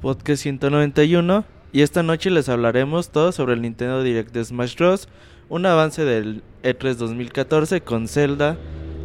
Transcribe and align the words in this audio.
Podcast 0.00 0.44
191 0.44 1.44
y 1.72 1.82
esta 1.82 2.02
noche 2.02 2.30
les 2.30 2.48
hablaremos 2.48 3.10
todo 3.10 3.32
sobre 3.32 3.52
el 3.52 3.60
Nintendo 3.60 4.02
Direct 4.02 4.32
de 4.32 4.42
Smash 4.42 4.74
Bros. 4.76 5.08
Un 5.50 5.66
avance 5.66 6.04
del 6.04 6.42
E3 6.62 6.94
2014 6.94 7.82
con 7.82 8.08
Zelda, 8.08 8.56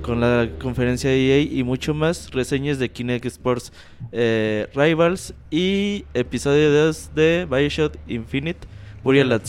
con 0.01 0.21
la 0.21 0.47
conferencia 0.57 1.09
de 1.09 1.17
EA 1.17 1.41
y 1.41 1.63
mucho 1.63 1.93
más, 1.93 2.31
reseñas 2.31 2.79
de 2.79 2.87
Kinect 2.87 3.25
Sports 3.25 3.73
eh, 4.13 4.67
Rivals 4.73 5.33
y 5.51 6.05
episodio 6.13 6.71
2 6.85 7.11
de 7.13 7.45
Bioshock 7.49 7.95
Infinite 8.07 8.65
Burial 9.03 9.33
at. 9.33 9.43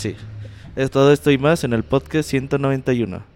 Es 0.74 0.90
todo 0.90 1.12
esto 1.12 1.30
y 1.30 1.38
más 1.38 1.62
en 1.62 1.74
el 1.74 1.84
podcast 1.84 2.28
191. 2.28 3.35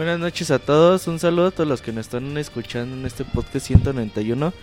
Buenas 0.00 0.18
noches 0.18 0.50
a 0.50 0.58
todos, 0.58 1.06
un 1.08 1.18
saludo 1.18 1.48
a 1.48 1.50
todos 1.50 1.68
los 1.68 1.82
que 1.82 1.92
nos 1.92 2.06
están 2.06 2.38
escuchando 2.38 2.96
en 2.96 3.04
este 3.04 3.22
podcast 3.22 3.66
191. 3.66 4.54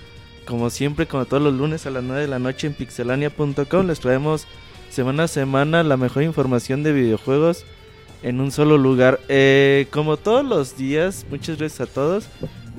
Como 0.48 0.72
siempre, 0.72 1.06
como 1.06 1.26
todos 1.26 1.44
los 1.44 1.54
lunes 1.54 1.86
a 1.86 1.92
las 1.92 2.04
9 2.04 2.22
de 2.24 2.28
la 2.28 2.40
noche 2.40 2.66
en 2.66 2.74
pixelania.com 2.74 3.86
les 3.86 4.00
traemos 4.00 4.48
semana 4.90 5.26
a 5.26 5.28
semana 5.28 5.84
la 5.84 5.96
mejor 5.96 6.24
información 6.24 6.82
de 6.82 6.92
videojuegos 6.92 7.66
en 8.24 8.42
un 8.42 8.52
solo 8.52 8.80
lugar. 8.80 9.20
Eh, 9.30 9.86
como 9.92 10.18
todos 10.18 10.44
los 10.44 10.76
días, 10.76 11.28
muchas 11.30 11.60
gracias 11.60 11.88
a 11.88 11.94
todos. 11.94 12.30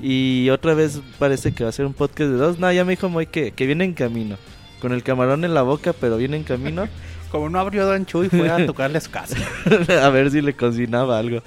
Y 0.01 0.49
otra 0.49 0.73
vez 0.73 0.99
parece 1.17 1.53
que 1.53 1.63
va 1.63 1.69
a 1.69 1.71
ser 1.71 1.85
un 1.85 1.93
podcast 1.93 2.29
de 2.29 2.35
dos. 2.35 2.59
No, 2.59 2.69
ya 2.73 2.83
me 2.83 2.91
dijo 2.91 3.07
Moy 3.07 3.27
que, 3.27 3.51
que 3.51 3.67
viene 3.67 3.85
en 3.85 3.93
camino. 3.93 4.35
Con 4.81 4.91
el 4.91 5.03
camarón 5.03 5.45
en 5.45 5.53
la 5.53 5.61
boca, 5.61 5.93
pero 5.93 6.17
viene 6.17 6.35
en 6.35 6.43
camino. 6.43 6.89
Como 7.31 7.47
no 7.47 7.57
abrió 7.57 7.85
Don 7.85 8.05
Chuy, 8.05 8.27
fue 8.27 8.49
a 8.49 8.65
tocarles 8.65 9.07
casa. 9.07 9.37
a 10.03 10.09
ver 10.09 10.29
si 10.29 10.41
le 10.41 10.55
cocinaba 10.55 11.19
algo. 11.19 11.41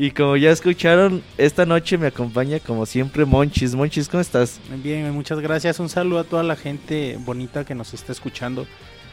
Y 0.00 0.12
como 0.12 0.36
ya 0.36 0.52
escucharon, 0.52 1.24
esta 1.38 1.66
noche 1.66 1.98
me 1.98 2.06
acompaña 2.06 2.60
como 2.60 2.86
siempre 2.86 3.24
Monchis. 3.24 3.74
Monchis, 3.74 4.08
¿cómo 4.08 4.20
estás? 4.20 4.60
Bien, 4.76 5.10
muchas 5.10 5.40
gracias. 5.40 5.80
Un 5.80 5.88
saludo 5.88 6.20
a 6.20 6.24
toda 6.24 6.44
la 6.44 6.54
gente 6.54 7.18
bonita 7.18 7.64
que 7.64 7.74
nos 7.74 7.92
está 7.92 8.12
escuchando. 8.12 8.64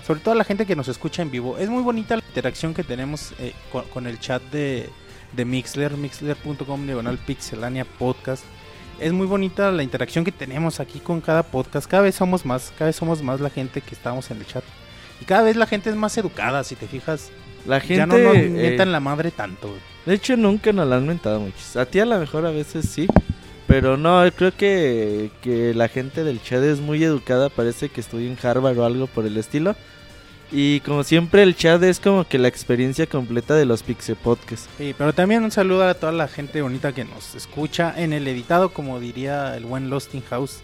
Sobre 0.06 0.20
todo 0.20 0.34
a 0.34 0.38
la 0.38 0.44
gente 0.44 0.68
que 0.68 0.76
nos 0.76 0.88
escucha 0.88 1.24
en 1.24 1.32
vivo. 1.32 1.58
Es 1.58 1.70
muy 1.70 1.82
bonita 1.82 2.18
la 2.18 2.24
interacción 2.28 2.76
que 2.76 2.84
tenemos 2.84 3.34
eh, 3.40 3.54
con, 3.92 4.06
el 4.06 4.20
chat 4.20 4.44
de, 4.52 4.88
de 5.36 5.44
Mixler, 5.44 5.98
mixler.com 5.98 6.86
diagonal 6.86 7.18
pixelania 7.18 7.84
podcast. 7.84 8.44
Es 9.00 9.12
muy 9.12 9.26
bonita 9.26 9.72
la 9.72 9.82
interacción 9.82 10.24
que 10.24 10.32
tenemos 10.32 10.80
aquí 10.80 11.00
con 11.00 11.20
cada 11.20 11.42
podcast. 11.42 11.90
Cada 11.90 12.04
vez 12.04 12.14
somos 12.14 12.46
más, 12.46 12.72
cada 12.78 12.90
vez 12.90 12.96
somos 12.96 13.24
más 13.24 13.42
la 13.42 13.50
gente 13.50 13.82
que 13.82 13.96
estamos 13.96 14.30
en 14.30 14.38
el 14.38 14.46
chat. 14.46 14.64
Y 15.20 15.26
cada 15.26 15.42
vez 15.42 15.56
la 15.56 15.66
gente 15.66 15.90
es 15.90 15.96
más 15.96 16.16
educada, 16.20 16.64
si 16.64 16.76
te 16.76 16.88
fijas. 16.88 17.32
La 17.66 17.80
gente. 17.80 17.98
Ya 17.98 18.06
no 18.06 18.18
nos 18.18 18.38
mientan 18.38 18.92
la 18.92 19.00
madre 19.00 19.32
tanto. 19.32 19.74
De 20.06 20.14
hecho, 20.14 20.38
nunca 20.38 20.72
nos 20.72 20.88
la 20.88 20.98
han 20.98 21.08
mentado 21.08 21.40
muchos. 21.40 21.76
A 21.76 21.86
ti 21.86 22.00
a 22.00 22.06
lo 22.06 22.20
mejor 22.20 22.46
a 22.46 22.52
veces 22.52 22.88
sí. 22.90 23.08
Pero 23.68 23.98
no, 23.98 24.24
creo 24.36 24.56
que, 24.56 25.32
que 25.42 25.74
la 25.74 25.88
gente 25.88 26.24
del 26.24 26.42
chat 26.42 26.64
es 26.64 26.80
muy 26.80 27.04
educada. 27.04 27.50
Parece 27.50 27.90
que 27.90 28.02
estudia 28.02 28.28
en 28.28 28.38
Harvard 28.42 28.78
o 28.78 28.86
algo 28.86 29.08
por 29.08 29.26
el 29.26 29.38
estilo. 29.38 29.76
Y 30.52 30.80
como 30.82 31.04
siempre, 31.04 31.42
el 31.44 31.56
chat 31.56 31.82
es 31.84 32.00
como 32.00 32.28
que 32.28 32.38
la 32.38 32.48
experiencia 32.48 33.08
completa 33.08 33.56
de 33.56 33.66
los 33.66 33.82
Pixel 33.82 34.16
Podcasts. 34.16 34.70
Sí, 34.78 34.94
pero 34.98 35.14
también 35.14 35.44
un 35.44 35.52
saludo 35.52 35.88
a 35.88 35.96
toda 35.96 36.12
la 36.12 36.28
gente 36.28 36.62
bonita 36.62 36.94
que 36.94 37.04
nos 37.04 37.34
escucha 37.34 37.94
en 37.98 38.14
el 38.14 38.28
editado, 38.28 38.70
como 38.70 39.00
diría 39.00 39.58
el 39.58 39.66
buen 39.66 39.90
Losting 39.90 40.24
House. 40.30 40.62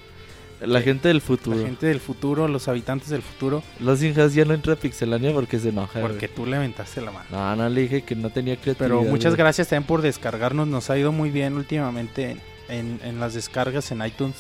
La 0.61 0.81
gente 0.81 1.07
del 1.07 1.21
futuro. 1.21 1.57
La 1.57 1.65
gente 1.65 1.87
del 1.87 1.99
futuro, 1.99 2.47
los 2.47 2.67
habitantes 2.67 3.09
del 3.09 3.21
futuro. 3.21 3.63
Los 3.79 4.01
hijas 4.03 4.33
ya 4.33 4.45
no 4.45 4.53
entra 4.53 4.73
a 4.73 4.75
Pixelania 4.75 5.33
porque 5.33 5.59
se 5.59 5.69
enoja. 5.69 6.01
Porque 6.01 6.27
tú 6.27 6.45
le 6.45 6.57
aventaste 6.57 7.01
la 7.01 7.11
mano. 7.11 7.25
No, 7.31 7.55
no 7.55 7.69
le 7.69 7.81
dije 7.81 8.03
que 8.03 8.15
no 8.15 8.29
tenía 8.29 8.55
creatividad. 8.55 8.99
Pero 8.99 9.09
muchas 9.09 9.35
gracias 9.35 9.69
también 9.69 9.87
por 9.87 10.01
descargarnos. 10.01 10.67
Nos 10.67 10.89
ha 10.89 10.97
ido 10.97 11.11
muy 11.11 11.31
bien 11.31 11.55
últimamente 11.55 12.37
en, 12.69 12.99
en 13.03 13.19
las 13.19 13.33
descargas 13.33 13.91
en 13.91 14.05
iTunes. 14.05 14.35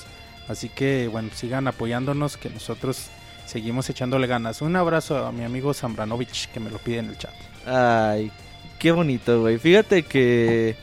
Así 0.47 0.69
que, 0.69 1.07
bueno, 1.07 1.29
sigan 1.33 1.67
apoyándonos 1.67 2.37
que 2.37 2.49
nosotros 2.49 3.07
seguimos 3.45 3.89
echándole 3.89 4.27
ganas. 4.27 4.61
Un 4.61 4.75
abrazo 4.75 5.25
a 5.25 5.31
mi 5.31 5.43
amigo 5.43 5.73
Zambranovich 5.73 6.49
que 6.51 6.59
me 6.59 6.69
lo 6.69 6.77
pide 6.77 6.99
en 6.99 7.09
el 7.09 7.17
chat. 7.17 7.33
Ay, 7.65 8.31
qué 8.79 8.91
bonito, 8.91 9.41
güey. 9.41 9.57
Fíjate 9.57 10.03
que... 10.03 10.75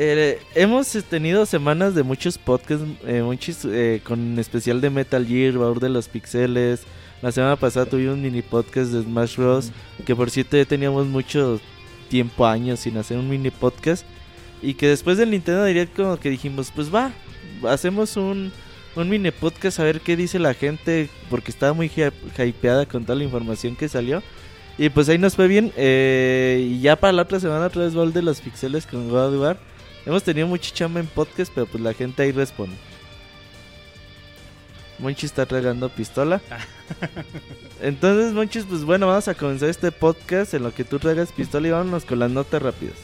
Eh, 0.00 0.38
hemos 0.54 0.92
tenido 1.10 1.44
semanas 1.44 1.92
de 1.92 2.04
muchos 2.04 2.38
podcasts, 2.38 2.86
eh, 3.04 3.20
muchos, 3.20 3.64
eh, 3.64 4.00
con 4.04 4.38
especial 4.38 4.80
de 4.80 4.90
Metal 4.90 5.26
Gear, 5.26 5.54
Baur 5.54 5.80
de 5.80 5.88
los 5.88 6.06
Pixeles. 6.06 6.82
La 7.20 7.32
semana 7.32 7.56
pasada 7.56 7.84
tuvimos 7.84 8.14
un 8.14 8.22
mini 8.22 8.40
podcast 8.40 8.92
de 8.92 9.02
Smash 9.02 9.36
Bros. 9.36 9.72
Que 10.06 10.14
por 10.14 10.30
cierto 10.30 10.56
ya 10.56 10.64
teníamos 10.64 11.08
mucho 11.08 11.60
tiempo, 12.08 12.46
años 12.46 12.78
sin 12.78 12.96
hacer 12.96 13.18
un 13.18 13.28
mini 13.28 13.50
podcast. 13.50 14.06
Y 14.62 14.74
que 14.74 14.86
después 14.86 15.18
del 15.18 15.32
Nintendo 15.32 15.64
Direct 15.64 15.96
como 15.96 16.16
que 16.16 16.30
dijimos, 16.30 16.70
pues 16.72 16.94
va, 16.94 17.10
hacemos 17.68 18.16
un, 18.16 18.52
un 18.94 19.08
mini 19.08 19.32
podcast 19.32 19.80
a 19.80 19.82
ver 19.82 20.00
qué 20.00 20.14
dice 20.14 20.38
la 20.38 20.54
gente. 20.54 21.10
Porque 21.28 21.50
estaba 21.50 21.72
muy 21.72 21.90
hypeada 22.38 22.86
con 22.86 23.02
toda 23.02 23.18
la 23.18 23.24
información 23.24 23.74
que 23.74 23.88
salió. 23.88 24.22
Y 24.78 24.90
pues 24.90 25.08
ahí 25.08 25.18
nos 25.18 25.34
fue 25.34 25.48
bien. 25.48 25.72
y 25.76 26.80
ya 26.80 26.94
para 26.94 27.12
la 27.12 27.22
otra 27.22 27.40
semana 27.40 27.66
otra 27.66 27.82
vez 27.82 27.96
Baur 27.96 28.12
de 28.12 28.22
los 28.22 28.40
Pixeles 28.40 28.86
con 28.86 29.08
God 29.08 29.34
of 29.34 29.40
War. 29.40 29.77
Hemos 30.08 30.22
tenido 30.22 30.46
mucha 30.46 30.72
chamba 30.72 31.00
en 31.00 31.06
podcast, 31.06 31.52
pero 31.54 31.66
pues 31.66 31.84
la 31.84 31.92
gente 31.92 32.22
ahí 32.22 32.32
responde. 32.32 32.74
Monchi 34.98 35.26
está 35.26 35.44
tragando 35.44 35.90
pistola. 35.90 36.40
Entonces, 37.82 38.32
Monchis, 38.32 38.64
pues 38.64 38.84
bueno, 38.84 39.06
vamos 39.06 39.28
a 39.28 39.34
comenzar 39.34 39.68
este 39.68 39.92
podcast 39.92 40.54
en 40.54 40.62
lo 40.62 40.72
que 40.72 40.84
tú 40.84 40.98
tragas 40.98 41.30
pistola 41.30 41.68
y 41.68 41.72
vámonos 41.72 42.06
con 42.06 42.20
las 42.20 42.30
notas 42.30 42.62
rápidas. 42.62 42.96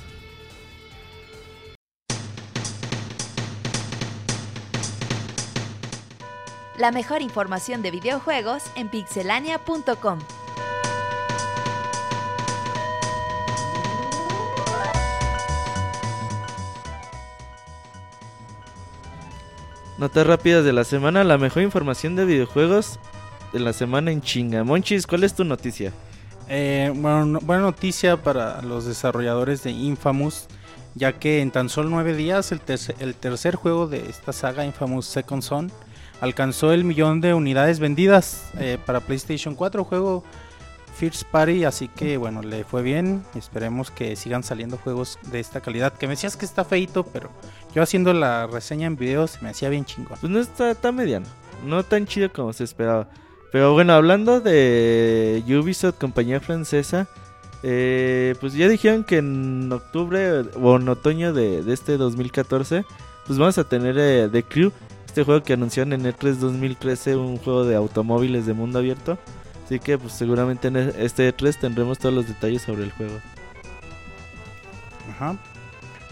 La 6.79 6.91
mejor 6.91 7.21
información 7.21 7.83
de 7.83 7.91
videojuegos 7.91 8.63
en 8.77 8.89
pixelania.com. 8.89 10.21
Notas 19.97 20.27
rápidas 20.27 20.65
de 20.65 20.73
la 20.73 20.83
semana, 20.83 21.23
la 21.23 21.39
mejor 21.39 21.63
información 21.63 22.17
de 22.17 22.25
videojuegos 22.25 22.99
de 23.53 23.61
la 23.61 23.73
semana 23.73 24.11
en 24.11 24.23
chinga. 24.23 24.65
Monchis, 24.65 25.07
¿cuál 25.07 25.23
es 25.23 25.35
tu 25.35 25.45
noticia? 25.45 25.93
Eh, 26.49 26.93
bueno, 26.93 27.39
buena 27.43 27.63
noticia 27.63 28.21
para 28.21 28.61
los 28.63 28.87
desarrolladores 28.87 29.63
de 29.63 29.71
Infamous, 29.71 30.49
ya 30.97 31.13
que 31.13 31.41
en 31.41 31.53
tan 31.53 31.69
solo 31.69 31.91
nueve 31.91 32.17
días 32.17 32.51
el, 32.51 32.61
tercer, 32.61 32.97
el 32.99 33.15
tercer 33.15 33.55
juego 33.55 33.87
de 33.87 34.11
esta 34.11 34.33
saga, 34.33 34.65
Infamous 34.65 35.07
Second 35.07 35.43
Son, 35.43 35.71
alcanzó 36.21 36.73
el 36.73 36.83
millón 36.83 37.21
de 37.21 37.33
unidades 37.33 37.79
vendidas 37.79 38.51
eh, 38.59 38.79
para 38.85 38.99
PlayStation 38.99 39.55
4, 39.55 39.85
juego 39.85 40.25
First 40.95 41.25
Party, 41.25 41.65
así 41.65 41.89
que 41.89 42.17
bueno, 42.17 42.43
le 42.43 42.65
fue 42.65 42.83
bien. 42.83 43.25
Esperemos 43.35 43.91
que 43.91 44.17
sigan 44.17 44.43
saliendo 44.43 44.79
juegos 44.79 45.19
de 45.31 45.41
esta 45.41 45.61
calidad. 45.61 45.93
Que 45.93 46.07
me 46.07 46.13
decías 46.13 46.37
que 46.37 46.45
está 46.45 46.65
feito, 46.65 47.05
pero 47.05 47.31
yo 47.75 47.83
haciendo 47.83 48.13
la 48.13 48.47
reseña 48.47 48.87
en 48.87 48.97
video 48.97 49.27
se 49.27 49.41
me 49.43 49.51
hacía 49.51 49.69
bien 49.69 49.85
chingón. 49.85 50.19
Pues 50.21 50.31
no 50.31 50.41
está 50.41 50.75
tan 50.75 50.97
mediano, 50.97 51.27
no 51.65 51.83
tan 51.83 52.07
chido 52.07 52.33
como 52.33 52.53
se 52.53 52.65
esperaba. 52.65 53.09
Pero 53.53 53.73
bueno, 53.73 53.93
hablando 53.93 54.41
de 54.41 55.43
Ubisoft, 55.47 55.99
compañía 55.99 56.41
francesa, 56.41 57.09
eh, 57.63 58.35
pues 58.41 58.53
ya 58.55 58.69
dijeron 58.69 59.05
que 59.05 59.19
en 59.19 59.71
octubre 59.73 60.43
o 60.61 60.77
en 60.77 60.89
otoño 60.89 61.33
de, 61.33 61.63
de 61.63 61.73
este 61.73 61.97
2014, 61.97 62.85
pues 63.27 63.39
vamos 63.39 63.57
a 63.59 63.65
tener 63.65 63.97
eh, 63.99 64.29
The 64.31 64.43
Crew, 64.43 64.73
este 65.07 65.25
juego 65.25 65.43
que 65.43 65.53
anunciaron 65.53 65.93
en 65.93 66.05
E3 66.05 66.35
2013, 66.35 67.17
un 67.17 67.39
juego 67.39 67.65
de 67.65 67.77
automóviles 67.77 68.47
de 68.47 68.53
mundo 68.53 68.81
abierto. 68.81 69.19
Así 69.65 69.79
que 69.79 69.97
pues 69.97 70.13
seguramente 70.13 70.69
en 70.69 70.77
este 70.77 71.35
E3 71.35 71.59
tendremos 71.59 71.99
todos 71.99 72.15
los 72.15 72.27
detalles 72.27 72.63
sobre 72.63 72.85
el 72.85 72.93
juego. 72.93 73.15
Ajá. 75.11 75.39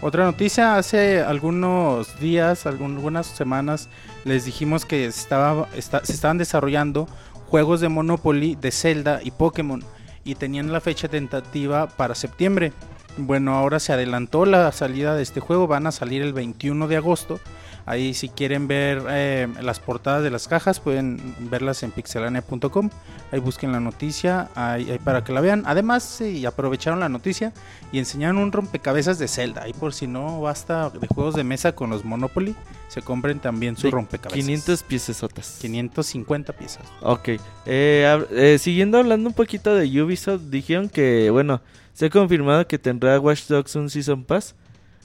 Otra 0.05 0.25
noticia, 0.25 0.75
hace 0.75 1.21
algunos 1.21 2.19
días, 2.19 2.65
algunas 2.65 3.25
semanas, 3.25 3.87
les 4.25 4.43
dijimos 4.43 4.85
que 4.85 5.05
estaba, 5.05 5.69
se 5.71 6.11
estaban 6.11 6.37
desarrollando 6.37 7.07
juegos 7.47 7.79
de 7.79 7.87
Monopoly, 7.87 8.55
de 8.55 8.71
Zelda 8.71 9.21
y 9.23 9.31
Pokémon 9.31 9.81
y 10.25 10.35
tenían 10.35 10.73
la 10.73 10.81
fecha 10.81 11.07
tentativa 11.07 11.87
para 11.87 12.15
septiembre. 12.15 12.73
Bueno, 13.15 13.55
ahora 13.55 13.79
se 13.79 13.93
adelantó 13.93 14.45
la 14.45 14.69
salida 14.73 15.15
de 15.15 15.23
este 15.23 15.39
juego, 15.39 15.67
van 15.67 15.87
a 15.87 15.93
salir 15.93 16.21
el 16.21 16.33
21 16.33 16.89
de 16.89 16.97
agosto. 16.97 17.39
Ahí 17.85 18.13
si 18.13 18.29
quieren 18.29 18.67
ver 18.67 19.03
eh, 19.09 19.47
las 19.61 19.79
portadas 19.79 20.23
de 20.23 20.31
las 20.31 20.47
cajas 20.47 20.79
pueden 20.79 21.35
verlas 21.49 21.83
en 21.83 21.91
pixelania.com. 21.91 22.89
Ahí 23.31 23.39
busquen 23.39 23.71
la 23.71 23.79
noticia 23.79 24.49
ahí, 24.55 24.99
para 25.03 25.23
que 25.23 25.33
la 25.33 25.41
vean. 25.41 25.63
Además, 25.65 26.03
sí, 26.03 26.45
aprovecharon 26.45 26.99
la 26.99 27.09
noticia 27.09 27.51
y 27.91 27.99
enseñaron 27.99 28.37
un 28.37 28.51
rompecabezas 28.51 29.19
de 29.19 29.27
Zelda. 29.27 29.67
Y 29.67 29.73
por 29.73 29.93
si 29.93 30.07
no 30.07 30.39
basta 30.39 30.89
de 30.91 31.07
juegos 31.07 31.35
de 31.35 31.43
mesa 31.43 31.73
con 31.73 31.89
los 31.89 32.05
Monopoly, 32.05 32.55
se 32.87 33.01
compren 33.01 33.39
también 33.39 33.75
su 33.75 33.91
rompecabezas. 33.91 34.45
500 34.45 34.83
piecesotas. 34.83 35.57
550 35.59 36.53
piezas. 36.53 36.83
Ok. 37.01 37.29
Eh, 37.65 38.25
eh, 38.31 38.57
siguiendo 38.59 38.97
hablando 38.97 39.27
un 39.29 39.35
poquito 39.35 39.75
de 39.75 40.01
Ubisoft, 40.01 40.43
dijeron 40.43 40.87
que, 40.87 41.29
bueno, 41.31 41.61
se 41.93 42.05
ha 42.05 42.09
confirmado 42.09 42.65
que 42.67 42.79
tendrá 42.79 43.19
Watch 43.19 43.47
Dogs 43.47 43.75
un 43.75 43.89
Season 43.89 44.23
Pass. 44.23 44.55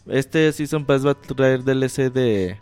Este 0.06 0.52
Season 0.52 0.84
Pass 0.84 1.04
va 1.04 1.10
a 1.10 1.14
traer 1.14 1.64
DLC 1.64 2.12
de 2.12 2.56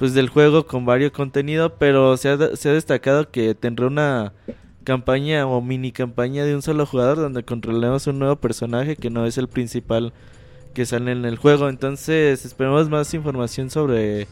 pues 0.00 0.14
del 0.14 0.30
juego 0.30 0.66
con 0.66 0.86
varios 0.86 1.12
contenido, 1.12 1.74
pero 1.74 2.16
se 2.16 2.30
ha, 2.30 2.56
se 2.56 2.70
ha 2.70 2.72
destacado 2.72 3.30
que 3.30 3.54
tendrá 3.54 3.86
una 3.86 4.32
campaña 4.82 5.46
o 5.46 5.60
mini 5.60 5.92
campaña 5.92 6.46
de 6.46 6.54
un 6.54 6.62
solo 6.62 6.86
jugador 6.86 7.18
donde 7.18 7.42
controlemos 7.42 8.06
un 8.06 8.18
nuevo 8.18 8.36
personaje 8.36 8.96
que 8.96 9.10
no 9.10 9.26
es 9.26 9.36
el 9.36 9.46
principal 9.46 10.14
que 10.72 10.86
sale 10.86 11.12
en 11.12 11.26
el 11.26 11.36
juego. 11.36 11.68
Entonces 11.68 12.46
esperemos 12.46 12.88
más 12.88 13.12
información 13.12 13.68
sobre 13.68 14.26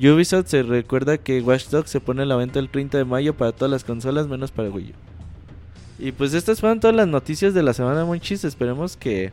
Ubisoft. 0.00 0.48
Se 0.48 0.64
recuerda 0.64 1.18
que 1.18 1.40
Watch 1.40 1.68
Dogs 1.68 1.88
se 1.88 2.00
pone 2.00 2.22
a 2.22 2.26
la 2.26 2.34
venta 2.34 2.58
el 2.58 2.68
30 2.68 2.98
de 2.98 3.04
mayo 3.04 3.36
para 3.36 3.52
todas 3.52 3.70
las 3.70 3.84
consolas 3.84 4.26
menos 4.26 4.50
para 4.50 4.70
Wii 4.70 4.90
U. 4.90 6.04
Y 6.04 6.10
pues 6.10 6.34
estas 6.34 6.58
fueron 6.58 6.80
todas 6.80 6.96
las 6.96 7.06
noticias 7.06 7.54
de 7.54 7.62
la 7.62 7.74
semana 7.74 8.04
Monchis. 8.04 8.42
Esperemos 8.42 8.96
que 8.96 9.32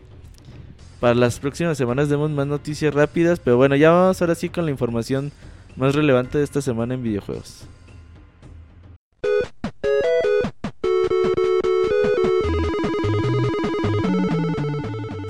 para 0.99 1.15
las 1.15 1.39
próximas 1.39 1.79
semanas 1.79 2.09
demos 2.09 2.29
más 2.29 2.45
noticias 2.45 2.93
rápidas. 2.93 3.39
Pero 3.39 3.57
bueno, 3.57 3.75
ya 3.75 3.89
vamos 3.89 4.21
ahora 4.21 4.35
sí 4.35 4.49
con 4.49 4.65
la 4.65 4.71
información 4.71 5.31
más 5.75 5.95
relevante 5.95 6.37
de 6.37 6.43
esta 6.43 6.61
semana 6.61 6.93
en 6.93 7.03
videojuegos. 7.03 7.67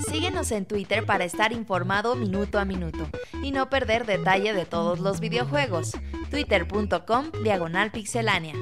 Síguenos 0.08 0.52
en 0.52 0.66
Twitter 0.66 1.06
para 1.06 1.26
estar 1.26 1.52
informado 1.54 2.16
minuto 2.16 2.60
a 2.60 2.66
minuto 2.66 3.08
y 3.42 3.52
no 3.52 3.70
perder 3.70 4.06
detalle 4.06 4.54
de 4.54 4.66
todos 4.66 5.00
los 5.00 5.20
videojuegos. 5.20 5.92
Twitter.com 6.30 7.32
Diagonal 7.44 7.92
Pixelánea. 7.92 8.54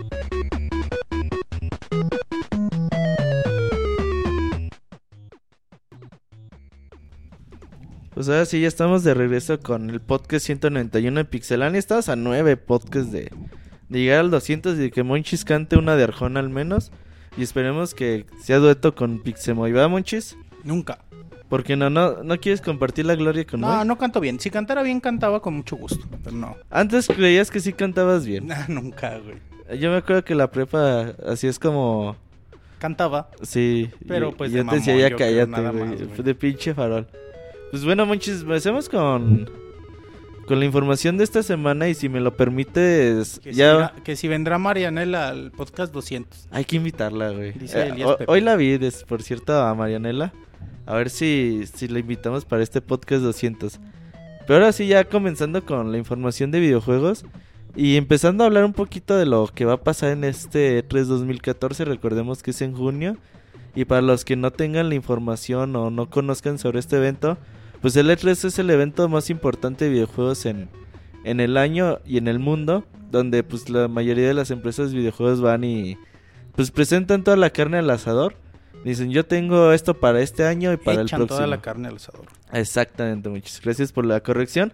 Pues 8.13 8.27
ahora 8.27 8.45
sí, 8.45 8.59
ya 8.59 8.67
estamos 8.67 9.05
de 9.05 9.13
regreso 9.13 9.61
con 9.61 9.89
el 9.89 10.01
podcast 10.01 10.45
191 10.45 11.17
de 11.17 11.25
Pixelania. 11.25 11.79
Estamos 11.79 12.09
a 12.09 12.17
9 12.17 12.57
podcasts 12.57 13.09
de, 13.09 13.31
llegar 13.87 14.19
al 14.19 14.31
200 14.31 14.75
y 14.75 14.79
de 14.79 14.91
que 14.91 15.03
Monchis 15.03 15.45
cante 15.45 15.77
una 15.77 15.95
de 15.95 16.03
Arjona 16.03 16.41
al 16.41 16.49
menos. 16.49 16.91
Y 17.37 17.43
esperemos 17.43 17.93
que 17.93 18.25
sea 18.41 18.57
dueto 18.57 18.95
con 18.95 19.21
Pixemoy. 19.21 19.71
¿Va, 19.71 19.87
Monchis? 19.87 20.35
Nunca. 20.65 20.99
Porque 21.47 21.77
no, 21.77 21.89
no, 21.89 22.21
no 22.21 22.37
quieres 22.37 22.59
compartir 22.59 23.05
la 23.05 23.15
gloria 23.15 23.45
con 23.45 23.61
No, 23.61 23.85
no 23.85 23.97
canto 23.97 24.19
bien. 24.19 24.41
Si 24.41 24.49
cantara 24.49 24.83
bien, 24.83 24.99
cantaba 24.99 25.41
con 25.41 25.53
mucho 25.53 25.77
gusto. 25.77 26.05
Pero 26.21 26.35
no. 26.35 26.57
Antes 26.69 27.07
creías 27.07 27.49
que 27.49 27.61
sí 27.61 27.71
cantabas 27.71 28.25
bien. 28.25 28.49
nunca, 28.67 29.19
güey. 29.19 29.79
Yo 29.79 29.89
me 29.89 29.97
acuerdo 29.97 30.25
que 30.25 30.35
la 30.35 30.51
prepa 30.51 31.13
así 31.25 31.47
es 31.47 31.59
como. 31.59 32.17
Cantaba. 32.77 33.29
Sí. 33.41 33.89
Pero 34.05 34.33
pues. 34.33 34.51
Yo 34.51 34.65
te 34.65 34.75
decía, 34.75 34.97
ya 34.97 35.15
cállate, 35.15 35.69
güey. 35.69 36.23
De 36.23 36.35
pinche 36.35 36.73
farol. 36.73 37.07
Pues 37.71 37.85
bueno, 37.85 38.05
Monchis, 38.05 38.41
empecemos 38.41 38.89
con 38.89 39.49
con 40.51 40.59
la 40.59 40.65
información 40.65 41.17
de 41.17 41.23
esta 41.23 41.43
semana 41.43 41.87
y 41.87 41.93
si 41.93 42.09
me 42.09 42.19
lo 42.19 42.35
permites 42.35 43.39
que 43.39 43.53
ya 43.53 43.93
si, 43.95 44.01
que 44.01 44.15
si 44.17 44.27
vendrá 44.27 44.57
Marianela 44.57 45.29
al 45.29 45.51
podcast 45.51 45.93
200. 45.93 46.49
Hay 46.51 46.65
que 46.65 46.75
invitarla, 46.75 47.31
güey. 47.31 47.53
Eh, 47.73 48.05
hoy 48.27 48.41
la 48.41 48.57
vi, 48.57 48.77
por 49.07 49.23
cierto, 49.23 49.57
a 49.57 49.73
Marianela. 49.73 50.33
A 50.85 50.95
ver 50.95 51.09
si 51.09 51.63
si 51.73 51.87
la 51.87 51.99
invitamos 51.99 52.43
para 52.43 52.63
este 52.63 52.81
podcast 52.81 53.21
200. 53.21 53.79
Pero 54.45 54.59
ahora 54.59 54.73
sí 54.73 54.87
ya 54.87 55.05
comenzando 55.05 55.63
con 55.63 55.91
la 55.91 55.97
información 55.97 56.51
de 56.51 56.59
videojuegos 56.59 57.23
y 57.75 57.95
empezando 57.95 58.43
a 58.43 58.47
hablar 58.47 58.65
un 58.65 58.73
poquito 58.73 59.15
de 59.15 59.25
lo 59.25 59.47
que 59.47 59.63
va 59.63 59.73
a 59.73 59.83
pasar 59.83 60.09
en 60.09 60.25
este 60.25 60.85
E3 60.85 61.05
2014, 61.05 61.85
recordemos 61.85 62.43
que 62.43 62.51
es 62.51 62.61
en 62.61 62.73
junio. 62.73 63.15
Y 63.73 63.85
para 63.85 64.01
los 64.01 64.25
que 64.25 64.35
no 64.35 64.51
tengan 64.51 64.89
la 64.89 64.95
información 64.95 65.73
o 65.77 65.89
no 65.89 66.09
conozcan 66.09 66.59
sobre 66.59 66.79
este 66.79 66.97
evento, 66.97 67.37
pues 67.81 67.95
el 67.95 68.09
E3 68.09 68.45
es 68.45 68.59
el 68.59 68.69
evento 68.69 69.09
más 69.09 69.29
importante 69.29 69.85
de 69.85 69.91
videojuegos 69.91 70.45
en, 70.45 70.69
en 71.23 71.39
el 71.39 71.57
año 71.57 71.99
y 72.05 72.17
en 72.17 72.27
el 72.27 72.37
mundo, 72.37 72.85
donde 73.09 73.43
pues 73.43 73.69
la 73.69 73.87
mayoría 73.87 74.27
de 74.27 74.35
las 74.35 74.51
empresas 74.51 74.91
de 74.91 74.97
videojuegos 74.99 75.41
van 75.41 75.63
y 75.63 75.97
pues 76.55 76.69
presentan 76.69 77.23
toda 77.23 77.37
la 77.37 77.49
carne 77.49 77.79
al 77.79 77.89
asador. 77.89 78.35
Dicen, 78.85 79.11
yo 79.11 79.25
tengo 79.25 79.73
esto 79.73 79.95
para 79.95 80.21
este 80.21 80.45
año 80.45 80.71
y 80.73 80.77
para 80.77 81.01
el 81.01 81.07
próximo. 81.07 81.25
toda 81.27 81.47
la 81.47 81.61
carne 81.61 81.87
al 81.87 81.95
asador. 81.95 82.25
Exactamente, 82.53 83.29
muchas 83.29 83.59
gracias 83.61 83.91
por 83.91 84.05
la 84.05 84.19
corrección. 84.21 84.73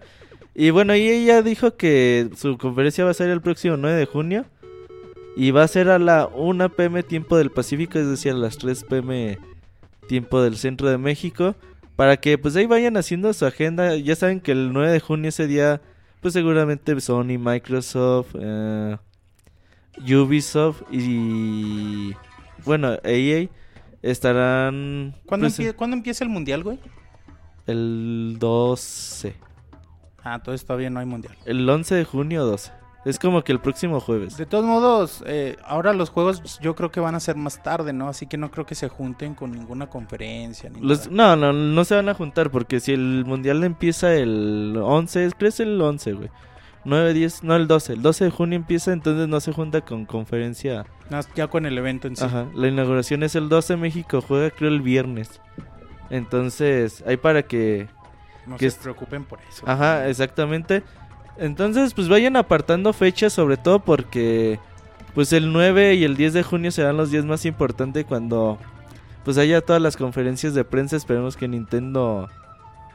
Y 0.54 0.70
bueno, 0.70 0.94
y 0.94 1.08
ella 1.08 1.42
dijo 1.42 1.76
que 1.76 2.30
su 2.36 2.58
conferencia 2.58 3.04
va 3.04 3.10
a 3.10 3.14
ser 3.14 3.30
el 3.30 3.40
próximo 3.40 3.76
9 3.76 3.96
de 3.96 4.06
junio. 4.06 4.44
Y 5.36 5.52
va 5.52 5.62
a 5.62 5.68
ser 5.68 5.88
a 5.88 6.00
la 6.00 6.26
1 6.26 6.70
pm 6.70 7.04
tiempo 7.04 7.38
del 7.38 7.52
Pacífico, 7.52 7.98
es 7.98 8.08
decir, 8.08 8.32
a 8.32 8.34
las 8.34 8.58
3 8.58 8.84
pm 8.84 9.38
tiempo 10.08 10.42
del 10.42 10.56
centro 10.56 10.90
de 10.90 10.98
México 10.98 11.54
para 11.98 12.16
que 12.16 12.38
pues 12.38 12.54
ahí 12.54 12.64
vayan 12.64 12.96
haciendo 12.96 13.32
su 13.32 13.44
agenda. 13.44 13.96
Ya 13.96 14.14
saben 14.14 14.38
que 14.38 14.52
el 14.52 14.72
9 14.72 14.92
de 14.92 15.00
junio 15.00 15.30
ese 15.30 15.48
día 15.48 15.80
pues 16.20 16.32
seguramente 16.32 17.00
Sony, 17.00 17.38
Microsoft, 17.40 18.36
eh, 18.38 18.96
Ubisoft 19.98 20.82
y 20.92 22.12
bueno, 22.64 22.98
EA 23.02 23.48
estarán... 24.00 25.16
¿Cuándo, 25.26 25.48
empieza 25.48 26.22
el 26.22 26.30
mundial, 26.30 26.62
güey? 26.62 26.78
El 27.66 28.36
12. 28.38 29.34
Ah, 30.22 30.36
entonces 30.36 30.64
todavía 30.64 30.90
no 30.90 31.00
hay 31.00 31.06
mundial. 31.06 31.36
El 31.46 31.68
11 31.68 31.96
de 31.96 32.04
junio 32.04 32.44
12. 32.44 32.70
Es 33.08 33.18
como 33.18 33.42
que 33.42 33.52
el 33.52 33.58
próximo 33.58 34.00
jueves. 34.00 34.36
De 34.36 34.44
todos 34.44 34.66
modos, 34.66 35.24
eh, 35.26 35.56
ahora 35.64 35.94
los 35.94 36.10
juegos 36.10 36.58
yo 36.60 36.76
creo 36.76 36.90
que 36.90 37.00
van 37.00 37.14
a 37.14 37.20
ser 37.20 37.36
más 37.36 37.62
tarde, 37.62 37.94
¿no? 37.94 38.08
Así 38.08 38.26
que 38.26 38.36
no 38.36 38.50
creo 38.50 38.66
que 38.66 38.74
se 38.74 38.90
junten 38.90 39.34
con 39.34 39.50
ninguna 39.50 39.86
conferencia. 39.86 40.68
Ni 40.68 40.82
No, 41.10 41.34
no, 41.34 41.54
no 41.54 41.84
se 41.86 41.94
van 41.94 42.10
a 42.10 42.14
juntar 42.14 42.50
porque 42.50 42.80
si 42.80 42.92
el 42.92 43.24
mundial 43.24 43.64
empieza 43.64 44.14
el 44.14 44.76
11, 44.76 45.30
¿crees 45.38 45.58
el 45.60 45.80
11, 45.80 46.12
güey? 46.12 46.28
9, 46.84 47.14
10, 47.14 47.44
no 47.44 47.56
el 47.56 47.66
12. 47.66 47.94
El 47.94 48.02
12 48.02 48.24
de 48.26 48.30
junio 48.30 48.56
empieza, 48.56 48.92
entonces 48.92 49.26
no 49.26 49.40
se 49.40 49.52
junta 49.52 49.80
con 49.80 50.04
conferencia. 50.04 50.84
ya 51.34 51.46
con 51.48 51.64
el 51.64 51.78
evento 51.78 52.08
en 52.08 52.16
sí. 52.16 52.24
Ajá, 52.24 52.46
la 52.54 52.68
inauguración 52.68 53.22
es 53.22 53.34
el 53.36 53.48
12, 53.48 53.78
México 53.78 54.20
juega 54.20 54.50
creo 54.50 54.68
el 54.68 54.82
viernes. 54.82 55.40
Entonces, 56.10 57.02
hay 57.06 57.16
para 57.16 57.42
que... 57.42 57.88
No 58.46 58.58
se 58.58 58.70
preocupen 58.72 59.24
por 59.24 59.38
eso. 59.48 59.64
Ajá, 59.66 60.08
exactamente. 60.08 60.82
Entonces, 61.38 61.94
pues 61.94 62.08
vayan 62.08 62.36
apartando 62.36 62.92
fechas, 62.92 63.32
sobre 63.32 63.56
todo 63.56 63.78
porque 63.78 64.58
pues 65.14 65.32
el 65.32 65.52
9 65.52 65.94
y 65.94 66.04
el 66.04 66.16
10 66.16 66.32
de 66.32 66.42
junio 66.42 66.70
serán 66.70 66.96
los 66.96 67.10
días 67.10 67.24
más 67.24 67.44
importantes 67.44 68.04
cuando 68.04 68.58
pues 69.24 69.38
haya 69.38 69.60
todas 69.60 69.80
las 69.80 69.96
conferencias 69.96 70.54
de 70.54 70.64
prensa. 70.64 70.96
Esperemos 70.96 71.36
que 71.36 71.48
Nintendo 71.48 72.28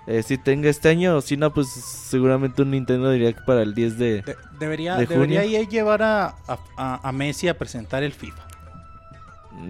eh, 0.06 0.22
si 0.22 0.38
tenga 0.38 0.70
este 0.70 0.90
año, 0.90 1.16
o 1.16 1.22
si 1.22 1.38
no, 1.38 1.54
pues 1.54 1.70
seguramente 1.70 2.62
un 2.62 2.72
Nintendo 2.72 3.10
diría 3.10 3.32
que 3.32 3.42
para 3.42 3.62
el 3.62 3.74
10 3.74 3.98
de, 3.98 4.36
debería, 4.60 4.98
debería 4.98 5.44
llevar 5.46 6.04
a, 6.04 6.36
a, 6.46 7.08
a 7.08 7.12
Messi 7.14 7.48
a 7.48 7.58
presentar 7.58 8.04
el 8.04 8.12
FIFA. 8.12 8.53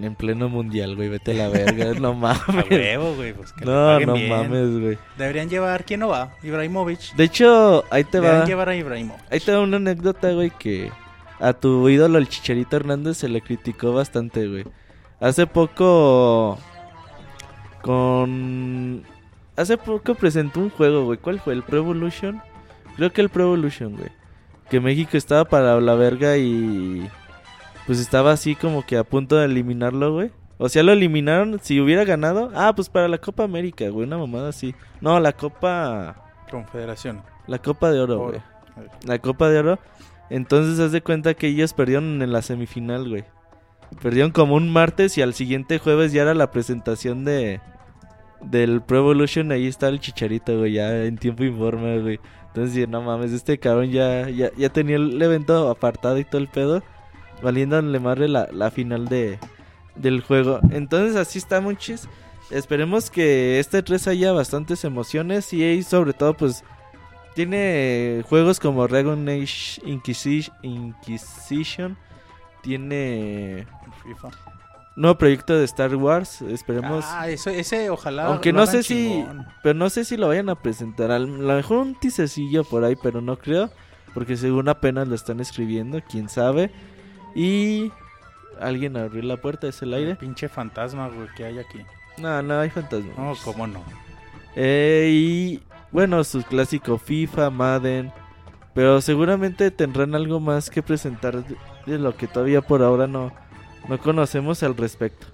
En 0.02 0.14
pleno 0.14 0.48
mundial, 0.48 0.96
güey, 0.96 1.08
vete 1.08 1.32
a 1.32 1.34
la 1.34 1.48
verga, 1.48 1.92
no 2.00 2.14
mames. 2.14 2.66
güey, 3.16 3.32
pues 3.32 3.54
No, 3.64 4.00
no 4.00 4.16
mames, 4.16 4.80
güey. 4.80 4.98
Deberían 5.18 5.48
llevar, 5.48 5.84
¿quién 5.84 6.00
no 6.00 6.08
va? 6.08 6.32
Ibrahimovic. 6.42 7.14
De 7.16 7.24
hecho, 7.24 7.84
ahí 7.90 8.02
te 8.04 8.18
Deberían 8.18 8.42
va. 8.42 8.46
llevar 8.46 8.68
a 8.70 8.76
Ibrahimovic. 8.76 9.22
Ahí 9.30 9.40
te 9.40 9.52
va 9.52 9.60
una 9.60 9.76
anécdota, 9.76 10.32
güey, 10.32 10.50
que 10.50 10.90
a 11.38 11.52
tu 11.52 11.88
ídolo, 11.88 12.18
el 12.18 12.28
Chicharito 12.28 12.76
Hernández, 12.76 13.18
se 13.18 13.28
le 13.28 13.40
criticó 13.40 13.92
bastante, 13.92 14.48
güey. 14.48 14.64
Hace 15.20 15.46
poco. 15.46 16.58
Con. 17.82 19.02
Hace 19.56 19.76
poco 19.76 20.14
presentó 20.14 20.60
un 20.60 20.70
juego, 20.70 21.04
güey. 21.04 21.18
¿Cuál 21.18 21.40
fue? 21.40 21.54
¿El 21.54 21.62
Pro 21.62 21.78
Evolution? 21.78 22.42
Creo 22.96 23.12
que 23.12 23.20
el 23.20 23.28
Pro 23.28 23.44
Evolution, 23.44 23.96
güey. 23.96 24.08
Que 24.70 24.80
México 24.80 25.16
estaba 25.16 25.44
para 25.44 25.80
la 25.80 25.94
verga 25.94 26.36
y 26.36 27.08
pues 27.86 27.98
estaba 27.98 28.32
así 28.32 28.54
como 28.54 28.84
que 28.84 28.96
a 28.96 29.04
punto 29.04 29.36
de 29.36 29.46
eliminarlo, 29.46 30.12
güey. 30.12 30.30
O 30.58 30.68
sea, 30.68 30.82
lo 30.82 30.92
eliminaron. 30.92 31.58
Si 31.62 31.80
hubiera 31.80 32.04
ganado. 32.04 32.50
Ah, 32.54 32.72
pues 32.74 32.88
para 32.88 33.08
la 33.08 33.18
Copa 33.18 33.44
América, 33.44 33.88
güey. 33.88 34.06
Una 34.06 34.18
mamada 34.18 34.48
así. 34.48 34.74
No, 35.00 35.18
la 35.20 35.32
Copa. 35.32 36.16
Confederación. 36.50 37.22
La 37.46 37.58
Copa 37.58 37.90
de 37.90 38.00
Oro, 38.00 38.18
güey. 38.28 38.40
La 39.04 39.18
Copa 39.18 39.48
de 39.48 39.58
Oro. 39.58 39.78
Entonces, 40.30 40.78
haz 40.78 40.92
de 40.92 41.02
cuenta 41.02 41.34
que 41.34 41.48
ellos 41.48 41.74
perdieron 41.74 42.22
en 42.22 42.32
la 42.32 42.42
semifinal, 42.42 43.08
güey. 43.08 43.24
Perdieron 44.02 44.30
como 44.30 44.54
un 44.54 44.72
martes 44.72 45.18
y 45.18 45.22
al 45.22 45.34
siguiente 45.34 45.78
jueves 45.78 46.12
ya 46.12 46.22
era 46.22 46.34
la 46.34 46.50
presentación 46.50 47.24
de. 47.24 47.60
Del 48.40 48.82
Pro 48.82 48.98
Evolution. 48.98 49.52
Ahí 49.52 49.66
está 49.66 49.88
el 49.88 50.00
chicharito, 50.00 50.58
güey. 50.58 50.74
Ya 50.74 51.04
en 51.04 51.18
tiempo 51.18 51.44
informe, 51.44 52.00
güey. 52.00 52.20
Entonces, 52.48 52.88
no 52.88 53.02
mames, 53.02 53.32
este 53.32 53.58
cabrón 53.58 53.90
ya, 53.90 54.28
ya, 54.30 54.50
ya 54.56 54.68
tenía 54.68 54.94
el 54.94 55.20
evento 55.20 55.68
apartado 55.68 56.18
y 56.18 56.24
todo 56.24 56.40
el 56.40 56.46
pedo. 56.46 56.82
Valiéndole 57.44 58.00
madre 58.00 58.26
la, 58.26 58.48
la 58.50 58.72
final 58.72 59.06
de, 59.06 59.38
del 59.94 60.22
juego. 60.22 60.58
Entonces 60.70 61.14
así 61.14 61.38
está 61.38 61.60
muchis. 61.60 62.08
Esperemos 62.50 63.10
que 63.10 63.58
este 63.58 63.82
3 63.82 64.08
haya 64.08 64.32
bastantes 64.32 64.84
emociones 64.84 65.52
y 65.52 65.82
sobre 65.82 66.12
todo 66.12 66.34
pues 66.34 66.64
tiene 67.34 68.22
juegos 68.28 68.60
como 68.60 68.86
Dragon 68.86 69.28
Age 69.28 69.80
Inquisition, 69.84 70.56
Inquisition 70.62 71.96
tiene 72.62 73.66
FIFA. 74.04 74.28
nuevo 74.96 75.18
proyecto 75.18 75.54
de 75.56 75.64
Star 75.64 75.94
Wars, 75.96 76.42
esperemos. 76.42 77.04
Ah, 77.08 77.28
eso, 77.28 77.50
ese 77.50 77.90
ojalá. 77.90 78.26
Aunque 78.26 78.52
lo 78.52 78.60
no 78.60 78.66
sé 78.66 78.82
si, 78.82 79.08
chingón. 79.08 79.46
pero 79.62 79.74
no 79.74 79.90
sé 79.90 80.04
si 80.04 80.16
lo 80.16 80.28
vayan 80.28 80.48
a 80.48 80.54
presentar. 80.54 81.10
A 81.10 81.18
lo 81.18 81.54
mejor 81.54 81.78
un 81.78 81.94
teasercillo 81.98 82.64
por 82.64 82.84
ahí, 82.84 82.96
pero 83.02 83.20
no 83.20 83.36
creo, 83.36 83.70
porque 84.14 84.36
según 84.36 84.68
apenas 84.68 85.08
lo 85.08 85.14
están 85.14 85.40
escribiendo, 85.40 86.00
quién 86.08 86.28
sabe. 86.28 86.70
Y 87.34 87.90
alguien 88.60 88.96
abrió 88.96 89.22
la 89.22 89.36
puerta, 89.36 89.66
es 89.68 89.82
el 89.82 89.92
aire. 89.94 90.16
Pinche 90.16 90.48
fantasma, 90.48 91.08
güey, 91.08 91.28
que 91.36 91.44
hay 91.44 91.58
aquí. 91.58 91.80
No, 92.18 92.40
no 92.42 92.60
hay 92.60 92.70
fantasma. 92.70 93.12
No, 93.16 93.34
cómo 93.44 93.66
no. 93.66 93.82
Eh, 94.56 95.08
y 95.12 95.62
bueno, 95.90 96.22
su 96.24 96.42
clásico 96.42 96.98
FIFA, 96.98 97.50
Madden. 97.50 98.12
Pero 98.74 99.00
seguramente 99.00 99.70
tendrán 99.70 100.14
algo 100.14 100.40
más 100.40 100.68
que 100.70 100.82
presentar 100.82 101.44
de, 101.44 101.56
de 101.86 101.98
lo 101.98 102.16
que 102.16 102.26
todavía 102.26 102.60
por 102.60 102.82
ahora 102.82 103.06
no, 103.06 103.32
no 103.88 103.98
conocemos 103.98 104.62
al 104.64 104.76
respecto. 104.76 105.26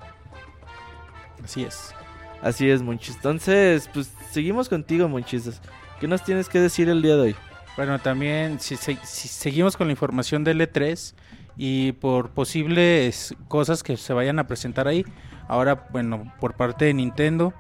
Así 1.45 1.65
es. 1.65 1.95
Así 2.43 2.71
es, 2.71 2.83
Monchis. 2.83 3.17
Entonces, 3.17 3.89
pues 3.93 4.13
seguimos 4.31 4.69
contigo, 4.69 5.09
Monchis. 5.09 5.61
¿Qué 6.01 6.09
nos 6.09 6.23
tienes 6.25 6.49
que 6.49 6.59
decir 6.61 6.89
el 6.89 7.03
día 7.03 7.15
de 7.17 7.21
hoy? 7.21 7.37
Bueno, 7.77 7.99
también 7.99 8.61
si, 8.61 8.77
se- 8.77 8.99
si 9.05 9.29
seguimos 9.29 9.77
con 9.77 9.87
la 9.89 9.93
información 9.93 10.45
del 10.45 10.61
E3 10.61 11.15
y 11.57 11.93
por 11.93 12.31
posibles 12.31 13.35
cosas 13.49 13.83
que 13.83 13.97
se 13.97 14.13
vayan 14.13 14.39
a 14.39 14.47
presentar 14.47 14.89
ahí, 14.89 15.05
ahora, 15.49 15.87
bueno, 15.91 16.33
por 16.41 16.55
parte 16.55 16.87
de 16.87 16.95
Nintendo, 16.95 17.53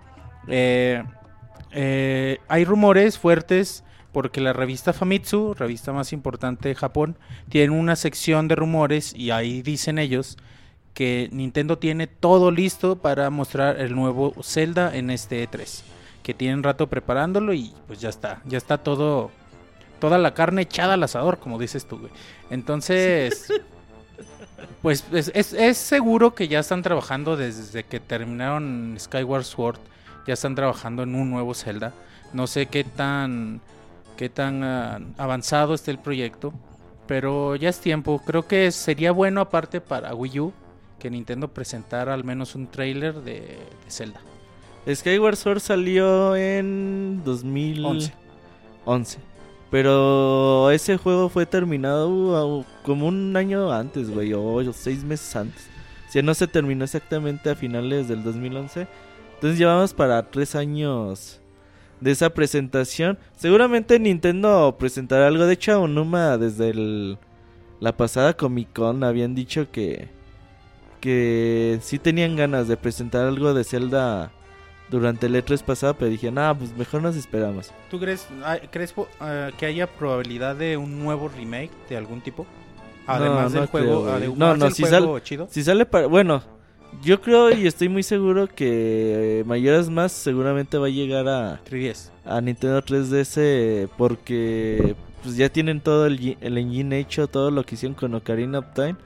eh, 0.49 1.03
eh, 1.73 2.39
hay 2.49 2.65
rumores 2.65 3.19
fuertes 3.19 3.85
porque 4.13 4.41
la 4.41 4.53
revista 4.53 4.93
Famitsu, 4.93 5.55
revista 5.55 5.93
más 5.93 6.13
importante 6.13 6.69
de 6.69 6.75
Japón, 6.75 7.17
tiene 7.49 7.73
una 7.73 7.97
sección 7.97 8.49
de 8.49 8.57
rumores 8.57 9.15
y 9.15 9.31
ahí 9.31 9.63
dicen 9.63 9.99
ellos 9.99 10.37
que 10.95 11.29
Nintendo 11.33 11.79
tiene 11.79 12.07
todo 12.07 12.51
listo 12.51 12.97
para 12.97 13.31
mostrar 13.31 13.81
el 13.81 13.95
nuevo 13.95 14.35
Zelda 14.43 14.97
en 14.97 15.11
este 15.11 15.49
E3. 15.49 15.83
Que 16.23 16.35
tienen 16.35 16.63
rato 16.63 16.89
preparándolo 16.89 17.55
y 17.55 17.73
pues 17.87 18.01
ya 18.01 18.09
está, 18.09 18.43
ya 18.45 18.59
está 18.59 18.79
todo 18.79 19.31
toda 20.01 20.19
la 20.19 20.35
carne 20.35 20.63
echada 20.63 20.95
al 20.95 21.03
asador, 21.03 21.39
como 21.39 21.59
dices 21.59 21.87
tú, 21.87 21.99
güey. 21.99 22.13
Entonces, 22.51 23.53
pues 24.83 25.05
es, 25.13 25.31
es- 25.35 25.53
es 25.53 25.77
seguro 25.79 26.35
que 26.35 26.49
ya 26.49 26.61
están 26.61 26.83
trabajando 26.83 27.37
desde 27.37 27.85
que 27.85 28.01
terminaron 28.01 28.97
Skyward 28.99 29.45
Sword, 29.45 29.79
ya 30.27 30.35
están 30.35 30.55
trabajando 30.55 31.03
en 31.03 31.15
un 31.15 31.31
nuevo 31.31 31.55
Zelda. 31.55 31.93
No 32.33 32.47
sé 32.47 32.67
qué 32.67 32.85
tan 32.85 33.61
qué 34.17 34.29
tan 34.29 34.63
ah, 34.63 35.01
avanzado 35.19 35.73
esté 35.75 35.91
el 35.91 35.99
proyecto, 35.99 36.53
pero 37.07 37.57
ya 37.57 37.69
es 37.71 37.81
tiempo. 37.81 38.21
Creo 38.25 38.47
que 38.47 38.71
sería 38.71 39.13
bueno 39.13 39.41
aparte 39.41 39.81
para 39.81 40.15
Wii 40.15 40.41
U 40.41 40.53
que 40.99 41.09
Nintendo 41.11 41.49
presentara 41.49 42.13
al 42.13 42.25
menos 42.25 42.55
un 42.55 42.67
trailer 42.67 43.15
de, 43.23 43.41
de 43.41 43.91
Zelda. 43.91 44.21
Skyward 44.89 45.37
Sword 45.37 45.61
salió 45.61 46.37
en 46.37 47.23
2011. 47.25 48.13
11. 48.85 49.19
Pero 49.71 50.71
ese 50.71 50.97
juego 50.97 51.29
fue 51.29 51.47
terminado 51.47 52.65
como 52.83 53.07
un 53.07 53.37
año 53.37 53.73
antes, 53.73 54.11
güey, 54.11 54.33
o 54.35 54.73
seis 54.73 55.05
meses 55.05 55.35
antes. 55.37 55.69
Sea, 56.09 56.23
no 56.23 56.35
se 56.35 56.49
terminó 56.49 56.85
exactamente 56.85 57.51
a 57.51 57.55
finales 57.55 58.09
del 58.09 58.25
2011. 58.25 58.89
Entonces 59.35 59.59
llevamos 59.59 59.95
para 59.95 60.29
tres 60.29 60.57
años 60.57 61.41
de 62.01 62.11
esa 62.11 62.31
presentación. 62.31 63.17
Seguramente 63.37 63.99
Nintendo 64.01 64.75
presentará 64.77 65.29
algo. 65.29 65.47
De 65.47 65.55
hecho, 65.55 65.81
Onuma 65.81 66.37
desde 66.37 66.75
la 67.79 67.97
pasada 67.97 68.37
Comic 68.37 68.73
Con 68.73 69.05
habían 69.05 69.37
dicho 69.37 69.71
que, 69.71 70.09
que 71.01 71.79
sí 71.81 72.01
tenían 72.01 72.35
ganas 72.35 72.67
de 72.67 72.77
presentar 72.77 73.27
algo 73.27 73.55
de 73.55 73.63
Zelda 73.63 74.33
durante 74.91 75.27
el 75.27 75.35
E3 75.35 75.63
pasado. 75.63 75.95
Pero 75.95 76.11
dije, 76.11 76.31
nah, 76.31 76.55
pues 76.55 76.77
mejor 76.77 77.03
nos 77.03 77.17
esperamos. 77.17 77.73
¿Tú 77.91 77.99
crees, 77.99 78.27
ay, 78.45 78.61
crees 78.71 78.95
eh, 79.23 79.51
que 79.59 79.67
haya 79.67 79.87
probabilidad 79.87 80.57
de 80.57 80.77
un 80.77 80.99
nuevo 81.03 81.29
remake 81.29 81.71
de 81.89 81.97
algún 81.97 82.21
tipo? 82.21 82.47
Además 83.07 83.53
no 83.53 83.61
del 83.61 83.69
creo, 83.69 83.85
juego, 83.85 84.01
güey. 84.03 84.13
además 84.15 84.39
No, 84.39 84.57
no, 84.57 84.65
del 84.67 84.75
si 84.75 84.85
juego 84.85 85.19
chido. 85.21 85.49
Si 85.51 85.63
sale 85.63 85.87
para... 85.87 86.07
Bueno, 86.07 86.43
yo 87.03 87.21
creo 87.21 87.51
y 87.51 87.67
estoy 87.67 87.89
muy 87.89 88.03
seguro 88.03 88.47
que 88.47 89.41
eh, 89.41 89.45
Mayoras 89.45 89.89
Más 89.89 90.13
seguramente 90.13 90.77
va 90.79 90.87
a 90.87 90.91
llegar 90.91 91.29
a, 91.29 91.61
3DS. 91.65 92.11
a 92.25 92.41
Nintendo 92.41 92.83
3DS 92.83 93.89
porque 93.97 94.95
pues 95.23 95.37
ya 95.37 95.49
tienen 95.49 95.81
todo 95.81 96.07
el, 96.07 96.37
el 96.41 96.59
engine 96.59 96.99
hecho, 96.99 97.27
todo 97.27 97.51
lo 97.51 97.65
que 97.65 97.75
hicieron 97.75 97.95
con 97.95 98.15
Ocarina 98.15 98.61
of 98.61 98.67
Time. 98.75 98.97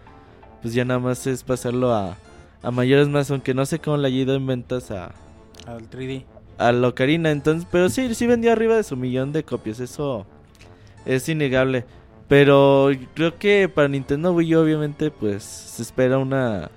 Pues 0.63 0.75
ya 0.75 0.85
nada 0.85 1.01
más 1.01 1.27
es 1.27 1.43
pasarlo 1.45 1.93
a, 1.93 2.17
a 2.63 2.71
Mayoras 2.71 3.09
Más, 3.09 3.31
aunque 3.31 3.53
no 3.53 3.67
sé 3.67 3.79
cómo 3.79 3.97
le 3.97 4.09
ha 4.09 4.11
ido 4.11 4.35
en 4.35 4.47
ventas 4.47 4.91
a, 4.91 5.13
Al 5.67 5.89
3D. 5.91 6.25
a 6.59 6.73
la 6.73 6.89
Ocarina. 6.89 7.31
Entonces, 7.31 7.67
pero 7.71 7.89
sí, 7.89 8.15
sí 8.15 8.27
vendió 8.27 8.53
arriba 8.53 8.77
de 8.77 8.83
su 8.85 8.97
millón 8.97 9.33
de 9.33 9.45
copias, 9.45 9.81
eso 9.81 10.27
es 11.05 11.29
innegable. 11.29 11.85
Pero 12.29 12.91
creo 13.15 13.39
que 13.39 13.69
para 13.69 13.89
Nintendo 13.89 14.33
Wii 14.33 14.57
U, 14.57 14.61
obviamente, 14.61 15.11
pues 15.11 15.43
se 15.45 15.83
espera 15.83 16.19
una. 16.19 16.71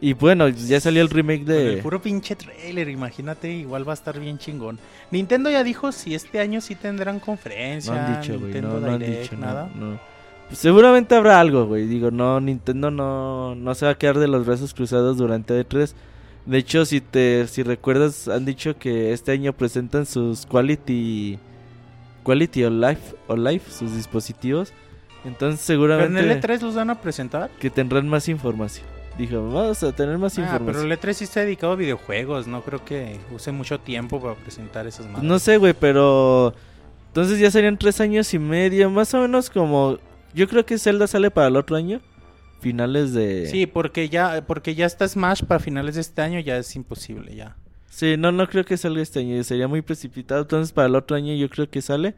Y 0.00 0.12
bueno, 0.12 0.48
ya 0.48 0.78
salió 0.80 1.02
el 1.02 1.10
remake 1.10 1.44
Con 1.44 1.66
el 1.66 1.76
de. 1.76 1.82
puro 1.82 2.00
pinche 2.00 2.36
trailer, 2.36 2.88
imagínate, 2.88 3.50
igual 3.52 3.86
va 3.86 3.92
a 3.92 3.94
estar 3.94 4.18
bien 4.20 4.38
chingón. 4.38 4.78
Nintendo 5.10 5.50
ya 5.50 5.64
dijo 5.64 5.90
si 5.90 6.14
este 6.14 6.38
año 6.38 6.60
sí 6.60 6.76
tendrán 6.76 7.16
No 7.16 7.20
conferencia, 7.20 8.06
han 8.06 8.20
dicho, 8.20 8.38
güey. 8.38 8.52
Nintendo 8.52 8.78
No, 8.80 8.86
no 8.86 8.92
han 8.92 8.98
Direct, 9.00 9.22
dicho 9.22 9.34
no, 9.36 9.46
nada. 9.46 9.70
no. 9.74 9.98
Pues 10.46 10.60
seguramente 10.60 11.16
habrá 11.16 11.40
algo, 11.40 11.66
güey. 11.66 11.86
Digo, 11.86 12.12
no, 12.12 12.40
Nintendo 12.40 12.92
no, 12.92 13.56
no 13.56 13.74
se 13.74 13.86
va 13.86 13.92
a 13.92 13.98
quedar 13.98 14.18
de 14.18 14.28
los 14.28 14.46
brazos 14.46 14.72
cruzados 14.72 15.16
durante 15.18 15.60
E3. 15.68 15.92
De 16.48 16.58
hecho, 16.58 16.84
si 16.86 17.00
te 17.00 17.46
si 17.46 17.62
recuerdas, 17.62 18.26
han 18.26 18.44
dicho 18.44 18.76
que 18.78 19.12
este 19.12 19.32
año 19.32 19.52
presentan 19.52 20.06
sus 20.06 20.46
Quality 20.46 21.38
Quality 22.24 22.64
of 22.64 22.72
Life, 22.72 23.14
o 23.26 23.36
Life 23.36 23.70
sus 23.70 23.94
dispositivos. 23.94 24.72
Entonces, 25.24 25.60
Pero 25.66 25.78
seguramente 25.78 26.20
en 26.20 26.30
el 26.30 26.40
E3 26.40 26.60
los 26.62 26.74
van 26.74 26.90
a 26.90 27.00
presentar. 27.00 27.50
que 27.60 27.70
tendrán 27.70 28.08
más 28.08 28.28
información. 28.28 28.86
Dijo, 29.18 29.36
vamos 29.52 29.82
a 29.82 29.92
tener 29.92 30.16
más 30.16 30.32
Ah, 30.38 30.42
pero 30.42 30.52
información. 30.54 30.92
el 30.92 30.98
E3 30.98 31.12
sí 31.12 31.24
está 31.24 31.40
dedicado 31.40 31.72
a 31.72 31.76
videojuegos, 31.76 32.46
no 32.46 32.62
creo 32.62 32.84
que 32.84 33.18
use 33.34 33.50
mucho 33.52 33.78
tiempo 33.80 34.20
para 34.20 34.34
presentar 34.34 34.86
esas 34.86 35.06
madres. 35.06 35.24
no 35.24 35.38
sé, 35.38 35.56
güey, 35.58 35.74
pero 35.74 36.54
entonces 37.08 37.38
ya 37.40 37.50
serían 37.50 37.76
tres 37.76 38.00
años 38.00 38.32
y 38.32 38.38
medio, 38.38 38.88
más 38.90 39.12
o 39.14 39.20
menos 39.20 39.50
como 39.50 39.98
yo 40.34 40.46
creo 40.48 40.64
que 40.64 40.78
Zelda 40.78 41.06
sale 41.08 41.30
para 41.32 41.48
el 41.48 41.56
otro 41.56 41.74
año, 41.76 42.00
finales 42.60 43.12
de. 43.12 43.46
Sí, 43.46 43.66
porque 43.66 44.08
ya, 44.08 44.44
porque 44.46 44.74
ya 44.74 44.86
está 44.86 45.06
Smash 45.06 45.42
para 45.44 45.60
finales 45.60 45.94
de 45.94 46.00
este 46.00 46.22
año, 46.22 46.40
ya 46.40 46.56
es 46.56 46.74
imposible 46.76 47.34
ya. 47.34 47.56
Sí, 47.90 48.16
no, 48.16 48.30
no 48.32 48.48
creo 48.48 48.64
que 48.64 48.76
salga 48.76 49.02
este 49.02 49.20
año, 49.20 49.42
sería 49.42 49.66
muy 49.68 49.82
precipitado. 49.82 50.42
Entonces 50.42 50.72
para 50.72 50.88
el 50.88 50.94
otro 50.94 51.16
año 51.16 51.34
yo 51.34 51.48
creo 51.48 51.68
que 51.68 51.82
sale, 51.82 52.14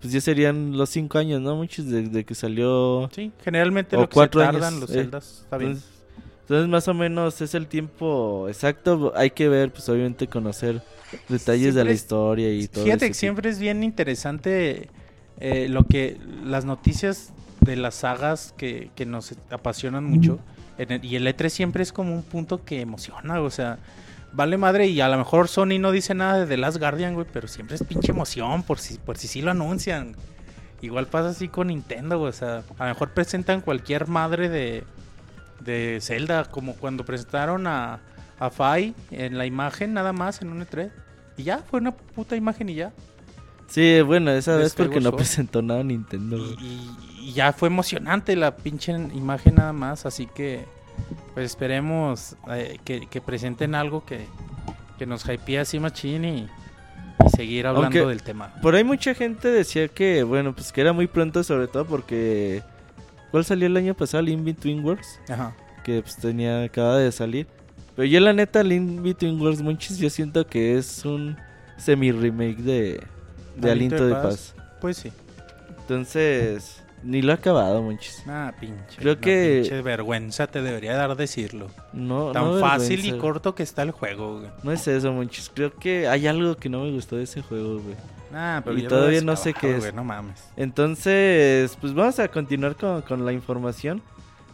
pues 0.00 0.12
ya 0.12 0.20
serían 0.20 0.76
los 0.76 0.90
cinco 0.90 1.18
años, 1.18 1.40
¿no? 1.40 1.56
Muchos 1.56 1.88
desde 1.88 2.24
que 2.24 2.34
salió. 2.34 3.08
Sí, 3.14 3.32
generalmente 3.42 3.96
O 3.96 4.00
lo 4.00 4.08
que 4.08 4.12
se 4.12 4.14
cuatro 4.14 4.40
tardan 4.42 4.74
años, 4.74 4.80
los 4.80 4.90
eh. 4.90 5.00
Está 5.02 5.56
bien. 5.58 5.72
Entonces, 5.72 5.92
entonces 6.40 6.68
más 6.68 6.88
o 6.88 6.94
menos 6.94 7.40
es 7.40 7.54
el 7.54 7.66
tiempo 7.66 8.46
exacto. 8.48 9.12
Hay 9.16 9.30
que 9.30 9.48
ver, 9.48 9.72
pues 9.72 9.88
obviamente 9.88 10.26
conocer 10.26 10.82
detalles 11.28 11.74
de 11.74 11.84
la 11.84 11.92
historia 11.92 12.52
y 12.52 12.68
todo. 12.68 12.84
Fíjate 12.84 13.08
que 13.08 13.14
siempre 13.14 13.48
es 13.48 13.58
bien 13.58 13.82
interesante 13.82 14.88
eh, 15.38 15.68
lo 15.68 15.84
que 15.84 16.18
las 16.44 16.64
noticias 16.64 17.32
de 17.64 17.76
las 17.76 17.94
sagas 17.94 18.54
que, 18.56 18.90
que 18.94 19.06
nos 19.06 19.34
apasionan 19.50 20.04
mucho. 20.04 20.38
En 20.78 20.92
el- 20.92 21.04
y 21.04 21.16
el 21.16 21.26
E3 21.26 21.48
siempre 21.48 21.82
es 21.82 21.92
como 21.92 22.14
un 22.14 22.22
punto 22.22 22.64
que 22.64 22.80
emociona, 22.80 23.40
o 23.40 23.50
sea, 23.50 23.78
vale 24.32 24.56
madre 24.56 24.86
y 24.86 25.00
a 25.00 25.08
lo 25.08 25.18
mejor 25.18 25.48
Sony 25.48 25.78
no 25.78 25.92
dice 25.92 26.14
nada 26.14 26.40
de 26.40 26.46
The 26.46 26.56
Last 26.56 26.78
Guardian, 26.78 27.14
güey, 27.14 27.26
pero 27.32 27.46
siempre 27.48 27.76
es 27.76 27.84
pinche 27.84 28.12
emoción 28.12 28.62
por 28.62 28.78
si, 28.78 28.98
por 28.98 29.16
si 29.18 29.28
sí 29.28 29.42
lo 29.42 29.50
anuncian. 29.50 30.16
Igual 30.80 31.06
pasa 31.06 31.28
así 31.28 31.48
con 31.48 31.68
Nintendo, 31.68 32.18
güey, 32.18 32.30
o 32.30 32.32
sea, 32.32 32.62
a 32.78 32.84
lo 32.84 32.88
mejor 32.94 33.10
presentan 33.12 33.60
cualquier 33.60 34.08
madre 34.08 34.48
de, 34.48 34.84
de 35.60 35.98
Zelda, 36.00 36.46
como 36.46 36.74
cuando 36.74 37.04
presentaron 37.04 37.66
a, 37.68 38.00
a 38.40 38.50
Fai 38.50 38.94
en 39.12 39.38
la 39.38 39.46
imagen 39.46 39.92
nada 39.94 40.12
más 40.12 40.42
en 40.42 40.48
un 40.50 40.62
E3. 40.66 40.90
Y 41.36 41.44
ya, 41.44 41.58
fue 41.58 41.80
una 41.80 41.92
puta 41.92 42.34
imagen 42.34 42.68
y 42.70 42.74
ya. 42.74 42.92
Sí, 43.68 44.00
bueno, 44.02 44.30
esa 44.32 44.56
vez 44.56 44.74
porque 44.74 45.00
no 45.00 45.10
presentó 45.16 45.62
nada 45.62 45.82
Nintendo. 45.84 46.36
Y, 46.36 46.64
y- 46.64 46.96
y 47.22 47.32
ya 47.32 47.52
fue 47.52 47.68
emocionante 47.68 48.34
la 48.36 48.56
pinche 48.56 48.92
imagen 48.92 49.54
nada 49.56 49.72
más, 49.72 50.04
así 50.06 50.26
que 50.26 50.64
pues 51.34 51.46
esperemos 51.46 52.36
eh, 52.50 52.78
que, 52.84 53.06
que 53.06 53.20
presenten 53.20 53.74
algo 53.74 54.04
que, 54.04 54.26
que 54.98 55.06
nos 55.06 55.24
hypee 55.28 55.58
así 55.60 55.78
machín 55.80 56.24
y, 56.24 56.48
y 57.24 57.28
seguir 57.36 57.66
hablando 57.66 57.86
Aunque- 57.98 58.06
del 58.06 58.22
tema. 58.22 58.52
Por 58.60 58.74
ahí 58.74 58.84
mucha 58.84 59.14
gente 59.14 59.48
decía 59.48 59.88
que, 59.88 60.22
bueno, 60.24 60.54
pues 60.54 60.72
que 60.72 60.80
era 60.82 60.92
muy 60.92 61.06
pronto, 61.06 61.42
sobre 61.44 61.66
todo 61.68 61.86
porque. 61.86 62.62
¿Cuál 63.30 63.46
salió 63.46 63.66
el 63.66 63.76
año 63.78 63.94
pasado? 63.94 64.22
Link 64.22 64.44
Between 64.44 64.84
Worlds. 64.84 65.18
Ajá. 65.30 65.54
Que 65.84 66.02
pues 66.02 66.16
tenía, 66.16 66.64
acaba 66.64 66.98
de 66.98 67.10
salir. 67.10 67.46
Pero 67.96 68.04
yo, 68.06 68.20
la 68.20 68.34
neta, 68.34 68.62
Link 68.62 69.00
Between 69.00 69.40
Worlds, 69.40 69.62
Monchis, 69.62 69.96
yo 69.96 70.10
siento 70.10 70.46
que 70.46 70.76
es 70.76 71.02
un 71.06 71.38
semi-remake 71.78 72.58
de, 72.58 73.02
de 73.56 73.70
Aliento 73.70 74.06
de 74.06 74.12
Paz. 74.14 74.54
Pues 74.82 74.98
sí. 74.98 75.10
Entonces, 75.80 76.81
ni 77.02 77.22
lo 77.22 77.32
he 77.32 77.34
acabado, 77.34 77.82
Monchis. 77.82 78.22
Ah, 78.26 78.52
pinche. 78.58 78.96
Creo 78.98 79.18
que- 79.20 79.60
pinche 79.62 79.82
vergüenza 79.82 80.46
te 80.46 80.62
debería 80.62 80.94
dar 80.96 81.16
decirlo. 81.16 81.68
No, 81.92 82.32
Tan 82.32 82.44
no 82.44 82.58
fácil 82.60 83.04
y 83.04 83.18
corto 83.18 83.54
que 83.54 83.62
está 83.62 83.82
el 83.82 83.90
juego, 83.90 84.38
güey. 84.40 84.50
No 84.62 84.72
es 84.72 84.86
eso, 84.88 85.12
Monchis. 85.12 85.50
Creo 85.54 85.74
que 85.74 86.08
hay 86.08 86.26
algo 86.26 86.56
que 86.56 86.68
no 86.68 86.84
me 86.84 86.90
gustó 86.92 87.16
de 87.16 87.24
ese 87.24 87.42
juego, 87.42 87.80
güey. 87.80 87.96
Ah, 88.34 88.62
pero 88.64 88.78
Y 88.78 88.86
todavía 88.86 89.20
no 89.20 89.36
sé 89.36 89.52
qué 89.52 89.72
es. 89.76 89.80
güey, 89.80 89.92
no 89.92 90.04
mames. 90.04 90.42
Entonces, 90.56 91.76
pues 91.80 91.92
vamos 91.94 92.18
a 92.18 92.28
continuar 92.28 92.76
con, 92.76 93.02
con 93.02 93.24
la 93.24 93.32
información. 93.32 94.02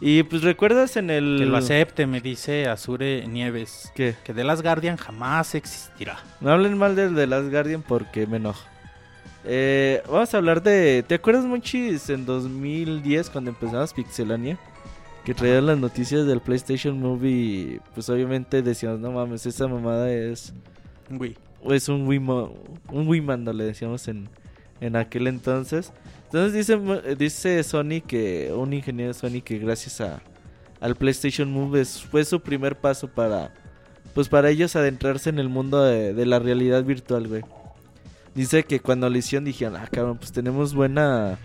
Y 0.01 0.23
pues 0.23 0.43
recuerdas 0.43 0.95
en 0.95 1.09
el... 1.09 1.37
Que 1.39 1.45
lo 1.45 1.57
acepte, 1.57 2.07
me 2.07 2.21
dice 2.21 2.67
Azure 2.67 3.27
Nieves. 3.27 3.91
¿Qué? 3.95 4.15
Que 4.23 4.33
The 4.33 4.45
Last 4.45 4.61
Guardian 4.63 4.95
jamás 4.95 5.55
existirá. 5.55 6.17
No 6.39 6.51
hablen 6.51 6.77
mal 6.77 6.95
del 6.95 7.15
de 7.15 7.27
Last 7.27 7.49
Guardian 7.51 7.81
porque 7.81 8.25
me 8.25 8.37
enojo. 8.37 8.63
Eh, 9.45 10.01
vamos 10.07 10.33
a 10.33 10.37
hablar 10.37 10.61
de... 10.61 11.03
¿Te 11.07 11.15
acuerdas, 11.15 11.45
Monchis, 11.45 12.09
en 12.09 12.25
2010 12.25 13.29
cuando 13.29 13.51
empezamos 13.51 13.93
Pixelania? 13.93 14.59
Que 15.23 15.33
traían 15.33 15.65
las 15.65 15.77
noticias 15.77 16.25
del 16.25 16.41
PlayStation 16.41 16.99
Movie. 16.99 17.79
Pues 17.93 18.09
obviamente 18.09 18.61
decíamos, 18.61 18.99
no 18.99 19.11
mames, 19.11 19.45
esa 19.45 19.67
mamada 19.67 20.11
es... 20.11 20.53
Güey. 21.09 21.35
Es 21.69 21.89
un 21.89 22.07
Wimo, 22.07 22.53
un 22.89 23.07
Wimando, 23.07 23.51
le 23.51 23.65
decíamos 23.65 24.07
en, 24.07 24.29
en 24.79 24.95
aquel 24.95 25.27
entonces. 25.27 25.91
Entonces 26.25 26.53
dice, 26.53 27.15
dice 27.15 27.63
Sony 27.63 28.01
que, 28.05 28.53
un 28.55 28.71
ingeniero 28.73 29.09
de 29.09 29.13
Sony 29.13 29.41
que 29.43 29.57
gracias 29.57 29.99
a, 29.99 30.21
al 30.79 30.95
PlayStation 30.95 31.51
Move 31.51 31.83
fue 31.85 32.23
su 32.23 32.39
primer 32.39 32.77
paso 32.77 33.09
para, 33.09 33.53
pues 34.13 34.29
para 34.29 34.49
ellos 34.49 34.75
adentrarse 34.75 35.29
en 35.29 35.39
el 35.39 35.49
mundo 35.49 35.83
de, 35.83 36.13
de 36.13 36.25
la 36.25 36.39
realidad 36.39 36.83
virtual, 36.83 37.27
güey. 37.27 37.41
Dice 38.39 38.63
que 38.63 38.79
cuando 38.79 39.09
lo 39.09 39.17
hicieron 39.17 39.43
dijeron, 39.45 39.75
ah, 39.75 39.87
cabrón, 39.91 40.17
pues 40.17 40.31
tenemos 40.31 40.73
buena, 40.73 41.37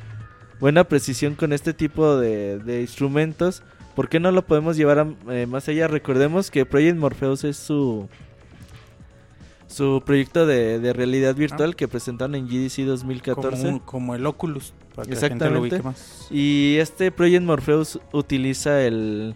buena 0.60 0.84
precisión 0.84 1.34
con 1.34 1.52
este 1.52 1.72
tipo 1.74 2.16
de, 2.16 2.58
de 2.58 2.80
instrumentos. 2.82 3.62
¿Por 3.96 4.08
qué 4.08 4.20
no 4.20 4.30
lo 4.30 4.42
podemos 4.46 4.76
llevar 4.76 4.98
a- 5.00 5.14
eh, 5.32 5.46
más 5.46 5.68
allá? 5.68 5.88
Recordemos 5.88 6.50
que 6.50 6.64
Project 6.66 6.96
Morpheus 6.96 7.42
es 7.44 7.56
su 7.56 8.08
su 9.66 10.02
proyecto 10.06 10.46
de, 10.46 10.78
de 10.78 10.92
realidad 10.92 11.34
virtual 11.34 11.74
que 11.74 11.88
presentaron 11.88 12.34
en 12.36 12.46
GDC 12.46 12.84
2014. 12.84 13.56
Como, 13.62 13.72
un- 13.72 13.78
como 13.80 14.14
el 14.14 14.24
Oculus. 14.26 14.72
Para 14.94 15.08
que 15.08 15.14
la 15.14 15.20
gente 15.20 15.50
lo 15.50 15.64
Exactamente. 15.64 15.74
ubique 15.76 15.82
más. 15.82 16.28
Y 16.30 16.76
este 16.78 17.10
Project 17.10 17.42
Morpheus 17.44 17.98
utiliza 18.12 18.82
el, 18.82 19.34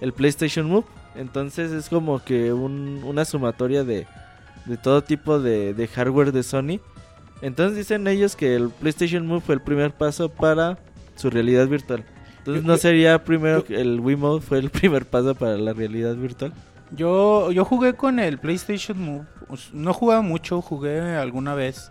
el 0.00 0.12
PlayStation 0.12 0.66
Move. 0.66 0.86
Entonces 1.14 1.70
es 1.70 1.88
como 1.88 2.22
que 2.24 2.52
un- 2.52 3.02
una 3.04 3.24
sumatoria 3.24 3.84
de, 3.84 4.06
de 4.66 4.76
todo 4.76 5.02
tipo 5.02 5.40
de, 5.40 5.74
de 5.74 5.88
hardware 5.88 6.32
de 6.32 6.42
Sony. 6.42 6.80
Entonces 7.42 7.76
dicen 7.76 8.06
ellos 8.06 8.36
que 8.36 8.54
el 8.54 8.70
PlayStation 8.70 9.26
Move 9.26 9.40
fue 9.40 9.54
el 9.54 9.60
primer 9.62 9.92
paso 9.92 10.28
para 10.28 10.78
su 11.16 11.30
realidad 11.30 11.66
virtual. 11.68 12.04
Entonces 12.38 12.62
Yo- 12.62 12.68
no 12.68 12.74
yo- 12.74 12.78
sería 12.78 13.24
primero 13.24 13.64
el 13.68 14.00
Wiimote 14.00 14.44
fue 14.46 14.58
el 14.58 14.70
primer 14.70 15.06
paso 15.06 15.34
para 15.34 15.56
la 15.56 15.72
realidad 15.72 16.14
virtual. 16.16 16.52
Yo, 16.92 17.50
yo 17.52 17.64
jugué 17.64 17.94
con 17.94 18.18
el 18.18 18.38
PlayStation 18.38 18.98
Move. 19.00 19.24
No 19.72 19.92
jugaba 19.94 20.22
mucho, 20.22 20.60
jugué 20.60 21.00
alguna 21.16 21.54
vez 21.54 21.90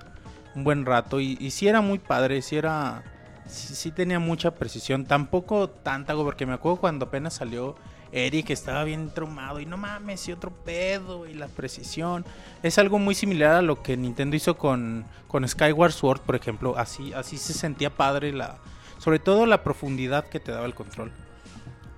un 0.56 0.64
buen 0.64 0.86
rato. 0.86 1.20
Y, 1.20 1.38
y 1.40 1.52
sí 1.52 1.68
era 1.68 1.82
muy 1.82 2.00
padre, 2.00 2.42
sí 2.42 2.56
era. 2.58 3.04
Sí, 3.48 3.74
sí 3.76 3.92
tenía 3.92 4.20
mucha 4.20 4.52
precisión. 4.56 5.06
Tampoco 5.06 5.70
tanta, 5.70 6.14
porque 6.16 6.46
me 6.46 6.54
acuerdo 6.54 6.78
cuando 6.82 7.06
apenas 7.08 7.34
salió 7.34 7.76
Eric 8.12 8.50
estaba 8.50 8.84
bien 8.84 9.12
traumado. 9.14 9.60
Y 9.60 9.66
no 9.66 9.78
mames, 9.78 10.28
y 10.28 10.32
otro 10.32 10.52
pedo. 10.52 11.28
Y 11.28 11.34
la 11.34 11.48
precisión. 11.48 12.26
Es 12.64 12.78
algo 12.78 13.00
muy 13.00 13.16
similar 13.16 13.56
a 13.56 13.62
lo 13.62 13.82
que 13.84 13.96
Nintendo 13.98 14.36
hizo 14.36 14.58
con, 14.58 15.06
con 15.28 15.48
Skyward 15.48 15.92
Sword, 15.94 16.22
por 16.22 16.36
ejemplo. 16.36 16.78
Así, 16.78 17.14
así 17.14 17.38
se 17.38 17.54
sentía 17.54 17.90
padre 17.90 18.32
la. 18.34 18.58
Sobre 18.98 19.20
todo 19.20 19.46
la 19.46 19.64
profundidad 19.64 20.26
que 20.28 20.40
te 20.40 20.52
daba 20.52 20.66
el 20.66 20.76
control. 20.76 21.12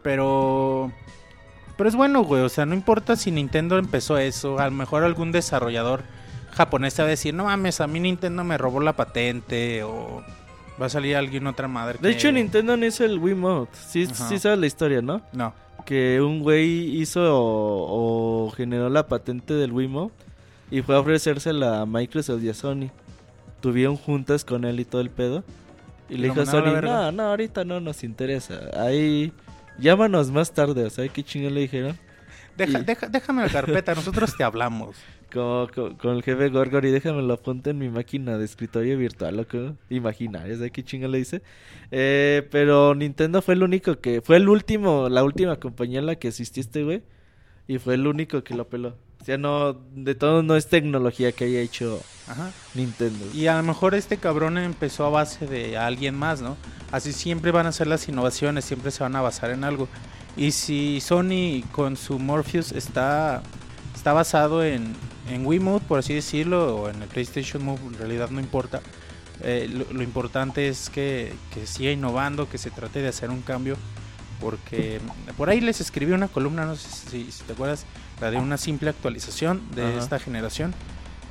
Pero. 0.04 0.92
Pero 1.78 1.90
es 1.90 1.96
bueno, 1.96 2.22
güey. 2.24 2.44
O 2.44 2.50
sea, 2.50 2.66
no 2.66 2.74
importa 2.76 3.16
si 3.16 3.32
Nintendo 3.32 3.78
empezó 3.78 4.18
eso. 4.18 4.60
A 4.60 4.66
lo 4.66 4.72
mejor 4.72 5.04
algún 5.04 5.32
desarrollador 5.32 6.04
japonés 6.52 6.94
te 6.96 7.02
va 7.02 7.08
a 7.08 7.10
decir: 7.10 7.34
No 7.34 7.46
mames, 7.46 7.82
a 7.82 7.88
mí 7.88 8.00
Nintendo 8.00 8.44
me 8.44 8.58
robó 8.58 8.80
la 8.82 8.96
patente. 8.96 9.84
O 9.84 10.24
va 10.82 10.86
a 10.88 10.90
salir 10.90 11.16
alguien 11.16 11.48
otra 11.48 11.68
madre. 11.68 11.98
De 12.02 12.10
que- 12.10 12.16
hecho 12.16 12.32
Nintendo 12.32 12.78
no 12.78 12.86
hizo 12.86 13.04
el 13.06 13.20
Wiimote. 13.20 13.76
Sí, 13.78 14.08
Ajá. 14.12 14.28
sí 14.30 14.40
sabes 14.40 14.60
la 14.60 14.66
historia, 14.68 15.02
¿no? 15.02 15.22
No. 15.32 15.54
Que 15.86 16.22
un 16.22 16.42
güey 16.42 17.02
hizo 17.02 17.22
o, 17.22 18.48
o 18.48 18.52
generó 18.52 18.90
la 18.90 19.08
patente 19.08 19.54
del 19.54 19.72
Wiimote 19.72 20.14
y 20.72 20.82
fue 20.82 20.96
a 20.96 21.00
ofrecérsela 21.00 21.82
a 21.82 21.86
Microsoft 21.86 22.42
y 22.44 22.50
a 22.50 22.54
Sony. 22.54 22.90
Tuvieron 23.60 23.98
juntas 23.98 24.46
con 24.46 24.64
él 24.66 24.80
y 24.80 24.86
todo 24.86 25.02
el 25.02 25.10
pedo. 25.10 25.44
Y 26.10 26.18
le 26.18 26.30
dijo 26.30 26.42
a 26.42 26.46
Sony, 26.46 26.82
no, 26.82 27.12
no, 27.12 27.24
ahorita 27.24 27.64
no 27.66 27.80
nos 27.80 28.04
interesa. 28.04 28.60
Ahí, 28.76 29.34
llámanos 29.78 30.32
más 30.32 30.52
tarde. 30.52 30.90
¿Sabes 30.90 31.12
qué 31.12 31.24
chingón 31.24 31.54
le 31.54 31.62
dijeron? 31.62 31.98
Deja, 32.58 32.80
Y- 32.80 32.84
deja- 32.84 33.08
déjame 33.08 33.42
la 33.44 33.50
carpeta, 33.50 33.96
nosotros 33.96 34.36
te 34.36 34.44
hablamos. 34.44 34.96
Como, 35.32 35.70
con, 35.98 36.16
el 36.18 36.24
jefe 36.24 36.50
Gorgor 36.50 36.84
y 36.86 36.92
déjame 36.92 37.22
lo 37.22 37.34
apunte 37.36 37.70
en 37.70 37.78
mi 37.78 37.88
máquina 37.88 38.38
de 38.38 38.44
escritorio 38.44 38.98
virtual, 38.98 39.38
loco. 39.38 39.78
Imaginaria, 39.90 40.56
¿sabes 40.56 40.72
qué 40.74 40.84
chingón 40.84 41.12
le 41.12 41.20
dice? 41.20 41.42
Eh, 41.90 42.46
pero 42.52 42.94
Nintendo 42.96 43.42
fue 43.42 43.54
el 43.54 43.64
único 43.64 44.00
que... 44.02 44.20
Fue 44.22 44.36
el 44.36 44.50
último, 44.50 45.08
la 45.08 45.24
última 45.24 45.56
compañía 45.58 46.00
en 46.00 46.06
la 46.06 46.16
que 46.16 46.28
asististe, 46.28 46.84
güey. 46.84 47.02
Y 47.68 47.78
fue 47.78 47.94
el 47.94 48.08
único 48.08 48.44
que 48.44 48.56
lo 48.56 48.68
peló. 48.68 48.98
O 49.22 49.26
sea, 49.26 49.38
no... 49.38 49.74
De 49.74 50.16
todo 50.16 50.44
no 50.44 50.56
es 50.56 50.68
tecnología 50.68 51.32
que 51.32 51.46
haya 51.46 51.60
hecho 51.60 52.02
Ajá. 52.28 52.52
Nintendo. 52.74 53.26
Y 53.34 53.48
a 53.48 53.58
lo 53.58 53.64
mejor 53.64 53.94
este 53.94 54.18
cabrón 54.18 54.58
empezó 54.58 55.06
a 55.06 55.10
base 55.10 55.46
de 55.46 55.78
alguien 55.78 56.16
más, 56.16 56.42
¿no? 56.42 56.58
Así 56.92 57.14
siempre 57.14 57.52
van 57.52 57.68
a 57.68 57.72
ser 57.72 57.88
las 57.88 58.08
innovaciones, 58.10 58.66
siempre 58.66 58.92
se 58.92 59.04
van 59.04 59.16
a 59.16 59.22
basar 59.22 59.52
en 59.52 59.64
algo. 59.64 59.88
Y 60.36 60.52
si 60.52 61.02
Sony 61.02 61.64
con 61.72 61.98
su 61.98 62.20
Morpheus 62.20 62.72
está, 62.72 63.44
está 63.96 64.14
basado 64.14 64.64
en, 64.64 64.94
en 65.30 65.46
Wiimote, 65.46 65.86
por 65.88 66.00
así 66.00 66.14
decirlo, 66.14 66.76
o 66.76 66.90
en 66.90 67.02
el 67.02 67.08
PlayStation 67.08 67.64
Move, 67.64 67.82
en 67.86 67.98
realidad 67.98 68.30
no 68.30 68.40
importa. 68.40 68.82
Eh, 69.44 69.70
lo, 69.72 69.92
lo 69.94 70.04
importante 70.04 70.68
es 70.68 70.90
que, 70.90 71.34
que 71.54 71.68
siga 71.68 71.92
innovando, 71.92 72.50
que 72.50 72.58
se 72.58 72.72
trate 72.72 73.02
de 73.02 73.10
hacer 73.10 73.30
un 73.30 73.42
cambio. 73.42 73.78
Porque 74.40 75.00
por 75.38 75.50
ahí 75.50 75.62
les 75.62 75.82
escribí 75.82 76.14
una 76.14 76.28
columna, 76.28 76.66
no 76.66 76.76
sé 76.76 76.90
si, 77.12 77.32
si 77.32 77.44
te 77.44 77.54
acuerdas, 77.54 77.86
la 78.22 78.32
de 78.32 78.38
una 78.38 78.58
simple 78.58 78.90
actualización 78.90 79.62
de 79.76 79.84
Ajá. 79.84 79.98
esta 79.98 80.20
generación 80.20 80.74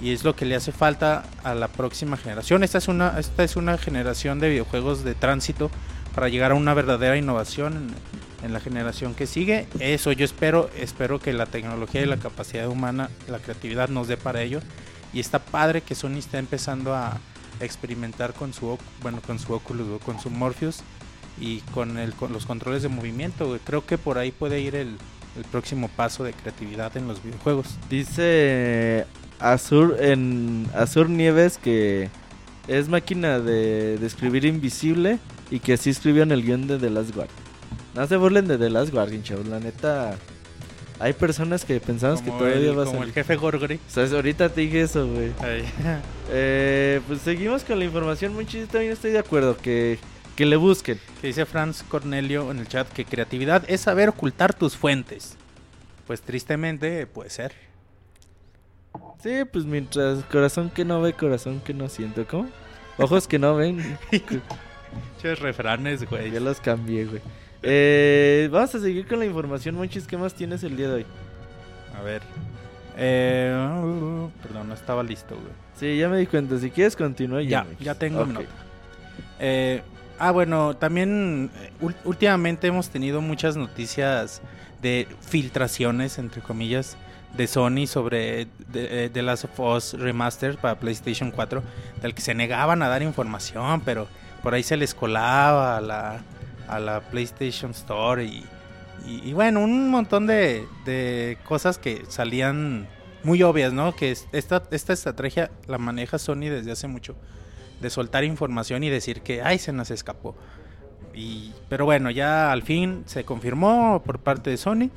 y 0.00 0.12
es 0.12 0.24
lo 0.24 0.34
que 0.34 0.44
le 0.44 0.56
hace 0.56 0.72
falta 0.72 1.24
a 1.44 1.54
la 1.54 1.68
próxima 1.68 2.16
generación. 2.16 2.64
Esta 2.64 2.78
es 2.78 2.88
una, 2.88 3.18
esta 3.18 3.44
es 3.44 3.56
una 3.56 3.78
generación 3.78 4.40
de 4.40 4.48
videojuegos 4.48 5.04
de 5.04 5.14
tránsito 5.14 5.70
para 6.14 6.28
llegar 6.28 6.52
a 6.52 6.54
una 6.54 6.74
verdadera 6.74 7.16
innovación 7.16 7.76
en, 8.40 8.46
en 8.46 8.52
la 8.52 8.60
generación 8.60 9.14
que 9.14 9.26
sigue. 9.26 9.66
Eso 9.78 10.12
yo 10.12 10.24
espero, 10.24 10.70
espero 10.76 11.20
que 11.20 11.32
la 11.32 11.46
tecnología 11.46 12.02
y 12.02 12.06
la 12.06 12.16
capacidad 12.16 12.68
humana, 12.68 13.10
la 13.28 13.38
creatividad 13.38 13.88
nos 13.88 14.08
dé 14.08 14.16
para 14.16 14.42
ello. 14.42 14.60
Y 15.12 15.20
está 15.20 15.38
padre 15.38 15.82
que 15.82 15.94
Sony 15.94 16.18
está 16.18 16.38
empezando 16.38 16.94
a 16.94 17.18
experimentar 17.60 18.32
con 18.32 18.54
su, 18.54 18.78
bueno, 19.02 19.20
con 19.26 19.38
su 19.38 19.52
Oculus, 19.52 20.00
con 20.02 20.18
su 20.18 20.30
Morpheus 20.30 20.80
y 21.38 21.60
con, 21.72 21.98
el, 21.98 22.14
con 22.14 22.32
los 22.32 22.46
controles 22.46 22.82
de 22.82 22.88
movimiento. 22.88 23.58
Creo 23.64 23.84
que 23.84 23.98
por 23.98 24.18
ahí 24.18 24.30
puede 24.30 24.60
ir 24.60 24.76
el, 24.76 24.96
el 25.36 25.44
próximo 25.44 25.88
paso 25.88 26.24
de 26.24 26.32
creatividad 26.32 26.96
en 26.96 27.06
los 27.08 27.22
videojuegos. 27.22 27.76
Dice 27.88 29.06
Azur 29.38 29.96
en 30.00 30.66
Azur 30.74 31.08
Nieves 31.08 31.58
que 31.58 32.08
es 32.68 32.88
máquina 32.88 33.38
de, 33.40 33.96
de 33.98 34.06
escribir 34.06 34.44
invisible 34.44 35.18
y 35.50 35.60
que 35.60 35.72
así 35.74 35.90
escribió 35.90 36.22
en 36.22 36.32
el 36.32 36.42
guion 36.42 36.66
de 36.66 36.78
The 36.78 36.90
Last 36.90 37.14
Guardian. 37.14 37.36
No 37.94 38.06
se 38.06 38.16
burlen 38.16 38.46
de 38.46 38.56
The 38.58 38.70
Last 38.70 38.92
Guardian, 38.92 39.22
chavos. 39.24 39.46
La 39.48 39.58
neta, 39.58 40.14
hay 41.00 41.12
personas 41.12 41.64
que 41.64 41.80
pensamos 41.80 42.20
que 42.20 42.26
Como 42.28 42.40
todavía 42.40 42.70
el- 42.70 42.78
va 42.78 42.82
a 42.82 42.86
como 42.86 42.98
salir. 42.98 43.08
el 43.08 43.14
jefe 43.14 43.36
Gorgory. 43.36 43.74
O 43.76 43.90
sea, 43.90 44.04
ahorita 44.04 44.48
te 44.50 44.60
dije 44.60 44.82
eso, 44.82 45.08
güey. 45.08 45.32
Eh, 46.30 47.00
pues 47.08 47.20
seguimos 47.22 47.64
con 47.64 47.78
la 47.78 47.84
información. 47.84 48.34
Mucho 48.34 48.58
yo 48.58 48.66
también 48.68 48.92
estoy 48.92 49.10
de 49.10 49.18
acuerdo 49.18 49.56
que 49.56 49.98
Que 50.36 50.46
le 50.46 50.56
busquen. 50.56 50.98
Que 51.20 51.28
dice 51.28 51.46
Franz 51.46 51.82
Cornelio 51.82 52.50
en 52.50 52.58
el 52.58 52.68
chat 52.68 52.88
que 52.88 53.04
creatividad 53.04 53.64
es 53.68 53.82
saber 53.82 54.08
ocultar 54.08 54.54
tus 54.54 54.76
fuentes. 54.76 55.36
Pues 56.06 56.22
tristemente 56.22 57.06
puede 57.06 57.30
ser. 57.30 57.52
Sí, 59.22 59.44
pues 59.50 59.64
mientras 59.64 60.24
corazón 60.24 60.70
que 60.70 60.84
no 60.84 61.00
ve, 61.00 61.12
corazón 61.12 61.60
que 61.60 61.74
no 61.74 61.88
siente. 61.88 62.24
¿Cómo? 62.24 62.48
Ojos 62.98 63.28
que 63.28 63.38
no 63.38 63.54
ven. 63.54 63.98
Ches 65.22 65.38
refranes, 65.38 66.08
güey. 66.08 66.30
Ya 66.30 66.40
los 66.40 66.60
cambié, 66.60 67.04
güey. 67.04 67.20
Eh, 67.62 68.48
vamos 68.50 68.74
a 68.74 68.80
seguir 68.80 69.06
con 69.06 69.18
la 69.18 69.26
información, 69.26 69.74
Monchis. 69.74 70.06
¿Qué 70.06 70.16
más 70.16 70.34
tienes 70.34 70.64
el 70.64 70.76
día 70.76 70.88
de 70.88 70.94
hoy? 70.94 71.06
A 71.98 72.02
ver. 72.02 72.22
Eh, 72.96 73.54
uh, 73.82 74.30
perdón, 74.42 74.68
no 74.68 74.74
estaba 74.74 75.02
listo, 75.02 75.34
güey. 75.34 75.52
Sí, 75.76 75.98
ya 75.98 76.08
me 76.08 76.18
di 76.18 76.26
cuenta. 76.26 76.58
Si 76.58 76.70
quieres, 76.70 76.96
continúa 76.96 77.42
ya. 77.42 77.66
Ya, 77.78 77.84
ya 77.84 77.94
tengo 77.94 78.24
mi 78.24 78.34
nota. 78.34 78.48
Eh, 79.38 79.82
ah, 80.20 80.30
bueno, 80.30 80.76
también 80.76 81.50
eh, 81.60 81.70
últimamente 82.04 82.68
hemos 82.68 82.90
tenido 82.90 83.20
muchas 83.20 83.56
noticias 83.56 84.42
de 84.82 85.08
filtraciones, 85.20 86.18
entre 86.18 86.42
comillas, 86.42 86.96
de 87.36 87.46
Sony 87.46 87.86
sobre 87.86 88.46
The, 88.72 89.10
The 89.10 89.22
Last 89.22 89.44
of 89.44 89.58
Us 89.58 89.94
Remastered 89.94 90.58
para 90.58 90.78
PlayStation 90.78 91.30
4, 91.30 91.62
del 92.02 92.14
que 92.14 92.22
se 92.22 92.34
negaban 92.34 92.82
a 92.82 92.88
dar 92.88 93.02
información, 93.02 93.80
pero 93.82 94.08
por 94.42 94.54
ahí 94.54 94.62
se 94.62 94.76
les 94.76 94.94
colaba 94.94 95.76
a 95.76 95.80
la, 95.80 96.20
a 96.68 96.78
la 96.78 97.00
PlayStation 97.00 97.70
Store 97.72 98.24
y, 98.24 98.44
y, 99.06 99.32
bueno, 99.32 99.60
un 99.60 99.88
montón 99.88 100.26
de, 100.26 100.66
de, 100.84 101.38
cosas 101.44 101.78
que 101.78 102.04
salían 102.08 102.86
muy 103.22 103.42
obvias, 103.42 103.72
¿no? 103.72 103.94
Que 103.96 104.14
esta, 104.32 104.62
esta 104.70 104.92
estrategia 104.92 105.50
la 105.66 105.78
maneja 105.78 106.18
Sony 106.18 106.48
desde 106.50 106.72
hace 106.72 106.86
mucho, 106.86 107.16
de 107.80 107.90
soltar 107.90 108.24
información 108.24 108.84
y 108.84 108.90
decir 108.90 109.22
que, 109.22 109.42
ay, 109.42 109.58
se 109.58 109.72
nos 109.72 109.90
escapó. 109.90 110.36
Y, 111.14 111.52
pero 111.68 111.84
bueno, 111.84 112.10
ya 112.10 112.52
al 112.52 112.62
fin 112.62 113.02
se 113.06 113.24
confirmó 113.24 114.02
por 114.04 114.20
parte 114.20 114.50
de 114.50 114.56
Sony. 114.56 114.90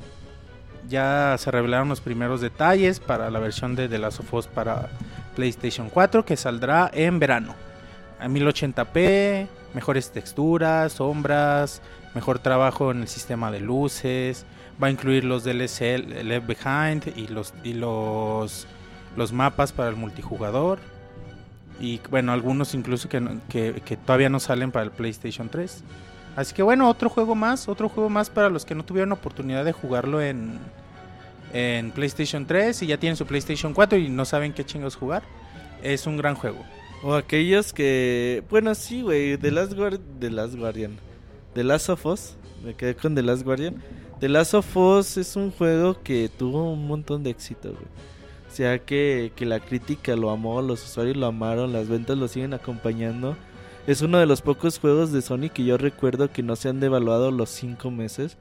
Ya 0.88 1.36
se 1.38 1.50
revelaron 1.50 1.88
los 1.88 2.00
primeros 2.00 2.40
detalles 2.40 3.00
para 3.00 3.30
la 3.30 3.38
versión 3.38 3.74
de 3.74 3.88
The 3.88 3.98
Last 3.98 4.20
of 4.20 4.34
Us 4.34 4.46
para 4.46 4.90
PlayStation 5.34 5.88
4 5.88 6.24
que 6.24 6.36
saldrá 6.36 6.90
en 6.92 7.18
verano. 7.18 7.54
A 8.20 8.28
1080p, 8.28 9.48
mejores 9.74 10.12
texturas, 10.12 10.92
sombras, 10.92 11.82
mejor 12.14 12.38
trabajo 12.38 12.90
en 12.90 13.02
el 13.02 13.08
sistema 13.08 13.50
de 13.50 13.60
luces. 13.60 14.44
Va 14.82 14.88
a 14.88 14.90
incluir 14.90 15.24
los 15.24 15.44
DLC 15.44 15.98
Left 16.24 16.46
Behind 16.46 17.16
y 17.16 17.28
los, 17.28 17.54
y 17.62 17.74
los, 17.74 18.66
los 19.16 19.32
mapas 19.32 19.72
para 19.72 19.88
el 19.88 19.96
multijugador. 19.96 20.78
Y 21.80 22.00
bueno, 22.10 22.32
algunos 22.32 22.74
incluso 22.74 23.08
que, 23.08 23.22
que, 23.48 23.82
que 23.84 23.96
todavía 23.96 24.28
no 24.28 24.40
salen 24.40 24.70
para 24.70 24.84
el 24.84 24.90
PlayStation 24.90 25.48
3. 25.48 25.82
Así 26.36 26.54
que 26.54 26.62
bueno, 26.62 26.88
otro 26.88 27.08
juego 27.08 27.34
más, 27.34 27.68
otro 27.68 27.88
juego 27.88 28.10
más 28.10 28.30
para 28.30 28.48
los 28.48 28.64
que 28.64 28.74
no 28.74 28.84
tuvieron 28.84 29.12
oportunidad 29.12 29.64
de 29.64 29.72
jugarlo 29.72 30.20
en, 30.20 30.58
en 31.52 31.92
PlayStation 31.92 32.46
3 32.46 32.82
y 32.82 32.86
ya 32.88 32.98
tienen 32.98 33.16
su 33.16 33.26
PlayStation 33.26 33.72
4 33.72 33.98
y 33.98 34.08
no 34.08 34.24
saben 34.24 34.52
qué 34.52 34.64
chingos 34.64 34.96
jugar. 34.96 35.22
Es 35.82 36.06
un 36.06 36.16
gran 36.16 36.34
juego. 36.34 36.64
O 37.02 37.14
aquellos 37.14 37.72
que, 37.72 38.42
bueno, 38.50 38.74
sí, 38.74 39.02
güey, 39.02 39.36
The 39.36 39.50
Last, 39.50 39.74
The 40.18 40.30
Last 40.30 40.56
Guardian. 40.56 40.96
The 41.54 41.62
Last 41.62 41.90
of 41.90 42.04
Us, 42.06 42.36
me 42.64 42.74
quedé 42.74 42.96
con 42.96 43.14
The 43.14 43.22
Last 43.22 43.44
Guardian. 43.44 43.76
The 44.18 44.28
Last 44.28 44.54
of 44.54 44.76
Us 44.76 45.16
es 45.16 45.36
un 45.36 45.52
juego 45.52 46.02
que 46.02 46.28
tuvo 46.28 46.72
un 46.72 46.86
montón 46.86 47.22
de 47.22 47.30
éxito, 47.30 47.72
güey. 47.72 47.86
O 48.54 48.56
sea 48.56 48.78
que, 48.78 49.32
que 49.34 49.46
la 49.46 49.58
crítica 49.58 50.14
lo 50.14 50.30
amó, 50.30 50.62
los 50.62 50.84
usuarios 50.84 51.16
lo 51.16 51.26
amaron, 51.26 51.72
las 51.72 51.88
ventas 51.88 52.16
lo 52.16 52.28
siguen 52.28 52.54
acompañando. 52.54 53.36
Es 53.88 54.00
uno 54.00 54.18
de 54.18 54.26
los 54.26 54.42
pocos 54.42 54.78
juegos 54.78 55.10
de 55.10 55.22
Sony 55.22 55.50
que 55.52 55.64
yo 55.64 55.76
recuerdo 55.76 56.30
que 56.30 56.44
no 56.44 56.54
se 56.54 56.68
han 56.68 56.78
devaluado 56.78 57.32
los 57.32 57.50
5 57.50 57.90
meses. 57.90 58.38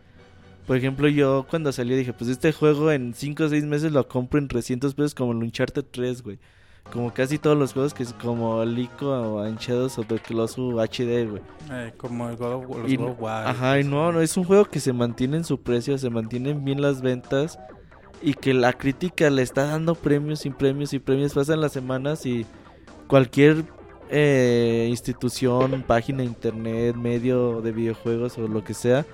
Por 0.68 0.78
ejemplo, 0.78 1.08
yo 1.08 1.48
cuando 1.50 1.72
salió 1.72 1.98
dije, 1.98 2.14
pues 2.14 2.30
este 2.30 2.52
juego 2.52 2.92
en 2.92 3.16
5 3.16 3.46
o 3.46 3.50
6 3.50 3.64
meses 3.64 3.92
lo 3.92 4.08
compro 4.08 4.38
en 4.38 4.48
300 4.48 4.94
pesos 4.94 5.16
como 5.16 5.32
el 5.32 5.40
Uncharted 5.40 5.86
3, 5.90 6.22
güey. 6.22 6.38
Como 6.92 7.12
casi 7.12 7.40
todos 7.40 7.58
los 7.58 7.74
juegos 7.74 7.96
que 7.96 8.04
es 8.04 8.14
como 8.14 8.62
el 8.62 8.78
Ico 8.78 9.10
o 9.10 9.50
Shadows 9.50 9.98
of 9.98 10.06
the 10.06 10.20
HD, 10.20 11.28
güey. 11.28 11.42
Eh, 11.72 11.92
como 11.98 12.30
el 12.30 12.36
God 12.36 12.54
of, 12.54 12.66
los 12.70 12.98
God 12.98 13.08
of 13.08 13.20
War. 13.20 13.48
Ajá, 13.48 13.80
y 13.80 13.84
no, 13.84 14.12
no, 14.12 14.22
es 14.22 14.38
un 14.38 14.44
juego 14.44 14.66
que 14.66 14.80
se 14.80 14.94
mantiene 14.94 15.38
en 15.38 15.44
su 15.44 15.60
precio, 15.60 15.98
se 15.98 16.12
mantienen 16.12 16.64
bien 16.64 16.84
las 16.84 17.02
ventas 17.02 17.58
y 18.24 18.34
que 18.36 18.54
la 18.54 18.74
crítica 18.74 19.30
le 19.30 19.42
está 19.42 19.66
dando 19.66 19.96
premios 19.96 20.46
y 20.46 20.50
premios 20.50 20.94
y 20.94 21.00
premios. 21.00 21.34
Pasan 21.34 21.60
las 21.60 21.74
semanas 21.74 22.26
y 22.26 22.46
cualquier 23.08 23.66
eh, 24.10 24.88
institución, 24.90 25.84
página 25.86 26.24
internet, 26.24 26.96
medio 26.96 27.62
de 27.62 27.74
videojuegos 27.74 28.38
o 28.38 28.48
lo 28.48 28.64
que 28.64 28.74
sea, 28.74 29.06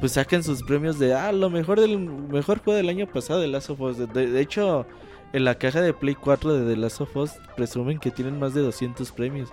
pues 0.00 0.12
sacan 0.12 0.42
sus 0.42 0.62
premios 0.62 0.98
de, 0.98 1.14
ah, 1.14 1.32
lo 1.32 1.50
mejor 1.50 1.80
del 1.80 1.98
mejor 1.98 2.62
juego 2.62 2.76
del 2.78 2.88
año 2.88 3.06
pasado 3.06 3.40
de 3.40 3.48
Last 3.48 3.70
of 3.70 3.80
Us. 3.80 3.98
De, 3.98 4.40
hecho, 4.40 4.86
en 5.34 5.44
la 5.44 5.56
caja 5.56 5.82
de 5.82 5.92
Play 5.92 6.14
4 6.14 6.54
de 6.54 6.74
The 6.74 6.80
Last 6.80 7.02
of 7.02 7.14
Us 7.16 7.32
presumen 7.56 7.98
que 7.98 8.10
tienen 8.10 8.38
más 8.38 8.54
de 8.54 8.62
200 8.62 9.12
premios. 9.12 9.50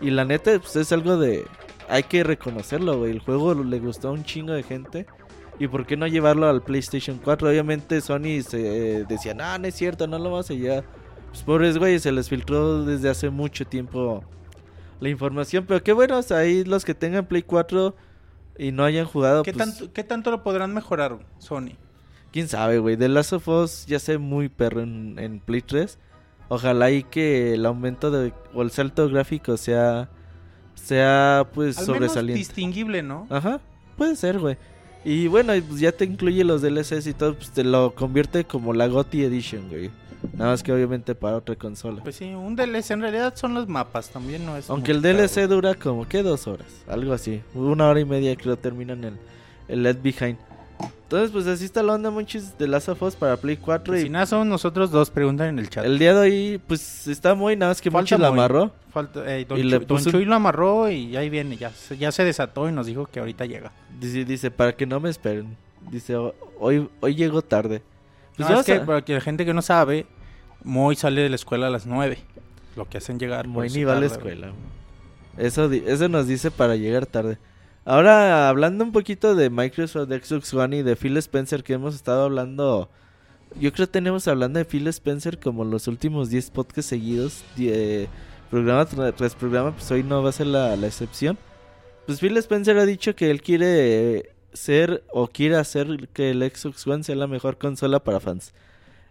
Y 0.00 0.10
la 0.10 0.24
neta, 0.24 0.58
pues 0.58 0.74
es 0.76 0.90
algo 0.90 1.18
de... 1.18 1.44
Hay 1.88 2.04
que 2.04 2.24
reconocerlo, 2.24 2.98
güey. 2.98 3.10
El 3.10 3.20
juego 3.20 3.54
le 3.54 3.78
gustó 3.78 4.08
a 4.08 4.12
un 4.12 4.24
chingo 4.24 4.52
de 4.52 4.62
gente. 4.62 5.06
¿Y 5.62 5.68
por 5.68 5.86
qué 5.86 5.96
no 5.96 6.08
llevarlo 6.08 6.48
al 6.48 6.60
PlayStation 6.60 7.20
4? 7.22 7.48
Obviamente 7.48 8.00
Sony 8.00 8.42
se 8.44 9.04
decía, 9.04 9.32
no, 9.32 9.58
no 9.58 9.68
es 9.68 9.76
cierto, 9.76 10.08
no 10.08 10.18
lo 10.18 10.24
vamos 10.24 10.50
a 10.50 10.54
llevar. 10.54 10.84
Pues 11.28 11.44
pobres 11.44 11.78
güeyes, 11.78 12.02
se 12.02 12.10
les 12.10 12.28
filtró 12.28 12.84
desde 12.84 13.08
hace 13.08 13.30
mucho 13.30 13.64
tiempo 13.64 14.24
la 14.98 15.08
información. 15.08 15.64
Pero 15.68 15.80
qué 15.84 15.92
bueno, 15.92 16.18
ahí 16.30 16.64
los 16.64 16.84
que 16.84 16.94
tengan 16.96 17.26
Play 17.26 17.42
4 17.42 17.94
y 18.58 18.72
no 18.72 18.82
hayan 18.82 19.06
jugado. 19.06 19.44
¿Qué, 19.44 19.52
pues 19.52 19.78
tanto, 19.78 19.92
¿qué 19.92 20.02
tanto 20.02 20.32
lo 20.32 20.42
podrán 20.42 20.74
mejorar, 20.74 21.20
Sony? 21.38 21.76
Quién 22.32 22.48
sabe, 22.48 22.80
güey. 22.80 22.96
The 22.96 23.08
Last 23.08 23.32
of 23.32 23.46
Us 23.46 23.86
ya 23.86 24.00
sé 24.00 24.18
muy 24.18 24.48
perro 24.48 24.80
en, 24.80 25.40
Play 25.44 25.62
3. 25.62 25.96
Ojalá 26.48 26.90
y 26.90 27.04
que 27.04 27.54
el 27.54 27.66
aumento 27.66 28.10
de, 28.10 28.32
o 28.52 28.62
el 28.62 28.72
salto 28.72 29.08
gráfico 29.08 29.56
sea, 29.56 30.10
sea 30.74 31.46
pues 31.54 31.78
Al 31.78 31.86
sobresaliente. 31.86 32.32
Menos 32.32 32.48
distinguible, 32.48 33.04
¿no? 33.04 33.28
Ajá, 33.30 33.60
puede 33.96 34.16
ser, 34.16 34.40
güey. 34.40 34.58
Y 35.04 35.26
bueno, 35.26 35.52
pues 35.68 35.80
ya 35.80 35.92
te 35.92 36.04
incluye 36.04 36.44
los 36.44 36.62
DLCs 36.62 37.06
y 37.06 37.14
todo, 37.14 37.34
pues 37.34 37.50
te 37.50 37.64
lo 37.64 37.94
convierte 37.94 38.44
como 38.44 38.72
la 38.72 38.86
GOTY 38.86 39.24
Edition, 39.24 39.68
güey. 39.68 39.90
Nada 40.34 40.52
más 40.52 40.62
que 40.62 40.72
obviamente 40.72 41.14
para 41.16 41.36
otra 41.36 41.56
consola. 41.56 42.02
Pues 42.02 42.16
sí, 42.16 42.32
un 42.32 42.54
DLC 42.54 42.92
en 42.92 43.00
realidad 43.00 43.34
son 43.36 43.54
los 43.54 43.68
mapas, 43.68 44.10
también 44.10 44.46
no 44.46 44.56
es. 44.56 44.70
Aunque 44.70 44.92
el 44.92 45.02
DLC 45.02 45.48
dura 45.48 45.74
como 45.74 46.08
que 46.08 46.22
dos 46.22 46.46
horas, 46.46 46.68
algo 46.86 47.12
así. 47.12 47.40
Una 47.54 47.88
hora 47.88 47.98
y 48.00 48.04
media 48.04 48.36
creo 48.36 48.56
terminan 48.56 49.02
el, 49.02 49.14
el 49.68 49.82
Left 49.82 50.02
Behind. 50.02 50.38
Entonces, 51.12 51.30
pues 51.30 51.46
así 51.46 51.66
está 51.66 51.82
la 51.82 51.92
onda, 51.92 52.10
monchis, 52.10 52.56
de 52.56 52.66
Last 52.66 52.88
of 52.88 53.02
Us 53.02 53.14
para 53.14 53.36
Play 53.36 53.58
4. 53.58 53.98
y 53.98 54.02
si 54.02 54.08
nada, 54.08 54.24
son 54.24 54.48
nosotros 54.48 54.90
dos, 54.90 55.10
preguntan 55.10 55.48
en 55.48 55.58
el 55.58 55.68
chat. 55.68 55.84
El 55.84 55.98
día 55.98 56.14
de 56.14 56.20
hoy, 56.20 56.60
pues 56.66 57.06
está 57.06 57.34
muy, 57.34 57.54
nada 57.54 57.70
más 57.70 57.82
que 57.82 57.90
Monchis 57.90 58.18
lo 58.18 58.26
amarró. 58.26 58.72
Falta, 58.90 59.20
eh, 59.26 59.44
don, 59.44 59.58
Chuy, 60.02 60.24
lo 60.24 60.34
amarró 60.34 60.90
y 60.90 61.16
ahí 61.16 61.28
viene, 61.28 61.56
ya, 61.56 61.70
ya 61.98 62.12
se 62.12 62.24
desató 62.24 62.68
y 62.68 62.72
nos 62.72 62.86
dijo 62.86 63.06
que 63.06 63.20
ahorita 63.20 63.44
llega. 63.44 63.72
Dice, 64.00 64.24
dice 64.24 64.50
para 64.50 64.74
que 64.74 64.86
no 64.86 65.00
me 65.00 65.10
esperen. 65.10 65.56
Dice, 65.90 66.16
hoy, 66.58 66.88
hoy 67.00 67.14
llego 67.14 67.42
tarde. 67.42 67.82
Pues 68.36 68.48
no, 68.48 68.60
es 68.60 68.66
que 68.66 68.80
para 68.80 69.02
que 69.02 69.14
la 69.14 69.20
gente 69.20 69.44
que 69.44 69.52
no 69.52 69.60
sabe, 69.62 70.06
Moy 70.64 70.96
sale 70.96 71.22
de 71.22 71.28
la 71.28 71.36
escuela 71.36 71.66
a 71.66 71.70
las 71.70 71.86
9. 71.86 72.18
Lo 72.76 72.88
que 72.88 72.98
hacen 72.98 73.18
llegar. 73.18 73.46
Moy 73.48 73.68
ni 73.68 73.84
va 73.84 73.96
a 73.96 74.00
la 74.00 74.06
escuela. 74.06 74.52
Eso, 75.36 75.70
eso 75.70 76.08
nos 76.08 76.26
dice 76.26 76.50
para 76.50 76.76
llegar 76.76 77.06
tarde. 77.06 77.38
Ahora, 77.84 78.48
hablando 78.48 78.84
un 78.84 78.92
poquito 78.92 79.34
de 79.34 79.50
Microsoft, 79.50 80.08
de 80.08 80.22
Xbox 80.22 80.54
One 80.54 80.78
y 80.78 80.82
de 80.82 80.94
Phil 80.94 81.16
Spencer, 81.16 81.64
que 81.64 81.72
hemos 81.72 81.96
estado 81.96 82.24
hablando. 82.24 82.88
Yo 83.58 83.72
creo 83.72 83.86
que 83.86 83.92
tenemos 83.92 84.28
hablando 84.28 84.58
de 84.60 84.64
Phil 84.64 84.86
Spencer 84.86 85.40
como 85.40 85.64
los 85.64 85.88
últimos 85.88 86.30
10 86.30 86.52
podcasts 86.52 86.88
seguidos. 86.88 87.44
programa 88.50 88.86
tras 88.86 89.34
programa, 89.34 89.72
pues 89.72 89.90
hoy 89.90 90.04
no 90.04 90.22
va 90.22 90.28
a 90.30 90.32
ser 90.32 90.46
la, 90.46 90.76
la 90.76 90.86
excepción. 90.86 91.36
Pues 92.06 92.20
Phil 92.20 92.36
Spencer 92.36 92.78
ha 92.78 92.86
dicho 92.86 93.16
que 93.16 93.30
él 93.32 93.42
quiere 93.42 94.32
ser 94.52 95.02
o 95.10 95.26
quiere 95.26 95.56
hacer 95.56 96.08
que 96.12 96.30
el 96.30 96.42
Xbox 96.42 96.86
One 96.86 97.02
sea 97.02 97.16
la 97.16 97.26
mejor 97.26 97.58
consola 97.58 97.98
para 98.04 98.20
fans. 98.20 98.54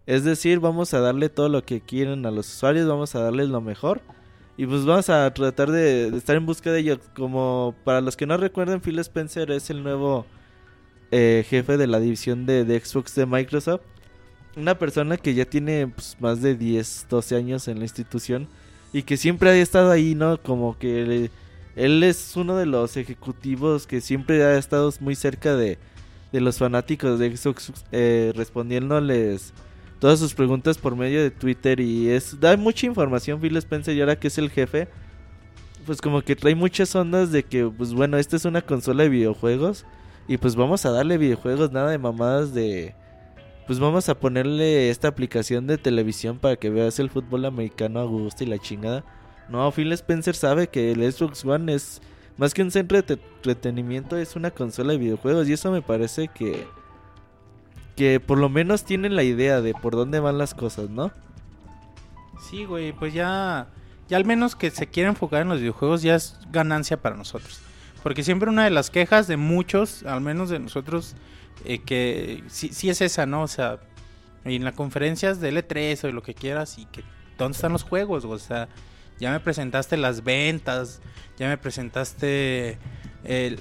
Es 0.05 0.23
decir, 0.23 0.59
vamos 0.59 0.93
a 0.93 1.01
darle 1.01 1.27
todo 1.27 1.49
lo 1.49 1.63
que 1.63 1.81
quieren 1.81 2.25
a 2.25 2.31
los 2.31 2.47
usuarios, 2.47 2.87
vamos 2.87 3.15
a 3.15 3.21
darles 3.21 3.49
lo 3.49 3.59
mejor. 3.59 4.01
Y 4.57 4.65
pues 4.65 4.85
vamos 4.85 5.09
a 5.09 5.33
tratar 5.33 5.71
de, 5.71 6.15
estar 6.15 6.35
en 6.35 6.45
busca 6.45 6.71
de 6.71 6.79
ello. 6.79 6.99
Como 7.15 7.75
para 7.83 8.01
los 8.01 8.15
que 8.15 8.25
no 8.25 8.37
recuerden, 8.37 8.81
Phil 8.81 8.99
Spencer 8.99 9.49
es 9.51 9.69
el 9.69 9.83
nuevo 9.83 10.25
eh, 11.11 11.45
jefe 11.49 11.77
de 11.77 11.87
la 11.87 11.99
división 11.99 12.45
de, 12.45 12.81
Xbox 12.83 13.15
de 13.15 13.25
Microsoft. 13.25 13.81
Una 14.55 14.77
persona 14.77 15.17
que 15.17 15.33
ya 15.33 15.45
tiene 15.45 15.87
pues, 15.87 16.17
más 16.19 16.41
de 16.41 16.55
10, 16.55 17.07
12 17.09 17.35
años 17.35 17.67
en 17.67 17.79
la 17.79 17.85
institución. 17.85 18.47
Y 18.93 19.03
que 19.03 19.17
siempre 19.17 19.49
ha 19.49 19.55
estado 19.55 19.89
ahí, 19.89 20.15
¿no? 20.15 20.41
Como 20.41 20.77
que 20.77 21.29
él 21.75 22.03
es 22.03 22.35
uno 22.35 22.57
de 22.57 22.65
los 22.65 22.97
ejecutivos 22.97 23.87
que 23.87 24.01
siempre 24.01 24.43
ha 24.43 24.57
estado 24.57 24.91
muy 24.99 25.15
cerca 25.15 25.55
de, 25.55 25.77
de 26.31 26.41
los 26.41 26.57
fanáticos 26.57 27.19
de 27.19 27.35
Xbox, 27.35 27.71
eh, 27.91 28.31
respondiéndoles 28.35 29.53
todas 30.01 30.19
sus 30.19 30.33
preguntas 30.33 30.77
por 30.77 30.97
medio 30.97 31.23
de 31.23 31.31
Twitter 31.31 31.79
y 31.79 32.09
es 32.09 32.37
da 32.37 32.57
mucha 32.57 32.85
información 32.85 33.39
Phil 33.39 33.55
Spencer 33.55 33.95
y 33.95 34.01
ahora 34.01 34.17
que 34.17 34.27
es 34.27 34.37
el 34.37 34.49
jefe 34.49 34.89
pues 35.85 36.01
como 36.01 36.21
que 36.21 36.35
trae 36.35 36.55
muchas 36.55 36.95
ondas 36.95 37.31
de 37.31 37.43
que, 37.43 37.65
pues 37.65 37.93
bueno, 37.93 38.17
esta 38.17 38.35
es 38.35 38.45
una 38.45 38.61
consola 38.61 39.03
de 39.03 39.09
videojuegos 39.09 39.85
y 40.27 40.37
pues 40.37 40.55
vamos 40.55 40.85
a 40.85 40.91
darle 40.91 41.17
videojuegos, 41.17 41.71
nada 41.71 41.91
de 41.91 41.97
mamadas 41.97 42.53
de... 42.53 42.95
Pues 43.67 43.79
vamos 43.79 44.09
a 44.09 44.19
ponerle 44.19 44.89
esta 44.89 45.07
aplicación 45.07 45.65
de 45.67 45.77
televisión 45.77 46.39
para 46.39 46.55
que 46.55 46.69
veas 46.69 46.99
el 46.99 47.09
fútbol 47.09 47.45
americano 47.45 47.99
a 47.99 48.03
gusto 48.03 48.43
y 48.43 48.47
la 48.47 48.57
chingada. 48.57 49.05
No, 49.49 49.71
Phil 49.71 49.91
Spencer 49.93 50.35
sabe 50.35 50.67
que 50.67 50.91
el 50.91 51.09
Xbox 51.11 51.45
One 51.45 51.73
es 51.73 52.01
más 52.37 52.53
que 52.53 52.63
un 52.63 52.71
centro 52.71 53.01
de 53.01 53.13
entretenimiento, 53.13 54.17
es 54.17 54.35
una 54.35 54.51
consola 54.51 54.93
de 54.93 54.99
videojuegos 54.99 55.47
y 55.47 55.53
eso 55.53 55.71
me 55.71 55.81
parece 55.81 56.27
que 56.27 56.67
que 57.95 58.19
por 58.19 58.37
lo 58.37 58.49
menos 58.49 58.83
tienen 58.83 59.15
la 59.15 59.23
idea 59.23 59.61
de 59.61 59.73
por 59.73 59.95
dónde 59.95 60.19
van 60.19 60.37
las 60.37 60.53
cosas, 60.53 60.89
¿no? 60.89 61.11
Sí, 62.49 62.65
güey, 62.65 62.93
pues 62.93 63.13
ya 63.13 63.67
ya 64.11 64.17
al 64.17 64.25
menos 64.25 64.57
que 64.57 64.71
se 64.71 64.87
quiera 64.87 65.07
enfocar 65.07 65.43
en 65.43 65.47
los 65.47 65.61
videojuegos 65.61 66.01
ya 66.01 66.15
es 66.15 66.37
ganancia 66.51 67.01
para 67.01 67.15
nosotros. 67.15 67.61
Porque 68.03 68.23
siempre 68.23 68.49
una 68.49 68.65
de 68.65 68.69
las 68.69 68.89
quejas 68.89 69.25
de 69.25 69.37
muchos, 69.37 70.03
al 70.03 70.19
menos 70.19 70.49
de 70.49 70.59
nosotros, 70.59 71.15
eh, 71.63 71.79
que 71.79 72.43
sí, 72.47 72.71
sí, 72.73 72.89
es 72.89 72.99
esa, 72.99 73.25
¿no? 73.25 73.43
O 73.43 73.47
sea, 73.47 73.79
en 74.43 74.65
las 74.65 74.73
conferencias 74.73 75.39
de 75.39 75.53
L3 75.53 76.09
o 76.09 76.11
lo 76.11 76.23
que 76.23 76.33
quieras, 76.33 76.77
y 76.77 76.87
que 76.87 77.05
¿dónde 77.37 77.55
están 77.55 77.71
los 77.71 77.83
juegos? 77.83 78.25
O 78.25 78.37
sea, 78.37 78.67
ya 79.17 79.31
me 79.31 79.39
presentaste 79.39 79.95
las 79.95 80.25
ventas, 80.25 81.01
ya 81.37 81.47
me 81.47 81.57
presentaste 81.57 82.79
eh, 83.23 83.55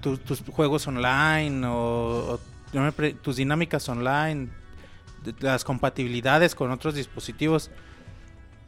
tus 0.00 0.42
juegos 0.50 0.88
online 0.88 1.64
o, 1.68 2.40
tus 3.22 3.36
dinámicas 3.36 3.88
online, 3.88 4.48
las 5.40 5.64
compatibilidades 5.64 6.54
con 6.54 6.70
otros 6.70 6.94
dispositivos. 6.94 7.70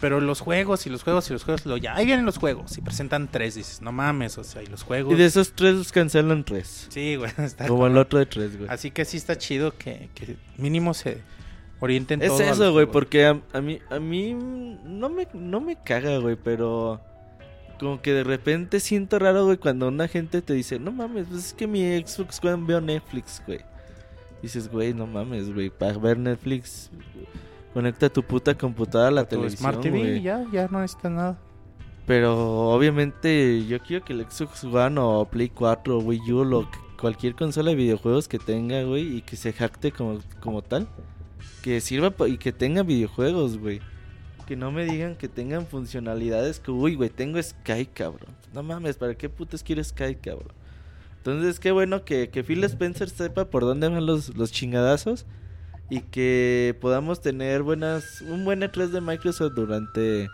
Pero 0.00 0.20
los 0.20 0.40
juegos 0.40 0.86
y 0.86 0.90
los 0.90 1.02
juegos 1.02 1.30
y 1.30 1.32
los 1.32 1.44
juegos, 1.44 1.64
lo, 1.64 1.76
ya 1.76 1.94
ahí 1.94 2.04
vienen 2.04 2.26
los 2.26 2.36
juegos 2.36 2.76
y 2.76 2.82
presentan 2.82 3.30
tres, 3.30 3.54
dices, 3.54 3.80
no 3.80 3.92
mames, 3.92 4.36
o 4.36 4.44
sea, 4.44 4.62
y 4.62 4.66
los 4.66 4.82
juegos. 4.82 5.14
Y 5.14 5.16
de 5.16 5.24
esos 5.24 5.52
tres 5.52 5.92
cancelan 5.92 6.44
tres. 6.44 6.88
Sí, 6.90 7.16
güey, 7.16 7.30
está 7.38 7.68
Como 7.68 7.86
el 7.86 7.96
otro 7.96 8.18
de 8.18 8.26
tres, 8.26 8.56
güey. 8.56 8.68
Así 8.68 8.90
que 8.90 9.04
sí 9.04 9.16
está 9.16 9.38
chido 9.38 9.78
que, 9.78 10.10
mínimo 10.58 10.94
se 10.94 11.22
orienten 11.80 12.20
Es 12.22 12.38
eso, 12.38 12.72
güey, 12.72 12.86
porque 12.86 13.26
a, 13.26 13.60
mí, 13.60 13.78
a 13.88 13.98
mí 14.00 14.34
no 14.34 15.08
me, 15.08 15.28
no 15.32 15.60
me 15.60 15.76
caga, 15.82 16.18
güey, 16.18 16.36
pero 16.36 17.00
como 17.78 18.02
que 18.02 18.12
de 18.12 18.24
repente 18.24 18.80
siento 18.80 19.18
raro, 19.18 19.44
güey, 19.44 19.58
cuando 19.58 19.88
una 19.88 20.08
gente 20.08 20.42
te 20.42 20.54
dice, 20.54 20.78
no 20.78 20.92
mames, 20.92 21.28
pues 21.30 21.46
es 21.46 21.54
que 21.54 21.66
mi 21.66 21.80
Xbox 22.04 22.42
One 22.44 22.64
veo 22.66 22.80
Netflix, 22.80 23.42
güey. 23.46 23.60
Dices, 24.44 24.70
güey, 24.70 24.92
no 24.92 25.07
mames, 25.07 25.54
güey, 25.54 25.70
para 25.70 25.96
ver 25.96 26.18
Netflix 26.18 26.90
Conecta 27.72 28.11
tu 28.11 28.22
puta 28.22 28.54
computadora 28.54 29.09
a 29.09 29.11
la 29.11 29.24
televisión. 29.24 29.59
Smart 29.59 29.80
TV, 29.80 30.20
ya, 30.20 30.44
ya 30.52 30.68
no 30.68 30.83
necesitas 30.83 31.11
nada. 31.11 31.38
Pero 32.07 32.68
obviamente 32.68 33.64
yo 33.66 33.80
quiero 33.80 34.04
que 34.04 34.12
el 34.12 34.30
Xbox 34.30 34.64
One 34.64 35.00
o 35.00 35.24
Play 35.24 35.48
4 35.48 35.96
o 35.96 36.00
Wii 36.02 36.33
U 36.33 36.57
o 36.57 36.68
cualquier 37.00 37.35
consola 37.35 37.70
de 37.70 37.76
videojuegos 37.76 38.28
que 38.28 38.38
tenga, 38.38 38.83
güey, 38.83 39.16
y 39.16 39.22
que 39.22 39.37
se 39.37 39.54
jacte 39.54 39.92
como, 39.92 40.20
como 40.40 40.61
tal, 40.61 40.87
que 41.62 41.80
sirva 41.80 42.12
y 42.28 42.37
que 42.37 42.52
tenga 42.52 42.83
videojuegos, 42.83 43.57
güey. 43.57 43.80
Que 44.46 44.57
no 44.57 44.70
me 44.70 44.85
digan 44.85 45.16
que 45.16 45.28
tengan 45.28 45.66
funcionalidades 45.66 46.61
que, 46.61 46.70
uy, 46.70 46.96
güey, 46.96 47.09
tengo 47.09 47.42
Sky, 47.42 47.87
cabrón. 47.87 48.37
No 48.52 48.62
mames, 48.62 48.98
¿para 48.98 49.14
qué 49.14 49.30
putas 49.30 49.62
quiero 49.62 49.83
Sky, 49.83 50.16
cabrón? 50.16 50.52
Entonces, 51.24 51.58
qué 51.58 51.70
bueno 51.70 52.04
que, 52.04 52.28
que 52.28 52.44
Phil 52.44 52.62
Spencer 52.64 53.08
sepa 53.08 53.46
por 53.46 53.62
dónde 53.62 53.88
van 53.88 54.04
los, 54.04 54.37
los 54.37 54.52
chingadazos 54.52 55.24
y 55.88 56.00
que 56.00 56.76
podamos 56.82 57.22
tener 57.22 57.62
buenas 57.62 58.20
un 58.20 58.44
buen 58.44 58.60
E3 58.60 58.88
de 58.88 59.00
Microsoft 59.00 59.54
durante 59.54 60.28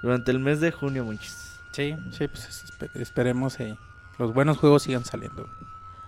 durante 0.00 0.30
el 0.30 0.38
mes 0.38 0.60
de 0.60 0.70
junio, 0.70 1.04
muchis. 1.04 1.36
Sí, 1.72 1.96
sí, 2.16 2.28
pues 2.28 2.64
esperemos 2.94 3.56
que 3.56 3.74
los 4.20 4.32
buenos 4.32 4.58
juegos 4.58 4.84
sigan 4.84 5.04
saliendo. 5.04 5.48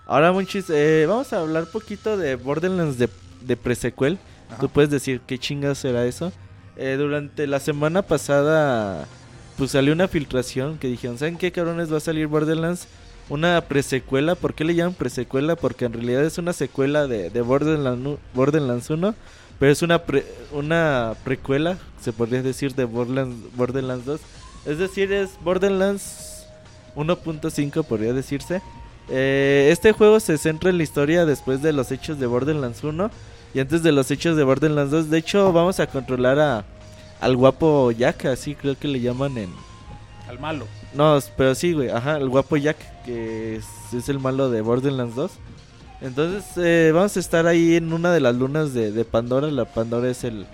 Ahora, 0.05 0.31
muchis, 0.31 0.69
eh, 0.69 1.05
vamos 1.09 1.33
a 1.33 1.41
hablar 1.41 1.65
poquito 1.65 2.15
de 2.15 2.35
Borderlands 2.35 2.97
de, 2.97 3.09
de 3.41 3.57
presequel. 3.57 4.17
Tú 4.61 4.69
puedes 4.69 4.89
decir 4.89 5.19
qué 5.27 5.37
chingas 5.37 5.79
será 5.79 6.05
eso. 6.05 6.31
Eh, 6.77 6.95
durante 6.97 7.47
la 7.47 7.59
semana 7.59 8.01
pasada, 8.01 9.07
pues 9.57 9.71
salió 9.71 9.91
una 9.91 10.07
filtración 10.07 10.77
que 10.77 10.87
dijeron, 10.87 11.17
¿saben 11.17 11.37
qué 11.37 11.51
cabrones 11.51 11.91
va 11.91 11.97
a 11.97 11.99
salir 11.99 12.27
Borderlands? 12.27 12.87
Una 13.29 13.61
presecuela. 13.61 14.35
¿Por 14.35 14.53
qué 14.53 14.63
le 14.63 14.75
llaman 14.75 14.93
presecuela? 14.93 15.55
Porque 15.55 15.85
en 15.85 15.93
realidad 15.93 16.23
es 16.23 16.37
una 16.37 16.53
secuela 16.53 17.07
de, 17.07 17.29
de 17.29 17.41
Borderlands, 17.41 18.19
Borderlands 18.33 18.89
1, 18.89 19.15
pero 19.59 19.71
es 19.71 19.81
una, 19.81 20.01
una 20.51 21.13
precuela, 21.23 21.77
se 22.01 22.13
podría 22.13 22.41
decir, 22.41 22.75
de 22.75 22.85
Borderlands, 22.85 23.55
Borderlands 23.55 24.05
2. 24.05 24.21
Es 24.65 24.77
decir, 24.77 25.11
es 25.11 25.31
Borderlands 25.43 26.45
1.5, 26.95 27.85
podría 27.85 28.13
decirse. 28.13 28.61
Eh, 29.09 29.69
este 29.71 29.91
juego 29.91 30.19
se 30.19 30.37
centra 30.37 30.69
en 30.69 30.77
la 30.77 30.83
historia 30.83 31.25
después 31.25 31.61
de 31.61 31.73
los 31.73 31.91
hechos 31.91 32.19
de 32.19 32.25
Borderlands 32.25 32.83
1 32.83 33.11
y 33.53 33.59
antes 33.59 33.83
de 33.83 33.91
los 33.91 34.09
hechos 34.09 34.35
de 34.35 34.43
Borderlands 34.43 34.91
2. 34.91 35.09
De 35.09 35.17
hecho, 35.17 35.53
vamos 35.53 35.79
a 35.79 35.87
controlar 35.87 36.39
a, 36.39 36.65
al 37.21 37.35
guapo 37.35 37.91
Jack, 37.91 38.25
así 38.25 38.55
creo 38.55 38.77
que 38.77 38.87
le 38.87 38.99
llaman 38.99 39.37
en... 39.37 39.49
Al 40.27 40.39
malo. 40.39 40.65
No, 40.95 41.19
pero 41.35 41.53
sí, 41.55 41.73
güey. 41.73 41.89
Ajá, 41.89 42.17
el 42.17 42.29
guapo 42.29 42.57
Jack, 42.57 42.77
que 43.03 43.57
es, 43.57 44.09
el 44.09 44.19
malo 44.19 44.49
de 44.49 44.61
Borderlands 44.61 45.15
2. 45.15 45.31
Entonces, 46.01 46.45
eh, 46.57 46.91
vamos 46.93 47.15
a 47.17 47.19
estar 47.19 47.47
ahí 47.47 47.75
en 47.75 47.91
una 47.91 48.11
de 48.13 48.19
las 48.19 48.35
lunas 48.35 48.73
de, 48.73 49.05
Pandora. 49.05 49.47
La 49.51 49.65
Pandora 49.65 50.09
es 50.09 50.23
el, 50.23 50.45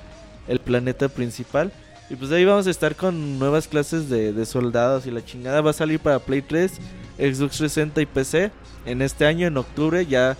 planeta 0.64 1.10
principal. 1.10 1.72
Y 2.10 2.16
pues 2.16 2.32
ahí 2.32 2.44
vamos 2.44 2.68
a 2.68 2.72
estar 2.72 2.96
con 2.96 3.40
nuevas 3.40 3.68
clases 3.68 4.10
de, 4.10 4.46
soldados 4.46 5.06
y 5.06 5.12
la 5.12 5.24
chingada 5.24 5.62
va 5.62 5.70
a 5.70 5.74
salir 5.74 6.00
para 6.00 6.20
Play 6.20 6.42
3, 6.42 6.72
Xbox 7.18 7.58
360 7.58 8.02
y 8.02 8.06
PC 8.06 8.52
en 8.86 9.02
este 9.02 9.26
año, 9.26 9.48
en 9.48 9.56
octubre. 9.58 10.06
Ya 10.06 10.36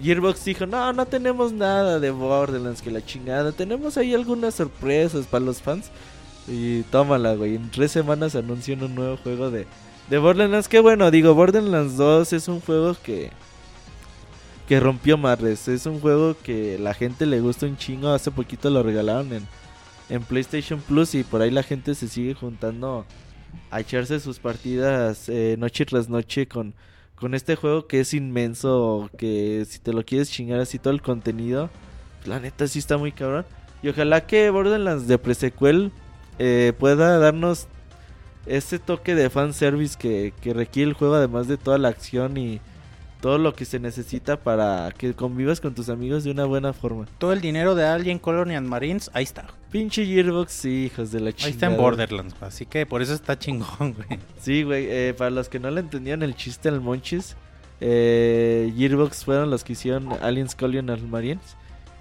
Gearbox 0.00 0.44
dijo, 0.44 0.66
no, 0.66 0.92
no 0.92 1.04
tenemos 1.04 1.52
nada 1.52 2.00
de 2.00 2.10
Borderlands 2.10 2.80
que 2.80 2.90
la 2.90 3.04
chingada. 3.04 3.52
Tenemos 3.52 3.98
ahí 3.98 4.14
algunas 4.14 4.54
sorpresas 4.54 5.26
para 5.26 5.44
los 5.44 5.60
fans. 5.60 5.90
Y 6.48 6.82
tómala, 6.84 7.34
güey. 7.34 7.56
En 7.56 7.70
tres 7.70 7.92
semanas 7.92 8.34
anuncian 8.34 8.82
un 8.82 8.94
nuevo 8.94 9.16
juego 9.18 9.50
de, 9.50 9.66
de 10.08 10.18
Borderlands. 10.18 10.68
Que 10.68 10.80
bueno, 10.80 11.10
digo, 11.10 11.34
Borderlands 11.34 11.96
2 11.96 12.32
es 12.32 12.48
un 12.48 12.60
juego 12.60 12.96
que. 13.02 13.30
Que 14.66 14.80
rompió 14.80 15.16
madres. 15.16 15.68
Es 15.68 15.86
un 15.86 16.00
juego 16.00 16.36
que 16.42 16.78
la 16.78 16.94
gente 16.94 17.26
le 17.26 17.40
gusta 17.40 17.66
un 17.66 17.76
chingo. 17.76 18.08
Hace 18.10 18.30
poquito 18.30 18.70
lo 18.70 18.82
regalaron 18.82 19.32
en, 19.32 19.46
en 20.08 20.22
PlayStation 20.22 20.80
Plus. 20.80 21.14
Y 21.14 21.24
por 21.24 21.42
ahí 21.42 21.50
la 21.50 21.62
gente 21.62 21.94
se 21.94 22.08
sigue 22.08 22.34
juntando 22.34 23.04
a 23.70 23.80
echarse 23.80 24.20
sus 24.20 24.38
partidas 24.38 25.28
eh, 25.28 25.56
noche 25.58 25.86
tras 25.86 26.08
noche 26.08 26.46
con, 26.46 26.74
con 27.14 27.34
este 27.34 27.56
juego 27.56 27.86
que 27.86 28.00
es 28.00 28.14
inmenso. 28.14 29.10
Que 29.18 29.66
si 29.68 29.78
te 29.78 29.92
lo 29.92 30.04
quieres 30.04 30.30
chingar 30.30 30.60
así 30.60 30.78
todo 30.78 30.92
el 30.92 31.02
contenido. 31.02 31.70
La 32.24 32.40
neta 32.40 32.66
sí 32.66 32.78
está 32.78 32.96
muy 32.98 33.12
cabrón. 33.12 33.46
Y 33.82 33.88
ojalá 33.88 34.26
que 34.26 34.50
Borderlands 34.50 35.06
de 35.06 35.18
presequel 35.18 35.92
eh, 36.38 36.72
pueda 36.78 37.18
darnos 37.18 37.66
ese 38.46 38.78
toque 38.78 39.14
de 39.14 39.30
fanservice 39.30 39.96
que, 39.98 40.32
que 40.40 40.54
requiere 40.54 40.90
el 40.90 40.94
juego, 40.94 41.14
además 41.14 41.48
de 41.48 41.56
toda 41.56 41.78
la 41.78 41.88
acción 41.88 42.36
y 42.36 42.60
todo 43.20 43.38
lo 43.38 43.54
que 43.54 43.64
se 43.64 43.80
necesita 43.80 44.38
para 44.38 44.92
que 44.96 45.12
convivas 45.14 45.60
con 45.60 45.74
tus 45.74 45.88
amigos 45.88 46.24
de 46.24 46.30
una 46.30 46.44
buena 46.44 46.72
forma. 46.72 47.06
Todo 47.18 47.32
el 47.32 47.40
dinero 47.40 47.74
de 47.74 47.84
Alien 47.84 48.18
Colony 48.18 48.54
and 48.54 48.68
Marines, 48.68 49.10
ahí 49.12 49.24
está. 49.24 49.46
Pinche 49.70 50.06
Gearbox, 50.06 50.52
sí, 50.52 50.86
hijos 50.86 51.10
de 51.10 51.20
la 51.20 51.32
chingada. 51.32 51.46
Ahí 51.46 51.52
está 51.52 51.66
en 51.66 51.76
Borderlands, 51.76 52.34
así 52.40 52.64
que 52.64 52.86
por 52.86 53.02
eso 53.02 53.14
está 53.14 53.38
chingón, 53.38 53.94
güey. 53.94 54.20
Sí, 54.40 54.62
güey, 54.62 54.86
eh, 54.88 55.14
para 55.16 55.30
los 55.30 55.48
que 55.48 55.58
no 55.58 55.70
le 55.70 55.80
entendían 55.80 56.22
el 56.22 56.34
chiste 56.36 56.68
al 56.68 56.80
Monchis, 56.80 57.36
eh, 57.80 58.72
Gearbox 58.76 59.24
fueron 59.24 59.50
los 59.50 59.64
que 59.64 59.72
hicieron 59.72 60.12
Aliens 60.22 60.54
Colony 60.54 60.90
and 60.90 61.08
Marines. 61.08 61.56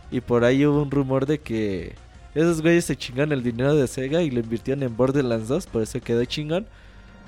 Y 0.10 0.22
por 0.22 0.46
ahí 0.46 0.66
hubo 0.66 0.84
un 0.84 0.92
rumor 0.92 1.26
de 1.26 1.40
que 1.40 1.96
esos 2.36 2.62
güeyes 2.62 2.86
se 2.86 2.96
chingan 2.96 3.32
el 3.32 3.44
dinero 3.44 3.76
de 3.76 3.88
Sega 3.88 4.22
y 4.22 4.30
lo 4.30 4.40
invirtieron 4.40 4.84
en 4.84 4.96
Borderlands 4.96 5.48
2, 5.48 5.68
por 5.68 5.82
eso 5.82 6.00
quedó 6.02 6.24
chingón. 6.26 6.66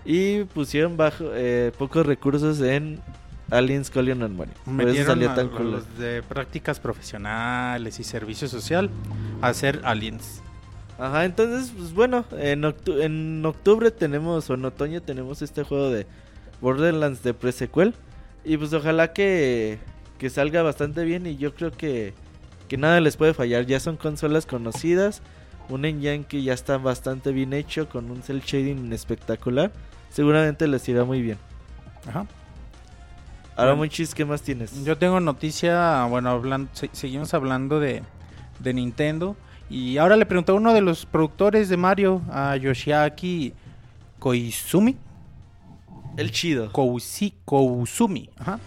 Y 0.05 0.43
pusieron 0.45 0.97
bajo 0.97 1.25
eh, 1.33 1.71
pocos 1.77 2.05
recursos 2.05 2.61
en 2.61 2.99
Aliens 3.51 3.89
Collion 3.89 4.23
and 4.23 4.35
Money. 4.35 4.53
Por 4.65 4.89
eso 4.89 5.05
salió 5.05 5.33
tan 5.33 5.49
cool. 5.49 5.71
los 5.71 5.97
de 5.97 6.23
prácticas 6.23 6.79
profesionales 6.79 7.99
y 7.99 8.03
servicio 8.03 8.47
social 8.47 8.89
a 9.41 9.47
hacer 9.49 9.81
Aliens. 9.83 10.41
Ajá, 10.97 11.25
entonces, 11.25 11.71
pues 11.75 11.93
bueno, 11.93 12.25
en, 12.37 12.65
en 12.87 13.45
octubre 13.45 13.89
tenemos, 13.91 14.49
o 14.49 14.53
en 14.53 14.65
otoño 14.65 15.01
tenemos 15.01 15.41
este 15.41 15.63
juego 15.63 15.89
de 15.89 16.05
Borderlands 16.61 17.23
de 17.23 17.33
pre-sequel. 17.33 17.93
Y 18.43 18.57
pues 18.57 18.73
ojalá 18.73 19.13
que, 19.13 19.79
que 20.17 20.29
salga 20.29 20.61
bastante 20.61 21.03
bien 21.03 21.25
y 21.25 21.37
yo 21.37 21.53
creo 21.53 21.71
que 21.71 22.13
que 22.69 22.77
nada 22.77 23.01
les 23.01 23.17
puede 23.17 23.33
fallar. 23.33 23.65
Ya 23.65 23.81
son 23.81 23.97
consolas 23.97 24.45
conocidas, 24.45 25.21
un 25.67 25.83
engine 25.83 26.23
que 26.23 26.41
ya 26.41 26.53
está 26.53 26.77
bastante 26.77 27.33
bien 27.33 27.51
hecho 27.51 27.89
con 27.89 28.09
un 28.09 28.23
cel 28.23 28.41
shading 28.41 28.93
espectacular. 28.93 29.73
Seguramente 30.09 30.67
les 30.67 30.87
irá 30.87 31.03
muy 31.03 31.21
bien. 31.21 31.37
Ajá. 32.07 32.25
Ahora, 33.57 33.75
Monchis, 33.75 34.15
¿qué 34.15 34.23
más 34.23 34.41
tienes? 34.41 34.85
Yo 34.85 34.97
tengo 34.97 35.19
noticia, 35.19 36.05
bueno, 36.05 36.29
hablando, 36.29 36.71
seguimos 36.93 37.33
hablando 37.33 37.81
de, 37.81 38.03
de 38.59 38.73
Nintendo. 38.73 39.35
Y 39.69 39.97
ahora 39.97 40.15
le 40.15 40.25
preguntó 40.25 40.53
a 40.53 40.55
uno 40.55 40.73
de 40.73 40.79
los 40.79 41.05
productores 41.05 41.67
de 41.67 41.75
Mario, 41.75 42.21
a 42.31 42.55
Yoshiaki, 42.55 43.53
Koizumi. 44.17 44.95
El 46.17 46.31
chido. 46.31 46.71
Kousi, 46.71 47.33
Kouzumi. 47.45 48.29
Ajá. 48.37 48.59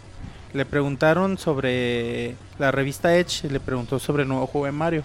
Le 0.52 0.64
preguntaron 0.64 1.38
sobre 1.38 2.34
la 2.58 2.70
revista 2.70 3.16
Edge, 3.16 3.48
le 3.50 3.60
preguntó 3.60 3.98
sobre 3.98 4.22
el 4.22 4.28
nuevo 4.28 4.46
juego 4.46 4.66
de 4.66 4.72
Mario. 4.72 5.02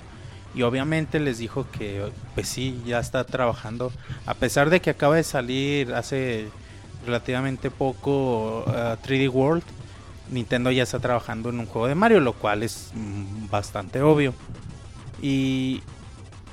Y 0.54 0.64
obviamente 0.64 1.20
les 1.20 1.38
dijo 1.38 1.68
que, 1.72 2.04
pues 2.34 2.48
sí, 2.48 2.82
ya 2.86 3.00
está 3.00 3.24
trabajando. 3.24 3.92
A 4.26 4.34
pesar 4.34 4.70
de 4.70 4.82
que 4.82 4.90
acaba 4.90 5.16
de 5.16 5.24
salir 5.24 5.94
hace 5.94 6.50
relativamente 7.06 7.70
poco 7.70 8.64
uh, 8.66 8.98
3D 9.06 9.30
World, 9.32 9.64
Nintendo 10.30 10.72
ya 10.72 10.84
está 10.84 11.00
trabajando 11.00 11.50
en 11.50 11.60
un 11.60 11.66
juego 11.66 11.88
de 11.88 11.96
Mario, 11.96 12.20
lo 12.20 12.34
cual 12.34 12.64
es 12.64 12.92
mm, 12.94 13.50
bastante 13.50 14.02
obvio. 14.02 14.34
Y, 15.22 15.82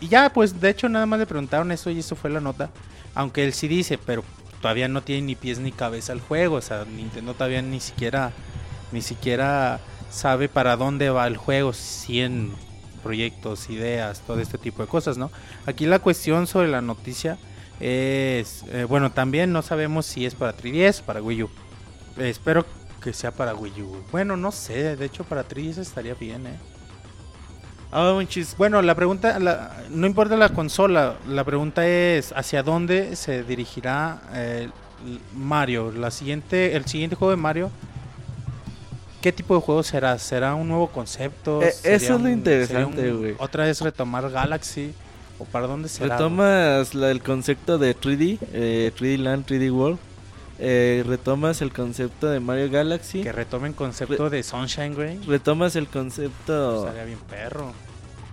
y 0.01 0.09
ya, 0.09 0.33
pues 0.33 0.61
de 0.61 0.71
hecho 0.71 0.89
nada 0.89 1.07
más 1.07 1.19
le 1.19 1.27
preguntaron 1.27 1.73
eso 1.73 1.91
y 1.91 1.99
eso 1.99 2.17
fue 2.17 2.31
la 2.31 2.41
nota. 2.41 2.71
Aunque 3.15 3.45
él 3.45 3.53
sí 3.53 3.69
dice, 3.69 3.99
pero 3.99 4.25
todavía 4.61 4.89
no 4.89 5.03
tiene 5.03 5.23
ni 5.23 5.35
pies 5.35 5.59
ni 5.59 5.73
cabeza 5.73 6.13
el 6.13 6.21
juego. 6.21 6.57
O 6.57 6.63
sea, 6.63 6.85
Nintendo 6.85 7.35
todavía 7.35 7.63
ni 7.63 7.81
siquiera, 7.81 8.33
ni 8.95 9.03
siquiera 9.03 9.81
sabe 10.11 10.49
para 10.49 10.77
dónde 10.77 11.11
va 11.11 11.27
el 11.27 11.37
juego. 11.37 11.75
100 11.75 12.53
proyectos, 13.03 13.69
ideas, 13.69 14.23
todo 14.27 14.41
este 14.41 14.57
tipo 14.57 14.81
de 14.83 14.89
cosas, 14.89 15.19
¿no? 15.19 15.31
Aquí 15.67 15.85
la 15.85 15.99
cuestión 15.99 16.47
sobre 16.47 16.69
la 16.69 16.81
noticia 16.81 17.37
es, 17.81 18.65
eh, 18.73 18.87
bueno, 18.89 19.13
también 19.13 19.53
no 19.53 19.61
sabemos 19.61 20.07
si 20.07 20.25
es 20.25 20.35
para 20.35 20.57
3DS 20.57 21.01
o 21.01 21.05
para 21.05 21.21
Wii 21.21 21.43
U. 21.43 21.51
Espero 22.17 22.65
que 23.03 23.13
sea 23.13 23.33
para 23.33 23.55
Wii 23.55 23.83
U. 23.83 24.03
Bueno, 24.11 24.39
no 24.39 24.53
sé, 24.53 24.97
de 24.97 25.05
hecho 25.05 25.25
para 25.25 25.47
3DS 25.47 25.79
estaría 25.83 26.15
bien, 26.15 26.47
¿eh? 26.47 26.57
Monchis. 27.93 28.57
Bueno, 28.57 28.83
la 28.83 28.95
pregunta, 28.95 29.39
la- 29.39 29.85
no 29.91 30.07
importa 30.07 30.37
la 30.37 30.49
consola, 30.49 31.17
la 31.29 31.45
pregunta 31.45 31.87
es 31.87 32.33
hacia 32.33 32.63
dónde 32.65 33.15
se 33.17 33.45
dirigirá 33.45 34.21
eh, 34.33 34.69
Mario, 35.37 35.93
la 35.93 36.11
siguiente, 36.11 36.75
el 36.75 36.87
siguiente 36.87 37.15
juego 37.17 37.31
de 37.31 37.37
Mario. 37.37 37.71
¿Qué 39.25 39.33
tipo 39.33 39.55
de 39.55 39.63
juego 39.63 39.83
será? 39.83 40.19
¿Será 40.19 40.55
un 40.55 40.69
nuevo 40.69 40.89
concepto? 40.89 41.63
Eh, 41.63 41.73
¿Sería 41.73 41.97
eso 41.97 42.15
es 42.17 42.21
lo 42.21 42.27
un- 42.27 42.33
interesante, 42.33 43.11
güey. 43.11 43.35
Otra 43.39 43.65
vez 43.65 43.81
retomar 43.81 44.31
Galaxy 44.31 44.93
o 45.39 45.47
para 45.47 45.67
dónde 45.67 45.89
será? 45.89 46.19
Retomas 46.19 46.95
la- 46.95 47.11
el 47.11 47.23
concepto 47.23 47.79
de 47.79 47.95
3D, 47.95 48.39
eh, 48.53 48.93
3D 48.95 49.17
Land, 49.17 49.47
3D 49.47 49.71
World. 49.71 49.99
Eh, 50.59 51.03
retomas 51.07 51.63
el 51.63 51.73
concepto 51.73 52.27
de 52.29 52.39
Mario 52.39 52.71
Galaxy. 52.71 53.23
Que 53.23 53.33
retomen 53.33 53.73
concepto 53.73 54.29
de 54.29 54.43
Sunshine, 54.43 54.95
güey. 54.95 55.19
Retomas 55.27 55.75
el 55.75 55.89
concepto. 55.89 56.81
Estaría 56.85 57.05
bien 57.07 57.19
perro. 57.31 57.73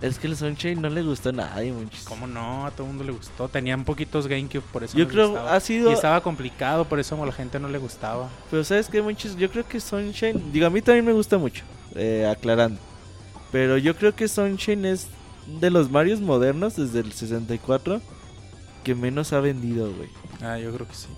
Es 0.02 0.18
que 0.18 0.26
el 0.26 0.36
Sunshine 0.36 0.82
no 0.82 0.88
le 0.90 1.02
gustó 1.02 1.28
a 1.28 1.32
nadie, 1.32 1.72
Monchis. 1.72 2.02
¿Cómo 2.04 2.26
no? 2.26 2.66
A 2.66 2.72
todo 2.72 2.82
el 2.86 2.88
mundo 2.88 3.04
le 3.04 3.12
gustó. 3.12 3.48
Tenían 3.48 3.84
poquitos 3.84 4.26
GameCube, 4.26 4.64
por 4.72 4.82
eso 4.82 4.98
Yo 4.98 5.04
no 5.04 5.08
les 5.08 5.14
creo 5.14 5.28
gustaba. 5.30 5.54
ha 5.54 5.60
sido. 5.60 5.90
Y 5.90 5.94
estaba 5.94 6.20
complicado, 6.20 6.84
por 6.84 6.98
eso 6.98 7.22
a 7.22 7.26
la 7.26 7.30
gente 7.32 7.60
no 7.60 7.68
le 7.68 7.78
gustaba. 7.78 8.28
Pero 8.50 8.64
sabes 8.64 8.88
qué, 8.88 9.00
Monchis, 9.00 9.36
yo 9.36 9.48
creo 9.48 9.66
que 9.66 9.78
Sunshine. 9.78 10.52
Digo, 10.52 10.66
a 10.66 10.70
mí 10.70 10.82
también 10.82 11.04
me 11.06 11.12
gusta 11.12 11.38
mucho. 11.38 11.62
eh, 11.94 12.26
aclarando. 12.28 12.80
Pero 13.52 13.78
yo 13.78 13.94
creo 13.96 14.14
que 14.14 14.26
Sunshine 14.28 14.86
es 14.86 15.06
de 15.60 15.70
los 15.70 15.90
Marios 15.90 16.20
modernos 16.20 16.74
desde 16.76 17.00
el 17.00 17.12
64 17.12 18.00
que 18.82 18.94
menos 18.96 19.32
ha 19.32 19.40
vendido, 19.40 19.92
güey. 19.92 20.08
Ah, 20.40 20.58
yo 20.58 20.72
creo 20.74 20.88
que 20.88 20.94
sí. 20.94 21.08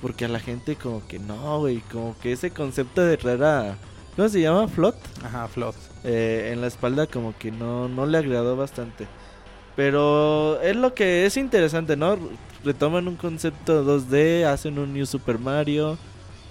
Porque 0.00 0.26
a 0.26 0.28
la 0.28 0.38
gente 0.38 0.76
como 0.76 1.04
que 1.08 1.18
no, 1.18 1.58
güey. 1.60 1.80
Como 1.90 2.16
que 2.20 2.30
ese 2.32 2.50
concepto 2.50 3.00
de 3.02 3.16
rara... 3.16 3.76
¿Cómo 4.14 4.28
se 4.28 4.40
llama? 4.40 4.68
Flot. 4.68 4.94
Ajá, 5.24 5.48
Flood. 5.48 5.74
Eh, 6.04 6.50
en 6.52 6.60
la 6.60 6.66
espalda 6.66 7.06
como 7.06 7.36
que 7.38 7.50
no, 7.50 7.88
no 7.88 8.06
le 8.06 8.18
agradó 8.18 8.56
bastante. 8.56 9.06
Pero 9.76 10.60
es 10.60 10.76
lo 10.76 10.94
que 10.94 11.24
es 11.24 11.36
interesante, 11.36 11.96
¿no? 11.96 12.18
Retoman 12.64 13.08
un 13.08 13.16
concepto 13.16 13.84
2D, 13.84 14.44
hacen 14.44 14.78
un 14.78 14.92
New 14.92 15.06
Super 15.06 15.38
Mario, 15.38 15.96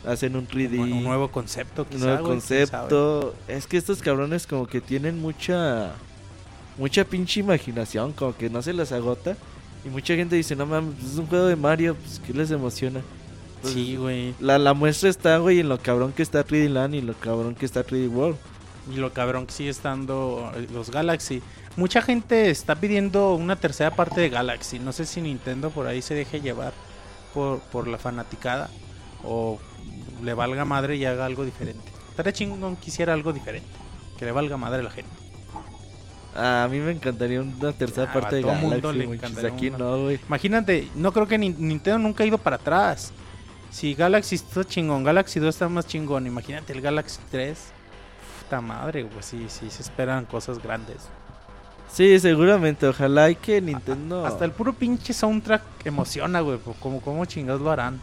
hacen 0.06 0.36
un 0.36 0.48
3D. 0.48 0.80
Un, 0.80 0.92
un 0.94 1.04
nuevo 1.04 1.32
concepto, 1.32 1.86
un 1.92 2.00
nuevo 2.00 2.24
güey, 2.24 2.32
concepto. 2.32 3.36
Es 3.48 3.68
que 3.68 3.78
estos 3.78 4.02
cabrones 4.02 4.48
como 4.48 4.68
que 4.68 4.82
tienen 4.82 5.20
mucha... 5.20 5.94
Mucha 6.78 7.04
pinche 7.04 7.42
imaginación, 7.42 8.14
como 8.14 8.36
que 8.36 8.50
no 8.50 8.62
se 8.62 8.74
les 8.74 8.92
agota. 8.92 9.36
Y 9.86 9.90
mucha 9.90 10.16
gente 10.16 10.36
dice, 10.36 10.56
no 10.56 10.66
mames, 10.66 10.96
es 11.04 11.18
un 11.18 11.28
juego 11.28 11.46
de 11.46 11.56
Mario, 11.56 11.96
pues 11.96 12.22
¿qué 12.26 12.34
les 12.34 12.50
emociona? 12.50 13.02
Pues, 13.62 13.74
Sí, 13.74 13.98
güey. 13.98 14.34
La, 14.40 14.58
la 14.58 14.74
muestra 14.74 15.10
está, 15.10 15.38
güey, 15.38 15.60
en 15.60 15.70
lo 15.70 15.78
cabrón 15.78 16.14
que 16.14 16.24
está 16.24 16.46
3D 16.46 16.70
Land 16.70 16.96
y 16.96 17.02
lo 17.02 17.14
cabrón 17.14 17.56
que 17.56 17.66
está 17.66 17.86
3D 17.86 18.10
World. 18.10 18.38
Y 18.90 18.96
lo 18.96 19.14
cabrón 19.14 19.46
que 19.46 19.54
sigue 19.54 19.70
estando 19.70 20.52
eh, 20.56 20.68
los 20.72 20.90
Galaxy. 20.90 21.42
Mucha 21.76 22.02
gente 22.02 22.50
está 22.50 22.76
pidiendo 22.76 23.34
una 23.36 23.56
tercera 23.56 23.92
parte 23.92 24.22
de 24.22 24.30
Galaxy. 24.30 24.80
No 24.80 24.92
sé 24.92 25.06
si 25.06 25.22
Nintendo 25.22 25.70
por 25.70 25.88
ahí 25.88 26.02
se 26.02 26.16
deje 26.16 26.42
llevar 26.42 26.74
por, 27.34 27.60
por 27.60 27.88
la 27.88 27.98
fanaticada. 27.98 28.70
O 29.24 29.60
le 30.24 30.34
valga 30.34 30.66
madre 30.66 30.96
y 30.96 31.06
haga 31.06 31.26
algo 31.26 31.46
diferente. 31.46 31.84
Estaría 32.10 32.34
chingón 32.34 32.76
que 32.76 32.90
hiciera 32.90 33.14
algo 33.14 33.32
diferente. 33.34 33.68
Que 34.18 34.26
le 34.26 34.32
valga 34.32 34.58
madre 34.58 34.80
a 34.82 34.84
la 34.84 34.92
gente. 34.92 35.12
A 36.36 36.68
mí 36.72 36.80
me 36.80 36.92
encantaría 36.92 37.42
una 37.42 37.74
tercera 37.74 38.08
Ah, 38.10 38.14
parte 38.14 38.38
de 38.38 38.42
todo 38.42 38.54
mundo 38.56 38.78
Galaxy. 38.78 38.98
le 39.00 39.06
muchis. 39.08 39.22
encantaría 39.24 39.52
Aquí 39.52 39.68
una. 39.68 39.78
no, 39.78 40.02
güey. 40.04 40.20
Imagínate, 40.28 40.88
no 40.96 41.12
creo 41.12 41.28
que 41.28 41.38
ni- 41.38 41.50
Nintendo 41.50 42.00
nunca 42.00 42.24
ha 42.24 42.28
ido 42.28 42.38
para 42.38 42.56
atrás. 42.56 43.12
Si 43.70 43.94
Galaxy 43.94 44.36
está 44.36 44.64
chingón, 44.64 45.04
Galaxy 45.04 45.40
2 45.40 45.50
está 45.56 45.70
más 45.70 45.88
chingón. 45.88 46.26
Imagínate 46.28 46.74
el 46.74 46.82
Galaxy 46.82 47.20
3. 47.30 47.60
Puta 48.52 48.60
madre, 48.60 49.06
pues 49.06 49.28
sí, 49.28 49.46
sí, 49.48 49.70
se 49.70 49.82
esperan 49.82 50.26
cosas 50.26 50.62
grandes. 50.62 50.98
Sí, 51.90 52.20
seguramente. 52.20 52.86
Ojalá 52.86 53.30
y 53.30 53.36
que 53.36 53.62
Nintendo. 53.62 54.26
Hasta 54.26 54.44
el 54.44 54.52
puro 54.52 54.74
pinche 54.74 55.14
soundtrack 55.14 55.62
emociona, 55.86 56.42
güey. 56.42 56.58
pues, 56.58 56.76
¿Cómo, 56.82 57.00
cómo 57.00 57.24
chingados 57.24 57.62
lo 57.62 57.72
harán? 57.72 58.02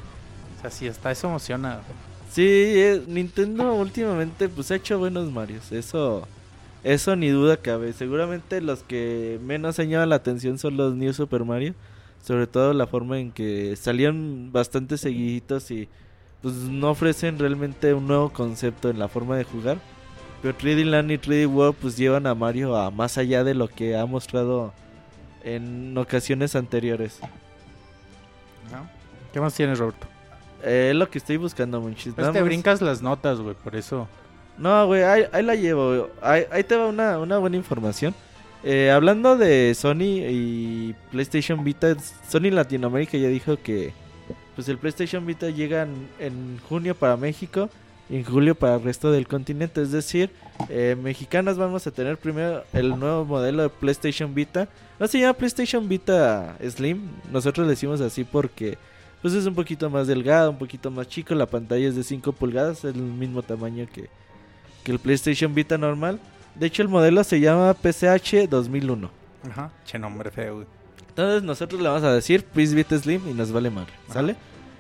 O 0.57 0.61
sea, 0.63 0.71
si 0.71 0.89
hasta 0.89 1.11
eso 1.11 1.29
emociona. 1.29 1.75
güey. 1.75 1.99
Sí, 2.33 2.47
eh, 2.47 3.03
Nintendo 3.07 3.75
últimamente 3.75 4.49
pues 4.49 4.71
ha 4.71 4.77
hecho 4.77 4.99
buenos 4.99 5.31
Marios. 5.31 5.71
Eso. 5.71 6.27
Eso 6.83 7.15
ni 7.15 7.29
duda 7.29 7.59
cabe. 7.59 7.93
Seguramente 7.93 8.63
los 8.63 8.83
que 8.83 9.39
menos 9.43 9.79
han 9.79 9.91
llamado 9.91 10.09
la 10.09 10.17
atención 10.17 10.57
son 10.57 10.79
los 10.79 10.95
New 10.95 11.13
Super 11.13 11.45
Mario. 11.45 11.75
Sobre 12.23 12.47
todo 12.47 12.73
la 12.73 12.87
forma 12.87 13.19
en 13.19 13.33
que 13.33 13.77
salían 13.77 14.51
bastante 14.51 14.97
seguiditos 14.97 15.71
y 15.71 15.91
pues 16.41 16.55
no 16.55 16.89
ofrecen 16.93 17.39
realmente 17.39 17.93
un 17.93 18.07
nuevo 18.07 18.31
concepto 18.31 18.89
en 18.89 18.99
la 18.99 19.09
forma 19.09 19.37
de 19.37 19.45
jugar. 19.45 19.77
Pero 20.43 20.57
3D 20.57 20.85
Land 20.85 21.11
y 21.11 21.19
3D 21.19 21.53
World 21.53 21.77
pues 21.81 21.97
llevan 21.97 22.27
a 22.27 22.35
Mario 22.35 22.77
a 22.77 22.91
más 22.91 23.19
allá 23.19 23.43
de 23.45 23.55
lo 23.55 23.69
que 23.69 23.97
ha 23.97 24.07
mostrado 24.07 24.73
en 25.43 25.97
ocasiones 25.99 26.55
anteriores. 26.55 27.21
¿Qué 29.33 29.41
más 29.41 29.55
tienes, 29.55 29.79
Roberto? 29.79 30.07
Eh, 30.63 30.89
es 30.91 30.97
lo 30.97 31.09
que 31.11 31.19
estoy 31.19 31.37
buscando, 31.37 31.81
Monchis. 31.81 32.15
Pues 32.15 32.33
te 32.33 32.43
brincas 32.43 32.81
las 32.81 33.03
notas, 33.03 33.41
güey, 33.41 33.55
por 33.55 33.77
eso. 33.77 34.09
No, 34.57 34.87
güey, 34.87 35.03
ahí, 35.03 35.25
ahí 35.33 35.43
la 35.43 35.55
llevo. 35.55 36.09
ahí 36.23 36.65
te 36.65 36.77
va 36.77 36.87
una, 36.87 37.19
una 37.19 37.39
buena 37.39 37.57
información. 37.57 38.15
Eh, 38.65 38.91
hablando 38.91 39.37
de 39.37 39.73
Sony 39.75 40.27
y 40.29 40.95
PlayStation 41.13 41.63
Vita, 41.63 41.97
Sony 42.29 42.51
Latinoamérica 42.51 43.17
ya 43.17 43.29
dijo 43.29 43.57
que 43.57 43.93
pues 44.57 44.69
el 44.69 44.79
PlayStation 44.79 45.25
Vita 45.25 45.51
llega 45.51 45.83
en, 45.83 46.09
en 46.19 46.59
junio 46.69 46.97
para 46.97 47.17
México 47.17 47.71
y 48.11 48.17
en 48.17 48.25
julio 48.25 48.55
para 48.55 48.77
el 48.77 48.83
resto 48.83 49.11
del 49.13 49.27
continente. 49.27 49.83
Es 49.83 49.93
decir, 49.93 50.31
eh, 50.69 50.97
mexicanos 51.01 51.59
vamos 51.59 51.87
a 51.87 51.91
tener 51.91 52.17
primero 52.17 52.65
el 52.73 52.99
nuevo 52.99 53.25
modelo 53.25 53.63
de 53.63 53.69
PlayStation 53.69 54.35
Vita. 54.35 54.69
No 54.99 55.07
se 55.07 55.21
llama 55.21 55.35
PlayStation 55.35 55.89
Vita 55.89 56.57
Slim, 56.67 57.09
nosotros 57.31 57.67
le 57.67 57.73
decimos 57.73 58.01
así 58.01 58.25
porque 58.25 58.79
pues 59.23 59.35
es 59.35 59.47
un 59.47 59.55
poquito 59.55 59.91
más 59.91 60.07
delgado, 60.07 60.51
un 60.51 60.59
poquito 60.59 60.91
más 60.91 61.09
chico, 61.09 61.35
la 61.35 61.47
pantalla 61.47 61.89
es 61.89 61.97
de 61.97 62.05
5 62.05 62.33
pulgadas, 62.33 62.85
es 62.85 62.95
el 62.95 63.03
mismo 63.03 63.43
tamaño 63.43 63.87
que, 63.93 64.09
que 64.85 64.93
el 64.93 64.99
PlayStation 64.99 65.55
Vita 65.55 65.77
normal. 65.77 66.21
De 66.55 66.67
hecho, 66.67 66.83
el 66.83 66.89
modelo 66.89 67.23
se 67.25 67.41
llama 67.41 67.75
PCH 67.75 68.49
2001. 68.49 69.11
Ajá. 69.51 69.71
Che 69.85 69.99
nombre 69.99 70.31
feo. 70.31 70.65
Entonces 71.09 71.43
nosotros 71.43 71.81
le 71.81 71.89
vamos 71.89 72.05
a 72.05 72.13
decir 72.13 72.45
Please 72.45 72.75
Vita 72.75 72.97
Slim 72.97 73.29
y 73.29 73.35
nos 73.35 73.51
vale 73.51 73.71
madre, 73.71 73.93
¿sale? 74.13 74.37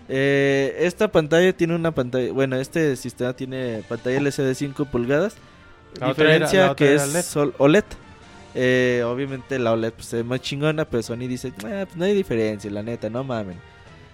Eh, 0.08 0.76
esta 0.80 1.08
pantalla 1.08 1.52
tiene 1.52 1.74
una 1.74 1.90
pantalla, 1.92 2.32
bueno, 2.32 2.56
este 2.56 2.96
sistema 2.96 3.34
tiene 3.34 3.82
pantalla 3.88 4.16
LCD 4.18 4.54
5 4.54 4.84
pulgadas. 4.86 5.34
La 6.00 6.06
era- 6.06 6.08
diferencia 6.14 6.64
otra 6.70 6.76
que 6.76 6.92
era 6.94 7.04
es 7.04 7.24
sol- 7.26 7.54
OLED. 7.58 7.84
Eh, 8.54 9.02
obviamente 9.06 9.58
la 9.58 9.72
OLED 9.72 9.92
pues, 9.92 10.10
ve 10.12 10.24
más 10.24 10.40
chingona, 10.40 10.84
pero 10.86 11.02
Sony 11.02 11.26
dice, 11.28 11.48
"Eh, 11.48 11.52
pues 11.84 11.96
no 11.96 12.04
hay 12.04 12.14
diferencia, 12.14 12.70
la 12.70 12.82
neta, 12.82 13.10
no 13.10 13.22
mamen. 13.24 13.58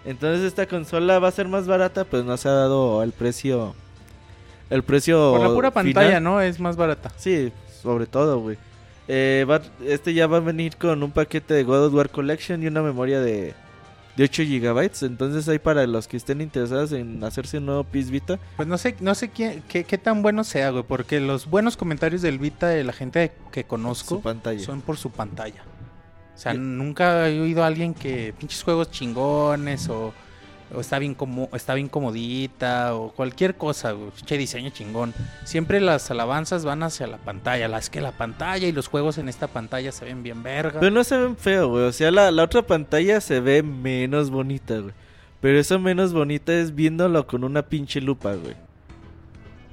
Entonces 0.05 0.45
esta 0.45 0.67
consola 0.67 1.19
va 1.19 1.29
a 1.29 1.33
ser 1.33 1.49
más 1.49 1.67
barata, 1.67 2.05
pues 2.05 2.25
no 2.25 2.37
se 2.37 2.49
ha 2.49 2.53
dado 2.53 3.03
el 3.03 3.13
precio. 3.13 3.75
El 4.71 4.83
precio. 4.83 5.33
Por 5.37 5.41
la 5.49 5.55
pura 5.55 5.71
pantalla. 5.71 6.21
¿no? 6.21 6.41
Es 6.41 6.59
más 6.59 6.77
barata. 6.77 7.13
Sí, 7.17 7.53
sobre 7.83 8.07
todo, 8.07 8.41
güey. 8.41 8.59
Eh, 9.07 9.47
va- 9.49 9.63
este 9.87 10.13
ya 10.15 10.27
va 10.27 10.39
a 10.39 10.41
venir 10.41 10.77
con 10.77 11.03
un 11.03 11.11
paquete 11.13 11.55
de 11.55 11.63
God 11.63 11.87
of 11.87 11.95
War 11.95 12.11
Collection 12.11 12.63
y 12.63 12.67
una 12.67 12.83
memoria 12.83 13.21
de, 13.21 13.55
de 14.17 14.25
8 14.25 14.43
GB. 14.43 14.91
Entonces, 15.03 15.49
ahí 15.49 15.59
para 15.59 15.87
los 15.87 16.09
que 16.09 16.17
estén 16.17 16.41
interesados 16.41 16.93
en 16.93 17.23
hacerse 17.25 17.59
un 17.59 17.67
nuevo 17.67 17.85
PS 17.85 18.11
Vita, 18.11 18.39
Pues 18.57 18.69
no 18.69 18.79
sé, 18.79 18.97
no 19.01 19.15
sé 19.15 19.31
quién, 19.31 19.63
qué, 19.69 19.85
qué 19.85 19.99
tan 19.99 20.23
bueno 20.23 20.45
sea, 20.45 20.71
güey, 20.71 20.85
porque 20.85 21.21
los 21.21 21.49
buenos 21.49 21.77
comentarios 21.77 22.23
del 22.23 22.39
Vita 22.39 22.69
de 22.69 22.85
la 22.85 22.93
gente 22.93 23.33
que 23.53 23.65
conozco 23.65 24.23
son 24.59 24.81
por 24.81 24.97
su 24.97 25.11
pantalla. 25.11 25.63
O 26.35 26.39
sea, 26.39 26.53
nunca 26.55 27.29
he 27.29 27.41
oído 27.41 27.63
a 27.63 27.69
alguien 27.69 27.95
que 27.95 28.35
pinches 28.37 28.63
juegos 28.63 28.91
chingones 28.91 29.89
o 29.89 30.13
o 30.73 30.81
está 30.81 30.99
bien 30.99 31.15
como 31.15 31.49
está 31.53 31.75
bien 31.75 31.89
comodita 31.89 32.95
o 32.95 33.11
cualquier 33.13 33.57
cosa, 33.57 33.95
che 34.25 34.39
diseño 34.39 34.71
chingón. 34.71 35.13
Siempre 35.45 35.81
las 35.81 36.11
alabanzas 36.11 36.65
van 36.65 36.83
hacia 36.83 37.07
la 37.07 37.19
pantalla, 37.19 37.67
las 37.69 37.91
que 37.91 38.01
la 38.01 38.13
pantalla 38.13 38.67
y 38.67 38.73
los 38.73 38.89
juegos 38.89 39.19
en 39.19 39.29
esta 39.29 39.47
pantalla 39.49 39.93
se 39.93 40.05
ven 40.05 40.23
bien 40.23 40.43
verga. 40.43 40.81
Pero 40.81 40.93
no 40.93 41.05
se 41.05 41.17
ven 41.19 41.37
feo, 41.37 41.69
güey. 41.69 41.85
O 41.85 41.93
sea, 41.93 42.11
la, 42.11 42.31
la 42.31 42.45
otra 42.45 42.63
pantalla 42.63 43.21
se 43.21 43.41
ve 43.41 43.63
menos 43.63 44.31
bonita, 44.31 44.79
güey. 44.79 44.95
Pero 45.41 45.59
eso 45.59 45.79
menos 45.79 46.13
bonita 46.13 46.55
es 46.55 46.75
viéndolo 46.75 47.27
con 47.27 47.45
una 47.45 47.63
pinche 47.63 48.01
lupa, 48.01 48.33
güey. 48.35 48.55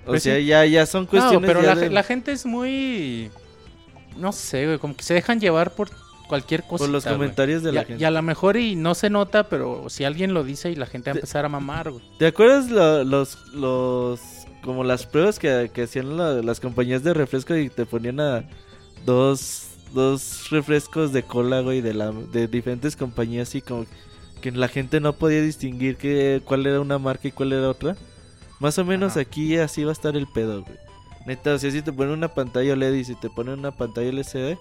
O 0.04 0.08
Pues 0.08 0.24
sea, 0.24 0.36
sí. 0.38 0.46
ya, 0.46 0.66
ya 0.66 0.86
son 0.86 1.06
cuestiones 1.06 1.42
no, 1.42 1.48
pero 1.48 1.62
la, 1.62 1.76
de- 1.76 1.89
la 1.89 2.04
gente 2.04 2.32
es 2.32 2.46
muy 2.46 3.30
no 4.18 4.32
sé, 4.34 4.66
güey, 4.66 4.78
como 4.78 4.96
que 4.96 5.04
se 5.04 5.14
dejan 5.14 5.39
llevar 5.39 5.72
por 5.72 5.89
cualquier 6.32 6.63
cosa. 6.63 6.84
por 6.86 6.89
los 6.89 7.03
comentarios 7.05 7.61
de 7.61 7.71
la 7.73 7.82
y, 7.82 7.84
a- 7.84 7.86
gente. 7.86 8.01
y 8.01 8.05
a 8.05 8.11
lo 8.11 8.21
mejor 8.21 8.55
y 8.57 8.75
no 8.75 8.95
se 8.95 9.09
nota, 9.09 9.49
pero 9.49 9.89
si 9.89 10.03
alguien 10.05 10.34
lo 10.34 10.43
dice 10.43 10.71
y 10.71 10.75
la 10.75 10.86
gente 10.86 11.09
va 11.11 11.13
a 11.13 11.17
empezar 11.17 11.43
a 11.45 11.49
mamar, 11.49 11.91
güey. 11.91 12.01
¿Te 12.17 12.27
acuerdas 12.27 12.69
lo- 12.71 13.03
los, 13.03 13.38
los, 13.53 14.19
como 14.63 14.84
las 14.84 15.05
pruebas 15.05 15.38
que, 15.39 15.69
que 15.73 15.84
hacían 15.84 16.15
la- 16.17 16.41
las 16.41 16.59
compañías 16.59 17.03
de 17.03 17.13
refresco 17.13 17.55
y 17.55 17.69
te 17.69 17.86
ponían 17.86 18.19
a 18.21 18.43
dos, 19.05 19.67
dos 19.93 20.49
refrescos 20.49 21.11
de 21.13 21.23
cola, 21.23 21.61
güey, 21.61 21.82
de, 21.82 21.93
la, 21.93 22.11
de 22.11 22.47
diferentes 22.47 22.95
compañías 22.95 23.53
y 23.55 23.61
como 23.61 23.86
que 24.41 24.51
la 24.51 24.67
gente 24.67 24.99
no 24.99 25.13
podía 25.13 25.41
distinguir 25.41 25.97
que, 25.97 26.41
cuál 26.45 26.65
era 26.65 26.79
una 26.79 26.97
marca 26.97 27.27
y 27.27 27.32
cuál 27.32 27.53
era 27.53 27.69
otra? 27.69 27.95
Más 28.59 28.77
o 28.79 28.86
menos 28.86 29.11
Ajá. 29.13 29.21
aquí 29.21 29.57
así 29.57 29.84
va 29.84 29.89
a 29.91 29.93
estar 29.93 30.15
el 30.15 30.27
pedo, 30.27 30.61
güey. 30.63 30.77
Neta, 31.27 31.53
o 31.53 31.57
sea, 31.59 31.69
si 31.69 31.84
te 31.84 31.93
ponen 31.93 32.13
una 32.13 32.29
pantalla 32.34 32.73
OLED 32.73 32.93
y 32.93 33.03
si 33.03 33.13
te 33.15 33.29
ponen 33.29 33.59
una 33.59 33.69
pantalla 33.71 34.09
LCD, 34.09 34.57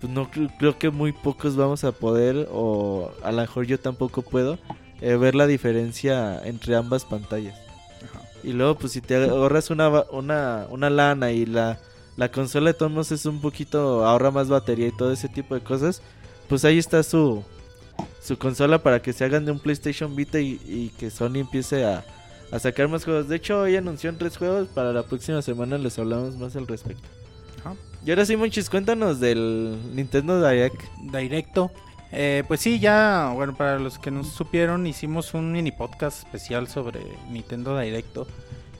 pues 0.00 0.12
no 0.12 0.30
cre- 0.30 0.52
creo 0.58 0.78
que 0.78 0.90
muy 0.90 1.12
pocos 1.12 1.56
vamos 1.56 1.84
a 1.84 1.92
poder, 1.92 2.48
o 2.52 3.10
a 3.22 3.32
lo 3.32 3.40
mejor 3.40 3.66
yo 3.66 3.78
tampoco 3.78 4.22
puedo, 4.22 4.58
eh, 5.00 5.16
ver 5.16 5.34
la 5.34 5.46
diferencia 5.46 6.40
entre 6.44 6.76
ambas 6.76 7.04
pantallas. 7.04 7.56
Y 8.44 8.52
luego, 8.52 8.76
pues 8.76 8.92
si 8.92 9.00
te 9.00 9.16
ahorras 9.28 9.70
una, 9.70 9.88
una, 10.12 10.66
una 10.70 10.90
lana 10.90 11.32
y 11.32 11.44
la, 11.44 11.78
la 12.16 12.30
consola 12.30 12.70
de 12.70 12.74
todos 12.74 12.92
modos 12.92 13.12
es 13.12 13.26
un 13.26 13.40
poquito, 13.40 14.04
ahorra 14.06 14.30
más 14.30 14.48
batería 14.48 14.86
y 14.86 14.96
todo 14.96 15.12
ese 15.12 15.28
tipo 15.28 15.54
de 15.54 15.60
cosas, 15.60 16.02
pues 16.48 16.64
ahí 16.64 16.78
está 16.78 17.02
su, 17.02 17.42
su 18.22 18.38
consola 18.38 18.82
para 18.82 19.02
que 19.02 19.12
se 19.12 19.24
hagan 19.24 19.44
de 19.44 19.50
un 19.52 19.58
PlayStation 19.58 20.14
Vita 20.14 20.38
y, 20.38 20.60
y 20.66 20.90
que 20.98 21.10
Sony 21.10 21.38
empiece 21.40 21.84
a, 21.84 22.04
a 22.52 22.58
sacar 22.60 22.88
más 22.88 23.04
juegos. 23.04 23.28
De 23.28 23.36
hecho, 23.36 23.60
hoy 23.60 23.74
anunció 23.76 24.14
tres 24.16 24.36
juegos, 24.36 24.68
para 24.68 24.92
la 24.92 25.02
próxima 25.02 25.42
semana 25.42 25.76
les 25.76 25.98
hablamos 25.98 26.36
más 26.36 26.54
al 26.54 26.68
respecto. 26.68 27.08
Y 28.08 28.10
ahora 28.10 28.24
sí, 28.24 28.38
Monchis, 28.38 28.70
cuéntanos 28.70 29.20
del 29.20 29.76
Nintendo 29.94 30.40
Direct. 30.40 30.80
Directo. 31.12 31.70
Eh, 32.10 32.42
pues 32.48 32.60
sí, 32.60 32.78
ya, 32.80 33.32
bueno, 33.34 33.54
para 33.54 33.78
los 33.78 33.98
que 33.98 34.10
no 34.10 34.24
supieron, 34.24 34.86
hicimos 34.86 35.34
un 35.34 35.52
mini 35.52 35.72
podcast 35.72 36.24
especial 36.24 36.68
sobre 36.68 37.00
Nintendo 37.28 37.78
Directo. 37.78 38.26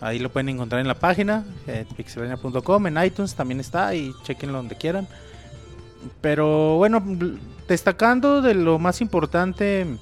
Ahí 0.00 0.18
lo 0.18 0.30
pueden 0.30 0.48
encontrar 0.48 0.80
en 0.80 0.88
la 0.88 0.94
página, 0.94 1.44
eh, 1.66 1.84
en 1.90 3.04
iTunes 3.04 3.34
también 3.34 3.60
está 3.60 3.94
y 3.94 4.14
chequenlo 4.22 4.56
donde 4.56 4.76
quieran. 4.76 5.06
Pero 6.22 6.78
bueno, 6.78 7.04
destacando 7.68 8.40
de 8.40 8.54
lo 8.54 8.78
más 8.78 9.02
importante, 9.02 9.98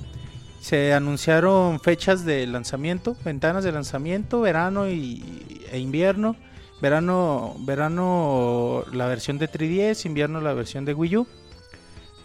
se 0.61 0.95
anunciaron 0.95 1.81
fechas 1.81 2.24
de 2.24 2.47
lanzamiento, 2.47 3.16
ventanas 3.24 3.64
de 3.64 3.72
lanzamiento, 3.72 4.41
verano 4.41 4.89
y, 4.89 5.64
e 5.72 5.81
invierno. 5.81 6.37
Verano, 6.81 7.55
verano 7.61 8.85
la 8.93 9.07
versión 9.07 9.39
de 9.39 9.49
3DS, 9.51 10.05
invierno 10.07 10.41
la 10.41 10.53
versión 10.53 10.85
de 10.85 10.93
Wii 10.95 11.16
U. 11.16 11.27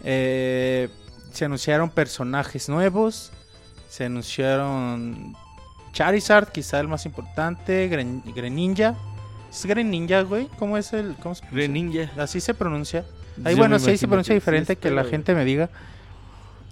Eh, 0.04 0.88
se 1.32 1.44
anunciaron 1.44 1.90
personajes 1.90 2.68
nuevos. 2.68 3.32
Se 3.88 4.04
anunciaron 4.04 5.34
Charizard, 5.92 6.48
quizá 6.52 6.80
el 6.80 6.88
más 6.88 7.06
importante. 7.06 7.88
Gren- 7.90 8.22
Greninja. 8.34 8.94
¿Es 9.50 9.64
Greninja, 9.66 10.22
güey? 10.22 10.48
¿Cómo 10.58 10.76
es 10.78 10.92
el.? 10.92 11.14
Cómo 11.22 11.34
se? 11.34 11.44
Greninja. 11.50 12.10
Así 12.18 12.40
se 12.40 12.54
pronuncia. 12.54 13.04
Ahí 13.44 13.54
bueno, 13.54 13.78
sí, 13.78 13.96
se 13.96 14.06
pronuncia 14.08 14.32
que 14.32 14.40
diferente 14.40 14.76
que 14.76 14.90
la 14.90 15.04
gente 15.04 15.34
me 15.34 15.44
diga. 15.44 15.70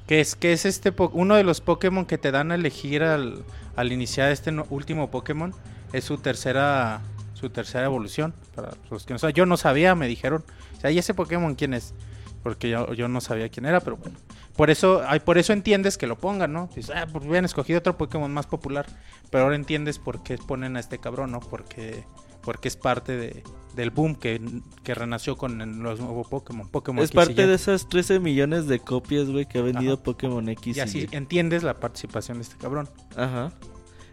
Que 0.06 0.20
es, 0.20 0.34
que 0.34 0.52
es 0.52 0.64
este 0.66 0.92
po- 0.92 1.10
uno 1.14 1.36
de 1.36 1.44
los 1.44 1.60
Pokémon 1.60 2.04
que 2.04 2.18
te 2.18 2.30
dan 2.32 2.50
a 2.52 2.56
elegir 2.56 3.02
al, 3.02 3.44
al 3.76 3.92
iniciar 3.92 4.30
este 4.32 4.50
no- 4.52 4.66
último 4.70 5.10
Pokémon. 5.10 5.54
Es 5.92 6.04
su 6.04 6.18
tercera 6.18 7.00
su 7.40 7.50
tercera 7.50 7.84
evolución. 7.86 8.34
Para 8.54 8.72
los 8.90 9.04
que 9.06 9.14
no 9.14 9.18
saben. 9.18 9.34
Yo 9.34 9.46
no 9.46 9.56
sabía, 9.56 9.94
me 9.94 10.06
dijeron. 10.08 10.44
O 10.76 10.80
sea, 10.80 10.90
¿y 10.90 10.98
ese 10.98 11.14
Pokémon 11.14 11.54
quién 11.54 11.74
es? 11.74 11.94
Porque 12.42 12.70
yo, 12.70 12.92
yo 12.94 13.08
no 13.08 13.20
sabía 13.20 13.48
quién 13.48 13.66
era, 13.66 13.80
pero 13.80 13.96
bueno. 13.96 14.16
Por 14.56 14.70
eso, 14.70 15.02
ay, 15.06 15.20
por 15.20 15.38
eso 15.38 15.52
entiendes 15.52 15.96
que 15.98 16.06
lo 16.06 16.18
pongan, 16.18 16.52
¿no? 16.52 16.68
Dices, 16.74 16.94
ah, 16.94 17.06
pues 17.10 17.24
hubieran 17.24 17.44
escogido 17.44 17.78
otro 17.78 17.96
Pokémon 17.98 18.32
más 18.32 18.46
popular. 18.46 18.86
Pero 19.30 19.44
ahora 19.44 19.56
entiendes 19.56 19.98
por 19.98 20.22
qué 20.22 20.38
ponen 20.38 20.76
a 20.76 20.80
este 20.80 20.98
cabrón, 20.98 21.32
¿no? 21.32 21.40
Porque, 21.40 22.04
porque 22.42 22.68
es 22.68 22.76
parte 22.76 23.16
de, 23.16 23.42
del 23.74 23.90
boom 23.90 24.14
que, 24.16 24.40
que 24.82 24.94
renació 24.94 25.36
con 25.36 25.60
el- 25.60 25.78
los 25.78 26.00
nuevos 26.00 26.28
Pokémon. 26.28 26.68
Pokémon 26.68 27.02
Es 27.04 27.10
X 27.10 27.14
parte 27.16 27.46
de 27.46 27.54
esas 27.54 27.88
13 27.88 28.20
millones 28.20 28.66
de 28.66 28.80
copias, 28.80 29.28
güey, 29.30 29.46
que 29.46 29.58
ha 29.58 29.62
vendido 29.62 29.94
Ajá. 29.94 30.02
Pokémon 30.02 30.46
X. 30.48 30.76
Y 30.76 30.80
así 30.80 31.06
entiendes 31.12 31.62
la 31.62 31.74
participación 31.74 32.38
de 32.38 32.42
este 32.44 32.56
cabrón. 32.56 32.88
Ajá. 33.16 33.52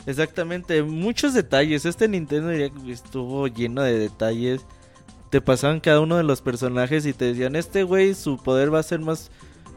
Exactamente, 0.08 0.82
muchos 0.84 1.34
detalles. 1.34 1.86
Este 1.86 2.08
Nintendo 2.08 2.49
Direct 2.49 2.78
estuvo 2.88 3.47
lleno 3.47 3.82
de 3.84 3.99
detalles. 3.99 4.66
Te 5.30 5.41
pasaban 5.41 5.82
cada 5.82 5.99
uno 5.99 6.16
de 6.16 6.24
los 6.24 6.41
personajes 6.41 7.05
y 7.05 7.14
te 7.14 7.26
decían, 7.26 7.55
este 7.58 7.84
güey 7.84 8.14
su 8.16 8.38
poder 8.38 8.74
va 8.74 8.80
a 8.80 8.84
ser 8.84 9.01
más, 9.01 9.30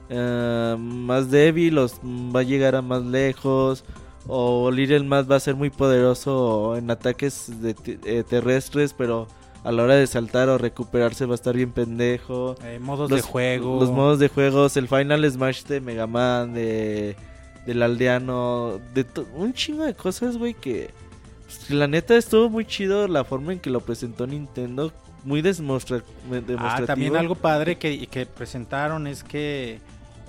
eh, 0.09 0.77
más 0.79 1.31
débil, 1.31 1.77
o 1.79 1.89
va 2.35 2.41
a 2.41 2.45
llegar 2.45 2.77
a 2.77 2.83
más 2.83 3.03
lejos. 3.05 3.85
O 4.29 4.71
Little 4.71 5.01
Matt 5.01 5.29
va 5.29 5.37
a 5.37 5.41
ser 5.41 5.57
muy 5.57 5.71
poderoso 5.71 6.77
en 6.77 6.91
ataques 6.91 7.61
de 7.61 7.75
eh, 8.05 8.23
terrestres, 8.29 8.95
pero 8.97 9.27
a 9.65 9.73
la 9.73 9.83
hora 9.83 9.97
de 9.97 10.07
saltar 10.07 10.49
o 10.49 10.59
recuperarse 10.59 11.27
va 11.27 11.33
a 11.33 11.35
estar 11.35 11.57
bien 11.57 11.73
pendejo 11.73 12.55
Eh, 12.65 12.79
modos 12.81 13.11
de 13.11 13.21
juego. 13.21 13.81
los 13.81 13.91
modos 13.91 14.19
de 14.21 14.29
juegos, 14.29 14.77
el 14.77 14.87
Final 14.89 15.29
Smash 15.29 15.65
de 15.65 15.81
Mega 15.81 16.07
Man, 16.07 16.55
de 16.55 17.17
del 17.71 17.83
aldeano, 17.85 18.81
de 18.95 19.07
un 19.35 19.53
chingo 19.55 19.85
de 19.85 19.95
cosas, 19.95 20.37
güey, 20.37 20.55
que 20.55 20.91
pues, 21.45 21.71
la 21.71 21.87
neta 21.87 22.17
estuvo 22.17 22.51
muy 22.51 22.65
chido 22.65 23.07
la 23.07 23.23
forma 23.23 23.53
en 23.53 23.61
que 23.61 23.71
lo 23.71 23.81
presentó 23.81 24.27
Nintendo, 24.27 24.93
muy 25.25 25.41
desmostra 25.41 26.03
me- 26.29 26.43
Ah, 26.59 26.83
también 26.85 27.15
algo 27.17 27.37
padre 27.37 27.79
que, 27.79 28.07
que 28.09 28.27
presentaron 28.27 29.07
es 29.07 29.23
que 29.23 29.79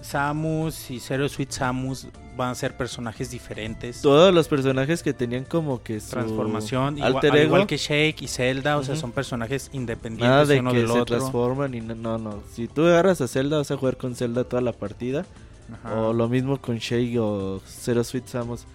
Samus 0.01 0.91
y 0.91 0.99
Zero 0.99 1.27
Sweet 1.29 1.51
Samus 1.51 2.07
van 2.35 2.49
a 2.49 2.55
ser 2.55 2.75
personajes 2.77 3.29
diferentes. 3.31 4.01
Todos 4.01 4.33
los 4.33 4.47
personajes 4.47 5.03
que 5.03 5.13
tenían 5.13 5.43
como 5.45 5.81
que 5.83 5.99
su 5.99 6.09
Transformación, 6.11 7.01
alter 7.01 7.31
al 7.31 7.37
ego, 7.37 7.45
igual 7.47 7.67
que 7.67 7.77
Shake 7.77 8.21
y 8.21 8.27
Zelda, 8.27 8.77
o 8.77 8.83
sea, 8.83 8.95
son 8.95 9.11
personajes 9.11 9.69
independientes 9.73 10.29
nada 10.29 10.45
de 10.45 10.59
uno 10.59 10.71
que 10.71 10.77
del 10.79 10.87
se 10.87 10.93
otro. 10.93 11.17
transforman 11.17 11.73
y 11.73 11.81
no, 11.81 11.95
no, 11.95 12.17
no. 12.17 12.39
Si 12.53 12.67
tú 12.67 12.85
agarras 12.85 13.19
a 13.21 13.27
Zelda 13.27 13.57
vas 13.57 13.71
a 13.71 13.77
jugar 13.77 13.97
con 13.97 14.15
Zelda 14.15 14.43
toda 14.43 14.61
la 14.61 14.73
partida. 14.73 15.25
Ajá. 15.73 15.95
O 15.95 16.13
lo 16.13 16.27
mismo 16.29 16.59
con 16.59 16.77
Shake 16.77 17.17
o 17.19 17.61
Zero 17.65 18.03
Sweet 18.03 18.27
Samus. 18.27 18.65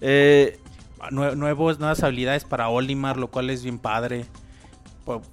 Eh, 0.00 0.58
Nue- 1.10 1.36
nuevos, 1.36 1.78
nuevas 1.78 2.02
habilidades 2.02 2.44
para 2.44 2.68
Olimar, 2.68 3.16
lo 3.18 3.28
cual 3.28 3.50
es 3.50 3.62
bien 3.62 3.78
padre. 3.78 4.24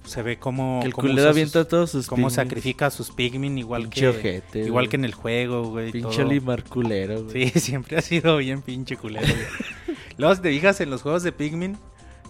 Se 0.04 0.22
ve 0.22 0.38
como, 0.38 0.80
el 0.84 0.92
cómo 0.94 1.12
usa 1.12 1.30
avienta 1.30 1.60
sus- 1.60 1.68
todos 1.68 1.90
sus 1.90 2.06
cómo 2.06 2.30
sacrifica 2.30 2.86
a 2.86 2.90
sus 2.90 3.10
Pikmin 3.10 3.58
igual 3.58 3.82
Pinche 3.82 4.00
que 4.02 4.08
ojete, 4.08 4.58
igual 4.60 4.84
güey. 4.84 4.88
que 4.90 4.96
en 4.96 5.04
el 5.04 5.14
juego, 5.14 5.64
güey. 5.70 5.90
Pinche 5.90 6.18
todo. 6.18 6.26
Olimar 6.28 6.62
culero, 6.62 7.24
güey. 7.24 7.48
Sí, 7.50 7.58
siempre 7.60 7.96
ha 7.98 8.02
sido 8.02 8.36
bien 8.36 8.62
pinche 8.62 8.96
culero. 8.96 9.26
güey. 9.26 9.98
Luego 10.16 10.32
si 10.36 10.42
te 10.42 10.50
fijas 10.50 10.80
en 10.80 10.90
los 10.90 11.02
juegos 11.02 11.24
de 11.24 11.32
Pikmin, 11.32 11.76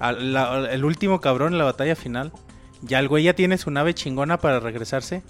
al- 0.01 0.33
la- 0.33 0.73
el 0.73 0.85
último 0.87 1.21
cabrón 1.21 1.53
en 1.53 1.59
la 1.59 1.65
batalla 1.65 1.97
final, 1.97 2.33
ya 2.81 2.99
el 2.99 3.09
güey 3.09 3.25
ya 3.25 3.35
tiene 3.35 3.59
su 3.59 3.71
nave 3.71 3.93
chingona 3.93 4.39
para 4.39 4.59
regresarse. 4.61 5.23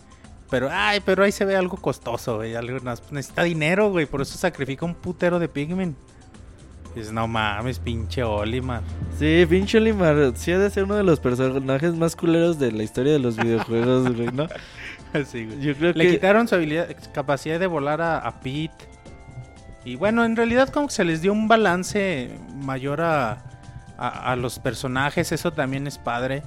Pero, 0.55 0.69
ay, 0.71 1.01
pero 1.05 1.25
ahí 1.25 1.33
se 1.33 1.45
ve 1.45 1.57
algo 1.57 1.77
costoso, 1.77 2.37
güey. 2.37 2.55
Algo, 2.55 2.79
necesita 3.11 3.43
dinero, 3.43 3.91
güey. 3.91 4.07
Por 4.07 4.23
eso 4.23 4.39
sacrifica 4.39 4.85
un 4.87 4.95
putero 4.95 5.41
de 5.41 5.49
Pikmin. 5.49 5.97
Dices, 6.95 7.11
no 7.13 7.27
mames, 7.27 7.81
pinche 7.81 8.23
Olimar. 8.23 8.83
Sí, 9.19 9.45
pinche 9.51 9.79
Olimar. 9.79 10.33
Sí 10.37 10.53
ha 10.53 10.59
de 10.61 10.71
ser 10.71 10.85
uno 10.85 10.95
de 10.95 11.03
los 11.03 11.19
personajes 11.19 11.93
más 11.95 12.15
culeros 12.15 12.61
de 12.61 12.71
la 12.71 12.85
historia 12.85 13.13
de 13.15 13.19
los 13.19 13.37
videojuegos, 13.37 14.15
güey, 14.15 14.29
¿no? 14.33 14.47
Sí, 15.27 15.45
güey. 15.47 15.61
Yo 15.61 15.75
creo 15.75 15.93
Le 15.93 16.05
que... 16.05 16.11
quitaron 16.13 16.47
su 16.47 16.55
habilidad, 16.55 16.89
capacidad 17.13 17.59
de 17.59 17.67
volar 17.67 18.01
a, 18.01 18.19
a 18.19 18.39
Pete. 18.41 18.73
Y 19.85 19.97
bueno, 19.97 20.25
en 20.25 20.37
realidad 20.37 20.69
como 20.69 20.87
que 20.87 20.95
se 20.95 21.05
les 21.05 21.21
dio 21.21 21.33
un 21.33 21.49
balance 21.49 22.31
mayor 22.55 23.01
a, 23.01 23.43
a- 23.99 24.33
a 24.33 24.37
los 24.37 24.61
personajes, 24.61 25.33
eso 25.33 25.53
también 25.53 25.87
es 25.89 25.99
padre. 25.99 26.43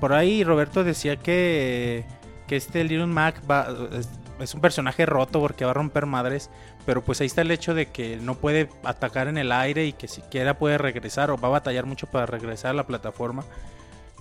Por 0.00 0.12
ahí 0.12 0.42
Roberto 0.44 0.82
decía 0.84 1.16
que, 1.16 2.04
que 2.46 2.56
este 2.56 2.84
Little 2.84 3.06
Mac 3.06 3.40
va, 3.50 3.68
es, 3.92 4.08
es 4.38 4.54
un 4.54 4.60
personaje 4.60 5.06
roto 5.06 5.40
porque 5.40 5.64
va 5.64 5.70
a 5.72 5.74
romper 5.74 6.06
madres, 6.06 6.50
pero 6.86 7.02
pues 7.02 7.20
ahí 7.20 7.26
está 7.26 7.42
el 7.42 7.50
hecho 7.50 7.74
de 7.74 7.86
que 7.86 8.16
no 8.16 8.34
puede 8.34 8.68
atacar 8.84 9.28
en 9.28 9.38
el 9.38 9.52
aire 9.52 9.86
y 9.86 9.92
que 9.92 10.08
siquiera 10.08 10.58
puede 10.58 10.78
regresar 10.78 11.30
o 11.30 11.38
va 11.38 11.48
a 11.48 11.52
batallar 11.52 11.86
mucho 11.86 12.06
para 12.06 12.26
regresar 12.26 12.72
a 12.72 12.74
la 12.74 12.86
plataforma. 12.86 13.44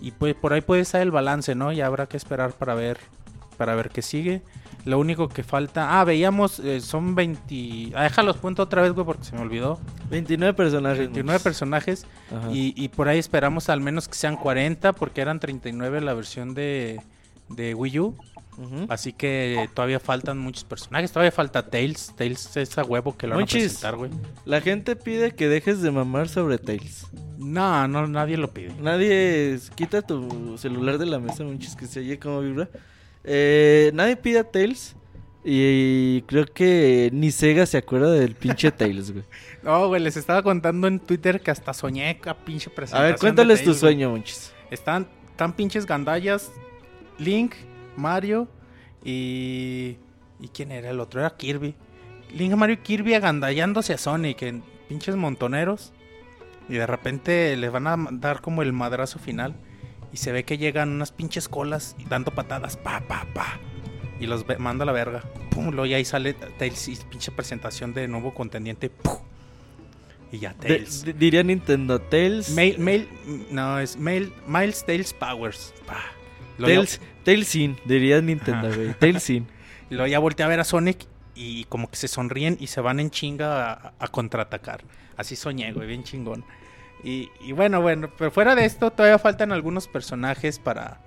Y 0.02 0.12
pues 0.12 0.36
por 0.36 0.54
ahí 0.54 0.62
puede 0.62 0.82
estar 0.82 1.02
el 1.02 1.12
balance, 1.12 1.56
¿no? 1.56 1.72
Y 1.72 1.82
habrá 1.82 2.08
que 2.08 2.18
esperar 2.18 2.52
para 2.52 2.74
ver 2.74 2.98
para 3.58 3.76
ver 3.76 3.90
qué 3.90 4.02
sigue. 4.02 4.42
Lo 4.84 5.00
único 5.00 5.30
que 5.30 5.44
falta. 5.44 6.00
Ah, 6.00 6.04
veíamos. 6.04 6.60
eh, 6.60 6.82
son 6.82 7.16
20. 7.16 7.92
Ah, 7.96 8.04
déjalos 8.04 8.38
punto 8.38 8.64
otra 8.64 8.82
vez, 8.82 8.92
güey, 8.92 9.06
porque 9.06 9.24
se 9.24 9.36
me 9.36 9.42
olvidó. 9.42 9.80
29 10.10 10.54
personajes. 10.54 10.98
29 11.00 11.32
muchis. 11.34 11.44
personajes. 11.44 12.08
Y, 12.52 12.74
y 12.76 12.90
por 12.90 13.08
ahí 13.08 13.20
esperamos 13.20 13.70
al 13.70 13.80
menos 13.80 14.08
que 14.08 14.16
sean 14.16 14.36
40, 14.36 14.94
porque 14.94 15.22
eran 15.22 15.40
39 15.40 16.02
la 16.02 16.14
versión 16.14 16.54
de, 16.54 17.00
de 17.56 17.74
Wii 17.74 18.00
U. 18.00 18.16
Ujú. 18.56 18.86
Así 18.88 19.14
que 19.14 19.68
todavía 19.74 20.00
faltan 20.00 20.38
muchos 20.38 20.64
personajes. 20.64 21.12
Todavía 21.12 21.32
falta 21.32 21.68
Tails. 21.68 22.14
Tails 22.16 22.56
es 22.56 22.78
a 22.78 22.84
huevo 22.84 23.18
que 23.18 23.26
lo 23.26 23.32
van 23.32 23.40
a 23.40 23.42
Monchis. 23.42 23.64
presentar, 23.64 23.96
güey. 23.96 24.12
La 24.46 24.62
gente 24.62 24.96
pide 24.96 25.32
que 25.34 25.48
dejes 25.48 25.82
de 25.82 25.90
mamar 25.90 26.30
sobre 26.30 26.60
Tails. 26.60 27.08
No, 27.40 27.88
no, 27.88 28.06
nadie 28.08 28.38
lo 28.38 28.54
pide. 28.54 28.72
Nadie 28.80 29.60
quita 29.76 30.04
tu 30.04 30.56
celular 30.60 31.00
de 31.00 31.08
la 31.08 31.20
mesa, 31.20 31.44
muchis, 31.44 31.76
que 31.76 31.88
se 31.88 32.02
oye 32.02 32.20
como 32.20 32.42
vibra. 32.42 32.70
Eh, 33.24 33.90
nadie 33.96 34.16
pide 34.18 34.40
a 34.40 34.44
Tails. 34.44 34.96
Y 35.46 36.22
creo 36.22 36.46
que 36.46 37.10
ni 37.12 37.32
Sega 37.32 37.66
se 37.66 37.78
acuerda 37.78 38.12
del 38.12 38.36
pinche 38.36 38.72
Tails, 38.72 39.12
güey. 39.12 39.24
No, 39.64 39.88
güey, 39.88 40.02
les 40.02 40.16
estaba 40.16 40.42
contando 40.44 40.88
en 40.88 41.00
Twitter 41.00 41.42
que 41.42 41.52
hasta 41.52 41.74
soñé 41.74 42.18
la 42.24 42.38
pinche 42.38 42.70
A 42.70 42.76
presentación. 42.76 43.04
ver, 43.08 43.14
de 43.16 43.20
cuéntales 43.20 43.60
tu 43.60 43.66
Tails, 43.66 43.82
güey. 43.82 43.94
sueño, 43.94 44.10
monchis. 44.12 44.54
Están 44.72 45.08
tan 45.36 45.54
pinches 45.54 45.86
gandallas. 45.86 46.52
Link, 47.20 47.54
Mario 47.96 48.48
y. 49.04 49.98
¿Y 50.40 50.50
quién 50.50 50.72
era 50.72 50.90
el 50.90 51.00
otro? 51.00 51.22
Era 51.22 51.38
Kirby. 51.38 51.76
Link, 52.34 52.54
Mario 52.56 52.76
y 52.76 52.78
Kirby 52.80 53.14
agandallándose 53.14 53.94
a 53.94 53.98
Sonic 53.98 54.42
en 54.42 54.64
pinches 54.90 55.16
montoneros. 55.16 55.94
Y 56.68 56.74
de 56.74 56.88
repente 56.88 57.56
les 57.56 57.72
van 57.72 57.88
a 57.88 57.96
dar 58.12 58.42
como 58.42 58.62
el 58.62 58.74
madrazo 58.74 59.20
final. 59.20 59.56
Y 60.12 60.18
se 60.18 60.32
ve 60.32 60.44
que 60.44 60.58
llegan 60.58 60.90
unas 60.90 61.12
pinches 61.12 61.48
colas 61.48 61.96
y 61.98 62.06
dando 62.06 62.32
patadas. 62.32 62.78
Pa, 62.78 63.02
pa, 63.08 63.26
pa. 63.34 63.60
Y 64.20 64.28
los 64.28 64.46
manda 64.60 64.84
a 64.84 64.86
la 64.86 64.92
verga. 64.92 65.24
Pum, 65.50 65.68
luego 65.68 65.86
y 65.86 65.94
ahí 65.94 66.06
sale 66.06 66.34
Tails 66.34 66.88
y 66.88 66.96
pinche 67.10 67.32
presentación 67.32 67.94
de 67.94 68.08
nuevo 68.08 68.34
contendiente. 68.34 68.90
Pum. 68.90 69.18
Y 70.32 70.40
ya 70.40 70.54
Tails. 70.54 71.06
diría 71.18 71.44
Nintendo 71.44 72.02
Tails. 72.02 72.50
Mail, 72.50 72.80
mail, 72.80 73.08
no, 73.52 73.80
es 73.80 73.98
mail, 73.98 74.34
Miles 74.48 74.84
Tails 74.86 75.14
Powers. 75.14 75.74
Pa. 75.86 76.02
Tails, 76.60 77.02
Tails 77.24 77.48
sin, 77.48 77.78
diría 77.86 78.22
Nintendo, 78.22 78.68
güey. 78.74 78.94
Tails 78.94 79.24
sin. 79.24 79.48
Ya, 79.90 79.98
luego 79.98 80.08
ya 80.08 80.20
voltea 80.20 80.46
a 80.48 80.50
ver 80.50 80.60
a 80.60 80.64
Sonic 80.64 81.06
y 81.36 81.66
como 81.66 81.88
que 81.90 81.96
se 81.98 82.08
sonríen 82.08 82.58
y 82.60 82.68
se 82.68 82.82
van 82.82 83.00
en 83.00 83.12
chinga 83.12 83.72
a, 83.72 83.94
a 84.00 84.08
contraatacar. 84.08 84.82
Así 85.18 85.36
soñé, 85.36 85.72
güey, 85.72 85.88
bien 85.88 86.04
chingón. 86.04 86.44
Y, 87.04 87.30
y 87.46 87.52
bueno, 87.52 87.80
bueno, 87.82 88.10
pero 88.18 88.32
fuera 88.32 88.56
de 88.56 88.66
esto 88.66 88.90
todavía 88.92 89.20
faltan 89.20 89.52
algunos 89.52 89.88
personajes 89.88 90.58
para, 90.58 91.00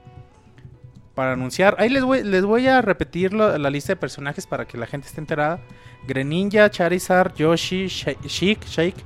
para 1.16 1.32
anunciar. 1.32 1.74
Ahí 1.80 1.88
les 1.88 2.04
voy, 2.04 2.22
les 2.22 2.44
voy 2.44 2.68
a 2.68 2.80
repetir 2.82 3.32
lo- 3.32 3.56
la 3.58 3.70
lista 3.70 3.92
de 3.92 3.96
personajes 3.96 4.46
para 4.46 4.66
que 4.68 4.78
la 4.78 4.86
gente 4.86 5.08
esté 5.08 5.20
enterada. 5.20 5.58
Greninja, 6.06 6.70
Charizard, 6.70 7.34
Yoshi, 7.34 7.88
Sheik, 7.88 8.64
Shake, 8.66 9.04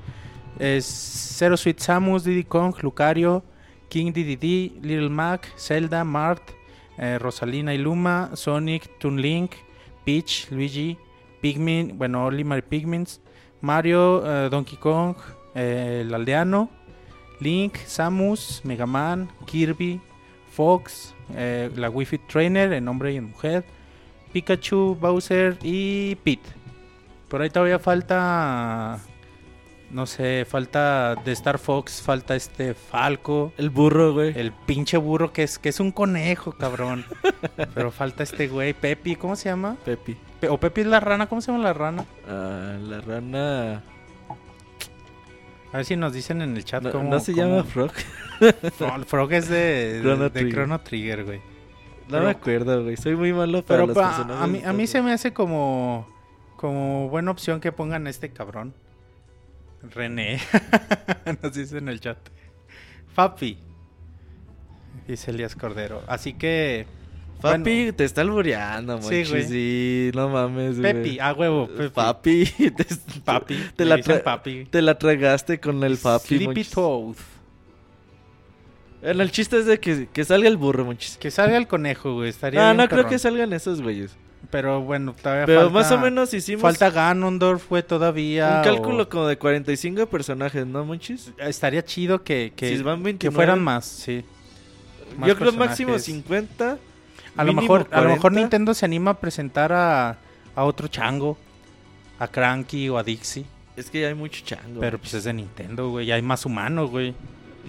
Zero 0.80 1.56
Sweet 1.56 1.78
Samus, 1.80 2.24
Diddy 2.24 2.44
Kong, 2.44 2.74
Lucario, 2.82 3.42
King 3.90 4.12
DDD, 4.12 4.80
Little 4.82 5.10
Mac, 5.10 5.52
Zelda, 5.58 6.04
Mart, 6.04 6.42
eh, 6.96 7.18
Rosalina 7.18 7.74
y 7.74 7.78
Luma, 7.78 8.30
Sonic, 8.34 8.98
Toon 8.98 9.20
Link, 9.20 9.52
Peach, 10.04 10.48
Luigi, 10.50 10.96
Pikmin, 11.42 11.98
bueno, 11.98 12.24
Olimar 12.24 12.60
y 12.60 12.62
Pikmins, 12.62 13.20
Mario, 13.60 14.22
eh, 14.24 14.48
Donkey 14.48 14.78
Kong, 14.78 15.16
eh, 15.54 16.02
el 16.02 16.14
aldeano, 16.14 16.70
Link, 17.40 17.76
Samus, 17.84 18.62
Mega 18.64 18.86
Man, 18.86 19.28
Kirby, 19.44 20.00
Fox, 20.50 21.14
la 21.34 21.88
Wi-Fi 21.88 22.18
Trainer 22.18 22.72
en 22.72 22.88
hombre 22.88 23.12
y 23.12 23.16
en 23.16 23.30
mujer, 23.30 23.64
Pikachu, 24.32 24.96
Bowser 25.00 25.56
y 25.62 26.16
Pete. 26.16 26.48
Por 27.28 27.40
ahí 27.40 27.50
todavía 27.50 27.78
falta, 27.78 29.00
no 29.90 30.06
sé, 30.06 30.46
falta 30.48 31.14
de 31.16 31.32
Star 31.32 31.58
Fox, 31.58 32.00
falta 32.02 32.36
este 32.36 32.74
Falco. 32.74 33.52
El 33.58 33.70
burro, 33.70 34.12
güey. 34.12 34.32
El 34.38 34.52
pinche 34.52 34.96
burro 34.96 35.32
que 35.32 35.42
es, 35.42 35.58
que 35.58 35.68
es 35.68 35.80
un 35.80 35.90
conejo, 35.92 36.52
cabrón. 36.52 37.04
Pero 37.74 37.90
falta 37.90 38.22
este 38.22 38.48
güey, 38.48 38.72
Pepi, 38.72 39.16
¿cómo 39.16 39.34
se 39.36 39.48
llama? 39.48 39.76
Pepi. 39.84 40.16
Pe- 40.40 40.48
o 40.48 40.58
Pepi 40.58 40.82
es 40.82 40.86
la 40.86 41.00
rana, 41.00 41.26
¿cómo 41.28 41.40
se 41.40 41.50
llama 41.52 41.64
la 41.64 41.72
rana? 41.72 42.04
Ah, 42.28 42.76
la 42.80 43.00
rana. 43.00 43.82
A 45.72 45.76
ver 45.76 45.84
si 45.86 45.96
nos 45.96 46.12
dicen 46.12 46.42
en 46.42 46.56
el 46.56 46.64
chat 46.64 46.82
No, 46.82 46.90
cómo. 46.90 47.10
no 47.10 47.20
se 47.20 47.32
cómo- 47.32 47.46
llama 47.46 47.64
Frog. 47.64 47.92
Frog, 48.76 49.04
Frog 49.06 49.32
es 49.32 49.48
de, 49.48 50.00
Chrono 50.02 50.24
de, 50.24 50.30
Trigger. 50.30 50.52
Chrono 50.54 50.80
Trigger, 50.80 51.24
güey. 51.24 51.38
No 51.38 51.44
Pero- 52.08 52.24
me 52.24 52.30
acuerdo, 52.30 52.82
güey. 52.84 52.96
Soy 52.96 53.14
muy 53.16 53.32
malo 53.32 53.62
para 53.64 53.82
Pero 53.82 53.86
los 53.88 53.96
pa- 53.96 54.08
personajes. 54.08 54.42
a, 54.42 54.46
mí, 54.46 54.62
a 54.64 54.72
mí 54.72 54.86
se 54.86 55.00
me 55.02 55.12
hace 55.12 55.32
como, 55.32 56.08
como 56.56 57.08
buena 57.08 57.30
opción 57.30 57.60
que 57.60 57.70
pongan 57.70 58.06
a 58.06 58.10
este 58.10 58.30
cabrón. 58.30 58.74
René. 59.82 60.40
Nos 61.42 61.54
dice 61.54 61.78
en 61.78 61.88
el 61.88 62.00
chat. 62.00 62.18
Fapi. 63.14 63.58
Dice 65.06 65.30
Elías 65.30 65.54
Cordero. 65.56 66.02
Así 66.06 66.34
que. 66.34 66.86
Papi, 67.40 67.58
bueno, 67.58 67.94
te 67.94 68.04
está 68.04 68.20
albureando, 68.20 69.00
Sí, 69.00 69.24
güey. 69.24 69.44
Sí, 69.44 70.10
no 70.14 70.28
mames, 70.28 70.78
güey. 70.78 70.92
Pepi, 70.92 71.18
a 71.20 71.32
huevo. 71.32 71.68
Pepi. 71.68 71.88
Papi. 71.94 72.44
Te, 72.76 72.86
Papi. 73.24 73.56
Te 73.74 73.84
la, 73.86 73.96
dicen 73.96 74.16
tra- 74.16 74.22
papi. 74.22 74.64
te 74.66 74.82
la 74.82 74.98
tragaste 74.98 75.58
con 75.58 75.82
el 75.82 75.96
papi, 75.96 76.36
Sleepy. 76.36 76.64
Toad. 76.64 77.16
Bueno, 79.00 79.22
el 79.22 79.30
chiste 79.30 79.58
es 79.58 79.64
de 79.64 79.80
que, 79.80 80.08
que 80.12 80.24
salga 80.26 80.48
el 80.48 80.58
burro, 80.58 80.84
monchis. 80.84 81.16
Que 81.16 81.30
salga 81.30 81.56
el 81.56 81.66
conejo, 81.66 82.12
güey. 82.12 82.28
Estaría 82.28 82.60
No, 82.60 82.74
no 82.74 82.88
creo 82.88 83.06
que 83.06 83.18
salgan 83.18 83.54
esos 83.54 83.80
güeyes. 83.80 84.14
Pero 84.50 84.80
bueno, 84.80 85.14
todavía 85.14 85.46
Pero 85.46 85.60
falta... 85.70 85.74
más 85.74 85.92
o 85.92 85.98
menos 85.98 86.32
hicimos 86.34 86.62
Falta 86.62 86.90
Ganondorf, 86.90 87.68
güey, 87.68 87.82
todavía. 87.82 88.56
un 88.58 88.64
cálculo 88.64 89.02
o- 89.04 89.08
como 89.08 89.26
de 89.26 89.36
45 89.38 90.06
personajes, 90.06 90.66
¿no, 90.66 90.84
monchis? 90.84 91.30
Estaría 91.38 91.84
chido 91.84 92.22
que, 92.24 92.52
que, 92.56 92.76
Si 92.76 92.82
van 92.82 93.02
29, 93.02 93.18
que 93.18 93.30
fueran 93.30 93.62
más, 93.62 93.84
sí. 93.84 94.24
Más 95.18 95.28
Yo 95.28 95.36
creo 95.36 95.52
máximo 95.52 95.92
personajes. 95.92 96.04
50. 96.04 96.78
A 97.36 97.44
lo, 97.44 97.52
mejor, 97.52 97.86
a 97.92 98.00
lo 98.00 98.08
mejor 98.08 98.20
40. 98.22 98.40
Nintendo 98.40 98.74
se 98.74 98.84
anima 98.84 99.12
a 99.12 99.20
presentar 99.20 99.72
a, 99.72 100.16
a 100.56 100.64
otro 100.64 100.88
chango. 100.88 101.36
A 102.18 102.26
Cranky 102.28 102.88
o 102.88 102.98
a 102.98 103.02
Dixie. 103.02 103.44
Es 103.76 103.88
que 103.88 104.04
hay 104.06 104.14
mucho 104.14 104.42
chango. 104.44 104.80
Pero 104.80 104.98
pues 104.98 105.14
es 105.14 105.24
de 105.24 105.32
Nintendo, 105.32 105.88
güey. 105.90 106.06
Ya 106.06 106.16
hay 106.16 106.22
más 106.22 106.44
humanos, 106.44 106.90
güey. 106.90 107.14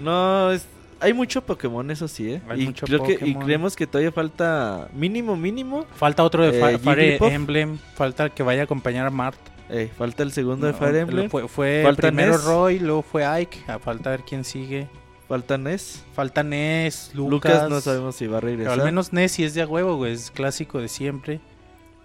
No, 0.01 0.51
es- 0.51 0.65
hay 1.01 1.13
mucho 1.13 1.41
Pokémon, 1.43 1.89
eso 1.91 2.07
sí, 2.07 2.33
¿eh? 2.33 2.41
Hay 2.47 2.61
y, 2.61 2.65
mucho 2.67 2.85
creo 2.85 3.03
que, 3.03 3.13
y 3.13 3.17
Pokémon. 3.17 3.43
creemos 3.43 3.75
que 3.75 3.87
todavía 3.87 4.11
falta 4.11 4.87
mínimo, 4.93 5.35
mínimo. 5.35 5.85
Falta 5.95 6.23
otro 6.23 6.45
de 6.49 6.57
Eh, 6.57 6.77
Fire. 6.79 7.17
Emblem. 7.23 7.77
Falta 7.95 8.25
el 8.25 8.31
que 8.31 8.43
vaya 8.43 8.61
a 8.61 8.63
acompañar 8.65 9.07
a 9.07 9.09
Mart. 9.09 9.37
Eh, 9.69 9.89
falta 9.97 10.23
el 10.23 10.31
segundo 10.31 10.67
de 10.67 10.73
Fire 10.73 10.95
Emblem. 10.95 11.29
Fue, 11.29 11.47
fue 11.47 11.81
Falta 11.83 12.07
primero 12.07 12.33
Ness. 12.33 12.43
Roy, 12.45 12.79
luego 12.79 13.01
fue 13.01 13.25
Ike. 13.25 13.63
A 13.67 13.79
falta 13.79 14.09
ver 14.11 14.21
quién 14.23 14.43
sigue. 14.43 14.87
Falta 15.27 15.57
Ness. 15.57 16.03
Falta 16.13 16.43
Ness, 16.43 17.11
Lucas. 17.13 17.31
Lucas. 17.53 17.69
no 17.69 17.79
sabemos 17.81 18.15
si 18.15 18.27
va 18.27 18.37
a 18.37 18.41
Pero 18.41 18.51
regresar. 18.51 18.79
al 18.79 18.85
menos 18.85 19.13
Ness 19.13 19.31
sí 19.31 19.43
es 19.45 19.53
de 19.53 19.61
a 19.61 19.67
huevo, 19.67 19.95
güey. 19.95 20.11
Es 20.13 20.29
clásico 20.29 20.79
de 20.79 20.89
siempre. 20.89 21.39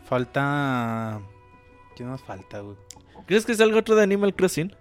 Falta. 0.05 1.21
¿Quién 1.97 2.09
más 2.09 2.23
falta, 2.23 2.61
güey? 2.61 2.77
¿Crees 3.27 3.45
que 3.45 3.55
salga 3.55 3.79
otro 3.79 3.97
de 3.97 4.03
Animal 4.05 4.35
Crossing? 4.35 4.73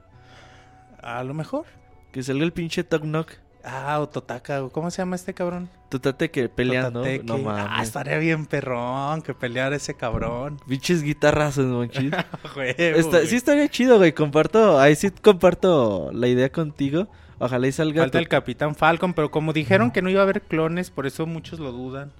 A 1.01 1.23
lo 1.23 1.33
mejor. 1.33 1.65
Que 2.11 2.21
salga 2.21 2.43
el 2.43 2.53
pinche 2.53 2.83
Tok 2.83 3.01
Knock. 3.01 3.31
Ah, 3.67 3.99
o 3.99 4.07
Totaka. 4.07 4.69
¿cómo 4.69 4.91
se 4.91 5.01
llama 5.01 5.15
este 5.15 5.33
cabrón? 5.33 5.69
Tutate 5.89 6.29
que 6.29 6.49
peleando. 6.49 6.99
Totateke. 7.01 7.23
No 7.25 7.33
Ah, 7.49 7.67
mames. 7.67 7.87
estaría 7.87 8.17
bien 8.19 8.45
perrón 8.45 9.21
que 9.23 9.33
peleara 9.33 9.75
ese 9.75 9.95
cabrón. 9.95 10.59
Pinches 10.67 11.01
guitarrazos, 11.01 11.65
monchis. 11.65 12.11
Sí 13.27 13.35
estaría 13.35 13.67
chido, 13.69 13.97
güey. 13.97 14.13
Comparto, 14.13 14.79
ahí 14.79 14.95
sí 14.95 15.09
comparto 15.11 16.11
la 16.13 16.27
idea 16.27 16.51
contigo. 16.51 17.07
Ojalá 17.39 17.67
y 17.67 17.71
salga. 17.71 18.03
Falta 18.03 18.19
el 18.19 18.27
Capitán 18.27 18.75
Falcon, 18.75 19.13
pero 19.13 19.31
como 19.31 19.51
dijeron 19.51 19.91
que 19.91 20.01
no 20.01 20.09
iba 20.09 20.21
a 20.21 20.23
haber 20.23 20.41
clones, 20.43 20.89
por 20.91 21.05
eso 21.05 21.25
muchos 21.25 21.59
lo 21.59 21.71
dudan. 21.71 22.11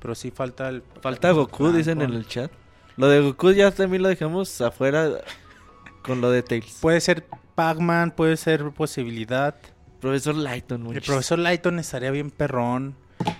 Pero 0.00 0.14
sí 0.14 0.30
falta 0.30 0.68
el. 0.68 0.82
Falta 1.00 1.30
Goku, 1.32 1.72
dicen 1.72 2.00
en 2.00 2.12
el 2.12 2.26
chat. 2.26 2.50
Lo 2.96 3.08
de 3.08 3.20
Goku 3.20 3.52
ya 3.52 3.70
también 3.70 4.02
lo 4.02 4.08
dejamos 4.08 4.60
afuera 4.60 5.08
con 6.02 6.20
lo 6.20 6.30
de 6.30 6.42
Tails. 6.42 6.78
Puede 6.80 7.00
ser 7.00 7.24
Pac-Man, 7.54 8.12
puede 8.12 8.36
ser 8.36 8.70
posibilidad. 8.70 9.54
Profesor 10.02 10.34
Lighton, 10.34 10.80
El 10.80 10.84
monchis. 10.84 11.06
profesor 11.06 11.38
Lighton 11.38 11.78
estaría 11.78 12.10
bien 12.10 12.30
perrón. 12.30 12.94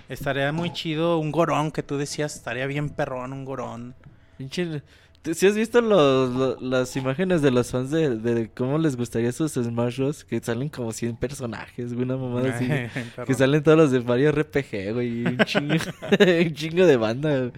Estaría 0.09 0.51
muy 0.51 0.71
chido. 0.73 1.19
Un 1.19 1.31
gorón 1.31 1.71
que 1.71 1.83
tú 1.83 1.97
decías, 1.97 2.35
estaría 2.35 2.65
bien 2.67 2.89
perrón, 2.89 3.33
un 3.33 3.43
gorón. 3.45 3.93
Pinche- 4.39 4.81
¿tú- 5.21 5.33
¿Sí 5.33 5.45
has 5.45 5.55
visto 5.55 5.81
los, 5.81 6.29
lo- 6.33 6.57
las 6.61 6.95
imágenes 6.95 7.41
de 7.41 7.51
los 7.51 7.69
fans 7.71 7.91
de, 7.91 8.15
de 8.17 8.49
cómo 8.49 8.77
les 8.77 8.95
gustaría 8.95 9.31
sus 9.33 9.51
Smash 9.53 9.97
Bros? 9.97 10.23
Que 10.23 10.39
salen 10.41 10.69
como 10.69 10.91
100 10.93 11.17
personajes, 11.17 11.93
güey, 11.93 12.05
una 12.05 12.15
mamada 12.17 12.55
así. 12.55 12.67
Que 13.27 13.33
salen 13.33 13.61
todos 13.61 13.77
los 13.77 13.91
de 13.91 13.99
Mario 14.01 14.31
RPG, 14.31 14.93
güey. 14.93 15.25
Un 15.25 15.37
chingo, 15.39 15.73
un 16.19 16.53
chingo 16.53 16.85
de 16.85 16.95
banda. 16.97 17.37
güey. 17.39 17.51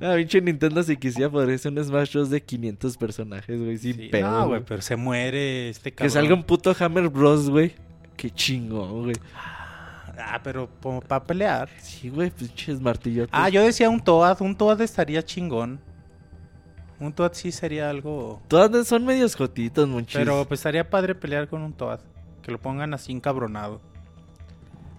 Ah, 0.00 0.14
pinche 0.16 0.40
Nintendo 0.40 0.82
si 0.84 0.96
quisiera 0.96 1.28
podría 1.30 1.58
ser 1.58 1.72
un 1.72 1.84
Smash 1.84 2.12
Bros 2.14 2.30
de 2.30 2.40
500 2.42 2.96
personajes, 2.96 3.60
güey. 3.60 3.78
Sin 3.78 3.94
Sí, 3.96 4.08
pedo. 4.08 4.30
no, 4.30 4.48
güey. 4.48 4.62
pero 4.66 4.80
se 4.82 4.96
muere 4.96 5.68
este 5.70 5.90
Que 5.92 5.96
cabrón. 5.96 6.10
salga 6.12 6.34
un 6.34 6.42
puto 6.44 6.74
Hammer 6.78 7.08
Bros, 7.08 7.48
güey. 7.50 7.72
Qué 8.18 8.30
chingón, 8.32 9.04
güey. 9.04 9.16
Ah, 10.18 10.40
pero 10.42 10.68
para 11.06 11.24
pelear. 11.24 11.70
Sí, 11.78 12.08
güey, 12.08 12.30
pinches 12.30 12.80
martillotes. 12.80 13.30
Ah, 13.32 13.48
yo 13.48 13.62
decía 13.62 13.88
un 13.88 14.00
Toad. 14.00 14.42
Un 14.42 14.56
Toad 14.56 14.80
estaría 14.80 15.22
chingón. 15.24 15.80
Un 16.98 17.12
Toad 17.12 17.32
sí 17.34 17.52
sería 17.52 17.88
algo. 17.88 18.42
Todas 18.48 18.88
son 18.88 19.04
medios 19.04 19.36
jotitos, 19.36 19.86
monchis. 19.86 20.16
Pero 20.18 20.44
pues 20.48 20.58
estaría 20.58 20.90
padre 20.90 21.14
pelear 21.14 21.48
con 21.48 21.62
un 21.62 21.72
Toad. 21.72 22.00
Que 22.42 22.50
lo 22.50 22.60
pongan 22.60 22.92
así 22.92 23.12
encabronado. 23.12 23.80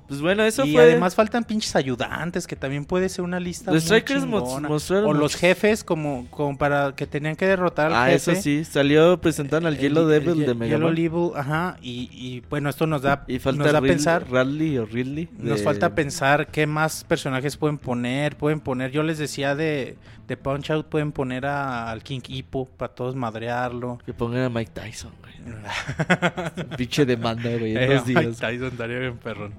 Pues 0.10 0.22
bueno, 0.22 0.44
eso 0.44 0.66
y 0.66 0.74
fue. 0.74 0.82
además 0.82 1.14
faltan 1.14 1.44
pinches 1.44 1.76
ayudantes, 1.76 2.48
que 2.48 2.56
también 2.56 2.84
puede 2.84 3.08
ser 3.10 3.24
una 3.24 3.40
lista. 3.40 3.72
Los 3.72 3.84
strikers 3.84 4.26
mostraron 4.26 5.06
O 5.06 5.14
los 5.14 5.36
jefes, 5.36 5.84
como, 5.84 6.26
como 6.32 6.58
para 6.58 6.94
que 6.96 7.06
tenían 7.06 7.36
que 7.36 7.46
derrotar 7.46 7.88
al 7.88 7.94
Ah, 7.94 8.06
jefe. 8.12 8.32
eso 8.32 8.42
sí. 8.42 8.66
Salió, 8.66 9.22
presentan 9.22 9.68
al 9.68 9.76
El- 9.76 9.80
Yellow 9.80 10.10
el 10.10 10.20
Devil 10.26 10.40
Ye- 10.42 10.46
de 10.48 10.54
Mega 10.56 10.76
Yellow. 10.78 10.90
Devil, 10.92 11.32
ajá. 11.36 11.78
Y, 11.82 12.10
y, 12.12 12.42
bueno, 12.50 12.70
esto 12.72 12.88
nos 12.88 13.04
da, 13.04 13.24
Y 13.28 13.38
falta 13.38 13.64
nos 13.64 13.72
da 13.72 13.80
Ridley- 13.82 13.88
pensar. 13.88 14.26
Radley 14.32 14.78
o 14.80 14.86
Ridley. 14.88 15.30
Nos 15.38 15.62
falta 15.62 15.94
pensar 15.94 16.48
qué 16.48 16.66
más 16.66 17.04
personajes 17.04 17.56
pueden 17.56 17.78
poner. 17.78 18.36
Pueden 18.36 18.60
poner, 18.62 18.90
yo 18.92 19.04
les 19.04 19.20
decía 19.20 19.54
de, 19.54 19.96
de 20.28 20.38
Punch 20.38 20.72
Out, 20.72 20.88
pueden 20.88 21.12
poner 21.12 21.46
a- 21.46 21.92
al 21.92 22.02
King 22.02 22.22
Hippo 22.28 22.66
para 22.66 22.94
todos 22.96 23.16
madrearlo. 23.16 24.00
Que 24.06 24.14
pongan 24.16 24.42
a 24.42 24.50
Mike 24.50 24.72
Tyson, 24.74 25.12
güey. 25.22 25.30
Pinche 26.78 27.06
demanda, 27.06 27.50
güey, 27.58 27.76
en 27.78 27.92
Eh, 27.92 28.02
Mike. 28.08 28.32
Tyson 28.40 28.68
estaría 28.70 29.00
bien 29.00 29.18
perrón. 29.18 29.54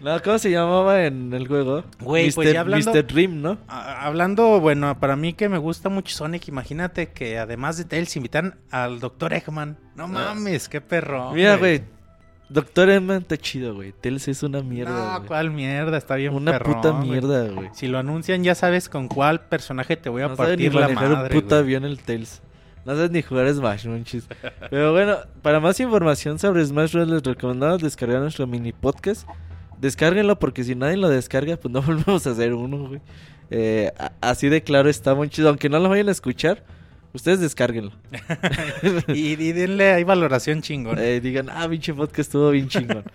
No, 0.00 0.22
¿cómo 0.22 0.38
se 0.38 0.50
llamaba 0.50 1.04
en 1.04 1.32
el 1.34 1.46
juego? 1.46 1.84
Güey, 2.00 2.28
Mr. 2.28 2.34
pues 2.34 2.52
ya 2.52 2.60
hablando- 2.60 2.90
Mr. 2.92 3.06
Dream, 3.06 3.42
¿no? 3.42 3.58
Ah, 3.68 4.06
Hablando, 4.06 4.58
bueno, 4.60 4.98
para 4.98 5.14
mí 5.16 5.34
que 5.34 5.48
me 5.48 5.58
gusta 5.58 5.88
mucho 5.90 6.16
Sonic, 6.16 6.48
imagínate 6.48 7.08
que 7.12 7.38
además 7.38 7.76
de 7.76 7.84
Tails 7.84 8.16
invitan 8.16 8.58
al 8.70 8.98
Dr. 9.00 9.34
Eggman. 9.34 9.76
No 9.96 10.08
mames, 10.08 10.68
qué 10.68 10.80
perro. 10.80 11.32
Mira, 11.32 11.56
güey. 11.56 11.82
Doctor 12.48 12.90
Eggman 12.90 13.18
está 13.22 13.36
chido, 13.36 13.74
güey. 13.76 13.92
Tails 13.92 14.26
es 14.26 14.42
una 14.42 14.60
mierda, 14.62 14.90
No, 15.12 15.16
güey. 15.18 15.28
cuál 15.28 15.50
mierda, 15.52 15.96
está 15.98 16.16
bien 16.16 16.34
Una 16.34 16.50
perrón, 16.52 16.74
puta 16.74 16.92
mierda, 16.94 17.48
güey. 17.48 17.68
Si 17.74 17.86
lo 17.86 17.98
anuncian 17.98 18.42
ya 18.42 18.54
sabes 18.56 18.88
con 18.88 19.06
cuál 19.06 19.42
personaje 19.42 19.96
te 19.96 20.08
voy 20.08 20.22
a 20.22 20.28
No 20.28 20.34
sabe 20.36 20.56
ni 20.56 20.68
partir 20.68 20.80
la 20.80 20.88
madre. 20.88 21.36
un 21.36 21.42
puto 21.42 21.48
güey. 21.56 21.60
avión 21.60 21.84
el 21.84 22.00
Tails. 22.00 22.42
No 22.84 22.94
sabes 22.96 23.10
ni 23.12 23.22
jugar 23.22 23.52
Smash, 23.54 23.86
manches. 23.86 24.26
Pero 24.70 24.90
bueno, 24.92 25.18
para 25.42 25.60
más 25.60 25.78
información 25.78 26.38
sobre 26.40 26.64
Smash 26.64 26.94
Bros. 26.94 27.06
les 27.08 27.22
recomendamos 27.22 27.82
descargar 27.82 28.20
nuestro 28.22 28.46
mini 28.48 28.72
podcast. 28.72 29.28
Descárguenlo 29.80 30.38
porque 30.38 30.62
si 30.62 30.74
nadie 30.74 30.96
lo 30.96 31.08
descarga, 31.08 31.56
pues 31.56 31.72
no 31.72 31.82
volvemos 31.86 32.26
a 32.26 32.30
hacer 32.30 32.54
uno, 32.54 32.88
güey. 32.88 33.00
Eh, 33.50 33.92
así 34.20 34.48
de 34.48 34.62
claro 34.62 34.88
está, 34.88 35.14
manches. 35.14 35.46
Aunque 35.46 35.68
no 35.68 35.78
lo 35.78 35.88
vayan 35.88 36.08
a 36.08 36.12
escuchar, 36.12 36.64
ustedes 37.12 37.40
descárguenlo. 37.40 37.92
y, 39.08 39.32
y 39.32 39.52
denle 39.52 39.92
ahí 39.92 40.04
valoración 40.04 40.62
chingón. 40.62 40.98
Eh, 40.98 41.20
digan, 41.20 41.48
ah, 41.50 41.68
pinche 41.68 41.94
podcast 41.94 42.20
estuvo 42.20 42.50
bien 42.50 42.68
chingón. 42.68 43.04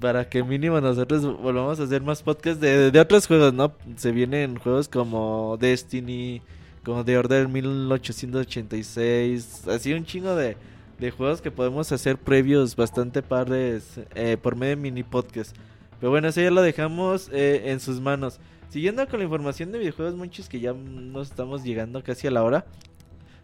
Para 0.00 0.28
que 0.28 0.44
mínimo 0.44 0.80
nosotros 0.80 1.22
volvamos 1.22 1.80
a 1.80 1.82
hacer 1.82 2.02
más 2.02 2.22
podcasts 2.22 2.60
de, 2.60 2.92
de 2.92 3.00
otros 3.00 3.26
juegos, 3.26 3.52
¿no? 3.52 3.72
Se 3.96 4.12
vienen 4.12 4.56
juegos 4.56 4.88
como 4.88 5.58
Destiny, 5.60 6.40
como 6.84 7.04
The 7.04 7.18
Order 7.18 7.48
1886, 7.48 9.66
así 9.66 9.92
un 9.92 10.06
chingo 10.06 10.36
de, 10.36 10.56
de 10.98 11.10
juegos 11.10 11.40
que 11.40 11.50
podemos 11.50 11.92
hacer 11.92 12.18
previos 12.18 12.74
bastante 12.74 13.22
padres 13.22 14.00
eh, 14.14 14.36
por 14.40 14.56
medio 14.56 14.76
de 14.76 14.82
mini 14.82 15.02
podcast. 15.02 15.56
Pero 16.00 16.10
bueno, 16.10 16.28
eso 16.28 16.40
ya 16.40 16.50
lo 16.50 16.62
dejamos 16.62 17.28
eh, 17.32 17.62
en 17.66 17.80
sus 17.80 18.00
manos. 18.00 18.40
Siguiendo 18.68 19.06
con 19.08 19.18
la 19.20 19.24
información 19.24 19.72
de 19.72 19.78
videojuegos, 19.78 20.14
muchos 20.14 20.48
que 20.48 20.60
ya 20.60 20.72
nos 20.72 21.30
estamos 21.30 21.64
llegando 21.64 22.02
casi 22.02 22.26
a 22.26 22.30
la 22.30 22.42
hora. 22.42 22.66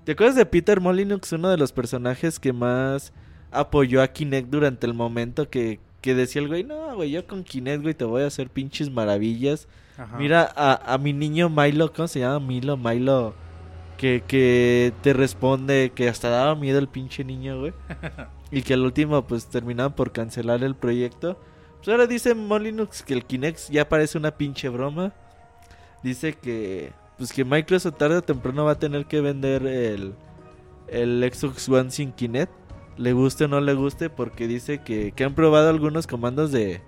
¿Te 0.05 0.12
acuerdas 0.12 0.36
de 0.36 0.44
Peter 0.44 0.80
Molyneux, 0.80 1.32
uno 1.32 1.48
de 1.48 1.57
los 1.57 1.72
personajes 1.72 2.38
que 2.38 2.52
más 2.52 3.12
apoyó 3.50 4.02
a 4.02 4.09
Kinect 4.09 4.50
durante 4.50 4.86
el 4.86 4.92
momento 4.92 5.48
que, 5.48 5.80
que 6.02 6.14
decía 6.14 6.42
el 6.42 6.48
güey, 6.48 6.64
no, 6.64 6.94
güey, 6.96 7.11
yo 7.11 7.26
con 7.26 7.42
Kinect, 7.42 7.82
güey, 7.82 7.94
te 7.94 8.05
voy 8.05 8.22
a 8.22 8.26
hacer 8.26 8.50
pinches 8.50 8.90
maravillas. 8.90 9.66
Ajá. 9.96 10.18
Mira 10.18 10.52
a, 10.55 10.92
a 10.92 10.98
mi 10.98 11.12
niño 11.12 11.48
Milo, 11.48 11.92
¿cómo 11.92 12.09
se 12.09 12.20
llama? 12.20 12.40
Milo, 12.44 12.76
Milo, 12.76 13.34
que, 13.97 14.22
que 14.26 14.92
te 15.03 15.12
responde, 15.12 15.92
que 15.95 16.09
hasta 16.09 16.28
daba 16.28 16.55
miedo 16.55 16.78
el 16.78 16.88
pinche 16.88 17.24
niño, 17.24 17.61
güey. 17.61 17.72
y 18.51 18.62
que 18.62 18.74
al 18.74 18.82
último, 18.82 19.26
pues, 19.26 19.47
terminaban 19.47 19.95
por 19.95 20.12
cancelar 20.12 20.62
el 20.62 20.74
proyecto. 20.74 21.38
Pues 21.76 21.88
ahora 21.88 22.07
dice 22.07 22.34
Molyneux 22.34 23.03
que 23.03 23.12
el 23.12 23.24
Kinect 23.26 23.70
ya 23.70 23.88
parece 23.88 24.16
una 24.16 24.30
pinche 24.30 24.68
broma. 24.68 25.12
Dice 26.03 26.34
que, 26.34 26.92
pues, 27.18 27.32
que 27.32 27.45
Microsoft 27.45 27.99
tarde 27.99 28.16
o 28.16 28.22
temprano 28.22 28.64
va 28.64 28.72
a 28.72 28.78
tener 28.78 29.07
que 29.07 29.20
vender 29.20 29.66
el, 29.66 30.14
el 30.88 31.30
Xbox 31.32 31.68
One 31.68 31.90
sin 31.90 32.12
Kinect. 32.12 32.53
Le 32.97 33.12
guste 33.12 33.45
o 33.45 33.49
no 33.49 33.61
le 33.61 33.74
guste, 33.74 34.09
porque 34.09 34.47
dice 34.47 34.82
que, 34.82 35.12
que 35.12 35.24
han 35.24 35.34
probado 35.34 35.68
algunos 35.68 36.07
comandos 36.07 36.53
de... 36.53 36.80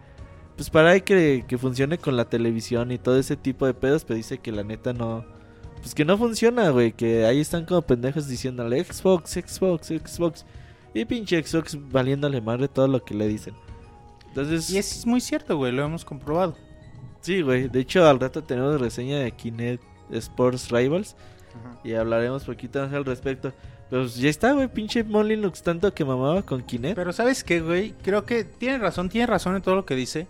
Pues 0.57 0.71
para 0.71 0.99
que, 1.01 1.45
que 1.47 1.59
funcione 1.59 1.99
con 1.99 2.17
la 2.17 2.31
televisión 2.31 2.91
y 2.91 2.97
todo 2.97 3.19
ese 3.19 3.37
tipo 3.37 3.67
de 3.67 3.75
pedos, 3.75 4.05
pero 4.05 4.17
dice 4.17 4.39
que 4.39 4.53
la 4.53 4.65
neta 4.65 4.93
no... 4.93 5.36
Pues 5.81 5.95
que 5.95 6.05
no 6.05 6.19
funciona, 6.19 6.71
güey, 6.71 6.93
que 6.93 7.25
ahí 7.27 7.41
están 7.41 7.65
como 7.65 7.83
pendejos 7.83 8.27
diciéndole 8.29 8.83
Xbox, 8.83 9.33
Xbox, 9.33 9.89
Xbox. 9.89 10.45
Y 10.95 11.05
pinche 11.05 11.43
Xbox 11.43 11.77
valiéndole 11.91 12.41
madre 12.41 12.69
todo 12.69 12.89
lo 12.89 13.05
que 13.05 13.15
le 13.15 13.29
dicen. 13.29 13.55
Entonces, 14.29 14.71
Y 14.71 14.79
es 14.79 15.07
muy 15.07 15.21
cierto, 15.21 15.57
güey, 15.57 15.73
lo 15.73 15.85
hemos 15.85 16.05
comprobado. 16.05 16.57
sí, 17.21 17.43
güey. 17.43 17.69
De 17.69 17.81
hecho, 17.81 18.07
al 18.07 18.21
rato 18.21 18.43
tenemos 18.43 18.81
reseña 18.81 19.19
de 19.21 19.33
Kinect 19.33 19.83
Sports 20.11 20.71
Rivals. 20.71 21.17
Y 21.85 21.95
hablaremos 21.95 22.45
poquito 22.45 22.81
más 22.81 22.93
al 22.93 23.05
respecto. 23.05 23.53
Pues 23.89 24.17
ya 24.17 24.29
está, 24.29 24.53
güey, 24.53 24.69
pinche 24.69 25.05
Molyneux 25.05 25.63
tanto 25.63 25.95
que 25.95 26.05
mamaba 26.05 26.43
con 26.43 26.63
Kinect. 26.63 26.97
Pero 26.97 27.13
¿sabes 27.13 27.45
qué, 27.45 27.61
güey? 27.61 27.95
Creo 28.03 28.25
que 28.27 28.45
tiene 28.45 28.79
razón, 28.79 29.09
tiene 29.09 29.27
razón 29.27 29.55
en 29.57 29.63
todo 29.63 29.77
lo 29.77 29.87
que 29.87 29.95
dice. 29.95 30.27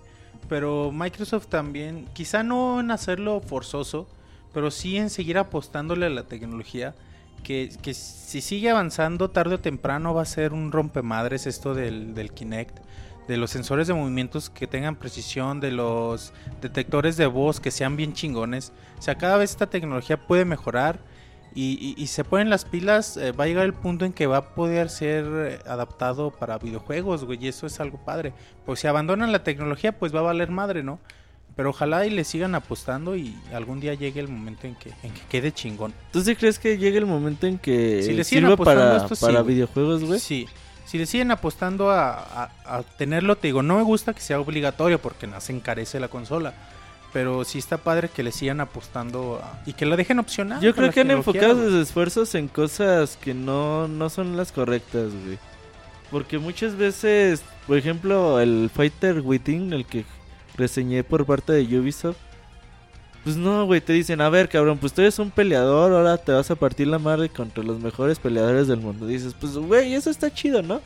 Pero 0.49 0.93
Microsoft 0.93 1.47
también, 1.47 2.07
quizá 2.13 2.43
no 2.43 2.79
en 2.81 2.91
hacerlo 2.91 3.41
forzoso, 3.41 4.07
pero 4.57 4.71
sí 4.71 4.97
en 4.97 5.11
seguir 5.11 5.37
apostándole 5.37 6.07
a 6.07 6.09
la 6.09 6.23
tecnología. 6.23 6.95
Que, 7.45 7.69
que 7.83 7.93
si 7.93 8.41
sigue 8.41 8.71
avanzando 8.71 9.29
tarde 9.31 9.57
o 9.57 9.61
temprano 9.61 10.15
va 10.15 10.23
a 10.23 10.25
ser 10.25 10.55
un 10.55 10.73
rompemadres 10.73 11.47
esto 11.47 11.75
del, 11.75 12.15
del 12.15 12.33
Kinect. 12.33 12.79
De 13.29 13.37
los 13.37 13.51
sensores 13.51 13.87
de 13.87 13.93
movimientos 13.93 14.49
que 14.49 14.67
tengan 14.67 14.97
precisión, 14.97 15.61
de 15.61 15.73
los 15.73 16.33
detectores 16.63 17.19
de 17.19 17.27
voz 17.27 17.61
que 17.61 17.71
sean 17.71 17.97
bien 17.99 18.15
chingones. 18.15 18.73
O 18.99 19.03
sea, 19.03 19.17
cada 19.19 19.37
vez 19.37 19.51
esta 19.51 19.67
tecnología 19.67 20.17
puede 20.27 20.47
mejorar 20.47 21.01
y, 21.55 21.95
y- 21.99 22.07
se 22.07 22.25
ponen 22.25 22.49
las 22.49 22.65
pilas, 22.65 23.17
eh, 23.19 23.33
va 23.33 23.45
a 23.45 23.47
llegar 23.47 23.65
el 23.67 23.75
punto 23.75 24.05
en 24.07 24.13
que 24.15 24.27
va 24.27 24.39
a 24.39 24.55
poder 24.55 24.89
ser 24.89 25.25
eh, 25.27 25.59
adaptado 25.67 26.31
para 26.31 26.59
videojuegos, 26.59 27.25
güey, 27.25 27.39
y 27.45 27.49
eso 27.49 27.67
es 27.67 27.79
algo 27.81 27.99
padre. 27.99 28.33
Pues 28.65 28.81
si 28.81 28.87
abandonan 28.87 29.33
la 29.33 29.45
tecnología, 29.45 29.99
pues 29.99 30.15
va 30.15 30.21
a 30.21 30.23
valer 30.33 30.51
madre, 30.51 30.83
¿no? 30.83 30.99
Pero 31.57 31.71
ojalá 31.71 32.05
y 32.05 32.11
le 32.11 32.23
sigan 32.25 32.55
apostando 32.55 33.17
y 33.17 33.35
algún 33.53 33.81
día 33.81 33.95
llegue 33.95 34.21
el 34.21 34.29
momento 34.29 34.67
en 34.67 34.75
que, 34.75 34.91
en 35.03 35.11
que 35.13 35.23
quede 35.31 35.53
chingón. 35.53 35.95
¿Tú 36.13 36.21
sí 36.21 36.37
crees 36.37 36.59
que 36.59 36.77
llegue 36.77 36.99
el 36.99 37.07
momento 37.07 37.47
en 37.47 37.59
que 37.59 38.03
Si 38.03 38.13
le 38.13 38.25
siguen 38.25 38.45
sirva 38.45 38.63
para, 38.63 38.97
esto, 38.99 39.17
para 39.27 39.41
videojuegos, 39.43 40.05
güey? 40.05 40.21
Sí, 40.21 40.47
si 40.85 40.99
le 40.99 41.07
siguen 41.07 41.31
apostando 41.31 41.91
a, 41.91 42.11
a- 42.13 42.51
a 42.67 42.83
tenerlo, 42.83 43.37
te 43.37 43.49
digo, 43.49 43.63
no 43.63 43.77
me 43.79 43.83
gusta 43.85 44.13
que 44.13 44.21
sea 44.21 44.39
obligatorio 44.39 45.01
porque 45.01 45.27
se 45.41 45.53
encarece 45.53 45.99
la 45.99 46.09
consola. 46.09 46.53
Pero 47.15 47.45
sí 47.45 47.59
está 47.59 47.79
padre 47.79 48.11
que 48.11 48.23
le 48.23 48.33
sigan 48.33 48.61
apostando 48.61 49.41
a- 49.43 49.63
y 49.65 49.73
que 49.73 49.87
lo 49.87 49.97
dejen 49.97 50.19
opcional. 50.19 50.61
Yo 50.61 50.75
creo 50.75 50.89
la 50.89 50.93
que 50.93 51.01
han 51.01 51.11
enfocado 51.11 51.55
quiera, 51.55 51.71
sus 51.71 51.83
esfuerzos 51.89 52.35
en 52.35 52.49
cosas 52.49 53.17
que 53.19 53.33
no, 53.33 53.89
no 53.89 54.11
son 54.11 54.37
las 54.37 54.53
correctas, 54.53 55.11
güey. 55.25 55.39
Porque 56.11 56.39
muchas 56.39 56.77
veces, 56.77 57.43
por 57.67 57.79
ejemplo, 57.79 58.39
el 58.41 58.71
Fighter 58.73 59.23
Within, 59.23 59.73
el 59.73 59.87
que 59.87 60.05
reseñé 60.57 61.05
por 61.05 61.27
parte 61.27 61.53
de 61.53 61.79
Ubisoft, 61.79 62.17
pues 63.27 63.37
no, 63.37 63.67
güey, 63.67 63.81
te 63.81 63.93
dicen, 63.93 64.21
a 64.21 64.29
ver, 64.29 64.49
cabrón, 64.49 64.79
pues 64.79 64.93
tú 64.93 65.01
eres 65.01 65.19
un 65.19 65.33
peleador, 65.33 65.93
ahora 65.93 66.17
te 66.17 66.31
vas 66.31 66.49
a 66.53 66.55
partir 66.55 66.87
la 66.87 67.01
madre 67.01 67.29
contra 67.29 67.65
los 67.65 67.81
mejores 67.81 68.21
peleadores 68.21 68.69
del 68.69 68.79
mundo. 68.79 69.05
Dices, 69.05 69.35
pues, 69.35 69.55
güey, 69.55 69.95
eso 69.95 70.11
está 70.11 70.33
chido, 70.33 70.63
¿no? 70.63 70.81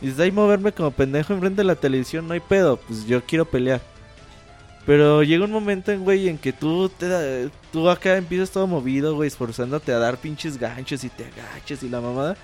Dices, 0.00 0.18
ahí 0.18 0.32
moverme 0.32 0.72
como 0.72 0.90
pendejo 0.90 1.34
enfrente 1.34 1.58
de 1.58 1.64
la 1.64 1.76
televisión, 1.76 2.26
no 2.26 2.34
hay 2.34 2.40
pedo, 2.40 2.78
pues 2.78 3.06
yo 3.06 3.24
quiero 3.24 3.44
pelear. 3.44 3.80
Pero 4.86 5.22
llega 5.22 5.44
un 5.44 5.52
momento, 5.52 5.92
en, 5.92 6.02
güey, 6.02 6.28
en 6.28 6.36
que 6.36 6.52
tú, 6.52 6.88
te 6.88 7.48
tú 7.70 7.88
acá 7.88 8.16
empiezas 8.16 8.50
todo 8.50 8.66
movido, 8.66 9.14
güey, 9.14 9.28
esforzándote 9.28 9.92
a 9.92 9.98
dar 9.98 10.16
pinches 10.16 10.58
ganchos 10.58 11.04
y 11.04 11.10
te 11.10 11.26
agachas 11.26 11.84
y 11.84 11.88
la 11.88 12.00
mamada. 12.00 12.36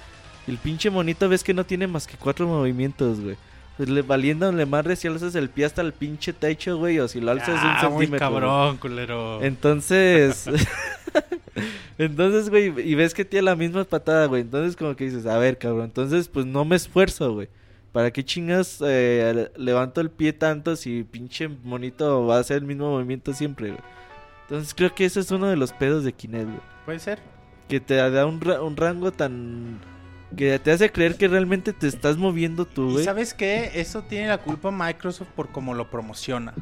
Y 0.46 0.52
el 0.52 0.58
pinche 0.58 0.90
monito 0.90 1.28
ves 1.28 1.42
que 1.42 1.54
no 1.54 1.64
tiene 1.64 1.88
más 1.88 2.06
que 2.06 2.16
cuatro 2.16 2.46
movimientos, 2.46 3.18
güey. 3.20 3.36
Pues 3.76 3.88
le, 3.88 4.02
valiéndole 4.02 4.66
madre 4.66 4.94
si 4.94 5.08
alzas 5.08 5.34
el 5.34 5.50
pie 5.50 5.64
hasta 5.64 5.82
el 5.82 5.92
pinche 5.92 6.32
techo, 6.32 6.76
güey, 6.78 7.00
o 7.00 7.08
si 7.08 7.20
lo 7.20 7.32
alzas 7.32 7.48
un 7.48 7.58
Ah, 7.62 7.88
muy 7.90 8.06
centímetro. 8.06 8.18
cabrón, 8.18 8.76
culero. 8.76 9.42
Entonces, 9.42 10.48
entonces, 11.98 12.50
güey, 12.50 12.72
y 12.88 12.94
ves 12.94 13.14
que 13.14 13.24
tiene 13.24 13.44
la 13.46 13.56
misma 13.56 13.84
patada, 13.84 14.26
güey. 14.26 14.42
Entonces, 14.42 14.76
como 14.76 14.94
que 14.96 15.04
dices, 15.04 15.26
a 15.26 15.38
ver, 15.38 15.58
cabrón, 15.58 15.84
entonces, 15.86 16.28
pues 16.28 16.46
no 16.46 16.64
me 16.64 16.76
esfuerzo, 16.76 17.32
güey. 17.34 17.48
¿Para 17.92 18.10
qué 18.10 18.24
chingas 18.24 18.78
eh, 18.84 19.50
levanto 19.56 20.00
el 20.00 20.10
pie 20.10 20.32
tanto 20.32 20.74
si 20.74 21.04
pinche 21.04 21.48
monito 21.48 22.26
va 22.26 22.36
a 22.36 22.40
hacer 22.40 22.56
el 22.58 22.64
mismo 22.64 22.90
movimiento 22.90 23.32
siempre, 23.32 23.68
güey? 23.68 23.80
Entonces, 24.48 24.74
creo 24.74 24.94
que 24.94 25.04
ese 25.04 25.20
es 25.20 25.30
uno 25.30 25.46
de 25.46 25.56
los 25.56 25.72
pedos 25.72 26.04
de 26.04 26.12
Kinect, 26.12 26.46
güey. 26.46 26.60
Puede 26.84 26.98
ser. 26.98 27.20
Que 27.68 27.80
te 27.80 27.94
da 27.94 28.26
un, 28.26 28.40
ra- 28.40 28.62
un 28.62 28.76
rango 28.76 29.10
tan 29.12 29.78
que 30.36 30.58
te 30.58 30.72
hace 30.72 30.90
creer 30.90 31.16
que 31.16 31.28
realmente 31.28 31.72
te 31.72 31.86
estás 31.86 32.16
moviendo 32.16 32.64
tú, 32.66 32.90
¿Y 32.90 32.92
güey. 32.94 33.04
sabes 33.04 33.34
qué? 33.34 33.70
Eso 33.74 34.02
tiene 34.02 34.28
la 34.28 34.38
culpa 34.38 34.70
Microsoft 34.70 35.28
por 35.34 35.50
cómo 35.50 35.74
lo 35.74 35.90
promociona. 35.90 36.54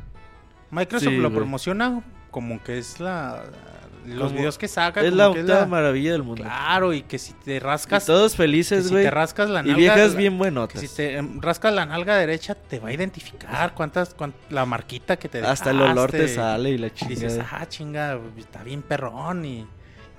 Microsoft 0.70 1.10
Sí, 1.10 1.16
lo 1.16 1.28
güey. 1.28 1.40
promociona 1.40 2.02
como 2.30 2.62
que 2.62 2.78
es 2.78 2.98
la 3.00 3.42
los 4.04 4.18
Como- 4.24 4.38
videos 4.38 4.58
que 4.58 4.66
saca 4.66 5.00
Es 5.00 5.12
la 5.12 5.28
octava 5.30 5.64
maravilla 5.64 6.10
del 6.10 6.24
mundo. 6.24 6.42
Claro, 6.42 6.92
y 6.92 7.02
que 7.02 7.20
si 7.20 7.34
te 7.34 7.54
Y 7.54 7.58
rascas 7.60 8.04
todos 8.04 8.34
felices, 8.34 8.86
si 8.86 8.90
güey. 8.90 9.04
te 9.04 9.12
rascas 9.12 9.48
la 9.48 9.60
Y 9.60 9.66
nalga 9.66 9.76
viejas 9.76 10.10
la- 10.14 10.18
bien 10.18 10.32
que 10.32 10.38
buenotas. 10.38 10.80
si 10.80 10.88
te 10.88 11.16
em, 11.18 11.40
rascas 11.40 11.72
la 11.72 11.86
nalga 11.86 12.16
derecha 12.16 12.56
te 12.56 12.80
va 12.80 12.88
a 12.88 12.92
identificar 12.92 13.74
cuántas 13.74 14.12
cuán- 14.14 14.34
la 14.50 14.66
marquita 14.66 15.16
que 15.16 15.28
te 15.28 15.38
Hasta 15.42 15.70
el 15.70 15.80
olor 15.82 16.10
te 16.10 16.26
sale 16.26 16.70
y 16.70 16.78
la 16.78 16.88
Y 16.88 16.90
dices, 17.06 17.34
chingada. 17.36 17.48
ah, 17.52 17.68
chinga, 17.68 18.18
está 18.38 18.64
bien 18.64 18.82
perrón. 18.82 19.44
Y 19.44 19.68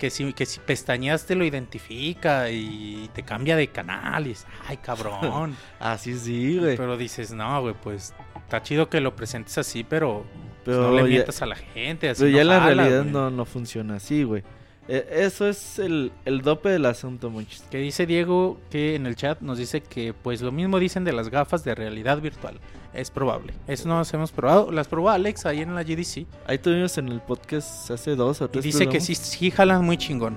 que 0.04 0.10
si, 0.10 0.34
que 0.34 0.46
si 0.46 0.60
pestañeas 0.60 1.26
te 1.26 1.34
lo 1.34 1.46
identifica 1.46 2.50
y 2.50 3.10
te 3.14 3.24
cambia 3.24 3.56
de 3.56 3.70
canal. 3.70 4.26
Y 4.26 4.30
dices, 4.32 4.46
ay, 4.68 4.76
cabrón. 4.76 5.56
Así 5.80 6.20
sí, 6.20 6.58
güey. 6.60 6.76
pero 6.76 6.98
dices, 6.98 7.32
no, 7.32 7.62
güey, 7.62 7.74
pues 7.82 8.14
está 8.36 8.62
chido 8.62 8.90
que 8.90 9.00
lo 9.00 9.16
presentes 9.16 9.58
así, 9.58 9.86
pero, 9.86 10.26
pues, 10.66 10.76
Pero 10.76 10.82
no 10.90 10.92
le 10.92 11.04
ya- 11.04 11.08
mientas 11.08 11.42
a 11.42 11.46
la 11.46 11.56
gente. 11.56 12.10
Así 12.10 12.24
Pero 12.24 12.32
no 12.32 12.36
ya 12.36 12.42
en 12.42 12.48
la 12.50 12.60
realidad 12.60 13.00
güey. 13.04 13.14
no, 13.14 13.30
no 13.30 13.46
funciona 13.46 13.96
así, 13.96 14.24
güey. 14.24 14.44
Eh, 14.90 15.08
eso 15.22 15.48
es 15.48 15.80
el, 15.80 16.12
el 16.26 16.42
dope 16.42 16.70
del 16.70 16.86
asunto, 16.86 17.30
muchachos. 17.30 17.64
Que 17.72 17.78
dice 17.78 18.06
Diego 18.06 18.60
que 18.70 18.96
en 18.96 19.06
el 19.06 19.16
chat 19.16 19.40
nos 19.42 19.58
dice 19.58 19.82
que 19.82 20.14
pues 20.14 20.42
lo 20.42 20.52
mismo 20.52 20.78
dicen 20.80 21.04
de 21.06 21.14
las 21.14 21.30
gafas 21.30 21.64
de 21.64 21.74
realidad 21.74 22.20
virtual. 22.20 22.60
Es 22.94 23.10
probable. 23.10 23.54
Eso 23.68 23.88
no 23.88 23.98
las 23.98 24.14
hemos 24.14 24.32
probado. 24.32 24.72
Las 24.72 24.88
probó 24.88 25.10
Alex 25.10 25.46
ahí 25.46 25.62
en 25.62 25.74
la 25.74 25.84
GDC. 25.84 26.28
Ahí 26.46 26.58
tuvimos 26.60 26.98
en 26.98 27.08
el 27.08 27.22
podcast 27.22 27.90
hace 27.92 28.16
dos 28.16 28.42
o 28.42 28.46
Y 28.46 28.48
tres 28.50 28.64
dice 28.66 28.88
que 28.88 29.00
sí, 29.00 29.16
sí 29.16 29.50
jalan 29.52 29.84
muy 29.84 29.98
chingón. 29.98 30.36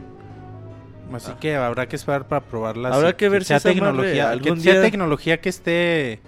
Así 1.12 1.30
Ah. 1.32 1.36
que 1.38 1.54
habrá 1.54 1.86
que 1.88 1.96
esperar 1.96 2.26
para 2.26 2.44
probarlas. 2.44 2.94
Habrá 2.94 3.10
y 3.10 3.14
que 3.14 3.28
ver 3.28 3.42
si 3.42 3.48
sea 3.48 3.60
tecnología, 3.60 4.30
algún 4.30 4.54
que 4.56 4.60
sea 4.60 4.72
día- 4.74 4.82
tecnología 4.82 5.40
que 5.40 5.48
esté 5.48 6.20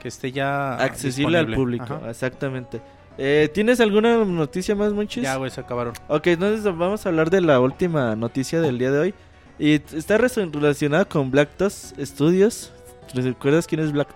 que 0.00 0.08
esté 0.08 0.30
ya 0.30 0.74
accesible 0.76 1.38
al 1.38 1.52
público, 1.54 1.84
Ajá. 1.94 2.10
exactamente. 2.10 2.80
Eh, 3.18 3.50
¿Tienes 3.52 3.80
alguna 3.80 4.24
noticia 4.24 4.74
más, 4.74 4.92
Monchis? 4.92 5.22
Ya, 5.22 5.36
güey, 5.36 5.50
se 5.50 5.60
acabaron. 5.60 5.94
Ok, 6.08 6.26
entonces 6.28 6.64
vamos 6.64 7.06
a 7.06 7.08
hablar 7.08 7.30
de 7.30 7.40
la 7.40 7.60
última 7.60 8.14
noticia 8.14 8.60
del 8.60 8.78
día 8.78 8.90
de 8.90 8.98
hoy. 8.98 9.14
Y 9.58 9.74
está 9.74 10.18
relacionada 10.18 11.06
con 11.06 11.30
Black 11.30 11.50
Studios. 11.68 12.72
¿Recuerdas 13.14 13.66
quién 13.66 13.80
es 13.80 13.92
Black? 13.92 14.08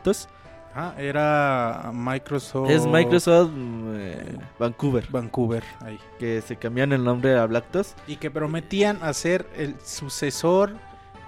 Ah, 0.75 0.95
era 0.99 1.91
Microsoft. 1.93 2.71
Es 2.71 2.87
Microsoft 2.87 3.51
mm, 3.53 3.95
eh, 3.97 4.39
Vancouver, 4.59 5.05
Vancouver, 5.11 5.65
ahí. 5.81 5.99
que 6.19 6.41
se 6.43 6.57
cambian 6.57 6.93
el 6.93 7.03
nombre 7.03 7.37
a 7.37 7.47
Black 7.47 7.71
Toss. 7.73 7.95
Y 8.07 8.17
que 8.17 8.31
prometían 8.31 9.03
hacer 9.03 9.47
el 9.57 9.75
sucesor 9.85 10.75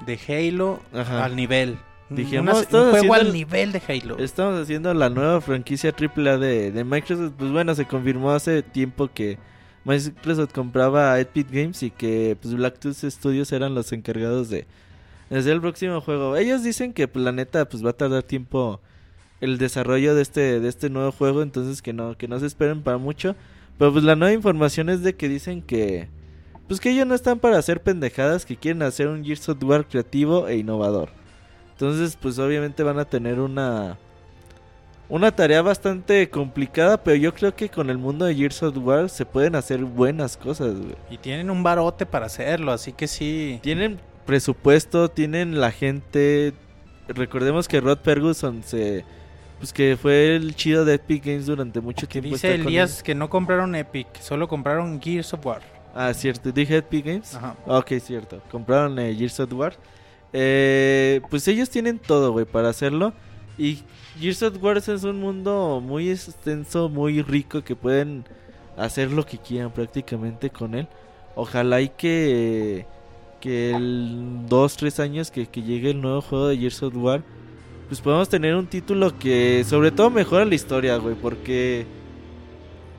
de 0.06 0.18
Halo 0.28 0.80
Ajá. 0.94 1.24
al 1.24 1.34
nivel. 1.34 1.78
Dijimos, 2.16 2.66
todos 2.68 2.84
un 2.86 2.90
juego 2.90 3.14
haciendo 3.14 3.14
al 3.14 3.26
el- 3.26 3.32
nivel 3.32 3.72
de 3.72 3.82
Halo. 3.88 4.18
Estamos 4.18 4.60
haciendo 4.60 4.92
la 4.94 5.10
nueva 5.10 5.40
franquicia 5.40 5.92
AAA 5.92 6.38
de, 6.38 6.72
de 6.72 6.84
Microsoft. 6.84 7.32
Pues 7.38 7.50
bueno, 7.50 7.74
se 7.74 7.86
confirmó 7.86 8.32
hace 8.32 8.62
tiempo 8.62 9.08
que 9.12 9.38
Microsoft 9.84 10.52
compraba 10.52 11.12
a 11.12 11.20
Epic 11.20 11.48
Games 11.50 11.82
y 11.82 11.90
que 11.90 12.36
pues 12.40 12.54
Black 12.54 12.78
Tooth 12.78 13.04
Studios 13.10 13.50
eran 13.52 13.74
los 13.74 13.92
encargados 13.92 14.48
de, 14.48 14.66
de 15.30 15.38
hacer 15.38 15.52
el 15.52 15.60
próximo 15.60 16.00
juego. 16.00 16.36
Ellos 16.36 16.62
dicen 16.62 16.92
que 16.92 17.08
pues, 17.08 17.24
la 17.24 17.32
neta 17.32 17.64
pues 17.68 17.84
va 17.84 17.90
a 17.90 17.94
tardar 17.94 18.22
tiempo 18.22 18.80
el 19.40 19.58
desarrollo 19.58 20.14
de 20.14 20.22
este 20.22 20.60
de 20.60 20.68
este 20.68 20.88
nuevo 20.88 21.10
juego, 21.10 21.42
entonces 21.42 21.82
que 21.82 21.92
no 21.92 22.16
que 22.16 22.28
no 22.28 22.38
se 22.38 22.46
esperen 22.46 22.82
para 22.82 22.98
mucho. 22.98 23.34
Pero 23.78 23.92
pues 23.92 24.04
la 24.04 24.14
nueva 24.14 24.32
información 24.34 24.88
es 24.88 25.02
de 25.02 25.14
que 25.16 25.28
dicen 25.28 25.62
que 25.62 26.08
pues 26.68 26.78
que 26.78 26.90
ellos 26.90 27.06
no 27.06 27.14
están 27.14 27.40
para 27.40 27.58
hacer 27.58 27.82
pendejadas, 27.82 28.46
que 28.46 28.56
quieren 28.56 28.82
hacer 28.82 29.08
un 29.08 29.24
Gears 29.24 29.48
of 29.48 29.62
War 29.64 29.86
creativo 29.88 30.46
e 30.46 30.56
innovador. 30.58 31.08
Entonces, 31.82 32.14
pues 32.14 32.38
obviamente 32.38 32.84
van 32.84 33.00
a 33.00 33.04
tener 33.04 33.40
una 33.40 33.98
una 35.08 35.32
tarea 35.32 35.62
bastante 35.62 36.30
complicada, 36.30 37.02
pero 37.02 37.16
yo 37.16 37.34
creo 37.34 37.56
que 37.56 37.68
con 37.68 37.90
el 37.90 37.98
mundo 37.98 38.24
de 38.24 38.36
Gears 38.36 38.62
of 38.62 38.76
War 38.78 39.10
se 39.10 39.26
pueden 39.26 39.56
hacer 39.56 39.82
buenas 39.82 40.36
cosas, 40.36 40.76
güey. 40.76 40.94
Y 41.10 41.18
tienen 41.18 41.50
un 41.50 41.64
barote 41.64 42.06
para 42.06 42.26
hacerlo, 42.26 42.70
así 42.70 42.92
que 42.92 43.08
sí. 43.08 43.58
Tienen 43.64 43.98
presupuesto, 44.24 45.08
tienen 45.08 45.60
la 45.60 45.72
gente. 45.72 46.54
Recordemos 47.08 47.66
que 47.66 47.80
Rod 47.80 47.98
Ferguson 47.98 48.62
se 48.62 49.04
pues 49.58 49.72
que 49.72 49.98
fue 50.00 50.36
el 50.36 50.54
chido 50.54 50.84
de 50.84 50.94
Epic 50.94 51.24
Games 51.24 51.46
durante 51.46 51.80
mucho 51.80 52.06
Que 52.06 52.20
tiempo. 52.20 52.36
dice 52.36 52.58
con 52.58 52.68
Elías 52.68 53.02
que 53.02 53.16
no 53.16 53.28
compraron 53.28 53.74
Epic, 53.74 54.20
solo 54.20 54.46
compraron 54.46 55.02
Gears 55.02 55.34
of 55.34 55.44
War. 55.44 55.62
Ah, 55.96 56.14
cierto, 56.14 56.52
dije 56.52 56.76
Epic 56.76 57.04
Games. 57.04 57.34
Ajá. 57.34 57.56
Ok, 57.66 57.94
cierto. 58.00 58.40
Compraron 58.52 58.96
eh, 59.00 59.12
Gears 59.16 59.40
of 59.40 59.52
War. 59.52 59.74
Eh, 60.32 61.20
pues 61.30 61.46
ellos 61.48 61.68
tienen 61.70 61.98
todo, 61.98 62.32
güey, 62.32 62.44
para 62.44 62.68
hacerlo. 62.68 63.12
Y 63.58 63.80
Gears 64.18 64.42
of 64.42 64.62
War 64.62 64.78
es 64.78 64.88
un 64.88 65.20
mundo 65.20 65.82
muy 65.84 66.10
extenso, 66.10 66.88
muy 66.88 67.22
rico, 67.22 67.62
que 67.62 67.76
pueden 67.76 68.24
hacer 68.76 69.10
lo 69.10 69.24
que 69.26 69.38
quieran 69.38 69.72
prácticamente 69.72 70.50
con 70.50 70.74
él. 70.74 70.88
Ojalá 71.34 71.80
y 71.80 71.88
que, 71.88 72.86
que 73.40 73.70
el 73.70 74.46
2-3 74.48 75.02
años 75.02 75.30
que, 75.30 75.46
que 75.46 75.62
llegue 75.62 75.90
el 75.90 76.00
nuevo 76.00 76.20
juego 76.20 76.48
de 76.48 76.58
Gears 76.58 76.82
of 76.82 76.96
War, 76.96 77.22
pues 77.88 78.00
podemos 78.00 78.28
tener 78.28 78.54
un 78.54 78.66
título 78.66 79.18
que 79.18 79.64
sobre 79.66 79.90
todo 79.90 80.10
mejora 80.10 80.44
la 80.44 80.54
historia, 80.54 80.96
güey, 80.96 81.14
porque... 81.14 81.86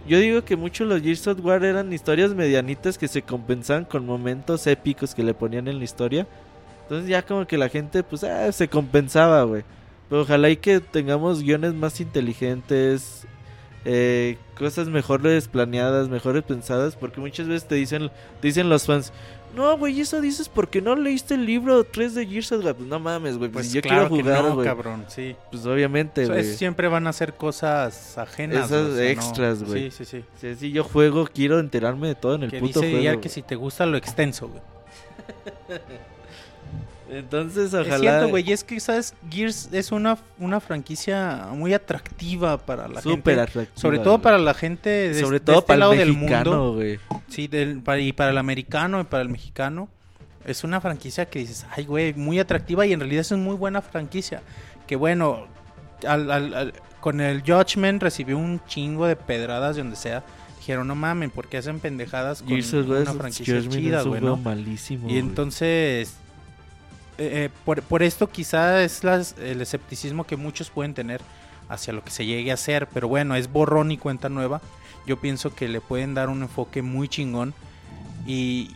Yo 0.05 0.19
digo 0.19 0.43
que 0.43 0.57
muchos 0.57 0.85
los 0.85 1.01
Gears 1.01 1.27
of 1.27 1.45
War 1.45 1.63
eran 1.63 1.93
historias 1.93 2.33
medianitas 2.33 2.97
que 2.97 3.07
se 3.07 3.21
compensaban 3.21 3.85
con 3.85 4.05
momentos 4.05 4.67
épicos 4.67 5.15
que 5.15 5.23
le 5.23 5.33
ponían 5.33 5.69
en 5.69 5.77
la 5.77 5.85
historia. 5.85 6.27
Entonces 6.83 7.09
ya 7.09 7.21
como 7.23 7.47
que 7.47 7.57
la 7.57 7.69
gente 7.69 8.03
pues 8.03 8.23
ah, 8.23 8.51
se 8.51 8.67
compensaba, 8.67 9.43
güey. 9.43 9.63
Pero 10.09 10.21
ojalá 10.21 10.49
y 10.49 10.57
que 10.57 10.79
tengamos 10.79 11.41
guiones 11.41 11.73
más 11.73 11.99
inteligentes, 11.99 13.25
eh, 13.85 14.37
cosas 14.57 14.87
mejores 14.89 15.47
planeadas, 15.47 16.09
mejores 16.09 16.43
pensadas, 16.43 16.95
porque 16.95 17.19
muchas 17.19 17.47
veces 17.47 17.67
te 17.67 17.75
dicen, 17.75 18.11
te 18.39 18.47
dicen 18.47 18.69
los 18.69 18.85
fans, 18.85 19.11
no, 19.55 19.77
güey, 19.77 20.01
eso 20.01 20.19
dices 20.19 20.49
porque 20.49 20.81
no 20.81 20.95
leíste 20.95 21.35
el 21.35 21.45
libro 21.45 21.83
3 21.83 22.15
de 22.15 22.25
Gears 22.25 22.51
of 22.53 22.65
War. 22.65 22.73
Pues 22.75 22.87
no 22.89 22.99
mames, 22.99 23.37
güey, 23.37 23.51
pues, 23.51 23.67
Pues 23.67 23.73
yo 23.73 23.81
claro 23.81 24.09
quiero 24.09 24.23
jugar, 24.23 24.43
no, 24.43 24.55
güey. 24.55 24.65
cabrón, 24.67 25.05
sí. 25.07 25.35
Pues 25.51 25.63
obviamente, 25.67 26.25
güey. 26.25 26.43
siempre 26.43 26.87
van 26.87 27.05
a 27.05 27.13
ser 27.13 27.35
cosas 27.35 28.17
ajenas. 28.17 28.65
Esas 28.65 28.87
o 28.87 28.95
sea, 28.95 29.03
no- 29.03 29.09
extras, 29.09 29.63
güey. 29.63 29.91
Sí, 29.91 30.05
sí, 30.05 30.05
sí. 30.05 30.25
Si, 30.41 30.55
si 30.55 30.71
yo 30.71 30.83
juego, 30.83 31.27
quiero 31.31 31.59
enterarme 31.59 32.07
de 32.07 32.15
todo 32.15 32.33
en 32.35 32.43
el 32.43 32.51
Que 32.51 32.59
puto 32.59 32.79
dice 32.79 32.91
juego. 32.93 33.03
ya 33.03 33.21
que 33.21 33.29
si 33.29 33.43
te 33.43 33.55
gusta 33.55 33.85
lo 33.85 33.95
extenso, 33.95 34.49
güey. 34.49 34.61
Entonces, 37.09 37.73
ojalá. 37.73 37.95
Es 37.95 38.01
cierto, 38.01 38.29
güey. 38.29 38.49
Y 38.49 38.53
es 38.53 38.63
que, 38.63 38.79
¿sabes? 38.79 39.13
Gears 39.29 39.69
es 39.71 39.91
una, 39.91 40.17
una 40.39 40.59
franquicia 40.59 41.47
muy 41.51 41.73
atractiva 41.73 42.57
para 42.57 42.87
la 42.87 43.01
Súper 43.01 43.35
gente. 43.35 43.41
atractiva. 43.41 43.79
Sobre 43.81 43.99
todo 43.99 44.19
para 44.21 44.37
la 44.37 44.53
gente 44.53 44.89
de, 44.89 45.19
Sobre 45.21 45.39
de 45.39 45.45
todo 45.45 45.57
este 45.59 45.67
para 45.67 45.79
lado 45.79 45.93
el 45.93 45.99
del 45.99 46.13
mexicano, 46.13 46.51
mundo. 46.51 46.73
güey. 46.75 46.99
Sí, 47.27 47.47
del, 47.47 47.81
para- 47.81 47.99
y 47.99 48.13
para 48.13 48.31
el 48.31 48.37
americano 48.37 49.01
y 49.01 49.03
para 49.03 49.21
el 49.23 49.29
mexicano. 49.29 49.89
Es 50.45 50.63
una 50.65 50.81
franquicia 50.81 51.25
que 51.29 51.39
dices, 51.39 51.65
ay, 51.71 51.85
güey, 51.85 52.13
muy 52.13 52.37
atractiva 52.39 52.85
y 52.85 52.91
en 52.93 52.99
realidad 52.99 53.21
es 53.21 53.31
una 53.31 53.43
muy 53.43 53.55
buena 53.55 53.81
franquicia. 53.81 54.41
Que 54.87 54.95
bueno, 54.97 55.47
al- 56.07 56.29
al- 56.31 56.53
al- 56.53 56.73
con 56.99 57.21
el 57.21 57.41
Judgment 57.41 58.01
recibió 58.01 58.37
un 58.37 58.61
chingo 58.65 59.05
de 59.07 59.15
pedradas 59.15 59.75
de 59.75 59.81
donde 59.83 59.95
sea. 59.97 60.23
Dijeron, 60.57 60.87
no 60.87 60.95
mamen, 60.95 61.29
porque 61.29 61.57
hacen 61.57 61.79
pendejadas 61.81 62.39
con 62.41 62.47
Gears 62.49 62.71
una 62.73 63.13
franquicia 63.13 63.61
chida, 63.67 64.01
güey, 64.03 64.21
juego 64.21 64.37
¿no? 64.37 64.41
malísimo. 64.43 65.09
Y 65.09 65.17
entonces, 65.17 66.15
eh, 67.17 67.45
eh, 67.45 67.49
por, 67.65 67.81
por 67.83 68.03
esto 68.03 68.29
quizá 68.29 68.83
es 68.83 69.03
las- 69.03 69.35
el 69.39 69.61
escepticismo 69.61 70.25
que 70.25 70.35
muchos 70.37 70.69
pueden 70.69 70.93
tener 70.93 71.21
hacia 71.69 71.93
lo 71.93 72.03
que 72.03 72.11
se 72.11 72.25
llegue 72.25 72.51
a 72.51 72.55
hacer. 72.55 72.87
Pero 72.93 73.07
bueno, 73.07 73.35
es 73.35 73.51
borrón 73.51 73.91
y 73.91 73.97
cuenta 73.97 74.29
nueva. 74.29 74.61
Yo 75.05 75.19
pienso 75.19 75.53
que 75.53 75.67
le 75.67 75.81
pueden 75.81 76.13
dar 76.13 76.29
un 76.29 76.41
enfoque 76.43 76.81
muy 76.81 77.07
chingón. 77.07 77.53
Y, 78.25 78.71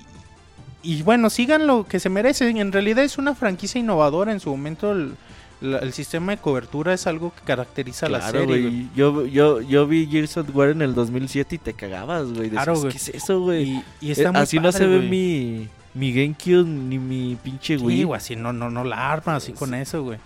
y 0.84 1.02
bueno, 1.04 1.30
sigan 1.30 1.68
lo 1.68 1.86
que 1.86 2.00
se 2.00 2.10
merecen. 2.10 2.58
En 2.58 2.72
realidad 2.72 3.04
es 3.04 3.18
una 3.18 3.36
franquicia 3.36 3.80
innovadora. 3.80 4.32
En 4.32 4.40
su 4.40 4.50
momento 4.50 4.92
el, 4.92 5.16
la- 5.62 5.80
el 5.80 5.94
sistema 5.94 6.34
de 6.34 6.38
cobertura 6.42 6.94
es 6.94 7.08
algo 7.08 7.34
que 7.34 7.42
caracteriza 7.42 8.08
a 8.08 8.10
la 8.10 8.30
serie. 8.30 8.46
güey. 8.46 8.90
Yo, 8.96 9.26
yo, 9.26 9.62
yo 9.62 9.88
vi 9.88 10.06
Gears 10.08 10.38
of 10.38 10.54
War 10.56 10.70
en 10.70 10.82
el 10.82 10.94
2007 10.96 11.56
y 11.56 11.58
te 11.60 11.74
cagabas, 11.74 12.32
güey. 12.34 12.50
Claro, 12.50 12.78
güey. 12.80 12.92
¿Qué 12.92 12.98
es 12.98 13.10
eso, 13.10 13.40
güey? 13.42 13.64
Y, 13.70 13.84
y 14.02 14.12
está 14.12 14.30
Eh, 14.30 14.32
muy 14.34 14.42
así 14.42 14.60
no 14.60 14.72
se 14.72 14.86
ve 14.86 14.98
güey. 14.98 15.10
mi, 15.10 15.68
mi 15.94 16.14
GameCube 16.14 16.66
ni 16.68 17.00
mi 17.00 17.36
pinche 17.42 17.78
Sí, 17.78 17.84
Wii. 17.84 18.04
güey, 18.04 18.18
así 18.18 18.36
no, 18.36 18.54
no, 18.54 18.70
no 18.70 18.84
la 18.84 19.12
arman 19.12 19.36
así 19.36 19.52
con 19.54 19.74
eso, 19.74 20.04
güey. 20.04 20.20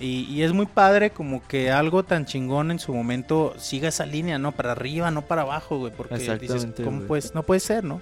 Y, 0.00 0.26
y 0.30 0.42
es 0.42 0.52
muy 0.52 0.66
padre 0.66 1.10
como 1.10 1.44
que 1.48 1.72
algo 1.72 2.04
tan 2.04 2.24
chingón 2.24 2.70
en 2.70 2.78
su 2.78 2.94
momento 2.94 3.52
siga 3.58 3.88
esa 3.88 4.06
línea, 4.06 4.38
¿no? 4.38 4.52
Para 4.52 4.72
arriba, 4.72 5.10
no 5.10 5.22
para 5.22 5.42
abajo, 5.42 5.78
güey. 5.78 5.92
Porque 5.96 6.16
dices, 6.38 6.68
¿cómo 6.84 6.98
güey. 6.98 7.08
puedes? 7.08 7.34
No 7.34 7.42
puede 7.42 7.58
ser, 7.60 7.82
¿no? 7.82 8.00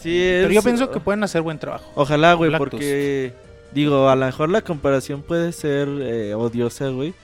Sí, 0.00 0.18
Pero 0.18 0.48
es- 0.48 0.54
yo 0.54 0.62
pienso 0.62 0.90
que 0.90 0.98
pueden 1.00 1.22
hacer 1.22 1.42
buen 1.42 1.58
trabajo. 1.60 1.90
Ojalá, 1.94 2.34
güey, 2.34 2.50
Black 2.50 2.58
porque... 2.58 3.34
Digo, 3.72 4.08
a 4.08 4.16
lo 4.16 4.24
mejor 4.26 4.48
la 4.48 4.62
comparación 4.62 5.22
puede 5.22 5.52
ser 5.52 5.88
eh, 6.00 6.34
odiosa, 6.34 6.88
güey. 6.88 7.14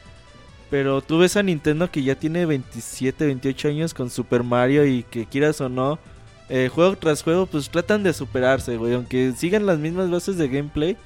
Pero 0.71 1.01
tú 1.03 1.19
ves 1.19 1.37
a 1.37 1.43
Nintendo 1.43 1.91
que 1.91 2.03
ya 2.03 2.15
tiene 2.15 2.47
27, 2.47 3.27
28 3.27 3.69
años 3.69 3.95
con 3.95 4.11
Super 4.11 4.43
Mario 4.43 4.85
y 4.87 5.03
que 5.05 5.27
quieras 5.27 5.61
o 5.61 5.69
no, 5.69 5.99
eh, 6.55 6.69
juego 6.69 6.95
tras 6.97 7.23
juego, 7.23 7.47
pues 7.47 7.71
tratan 7.71 8.03
de 8.03 8.13
superarse, 8.13 8.77
güey. 8.77 8.93
Aunque 8.93 9.33
sigan 9.35 9.65
las 9.65 9.79
mismas 9.79 10.11
bases 10.11 10.37
de 10.37 10.49
gameplay, 10.49 10.99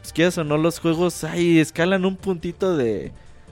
pues 0.00 0.12
quieras 0.12 0.38
o 0.38 0.44
no, 0.44 0.56
los 0.56 0.78
juegos, 0.78 1.24
ay, 1.24 1.58
escalan 1.58 2.04
un 2.04 2.14
puntito 2.14 2.76
de, 2.76 3.10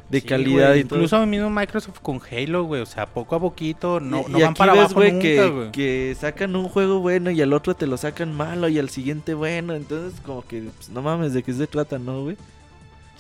de 0.09 0.21
Sí, 0.21 0.27
calidad 0.29 0.69
güey, 0.69 0.81
y 0.83 0.85
todo. 0.85 1.01
Incluso 1.01 1.27
mismo 1.27 1.51
Microsoft 1.51 1.99
con 2.01 2.21
Halo, 2.31 2.63
güey. 2.63 2.81
O 2.81 2.87
sea, 2.87 3.07
poco 3.07 3.35
a 3.35 3.41
poquito 3.41 3.99
no, 3.99 4.25
y, 4.29 4.31
no 4.31 4.39
y 4.39 4.43
van 4.43 4.55
para 4.55 4.71
ves, 4.73 4.83
abajo 4.83 4.95
güey, 4.95 5.11
nunca, 5.11 5.23
que, 5.23 5.49
güey. 5.49 5.73
que 5.73 6.17
sacan 6.21 6.55
un 6.55 6.69
juego 6.69 7.01
bueno 7.01 7.33
y 7.33 7.43
al 7.43 7.53
otro 7.55 7.75
te 7.75 7.89
lo 7.89 7.97
sacan 7.97 8.33
malo 8.33 8.69
y 8.69 8.79
al 8.79 8.89
siguiente 8.89 9.35
bueno. 9.35 9.75
Entonces, 9.75 10.21
como 10.21 10.47
que, 10.47 10.71
pues, 10.77 10.91
no 10.91 11.03
mames, 11.03 11.35
¿de 11.35 11.43
qué 11.43 11.53
se 11.53 11.67
trata, 11.67 11.99
no, 11.99 12.23
güey? 12.23 12.37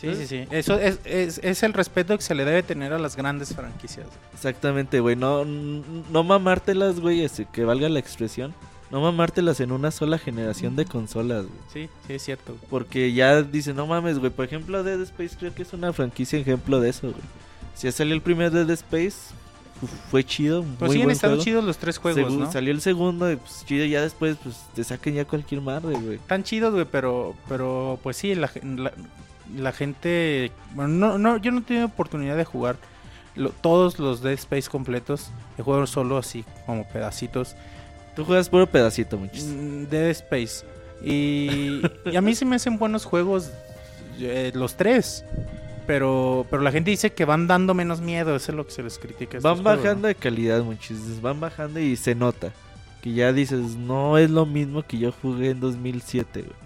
Sí, 0.03 0.14
sí, 0.16 0.26
sí. 0.26 0.44
Eso 0.50 0.78
es, 0.78 0.98
es, 1.05 1.38
es 1.42 1.62
el 1.62 1.72
respeto 1.72 2.16
que 2.16 2.22
se 2.22 2.34
le 2.34 2.44
debe 2.44 2.62
tener 2.62 2.92
a 2.92 2.98
las 2.98 3.16
grandes 3.16 3.55
franquicias. 3.55 4.07
Exactamente, 4.34 5.00
güey. 5.00 5.16
No, 5.16 5.44
no 5.44 6.24
mamártelas, 6.24 7.00
güey, 7.00 7.22
este, 7.22 7.46
que 7.50 7.64
valga 7.64 7.88
la 7.88 7.98
expresión. 8.00 8.53
No 8.90 9.00
mamártelas 9.00 9.61
en 9.61 9.72
una 9.72 9.90
sola 9.90 10.18
generación 10.18 10.76
de 10.76 10.84
consolas, 10.84 11.46
güey. 11.46 11.59
Sí, 11.72 11.88
sí, 12.07 12.12
es 12.12 12.22
cierto. 12.22 12.53
güey. 12.53 12.66
Porque 12.68 13.12
ya 13.14 13.40
dicen, 13.42 13.76
no 13.76 13.86
mames, 13.86 14.18
güey. 14.18 14.30
Por 14.30 14.44
ejemplo, 14.44 14.82
Dead 14.84 15.00
Space 15.00 15.36
creo 15.38 15.55
que 15.55 15.62
es 15.62 15.72
una 15.72 15.92
franquicia 15.94 16.38
ejemplo 16.38 16.78
de 16.80 16.90
eso, 16.90 17.09
güey. 17.09 17.22
Si 17.74 17.86
ya 17.86 17.92
salió 17.92 18.12
el 18.14 18.20
primer 18.20 18.50
Dead 18.50 18.68
Space, 18.68 19.32
fue 20.11 20.22
chido. 20.24 20.62
Pues 20.78 20.90
muy 20.90 20.98
buen 20.98 21.11
estando 21.11 21.36
juego. 21.36 21.44
chidos 21.44 21.64
los 21.64 21.78
tres 21.78 21.96
juegos, 21.98 22.20
Segu- 22.32 22.38
¿no? 22.38 22.53
Salió 22.53 22.70
el 22.70 22.82
segundo 22.82 23.32
y 23.32 23.36
pues 23.36 23.64
chido. 23.64 23.86
Ya 23.86 24.03
después, 24.03 24.36
pues 24.42 24.57
te 24.74 24.84
saquen 24.84 25.14
ya 25.14 25.24
cualquier 25.24 25.62
madre, 25.62 25.94
güey. 25.98 26.16
Están 26.16 26.44
chidos, 26.44 26.74
güey, 26.74 26.84
pero, 26.90 27.34
pero 27.48 27.98
pues 28.03 28.18
sí, 28.18 28.34
la, 28.34 28.50
la, 28.62 28.92
la 29.57 29.72
gente... 29.72 30.53
Bueno, 30.74 30.88
no, 30.95 31.18
no, 31.18 31.36
yo 31.38 31.51
no 31.53 31.59
he 31.59 31.62
tenido 31.62 31.86
oportunidad 31.86 32.36
de 32.36 32.45
jugar 32.45 32.76
lo- 33.34 33.51
todos 33.51 33.99
los 33.99 34.22
Dead 34.22 34.34
Space 34.34 34.68
completos. 34.70 35.30
He 35.59 35.62
jugado 35.62 35.86
solo 35.86 36.18
así, 36.18 36.45
como 36.66 36.86
pedacitos. 36.88 37.55
Tú 38.16 38.24
juegas 38.24 38.49
puro 38.49 38.66
pedacito, 38.66 39.16
muchis. 39.18 39.45
Mm, 39.45 39.84
Dead 39.84 40.11
Space. 40.11 40.64
Y, 41.05 41.80
y 42.12 42.16
a 42.16 42.20
mí 42.20 42.34
se 42.34 42.45
me 42.45 42.57
hacen 42.57 42.78
buenos 42.78 43.05
juegos 43.05 43.51
eh, 44.18 44.53
los 44.55 44.76
tres. 44.76 45.24
Pero, 45.86 46.47
pero 46.49 46.62
la 46.62 46.70
gente 46.70 46.90
dice 46.90 47.12
que 47.12 47.24
van 47.24 47.49
dando 47.49 47.74
menos 47.74 48.01
miedo. 48.01 48.36
Eso 48.36 48.53
es 48.53 48.57
lo 48.57 48.64
que 48.66 48.72
se 48.72 48.82
les 48.82 48.99
critica. 48.99 49.38
Van 49.43 49.55
juegos, 49.57 49.64
bajando 49.64 50.03
¿no? 50.03 50.09
de 50.09 50.14
calidad, 50.14 50.62
muchis. 50.62 51.20
Van 51.20 51.40
bajando 51.40 51.80
y 51.80 51.97
se 51.97 52.14
nota. 52.14 52.53
Que 53.03 53.12
ya 53.14 53.32
dices, 53.32 53.74
no 53.76 54.16
es 54.16 54.30
lo 54.30 54.47
mismo 54.47 54.84
que 54.84 54.97
yo 54.99 55.11
jugué 55.11 55.51
en 55.51 55.59
2007, 55.61 56.43
güey. 56.43 56.61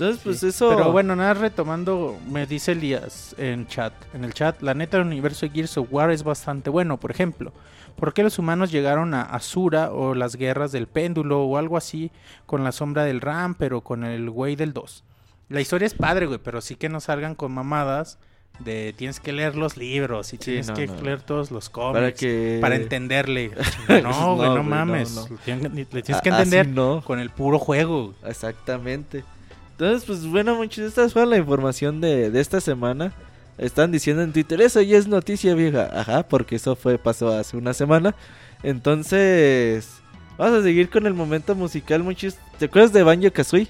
Entonces, 0.00 0.22
pues 0.24 0.40
Sí. 0.40 0.48
eso. 0.48 0.70
Pero 0.70 0.92
bueno, 0.92 1.14
nada 1.16 1.34
retomando, 1.34 2.18
me 2.30 2.46
dice 2.46 2.72
Elías 2.72 3.34
en 3.38 3.66
chat, 3.66 3.92
en 4.14 4.24
el 4.24 4.32
chat, 4.34 4.60
la 4.62 4.74
neta 4.74 4.96
el 4.98 5.06
universo 5.06 5.46
de 5.46 5.52
Gears 5.52 5.76
of 5.78 5.88
War 5.90 6.10
es 6.10 6.22
bastante 6.22 6.70
bueno, 6.70 6.98
por 6.98 7.10
ejemplo, 7.10 7.52
¿por 7.96 8.12
qué 8.14 8.22
los 8.22 8.38
humanos 8.38 8.70
llegaron 8.72 9.12
a 9.14 9.22
Asura 9.22 9.92
o 9.92 10.14
las 10.14 10.36
guerras 10.36 10.72
del 10.72 10.86
péndulo 10.86 11.42
o 11.44 11.56
algo 11.58 11.76
así 11.76 12.10
con 12.46 12.64
la 12.64 12.72
sombra 12.72 13.04
del 13.04 13.20
Ram, 13.20 13.54
pero 13.54 13.82
con 13.82 14.04
el 14.04 14.30
güey 14.30 14.56
del 14.56 14.72
2? 14.72 15.04
La 15.48 15.60
historia 15.60 15.86
es 15.86 15.94
padre, 15.94 16.26
güey, 16.26 16.38
pero 16.42 16.60
sí 16.60 16.76
que 16.76 16.88
no 16.88 17.00
salgan 17.00 17.34
con 17.34 17.52
mamadas 17.52 18.18
de 18.60 18.92
tienes 18.96 19.20
que 19.20 19.32
leer 19.32 19.56
los 19.56 19.76
libros 19.78 20.28
y 20.34 20.36
Sí, 20.36 20.44
tienes 20.44 20.68
no, 20.68 20.74
que 20.74 20.86
no. 20.86 21.00
leer 21.00 21.22
todos 21.22 21.50
los 21.50 21.70
cómics 21.70 21.94
para 21.98 22.12
que. 22.12 22.58
para 22.60 22.76
entenderle. 22.76 23.50
No, 24.02 24.36
güey, 24.36 24.48
No, 24.50 24.56
no, 24.56 24.62
mames. 24.62 25.28
Le 25.46 26.02
tienes- 26.02 26.20
que 26.22 26.28
entender 26.28 26.68
con 27.04 27.18
el 27.20 27.30
puro 27.30 27.58
juego. 27.58 28.14
Exactamente. 28.24 29.24
Entonces, 29.80 30.04
pues 30.06 30.26
bueno, 30.26 30.56
muchachos, 30.56 30.88
esta 30.88 31.08
fue 31.08 31.24
la 31.24 31.38
información 31.38 32.02
de, 32.02 32.30
de 32.30 32.38
esta 32.42 32.60
semana. 32.60 33.14
Están 33.56 33.90
diciendo 33.90 34.22
en 34.22 34.30
Twitter, 34.30 34.60
eso 34.60 34.82
ya 34.82 34.98
es 34.98 35.08
noticia 35.08 35.54
vieja. 35.54 35.88
Ajá, 35.98 36.22
porque 36.22 36.56
eso 36.56 36.76
fue 36.76 36.98
pasó 36.98 37.32
hace 37.32 37.56
una 37.56 37.72
semana. 37.72 38.14
Entonces, 38.62 39.88
vamos 40.36 40.60
a 40.60 40.62
seguir 40.62 40.90
con 40.90 41.06
el 41.06 41.14
momento 41.14 41.54
musical, 41.54 42.02
muchachos. 42.02 42.36
¿Te 42.58 42.66
acuerdas 42.66 42.92
de 42.92 43.02
Banjo 43.02 43.32
Kazooie? 43.32 43.68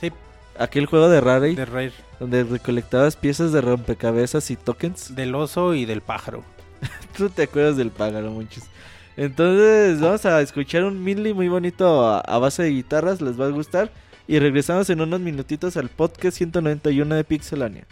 Sí. 0.00 0.10
Aquel 0.58 0.86
juego 0.86 1.08
de 1.08 1.20
Rare 1.20 1.54
De 1.54 1.64
Rare. 1.64 1.92
donde 2.18 2.42
recolectabas 2.42 3.14
piezas 3.14 3.52
de 3.52 3.60
rompecabezas 3.60 4.50
y 4.50 4.56
tokens. 4.56 5.14
Del 5.14 5.32
oso 5.32 5.74
y 5.74 5.84
del 5.84 6.00
pájaro. 6.00 6.42
Tú 7.16 7.30
te 7.30 7.44
acuerdas 7.44 7.76
del 7.76 7.92
pájaro, 7.92 8.32
muchos. 8.32 8.64
Entonces, 9.16 10.00
vamos 10.00 10.26
a 10.26 10.40
escuchar 10.40 10.82
un 10.82 11.04
medley 11.04 11.32
muy 11.32 11.48
bonito 11.48 12.04
a, 12.04 12.18
a 12.18 12.38
base 12.38 12.64
de 12.64 12.70
guitarras, 12.70 13.20
les 13.20 13.40
va 13.40 13.46
a 13.46 13.50
gustar. 13.50 13.92
Y 14.26 14.38
regresamos 14.38 14.88
en 14.90 15.00
unos 15.00 15.20
minutitos 15.20 15.76
al 15.76 15.88
podcast 15.88 16.36
191 16.36 17.14
de 17.14 17.24
Pixelania. 17.24 17.86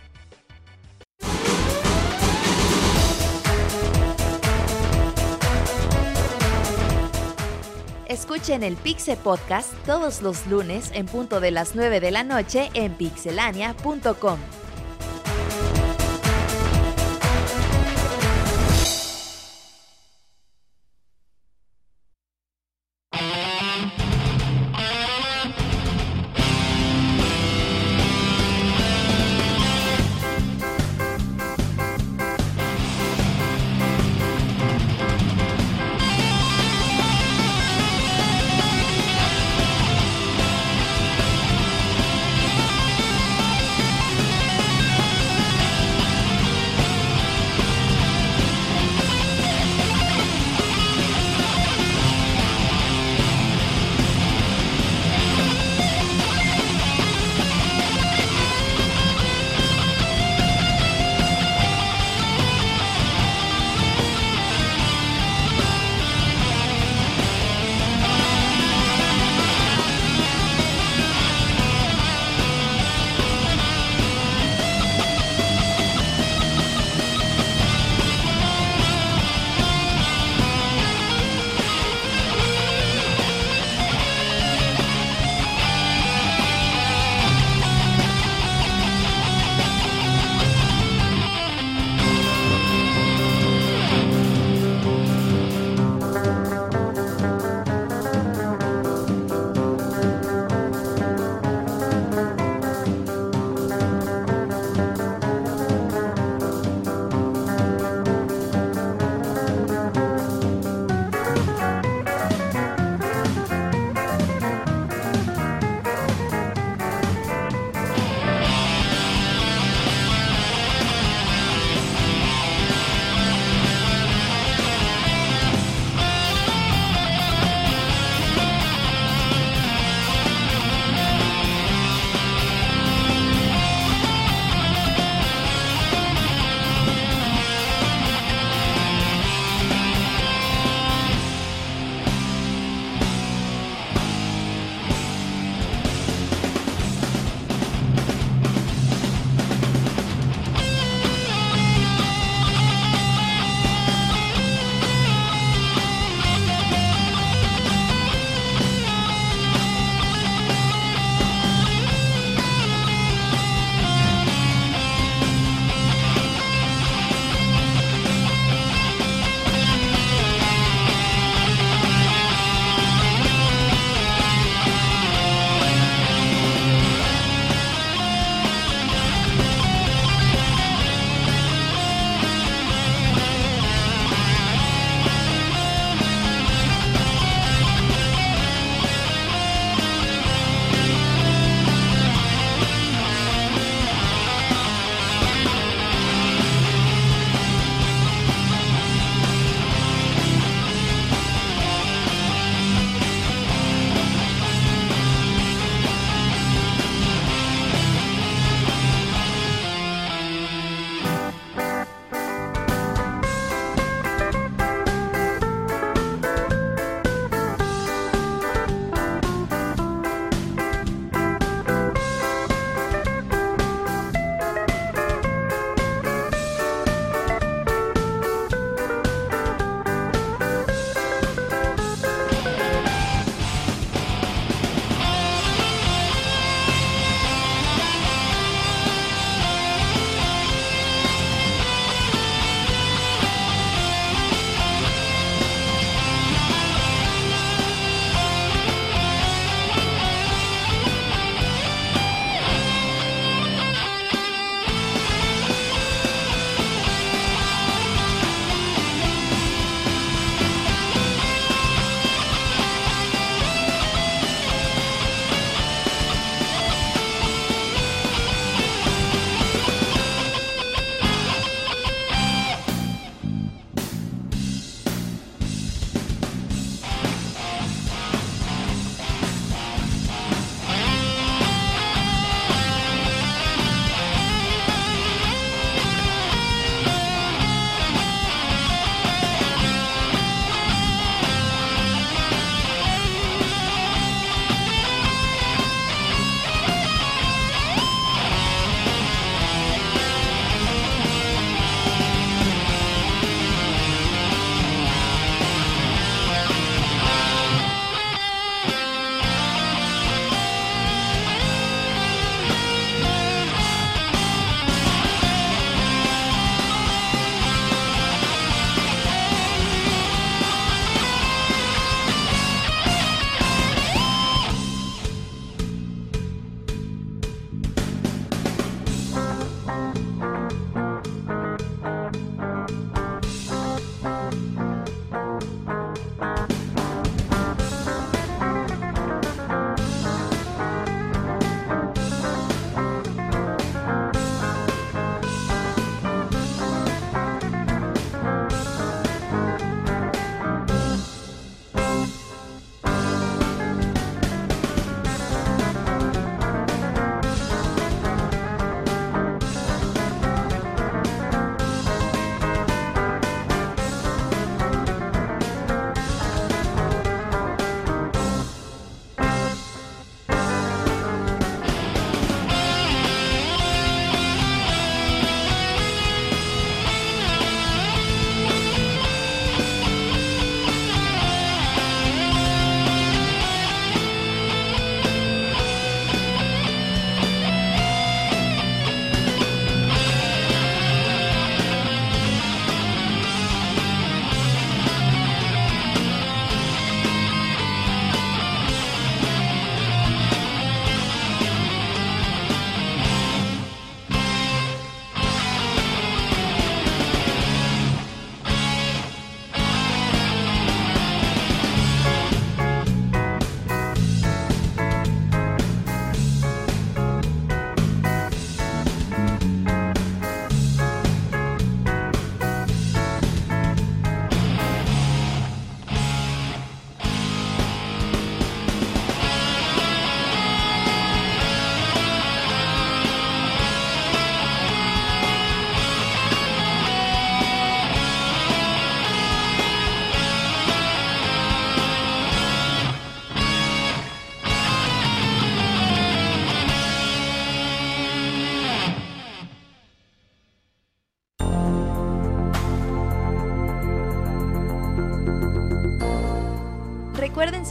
Escuchen 8.09 8.63
el 8.63 8.77
Pixe 8.77 9.17
Podcast 9.17 9.73
todos 9.87 10.21
los 10.23 10.47
lunes 10.47 10.91
en 10.95 11.07
punto 11.07 11.41
de 11.41 11.51
las 11.51 11.75
9 11.75 12.01
de 12.01 12.11
la 12.11 12.25
noche 12.25 12.71
en 12.75 12.95
pixelania.com. 12.95 14.39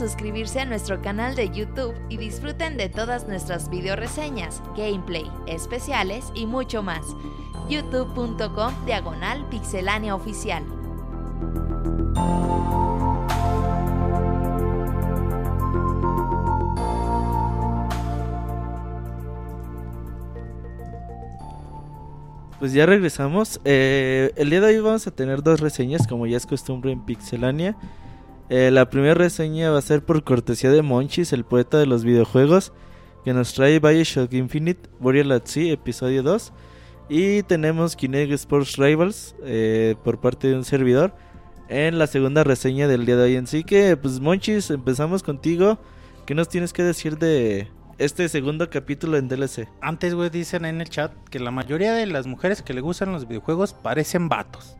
suscribirse 0.00 0.60
a 0.60 0.64
nuestro 0.64 1.02
canal 1.02 1.36
de 1.36 1.50
YouTube 1.50 1.94
y 2.08 2.16
disfruten 2.16 2.78
de 2.78 2.88
todas 2.88 3.28
nuestras 3.28 3.68
video 3.68 3.96
reseñas, 3.96 4.62
gameplay, 4.74 5.30
especiales 5.46 6.32
y 6.34 6.46
mucho 6.46 6.82
más. 6.82 7.02
youtube.com 7.68 8.72
diagonal 8.86 9.46
pixelania 9.50 10.14
oficial. 10.14 10.64
Pues 22.58 22.72
ya 22.72 22.86
regresamos. 22.86 23.60
Eh, 23.64 24.32
el 24.36 24.48
día 24.48 24.60
de 24.60 24.66
hoy 24.66 24.80
vamos 24.80 25.06
a 25.06 25.10
tener 25.10 25.42
dos 25.42 25.60
reseñas, 25.60 26.06
como 26.06 26.26
ya 26.26 26.38
es 26.38 26.46
costumbre 26.46 26.92
en 26.92 27.00
Pixelania. 27.00 27.76
Eh, 28.50 28.72
la 28.72 28.90
primera 28.90 29.14
reseña 29.14 29.70
va 29.70 29.78
a 29.78 29.82
ser 29.82 30.04
por 30.04 30.24
cortesía 30.24 30.70
de 30.70 30.82
Monchis, 30.82 31.32
el 31.32 31.44
poeta 31.44 31.78
de 31.78 31.86
los 31.86 32.04
videojuegos, 32.04 32.72
que 33.24 33.32
nos 33.32 33.54
trae 33.54 33.78
Bioshock 33.78 34.32
Infinite, 34.32 34.90
Warrior 35.00 35.32
at 35.32 35.44
Sea, 35.44 35.72
episodio 35.72 36.24
2. 36.24 36.52
Y 37.08 37.44
tenemos 37.44 37.94
Kinect 37.94 38.32
Sports 38.32 38.76
Rivals 38.76 39.36
eh, 39.44 39.94
por 40.02 40.20
parte 40.20 40.48
de 40.48 40.56
un 40.56 40.64
servidor 40.64 41.14
en 41.68 41.98
la 41.98 42.08
segunda 42.08 42.42
reseña 42.42 42.88
del 42.88 43.06
día 43.06 43.16
de 43.16 43.22
hoy. 43.22 43.36
Así 43.36 43.62
que, 43.62 43.96
pues 43.96 44.18
Monchis, 44.18 44.70
empezamos 44.70 45.22
contigo. 45.22 45.78
¿Qué 46.26 46.34
nos 46.34 46.48
tienes 46.48 46.72
que 46.72 46.82
decir 46.82 47.18
de, 47.18 47.68
este 48.00 48.30
segundo 48.30 48.70
capítulo 48.70 49.18
en 49.18 49.28
DLC. 49.28 49.68
Antes, 49.82 50.14
güey, 50.14 50.30
dicen 50.30 50.64
en 50.64 50.80
el 50.80 50.88
chat 50.88 51.12
que 51.28 51.38
la 51.38 51.50
mayoría 51.50 51.92
de 51.92 52.06
las 52.06 52.26
mujeres 52.26 52.62
que 52.62 52.72
le 52.72 52.80
gustan 52.80 53.12
los 53.12 53.28
videojuegos 53.28 53.74
parecen 53.74 54.30
vatos. 54.30 54.76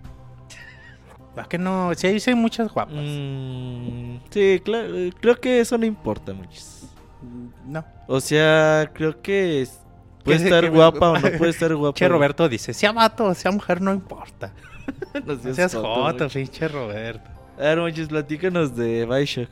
¿Para 1.34 1.48
que 1.48 1.58
no? 1.58 1.92
Sí, 1.94 2.06
hay 2.06 2.34
muchas 2.34 2.72
guapas. 2.72 2.96
Mm, 2.96 4.16
sí, 4.30 4.62
creo 4.64 5.40
que 5.40 5.60
eso 5.60 5.78
no 5.78 5.86
importa 5.86 6.32
mucho. 6.32 6.60
Mm, 7.22 7.72
no. 7.72 7.84
O 8.08 8.20
sea, 8.20 8.90
creo 8.92 9.20
que 9.22 9.66
puede 10.24 10.44
estar 10.44 10.68
guapa 10.70 11.10
o 11.10 11.18
no 11.18 11.30
puede 11.38 11.50
estar 11.50 11.74
guapa. 11.74 11.96
Che, 11.96 12.08
Roberto 12.08 12.48
dice, 12.48 12.74
sea 12.74 12.92
vato, 12.92 13.32
sea 13.34 13.50
mujer, 13.50 13.80
no 13.80 13.92
importa. 13.92 14.52
no 15.24 15.54
seas, 15.54 15.74
joto, 15.74 16.28
pinche 16.28 16.66
Roberto. 16.68 17.30
A 17.56 17.62
ver, 17.62 17.80
muchachos, 17.80 18.08
platícanos 18.08 18.74
de 18.74 19.06
Bioshock. 19.06 19.50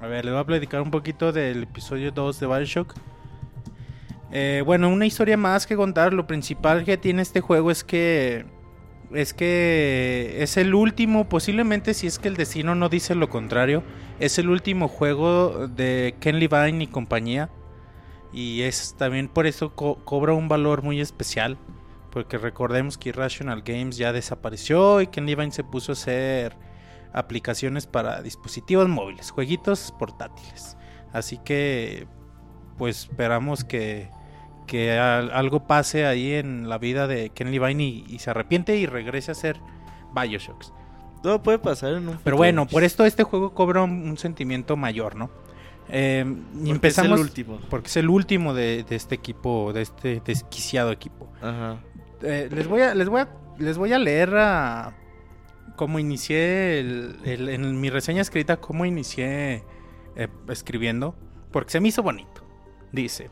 A 0.00 0.06
ver, 0.06 0.24
les 0.24 0.34
voy 0.34 0.40
a 0.40 0.44
platicar 0.44 0.80
un 0.82 0.90
poquito 0.90 1.32
del 1.32 1.62
episodio 1.62 2.10
2 2.10 2.40
de 2.40 2.46
Bioshock. 2.46 2.94
Eh, 4.32 4.62
bueno, 4.66 4.88
una 4.88 5.06
historia 5.06 5.36
más 5.36 5.66
que 5.66 5.76
contar. 5.76 6.12
Lo 6.12 6.26
principal 6.26 6.84
que 6.84 6.96
tiene 6.96 7.22
este 7.22 7.40
juego 7.40 7.70
es 7.70 7.84
que. 7.84 8.44
Es 9.12 9.34
que 9.34 10.36
es 10.38 10.56
el 10.56 10.74
último, 10.74 11.28
posiblemente 11.28 11.94
si 11.94 12.06
es 12.06 12.18
que 12.18 12.28
el 12.28 12.36
destino 12.36 12.74
no 12.74 12.88
dice 12.88 13.14
lo 13.14 13.28
contrario, 13.28 13.82
es 14.18 14.38
el 14.38 14.48
último 14.48 14.88
juego 14.88 15.68
de 15.68 16.16
Ken 16.20 16.38
Levine 16.38 16.84
y 16.84 16.86
compañía. 16.86 17.50
Y 18.32 18.62
es 18.62 18.96
también 18.98 19.28
por 19.28 19.46
eso 19.46 19.74
cobra 19.74 20.32
un 20.32 20.48
valor 20.48 20.82
muy 20.82 21.00
especial. 21.00 21.58
Porque 22.10 22.38
recordemos 22.38 22.96
que 22.96 23.08
Irrational 23.08 23.62
Games 23.62 23.96
ya 23.96 24.12
desapareció 24.12 25.00
y 25.00 25.08
Ken 25.08 25.26
Levine 25.26 25.52
se 25.52 25.64
puso 25.64 25.92
a 25.92 25.94
hacer 25.94 26.56
aplicaciones 27.12 27.86
para 27.86 28.22
dispositivos 28.22 28.88
móviles, 28.88 29.30
jueguitos 29.30 29.92
portátiles. 29.98 30.76
Así 31.12 31.38
que 31.38 32.06
pues 32.76 33.04
esperamos 33.04 33.64
que, 33.64 34.10
que 34.66 34.98
algo 34.98 35.66
pase 35.66 36.06
ahí 36.06 36.32
en 36.32 36.68
la 36.68 36.78
vida 36.78 37.06
de 37.06 37.30
Ken 37.30 37.50
Levine 37.50 37.84
y, 37.84 38.18
se 38.18 38.30
arrepiente 38.30 38.76
y 38.76 38.86
regrese 38.86 39.32
a 39.32 39.34
ser 39.34 39.60
Bioshocks. 40.14 40.72
Todo 41.22 41.42
puede 41.42 41.58
pasar 41.58 41.94
en 41.94 42.08
un 42.08 42.18
Pero 42.22 42.36
bueno, 42.36 42.66
por 42.66 42.84
esto 42.84 43.04
este 43.04 43.22
juego 43.22 43.54
cobra 43.54 43.82
un, 43.82 44.16
sentimiento 44.18 44.76
mayor, 44.76 45.16
¿no? 45.16 45.30
Eh, 45.88 46.24
empezamos 46.64 47.12
es 47.12 47.18
el 47.18 47.26
último. 47.26 47.60
porque 47.68 47.88
es 47.88 47.96
el 47.98 48.08
último 48.08 48.54
de, 48.54 48.84
este 48.88 49.14
equipo, 49.14 49.72
de 49.72 49.82
este 49.82 50.22
desquiciado 50.24 50.92
equipo. 50.92 51.30
Ajá. 51.42 51.78
Eh, 52.22 52.48
les 52.50 52.66
voy 52.66 52.80
a 52.80 52.94
les 52.94 53.08
voy 53.08 53.20
a 53.20 53.28
les 53.58 53.76
voy 53.76 53.92
a 53.92 53.98
leer 53.98 54.34
a 54.36 54.94
como 55.76 55.98
inicié 55.98 56.80
en 56.80 57.80
mi 57.80 57.90
reseña 57.90 58.22
escrita, 58.22 58.58
cómo 58.58 58.84
inicié 58.84 59.64
eh, 60.16 60.28
escribiendo, 60.48 61.14
porque 61.50 61.72
se 61.72 61.80
me 61.80 61.88
hizo 61.88 62.02
bonito. 62.02 62.42
Dice, 62.92 63.30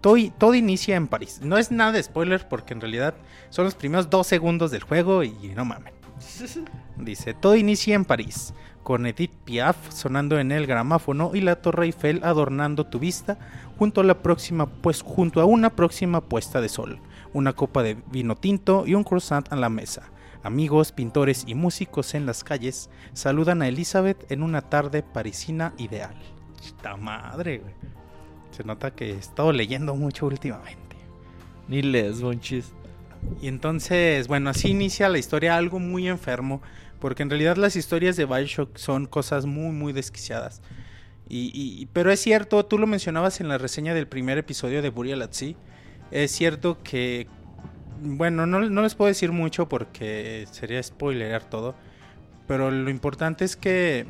todo, 0.00 0.16
todo, 0.38 0.54
inicia 0.54 0.96
en 0.96 1.08
París. 1.08 1.40
No 1.42 1.58
es 1.58 1.70
nada 1.70 1.92
de 1.92 2.02
spoiler 2.02 2.46
porque 2.48 2.74
en 2.74 2.80
realidad 2.80 3.14
son 3.50 3.64
los 3.64 3.74
primeros 3.74 4.10
dos 4.10 4.26
segundos 4.26 4.70
del 4.70 4.82
juego 4.82 5.22
y 5.22 5.52
no 5.54 5.64
mames. 5.64 5.98
Dice, 6.96 7.34
todo 7.34 7.56
inicia 7.56 7.94
en 7.94 8.04
París, 8.04 8.52
con 8.82 9.06
Edith 9.06 9.32
Piaf 9.44 9.76
sonando 9.92 10.38
en 10.38 10.52
el 10.52 10.66
gramáfono 10.66 11.32
y 11.34 11.40
la 11.40 11.56
Torre 11.56 11.86
Eiffel 11.86 12.20
adornando 12.24 12.86
tu 12.86 12.98
vista 12.98 13.38
junto 13.78 14.00
a 14.00 14.04
la 14.04 14.22
próxima 14.22 14.66
pues 14.66 15.02
junto 15.02 15.40
a 15.40 15.44
una 15.44 15.70
próxima 15.70 16.20
puesta 16.20 16.60
de 16.60 16.68
sol, 16.68 17.00
una 17.32 17.52
copa 17.52 17.82
de 17.82 17.96
vino 18.10 18.36
tinto 18.36 18.84
y 18.86 18.94
un 18.94 19.04
croissant 19.04 19.52
a 19.52 19.56
la 19.56 19.68
mesa. 19.68 20.10
Amigos, 20.42 20.92
pintores 20.92 21.44
y 21.46 21.54
músicos 21.54 22.14
en 22.14 22.24
las 22.24 22.44
calles 22.44 22.90
saludan 23.12 23.60
a 23.62 23.68
Elizabeth 23.68 24.30
en 24.30 24.42
una 24.42 24.62
tarde 24.62 25.02
parisina 25.02 25.74
ideal. 25.78 26.14
Esta 26.64 26.96
madre, 26.96 27.58
güey. 27.58 27.97
Se 28.58 28.64
nota 28.64 28.90
que 28.90 29.12
he 29.12 29.16
estado 29.16 29.52
leyendo 29.52 29.94
mucho 29.94 30.26
últimamente. 30.26 30.96
Ni 31.68 31.80
lees, 31.80 32.20
bonchis. 32.20 32.72
Y 33.40 33.46
entonces, 33.46 34.26
bueno, 34.26 34.50
así 34.50 34.70
inicia 34.70 35.08
la 35.08 35.18
historia 35.18 35.56
algo 35.56 35.78
muy 35.78 36.08
enfermo, 36.08 36.60
porque 36.98 37.22
en 37.22 37.30
realidad 37.30 37.56
las 37.56 37.76
historias 37.76 38.16
de 38.16 38.24
Bioshock 38.24 38.76
son 38.76 39.06
cosas 39.06 39.46
muy, 39.46 39.70
muy 39.70 39.92
desquiciadas. 39.92 40.60
Y, 41.28 41.86
pero 41.92 42.10
es 42.10 42.18
cierto, 42.18 42.64
tú 42.66 42.78
lo 42.78 42.88
mencionabas 42.88 43.40
en 43.40 43.46
la 43.46 43.58
reseña 43.58 43.94
del 43.94 44.08
primer 44.08 44.38
episodio 44.38 44.82
de 44.82 44.90
Burial 44.90 45.22
at 45.22 45.32
Sea, 45.32 45.54
es 46.10 46.32
cierto 46.32 46.82
que 46.82 47.28
bueno, 48.00 48.46
no, 48.46 48.60
les 48.60 48.94
puedo 48.96 49.08
decir 49.08 49.30
mucho 49.30 49.68
porque 49.68 50.46
sería 50.50 50.82
spoilerar 50.82 51.44
todo. 51.44 51.76
Pero 52.48 52.72
lo 52.72 52.90
importante 52.90 53.44
es 53.44 53.54
que 53.56 54.06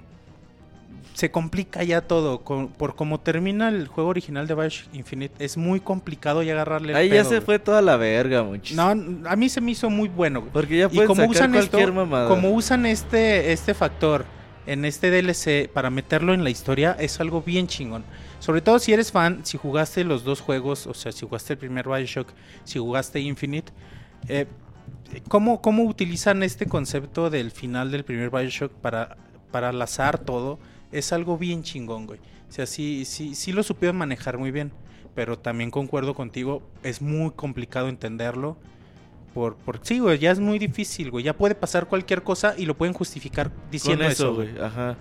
se 1.19 1.33
complica 1.33 1.83
ya 1.83 2.03
todo. 2.03 2.43
por 2.43 2.95
cómo 2.95 3.19
termina 3.19 3.71
el 3.71 3.89
juego 3.89 4.09
original 4.09 4.47
de 4.47 4.55
Bioshock 4.55 4.95
Infinite, 4.95 5.45
es 5.45 5.57
muy 5.57 5.81
complicado 5.81 6.45
ya 6.45 6.53
agarrarle 6.53 6.93
el 6.93 6.97
Ahí 6.97 7.09
ya 7.09 7.25
se 7.25 7.41
fue 7.41 7.59
toda 7.59 7.83
la 7.83 7.97
verga. 7.97 8.47
No, 8.75 8.85
a 9.29 9.35
mí 9.35 9.49
se 9.49 9.61
me 9.61 9.73
hizo 9.73 9.91
muy 9.91 10.09
bueno. 10.09 10.45
Porque 10.53 10.79
ya 10.79 10.89
pueden 10.89 11.09
como 11.09 11.27
usan 11.27 11.51
cualquier 11.51 11.91
mamada. 11.91 12.29
Como 12.29 12.53
usan 12.53 12.87
este, 12.87 13.53
este 13.53 13.75
factor 13.75 14.27
en 14.65 14.85
este 14.85 15.11
DLC 15.11 15.69
para 15.69 15.91
meterlo 15.91 16.35
en 16.35 16.45
la 16.45 16.51
historia, 16.51 16.97
es 17.01 17.19
algo 17.19 17.43
bien 17.43 17.67
chingón. 17.67 18.05
Sobre 18.39 18.61
todo 18.61 18.79
si 18.79 18.93
eres 18.93 19.11
fan, 19.11 19.45
si 19.45 19.59
jugaste 19.59 20.05
los 20.05 20.23
dos 20.23 20.41
juegos, 20.41 20.87
o 20.87 20.95
sea, 20.95 21.11
si 21.11 21.27
jugaste 21.27 21.55
el 21.55 21.59
primer 21.59 21.89
Bioshock, 21.89 22.29
si 22.63 22.79
jugaste 22.79 23.19
Infinite, 23.19 23.73
eh, 24.29 24.47
¿cómo, 25.27 25.61
¿cómo, 25.63 25.83
utilizan 25.83 26.45
este 26.45 26.67
concepto 26.67 27.29
del 27.29 27.51
final 27.51 27.91
del 27.91 28.05
primer 28.05 28.31
Bioshock 28.31 28.71
para, 28.71 29.17
para 29.51 29.73
lazar 29.73 30.19
todo? 30.19 30.61
Es 30.93 31.13
algo 31.13 31.37
bien 31.37 31.63
chingón, 31.63 32.07
güey. 32.07 32.21
O 32.49 32.53
sea, 32.53 32.67
sí, 32.67 33.05
sí, 33.05 33.35
sí 33.35 33.53
lo 33.53 33.63
supieron 33.63 33.97
manejar 33.97 34.39
muy 34.39 34.51
bien, 34.51 34.73
pero 35.15 35.39
también 35.39 35.71
concuerdo 35.71 36.15
contigo, 36.15 36.63
es 36.83 37.03
muy 37.03 37.31
complicado 37.33 37.89
entenderlo. 37.89 38.57
Por, 39.35 39.57
por 39.57 39.81
sí, 39.83 39.99
güey, 39.99 40.19
ya 40.19 40.31
es 40.31 40.41
muy 40.41 40.59
difícil, 40.59 41.11
güey. 41.11 41.25
Ya 41.25 41.37
puede 41.37 41.55
pasar 41.55 41.87
cualquier 41.87 42.23
cosa 42.23 42.55
y 42.57 42.65
lo 42.65 42.77
pueden 42.77 42.95
justificar 42.95 43.51
diciendo 43.71 44.05
eso, 44.05 44.35
güey. 44.35 44.59
Ajá. 44.59 44.97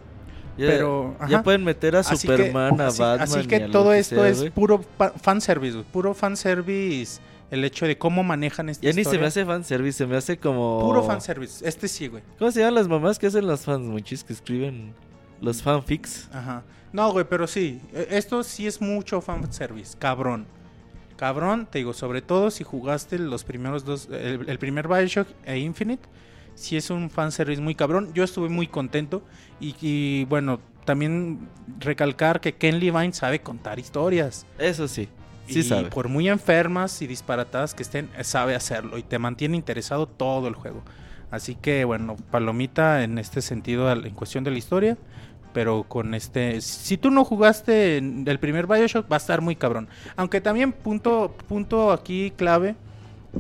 Ya, 0.57 0.67
pero 0.67 1.15
ya 1.29 1.43
pueden 1.43 1.63
meter 1.63 1.95
a 1.95 2.03
Superman, 2.03 2.81
a 2.81 2.85
Batman. 2.85 3.21
Así 3.21 3.47
que 3.47 3.61
todo 3.61 3.93
esto 3.93 4.25
es 4.25 4.49
puro 4.51 4.83
fanservice, 5.21 5.83
puro 5.91 6.13
fanservice. 6.13 7.21
El 7.49 7.63
hecho 7.63 7.85
de 7.85 7.97
cómo 7.97 8.23
manejan 8.23 8.67
esta 8.67 8.85
Ya 8.85 8.91
ni 8.91 9.05
se 9.05 9.17
me 9.17 9.25
hace 9.25 9.45
fanservice, 9.45 9.99
se 9.99 10.05
me 10.05 10.17
hace 10.17 10.37
como. 10.37 10.81
Puro 10.81 11.01
fanservice. 11.03 11.65
Este 11.65 11.87
sí, 11.87 12.07
güey. 12.07 12.21
¿Cómo 12.37 12.51
se 12.51 12.59
llaman 12.59 12.75
las 12.75 12.89
mamás 12.89 13.19
que 13.19 13.27
hacen 13.27 13.47
las 13.47 13.61
fans, 13.61 13.85
muchis 13.85 14.25
que 14.25 14.33
escriben 14.33 14.93
los 15.41 15.61
fanfics? 15.61 16.29
Ajá. 16.31 16.63
No, 16.93 17.11
güey, 17.11 17.25
pero 17.29 17.47
sí. 17.47 17.81
E, 17.93 18.07
esto 18.11 18.43
sí 18.43 18.67
es 18.67 18.81
mucho 18.81 19.21
fanservice. 19.21 19.97
Cabrón. 19.97 20.45
Cabrón, 21.17 21.67
te 21.69 21.79
digo, 21.79 21.93
sobre 21.93 22.21
todo 22.21 22.51
si 22.51 22.63
jugaste 22.63 23.17
los 23.17 23.43
primeros 23.43 23.83
dos. 23.85 24.07
El, 24.11 24.47
el 24.47 24.59
primer 24.59 24.87
Bioshock 24.87 25.27
e 25.45 25.57
Infinite 25.57 26.07
si 26.57 26.75
es 26.75 26.89
un 26.89 27.09
fanservice 27.09 27.61
muy 27.61 27.75
cabrón. 27.75 28.11
Yo 28.13 28.23
estuve 28.23 28.49
muy 28.49 28.67
contento 28.67 29.21
y, 29.59 30.25
bueno, 30.25 30.59
también 30.85 31.47
recalcar 31.79 32.41
que 32.41 32.55
Ken 32.55 32.79
Levine 32.79 33.13
sabe 33.13 33.39
contar 33.39 33.79
historias. 33.79 34.45
Eso 34.57 34.87
sí. 34.87 35.07
Sí 35.47 35.59
y 35.59 35.63
sabe. 35.63 35.89
por 35.89 36.09
muy 36.09 36.27
enfermas 36.27 37.01
y 37.01 37.07
disparatadas 37.07 37.73
que 37.73 37.83
estén, 37.83 38.09
sabe 38.23 38.53
hacerlo 38.53 38.97
y 38.97 39.03
te 39.03 39.17
mantiene 39.17 39.55
interesado 39.55 40.07
todo 40.07 40.47
el 40.47 40.55
juego. 40.55 40.83
Así 41.29 41.55
que 41.55 41.85
bueno, 41.85 42.17
palomita 42.31 43.03
en 43.03 43.17
este 43.17 43.41
sentido 43.41 43.89
en 43.91 44.13
cuestión 44.13 44.43
de 44.43 44.51
la 44.51 44.57
historia, 44.57 44.97
pero 45.57 45.85
con 45.85 46.13
este, 46.13 46.61
si 46.61 46.97
tú 46.97 47.09
no 47.09 47.25
jugaste 47.25 47.97
el 47.97 48.37
primer 48.39 48.67
BioShock 48.67 49.11
va 49.11 49.15
a 49.15 49.17
estar 49.17 49.41
muy 49.41 49.55
cabrón. 49.55 49.87
Aunque 50.15 50.39
también 50.39 50.71
punto 50.71 51.35
punto 51.47 51.91
aquí 51.91 52.31
clave, 52.37 52.75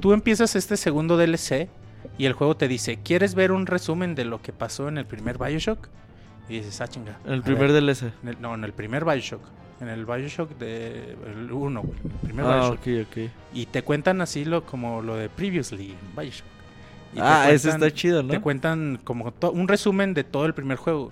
tú 0.01 0.13
empiezas 0.13 0.55
este 0.55 0.77
segundo 0.77 1.15
DLC 1.15 1.69
y 2.17 2.25
el 2.25 2.33
juego 2.33 2.57
te 2.57 2.67
dice, 2.67 2.97
¿quieres 3.03 3.35
ver 3.35 3.51
un 3.51 3.67
resumen 3.67 4.15
de 4.15 4.25
lo 4.25 4.41
que 4.41 4.51
pasó 4.51 4.87
en 4.87 4.97
el 4.97 5.05
primer 5.05 5.37
Bioshock? 5.37 5.89
Y 6.49 6.53
dices, 6.57 6.81
ah, 6.81 6.87
chinga. 6.87 7.19
En 7.23 7.33
el 7.33 7.43
primer 7.43 7.71
ver, 7.71 7.83
DLC. 7.83 8.11
en 8.23 8.29
el- 8.29 8.41
no, 8.41 8.55
en 8.55 8.63
el 8.63 8.73
primer 8.73 9.05
Bioshock. 9.05 9.41
En 9.79 9.87
el 9.89 10.07
Bioshock 10.07 10.57
de... 10.57 11.15
El 11.27 11.51
1, 11.51 11.81
güey. 11.83 11.99
El 12.03 12.19
primer 12.29 12.45
Ah, 12.47 12.71
Bioshock. 12.71 12.79
ok, 12.79 12.87
ok. 13.11 13.31
Y 13.53 13.67
te 13.67 13.83
cuentan 13.83 14.21
así 14.21 14.43
lo 14.43 14.65
como 14.65 15.03
lo 15.03 15.17
de 15.17 15.29
Previously 15.29 15.91
en 15.91 16.15
Bioshock. 16.15 16.47
Y 17.13 17.19
Ah, 17.21 17.51
eso 17.51 17.69
está 17.69 17.91
chido, 17.91 18.23
¿no? 18.23 18.29
Te 18.29 18.41
cuentan 18.41 18.99
como 19.03 19.31
un 19.53 19.67
resumen 19.67 20.15
de 20.15 20.23
todo 20.23 20.47
el 20.47 20.55
primer 20.55 20.77
juego. 20.77 21.11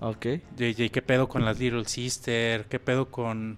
Ok. 0.00 0.26
De 0.56 0.90
qué 0.92 1.02
pedo 1.02 1.28
con 1.28 1.44
las 1.44 1.58
Little 1.58 1.84
Sister, 1.86 2.66
qué 2.66 2.78
pedo 2.78 3.06
con, 3.06 3.56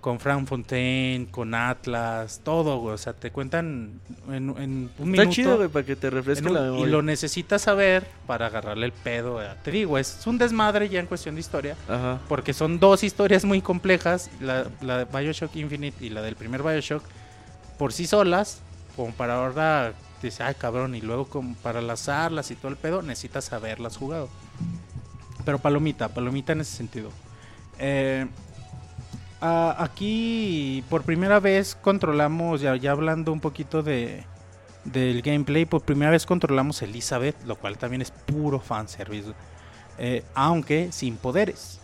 con 0.00 0.20
Frank 0.20 0.46
Fontaine, 0.46 1.28
con 1.30 1.54
Atlas, 1.54 2.40
todo, 2.44 2.78
güey. 2.78 2.94
O 2.94 2.98
sea, 2.98 3.14
te 3.14 3.30
cuentan 3.30 4.00
en, 4.28 4.34
en 4.58 4.90
un 4.98 5.10
minuto. 5.10 5.22
Está 5.22 5.30
chido, 5.34 5.56
güey, 5.56 5.68
para 5.68 5.86
que 5.86 5.96
te 5.96 6.10
refresque 6.10 6.46
un- 6.46 6.54
la 6.54 6.60
y 6.60 6.64
memoria. 6.64 6.86
lo 6.88 7.02
necesitas 7.02 7.62
saber 7.62 8.06
para 8.26 8.46
agarrarle 8.46 8.86
el 8.86 8.92
pedo. 8.92 9.42
eh. 9.42 9.48
Te 9.64 9.70
digo, 9.70 9.96
es 9.98 10.26
un 10.26 10.36
desmadre 10.38 10.88
ya 10.88 11.00
en 11.00 11.06
cuestión 11.06 11.34
de 11.36 11.40
historia. 11.40 11.74
Ajá. 11.88 12.20
Porque 12.28 12.52
son 12.52 12.78
dos 12.78 13.02
historias 13.02 13.44
muy 13.44 13.60
complejas, 13.62 14.30
la, 14.40 14.66
la 14.82 14.98
de 14.98 15.04
Bioshock 15.06 15.56
Infinite 15.56 16.04
y 16.04 16.10
la 16.10 16.20
del 16.22 16.36
primer 16.36 16.62
Bioshock, 16.62 17.02
por 17.78 17.92
sí 17.92 18.06
solas, 18.06 18.60
como 18.94 19.12
para 19.12 19.36
ahora, 19.36 19.94
dice, 20.22 20.42
ay 20.42 20.54
cabrón, 20.54 20.94
y 20.96 21.00
luego 21.00 21.26
como 21.28 21.54
para 21.56 21.80
lazarlas 21.80 22.50
y 22.50 22.56
todo 22.56 22.68
el 22.68 22.76
pedo, 22.76 23.00
necesitas 23.02 23.52
haberlas 23.52 23.96
jugado. 23.96 24.28
Pero 25.44 25.58
palomita, 25.58 26.08
palomita 26.08 26.52
en 26.52 26.60
ese 26.60 26.76
sentido. 26.76 27.10
Eh, 27.78 28.26
a- 29.40 29.76
aquí, 29.82 30.82
por 30.90 31.02
primera 31.02 31.40
vez, 31.40 31.76
controlamos, 31.80 32.60
ya, 32.60 32.74
ya 32.76 32.92
hablando 32.92 33.32
un 33.32 33.40
poquito 33.40 33.82
de 33.82 34.24
del 34.84 35.20
gameplay, 35.20 35.66
por 35.66 35.82
primera 35.82 36.10
vez 36.10 36.24
controlamos 36.24 36.80
Elizabeth, 36.80 37.36
lo 37.44 37.56
cual 37.56 37.76
también 37.76 38.00
es 38.00 38.10
puro 38.10 38.58
fanservice. 38.58 39.32
Eh, 39.98 40.22
aunque 40.34 40.92
sin 40.92 41.16
poderes, 41.16 41.78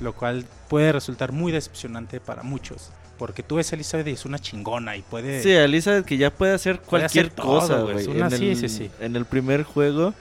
lo 0.00 0.14
cual 0.14 0.44
puede 0.68 0.90
resultar 0.90 1.30
muy 1.30 1.52
decepcionante 1.52 2.18
para 2.18 2.42
muchos. 2.42 2.90
Porque 3.18 3.42
tú 3.44 3.56
ves 3.56 3.70
a 3.72 3.76
Elizabeth 3.76 4.08
y 4.08 4.12
es 4.12 4.24
una 4.24 4.38
chingona 4.40 4.96
y 4.96 5.02
puede... 5.02 5.42
Sí, 5.42 5.50
Elizabeth 5.52 6.04
que 6.06 6.16
ya 6.16 6.30
puede 6.30 6.54
hacer 6.54 6.78
Puede 6.80 7.02
cualquier 7.02 7.26
hacer 7.26 7.36
cosa, 7.38 7.82
güey. 7.82 8.04
sí, 8.36 8.56
sí, 8.56 8.68
sí. 8.68 8.90
en 8.98 9.14
el 9.14 9.26
primer 9.26 9.62
juego. 9.62 10.12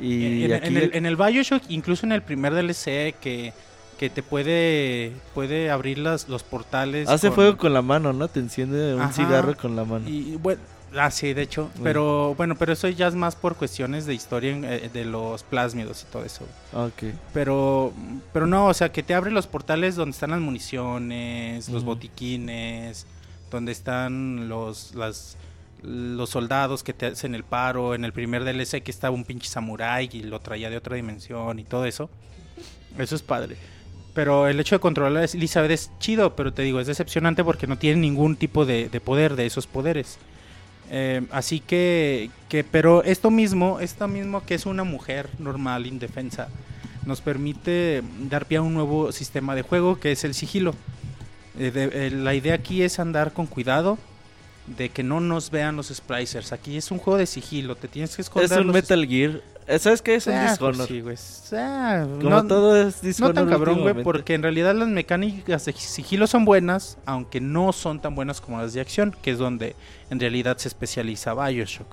Y 0.00 0.44
en, 0.44 0.52
aquí 0.52 0.68
en 0.68 0.76
el, 0.76 0.90
en 0.94 1.06
el 1.06 1.16
Bioshock, 1.16 1.62
incluso 1.68 2.06
en 2.06 2.12
el 2.12 2.22
primer 2.22 2.52
DLC, 2.54 3.14
que, 3.20 3.52
que 3.98 4.10
te 4.10 4.22
puede, 4.22 5.12
puede 5.34 5.70
abrir 5.70 5.98
las, 5.98 6.28
los 6.28 6.42
portales. 6.42 7.08
hace 7.08 7.28
con- 7.28 7.34
fuego 7.36 7.56
con 7.56 7.72
la 7.72 7.82
mano, 7.82 8.12
¿no? 8.12 8.28
Te 8.28 8.40
enciende 8.40 8.94
un 8.94 9.00
Ajá. 9.02 9.12
cigarro 9.12 9.56
con 9.56 9.76
la 9.76 9.84
mano. 9.84 10.08
Y 10.08 10.36
bueno, 10.36 10.60
ah, 10.96 11.10
sí, 11.10 11.32
de 11.32 11.42
hecho. 11.42 11.70
Bueno. 11.74 11.84
Pero 11.84 12.34
bueno, 12.36 12.54
pero 12.56 12.72
eso 12.72 12.88
ya 12.88 13.06
es 13.06 13.14
más 13.14 13.36
por 13.36 13.54
cuestiones 13.56 14.04
de 14.06 14.14
historia 14.14 14.56
eh, 14.64 14.90
de 14.92 15.04
los 15.04 15.42
plásmidos 15.44 16.02
y 16.02 16.12
todo 16.12 16.24
eso. 16.24 16.44
Ok. 16.72 17.04
Pero, 17.32 17.92
pero 18.32 18.46
no, 18.46 18.66
o 18.66 18.74
sea, 18.74 18.90
que 18.90 19.02
te 19.04 19.14
abre 19.14 19.30
los 19.30 19.46
portales 19.46 19.94
donde 19.96 20.10
están 20.12 20.30
las 20.30 20.40
municiones, 20.40 21.68
los 21.68 21.84
botiquines, 21.84 23.06
donde 23.50 23.70
están 23.72 24.48
los, 24.48 24.94
las, 24.96 25.36
los 25.84 26.30
soldados 26.30 26.82
que 26.82 26.92
te 26.92 27.06
hacen 27.06 27.34
el 27.34 27.44
paro. 27.44 27.94
En 27.94 28.04
el 28.04 28.12
primer 28.12 28.44
DLC 28.44 28.82
que 28.82 28.90
estaba 28.90 29.14
un 29.14 29.24
pinche 29.24 29.48
samurái 29.48 30.10
y 30.12 30.22
lo 30.22 30.40
traía 30.40 30.70
de 30.70 30.76
otra 30.76 30.96
dimensión 30.96 31.58
y 31.58 31.64
todo 31.64 31.84
eso. 31.84 32.10
Eso 32.98 33.14
es 33.14 33.22
padre. 33.22 33.56
Pero 34.14 34.46
el 34.46 34.60
hecho 34.60 34.76
de 34.76 34.80
controlar 34.80 35.24
a 35.24 35.26
Elizabeth 35.26 35.70
es 35.70 35.90
chido, 35.98 36.36
pero 36.36 36.52
te 36.52 36.62
digo, 36.62 36.80
es 36.80 36.86
decepcionante 36.86 37.42
porque 37.42 37.66
no 37.66 37.78
tiene 37.78 38.00
ningún 38.00 38.36
tipo 38.36 38.64
de, 38.64 38.88
de 38.88 39.00
poder 39.00 39.34
de 39.34 39.46
esos 39.46 39.66
poderes. 39.66 40.18
Eh, 40.90 41.26
así 41.30 41.60
que, 41.60 42.30
que, 42.48 42.62
pero 42.62 43.02
esto 43.02 43.30
mismo, 43.30 43.80
esto 43.80 44.06
mismo 44.06 44.44
que 44.44 44.54
es 44.54 44.66
una 44.66 44.84
mujer 44.84 45.28
normal, 45.38 45.86
indefensa, 45.86 46.48
nos 47.06 47.20
permite 47.20 48.02
dar 48.30 48.46
pie 48.46 48.58
a 48.58 48.62
un 48.62 48.74
nuevo 48.74 49.12
sistema 49.12 49.54
de 49.54 49.62
juego 49.62 49.98
que 49.98 50.12
es 50.12 50.24
el 50.24 50.34
sigilo. 50.34 50.74
Eh, 51.58 51.72
eh, 51.74 52.10
la 52.12 52.34
idea 52.34 52.54
aquí 52.54 52.82
es 52.82 52.98
andar 52.98 53.32
con 53.32 53.46
cuidado 53.46 53.98
de 54.66 54.88
que 54.88 55.02
no 55.02 55.20
nos 55.20 55.50
vean 55.50 55.76
los 55.76 55.88
splicers. 55.88 56.52
Aquí 56.52 56.76
es 56.76 56.90
un 56.90 56.98
juego 56.98 57.18
de 57.18 57.26
sigilo, 57.26 57.76
te 57.76 57.88
tienes 57.88 58.16
que 58.16 58.22
esconder. 58.22 58.50
Es 58.50 58.58
un 58.58 58.68
Metal 58.72 59.06
Gear. 59.06 59.40
Eh, 59.66 59.78
¿Sabes 59.78 60.02
qué? 60.02 60.14
Es 60.16 60.26
un 60.26 60.34
Ah, 60.34 60.54
pues 60.58 60.76
sí, 60.86 61.00
güey. 61.00 61.16
Ah, 61.52 62.04
Como 62.18 62.28
no- 62.30 62.46
todo 62.46 62.76
es 62.76 63.02
no 63.02 63.08
Dishonor. 63.08 63.34
tan 63.34 63.48
cabrón, 63.48 63.80
güey, 63.80 64.02
porque 64.02 64.34
en 64.34 64.42
realidad 64.42 64.74
las 64.74 64.88
mecánicas 64.88 65.64
de 65.64 65.72
sigilo 65.72 66.26
son 66.26 66.44
buenas, 66.44 66.98
aunque 67.06 67.40
no 67.40 67.72
son 67.72 68.00
tan 68.00 68.14
buenas 68.14 68.40
como 68.42 68.58
las 68.60 68.74
de 68.74 68.80
acción, 68.82 69.14
que 69.22 69.30
es 69.30 69.38
donde 69.38 69.74
en 70.10 70.20
realidad 70.20 70.58
se 70.58 70.68
especializa 70.68 71.32
Bioshock. 71.34 71.86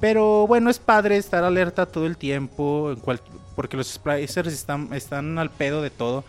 Pero 0.00 0.46
bueno, 0.46 0.68
es 0.68 0.78
padre 0.78 1.16
estar 1.16 1.44
alerta 1.44 1.86
todo 1.86 2.04
el 2.06 2.16
tiempo, 2.18 2.90
en 2.92 3.00
cual- 3.00 3.20
porque 3.54 3.78
los 3.78 3.86
splicers 3.88 4.52
están, 4.52 4.92
están 4.92 5.38
al 5.38 5.50
pedo 5.50 5.80
de 5.80 5.88
todo. 5.90 6.24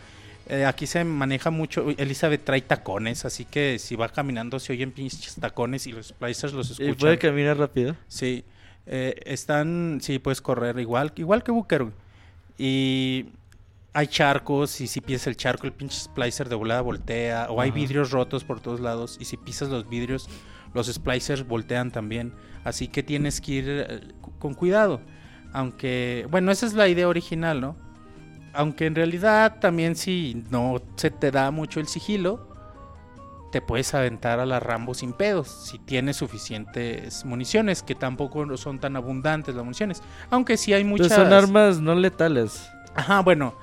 Eh, 0.49 0.65
aquí 0.65 0.87
se 0.87 1.03
maneja 1.03 1.51
mucho, 1.51 1.89
Elizabeth 1.97 2.43
trae 2.45 2.61
tacones, 2.61 3.25
así 3.25 3.43
que 3.43 3.79
si 3.79 3.95
va 3.97 4.07
caminando 4.07 4.59
se 4.59 4.71
oyen 4.71 4.91
pinches 4.91 5.35
tacones 5.35 5.87
y 5.87 5.91
los 5.91 6.07
splicers 6.07 6.53
los 6.53 6.69
¿Y 6.69 6.71
escuchan. 6.73 6.95
puede 6.95 7.17
caminar 7.17 7.57
rápido? 7.57 7.95
Sí, 8.07 8.45
eh, 8.85 9.15
están, 9.25 9.99
sí, 10.01 10.19
puedes 10.19 10.41
correr 10.41 10.79
igual, 10.79 11.11
igual 11.17 11.43
que 11.43 11.51
Booker. 11.51 11.87
Y 12.57 13.25
hay 13.93 14.07
charcos 14.07 14.79
y 14.79 14.87
si 14.87 15.01
pisas 15.01 15.27
el 15.27 15.35
charco 15.35 15.67
el 15.67 15.73
pinche 15.73 15.99
splicer 15.99 16.47
de 16.49 16.55
volada 16.55 16.81
voltea. 16.81 17.47
O 17.49 17.59
hay 17.59 17.69
Ajá. 17.69 17.75
vidrios 17.75 18.11
rotos 18.11 18.43
por 18.43 18.61
todos 18.61 18.79
lados 18.79 19.17
y 19.19 19.25
si 19.25 19.37
pisas 19.37 19.69
los 19.69 19.89
vidrios 19.89 20.29
los 20.73 20.87
splicers 20.87 21.47
voltean 21.47 21.91
también. 21.91 22.33
Así 22.63 22.87
que 22.87 23.03
tienes 23.03 23.41
que 23.41 23.51
ir 23.51 23.65
eh, 23.67 24.01
con 24.39 24.53
cuidado. 24.53 25.01
Aunque, 25.53 26.27
bueno, 26.29 26.51
esa 26.51 26.65
es 26.65 26.73
la 26.73 26.87
idea 26.87 27.07
original, 27.07 27.59
¿no? 27.61 27.75
Aunque 28.57 28.87
en 28.87 28.95
realidad 28.95 29.59
también 29.59 29.95
si 29.95 30.43
no 30.49 30.81
se 30.95 31.11
te 31.11 31.29
da 31.31 31.51
mucho 31.51 31.79
el 31.79 31.87
sigilo, 31.87 32.47
te 33.51 33.61
puedes 33.61 33.93
aventar 33.93 34.39
a 34.39 34.45
la 34.45 34.59
Rambo 34.59 34.93
sin 34.93 35.13
pedos 35.13 35.47
si 35.47 35.77
tienes 35.79 36.17
suficientes 36.17 37.23
municiones, 37.23 37.83
que 37.83 37.95
tampoco 37.95 38.57
son 38.57 38.79
tan 38.79 38.95
abundantes 38.95 39.53
las 39.55 39.63
municiones. 39.63 40.01
Aunque 40.31 40.57
sí 40.57 40.73
hay 40.73 40.83
Pero 40.83 40.89
muchas. 40.89 41.13
son 41.13 41.31
armas 41.31 41.79
no 41.79 41.93
letales. 41.95 42.67
Ajá, 42.95 43.21
bueno, 43.21 43.53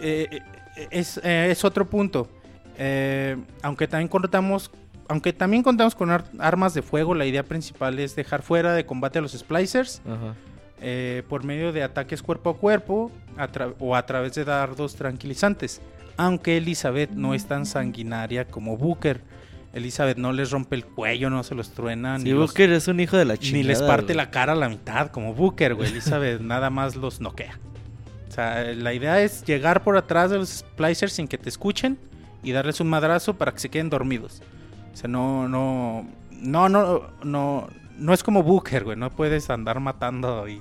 eh, 0.00 0.28
eh, 0.76 0.88
es, 0.90 1.16
eh, 1.24 1.48
es 1.50 1.64
otro 1.64 1.88
punto. 1.88 2.28
Eh, 2.76 3.36
aunque 3.62 3.88
también 3.88 4.08
contamos, 4.08 4.70
aunque 5.08 5.32
también 5.32 5.62
contamos 5.62 5.94
con 5.94 6.10
ar- 6.10 6.24
armas 6.38 6.74
de 6.74 6.82
fuego, 6.82 7.14
la 7.14 7.24
idea 7.26 7.42
principal 7.42 7.98
es 7.98 8.14
dejar 8.14 8.42
fuera 8.42 8.74
de 8.74 8.84
combate 8.86 9.18
a 9.18 9.22
los 9.22 9.32
splicers 9.32 10.00
Ajá. 10.06 10.34
Eh, 10.82 11.22
por 11.28 11.44
medio 11.44 11.72
de 11.72 11.82
ataques 11.82 12.22
cuerpo 12.22 12.50
a 12.50 12.56
cuerpo 12.58 13.10
a 13.38 13.48
o 13.78 13.96
a 13.96 14.04
través 14.04 14.34
de 14.34 14.44
dardos 14.44 14.94
tranquilizantes. 14.96 15.80
Aunque 16.16 16.56
Elizabeth 16.58 17.10
no 17.10 17.32
es 17.34 17.46
tan 17.46 17.64
sanguinaria 17.66 18.46
como 18.46 18.76
Booker. 18.76 19.20
Elizabeth 19.72 20.18
no 20.18 20.32
les 20.34 20.50
rompe 20.50 20.76
el 20.76 20.84
cuello, 20.84 21.30
no 21.30 21.42
se 21.42 21.54
los 21.54 21.70
truena, 21.70 22.18
Si 22.18 22.24
ni, 22.24 22.30
los- 22.32 22.50
Booker 22.50 22.70
es 22.72 22.88
un 22.88 23.00
hijo 23.00 23.16
de 23.16 23.24
la 23.24 23.38
chingada. 23.38 23.62
ni 23.62 23.68
les 23.68 23.80
parte 23.80 24.04
güey. 24.06 24.16
la 24.16 24.30
cara 24.30 24.52
a 24.52 24.56
la 24.56 24.68
mitad 24.68 25.10
como 25.10 25.32
Booker, 25.34 25.74
güey. 25.74 25.88
Elizabeth 25.92 26.40
nada 26.42 26.68
más 26.68 26.94
los 26.96 27.20
noquea. 27.22 27.58
O 28.28 28.32
sea, 28.32 28.62
la 28.74 28.92
idea 28.92 29.20
es 29.22 29.44
llegar 29.44 29.82
por 29.82 29.96
atrás 29.96 30.30
de 30.30 30.38
los 30.38 30.48
splicers 30.50 31.12
sin 31.14 31.26
que 31.28 31.38
te 31.38 31.48
escuchen 31.48 31.98
y 32.42 32.52
darles 32.52 32.80
un 32.80 32.88
madrazo 32.88 33.34
para 33.34 33.52
que 33.52 33.60
se 33.60 33.70
queden 33.70 33.88
dormidos. 33.88 34.42
O 34.92 34.96
sea, 34.96 35.08
no, 35.08 35.48
no, 35.48 36.06
no, 36.30 36.68
no, 36.68 37.02
no, 37.24 37.68
no 37.98 38.12
es 38.12 38.22
como 38.22 38.42
Booker, 38.42 38.84
güey. 38.84 38.96
No 38.98 39.10
puedes 39.10 39.48
andar 39.48 39.80
matando 39.80 40.46
y, 40.48 40.60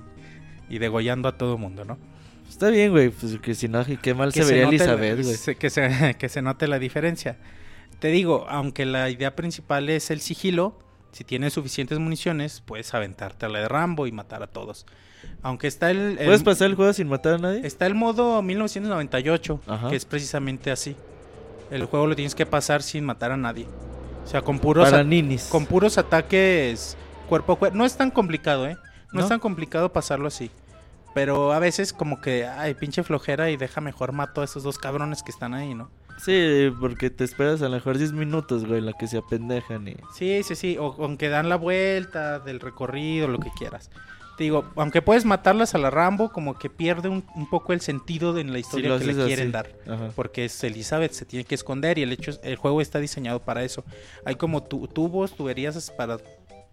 y 0.71 0.79
degollando 0.79 1.27
a 1.27 1.37
todo 1.37 1.57
mundo, 1.57 1.85
¿no? 1.85 1.97
Está 2.49 2.69
bien, 2.69 2.91
güey. 2.91 3.09
Pues 3.09 3.37
que 3.39 3.53
si 3.55 3.67
no, 3.67 3.83
qué 4.01 4.13
mal 4.13 4.33
se, 4.33 4.43
vería 4.43 4.67
Elizabeth, 4.67 5.21
güey. 5.23 5.55
que, 5.57 5.69
se, 5.69 6.15
que 6.19 6.29
se 6.29 6.41
note 6.41 6.67
la 6.67 6.79
diferencia. 6.79 7.37
Te 7.99 8.07
digo, 8.09 8.45
aunque 8.49 8.85
la 8.85 9.09
idea 9.09 9.35
principal 9.35 9.89
es 9.89 10.09
el 10.11 10.21
sigilo, 10.21 10.79
si 11.11 11.23
tienes 11.23 11.53
suficientes 11.53 11.99
municiones, 11.99 12.61
puedes 12.65 12.93
aventarte 12.93 13.45
a 13.45 13.49
la 13.49 13.59
de 13.59 13.67
Rambo 13.67 14.07
y 14.07 14.11
matar 14.11 14.43
a 14.43 14.47
todos. 14.47 14.85
Aunque 15.43 15.67
está 15.67 15.91
el, 15.91 16.17
el- 16.17 16.25
¿Puedes 16.25 16.43
pasar 16.43 16.67
el 16.69 16.75
juego 16.75 16.93
sin 16.93 17.07
matar 17.07 17.35
a 17.35 17.37
nadie? 17.37 17.61
está 17.65 17.85
el 17.85 17.93
modo 17.95 18.41
1998, 18.41 19.61
Ajá. 19.67 19.89
que 19.89 19.95
es 19.95 20.05
precisamente 20.05 20.71
así. 20.71 20.95
El 21.69 21.85
juego 21.85 22.07
lo 22.07 22.15
tienes 22.15 22.35
que 22.35 22.45
pasar 22.45 22.81
sin 22.81 23.05
matar 23.05 23.31
a 23.31 23.37
nadie. 23.37 23.65
O 24.25 24.27
sea, 24.27 24.41
con 24.41 24.59
puros, 24.59 24.89
Para 24.89 25.03
ninis. 25.03 25.43
con 25.45 25.65
puros 25.65 25.97
ataques 25.97 26.97
cuerpo 27.29 27.53
a 27.53 27.59
cuerpo. 27.59 27.77
No 27.77 27.85
es 27.85 27.95
tan 27.95 28.11
complicado, 28.11 28.67
¿eh? 28.67 28.75
No, 29.13 29.19
¿No? 29.19 29.21
es 29.21 29.29
tan 29.29 29.39
complicado 29.39 29.91
pasarlo 29.91 30.27
así. 30.27 30.51
Pero 31.13 31.51
a 31.53 31.59
veces 31.59 31.91
como 31.93 32.21
que, 32.21 32.45
ay, 32.47 32.73
pinche 32.73 33.03
flojera 33.03 33.49
y 33.51 33.57
deja 33.57 33.81
mejor 33.81 34.13
mato 34.13 34.41
a 34.41 34.45
esos 34.45 34.63
dos 34.63 34.77
cabrones 34.77 35.23
que 35.23 35.31
están 35.31 35.53
ahí, 35.53 35.73
¿no? 35.73 35.89
Sí, 36.23 36.71
porque 36.79 37.09
te 37.09 37.23
esperas 37.23 37.61
a 37.61 37.65
lo 37.65 37.71
mejor 37.71 37.97
10 37.97 38.13
minutos, 38.13 38.65
güey, 38.65 38.79
en 38.79 38.85
la 38.85 38.93
que 38.93 39.07
se 39.07 39.17
apendejan 39.17 39.87
y... 39.87 39.95
Sí, 40.13 40.41
sí, 40.43 40.55
sí. 40.55 40.77
O 40.79 40.95
aunque 41.03 41.29
dan 41.29 41.49
la 41.49 41.55
vuelta 41.55 42.39
del 42.39 42.59
recorrido, 42.59 43.27
lo 43.27 43.39
que 43.39 43.49
quieras. 43.57 43.89
Te 44.37 44.45
digo, 44.45 44.65
aunque 44.75 45.01
puedes 45.01 45.25
matarlas 45.25 45.75
a 45.75 45.77
la 45.79 45.89
Rambo, 45.89 46.31
como 46.31 46.57
que 46.57 46.69
pierde 46.69 47.09
un, 47.09 47.25
un 47.35 47.49
poco 47.49 47.73
el 47.73 47.81
sentido 47.81 48.33
de 48.33 48.41
en 48.41 48.53
la 48.53 48.59
historia 48.59 48.97
que 48.97 49.05
le 49.05 49.13
quieren 49.15 49.47
así. 49.47 49.51
dar. 49.51 49.69
Ajá. 49.93 50.09
Porque 50.15 50.45
es 50.45 50.63
Elizabeth, 50.63 51.11
se 51.11 51.25
tiene 51.25 51.43
que 51.43 51.55
esconder 51.55 51.97
y 51.97 52.03
el 52.03 52.11
hecho 52.11 52.31
es- 52.31 52.39
el 52.43 52.55
juego 52.55 52.81
está 52.81 52.99
diseñado 52.99 53.39
para 53.39 53.63
eso. 53.63 53.83
Hay 54.25 54.35
como 54.35 54.63
tu- 54.63 54.87
tubos, 54.87 55.35
tuberías 55.35 55.91
para 55.91 56.17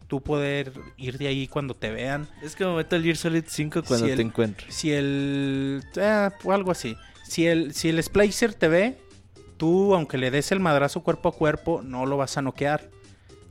tú 0.09 0.21
poder 0.23 0.73
ir 0.97 1.19
de 1.19 1.29
ahí 1.29 1.47
cuando 1.47 1.75
te 1.75 1.91
vean. 1.91 2.27
Es 2.43 2.57
como 2.57 2.77
Metal 2.77 3.03
Gear 3.03 3.17
Solid 3.17 3.45
5 3.47 3.83
cuando 3.87 4.07
Si 4.07 4.11
el- 4.11 4.17
te 4.17 4.23
encuentres. 4.23 4.75
Si 4.75 4.93
el... 4.93 5.83
eh, 5.97 6.31
o 6.45 6.53
algo 6.53 6.71
así. 6.73 6.97
Si 7.27 7.47
el, 7.47 7.75
si 7.75 7.91
el 7.91 8.03
splicer 8.03 8.55
te 8.55 8.69
ve, 8.69 8.99
tú, 9.59 9.95
aunque 9.95 10.17
le 10.19 10.31
des 10.31 10.51
el 10.51 10.61
madrazo 10.61 11.03
cuerpo 11.03 11.29
a 11.29 11.33
cuerpo, 11.33 11.83
no 11.85 12.07
lo 12.07 12.17
vas 12.17 12.37
a 12.39 12.43
noquear. 12.43 12.89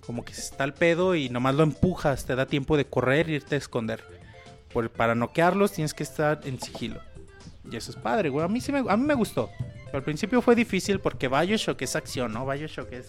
Como 0.06 0.26
que 0.26 0.34
está 0.34 0.64
el 0.64 0.74
pedo 0.74 1.16
y 1.16 1.30
nomás 1.30 1.54
lo 1.56 1.64
empujas, 1.64 2.26
te 2.26 2.36
da 2.36 2.46
tiempo 2.48 2.76
de 2.78 2.86
correr 2.86 3.30
e 3.30 3.34
irte 3.34 3.56
a 3.56 3.58
esconder. 3.60 4.04
Por- 4.74 4.90
para 4.90 5.14
noquearlos 5.16 5.74
tienes 5.74 5.94
que 5.94 6.04
estar 6.04 6.42
en 6.46 6.60
sigilo. 6.60 7.00
Y 7.70 7.76
eso 7.76 7.92
es 7.92 7.98
padre, 7.98 8.30
güey. 8.30 8.44
A 8.46 8.48
mí, 8.48 8.62
sí 8.62 8.72
me, 8.72 8.80
a 8.80 8.98
mí 8.98 9.06
me 9.06 9.14
gustó. 9.14 9.50
Al 9.94 10.02
principio 10.02 10.42
fue 10.42 10.56
difícil 10.56 11.00
porque 11.00 11.28
Bioshock 11.28 11.82
es 11.84 11.96
acción, 11.96 12.34
¿no? 12.34 12.46
Bioshock 12.48 12.92
es, 12.94 13.08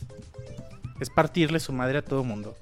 es 1.01 1.09
partirle 1.11 1.61
su 1.61 1.73
madre 1.73 1.99
a 1.99 2.03
todo 2.03 2.25
mundo. 2.25 2.57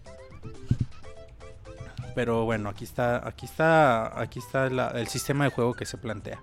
Pero 2.15 2.45
bueno, 2.45 2.69
aquí 2.71 2.85
está, 2.85 3.27
aquí 3.27 3.45
está, 3.47 4.19
aquí 4.21 4.39
está 4.39 4.71
la- 4.71 4.89
el 4.89 5.07
sistema 5.09 5.45
de 5.45 5.51
juego 5.51 5.75
que 5.75 5.85
se 5.85 5.99
plantea. 5.99 6.39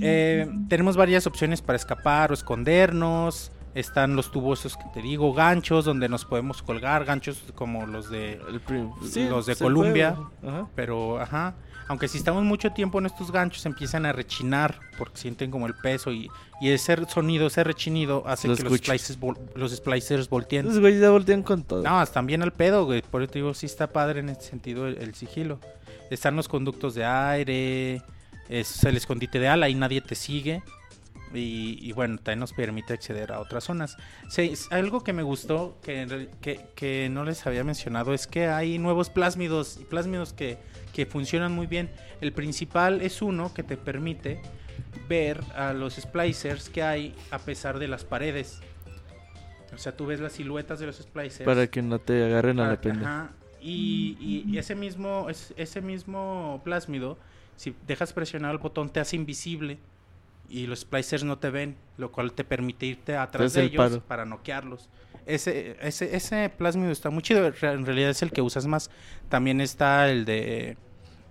Eh, 0.00 0.50
tenemos 0.68 0.96
varias 0.96 1.26
opciones 1.26 1.62
para 1.62 1.76
escapar 1.76 2.30
o 2.32 2.34
escondernos. 2.34 3.52
Están 3.72 4.16
los 4.16 4.32
tubos 4.32 4.60
esos 4.60 4.76
que 4.76 4.84
te 4.92 5.00
digo, 5.00 5.32
ganchos 5.32 5.84
donde 5.84 6.08
nos 6.08 6.24
podemos 6.24 6.60
colgar, 6.60 7.04
ganchos 7.04 7.44
como 7.54 7.86
los 7.86 8.10
de 8.10 8.40
Los 9.00 9.46
de. 9.46 9.54
Ajá. 10.44 10.66
pero, 10.74 11.20
ajá. 11.20 11.54
Aunque 11.90 12.06
si 12.06 12.18
estamos 12.18 12.44
mucho 12.44 12.70
tiempo 12.70 13.00
en 13.00 13.06
estos 13.06 13.32
ganchos 13.32 13.66
empiezan 13.66 14.06
a 14.06 14.12
rechinar 14.12 14.78
porque 14.96 15.18
sienten 15.18 15.50
como 15.50 15.66
el 15.66 15.74
peso 15.74 16.12
y, 16.12 16.28
y 16.60 16.70
ese 16.70 16.96
sonido, 17.08 17.48
ese 17.48 17.64
rechinido 17.64 18.22
hace 18.28 18.46
Lo 18.46 18.54
que 18.54 18.62
los, 18.62 18.72
vol- 19.18 19.36
los 19.56 19.72
splicers 19.74 20.28
volteen. 20.28 20.66
Esos 20.68 20.78
güeyes 20.78 21.00
ya 21.00 21.10
voltean 21.10 21.42
con 21.42 21.64
todo. 21.64 21.82
No, 21.82 22.00
están 22.00 22.26
bien 22.28 22.42
al 22.44 22.52
pedo, 22.52 22.84
güey. 22.84 23.02
Por 23.02 23.22
eso 23.24 23.32
te 23.32 23.40
digo, 23.40 23.54
sí 23.54 23.66
está 23.66 23.88
padre 23.88 24.20
en 24.20 24.28
ese 24.28 24.42
sentido 24.42 24.86
el, 24.86 24.98
el 24.98 25.16
sigilo. 25.16 25.58
Están 26.10 26.36
los 26.36 26.46
conductos 26.46 26.94
de 26.94 27.04
aire, 27.04 28.02
es 28.48 28.84
el 28.84 28.96
escondite 28.96 29.40
de 29.40 29.48
ala 29.48 29.68
y 29.68 29.74
nadie 29.74 30.00
te 30.00 30.14
sigue. 30.14 30.62
Y, 31.32 31.78
y 31.80 31.92
bueno, 31.92 32.16
también 32.16 32.40
nos 32.40 32.52
permite 32.52 32.92
acceder 32.92 33.30
a 33.32 33.38
otras 33.40 33.62
zonas. 33.64 33.96
Sí, 34.28 34.52
algo 34.70 35.04
que 35.04 35.12
me 35.12 35.22
gustó, 35.22 35.78
que, 35.82 36.28
que, 36.40 36.60
que 36.74 37.08
no 37.10 37.24
les 37.24 37.46
había 37.46 37.62
mencionado, 37.62 38.12
es 38.14 38.26
que 38.26 38.46
hay 38.48 38.78
nuevos 38.78 39.10
plásmidos 39.10 39.78
y 39.80 39.84
plásmidos 39.84 40.32
que, 40.32 40.58
que 40.92 41.06
funcionan 41.06 41.52
muy 41.52 41.66
bien. 41.68 41.88
El 42.20 42.32
principal 42.32 43.00
es 43.00 43.22
uno 43.22 43.54
que 43.54 43.62
te 43.62 43.76
permite 43.76 44.42
ver 45.08 45.40
a 45.54 45.72
los 45.72 45.94
splicers 45.94 46.68
que 46.68 46.82
hay 46.82 47.14
a 47.30 47.38
pesar 47.38 47.78
de 47.78 47.86
las 47.88 48.04
paredes. 48.04 48.60
O 49.72 49.78
sea, 49.78 49.96
tú 49.96 50.06
ves 50.06 50.18
las 50.18 50.32
siluetas 50.32 50.80
de 50.80 50.86
los 50.86 50.96
splicers. 50.96 51.44
Para 51.44 51.68
que 51.68 51.80
no 51.80 52.00
te 52.00 52.24
agarren 52.24 52.58
a 52.58 52.68
la 52.68 52.80
pendeja. 52.80 53.22
ajá. 53.24 53.32
Y, 53.62 54.16
y- 54.20 54.44
y 54.50 54.58
ese 54.58 54.74
mismo 54.74 55.28
es- 55.30 55.52
ese 55.56 55.80
mismo 55.80 56.60
plásmido, 56.64 57.18
si 57.56 57.74
dejas 57.86 58.12
presionar 58.12 58.52
el 58.52 58.58
botón, 58.58 58.88
te 58.90 58.98
hace 59.00 59.14
invisible 59.16 59.78
y 60.50 60.66
los 60.66 60.80
splicers 60.80 61.22
no 61.22 61.38
te 61.38 61.48
ven, 61.48 61.76
lo 61.96 62.10
cual 62.10 62.32
te 62.32 62.44
permite 62.44 62.84
irte 62.86 63.16
atrás 63.16 63.54
de 63.54 63.60
el 63.60 63.66
ellos 63.68 63.90
paro. 63.90 64.02
para 64.02 64.24
noquearlos. 64.24 64.88
Ese, 65.24 65.76
ese, 65.80 66.16
ese 66.16 66.50
plásmido 66.50 66.90
está 66.90 67.08
muy 67.10 67.22
chido, 67.22 67.46
en 67.46 67.86
realidad 67.86 68.10
es 68.10 68.22
el 68.22 68.32
que 68.32 68.42
usas 68.42 68.66
más. 68.66 68.90
También 69.28 69.60
está 69.60 70.10
el 70.10 70.24
de 70.24 70.76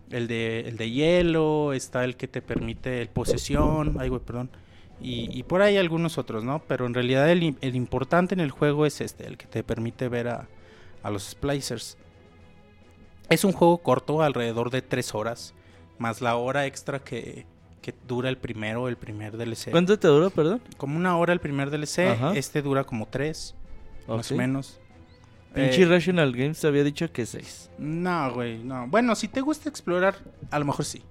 el 0.09 0.27
de, 0.27 0.61
el 0.61 0.77
de 0.77 0.89
hielo, 0.89 1.73
está 1.73 2.03
el 2.03 2.15
que 2.15 2.27
te 2.27 2.41
permite 2.41 3.01
el 3.01 3.09
posesión, 3.09 3.97
ay 3.99 4.09
güey, 4.09 4.21
perdón. 4.21 4.49
Y, 5.01 5.29
y 5.37 5.43
por 5.43 5.61
ahí 5.61 5.77
algunos 5.77 6.17
otros, 6.17 6.43
¿no? 6.43 6.63
Pero 6.67 6.85
en 6.85 6.93
realidad 6.93 7.29
el, 7.29 7.55
el 7.61 7.75
importante 7.75 8.33
en 8.33 8.39
el 8.39 8.51
juego 8.51 8.85
es 8.85 9.01
este, 9.01 9.27
el 9.27 9.37
que 9.37 9.47
te 9.47 9.63
permite 9.63 10.07
ver 10.09 10.29
a, 10.29 10.47
a 11.03 11.09
los 11.11 11.23
splicers. 11.23 11.97
Es 13.29 13.43
un 13.43 13.51
juego 13.51 13.77
corto, 13.79 14.21
alrededor 14.21 14.71
de 14.71 14.81
3 14.81 15.13
horas, 15.13 15.53
más 15.99 16.21
la 16.21 16.35
hora 16.35 16.65
extra 16.65 16.99
que, 16.99 17.45
que 17.81 17.93
dura 18.07 18.29
el 18.29 18.37
primero, 18.37 18.87
el 18.87 18.97
primer 18.97 19.37
DLC. 19.37 19.71
¿Cuánto 19.71 19.97
te 19.97 20.07
duró, 20.07 20.29
perdón? 20.29 20.61
Como 20.77 20.95
una 20.97 21.17
hora 21.17 21.33
el 21.33 21.39
primer 21.39 21.69
DLC, 21.69 21.99
Ajá. 22.11 22.33
este 22.35 22.61
dura 22.61 22.83
como 22.83 23.07
3, 23.07 23.55
más 24.07 24.31
o 24.31 24.35
menos. 24.35 24.79
Pinche 25.53 25.81
Eh, 25.81 25.85
Rational 25.85 26.31
Games 26.31 26.59
te 26.59 26.67
había 26.67 26.83
dicho 26.83 27.11
que 27.11 27.25
6. 27.25 27.71
no, 27.79 28.33
güey, 28.33 28.59
no. 28.63 28.87
Bueno, 28.87 29.15
si 29.15 29.27
te 29.27 29.41
gusta 29.41 29.67
explorar, 29.69 30.15
a 30.51 30.59
lo 30.59 30.65
mejor 30.65 30.85
sí. 30.85 31.01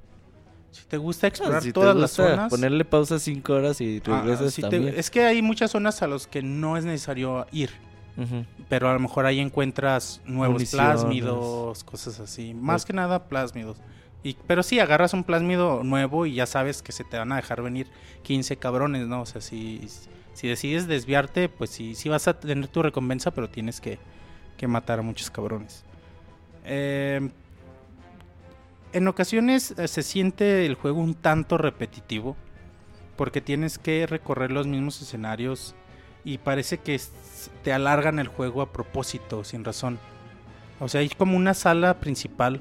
Si 0.71 0.85
te 0.85 0.97
gusta 0.99 1.27
explorar 1.27 1.59
Ah, 1.59 1.61
si 1.63 1.73
todas 1.73 1.95
te 1.95 2.01
las 2.01 2.11
gusta 2.11 2.31
zonas. 2.31 2.51
ponerle 2.51 2.85
pausa 2.85 3.19
5 3.19 3.53
horas 3.55 3.81
y 3.81 4.01
ah, 4.07 4.21
regresas 4.23 4.55
te- 4.55 4.63
también. 4.63 4.95
es 4.97 5.11
que 5.11 5.25
hay 5.25 5.41
muchas 5.43 5.71
zonas 5.71 6.03
a 6.03 6.07
las 6.07 6.27
que 6.27 6.43
no 6.43 6.77
es 6.77 6.85
necesario 6.85 7.47
ir. 7.53 7.71
Pero 8.69 8.89
a 8.89 8.93
lo 8.95 8.99
mejor 8.99 9.27
ahí 9.27 9.39
encuentras 9.39 10.21
nuevos 10.27 10.55
Municiones. 10.55 10.97
plásmidos, 11.01 11.85
cosas 11.85 12.19
así. 12.19 12.53
Más 12.53 12.85
que 12.85 12.93
nada 12.93 13.29
plásmidos. 13.29 13.79
Y, 14.23 14.37
pero 14.47 14.63
sí, 14.63 14.81
agarras 14.81 15.15
un 15.15 15.25
plásmido 15.25 15.85
nuevo 15.85 16.27
y 16.27 16.35
ya 16.35 16.47
sabes 16.47 16.83
que 16.83 16.93
se 16.93 17.05
te 17.05 17.19
van 17.19 17.33
a 17.33 17.37
dejar 17.37 17.63
venir 17.63 17.87
15 18.23 18.57
cabrones, 18.57 19.07
¿no? 19.07 19.23
O 19.23 19.27
sea, 19.27 19.41
si, 19.41 19.87
si 20.33 20.49
decides 20.49 20.87
desviarte, 20.89 21.49
pues 21.49 21.71
sí, 21.71 21.95
sí 21.95 22.09
vas 22.09 22.27
a 22.29 22.39
tener 22.39 22.69
tu 22.69 22.83
recompensa, 22.83 23.31
pero 23.31 23.49
tienes 23.49 23.81
que, 23.81 23.99
que 24.57 24.67
matar 24.67 24.99
a 24.99 25.03
muchos 25.03 25.31
cabrones. 25.31 25.85
Eh, 26.65 27.31
en 28.93 29.09
ocasiones 29.09 29.75
eh, 29.79 29.89
se 29.89 30.03
siente 30.03 30.67
el 30.67 30.75
juego 30.75 31.01
un 31.01 31.15
tanto 31.15 31.59
repetitivo, 31.59 32.37
porque 33.17 33.41
tienes 33.41 33.79
que 33.79 34.07
recorrer 34.07 34.51
los 34.51 34.67
mismos 34.67 35.01
escenarios 35.03 35.75
y 36.25 36.39
parece 36.39 36.79
que 36.79 37.01
te 37.63 37.73
alargan 37.73 38.19
el 38.19 38.29
juego 38.29 38.63
a 38.63 38.73
propósito, 38.73 39.45
sin 39.45 39.65
razón. 39.65 39.99
O 40.81 40.89
sea, 40.89 41.01
hay 41.01 41.09
como 41.09 41.37
una 41.37 41.55
sala 41.55 42.01
principal, 42.01 42.61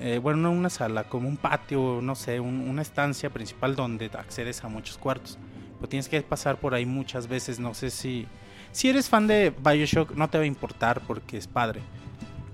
eh, 0.00 0.18
bueno, 0.18 0.40
no 0.40 0.50
una 0.52 0.70
sala, 0.70 1.04
como 1.04 1.28
un 1.28 1.36
patio, 1.36 2.00
no 2.02 2.14
sé, 2.14 2.40
un- 2.40 2.68
una 2.68 2.82
estancia 2.82 3.30
principal 3.30 3.76
donde 3.76 4.10
accedes 4.14 4.64
a 4.64 4.68
muchos 4.68 4.98
cuartos. 4.98 5.38
Pero 5.76 5.88
tienes 5.88 6.08
que 6.08 6.20
pasar 6.22 6.56
por 6.58 6.74
ahí 6.74 6.86
muchas 6.86 7.26
veces, 7.28 7.58
no 7.58 7.74
sé 7.74 7.90
si... 7.90 8.26
Si 8.72 8.88
eres 8.88 9.08
fan 9.10 9.26
de 9.26 9.52
Bioshock 9.62 10.14
no 10.16 10.28
te 10.30 10.38
va 10.38 10.44
a 10.44 10.46
importar 10.46 11.02
porque 11.06 11.36
es 11.36 11.46
padre. 11.46 11.80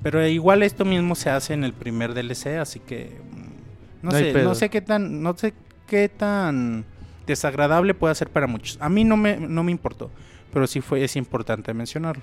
Pero 0.02 0.27
igual 0.27 0.62
esto 0.62 0.85
mismo 0.85 1.15
se 1.15 1.31
hace 1.31 1.55
en 1.55 1.65
el 1.65 1.73
primer 1.73 2.12
DLC, 2.15 2.59
así 2.59 2.81
que... 2.81 3.20
mm, 3.32 4.05
No, 4.05 4.10
No 4.10 4.12
sé, 4.12 4.32
no 4.44 4.55
sé 4.55 4.69
qué 4.70 4.81
tan... 4.81 5.23
No 5.23 5.36
sé 5.36 5.55
qué 5.86 6.09
tan 6.09 6.85
desagradable 7.27 7.94
puede 7.94 8.15
ser 8.15 8.31
para 8.31 8.47
muchos. 8.47 8.78
A 8.81 8.89
mí 8.89 9.05
no 9.05 9.16
me, 9.16 9.36
no 9.36 9.62
me 9.62 9.70
importó, 9.70 10.10
pero 10.52 10.66
sí 10.66 10.81
fue, 10.81 11.05
es 11.05 11.15
importante 11.16 11.73
mencionarlo. 11.74 12.23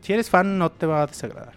Si 0.00 0.12
eres 0.12 0.28
fan 0.30 0.58
no 0.58 0.70
te 0.70 0.86
va 0.86 1.02
a 1.02 1.06
desagradar. 1.06 1.54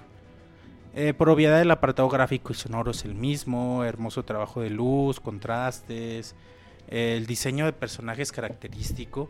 Eh, 0.94 1.14
por 1.14 1.30
obviedad 1.30 1.62
el 1.62 1.72
apartado 1.72 2.10
gráfico 2.10 2.52
y 2.52 2.56
sonoro 2.56 2.92
es 2.92 3.06
el 3.06 3.16
mismo, 3.16 3.84
hermoso 3.84 4.24
trabajo 4.24 4.62
de 4.62 4.70
luz, 4.70 5.20
contrastes, 5.20 6.36
eh, 6.90 7.16
el 7.18 7.26
diseño 7.26 7.66
de 7.66 7.72
personajes 7.72 8.32
característico, 8.34 9.30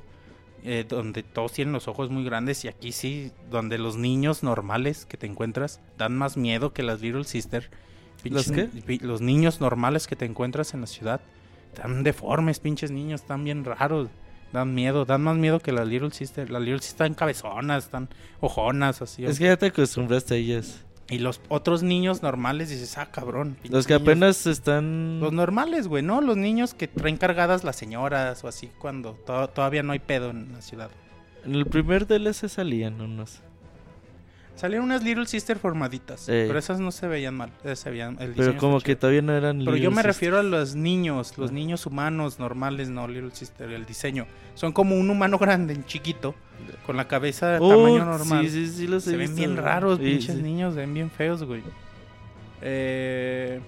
eh, 0.63 0.85
donde 0.87 1.21
todos 1.21 1.53
tienen 1.53 1.73
los 1.73 1.87
ojos 1.87 2.09
muy 2.09 2.23
grandes 2.23 2.65
y 2.65 2.67
aquí 2.67 2.91
sí, 2.91 3.31
donde 3.51 3.77
los 3.77 3.95
niños 3.95 4.41
normales 4.41 5.05
que 5.05 5.17
te 5.17 5.27
encuentras 5.27 5.81
dan 5.97 6.17
más 6.17 6.35
miedo 6.35 6.73
que 6.73 6.81
las 6.81 7.01
Little 7.01 7.25
Sister. 7.25 7.69
¿Los 8.23 8.51
qué? 8.51 8.69
Los 9.01 9.21
niños 9.21 9.61
normales 9.61 10.07
que 10.07 10.15
te 10.15 10.25
encuentras 10.25 10.73
en 10.73 10.81
la 10.81 10.87
ciudad. 10.87 11.21
Están 11.73 12.03
deformes, 12.03 12.59
pinches 12.59 12.91
niños, 12.91 13.21
están 13.21 13.43
bien 13.43 13.65
raros. 13.65 14.09
Dan 14.51 14.75
miedo, 14.75 15.05
dan 15.05 15.23
más 15.23 15.37
miedo 15.37 15.59
que 15.59 15.71
las 15.71 15.87
Little 15.87 16.11
Sister. 16.11 16.49
Las 16.49 16.61
Little 16.61 16.79
Sister 16.79 17.05
están 17.05 17.15
cabezonas, 17.15 17.85
están 17.85 18.09
ojonas, 18.39 19.01
así. 19.01 19.25
Es 19.25 19.39
que 19.39 19.45
ya 19.45 19.57
te 19.57 19.67
acostumbraste 19.67 20.35
a 20.35 20.37
ellas. 20.37 20.85
Y 21.11 21.19
los 21.19 21.41
otros 21.49 21.83
niños 21.83 22.23
normales 22.23 22.69
dices, 22.69 22.97
ah, 22.97 23.11
cabrón. 23.11 23.57
Los 23.69 23.85
que 23.85 23.93
niños". 23.93 24.07
apenas 24.07 24.47
están... 24.47 25.19
Los 25.19 25.33
normales, 25.33 25.87
güey, 25.87 26.01
¿no? 26.01 26.21
Los 26.21 26.37
niños 26.37 26.73
que 26.73 26.87
traen 26.87 27.17
cargadas 27.17 27.63
las 27.63 27.75
señoras 27.75 28.43
o 28.43 28.47
así 28.47 28.71
cuando 28.79 29.13
to- 29.25 29.49
todavía 29.49 29.83
no 29.83 29.91
hay 29.91 29.99
pedo 29.99 30.29
en 30.31 30.53
la 30.53 30.61
ciudad. 30.61 30.89
En 31.45 31.53
el 31.55 31.65
primer 31.65 32.07
DLC 32.07 32.47
salían 32.47 32.99
unos. 33.01 33.41
Salieron 34.55 34.85
unas 34.85 35.03
Little 35.03 35.25
Sister 35.25 35.57
formaditas, 35.57 36.29
Ey. 36.29 36.45
pero 36.47 36.59
esas 36.59 36.79
no 36.79 36.91
se 36.91 37.07
veían 37.07 37.33
mal. 37.35 37.49
esas 37.63 37.79
se 37.79 37.89
veían, 37.89 38.17
el 38.19 38.33
Pero 38.33 38.57
como 38.57 38.77
que 38.79 38.87
chido. 38.91 38.99
todavía 38.99 39.21
no 39.23 39.33
eran... 39.35 39.59
Pero 39.59 39.75
yo 39.75 39.89
me 39.89 39.95
Sisters. 39.97 40.05
refiero 40.15 40.37
a 40.39 40.43
los 40.43 40.75
niños, 40.75 41.35
los 41.37 41.49
Ah. 41.49 41.53
niños 41.53 41.85
humanos 41.87 42.37
normales, 42.37 42.89
no 42.89 43.07
Little 43.07 43.31
Sister, 43.33 43.71
el 43.71 43.85
diseño. 43.87 44.27
Son 44.53 44.71
como 44.71 44.95
un 44.95 45.09
humano 45.09 45.37
grande, 45.39 45.73
en 45.73 45.83
chiquito, 45.85 46.35
con 46.85 46.95
la 46.95 47.07
cabeza 47.07 47.47
de 47.53 47.57
Oh, 47.59 47.69
tamaño 47.69 48.05
normal. 48.05 48.47
Sí, 48.47 48.67
sí, 48.67 48.67
sí 48.71 48.87
los 48.87 49.07
he 49.07 49.11
Se 49.11 49.17
ven 49.17 49.27
visto, 49.29 49.35
bien 49.37 49.51
güey. 49.53 49.63
raros, 49.65 49.97
Sí, 49.97 50.03
pinches 50.03 50.35
sí. 50.35 50.41
niños, 50.43 50.73
se 50.75 50.81
ven 50.81 50.93
bien 50.93 51.09
feos, 51.09 51.43
güey. 51.43 51.63
Eh, 52.61 53.59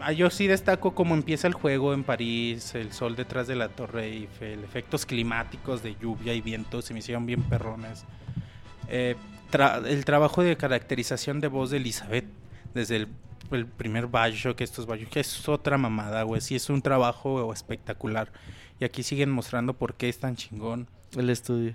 ah, 0.00 0.12
yo 0.12 0.30
sí 0.30 0.46
destaco 0.46 0.94
cómo 0.94 1.14
empieza 1.14 1.48
el 1.48 1.54
juego 1.54 1.94
en 1.94 2.04
París, 2.04 2.74
el 2.76 2.92
sol 2.92 3.16
detrás 3.16 3.48
de 3.48 3.56
la 3.56 3.68
Torre 3.70 4.04
Eiffel, 4.06 4.62
efectos 4.62 5.04
climáticos 5.06 5.82
de 5.82 5.96
lluvia 6.00 6.32
y 6.34 6.40
viento, 6.40 6.82
se 6.82 6.92
me 6.92 7.00
hicieron 7.00 7.26
bien 7.26 7.42
perrones. 7.42 8.04
Eh, 8.88 9.16
tra- 9.50 9.84
el 9.86 10.04
trabajo 10.04 10.42
de 10.42 10.56
caracterización 10.56 11.40
de 11.40 11.48
voz 11.48 11.70
de 11.70 11.78
Elizabeth 11.78 12.26
desde 12.74 12.96
el, 12.96 13.08
el 13.52 13.66
primer 13.66 14.06
Bioshock, 14.06 14.60
estos 14.60 14.86
Bioshock, 14.86 15.10
que 15.10 15.20
es 15.20 15.48
otra 15.48 15.78
mamada, 15.78 16.22
güey. 16.22 16.40
Sí, 16.40 16.54
es 16.56 16.68
un 16.70 16.82
trabajo 16.82 17.52
espectacular. 17.52 18.32
Y 18.80 18.84
aquí 18.84 19.02
siguen 19.02 19.30
mostrando 19.30 19.74
por 19.74 19.94
qué 19.94 20.08
es 20.08 20.18
tan 20.18 20.36
chingón. 20.36 20.86
El 21.16 21.30
estudio. 21.30 21.74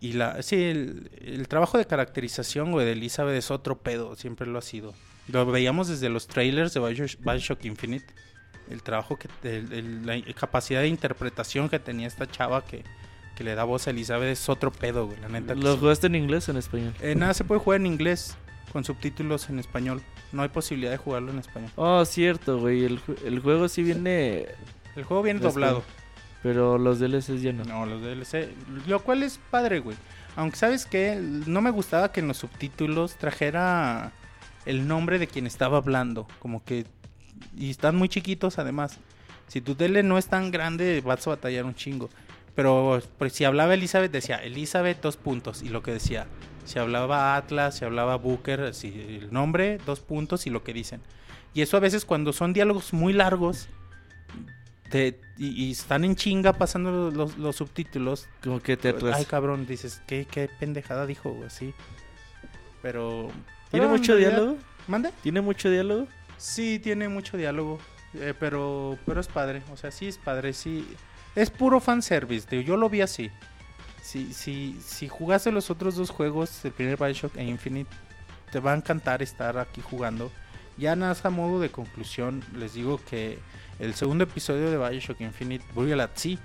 Y 0.00 0.12
la, 0.12 0.42
sí, 0.42 0.56
el, 0.62 1.10
el 1.24 1.48
trabajo 1.48 1.78
de 1.78 1.86
caracterización, 1.86 2.70
güey, 2.72 2.86
de 2.86 2.92
Elizabeth 2.92 3.36
es 3.36 3.50
otro 3.50 3.78
pedo, 3.78 4.14
siempre 4.16 4.46
lo 4.46 4.58
ha 4.58 4.62
sido. 4.62 4.94
Lo 5.28 5.44
veíamos 5.46 5.88
desde 5.88 6.08
los 6.08 6.26
trailers 6.26 6.74
de 6.74 6.80
Bioshock, 6.80 7.20
Bioshock 7.24 7.64
Infinite. 7.64 8.06
El 8.70 8.82
trabajo 8.82 9.18
que, 9.18 9.28
el- 9.42 9.72
el- 9.72 10.06
la 10.06 10.22
capacidad 10.34 10.80
de 10.80 10.88
interpretación 10.88 11.68
que 11.68 11.78
tenía 11.78 12.06
esta 12.06 12.26
chava 12.26 12.64
que, 12.64 12.84
que 13.40 13.44
le 13.44 13.54
da 13.54 13.64
voz 13.64 13.86
a 13.86 13.90
Elizabeth 13.92 14.28
es 14.28 14.50
otro 14.50 14.70
pedo, 14.70 15.06
güey, 15.06 15.18
la 15.18 15.30
neta. 15.30 15.54
¿Lo 15.54 15.72
sí. 15.72 15.78
jugaste 15.80 16.08
en 16.08 16.14
inglés 16.14 16.46
o 16.46 16.50
en 16.50 16.58
español? 16.58 16.92
Eh, 17.00 17.14
nada, 17.14 17.32
se 17.32 17.42
puede 17.42 17.58
jugar 17.58 17.80
en 17.80 17.86
inglés 17.86 18.36
con 18.70 18.84
subtítulos 18.84 19.48
en 19.48 19.58
español. 19.58 20.02
No 20.30 20.42
hay 20.42 20.50
posibilidad 20.50 20.90
de 20.90 20.98
jugarlo 20.98 21.32
en 21.32 21.38
español. 21.38 21.70
Oh, 21.76 22.04
cierto, 22.04 22.58
güey. 22.60 22.84
El, 22.84 23.00
el 23.24 23.38
juego 23.40 23.66
sí 23.68 23.82
viene, 23.82 24.44
El 24.94 25.04
juego 25.04 25.22
viene 25.22 25.40
doblado. 25.40 25.82
pero 26.42 26.76
los 26.76 26.98
DLCs 27.00 27.40
ya 27.40 27.54
no. 27.54 27.64
No, 27.64 27.86
los 27.86 28.02
DLC. 28.02 28.50
Lo 28.86 29.00
cual 29.00 29.22
es 29.22 29.40
padre, 29.50 29.78
güey. 29.78 29.96
Aunque 30.36 30.58
sabes 30.58 30.84
que 30.84 31.16
no 31.46 31.62
me 31.62 31.70
gustaba 31.70 32.12
que 32.12 32.20
en 32.20 32.28
los 32.28 32.36
subtítulos 32.36 33.14
trajera 33.16 34.12
el 34.66 34.86
nombre 34.86 35.18
de 35.18 35.28
quien 35.28 35.46
estaba 35.46 35.78
hablando. 35.78 36.28
Como 36.40 36.62
que... 36.62 36.84
Y 37.56 37.70
están 37.70 37.96
muy 37.96 38.10
chiquitos 38.10 38.58
además. 38.58 38.98
Si 39.48 39.62
tu 39.62 39.76
tele 39.76 40.02
no 40.02 40.18
es 40.18 40.26
tan 40.26 40.50
grande, 40.50 41.00
vas 41.00 41.26
a 41.26 41.30
batallar 41.30 41.64
un 41.64 41.74
chingo. 41.74 42.10
Pero 42.54 43.00
pues, 43.18 43.32
si 43.32 43.44
hablaba 43.44 43.74
Elizabeth, 43.74 44.10
decía 44.12 44.36
Elizabeth, 44.36 45.00
dos 45.00 45.16
puntos. 45.16 45.62
Y 45.62 45.68
lo 45.68 45.82
que 45.82 45.92
decía. 45.92 46.26
Si 46.64 46.78
hablaba 46.78 47.36
Atlas, 47.36 47.78
si 47.78 47.84
hablaba 47.84 48.16
Booker, 48.16 48.60
así, 48.60 49.18
el 49.22 49.32
nombre, 49.32 49.78
dos 49.86 50.00
puntos 50.00 50.46
y 50.46 50.50
lo 50.50 50.62
que 50.62 50.72
dicen. 50.72 51.00
Y 51.54 51.62
eso 51.62 51.76
a 51.76 51.80
veces 51.80 52.04
cuando 52.04 52.32
son 52.32 52.52
diálogos 52.52 52.92
muy 52.92 53.12
largos 53.12 53.68
te- 54.90 55.20
y, 55.36 55.48
y 55.66 55.70
están 55.72 56.04
en 56.04 56.14
chinga 56.16 56.52
pasando 56.52 56.90
los, 56.92 57.14
los- 57.14 57.38
los 57.38 57.56
subtítulos. 57.56 58.28
Como 58.42 58.60
que 58.60 58.76
te. 58.76 58.94
Ay, 59.12 59.24
cabrón, 59.24 59.66
dices, 59.66 60.02
¿qué, 60.06 60.26
qué 60.30 60.48
pendejada 60.60 61.06
dijo, 61.06 61.30
güey? 61.32 61.50
Sí. 61.50 61.72
Pero. 62.82 63.28
¿Tiene 63.70 63.86
pero 63.86 63.88
mucho 63.98 64.12
realidad- 64.14 64.30
diálogo? 64.36 64.58
¿Mande? 64.88 65.10
¿Tiene 65.22 65.40
mucho 65.40 65.70
diálogo? 65.70 66.06
Sí, 66.36 66.78
tiene 66.78 67.08
mucho 67.08 67.36
diálogo. 67.36 67.78
eh, 68.14 68.34
pero, 68.38 68.98
pero 69.06 69.20
es 69.20 69.28
padre. 69.28 69.62
O 69.72 69.76
sea, 69.76 69.90
sí 69.90 70.08
es 70.08 70.18
padre. 70.18 70.52
Sí. 70.52 70.86
Es 71.34 71.50
puro 71.50 71.80
fanservice. 71.80 72.46
Digo, 72.50 72.62
yo 72.62 72.76
lo 72.76 72.88
vi 72.88 73.00
así. 73.02 73.30
Si, 74.02 74.32
si, 74.32 74.78
si 74.84 75.08
jugaste 75.08 75.52
los 75.52 75.70
otros 75.70 75.94
dos 75.94 76.10
juegos, 76.10 76.64
el 76.64 76.72
primer 76.72 76.96
Bioshock 76.96 77.36
e 77.36 77.44
Infinite, 77.44 77.90
te 78.50 78.58
va 78.58 78.72
a 78.72 78.76
encantar 78.76 79.22
estar 79.22 79.58
aquí 79.58 79.80
jugando. 79.80 80.32
Ya 80.76 80.96
nada 80.96 81.16
a 81.22 81.30
modo 81.30 81.60
de 81.60 81.70
conclusión, 81.70 82.42
les 82.56 82.74
digo 82.74 83.00
que 83.08 83.38
el 83.78 83.94
segundo 83.94 84.24
episodio 84.24 84.70
de 84.70 84.78
Bioshock 84.78 85.20
Infinite, 85.20 85.64
Burial 85.74 86.00
at 86.00 86.10
Sea, 86.14 86.38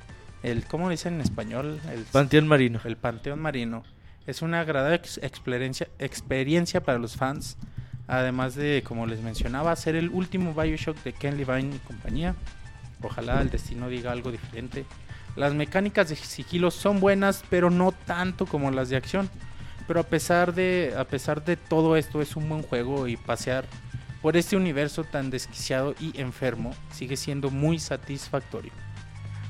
el, 0.44 0.66
¿cómo 0.66 0.90
dicen 0.90 1.16
en 1.16 1.22
español? 1.22 1.80
El, 1.92 2.04
Panteón 2.04 2.48
Marino. 2.48 2.80
el 2.84 2.98
Panteón 2.98 3.40
Marino. 3.40 3.84
Es 4.28 4.42
una 4.42 4.60
agradable 4.60 4.96
ex- 4.98 5.20
experiencia, 5.24 5.88
experiencia 6.00 6.84
para 6.84 7.00
los 7.00 7.16
fans. 7.16 7.58
Además 8.08 8.54
de, 8.54 8.84
como 8.86 9.08
les 9.08 9.22
mencionaba, 9.22 9.76
ser 9.76 9.96
el 9.96 10.10
último 10.10 10.54
Bioshock 10.54 11.02
de 11.04 11.14
Ken 11.14 11.38
Levine 11.38 11.76
y 11.76 11.80
compañía. 11.80 12.36
Ojalá 13.06 13.42
el 13.42 13.50
destino 13.50 13.90
diga 13.90 14.12
algo 14.12 14.32
diferente. 14.32 14.86
Las 15.36 15.54
mecánicas 15.54 16.10
de 16.10 16.16
sigilo 16.16 16.72
son 16.72 17.00
buenas, 17.00 17.44
pero 17.50 17.70
no 17.70 17.92
tanto 17.92 18.46
como 18.46 18.72
las 18.72 18.90
de 18.90 18.98
acción. 18.98 19.30
Pero 19.88 20.00
a 20.00 20.04
pesar 20.04 20.54
de, 20.54 20.94
a 20.98 21.06
pesar 21.06 21.44
de 21.44 21.58
todo 21.58 21.96
esto, 21.98 22.22
es 22.22 22.36
un 22.36 22.50
buen 22.50 22.64
juego 22.64 23.08
y 23.08 23.18
pasear 23.18 23.66
por 24.22 24.38
este 24.38 24.56
universo 24.56 25.04
tan 25.04 25.30
desquiciado 25.30 25.94
y 26.00 26.20
enfermo 26.20 26.74
sigue 26.92 27.16
siendo 27.18 27.52
muy 27.52 27.78
satisfactorio. 27.78 28.72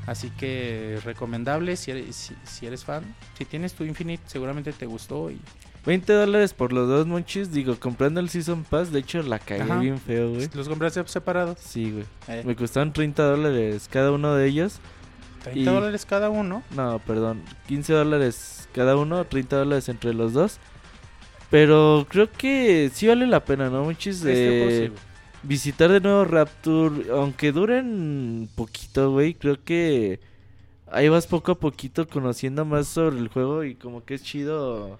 Así 0.05 0.29
que 0.31 0.99
recomendable 1.03 1.75
si 1.77 1.91
eres, 1.91 2.33
si, 2.43 2.65
eres 2.65 2.83
fan. 2.83 3.03
Si 3.37 3.45
tienes 3.45 3.73
tu 3.73 3.83
Infinite, 3.83 4.23
seguramente 4.27 4.71
te 4.73 4.85
gustó. 4.85 5.31
Y 5.31 5.39
20 5.85 6.11
dólares 6.13 6.53
por 6.53 6.73
los 6.73 6.87
dos 6.87 7.05
monchis. 7.07 7.51
Digo, 7.51 7.75
comprando 7.79 8.19
el 8.19 8.29
Season 8.29 8.63
Pass. 8.63 8.91
De 8.91 8.99
hecho, 8.99 9.21
la 9.23 9.39
cagué 9.39 9.61
Ajá. 9.61 9.79
bien 9.79 9.99
feo, 9.99 10.31
güey. 10.31 10.49
los 10.53 10.67
compraste 10.67 11.03
separados. 11.07 11.57
Sí, 11.59 11.91
güey. 11.91 12.05
Eh, 12.27 12.43
Me 12.45 12.55
costaron 12.55 12.91
30 12.93 13.23
dólares 13.23 13.87
cada 13.91 14.11
uno 14.11 14.33
de 14.35 14.47
ellos. 14.47 14.79
30 15.43 15.59
y- 15.59 15.63
dólares 15.65 16.05
cada 16.05 16.29
uno. 16.29 16.63
No, 16.71 16.99
perdón. 17.05 17.43
15 17.67 17.93
dólares 17.93 18.67
cada 18.73 18.95
uno, 18.97 19.23
30 19.25 19.57
dólares 19.57 19.87
entre 19.89 20.13
los 20.13 20.33
dos. 20.33 20.57
Pero 21.51 22.05
creo 22.09 22.31
que 22.31 22.89
sí 22.93 23.07
vale 23.07 23.27
la 23.27 23.45
pena, 23.45 23.69
¿no? 23.69 23.89
Este 23.91 24.13
sí, 24.13 24.25
de 24.25 24.89
güey. 24.89 24.91
visitar 25.43 25.91
de 25.91 25.99
nuevo 26.01 26.25
Rapture. 26.25 27.11
Aunque 27.11 27.51
duren 27.51 28.49
poquito, 28.55 29.11
güey. 29.11 29.35
Creo 29.35 29.63
que 29.63 30.19
ahí 30.91 31.07
vas 31.09 31.27
poco 31.27 31.51
a 31.51 31.59
poquito 31.59 32.07
conociendo 32.07 32.65
más 32.65 32.87
sobre 32.87 33.19
el 33.19 33.27
juego. 33.27 33.63
Y 33.63 33.75
como 33.75 34.03
que 34.03 34.15
es 34.15 34.23
chido 34.23 34.99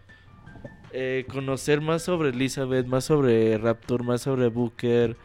eh, 0.92 1.26
conocer 1.32 1.82
más 1.82 2.04
sobre 2.04 2.30
Elizabeth, 2.30 2.86
más 2.88 3.06
sobre 3.06 3.58
Rapture, 3.58 4.04
más 4.04 4.22
sobre 4.22 4.48
Booker, 4.48 5.18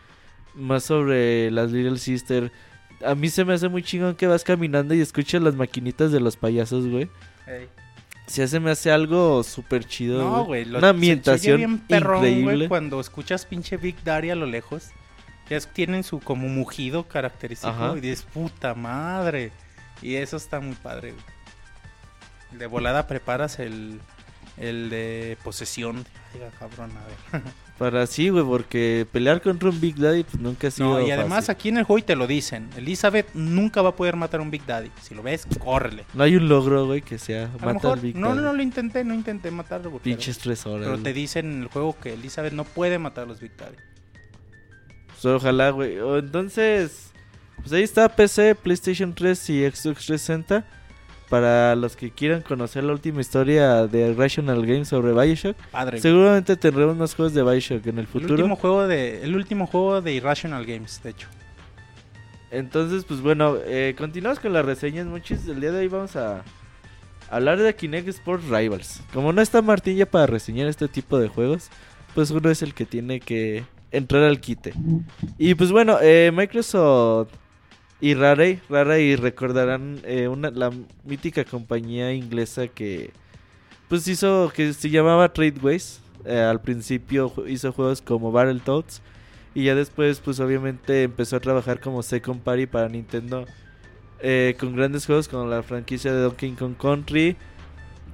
más 0.55 0.85
sobre 0.85 1.51
las 1.51 1.71
Little 1.73 1.99
Sister. 1.99 2.51
A 3.05 3.15
mí 3.15 3.29
se 3.29 3.45
me 3.45 3.55
hace 3.55 3.69
muy 3.69 3.83
chingón 3.83 4.15
que 4.15 4.27
vas 4.27 4.45
caminando 4.45 4.95
y 4.95 5.01
escuchas 5.01 5.41
las 5.43 5.55
maquinitas 5.55 6.13
de 6.13 6.21
los 6.21 6.37
payasos, 6.37 6.87
güey. 6.89 7.09
Ey. 7.47 7.69
Se 8.27 8.43
hace 8.45 8.61
me 8.61 8.71
hace 8.71 8.93
algo 8.93 9.43
súper 9.43 9.85
chido. 9.85 10.23
No, 10.23 10.45
güey. 10.45 10.65
lo- 10.65 10.79
Una 10.79 10.91
ambientación 10.91 11.57
bien 11.57 11.79
perrón, 11.79 12.21
güey, 12.21 12.41
increíble. 12.41 12.69
cuando 12.69 13.01
escuchas 13.01 13.45
pinche 13.47 13.77
Big 13.77 13.97
Daddy 14.05 14.31
a 14.31 14.37
lo 14.37 14.47
lejos. 14.47 14.91
Ya 15.49 15.59
tienen 15.61 16.05
su 16.05 16.21
como 16.21 16.47
mugido 16.49 17.09
característico 17.09 17.73
Ajá. 17.73 17.95
y 17.97 18.01
dices, 18.01 18.23
puta 18.23 18.75
madre. 18.77 19.51
Y 20.01 20.15
eso 20.15 20.37
está 20.37 20.61
muy 20.61 20.77
padre, 20.77 21.11
güey. 21.13 21.25
De 22.61 22.67
volada 22.67 23.09
preparas 23.09 23.59
el, 23.59 24.01
el 24.57 24.91
de 24.91 25.39
posesión. 25.45 26.05
Ay, 26.35 26.41
cabrón, 26.59 26.91
a 26.97 27.37
ver. 27.39 27.43
Para 27.79 28.07
sí, 28.07 28.29
güey, 28.29 28.45
porque 28.45 29.07
pelear 29.11 29.41
contra 29.41 29.71
un 29.71 29.81
Big 29.81 29.97
Daddy 29.97 30.23
pues 30.25 30.39
nunca 30.39 30.69
ha 30.69 30.71
sido 30.71 30.91
No, 30.91 31.01
y 31.01 31.11
además 31.11 31.47
fácil. 31.47 31.51
aquí 31.53 31.69
en 31.71 31.79
el 31.79 31.85
juego 31.85 32.05
te 32.05 32.15
lo 32.15 32.27
dicen. 32.27 32.69
Elizabeth 32.77 33.27
nunca 33.33 33.81
va 33.81 33.89
a 33.89 33.97
poder 33.97 34.17
matar 34.17 34.41
a 34.41 34.43
un 34.43 34.51
Big 34.51 34.67
Daddy. 34.67 34.91
Si 35.01 35.15
lo 35.15 35.23
ves, 35.23 35.47
córrele. 35.59 36.05
No 36.13 36.23
hay 36.25 36.37
un 36.37 36.47
logro, 36.47 36.85
güey, 36.85 37.01
que 37.01 37.19
sea 37.19 37.45
A 37.45 37.47
lo 37.47 37.53
mata 37.61 37.73
mejor, 37.73 37.93
al 37.95 38.01
Big 38.01 38.17
no, 38.17 38.29
Daddy. 38.29 38.37
no, 38.41 38.43
no 38.49 38.53
lo 38.53 38.63
intenté, 38.63 39.03
no 39.03 39.15
intenté 39.15 39.51
matarlo. 39.51 39.89
pero- 39.93 40.03
Pinches 40.03 40.37
tres 40.37 40.67
horas. 40.67 40.81
Pero 40.81 40.91
güey. 40.93 41.03
te 41.05 41.13
dicen 41.15 41.51
en 41.51 41.63
el 41.63 41.69
juego 41.69 41.97
que 41.99 42.13
Elizabeth 42.13 42.53
no 42.53 42.65
puede 42.65 42.99
matar 42.99 43.25
a 43.25 43.29
los 43.29 43.41
Big 43.41 43.57
Daddy. 43.57 43.77
Pues, 45.09 45.25
ojalá, 45.25 45.71
güey. 45.71 45.97
Entonces, 46.19 47.13
pues 47.57 47.73
ahí 47.73 47.83
está 47.83 48.09
PC, 48.15 48.57
PlayStation 48.57 49.15
3 49.15 49.51
y 49.51 49.63
Xbox 49.71 50.05
360. 50.07 50.67
Para 51.31 51.77
los 51.77 51.97
que 51.97 52.11
quieran 52.11 52.43
conocer 52.43 52.85
la 52.85 52.93
última 52.93 53.21
historia 53.21 53.87
de 53.87 54.13
Rational 54.15 54.67
Games 54.67 54.89
sobre 54.89 55.13
Bioshock. 55.13 55.57
Padre. 55.71 56.01
Seguramente 56.01 56.57
tendremos 56.57 56.97
más 56.97 57.15
juegos 57.15 57.33
de 57.33 57.43
Bioshock 57.43 57.87
en 57.87 57.95
el 57.95 58.01
El 58.01 58.07
futuro. 58.09 58.35
último 58.35 58.57
juego 58.57 58.87
de 58.89 59.23
el 59.23 59.35
último 59.37 59.67
juego 59.69 60.03
de 60.03 60.13
Irrational 60.13 60.67
Games, 60.67 61.01
de 61.03 61.11
hecho. 61.11 61.29
Entonces, 62.51 63.05
pues 63.05 63.21
bueno, 63.21 63.57
eh, 63.65 63.95
continuamos 63.97 64.41
con 64.41 64.53
las 64.53 64.65
reseñas, 64.65 65.07
muchos. 65.07 65.47
El 65.47 65.61
día 65.61 65.71
de 65.71 65.79
hoy 65.79 65.89
vamos 65.89 66.17
a 66.17 66.43
hablar 67.31 67.59
de 67.61 67.75
Kinect 67.77 68.09
Sports 68.09 68.49
Rivals. 68.49 69.01
Como 69.15 69.33
no 69.33 69.41
está 69.41 69.63
Martín 69.63 69.97
ya 69.97 70.07
para 70.07 70.27
reseñar 70.27 70.67
este 70.67 70.89
tipo 70.89 71.17
de 71.21 71.29
juegos, 71.29 71.71
pues 72.13 72.33
uno 72.33 72.51
es 72.51 72.63
el 72.63 72.75
que 72.75 72.87
tiene 72.87 73.21
que 73.21 73.63
entrar 73.93 74.25
al 74.25 74.41
quite. 74.41 74.75
Y 75.39 75.55
pues 75.55 75.71
bueno, 75.71 75.99
eh, 76.03 76.33
Microsoft 76.35 77.31
y 78.01 78.15
Rare, 78.15 78.61
Rare 78.69 79.17
recordarán 79.17 80.01
eh, 80.05 80.29
una, 80.29 80.51
la 80.51 80.71
mítica 81.05 81.45
compañía 81.45 82.13
inglesa 82.13 82.69
que 82.69 83.11
pues 83.89 84.07
hizo, 84.09 84.53
que 84.55 84.73
se 84.73 84.89
llamaba 84.91 85.33
Tradeways. 85.33 86.01
Eh, 86.25 86.39
al 86.39 86.61
principio 86.61 87.33
hizo 87.49 87.73
juegos 87.73 88.01
como 88.03 88.31
Battletoads. 88.33 89.03
Y 89.55 89.65
ya 89.65 89.75
después, 89.75 90.21
pues 90.21 90.39
obviamente 90.39 91.03
empezó 91.03 91.37
a 91.37 91.41
trabajar 91.41 91.81
como 91.81 92.03
Second 92.03 92.41
Party 92.43 92.67
para 92.67 92.89
Nintendo. 92.89 93.47
eh, 94.23 94.55
con 94.61 94.77
grandes 94.77 95.07
juegos 95.07 95.29
como 95.29 95.47
la 95.47 95.63
franquicia 95.63 96.13
de 96.13 96.21
Donkey 96.21 96.53
Kong 96.53 96.75
Country. 96.81 97.37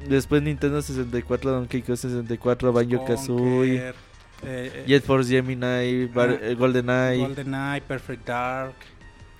Después 0.08 0.40
Nintendo 0.42 0.80
64, 0.80 1.50
Donkey 1.50 1.82
Kong 1.82 1.96
64, 1.96 2.72
Banjo 2.72 3.04
Kazooie, 3.04 3.92
Jet 4.86 5.02
Force 5.04 5.28
Gemini, 5.30 6.06
Bar- 6.06 6.38
Ah, 6.40 6.46
eh, 6.46 6.54
GoldenEye. 6.54 7.18
GoldenEye, 7.18 7.80
Perfect 7.82 8.26
Dark. 8.28 8.74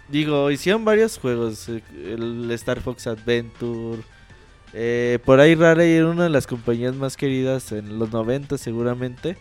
Digo, 0.09 0.51
hicieron 0.51 0.85
varios 0.85 1.19
juegos. 1.19 1.69
eh, 1.69 1.83
El 1.93 2.51
Star 2.53 2.81
Fox 2.81 3.07
Adventure. 3.07 4.03
eh, 4.73 5.19
por 5.25 5.41
ahí 5.41 5.55
Rare 5.55 5.97
era 5.97 6.09
una 6.09 6.25
de 6.25 6.31
las 6.31 6.47
compañías 6.47 6.95
más 6.95 7.17
queridas 7.17 7.73
en 7.73 7.99
los 7.99 8.13
90 8.13 8.59
seguramente. 8.59 9.37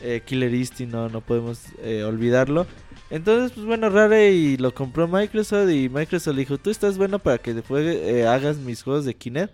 Eh, 0.00 0.22
Killer 0.24 0.54
Instinct, 0.54 0.92
no, 0.92 1.08
no 1.08 1.20
podemos 1.20 1.60
olvidarlo. 2.06 2.66
Entonces, 3.10 3.52
pues 3.52 3.66
bueno, 3.66 3.90
Rare 3.90 4.32
y 4.32 4.56
lo 4.56 4.72
compró 4.72 5.06
Microsoft 5.08 5.70
y 5.70 5.88
Microsoft 5.88 6.34
le 6.34 6.40
dijo, 6.40 6.58
tú 6.58 6.70
estás 6.70 6.96
bueno 6.96 7.18
para 7.18 7.38
que 7.38 7.54
después 7.54 8.26
hagas 8.26 8.56
mis 8.58 8.82
juegos 8.82 9.04
de 9.04 9.14
Kinect. 9.14 9.52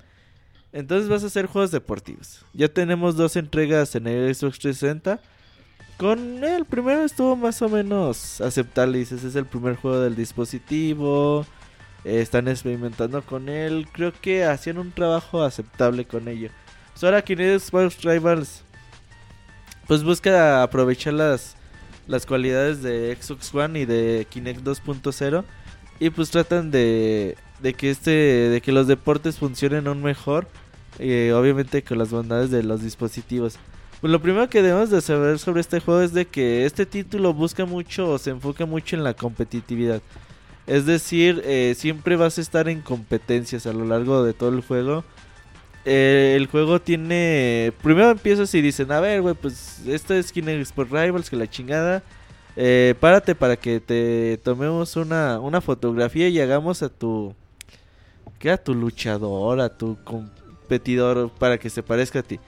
Entonces 0.72 1.08
vas 1.08 1.24
a 1.24 1.26
hacer 1.28 1.46
juegos 1.46 1.70
deportivos. 1.70 2.44
Ya 2.52 2.68
tenemos 2.68 3.16
dos 3.16 3.36
entregas 3.36 3.94
en 3.94 4.06
el 4.06 4.34
Xbox 4.34 4.58
360. 4.58 5.20
Con 5.98 6.44
el 6.44 6.64
primero 6.66 7.04
estuvo 7.04 7.36
más 7.36 7.62
o 7.62 7.68
menos 7.68 8.40
aceptable. 8.40 8.98
Dices, 8.98 9.24
es 9.24 9.34
el 9.34 9.46
primer 9.46 9.76
juego 9.76 10.00
del 10.00 10.14
dispositivo. 10.16 11.46
eh, 12.04 12.20
están 12.20 12.48
experimentando 12.48 13.22
con 13.22 13.48
él. 13.48 13.88
Creo 13.92 14.12
que 14.12 14.44
hacían 14.44 14.78
un 14.78 14.92
trabajo 14.92 15.42
aceptable 15.42 16.04
con 16.04 16.28
ello. 16.28 16.50
Ahora 17.02 17.22
Kinect 17.22 17.56
Sports 17.62 18.02
Rivals 18.02 18.62
pues 19.86 20.02
busca 20.02 20.62
aprovechar 20.62 21.12
las, 21.14 21.56
las 22.08 22.26
cualidades 22.26 22.82
de 22.82 23.16
Xbox 23.20 23.54
One 23.54 23.80
y 23.80 23.84
de 23.84 24.26
Kinect 24.30 24.60
2.0 24.62 25.44
y 26.00 26.10
pues 26.10 26.30
tratan 26.30 26.70
de, 26.70 27.36
de 27.60 27.74
que 27.74 27.90
este 27.90 28.10
de 28.10 28.60
que 28.60 28.72
los 28.72 28.86
deportes 28.86 29.38
funcionen 29.38 29.86
aún 29.86 30.02
mejor 30.02 30.48
eh, 30.98 31.32
obviamente 31.34 31.82
con 31.82 31.98
las 31.98 32.10
bondades 32.10 32.50
de 32.50 32.62
los 32.62 32.82
dispositivos 32.82 33.58
pues 34.00 34.10
lo 34.10 34.20
primero 34.20 34.48
que 34.48 34.62
debemos 34.62 34.90
de 34.90 35.00
saber 35.00 35.38
sobre 35.38 35.60
este 35.60 35.80
juego 35.80 36.02
es 36.02 36.12
de 36.12 36.26
que 36.26 36.66
este 36.66 36.86
título 36.86 37.32
busca 37.32 37.64
mucho 37.64 38.10
o 38.10 38.18
se 38.18 38.30
enfoca 38.30 38.66
mucho 38.66 38.96
en 38.96 39.04
la 39.04 39.14
competitividad 39.14 40.00
es 40.66 40.86
decir 40.86 41.42
eh, 41.44 41.74
siempre 41.76 42.16
vas 42.16 42.38
a 42.38 42.40
estar 42.40 42.68
en 42.68 42.82
competencias 42.82 43.66
a 43.66 43.72
lo 43.72 43.84
largo 43.84 44.24
de 44.24 44.32
todo 44.32 44.50
el 44.50 44.62
juego 44.62 45.04
eh, 45.88 46.34
el 46.36 46.48
juego 46.48 46.80
tiene. 46.80 47.72
Primero 47.80 48.10
empiezas 48.10 48.52
y 48.54 48.60
dicen: 48.60 48.90
A 48.90 48.98
ver, 48.98 49.22
güey, 49.22 49.36
pues 49.36 49.86
esto 49.86 50.14
es 50.14 50.32
Kinect 50.32 50.62
Sport 50.62 50.90
Rivals, 50.90 51.30
que 51.30 51.36
la 51.36 51.48
chingada. 51.48 52.02
Eh, 52.56 52.94
párate 52.98 53.34
para 53.36 53.56
que 53.56 53.80
te 53.80 54.38
tomemos 54.42 54.96
una, 54.96 55.38
una 55.38 55.60
fotografía 55.60 56.28
y 56.28 56.40
hagamos 56.40 56.82
a 56.82 56.88
tu. 56.88 57.34
¿Qué? 58.40 58.50
A 58.50 58.56
tu 58.56 58.74
luchador, 58.74 59.60
a 59.60 59.68
tu 59.68 59.96
competidor, 60.02 61.30
para 61.38 61.56
que 61.58 61.70
se 61.70 61.84
parezca 61.84 62.18
a 62.18 62.22
ti. 62.24 62.40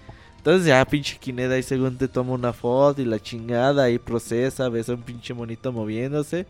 Entonces 0.49 0.67
ya, 0.67 0.83
pinche 0.87 1.19
Kinect 1.19 1.53
ahí 1.53 1.63
según 1.63 1.99
te 1.99 2.09
toma 2.09 2.33
una 2.33 2.55
foto 2.55 3.03
y 3.03 3.05
la 3.05 3.21
chingada, 3.21 3.91
y 3.91 3.99
procesa, 3.99 4.71
ves 4.71 4.89
a 4.89 4.95
un 4.95 5.03
pinche 5.03 5.35
monito 5.35 5.71
moviéndose. 5.75 6.47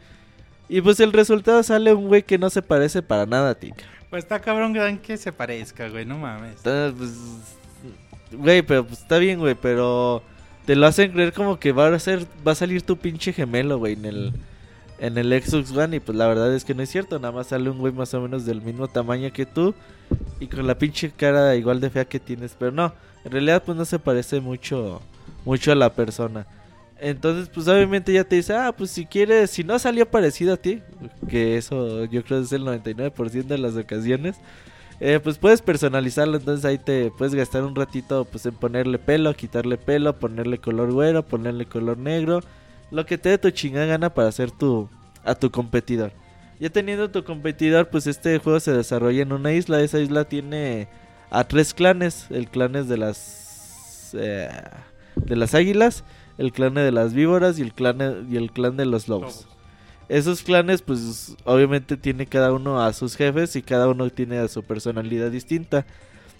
Y 0.68 0.80
pues 0.80 1.00
el 1.00 1.12
resultado 1.12 1.60
sale 1.64 1.92
un 1.92 2.06
güey 2.06 2.22
que 2.22 2.38
no 2.38 2.48
se 2.48 2.62
parece 2.62 3.02
para 3.02 3.26
nada 3.26 3.50
a 3.50 3.54
ti. 3.56 3.72
Pues 4.08 4.22
está 4.22 4.38
cabrón 4.38 4.72
que 5.02 5.16
se 5.16 5.32
parezca, 5.32 5.88
güey, 5.88 6.04
no 6.04 6.16
mames. 6.16 6.60
pues, 6.62 6.94
güey, 8.30 8.62
pero 8.62 8.86
pues 8.86 9.00
está 9.00 9.18
bien, 9.18 9.40
güey, 9.40 9.56
pero 9.60 10.22
te 10.64 10.76
lo 10.76 10.86
hacen 10.86 11.10
creer 11.10 11.32
como 11.32 11.58
que 11.58 11.72
va 11.72 11.88
a 11.88 11.98
ser, 11.98 12.24
va 12.46 12.52
a 12.52 12.54
salir 12.54 12.82
tu 12.82 12.96
pinche 12.96 13.32
gemelo, 13.32 13.78
güey, 13.78 13.94
en 13.94 14.04
el, 14.04 14.32
en 14.98 15.16
el 15.18 15.42
Xbox 15.42 15.70
One 15.76 15.96
y 15.96 16.00
pues 16.00 16.16
la 16.16 16.26
verdad 16.26 16.54
es 16.54 16.64
que 16.64 16.74
no 16.74 16.82
es 16.82 16.90
cierto, 16.90 17.18
nada 17.18 17.32
más 17.32 17.48
sale 17.48 17.70
un 17.70 17.78
güey 17.78 17.92
más 17.92 18.12
o 18.14 18.20
menos 18.20 18.44
del 18.44 18.62
mismo 18.62 18.88
tamaño 18.88 19.32
que 19.32 19.46
tú 19.46 19.74
y 20.40 20.46
con 20.46 20.66
la 20.66 20.76
pinche 20.76 21.10
cara 21.10 21.54
igual 21.56 21.80
de 21.80 21.90
fea 21.90 22.04
que 22.04 22.20
tienes, 22.20 22.56
pero 22.58 22.72
no, 22.72 22.92
en 23.24 23.32
realidad 23.32 23.62
pues 23.64 23.76
no 23.76 23.84
se 23.84 23.98
parece 23.98 24.40
mucho, 24.40 25.00
mucho 25.44 25.72
a 25.72 25.74
la 25.74 25.92
persona. 25.92 26.46
Entonces, 27.00 27.48
pues 27.48 27.68
obviamente 27.68 28.12
ya 28.12 28.24
te 28.24 28.36
dice, 28.36 28.54
ah, 28.54 28.74
pues 28.76 28.90
si 28.90 29.06
quieres, 29.06 29.50
si 29.50 29.62
no 29.62 29.78
salió 29.78 30.10
parecido 30.10 30.54
a 30.54 30.56
ti, 30.56 30.82
que 31.28 31.56
eso 31.56 32.04
yo 32.06 32.24
creo 32.24 32.40
es 32.40 32.52
el 32.52 32.64
99% 32.64 33.46
de 33.46 33.58
las 33.58 33.76
ocasiones, 33.76 34.36
eh, 34.98 35.20
pues 35.22 35.38
puedes 35.38 35.62
personalizarlo, 35.62 36.38
entonces 36.38 36.64
ahí 36.64 36.76
te 36.76 37.12
puedes 37.16 37.36
gastar 37.36 37.62
un 37.62 37.76
ratito 37.76 38.24
pues 38.24 38.46
en 38.46 38.54
ponerle 38.54 38.98
pelo, 38.98 39.32
quitarle 39.34 39.78
pelo, 39.78 40.18
ponerle 40.18 40.58
color 40.58 40.92
güero, 40.92 41.24
ponerle 41.24 41.66
color 41.66 41.98
negro, 41.98 42.40
lo 42.90 43.06
que 43.06 43.18
te 43.18 43.30
dé 43.30 43.38
tu 43.38 43.50
chingada 43.50 43.86
gana 43.86 44.14
para 44.14 44.28
hacer 44.28 44.50
tu, 44.50 44.88
a 45.24 45.34
tu 45.34 45.50
competidor. 45.50 46.12
Ya 46.60 46.70
teniendo 46.70 47.10
tu 47.10 47.24
competidor, 47.24 47.88
pues 47.88 48.06
este 48.06 48.38
juego 48.38 48.58
se 48.60 48.72
desarrolla 48.72 49.22
en 49.22 49.32
una 49.32 49.52
isla, 49.52 49.80
esa 49.80 50.00
isla 50.00 50.24
tiene 50.24 50.88
a 51.30 51.44
tres 51.44 51.74
clanes, 51.74 52.26
el 52.30 52.48
clan 52.48 52.76
es 52.76 52.88
de 52.88 52.96
las... 52.96 54.10
Eh, 54.14 54.48
de 55.16 55.36
las 55.36 55.54
águilas 55.54 56.04
el 56.38 56.52
clan 56.52 56.74
de 56.74 56.92
las 56.92 57.12
víboras 57.12 57.58
y 57.58 57.62
el 57.62 57.74
clan, 57.74 58.28
y 58.30 58.36
el 58.36 58.52
clan 58.52 58.76
de 58.76 58.86
los 58.86 59.08
lobos. 59.08 59.46
Esos 60.08 60.42
clanes, 60.42 60.80
pues 60.80 61.36
obviamente 61.44 61.96
tiene 61.98 62.26
cada 62.26 62.52
uno 62.52 62.82
a 62.82 62.92
sus 62.94 63.16
jefes 63.16 63.56
y 63.56 63.62
cada 63.62 63.88
uno 63.88 64.08
tiene 64.08 64.38
a 64.38 64.48
su 64.48 64.62
personalidad 64.62 65.30
distinta. 65.30 65.84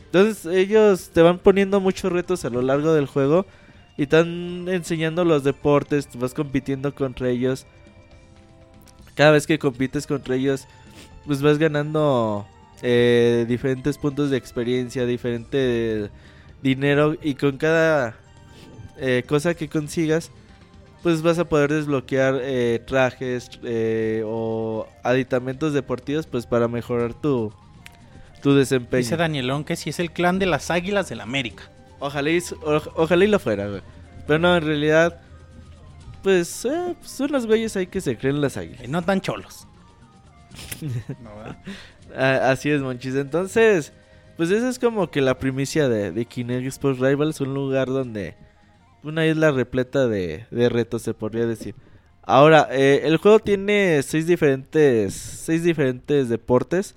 Entonces 0.06 0.46
ellos 0.46 1.10
te 1.12 1.20
van 1.20 1.38
poniendo 1.38 1.80
muchos 1.80 2.10
retos 2.10 2.44
a 2.46 2.50
lo 2.50 2.62
largo 2.62 2.94
del 2.94 3.06
juego 3.06 3.44
y 3.98 4.04
están 4.04 4.66
enseñando 4.68 5.24
los 5.24 5.42
deportes, 5.42 6.08
vas 6.14 6.32
compitiendo 6.32 6.94
contra 6.94 7.28
ellos. 7.28 7.66
Cada 9.16 9.32
vez 9.32 9.46
que 9.46 9.58
compites 9.58 10.06
contra 10.06 10.36
ellos, 10.36 10.68
pues 11.26 11.42
vas 11.42 11.58
ganando 11.58 12.46
eh, 12.80 13.44
diferentes 13.48 13.98
puntos 13.98 14.30
de 14.30 14.36
experiencia, 14.36 15.04
diferente 15.04 16.10
dinero 16.62 17.16
y 17.20 17.34
con 17.34 17.58
cada 17.58 18.14
eh, 18.98 19.24
cosa 19.26 19.54
que 19.54 19.68
consigas, 19.68 20.30
pues 21.02 21.20
vas 21.22 21.40
a 21.40 21.48
poder 21.48 21.72
desbloquear 21.72 22.38
eh, 22.40 22.80
trajes 22.86 23.50
eh, 23.64 24.22
o 24.24 24.86
aditamentos 25.02 25.72
deportivos 25.72 26.28
pues 26.28 26.46
para 26.46 26.68
mejorar 26.68 27.14
tu, 27.14 27.52
tu 28.42 28.54
desempeño. 28.54 28.98
Dice 28.98 29.16
Danielón 29.16 29.64
que 29.64 29.74
si 29.74 29.90
es 29.90 29.98
el 29.98 30.12
clan 30.12 30.38
de 30.38 30.46
las 30.46 30.70
águilas 30.70 31.08
del 31.08 31.20
América. 31.20 31.68
Ojalá 32.00 32.30
y, 32.30 32.42
ojalá 32.94 33.24
y 33.24 33.28
lo 33.28 33.38
fuera, 33.38 33.68
güey. 33.68 33.82
Pero 34.26 34.38
no, 34.38 34.56
en 34.56 34.64
realidad, 34.64 35.20
pues, 36.22 36.60
pues, 36.62 37.10
son 37.10 37.32
los 37.32 37.46
güeyes 37.46 37.76
ahí 37.76 37.86
que 37.86 38.00
se 38.00 38.16
creen 38.16 38.40
las 38.40 38.56
águilas. 38.56 38.88
no 38.88 39.02
tan 39.02 39.20
cholos. 39.20 39.66
Ah, 42.16 42.52
así 42.52 42.70
es, 42.70 42.80
Monchis. 42.80 43.16
Entonces, 43.16 43.92
pues 44.38 44.50
esa 44.50 44.70
es 44.70 44.78
como 44.78 45.10
que 45.10 45.20
la 45.20 45.38
primicia 45.38 45.90
de, 45.90 46.10
de 46.10 46.24
Kinect 46.24 46.66
Sports 46.68 47.00
Rivals, 47.00 47.42
un 47.42 47.52
lugar 47.52 47.88
donde 47.88 48.34
una 49.02 49.26
isla 49.26 49.50
repleta 49.50 50.06
de, 50.08 50.46
retos, 50.50 51.02
se 51.02 51.14
podría 51.14 51.46
decir. 51.46 51.74
Ahora, 52.22 52.68
eh, 52.70 53.02
el 53.04 53.16
juego 53.16 53.38
tiene 53.38 54.02
seis 54.02 54.26
diferentes, 54.26 55.14
seis 55.14 55.62
diferentes 55.62 56.28
deportes. 56.28 56.94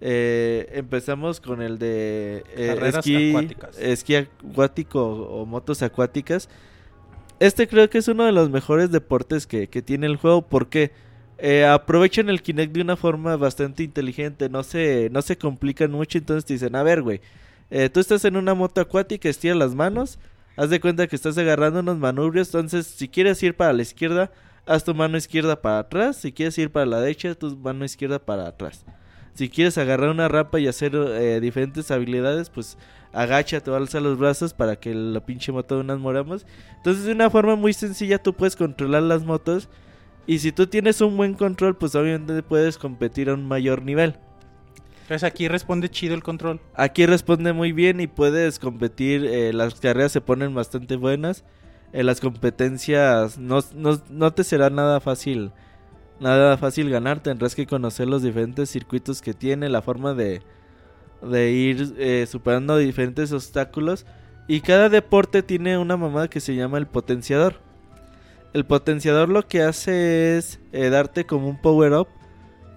Eh, 0.00 0.68
empezamos 0.74 1.40
con 1.40 1.62
el 1.62 1.78
de 1.78 2.44
eh, 2.54 2.78
esquí, 2.82 3.34
esquí 3.78 4.14
acuático 4.16 5.02
o 5.04 5.46
motos 5.46 5.82
acuáticas. 5.82 6.48
Este 7.40 7.66
creo 7.68 7.88
que 7.90 7.98
es 7.98 8.08
uno 8.08 8.24
de 8.24 8.32
los 8.32 8.50
mejores 8.50 8.90
deportes 8.90 9.46
que, 9.46 9.66
tiene 9.66 10.06
el 10.06 10.16
juego 10.16 10.42
porque 10.42 10.92
aprovechan 11.68 12.30
el 12.30 12.42
Kinect 12.42 12.72
de 12.72 12.80
una 12.80 12.96
forma 12.96 13.36
bastante 13.36 13.82
inteligente. 13.82 14.48
No 14.48 14.62
se, 14.62 15.10
no 15.10 15.22
se 15.22 15.36
complican 15.36 15.90
mucho. 15.92 16.18
Entonces 16.18 16.44
te 16.44 16.54
dicen: 16.54 16.76
A 16.76 16.82
ver, 16.82 17.02
güey, 17.02 17.20
tú 17.92 18.00
estás 18.00 18.24
en 18.24 18.36
una 18.36 18.54
moto 18.54 18.80
acuática, 18.80 19.28
estira 19.28 19.54
las 19.54 19.74
manos 19.74 20.18
haz 20.56 20.70
de 20.70 20.80
cuenta 20.80 21.06
que 21.06 21.16
estás 21.16 21.38
agarrando 21.38 21.80
unos 21.80 21.98
manubrios, 21.98 22.48
entonces 22.48 22.86
si 22.86 23.08
quieres 23.08 23.42
ir 23.42 23.54
para 23.54 23.72
la 23.72 23.82
izquierda, 23.82 24.30
haz 24.64 24.84
tu 24.84 24.94
mano 24.94 25.16
izquierda 25.16 25.60
para 25.60 25.80
atrás, 25.80 26.16
si 26.16 26.32
quieres 26.32 26.56
ir 26.58 26.70
para 26.70 26.86
la 26.86 27.00
derecha, 27.00 27.34
tu 27.34 27.56
mano 27.56 27.84
izquierda 27.84 28.18
para 28.18 28.48
atrás. 28.48 28.84
Si 29.36 29.48
quieres 29.50 29.76
agarrar 29.78 30.10
una 30.10 30.28
rampa 30.28 30.58
y 30.58 30.66
hacer 30.66 30.94
eh, 30.94 31.40
diferentes 31.40 31.90
habilidades, 31.90 32.50
pues 32.50 32.78
agáchate 33.12 33.70
o 33.70 33.76
alza 33.76 34.00
los 34.00 34.18
brazos 34.18 34.54
para 34.54 34.76
que 34.76 34.94
la 34.94 35.24
pinche 35.24 35.52
moto 35.52 35.76
de 35.76 35.82
unas 35.82 35.98
moramos. 35.98 36.46
Entonces 36.78 37.04
de 37.04 37.12
una 37.12 37.30
forma 37.30 37.54
muy 37.54 37.72
sencilla 37.72 38.18
tú 38.18 38.34
puedes 38.34 38.56
controlar 38.56 39.02
las 39.02 39.24
motos 39.24 39.68
y 40.26 40.38
si 40.38 40.52
tú 40.52 40.66
tienes 40.66 41.00
un 41.00 41.16
buen 41.16 41.34
control, 41.34 41.76
pues 41.76 41.94
obviamente 41.94 42.42
puedes 42.42 42.78
competir 42.78 43.28
a 43.28 43.34
un 43.34 43.46
mayor 43.46 43.82
nivel. 43.82 44.16
Entonces 45.02 45.22
aquí 45.22 45.46
responde 45.46 45.88
chido 45.88 46.14
el 46.14 46.22
control. 46.22 46.60
Aquí 46.74 47.06
responde 47.06 47.52
muy 47.52 47.70
bien 47.70 48.00
y 48.00 48.08
puedes 48.08 48.58
competir. 48.58 49.24
Eh, 49.24 49.52
las 49.52 49.78
carreras 49.78 50.10
se 50.10 50.20
ponen 50.20 50.52
bastante 50.52 50.96
buenas. 50.96 51.44
En 51.92 52.00
eh, 52.00 52.04
las 52.04 52.20
competencias 52.20 53.38
no, 53.38 53.60
no, 53.74 54.32
te 54.32 54.42
será 54.42 54.68
nada 54.68 54.98
fácil. 54.98 55.52
Nada 56.20 56.56
fácil 56.56 56.90
ganar. 56.90 57.20
Tendrás 57.22 57.54
que 57.54 57.66
conocer 57.66 58.08
los 58.08 58.22
diferentes 58.22 58.70
circuitos 58.70 59.22
que 59.22 59.34
tiene. 59.34 59.68
La 59.68 59.82
forma 59.82 60.14
de, 60.14 60.42
de 61.22 61.50
ir 61.50 61.94
eh, 61.98 62.26
superando 62.28 62.76
diferentes 62.76 63.32
obstáculos. 63.32 64.06
Y 64.48 64.60
cada 64.60 64.88
deporte 64.88 65.42
tiene 65.42 65.78
una 65.78 65.96
mamada 65.96 66.28
que 66.28 66.40
se 66.40 66.54
llama 66.54 66.78
el 66.78 66.86
potenciador. 66.86 67.60
El 68.52 68.64
potenciador 68.64 69.28
lo 69.28 69.46
que 69.46 69.62
hace 69.62 70.38
es 70.38 70.60
darte 70.72 71.26
como 71.26 71.48
un 71.48 71.60
power 71.60 71.92
up 71.92 72.08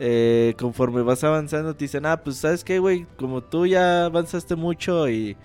eh, 0.02 0.56
conforme 0.57 1.02
vas 1.02 1.26
avanzando 1.26 1.76
te 1.76 1.84
dicen, 1.84 2.06
ah, 2.06 2.24
pues 2.24 2.38
sabes 2.38 2.64
qué, 2.64 2.80
güey, 2.80 3.06
como 3.18 3.44
tú 3.44 3.66
ya 3.66 4.06
avanzaste 4.06 4.56
mucho 4.56 5.10
y 5.10 5.36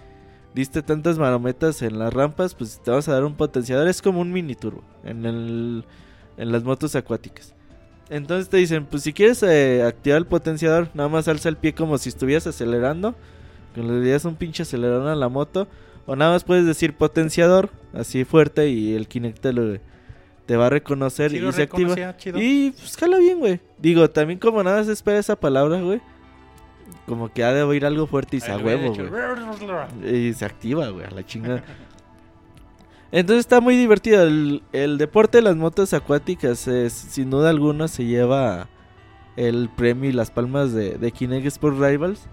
diste 0.55 0.81
tantas 0.81 1.19
marometas 1.19 1.83
en 1.83 1.99
las 1.99 2.15
rampas, 2.15 2.55
pues 2.55 2.81
te 2.81 2.93
vas 2.93 3.09
a 3.09 3.15
dar 3.15 3.25
un 3.25 3.35
potenciador. 3.35 3.89
Es 3.89 4.01
como 4.01 4.21
un 4.21 4.33
mini 4.33 4.55
turbo 4.55 4.85
en, 5.03 5.27
el, 5.27 5.85
en 6.37 6.53
las 6.53 6.63
motos 6.63 6.95
acuáticas. 6.95 7.55
Entonces 8.11 8.49
te 8.49 8.59
dicen, 8.59 8.87
pues 8.87 9.03
si 9.03 9.13
quieres 9.13 9.43
eh, 9.43 9.83
activar 9.83 10.19
el 10.19 10.27
potenciador, 10.27 10.89
nada 10.95 11.09
más 11.09 11.27
alza 11.29 11.49
el 11.49 11.57
pie 11.57 11.75
como 11.75 11.99
si 11.99 12.09
estuvieras 12.09 12.47
acelerando. 12.47 13.15
Que 13.75 13.83
le 13.83 14.01
dirías 14.01 14.25
un 14.25 14.37
pinche 14.37 14.63
acelerón 14.63 15.09
a 15.09 15.15
la 15.15 15.29
moto. 15.29 15.67
O 16.07 16.15
nada 16.17 16.33
más 16.33 16.45
puedes 16.45 16.67
decir 16.67 16.95
potenciador, 16.95 17.71
así 17.95 18.25
fuerte, 18.25 18.69
y 18.69 18.95
el 18.95 19.09
Kinect 19.09 19.41
te 19.41 19.53
lo, 19.55 19.79
te 20.47 20.57
va 20.57 20.67
a 20.67 20.71
reconocer 20.71 21.33
y 21.33 21.53
se 21.53 21.63
activa. 21.63 21.95
Y 22.37 22.73
pues 22.73 22.97
jala 22.97 23.19
bien, 23.19 23.39
güey. 23.39 23.61
Digo, 23.79 24.11
también 24.11 24.39
como 24.39 24.63
nada 24.63 24.85
se 24.85 24.93
espera 24.93 25.19
esa 25.19 25.37
palabra, 25.37 25.81
güey. 25.81 26.01
Como 27.07 27.33
que 27.33 27.43
ha 27.43 27.53
de 27.53 27.63
oír 27.63 27.87
algo 27.87 28.07
fuerte 28.07 28.37
y 28.37 28.41
se 28.41 28.53
a 28.53 28.59
huevo, 28.59 28.95
güey. 28.95 29.09
Y 30.29 30.35
se 30.35 30.45
activa, 30.45 30.89
güey, 30.89 31.07
a 31.07 31.11
la 31.11 31.25
chingada. 31.25 31.65
Entonces 33.15 33.43
está 33.43 33.61
muy 33.61 33.77
divertido. 33.77 34.25
El, 34.25 34.99
deporte 34.99 35.39
de 35.39 35.43
las 35.43 35.55
motos 35.55 35.95
acuáticas, 35.95 36.67
es, 36.67 36.93
sin 36.93 37.31
duda 37.31 37.51
alguna, 37.51 37.87
se 37.87 38.05
lleva 38.05 38.67
el 39.37 39.71
premio 39.77 40.11
y 40.11 40.13
las 40.13 40.33
palmas 40.33 40.73
de, 40.73 40.99
de 40.99 41.13
Kinect 41.13 41.47
Sport 41.47 41.79
Rivals. 41.79 42.27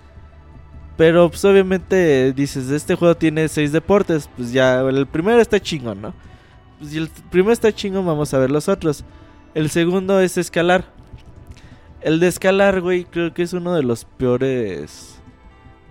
Pero 0.97 1.29
pues 1.29 1.45
obviamente 1.45 2.33
dices, 2.33 2.71
este 2.71 2.95
juego 2.95 3.15
tiene 3.15 3.47
seis 3.47 3.71
deportes, 3.71 4.27
pues 4.35 4.51
ya 4.51 4.81
el 4.81 5.05
primero 5.05 5.39
está 5.39 5.59
chingón, 5.59 6.01
¿no? 6.01 6.15
Pues 6.79 6.95
el 6.95 7.09
primero 7.29 7.53
está 7.53 7.71
chingón, 7.71 8.07
vamos 8.07 8.33
a 8.33 8.39
ver 8.39 8.49
los 8.49 8.67
otros. 8.67 9.05
El 9.53 9.69
segundo 9.69 10.19
es 10.19 10.35
escalar. 10.39 10.85
El 12.01 12.19
de 12.19 12.27
escalar, 12.27 12.81
güey, 12.81 13.05
creo 13.05 13.35
que 13.35 13.43
es 13.43 13.53
uno 13.53 13.75
de 13.75 13.83
los 13.83 14.05
peores 14.05 15.21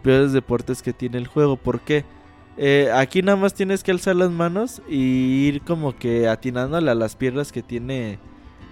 peores 0.03 0.33
deportes 0.33 0.83
que 0.83 0.93
tiene 0.93 1.19
el 1.19 1.29
juego. 1.29 1.55
¿Por 1.55 1.79
qué? 1.79 2.05
Eh, 2.57 2.91
aquí 2.95 3.23
nada 3.23 3.37
más 3.37 3.55
tienes 3.55 3.83
que 3.83 3.91
alzar 3.91 4.17
las 4.17 4.31
manos 4.31 4.83
y 4.89 5.47
ir 5.47 5.63
como 5.63 5.97
que 5.97 6.29
atinándole 6.29 6.91
a 6.91 6.95
las 6.95 7.17
piedras 7.17 7.53
que 7.53 7.63
tiene 7.63 8.19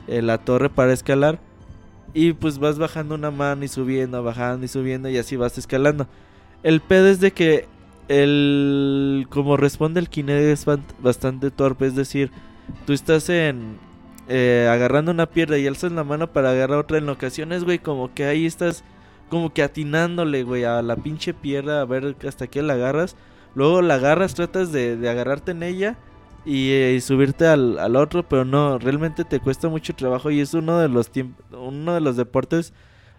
eh, 0.07 0.23
la 0.23 0.39
torre 0.39 0.69
para 0.69 0.93
escalar. 0.93 1.39
Y 2.15 2.33
pues 2.33 2.59
vas 2.59 2.79
bajando 2.79 3.15
una 3.15 3.31
mano 3.31 3.65
y 3.65 3.69
subiendo, 3.69 4.23
bajando 4.23 4.65
y 4.65 4.69
subiendo 4.69 5.09
y 5.09 5.19
así 5.19 5.37
vas 5.37 5.59
escalando. 5.59 6.07
El 6.63 6.81
pedo 6.81 7.09
es 7.09 7.21
de 7.21 7.33
que 7.33 7.67
el 8.09 9.27
como 9.29 9.57
responde 9.57 10.01
el 10.01 10.09
Kinect 10.09 10.41
es 10.41 10.67
bastante 11.01 11.51
torpe, 11.51 11.87
es 11.87 11.95
decir, 11.95 12.31
tú 12.87 12.95
estás 12.95 13.29
en 13.29 13.79
eh, 14.29 14.69
agarrando 14.71 15.11
una 15.11 15.27
piedra 15.27 15.59
y 15.59 15.67
alzas 15.67 15.93
la 15.93 16.05
mano 16.05 16.33
para 16.33 16.51
agarrar 16.51 16.79
otra 16.79 16.99
en 16.99 17.09
ocasiones, 17.09 17.65
güey, 17.65 17.79
como 17.79 18.13
que 18.15 18.25
ahí 18.25 18.47
estás 18.47 18.85
como 19.29 19.53
que 19.53 19.63
atinándole, 19.63 20.43
güey, 20.43 20.65
a 20.65 20.83
la 20.83 20.97
pinche 20.97 21.35
piedra 21.35 21.81
a 21.81 21.85
ver 21.85 22.17
hasta 22.27 22.47
qué 22.47 22.63
la 22.63 22.75
agarras. 22.75 23.17
Luego 23.55 23.83
la 23.83 23.95
agarras, 23.95 24.35
tratas 24.35 24.73
de, 24.73 24.97
de 24.97 25.09
agarrarte 25.09 25.53
en 25.53 25.63
ella 25.63 25.99
y, 26.45 26.71
eh, 26.71 27.01
subirte 27.01 27.47
al, 27.47 27.79
al, 27.79 27.97
otro, 27.97 28.29
pero 28.29 28.45
no, 28.45 28.79
realmente 28.79 29.25
te 29.25 29.41
cuesta 29.41 29.69
mucho 29.69 29.95
trabajo 29.95 30.31
y 30.31 30.41
es 30.41 30.55
uno 30.55 30.79
de 30.79 30.89
los 30.89 31.11
uno 31.53 31.95
de 31.95 32.01
los 32.01 32.17
deportes 32.17 32.73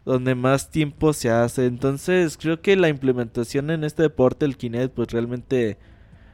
donde 0.06 0.36
más 0.36 0.72
tiempo 0.72 1.14
se 1.14 1.30
hace. 1.30 1.66
Entonces, 1.66 2.38
creo 2.38 2.62
que 2.62 2.76
la 2.76 2.90
implementación 2.90 3.70
en 3.70 3.84
este 3.84 4.04
deporte, 4.04 4.46
el 4.46 4.58
Kinect, 4.58 4.94
pues 4.94 5.12
realmente 5.12 5.78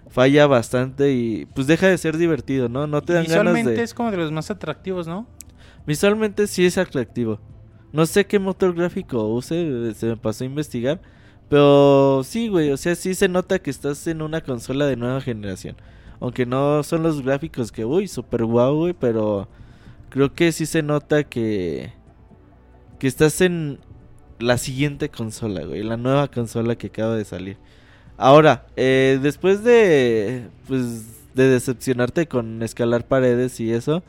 falla 0.07 0.47
bastante 0.47 1.11
y 1.11 1.45
pues 1.47 1.67
deja 1.67 1.87
de 1.87 1.97
ser 1.97 2.17
divertido, 2.17 2.69
¿no? 2.69 2.87
No 2.87 3.01
te 3.01 3.13
dan 3.13 3.23
Visualmente 3.23 3.63
ganas 3.63 3.77
de... 3.77 3.83
es 3.83 3.93
como 3.93 4.11
de 4.11 4.17
los 4.17 4.31
más 4.31 4.51
atractivos, 4.51 5.07
¿no? 5.07 5.27
Visualmente 5.85 6.47
sí 6.47 6.65
es 6.65 6.77
atractivo. 6.77 7.39
No 7.91 8.05
sé 8.05 8.25
qué 8.25 8.39
motor 8.39 8.73
gráfico 8.73 9.27
use, 9.27 9.93
se 9.93 10.05
me 10.05 10.17
pasó 10.17 10.43
a 10.43 10.47
investigar. 10.47 11.01
Pero 11.49 12.21
sí, 12.23 12.47
güey, 12.47 12.71
o 12.71 12.77
sea, 12.77 12.95
sí 12.95 13.15
se 13.15 13.27
nota 13.27 13.59
que 13.59 13.69
estás 13.69 14.07
en 14.07 14.21
una 14.21 14.41
consola 14.41 14.85
de 14.87 14.95
nueva 14.95 15.21
generación. 15.21 15.75
Aunque 16.19 16.45
no 16.45 16.81
son 16.83 17.03
los 17.03 17.21
gráficos 17.21 17.71
que, 17.71 17.85
uy, 17.85 18.07
super 18.07 18.45
guau, 18.45 18.75
güey, 18.77 18.93
pero 18.93 19.47
creo 20.09 20.33
que 20.33 20.51
sí 20.51 20.65
se 20.65 20.81
nota 20.81 21.23
que 21.23 21.91
que 22.99 23.07
estás 23.07 23.41
en 23.41 23.79
la 24.39 24.57
siguiente 24.57 25.09
consola, 25.09 25.65
güey, 25.65 25.83
la 25.83 25.97
nueva 25.97 26.29
consola 26.29 26.75
que 26.77 26.87
acaba 26.87 27.15
de 27.15 27.25
salir. 27.25 27.57
Ahora, 28.17 28.65
eh, 28.75 29.19
después 29.21 29.63
de 29.63 30.47
pues 30.67 31.33
de 31.33 31.49
decepcionarte 31.49 32.27
con 32.27 32.63
escalar 32.63 33.05
paredes 33.07 33.59
y 33.59 33.71
eso, 33.73 34.03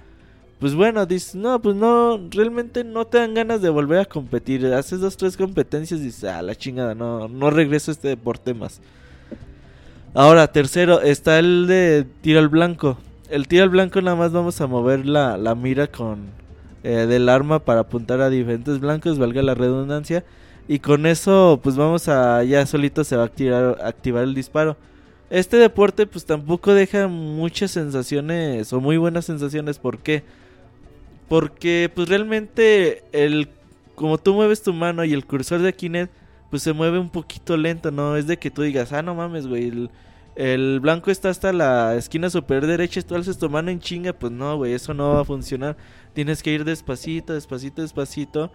pues 0.59 0.75
bueno, 0.75 1.05
dices, 1.05 1.35
no, 1.35 1.61
pues 1.61 1.77
no, 1.77 2.19
realmente 2.31 2.83
no 2.83 3.07
te 3.07 3.19
dan 3.19 3.35
ganas 3.35 3.61
de 3.61 3.69
volver 3.69 3.99
a 3.99 4.05
competir. 4.07 4.67
Haces 4.67 5.01
dos, 5.01 5.17
tres 5.17 5.37
competencias 5.37 6.01
y 6.01 6.05
dices, 6.05 6.25
ah, 6.25 6.41
la 6.41 6.55
chingada, 6.55 6.95
no, 6.95 7.29
no 7.29 7.51
regreso 7.51 7.91
a 7.91 7.95
este 7.95 8.09
deporte 8.09 8.55
más. 8.55 8.81
Ahora, 10.15 10.51
tercero, 10.51 11.03
está 11.03 11.39
el 11.39 11.67
de 11.67 12.07
tiro 12.23 12.39
al 12.39 12.49
blanco. 12.49 12.97
El 13.29 13.49
tiro 13.49 13.65
al 13.65 13.69
blanco 13.69 14.01
nada 14.01 14.17
más 14.17 14.33
vamos 14.33 14.59
a 14.63 14.67
mover 14.67 15.05
la, 15.05 15.37
la 15.37 15.55
mira 15.55 15.89
con 15.89 16.29
eh, 16.83 17.07
del 17.07 17.29
arma 17.29 17.59
para 17.59 17.81
apuntar 17.81 18.21
a 18.21 18.31
diferentes 18.31 18.81
blancos, 18.81 19.19
valga 19.19 19.43
la 19.43 19.55
redundancia. 19.55 20.25
Y 20.69 20.79
con 20.79 21.05
eso, 21.05 21.61
pues 21.63 21.77
vamos 21.77 22.09
a, 22.09 22.43
ya 22.45 22.65
solito 22.65 23.05
se 23.05 23.17
va 23.17 23.25
a 23.25 23.27
activar, 23.27 23.79
activar 23.85 24.25
el 24.25 24.35
disparo. 24.35 24.77
Este 25.29 25.57
deporte 25.59 26.07
pues 26.07 26.25
tampoco 26.25 26.73
deja 26.73 27.09
muchas 27.09 27.73
sensaciones 27.73 28.73
o 28.73 28.81
muy 28.81 28.97
buenas 28.97 29.27
sensaciones. 29.27 29.79
¿Por 29.79 29.99
qué? 29.99 30.23
Porque 31.29 31.91
pues 31.95 32.09
realmente 32.09 33.05
el 33.13 33.49
como 33.95 34.19
tú 34.19 34.35
mueves 34.35 34.63
tu 34.63 34.73
mano 34.73 35.05
y 35.05 35.13
el 35.13 35.25
cursor 35.25 35.61
de 35.61 35.75
Kinect 35.75 36.13
pues 36.51 36.63
se 36.63 36.73
mueve 36.73 36.99
un 36.99 37.11
poquito 37.11 37.57
lento, 37.57 37.91
no 37.91 38.17
es 38.17 38.27
de 38.27 38.39
que 38.39 38.51
tú 38.51 38.63
digas, 38.63 38.93
"Ah, 38.93 39.03
no 39.03 39.15
mames, 39.15 39.47
güey, 39.47 39.89
el, 40.37 40.81
blanco 40.81 41.11
está 41.11 41.31
hasta 41.31 41.53
la 41.53 41.97
esquina 41.97 42.31
superior 42.31 42.67
derecha, 42.67 43.03
tú 43.03 43.15
alzas 43.15 43.39
tu 43.39 43.51
mano 43.51 43.71
en 43.71 43.81
chinga, 43.81 44.13
pues 44.13 44.33
no, 44.33 44.57
güey, 44.57 44.75
eso 44.75 44.95
no 44.95 45.15
va 45.15 45.23
a 45.23 45.25
funcionar. 45.25 45.77
Tienes 46.13 46.43
que 46.43 46.53
ir 46.53 46.65
despacito, 46.65 47.33
despacito, 47.33 47.83
despacito 47.83 48.53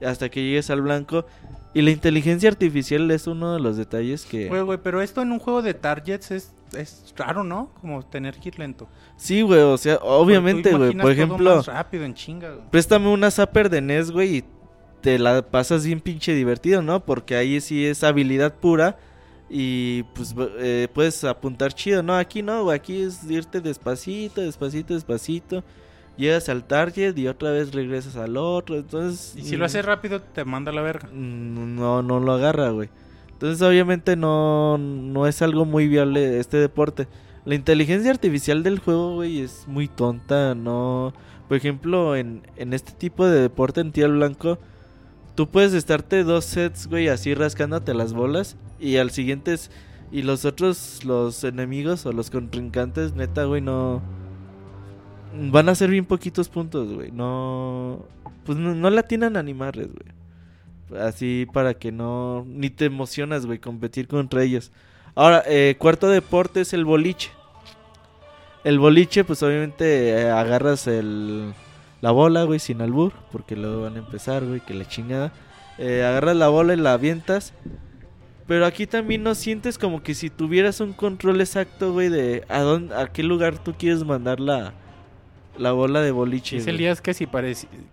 hasta 0.00 0.28
que 0.28 0.42
llegues 0.42 0.70
al 0.70 0.82
blanco. 0.82 1.26
Y 1.72 1.82
la 1.82 1.90
inteligencia 1.90 2.48
artificial 2.48 3.10
es 3.10 3.26
uno 3.26 3.54
de 3.54 3.60
los 3.60 3.76
detalles 3.76 4.24
que... 4.24 4.48
Güey, 4.48 4.62
güey, 4.62 4.78
pero 4.82 5.02
esto 5.02 5.22
en 5.22 5.32
un 5.32 5.40
juego 5.40 5.60
de 5.60 5.74
targets 5.74 6.30
es, 6.30 6.52
es 6.74 7.14
raro, 7.16 7.44
¿no? 7.44 7.70
Como 7.80 8.02
tener 8.04 8.38
que 8.38 8.48
ir 8.48 8.58
lento. 8.58 8.88
Sí, 9.16 9.42
güey, 9.42 9.60
o 9.60 9.76
sea, 9.78 9.96
obviamente, 10.02 10.72
güey. 10.74 10.94
Por 10.96 11.10
ejemplo, 11.12 11.56
más 11.56 11.66
rápido, 11.66 12.04
en 12.04 12.14
chinga, 12.14 12.50
güey. 12.52 12.70
préstame 12.70 13.08
una 13.08 13.30
Zapper 13.30 13.68
de 13.70 13.80
NES, 13.80 14.10
güey, 14.10 14.36
y 14.38 14.44
te 15.00 15.18
la 15.18 15.42
pasas 15.42 15.84
bien 15.84 16.00
pinche 16.00 16.34
divertido, 16.34 16.82
¿no? 16.82 17.04
Porque 17.04 17.36
ahí 17.36 17.60
sí 17.60 17.84
es 17.84 18.02
habilidad 18.04 18.54
pura 18.54 18.96
y 19.50 20.02
pues 20.14 20.34
eh, 20.58 20.88
puedes 20.94 21.22
apuntar 21.24 21.72
chido, 21.74 22.02
¿no? 22.02 22.14
Aquí 22.16 22.42
no, 22.42 22.64
güey, 22.64 22.76
aquí 22.76 23.02
es 23.02 23.22
irte 23.30 23.60
despacito, 23.60 24.40
despacito, 24.40 24.94
despacito. 24.94 25.62
Llegas 26.16 26.48
al 26.48 26.64
target 26.64 27.18
y 27.18 27.26
otra 27.26 27.50
vez 27.50 27.74
regresas 27.74 28.14
al 28.16 28.36
otro, 28.36 28.76
entonces... 28.76 29.34
Y 29.36 29.42
si 29.42 29.56
lo 29.56 29.64
haces 29.64 29.84
rápido 29.84 30.22
te 30.22 30.44
manda 30.44 30.70
a 30.70 30.74
la 30.74 30.80
verga. 30.80 31.08
mm, 31.12 31.74
No, 31.74 32.02
no 32.02 32.20
lo 32.20 32.32
agarra, 32.32 32.70
güey. 32.70 32.88
Entonces 33.44 33.60
obviamente 33.60 34.16
no, 34.16 34.78
no 34.78 35.26
es 35.26 35.42
algo 35.42 35.66
muy 35.66 35.86
viable 35.86 36.38
este 36.38 36.56
deporte. 36.56 37.08
La 37.44 37.54
inteligencia 37.54 38.10
artificial 38.10 38.62
del 38.62 38.78
juego, 38.78 39.16
güey, 39.16 39.40
es 39.40 39.68
muy 39.68 39.86
tonta, 39.86 40.54
no... 40.54 41.12
Por 41.46 41.58
ejemplo, 41.58 42.16
en, 42.16 42.40
en 42.56 42.72
este 42.72 42.92
tipo 42.92 43.26
de 43.26 43.42
deporte 43.42 43.82
en 43.82 43.92
tiro 43.92 44.10
blanco, 44.10 44.58
tú 45.34 45.50
puedes 45.50 45.74
estarte 45.74 46.24
dos 46.24 46.46
sets, 46.46 46.86
güey, 46.86 47.08
así 47.08 47.34
rascándote 47.34 47.92
las 47.92 48.14
bolas 48.14 48.56
y 48.80 48.96
al 48.96 49.10
siguiente. 49.10 49.54
Y 50.10 50.22
los 50.22 50.46
otros, 50.46 51.04
los 51.04 51.44
enemigos 51.44 52.06
o 52.06 52.12
los 52.12 52.30
contrincantes, 52.30 53.14
neta, 53.14 53.44
güey, 53.44 53.60
no... 53.60 54.00
Van 55.50 55.68
a 55.68 55.74
ser 55.74 55.90
bien 55.90 56.06
poquitos 56.06 56.48
puntos, 56.48 56.90
güey. 56.94 57.12
No... 57.12 58.06
Pues 58.46 58.56
no, 58.56 58.74
no 58.74 58.88
la 58.88 59.02
tienen 59.02 59.36
animarles, 59.36 59.88
güey. 59.88 60.23
Así 60.98 61.46
para 61.52 61.74
que 61.74 61.92
no... 61.92 62.44
Ni 62.46 62.70
te 62.70 62.86
emocionas, 62.86 63.46
güey, 63.46 63.58
competir 63.58 64.08
contra 64.08 64.42
ellos. 64.42 64.72
Ahora, 65.14 65.42
eh, 65.46 65.76
cuarto 65.78 66.08
deporte 66.08 66.60
es 66.60 66.72
el 66.72 66.84
boliche. 66.84 67.30
El 68.64 68.78
boliche, 68.78 69.24
pues 69.24 69.42
obviamente 69.42 70.08
eh, 70.08 70.30
agarras 70.30 70.86
el, 70.86 71.52
la 72.00 72.10
bola, 72.10 72.44
güey, 72.44 72.58
sin 72.58 72.80
albur, 72.80 73.12
porque 73.30 73.56
luego 73.56 73.82
van 73.82 73.96
a 73.96 73.98
empezar, 73.98 74.44
güey, 74.44 74.60
que 74.60 74.74
la 74.74 74.86
chingada. 74.86 75.32
Eh, 75.78 76.04
agarras 76.04 76.36
la 76.36 76.48
bola 76.48 76.74
y 76.74 76.76
la 76.76 76.94
avientas. 76.94 77.52
Pero 78.46 78.66
aquí 78.66 78.86
también 78.86 79.22
no 79.22 79.34
sientes 79.34 79.78
como 79.78 80.02
que 80.02 80.14
si 80.14 80.30
tuvieras 80.30 80.80
un 80.80 80.92
control 80.92 81.40
exacto, 81.40 81.92
güey, 81.92 82.08
de 82.08 82.44
a 82.48 82.60
dónde, 82.60 82.94
a 82.94 83.06
qué 83.06 83.22
lugar 83.22 83.62
tú 83.62 83.74
quieres 83.78 84.04
mandar 84.04 84.38
la, 84.38 84.74
la 85.58 85.72
bola 85.72 86.00
de 86.00 86.10
boliche. 86.10 86.56
Dice. 86.56 86.70
Elías 86.70 87.00
que 87.00 87.14
si, 87.14 87.28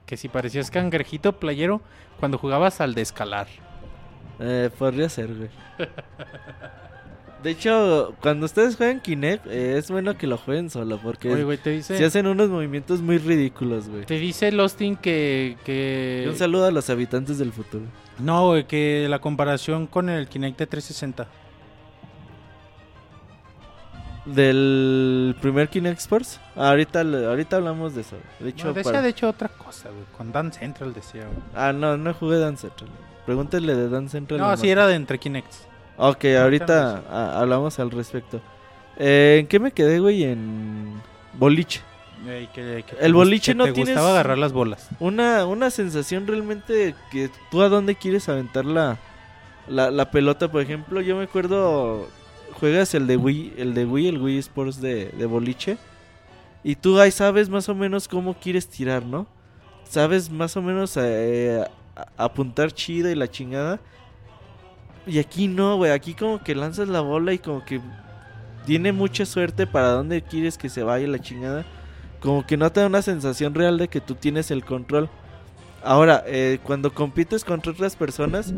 que 0.05 0.17
si 0.17 0.27
parecías 0.27 0.71
cangrejito 0.71 1.33
playero 1.33 1.81
cuando 2.19 2.37
jugabas 2.37 2.81
al 2.81 2.93
de 2.93 3.01
escalar. 3.01 3.47
Eh, 4.39 4.69
podría 4.77 5.09
ser, 5.09 5.33
güey. 5.33 5.49
De 7.43 7.49
hecho, 7.49 8.13
cuando 8.21 8.45
ustedes 8.45 8.75
juegan 8.75 8.99
Kinect, 8.99 9.47
eh, 9.47 9.77
es 9.77 9.89
bueno 9.89 10.15
que 10.15 10.27
lo 10.27 10.37
jueguen 10.37 10.69
solo, 10.69 10.99
porque 11.01 11.31
Oye, 11.31 11.43
güey, 11.43 11.57
te 11.57 11.71
dice... 11.71 11.97
se 11.97 12.05
hacen 12.05 12.27
unos 12.27 12.49
movimientos 12.49 13.01
muy 13.01 13.17
ridículos, 13.17 13.89
güey. 13.89 14.05
Te 14.05 14.19
dice 14.19 14.51
Lostin 14.51 14.95
que... 14.95 15.57
Que... 15.65 16.25
un 16.29 16.35
saludo 16.35 16.65
a 16.67 16.71
los 16.71 16.87
habitantes 16.91 17.39
del 17.39 17.51
futuro. 17.51 17.85
No, 18.19 18.49
güey, 18.49 18.67
que 18.67 19.07
la 19.09 19.17
comparación 19.19 19.87
con 19.87 20.09
el 20.09 20.27
Kinect 20.27 20.59
de 20.59 20.67
360. 20.67 21.27
Del 24.25 25.35
primer 25.41 25.69
Kinect 25.69 25.99
Sports. 25.99 26.39
Ah, 26.55 26.69
ahorita, 26.69 27.01
ahorita 27.01 27.55
hablamos 27.57 27.95
de 27.95 28.01
eso. 28.01 28.17
De 28.39 28.49
hecho, 28.49 28.67
No, 28.67 28.73
decía 28.73 28.91
para- 28.91 29.01
de 29.03 29.09
hecho 29.09 29.27
otra 29.29 29.47
cosa, 29.49 29.89
güey. 29.89 30.03
Con 30.15 30.31
Dan 30.31 30.53
Central 30.53 30.93
decía, 30.93 31.23
güey. 31.25 31.37
Ah, 31.55 31.73
no, 31.73 31.97
no 31.97 32.13
jugué 32.13 32.37
Dance 32.37 32.67
Central. 32.67 32.89
Pregúntale 33.25 33.75
de 33.75 33.89
Dance 33.89 34.11
Central. 34.11 34.39
No, 34.39 34.55
sí 34.57 34.69
era 34.69 34.85
de 34.87 34.95
entre 34.95 35.17
Kinects. 35.17 35.67
Ok, 35.97 36.25
ahorita 36.39 37.03
ah, 37.09 37.39
hablamos 37.39 37.79
al 37.79 37.89
respecto. 37.91 38.41
Eh, 38.97 39.37
¿En 39.41 39.47
qué 39.47 39.59
me 39.59 39.71
quedé, 39.71 39.99
güey? 39.99 40.23
En 40.23 41.01
boliche. 41.33 41.81
Ey, 42.27 42.47
que- 42.53 42.83
que 42.87 42.95
El 42.99 43.13
boliche 43.15 43.55
no 43.55 43.63
te 43.65 43.73
tienes- 43.73 43.95
gustaba 43.95 44.11
agarrar 44.11 44.37
las 44.37 44.51
bolas. 44.53 44.87
Una, 44.99 45.45
una 45.47 45.71
sensación 45.71 46.27
realmente 46.27 46.93
que 47.11 47.31
tú 47.49 47.63
a 47.63 47.69
dónde 47.69 47.95
quieres 47.95 48.29
aventar 48.29 48.65
la, 48.65 48.99
la, 49.67 49.89
la 49.89 50.11
pelota, 50.11 50.51
por 50.51 50.61
ejemplo. 50.61 51.01
Yo 51.01 51.15
me 51.15 51.23
acuerdo, 51.23 52.07
juegas 52.61 52.93
el 52.93 53.07
de 53.07 53.17
Wii, 53.17 53.55
el 53.57 53.73
de 53.73 53.85
Wii, 53.85 54.07
el 54.07 54.21
Wii 54.21 54.37
Sports 54.37 54.79
de, 54.79 55.07
de 55.07 55.25
boliche. 55.25 55.77
Y 56.63 56.75
tú 56.75 56.97
ahí 56.97 57.11
sabes 57.11 57.49
más 57.49 57.67
o 57.67 57.75
menos 57.75 58.07
cómo 58.07 58.35
quieres 58.35 58.69
tirar, 58.69 59.05
¿no? 59.05 59.27
sabes 59.91 60.29
más 60.29 60.55
o 60.55 60.61
menos 60.61 60.95
eh, 60.95 61.65
apuntar 62.15 62.71
chido 62.71 63.11
y 63.11 63.15
la 63.15 63.29
chingada. 63.29 63.81
Y 65.05 65.19
aquí 65.19 65.49
no, 65.49 65.75
güey. 65.75 65.91
Aquí 65.91 66.13
como 66.13 66.41
que 66.41 66.55
lanzas 66.55 66.87
la 66.87 67.01
bola 67.01 67.33
y 67.33 67.39
como 67.39 67.65
que 67.65 67.81
tiene 68.65 68.93
mucha 68.93 69.25
suerte 69.25 69.67
para 69.67 69.89
dónde 69.89 70.21
quieres 70.21 70.57
que 70.57 70.69
se 70.69 70.83
vaya 70.83 71.07
la 71.07 71.19
chingada. 71.19 71.65
Como 72.21 72.45
que 72.45 72.55
no 72.55 72.71
te 72.71 72.79
da 72.79 72.87
una 72.87 73.01
sensación 73.01 73.53
real 73.53 73.77
de 73.77 73.89
que 73.89 73.99
tú 73.99 74.15
tienes 74.15 74.49
el 74.49 74.63
control. 74.63 75.09
Ahora, 75.83 76.23
eh, 76.25 76.59
cuando 76.63 76.93
compites 76.93 77.43
contra 77.43 77.73
otras 77.73 77.97
personas, 77.97 78.53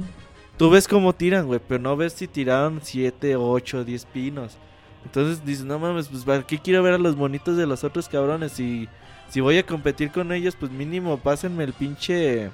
tú 0.57 0.69
ves 0.69 0.87
cómo 0.87 1.13
tiran, 1.13 1.45
güey, 1.47 1.59
pero 1.67 1.81
no 1.81 1.95
ves 1.95 2.13
si 2.13 2.27
tiraron 2.27 2.79
7, 2.83 3.35
8, 3.35 3.83
10 3.83 4.05
pinos. 4.05 4.57
Entonces 5.05 5.45
dices, 5.45 5.65
no 5.65 5.79
mames, 5.79 6.07
pues 6.07 6.23
¿para 6.23 6.43
qué 6.43 6.57
quiero 6.59 6.81
ver 6.83 6.93
a 6.93 6.97
los 6.97 7.15
bonitos 7.15 7.57
de 7.57 7.67
los 7.67 7.83
otros 7.83 8.07
cabrones? 8.07 8.53
Si, 8.53 8.87
si 9.29 9.41
voy 9.41 9.57
a 9.57 9.65
competir 9.65 10.11
con 10.11 10.31
ellos, 10.31 10.55
pues 10.57 10.71
mínimo 10.71 11.17
pásenme 11.17 11.63
el 11.63 11.73
pinche... 11.73 12.51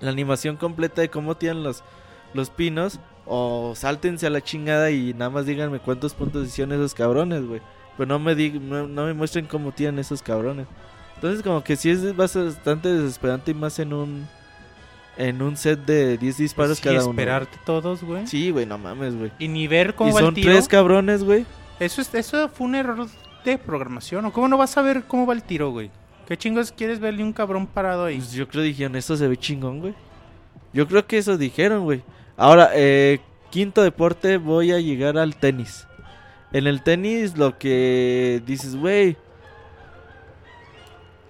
La 0.00 0.10
animación 0.10 0.56
completa 0.56 1.00
de 1.02 1.08
cómo 1.08 1.36
tiran 1.36 1.62
los, 1.62 1.82
los 2.34 2.50
pinos. 2.50 2.98
O 3.26 3.72
sáltense 3.74 4.26
a 4.26 4.30
la 4.30 4.42
chingada 4.42 4.90
y 4.90 5.14
nada 5.14 5.30
más 5.30 5.46
díganme 5.46 5.78
cuántos 5.78 6.12
puntos 6.12 6.46
hicieron 6.46 6.72
esos 6.72 6.92
cabrones, 6.92 7.46
güey. 7.46 7.62
Pero 7.96 8.06
no 8.08 8.18
me, 8.18 8.36
dig- 8.36 8.60
no, 8.60 8.86
no 8.86 9.06
me 9.06 9.14
muestren 9.14 9.46
cómo 9.46 9.72
tiran 9.72 9.98
esos 9.98 10.20
cabrones. 10.20 10.66
Entonces 11.14 11.42
como 11.42 11.64
que 11.64 11.76
sí 11.76 11.88
es 11.88 12.14
bastante 12.14 12.92
desesperante 12.92 13.52
y 13.52 13.54
más 13.54 13.78
en 13.78 13.92
un... 13.94 14.28
En 15.16 15.42
un 15.42 15.56
set 15.56 15.84
de 15.84 16.18
10 16.18 16.36
disparos 16.38 16.78
Sí, 16.78 16.84
cada 16.84 17.00
uno. 17.02 17.10
esperarte 17.10 17.56
todos, 17.64 18.02
güey. 18.02 18.26
Sí, 18.26 18.50
güey, 18.50 18.66
no 18.66 18.78
mames, 18.78 19.14
güey. 19.16 19.30
Y 19.38 19.46
ni 19.48 19.68
ver 19.68 19.94
cómo 19.94 20.10
Y 20.10 20.12
va 20.12 20.20
son 20.20 20.28
el 20.30 20.34
tiro. 20.34 20.50
tres 20.52 20.66
cabrones, 20.68 21.22
güey. 21.22 21.46
Eso, 21.78 22.00
es, 22.00 22.12
eso 22.14 22.48
fue 22.48 22.66
un 22.66 22.74
error 22.74 23.06
de 23.44 23.58
programación. 23.58 24.24
¿O 24.24 24.32
cómo 24.32 24.48
no 24.48 24.58
vas 24.58 24.76
a 24.76 24.82
ver 24.82 25.04
cómo 25.04 25.24
va 25.26 25.34
el 25.34 25.42
tiro, 25.42 25.70
güey? 25.70 25.90
¿Qué 26.26 26.36
chingos 26.36 26.72
quieres 26.72 26.98
verle 27.00 27.22
un 27.22 27.32
cabrón 27.32 27.66
parado 27.66 28.06
ahí? 28.06 28.16
Pues 28.16 28.32
yo 28.32 28.48
creo 28.48 28.62
dijeron, 28.64 28.96
esto 28.96 29.16
se 29.16 29.28
ve 29.28 29.36
chingón, 29.36 29.80
güey. 29.80 29.94
Yo 30.72 30.88
creo 30.88 31.06
que 31.06 31.18
eso 31.18 31.36
dijeron, 31.36 31.84
güey. 31.84 32.02
Ahora, 32.36 32.70
eh, 32.74 33.20
quinto 33.50 33.82
deporte, 33.82 34.38
voy 34.38 34.72
a 34.72 34.80
llegar 34.80 35.16
al 35.18 35.36
tenis. 35.36 35.86
En 36.52 36.66
el 36.66 36.82
tenis 36.82 37.36
lo 37.36 37.56
que 37.58 38.42
dices, 38.46 38.74
güey. 38.74 39.16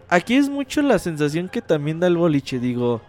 Aquí 0.09 0.37
es 0.37 0.49
mucho 0.49 0.81
la 0.83 0.99
sensación 0.99 1.49
que 1.49 1.61
también 1.63 1.99
da 2.01 2.07
el 2.07 2.17
boliche, 2.17 2.59
digo. 2.59 3.03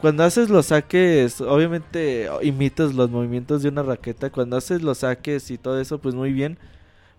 Cuando 0.00 0.22
haces 0.22 0.48
los 0.48 0.66
saques, 0.66 1.40
obviamente 1.40 2.28
imitas 2.42 2.94
los 2.94 3.10
movimientos 3.10 3.62
de 3.62 3.68
una 3.68 3.82
raqueta. 3.82 4.30
Cuando 4.30 4.56
haces 4.56 4.82
los 4.82 4.98
saques 4.98 5.50
y 5.50 5.58
todo 5.58 5.80
eso, 5.80 5.98
pues 6.00 6.14
muy 6.14 6.32
bien. 6.32 6.58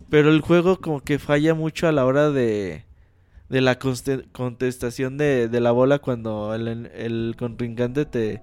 Pero 0.10 0.30
el 0.30 0.42
juego 0.42 0.80
como 0.80 1.02
que 1.02 1.20
falla 1.20 1.54
mucho 1.54 1.88
a 1.88 1.92
la 1.92 2.06
hora 2.06 2.32
de, 2.32 2.86
de 3.50 3.62
la 3.62 3.78
contestación 3.80 5.18
de, 5.18 5.50
de 5.50 5.60
la 5.60 5.72
bola 5.72 6.00
cuando 6.00 6.54
el, 6.56 6.88
el 6.96 7.36
contrincante 7.38 8.06
te, 8.06 8.42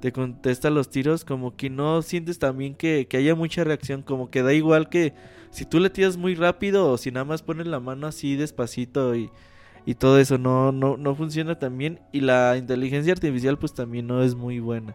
te 0.00 0.12
contesta 0.12 0.70
los 0.70 0.88
tiros. 0.88 1.24
Como 1.26 1.54
que 1.54 1.68
no 1.68 2.00
sientes 2.00 2.38
también 2.38 2.74
que, 2.74 3.06
que 3.06 3.18
haya 3.18 3.34
mucha 3.34 3.64
reacción. 3.64 4.02
Como 4.02 4.30
que 4.30 4.42
da 4.42 4.54
igual 4.54 4.88
que 4.88 5.12
si 5.50 5.66
tú 5.66 5.78
le 5.78 5.90
tiras 5.90 6.16
muy 6.16 6.34
rápido 6.34 6.90
o 6.90 6.96
si 6.96 7.10
nada 7.10 7.24
más 7.26 7.42
pones 7.42 7.66
la 7.66 7.80
mano 7.80 8.06
así 8.06 8.34
despacito 8.36 9.14
y, 9.14 9.30
y 9.86 9.94
todo 9.94 10.18
eso 10.18 10.38
no, 10.38 10.72
no, 10.72 10.96
no 10.96 11.14
funciona 11.14 11.58
tan 11.58 11.76
bien. 11.76 12.00
Y 12.12 12.20
la 12.20 12.56
inteligencia 12.56 13.12
artificial 13.12 13.58
pues 13.58 13.74
también 13.74 14.06
no 14.06 14.22
es 14.22 14.34
muy 14.34 14.60
buena. 14.60 14.94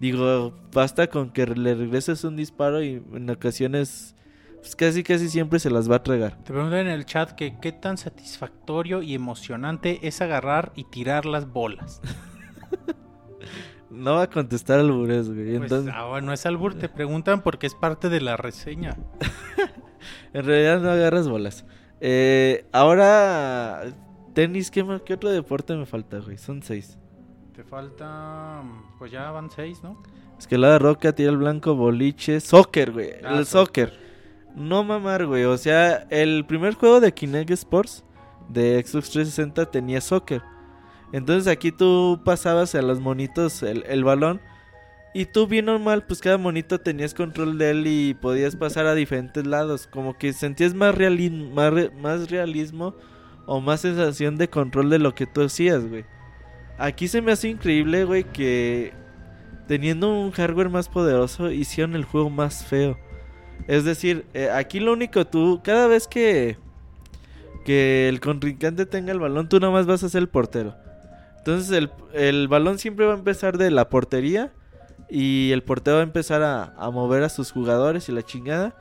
Digo, 0.00 0.52
basta 0.72 1.06
con 1.06 1.30
que 1.30 1.46
le 1.46 1.74
regreses 1.74 2.24
un 2.24 2.36
disparo 2.36 2.82
y 2.82 3.02
en 3.12 3.30
ocasiones 3.30 4.14
pues 4.56 4.76
casi 4.76 5.02
casi 5.02 5.28
siempre 5.28 5.58
se 5.58 5.70
las 5.70 5.90
va 5.90 5.96
a 5.96 6.02
tragar. 6.02 6.38
Te 6.42 6.52
preguntan 6.52 6.80
en 6.80 6.88
el 6.88 7.04
chat 7.04 7.32
que 7.32 7.58
qué 7.60 7.70
tan 7.70 7.98
satisfactorio 7.98 9.02
y 9.02 9.14
emocionante 9.14 10.00
es 10.02 10.22
agarrar 10.22 10.72
y 10.74 10.84
tirar 10.84 11.26
las 11.26 11.46
bolas. 11.52 12.00
No 13.90 14.14
va 14.14 14.22
a 14.22 14.30
contestar 14.30 14.80
al 14.80 14.90
burés, 14.90 15.28
güey. 15.28 15.56
Pues, 15.56 15.62
Entonces, 15.62 15.94
ah, 15.96 16.06
bueno, 16.06 16.32
es 16.32 16.44
albur, 16.46 16.74
te 16.74 16.88
preguntan 16.88 17.42
porque 17.42 17.68
es 17.68 17.76
parte 17.76 18.08
de 18.08 18.20
la 18.20 18.36
reseña. 18.36 18.96
en 20.32 20.44
realidad 20.44 20.80
no 20.80 20.90
agarras 20.90 21.28
bolas. 21.28 21.64
Eh, 22.00 22.66
ahora, 22.72 23.84
tenis, 24.34 24.70
¿qué, 24.70 24.84
más- 24.84 25.02
¿qué 25.02 25.14
otro 25.14 25.30
deporte 25.30 25.74
me 25.76 25.86
falta, 25.86 26.18
güey? 26.18 26.36
Son 26.38 26.62
seis. 26.62 26.98
Te 27.54 27.62
falta, 27.64 28.62
pues 28.98 29.12
ya 29.12 29.30
van 29.30 29.50
seis, 29.50 29.82
¿no? 29.82 30.02
Escalada 30.38 30.78
roca, 30.78 31.14
tiro 31.14 31.30
al 31.30 31.36
blanco, 31.38 31.74
boliche, 31.76 32.40
soccer, 32.40 32.90
güey. 32.92 33.10
Ah, 33.24 33.38
el 33.38 33.46
soccer. 33.46 33.92
No 34.56 34.82
mamar, 34.84 35.26
güey. 35.26 35.44
O 35.44 35.56
sea, 35.56 36.06
el 36.10 36.44
primer 36.46 36.74
juego 36.74 37.00
de 37.00 37.12
Kinect 37.12 37.50
Sports 37.50 38.04
de 38.48 38.82
Xbox 38.84 39.10
360 39.10 39.70
tenía 39.70 40.00
soccer. 40.00 40.42
Entonces 41.12 41.46
aquí 41.46 41.70
tú 41.70 42.20
pasabas 42.24 42.74
a 42.74 42.82
los 42.82 43.00
monitos 43.00 43.62
el, 43.62 43.84
el 43.86 44.02
balón. 44.04 44.40
Y 45.16 45.26
tú 45.26 45.46
bien 45.46 45.66
normal, 45.66 46.04
pues 46.06 46.20
cada 46.20 46.38
monito 46.38 46.80
tenías 46.80 47.14
control 47.14 47.56
de 47.56 47.70
él 47.70 47.86
y 47.86 48.14
podías 48.14 48.56
pasar 48.56 48.86
a 48.86 48.94
diferentes 48.96 49.46
lados. 49.46 49.86
Como 49.86 50.18
que 50.18 50.32
sentías 50.32 50.74
más, 50.74 50.92
reali- 50.96 51.52
más, 51.52 51.72
re- 51.72 51.90
más 51.90 52.28
realismo 52.30 52.96
o 53.46 53.60
más 53.60 53.80
sensación 53.80 54.36
de 54.36 54.48
control 54.48 54.90
de 54.90 54.98
lo 54.98 55.14
que 55.14 55.26
tú 55.26 55.42
hacías, 55.42 55.86
güey. 55.86 56.04
Aquí 56.78 57.08
se 57.08 57.22
me 57.22 57.32
hace 57.32 57.48
increíble, 57.48 58.04
güey, 58.04 58.24
que 58.24 58.92
teniendo 59.68 60.12
un 60.12 60.30
hardware 60.32 60.70
más 60.70 60.88
poderoso 60.88 61.50
hicieron 61.50 61.94
el 61.94 62.04
juego 62.04 62.30
más 62.30 62.64
feo. 62.64 62.98
Es 63.68 63.84
decir, 63.84 64.26
eh, 64.34 64.50
aquí 64.50 64.80
lo 64.80 64.92
único 64.92 65.26
tú, 65.26 65.60
cada 65.62 65.86
vez 65.86 66.06
que 66.06 66.58
que 67.64 68.08
el 68.08 68.20
contrincante 68.20 68.86
tenga 68.86 69.10
el 69.12 69.18
balón, 69.18 69.48
tú 69.48 69.58
nomás 69.58 69.86
vas 69.86 70.04
a 70.04 70.08
ser 70.08 70.22
el 70.22 70.28
portero. 70.28 70.76
Entonces 71.38 71.70
el, 71.76 71.90
el 72.12 72.46
balón 72.46 72.78
siempre 72.78 73.06
va 73.06 73.14
a 73.14 73.16
empezar 73.16 73.58
de 73.58 73.70
la 73.70 73.88
portería 73.88 74.52
y 75.10 75.50
el 75.52 75.62
portero 75.62 75.96
va 75.96 76.02
a 76.02 76.04
empezar 76.04 76.42
a, 76.42 76.74
a 76.76 76.90
mover 76.90 77.22
a 77.22 77.28
sus 77.28 77.52
jugadores 77.52 78.08
y 78.08 78.12
la 78.12 78.22
chingada. 78.22 78.74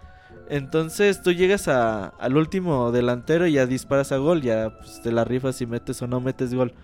Entonces 0.53 1.23
tú 1.23 1.31
llegas 1.31 1.67
a- 1.67 2.09
al 2.09 2.38
último 2.38 2.91
delantero 2.91 3.47
y 3.47 3.53
ya 3.53 3.65
disparas 3.65 4.11
a 4.11 4.17
gol, 4.17 4.43
ya 4.43 4.77
pues, 4.77 5.01
te 5.01 5.11
la 5.11 5.23
rifas 5.23 5.55
si 5.55 5.65
metes 5.65 5.99
o 6.03 6.07
no 6.07 6.21
metes 6.21 6.53
gol. 6.53 6.75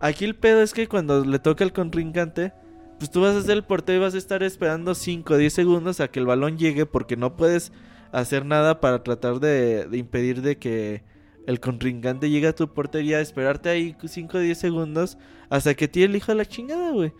Aquí 0.00 0.24
el 0.24 0.34
pedo 0.34 0.60
es 0.60 0.74
que 0.74 0.88
cuando 0.88 1.24
le 1.24 1.38
toca 1.38 1.62
al 1.62 1.72
contrincante, 1.72 2.52
pues 2.98 3.12
tú 3.12 3.20
vas 3.20 3.36
a 3.36 3.42
ser 3.42 3.52
el 3.52 3.62
portero 3.62 4.00
y 4.00 4.02
vas 4.02 4.16
a 4.16 4.18
estar 4.18 4.42
esperando 4.42 4.96
5 4.96 5.34
o 5.34 5.36
10 5.36 5.52
segundos 5.52 6.00
a 6.00 6.08
que 6.08 6.18
el 6.18 6.26
balón 6.26 6.58
llegue 6.58 6.84
porque 6.84 7.16
no 7.16 7.36
puedes 7.36 7.70
hacer 8.10 8.44
nada 8.44 8.80
para 8.80 9.04
tratar 9.04 9.38
de, 9.38 9.86
impedir 9.92 10.42
de 10.42 10.58
que 10.58 11.04
el 11.46 11.60
contrincante 11.60 12.28
llegue 12.28 12.48
a 12.48 12.56
tu 12.56 12.74
portería, 12.74 13.20
esperarte 13.20 13.68
ahí 13.68 13.96
5 14.04 14.36
o 14.36 14.40
10 14.40 14.58
segundos 14.58 15.16
hasta 15.48 15.74
que 15.74 15.86
tire 15.86 16.06
el 16.06 16.16
hijo 16.16 16.32
de 16.32 16.38
la 16.38 16.44
chingada, 16.44 16.90
güey. 16.90 17.12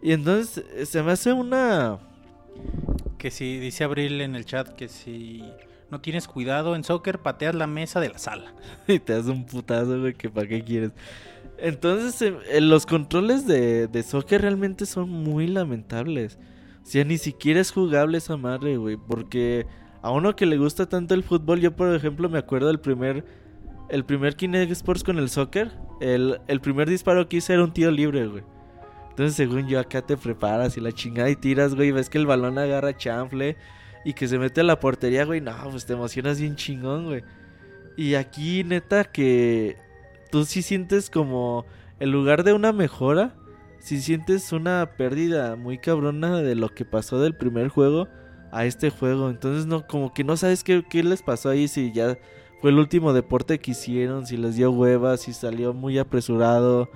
Y 0.00 0.12
entonces 0.12 0.64
se 0.88 1.02
me 1.02 1.12
hace 1.12 1.34
una... 1.34 1.98
Que 3.18 3.30
si, 3.30 3.58
dice 3.58 3.84
Abril 3.84 4.20
en 4.20 4.36
el 4.36 4.44
chat 4.44 4.68
que 4.68 4.88
si 4.88 5.42
no 5.90 6.00
tienes 6.00 6.28
cuidado 6.28 6.76
en 6.76 6.84
soccer, 6.84 7.18
pateas 7.18 7.54
la 7.54 7.66
mesa 7.66 8.00
de 8.00 8.10
la 8.10 8.18
sala. 8.18 8.54
y 8.86 8.98
te 8.98 9.14
das 9.14 9.26
un 9.26 9.44
putazo, 9.44 10.00
güey, 10.00 10.14
que 10.14 10.30
para 10.30 10.46
qué 10.46 10.62
quieres. 10.62 10.92
Entonces, 11.58 12.22
eh, 12.22 12.36
eh, 12.50 12.60
los 12.60 12.86
controles 12.86 13.46
de, 13.46 13.88
de 13.88 14.02
soccer 14.02 14.42
realmente 14.42 14.86
son 14.86 15.10
muy 15.10 15.48
lamentables. 15.48 16.38
O 16.84 16.86
sea, 16.86 17.04
ni 17.04 17.18
siquiera 17.18 17.60
es 17.60 17.72
jugable 17.72 18.18
esa 18.18 18.36
madre, 18.36 18.76
güey. 18.76 18.96
Porque 18.96 19.66
a 20.00 20.10
uno 20.10 20.36
que 20.36 20.46
le 20.46 20.56
gusta 20.56 20.88
tanto 20.88 21.14
el 21.14 21.24
fútbol, 21.24 21.60
yo 21.60 21.74
por 21.74 21.94
ejemplo 21.94 22.28
me 22.28 22.38
acuerdo 22.38 22.68
del 22.68 22.80
primer... 22.80 23.24
El 23.88 24.04
primer 24.04 24.36
Kinect 24.36 24.70
Sports 24.70 25.02
con 25.02 25.18
el 25.18 25.30
soccer. 25.30 25.72
El, 26.00 26.40
el 26.46 26.60
primer 26.60 26.90
disparo 26.90 27.26
que 27.26 27.38
hice 27.38 27.54
era 27.54 27.64
un 27.64 27.72
tiro 27.72 27.90
libre, 27.90 28.26
güey. 28.26 28.44
Entonces, 29.18 29.34
según 29.34 29.66
yo, 29.66 29.80
acá 29.80 30.00
te 30.00 30.16
preparas 30.16 30.76
y 30.76 30.80
la 30.80 30.92
chingada 30.92 31.28
y 31.28 31.34
tiras, 31.34 31.74
güey. 31.74 31.90
Ves 31.90 32.08
que 32.08 32.18
el 32.18 32.26
balón 32.26 32.56
agarra 32.56 32.96
chanfle 32.96 33.56
y 34.04 34.12
que 34.12 34.28
se 34.28 34.38
mete 34.38 34.60
a 34.60 34.64
la 34.64 34.78
portería, 34.78 35.24
güey. 35.24 35.40
No, 35.40 35.56
pues 35.72 35.86
te 35.86 35.94
emocionas 35.94 36.38
bien 36.38 36.54
chingón, 36.54 37.06
güey. 37.06 37.24
Y 37.96 38.14
aquí, 38.14 38.62
neta, 38.62 39.02
que 39.02 39.76
tú 40.30 40.44
sí 40.44 40.62
sientes 40.62 41.10
como, 41.10 41.66
en 41.98 42.12
lugar 42.12 42.44
de 42.44 42.52
una 42.52 42.72
mejora, 42.72 43.34
sí 43.80 44.00
sientes 44.00 44.52
una 44.52 44.88
pérdida 44.96 45.56
muy 45.56 45.78
cabrona 45.78 46.40
de 46.40 46.54
lo 46.54 46.68
que 46.68 46.84
pasó 46.84 47.20
del 47.20 47.34
primer 47.34 47.70
juego 47.70 48.06
a 48.52 48.66
este 48.66 48.90
juego. 48.90 49.30
Entonces, 49.30 49.66
no, 49.66 49.84
como 49.88 50.14
que 50.14 50.22
no 50.22 50.36
sabes 50.36 50.62
qué, 50.62 50.84
qué 50.88 51.02
les 51.02 51.22
pasó 51.22 51.48
ahí, 51.48 51.66
si 51.66 51.90
ya 51.90 52.16
fue 52.60 52.70
el 52.70 52.78
último 52.78 53.12
deporte 53.12 53.58
que 53.58 53.72
hicieron, 53.72 54.28
si 54.28 54.36
les 54.36 54.54
dio 54.54 54.70
hueva, 54.70 55.16
si 55.16 55.32
salió 55.32 55.74
muy 55.74 55.98
apresurado. 55.98 56.88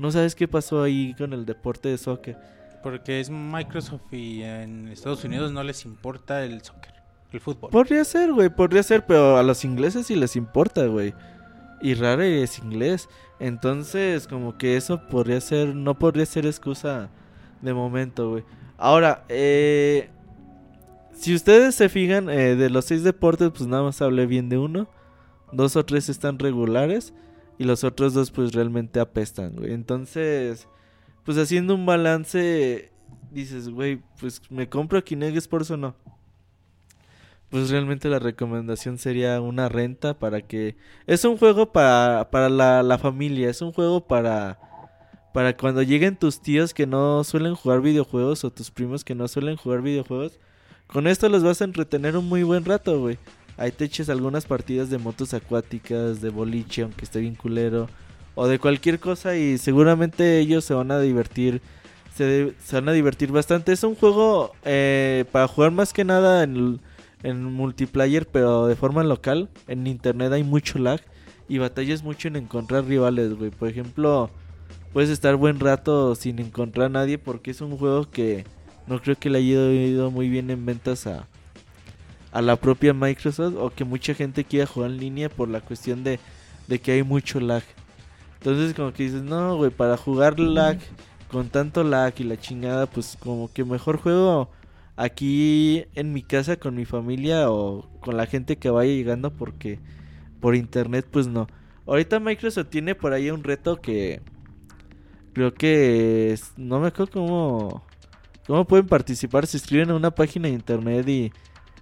No 0.00 0.10
sabes 0.10 0.34
qué 0.34 0.48
pasó 0.48 0.82
ahí 0.82 1.14
con 1.18 1.34
el 1.34 1.44
deporte 1.44 1.90
de 1.90 1.98
soccer. 1.98 2.38
Porque 2.82 3.20
es 3.20 3.28
Microsoft 3.28 4.10
y 4.12 4.42
en 4.42 4.88
Estados 4.88 5.22
Unidos 5.24 5.52
no 5.52 5.62
les 5.62 5.84
importa 5.84 6.42
el 6.42 6.62
soccer, 6.62 6.94
el 7.32 7.40
fútbol. 7.40 7.70
Podría 7.70 8.02
ser, 8.04 8.32
güey, 8.32 8.48
podría 8.48 8.82
ser, 8.82 9.04
pero 9.04 9.36
a 9.36 9.42
los 9.42 9.62
ingleses 9.62 10.06
sí 10.06 10.16
les 10.16 10.36
importa, 10.36 10.86
güey. 10.86 11.12
Y 11.82 11.92
Rare 11.92 12.42
es 12.42 12.58
inglés. 12.60 13.10
Entonces, 13.40 14.26
como 14.26 14.56
que 14.56 14.78
eso 14.78 15.06
podría 15.06 15.38
ser, 15.42 15.74
no 15.74 15.98
podría 15.98 16.24
ser 16.24 16.46
excusa 16.46 17.10
de 17.60 17.74
momento, 17.74 18.30
güey. 18.30 18.44
Ahora, 18.78 19.24
eh, 19.28 20.08
si 21.12 21.34
ustedes 21.34 21.74
se 21.74 21.90
fijan, 21.90 22.30
eh, 22.30 22.56
de 22.56 22.70
los 22.70 22.86
seis 22.86 23.04
deportes, 23.04 23.50
pues 23.50 23.66
nada 23.66 23.82
más 23.82 24.00
hablé 24.00 24.24
bien 24.24 24.48
de 24.48 24.56
uno. 24.56 24.88
Dos 25.52 25.76
o 25.76 25.84
tres 25.84 26.08
están 26.08 26.38
regulares. 26.38 27.12
Y 27.60 27.64
los 27.64 27.84
otros 27.84 28.14
dos 28.14 28.30
pues 28.30 28.54
realmente 28.54 29.00
apestan, 29.00 29.54
güey. 29.54 29.74
Entonces, 29.74 30.66
pues 31.26 31.36
haciendo 31.36 31.74
un 31.74 31.84
balance, 31.84 32.90
dices, 33.30 33.68
güey, 33.68 34.00
pues 34.18 34.40
me 34.48 34.70
compro 34.70 35.04
Kinect 35.04 35.36
Sports 35.36 35.70
o 35.72 35.76
no. 35.76 35.94
Pues 37.50 37.68
realmente 37.68 38.08
la 38.08 38.18
recomendación 38.18 38.96
sería 38.96 39.42
una 39.42 39.68
renta 39.68 40.18
para 40.18 40.40
que... 40.40 40.78
Es 41.06 41.26
un 41.26 41.36
juego 41.36 41.70
para, 41.70 42.30
para 42.30 42.48
la, 42.48 42.82
la 42.82 42.96
familia, 42.96 43.50
es 43.50 43.60
un 43.60 43.72
juego 43.72 44.06
para... 44.06 44.58
Para 45.34 45.54
cuando 45.54 45.82
lleguen 45.82 46.16
tus 46.16 46.40
tíos 46.40 46.72
que 46.72 46.86
no 46.86 47.24
suelen 47.24 47.54
jugar 47.54 47.82
videojuegos 47.82 48.42
o 48.42 48.50
tus 48.50 48.70
primos 48.70 49.04
que 49.04 49.14
no 49.14 49.28
suelen 49.28 49.56
jugar 49.56 49.82
videojuegos, 49.82 50.40
con 50.86 51.06
esto 51.06 51.28
los 51.28 51.42
vas 51.42 51.60
a 51.60 51.64
entretener 51.64 52.16
un 52.16 52.26
muy 52.26 52.42
buen 52.42 52.64
rato, 52.64 52.98
güey. 53.00 53.18
Ahí 53.60 53.72
te 53.72 53.90
algunas 54.10 54.46
partidas 54.46 54.88
de 54.88 54.96
motos 54.96 55.34
acuáticas, 55.34 56.22
de 56.22 56.30
boliche, 56.30 56.80
aunque 56.80 57.04
esté 57.04 57.20
bien 57.20 57.34
culero, 57.34 57.90
o 58.34 58.48
de 58.48 58.58
cualquier 58.58 58.98
cosa 58.98 59.36
y 59.36 59.58
seguramente 59.58 60.38
ellos 60.38 60.64
se 60.64 60.72
van 60.72 60.90
a 60.90 60.98
divertir. 60.98 61.60
Se, 62.16 62.54
se 62.64 62.76
van 62.76 62.88
a 62.88 62.92
divertir 62.92 63.30
bastante. 63.30 63.72
Es 63.72 63.84
un 63.84 63.96
juego 63.96 64.52
eh, 64.64 65.26
para 65.30 65.46
jugar 65.46 65.72
más 65.72 65.92
que 65.92 66.04
nada 66.04 66.42
en, 66.42 66.80
en 67.22 67.44
multiplayer, 67.44 68.26
pero 68.26 68.66
de 68.66 68.76
forma 68.76 69.04
local. 69.04 69.50
En 69.68 69.86
internet 69.86 70.32
hay 70.32 70.42
mucho 70.42 70.78
lag 70.78 71.02
y 71.46 71.58
batallas 71.58 72.02
mucho 72.02 72.28
en 72.28 72.36
encontrar 72.36 72.86
rivales, 72.86 73.34
güey. 73.34 73.50
Por 73.50 73.68
ejemplo, 73.68 74.30
puedes 74.94 75.10
estar 75.10 75.36
buen 75.36 75.60
rato 75.60 76.14
sin 76.14 76.38
encontrar 76.38 76.86
a 76.86 76.88
nadie 76.88 77.18
porque 77.18 77.50
es 77.50 77.60
un 77.60 77.76
juego 77.76 78.08
que 78.10 78.46
no 78.86 79.02
creo 79.02 79.16
que 79.16 79.28
le 79.28 79.36
haya 79.36 79.70
ido 79.70 80.10
muy 80.10 80.30
bien 80.30 80.48
en 80.48 80.64
ventas 80.64 81.06
a, 81.06 81.28
a 82.32 82.42
la 82.42 82.56
propia 82.56 82.94
Microsoft 82.94 83.54
o 83.58 83.70
que 83.70 83.84
mucha 83.84 84.14
gente 84.14 84.44
quiera 84.44 84.66
jugar 84.66 84.90
en 84.90 84.98
línea 84.98 85.28
por 85.28 85.48
la 85.48 85.60
cuestión 85.60 86.04
de, 86.04 86.20
de 86.68 86.80
que 86.80 86.92
hay 86.92 87.02
mucho 87.02 87.40
lag. 87.40 87.62
Entonces 88.38 88.74
como 88.74 88.92
que 88.92 89.04
dices, 89.04 89.22
no, 89.22 89.56
güey, 89.56 89.70
para 89.70 89.96
jugar 89.96 90.38
lag 90.38 90.78
con 91.30 91.48
tanto 91.50 91.84
lag 91.84 92.14
y 92.18 92.24
la 92.24 92.38
chingada, 92.38 92.86
pues 92.86 93.16
como 93.20 93.52
que 93.52 93.64
mejor 93.64 93.98
juego 93.98 94.50
aquí 94.96 95.84
en 95.94 96.12
mi 96.12 96.22
casa 96.22 96.56
con 96.56 96.74
mi 96.74 96.84
familia 96.84 97.50
o 97.50 97.88
con 98.00 98.16
la 98.16 98.26
gente 98.26 98.58
que 98.58 98.70
vaya 98.70 98.92
llegando 98.92 99.30
porque 99.32 99.78
por 100.40 100.54
internet 100.56 101.06
pues 101.10 101.26
no. 101.28 101.46
Ahorita 101.86 102.20
Microsoft 102.20 102.68
tiene 102.70 102.94
por 102.94 103.12
ahí 103.12 103.30
un 103.30 103.42
reto 103.44 103.80
que 103.80 104.20
creo 105.32 105.54
que 105.54 106.32
es- 106.32 106.52
no 106.56 106.80
me 106.80 106.88
acuerdo 106.88 107.12
cómo 107.12 107.82
cómo 108.46 108.64
pueden 108.66 108.86
participar, 108.86 109.46
se 109.46 109.58
inscriben 109.58 109.90
a 109.90 109.94
una 109.96 110.10
página 110.10 110.48
de 110.48 110.54
internet 110.54 111.08
y 111.08 111.32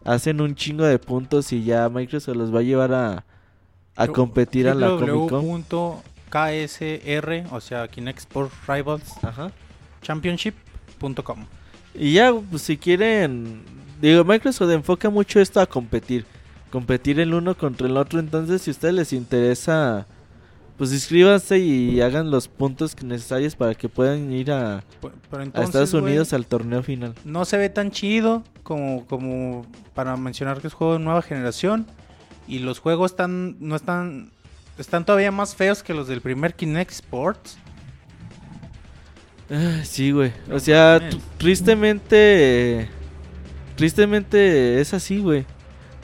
hacen 0.04 0.40
un 0.40 0.54
chingo 0.54 0.84
de 0.84 0.98
puntos 0.98 1.52
y 1.52 1.64
ya 1.64 1.88
Microsoft 1.88 2.36
los 2.36 2.54
va 2.54 2.60
a 2.60 2.62
llevar 2.62 2.92
a 2.92 3.24
a 3.98 4.06
competir 4.06 4.68
a 4.68 4.74
la 4.74 4.90
Comic 4.90 5.28
Con. 5.28 5.44
www.ksr, 5.44 6.02
o 7.50 7.60
sea, 7.60 7.88
Kinect 7.88 8.18
Sport 8.20 8.52
Rivals 8.68 9.24
Ajá. 9.24 9.50
Championship.com. 10.02 11.46
Y 11.94 12.12
ya, 12.12 12.32
pues, 12.32 12.62
si 12.62 12.76
quieren, 12.76 13.62
digo, 14.00 14.22
Microsoft 14.24 14.70
enfoca 14.70 15.10
mucho 15.10 15.40
esto 15.40 15.60
a 15.60 15.66
competir, 15.66 16.24
competir 16.70 17.18
el 17.18 17.34
uno 17.34 17.56
contra 17.56 17.88
el 17.88 17.96
otro, 17.96 18.20
entonces 18.20 18.62
si 18.62 18.70
a 18.70 18.72
ustedes 18.72 18.94
les 18.94 19.12
interesa, 19.12 20.06
pues 20.78 20.92
inscríbanse 20.92 21.58
y 21.58 22.00
hagan 22.00 22.30
los 22.30 22.46
puntos 22.46 22.94
necesarios 23.02 23.56
para 23.56 23.74
que 23.74 23.88
puedan 23.88 24.32
ir 24.32 24.52
a, 24.52 24.84
Pero 25.28 25.42
Estados 25.42 25.92
Unidos 25.92 26.32
al 26.32 26.46
torneo 26.46 26.84
final. 26.84 27.14
no 27.24 27.44
se 27.44 27.56
ve 27.56 27.68
tan 27.68 27.90
chido 27.90 28.44
como, 28.62 29.04
como 29.06 29.66
para 29.94 30.16
mencionar 30.16 30.60
que 30.60 30.68
es 30.68 30.72
juego 30.72 30.92
de 30.92 31.00
nueva 31.00 31.20
generación. 31.22 31.84
Y 32.46 32.60
los 32.60 32.78
juegos 32.78 33.10
están, 33.10 33.56
no 33.58 33.76
están, 33.76 34.30
están 34.78 35.04
todavía 35.04 35.32
más 35.32 35.54
feos 35.54 35.82
que 35.82 35.92
los 35.92 36.06
del 36.06 36.20
primer 36.20 36.54
Kinect 36.54 36.92
Sports. 36.92 37.58
Ah, 39.50 39.80
sí, 39.82 40.12
güey. 40.12 40.32
O 40.50 40.60
sea, 40.60 41.00
tristemente, 41.38 42.88
tristemente 43.76 44.80
es 44.80 44.94
así, 44.94 45.18
güey. 45.18 45.44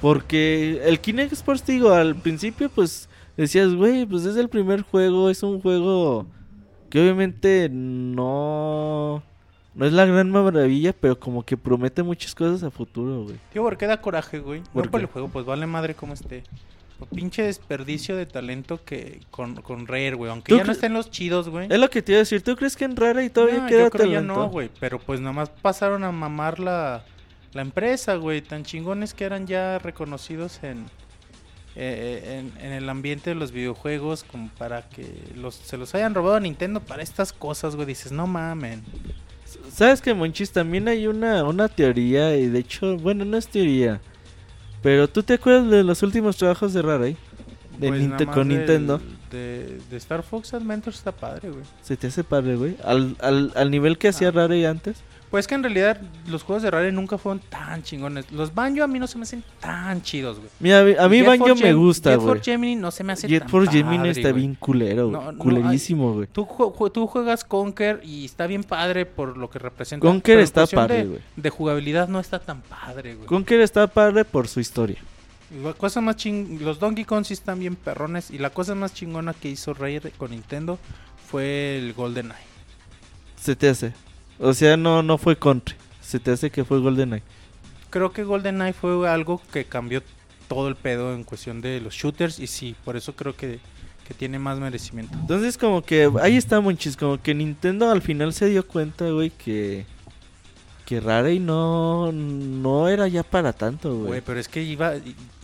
Porque 0.01 0.83
el 0.85 1.01
Kinect 1.01 1.33
Sports, 1.33 1.65
digo, 1.65 1.93
al 1.93 2.17
principio, 2.17 2.69
pues 2.69 3.09
decías, 3.37 3.75
güey, 3.75 4.07
pues 4.07 4.25
es 4.25 4.37
el 4.37 4.49
primer 4.49 4.83
juego, 4.83 5.31
es 5.31 5.43
un 5.43 5.61
juego 5.61 6.27
que 6.91 7.01
obviamente 7.01 7.69
no, 7.71 9.23
no 9.75 9.87
es 9.87 9.93
la 9.93 10.05
gran 10.05 10.31
maravilla, 10.31 10.93
pero 10.93 11.19
como 11.19 11.43
que 11.45 11.57
promete 11.57 12.03
muchas 12.03 12.35
cosas 12.35 12.63
a 12.63 12.71
futuro, 12.71 13.25
güey. 13.25 13.37
Tío, 13.53 13.63
¿por 13.63 13.77
qué 13.77 13.87
da 13.87 14.01
coraje, 14.01 14.39
güey? 14.39 14.63
¿Por 14.73 14.87
No 14.87 14.91
por 14.91 15.01
el 15.01 15.07
juego, 15.07 15.29
pues 15.29 15.45
vale 15.45 15.67
madre 15.67 15.95
como 15.95 16.15
esté. 16.15 16.45
Pues 16.99 17.11
pinche 17.13 17.43
desperdicio 17.43 18.17
de 18.17 18.25
talento 18.25 18.85
que 18.85 19.21
con, 19.33 19.57
con 19.57 19.89
Rare, 19.89 20.15
güey. 20.15 20.31
Aunque 20.31 20.51
¿Tú 20.51 20.57
ya 20.59 20.65
no 20.65 20.71
estén 20.71 20.93
los 20.93 21.11
chidos, 21.11 21.49
güey. 21.49 21.67
Es 21.69 21.79
lo 21.81 21.91
que 21.91 22.03
te 22.03 22.13
iba 22.13 22.19
a 22.19 22.21
decir, 22.21 22.43
¿tú 22.43 22.55
crees 22.55 22.77
que 22.77 22.85
en 22.85 22.95
Rara 22.95 23.25
y 23.25 23.31
todavía 23.31 23.63
No, 23.63 23.67
queda 23.67 23.85
yo 23.85 23.91
creo 23.91 24.07
ya 24.07 24.13
talento? 24.21 24.35
no, 24.35 24.49
güey. 24.49 24.71
Pero 24.79 25.01
pues 25.01 25.19
nada 25.21 25.33
más 25.33 25.51
pasaron 25.51 26.05
a 26.05 26.13
mamar 26.13 26.61
la, 26.61 27.05
la 27.53 27.63
empresa, 27.63 28.15
güey. 28.15 28.43
Tan 28.43 28.63
chingones 28.63 29.13
que 29.13 29.25
eran 29.25 29.49
ya 29.49 29.81
reconocidos 29.81 30.61
en, 30.63 30.85
eh, 31.77 32.41
en, 32.59 32.65
en 32.65 32.73
el 32.73 32.89
ambiente 32.89 33.31
de 33.31 33.37
los 33.37 33.51
videojuegos 33.53 34.25
como 34.25 34.49
para 34.59 34.89
que 34.89 35.07
los, 35.35 35.55
se 35.55 35.77
los 35.77 35.95
hayan 35.95 36.15
robado 36.15 36.37
a 36.37 36.41
Nintendo 36.41 36.81
para 36.81 37.03
estas 37.03 37.33
cosas, 37.33 37.75
güey. 37.77 37.87
Dices, 37.87 38.13
no 38.13 38.27
mamen. 38.27 38.83
¿Sabes 39.73 40.01
que 40.01 40.15
Monchis? 40.15 40.53
También 40.53 40.89
hay 40.89 41.07
una, 41.07 41.45
una 41.45 41.69
teoría, 41.69 42.37
y 42.37 42.47
de 42.49 42.59
hecho, 42.61 42.97
bueno, 42.99 43.25
no 43.25 43.37
es 43.37 43.49
teoría. 43.49 44.01
Pero 44.83 45.09
¿tú 45.09 45.23
te 45.23 45.35
acuerdas 45.35 45.71
de 45.71 45.83
los 45.85 46.03
últimos 46.03 46.37
trabajos 46.37 46.73
de 46.75 46.83
Rare? 46.83 47.17
De 47.79 47.89
Pues 47.89 48.27
con 48.33 48.49
del- 48.49 48.59
Nintendo. 48.59 49.01
De, 49.31 49.79
de 49.91 49.97
Star 49.97 50.23
Fox 50.23 50.55
Adventures 50.55 50.97
está 50.99 51.11
padre, 51.11 51.51
güey. 51.51 51.65
Se 51.83 51.97
te 51.97 52.07
hace 52.07 52.23
padre, 52.23 52.55
güey. 52.55 52.77
Al, 52.85 53.17
al, 53.21 53.53
al 53.57 53.71
nivel 53.71 53.99
que 53.99 54.09
hacía 54.09 54.29
Ah. 54.29 54.33
Rare 54.33 54.65
antes. 54.67 54.99
Pues 55.35 55.49
que 55.49 55.57
en 55.57 55.65
realidad 55.65 56.01
los 56.29 56.45
juegos 56.45 56.63
de 56.63 56.71
Rare 56.71 56.93
nunca 56.93 57.19
fueron 57.19 57.41
tan 57.49 57.83
chingones. 57.83 58.31
Los 58.31 58.55
Banjo 58.55 58.85
a 58.85 58.87
mí 58.87 59.01
no 59.01 59.09
se 59.09 59.19
me 59.19 59.25
hacen 59.25 59.43
tan 59.59 60.01
chidos, 60.01 60.37
güey. 60.39 60.49
Mira, 60.61 60.79
a 60.79 61.09
mí- 61.09 61.17
Jet 61.19 61.27
Banjo 61.27 61.57
me 61.57 61.73
gusta, 61.75 62.11
Jet 62.11 62.21
güey. 62.21 62.29
for 62.37 62.41
Gemini 62.41 62.77
no 62.77 62.93
se 62.93 63.03
me 63.03 63.15
hace 63.15 63.27
Jet 63.27 63.41
tan 63.41 63.49
for 63.49 63.69
Gemini 63.69 63.97
padre, 63.97 64.11
está 64.13 64.31
bien 64.31 64.55
culero, 64.55 65.09
güey. 65.09 65.21
No, 65.21 65.33
no, 65.33 65.39
Culerísimo, 65.39 66.13
güey. 66.15 66.29
Tú, 66.29 66.45
ju- 66.47 66.73
ju- 66.73 66.93
tú 66.93 67.09
juegas 67.09 67.43
Conker 67.43 68.01
y 68.05 68.25
está 68.27 68.47
bien 68.47 68.63
padre 68.63 69.07
por 69.07 69.37
lo 69.37 69.51
que 69.51 69.59
representa. 69.59 70.07
Conker 70.07 70.39
está 70.39 70.69
padre, 70.69 71.05
güey. 71.05 71.21
de 71.35 71.51
jugabilidad 71.51 72.07
no 72.07 72.21
está 72.21 72.39
tan 72.39 72.61
padre, 72.63 73.17
güey. 73.17 73.27
Conker 73.27 73.61
está 73.61 73.89
padre 73.89 74.25
por 74.25 74.47
su 74.47 74.61
historia. 74.61 74.99
La 75.65 75.73
cosa 75.73 76.01
más 76.01 76.15
ching... 76.15 76.61
Los 76.63 76.79
Donkey 76.79 77.05
Kong 77.05 77.25
sí 77.25 77.35
están 77.35 77.59
bien 77.59 77.75
perrones. 77.75 78.31
Y 78.31 78.39
la 78.39 78.51
cosa 78.51 78.77
más 78.77 78.95
chingona 78.95 79.35
que 79.35 79.49
hizo 79.49 79.75
Rare 79.75 80.13
con 80.17 80.31
Nintendo 80.31 80.79
fue 81.29 81.77
el 81.79 81.93
Golden 81.93 82.27
Eye. 82.27 82.47
Se 83.35 83.57
te 83.57 83.69
hace. 83.69 83.93
O 84.45 84.55
sea, 84.55 84.77
no, 84.77 85.03
no 85.03 85.19
fue 85.19 85.37
Country. 85.37 85.75
Se 86.01 86.21
te 86.21 86.31
hace 86.33 86.51
que 86.51 86.65
fue 86.65 86.79
GoldenEye. 86.81 87.23
Creo 87.91 88.13
que 88.13 88.25
Golden 88.25 88.61
Eye 88.61 88.73
fue 88.73 89.09
algo 89.09 89.41
que 89.53 89.65
cambió 89.65 90.03
todo 90.49 90.69
el 90.69 90.77
pedo 90.77 91.15
en 91.15 91.25
cuestión 91.25 91.61
de 91.61 91.81
los 91.81 91.95
shooters. 91.95 92.39
Y 92.41 92.47
sí, 92.47 92.75
por 92.85 92.97
eso 92.97 93.15
creo 93.15 93.35
que, 93.37 93.59
que 94.07 94.15
tiene 94.15 94.39
más 94.39 94.59
merecimiento. 94.59 95.17
Entonces 95.19 95.57
como 95.57 95.81
que 95.83 96.11
ahí 96.21 96.37
está 96.37 96.61
Monchis, 96.61 96.97
como 96.97 97.21
que 97.23 97.35
Nintendo 97.35 97.91
al 97.91 98.03
final 98.03 98.33
se 98.33 98.47
dio 98.51 98.67
cuenta, 98.67 99.09
güey, 99.11 99.31
que 99.31 99.87
que 100.85 101.01
Rare 101.01 101.41
no 101.41 102.13
no 102.13 102.89
era 102.89 103.09
ya 103.09 103.23
para 103.23 103.55
tanto, 103.55 103.95
Güey, 103.95 104.07
güey. 104.07 104.21
pero 104.21 104.39
es 104.39 104.49
que 104.49 104.63
iba, 104.63 104.93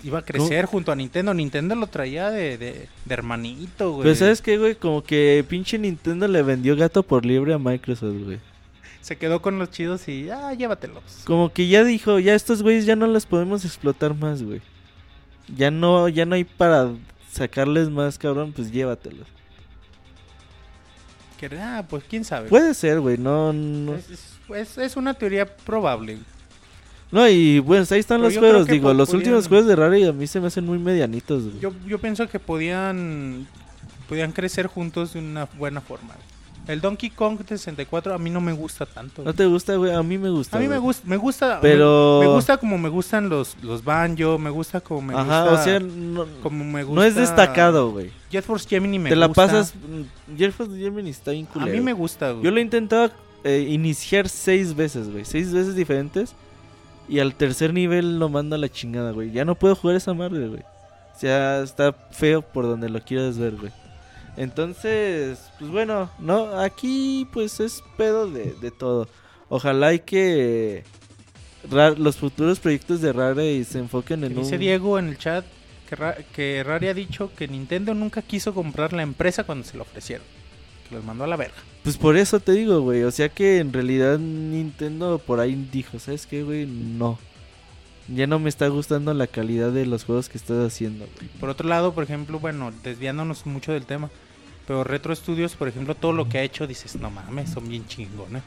iba 0.04 0.18
a 0.18 0.22
crecer 0.22 0.66
junto 0.66 0.92
a 0.92 0.96
Nintendo. 0.96 1.32
Nintendo 1.32 1.74
lo 1.76 1.86
traía 1.86 2.30
de, 2.30 2.58
de, 2.58 2.88
de 3.06 3.14
hermanito, 3.14 3.92
güey. 3.92 4.02
Pero 4.02 4.14
sabes 4.16 4.42
qué, 4.42 4.58
güey, 4.58 4.74
como 4.74 5.02
que 5.02 5.42
pinche 5.48 5.78
Nintendo 5.78 6.28
le 6.28 6.42
vendió 6.42 6.76
gato 6.76 7.02
por 7.02 7.24
liebre 7.24 7.54
a 7.54 7.58
Microsoft, 7.58 8.22
güey. 8.24 8.38
Se 9.00 9.16
quedó 9.16 9.40
con 9.42 9.58
los 9.58 9.70
chidos 9.70 10.06
y, 10.08 10.28
ah, 10.30 10.52
llévatelos. 10.52 11.02
Como 11.24 11.52
que 11.52 11.68
ya 11.68 11.84
dijo, 11.84 12.18
ya 12.18 12.34
estos 12.34 12.62
güeyes 12.62 12.86
ya 12.86 12.96
no 12.96 13.06
los 13.06 13.26
podemos 13.26 13.64
explotar 13.64 14.14
más, 14.14 14.42
güey. 14.42 14.60
Ya 15.56 15.70
no 15.70 16.08
ya 16.08 16.26
no 16.26 16.34
hay 16.34 16.44
para 16.44 16.90
sacarles 17.30 17.88
más, 17.90 18.18
cabrón, 18.18 18.52
pues 18.52 18.70
llévatelos. 18.70 19.26
Que, 21.38 21.46
ah, 21.58 21.84
pues 21.88 22.04
quién 22.08 22.24
sabe. 22.24 22.48
Puede 22.48 22.74
ser, 22.74 23.00
güey, 23.00 23.16
no 23.16 23.52
no. 23.52 23.94
Es, 23.94 24.76
es- 24.78 24.96
una 24.96 25.14
teoría 25.14 25.46
probable. 25.46 26.18
No, 27.10 27.28
y 27.28 27.58
bueno, 27.58 27.84
ahí 27.90 27.98
están 27.98 28.20
Pero 28.20 28.30
los 28.30 28.38
juegos, 28.38 28.66
digo, 28.66 28.92
los 28.94 29.12
últimos 29.12 29.48
juegos 29.48 29.66
de 29.66 29.74
Rare 29.74 30.06
a 30.06 30.12
mí 30.12 30.26
se 30.26 30.40
me 30.40 30.46
hacen 30.46 30.64
muy 30.64 30.78
medianitos, 30.78 31.44
güey. 31.44 31.60
Yo, 31.60 31.72
yo 31.86 31.98
pienso 31.98 32.28
que 32.28 32.38
podían, 32.38 33.48
podían 34.08 34.30
crecer 34.32 34.66
juntos 34.68 35.14
de 35.14 35.18
una 35.18 35.46
buena 35.58 35.80
forma. 35.80 36.14
El 36.66 36.80
Donkey 36.80 37.10
Kong 37.10 37.38
64 37.44 38.14
a 38.14 38.18
mí 38.18 38.30
no 38.30 38.40
me 38.40 38.52
gusta 38.52 38.86
tanto. 38.86 39.22
¿No 39.24 39.34
te 39.34 39.44
gusta, 39.46 39.74
güey? 39.76 39.92
A 39.92 40.02
mí 40.02 40.18
me 40.18 40.30
gusta. 40.30 40.56
a 40.56 40.60
mí 40.60 40.68
me 40.68 40.78
gusta, 40.78 41.02
me 41.06 41.16
gusta, 41.16 41.58
Pero- 41.60 42.20
me, 42.20 42.26
me 42.28 42.32
gusta 42.34 42.56
como 42.58 42.78
me 42.78 42.88
gustan 42.88 43.28
los, 43.28 43.56
los 43.62 43.82
banjo, 43.82 44.38
me 44.38 44.50
gusta 44.50 44.80
como 44.80 45.02
me 45.02 45.14
Ajá, 45.14 45.42
gusta, 45.48 45.60
o 45.60 45.64
sea, 45.64 45.80
no, 45.80 46.26
como 46.42 46.64
me 46.64 46.84
gusta. 46.84 46.94
no 47.00 47.04
es 47.04 47.14
destacado, 47.16 47.90
güey. 47.90 48.10
Jet 48.30 48.44
Force 48.44 48.68
Gemini 48.68 48.98
me 48.98 49.10
Te 49.10 49.16
la 49.16 49.26
gusta. 49.26 49.46
pasas. 49.46 49.74
mm, 49.74 50.36
Jet 50.36 50.52
Force 50.52 50.76
Gemini 50.76 51.10
está 51.10 51.32
bien 51.32 51.48
A 51.54 51.66
mí 51.66 51.80
me 51.80 51.92
gusta, 51.92 52.30
güey. 52.32 52.44
Yo 52.44 52.50
lo 52.50 52.58
he 52.58 52.62
intentado 52.62 53.10
eh, 53.42 53.66
iniciar 53.68 54.28
seis 54.28 54.76
veces, 54.76 55.10
güey. 55.10 55.24
Seis 55.24 55.52
veces 55.52 55.74
diferentes. 55.74 56.34
Y 57.08 57.18
al 57.18 57.34
tercer 57.34 57.72
nivel 57.74 58.20
lo 58.20 58.28
manda 58.28 58.54
a 58.54 58.58
la 58.60 58.68
chingada, 58.68 59.10
güey. 59.10 59.32
Ya 59.32 59.44
no 59.44 59.56
puedo 59.56 59.74
jugar 59.74 59.96
esa 59.96 60.14
madre, 60.14 60.46
güey. 60.46 60.60
O 60.60 61.18
sea, 61.18 61.62
está 61.62 61.92
feo 62.12 62.40
por 62.42 62.64
donde 62.64 62.88
lo 62.88 63.00
quieras 63.00 63.36
ver, 63.36 63.56
güey. 63.56 63.72
Entonces, 64.40 65.38
pues 65.58 65.70
bueno, 65.70 66.10
no, 66.18 66.58
aquí 66.60 67.28
pues 67.30 67.60
es 67.60 67.82
pedo 67.98 68.30
de, 68.30 68.54
de 68.54 68.70
todo. 68.70 69.06
Ojalá 69.50 69.92
y 69.92 69.98
que 69.98 70.82
los 71.98 72.16
futuros 72.16 72.58
proyectos 72.58 73.02
de 73.02 73.12
Rare 73.12 73.62
se 73.64 73.78
enfoquen 73.80 74.24
en 74.24 74.34
Dice 74.34 74.54
un... 74.54 74.60
Diego 74.60 74.98
en 74.98 75.08
el 75.08 75.18
chat 75.18 75.44
que, 75.88 75.94
Ra- 75.96 76.16
que 76.34 76.64
Rare 76.64 76.88
ha 76.88 76.94
dicho 76.94 77.30
que 77.36 77.48
Nintendo 77.48 77.92
nunca 77.92 78.22
quiso 78.22 78.54
comprar 78.54 78.94
la 78.94 79.02
empresa 79.02 79.44
cuando 79.44 79.66
se 79.66 79.76
lo 79.76 79.82
ofrecieron. 79.82 80.24
Que 80.88 80.94
los 80.94 81.04
mandó 81.04 81.24
a 81.24 81.26
la 81.26 81.36
verga. 81.36 81.56
Pues 81.82 81.98
por 81.98 82.16
eso 82.16 82.40
te 82.40 82.52
digo, 82.52 82.80
güey. 82.80 83.02
O 83.02 83.10
sea 83.10 83.28
que 83.28 83.58
en 83.58 83.74
realidad 83.74 84.18
Nintendo 84.18 85.18
por 85.18 85.40
ahí 85.40 85.68
dijo, 85.70 85.98
¿sabes 85.98 86.26
qué, 86.26 86.42
güey? 86.44 86.64
No. 86.64 87.18
Ya 88.08 88.26
no 88.26 88.38
me 88.38 88.48
está 88.48 88.68
gustando 88.68 89.12
la 89.12 89.26
calidad 89.26 89.70
de 89.70 89.84
los 89.84 90.04
juegos 90.04 90.30
que 90.30 90.38
estás 90.38 90.66
haciendo, 90.66 91.06
güey. 91.16 91.28
Por 91.38 91.50
otro 91.50 91.68
lado, 91.68 91.92
por 91.92 92.04
ejemplo, 92.04 92.38
bueno, 92.38 92.72
desviándonos 92.82 93.44
mucho 93.46 93.72
del 93.72 93.84
tema, 93.84 94.10
pero 94.70 94.84
Retro 94.84 95.12
Studios, 95.16 95.56
por 95.56 95.66
ejemplo, 95.66 95.96
todo 95.96 96.12
lo 96.12 96.28
que 96.28 96.38
ha 96.38 96.42
hecho, 96.44 96.64
dices, 96.64 96.94
no 96.94 97.10
mames, 97.10 97.50
son 97.50 97.68
bien 97.68 97.84
chingones. 97.88 98.40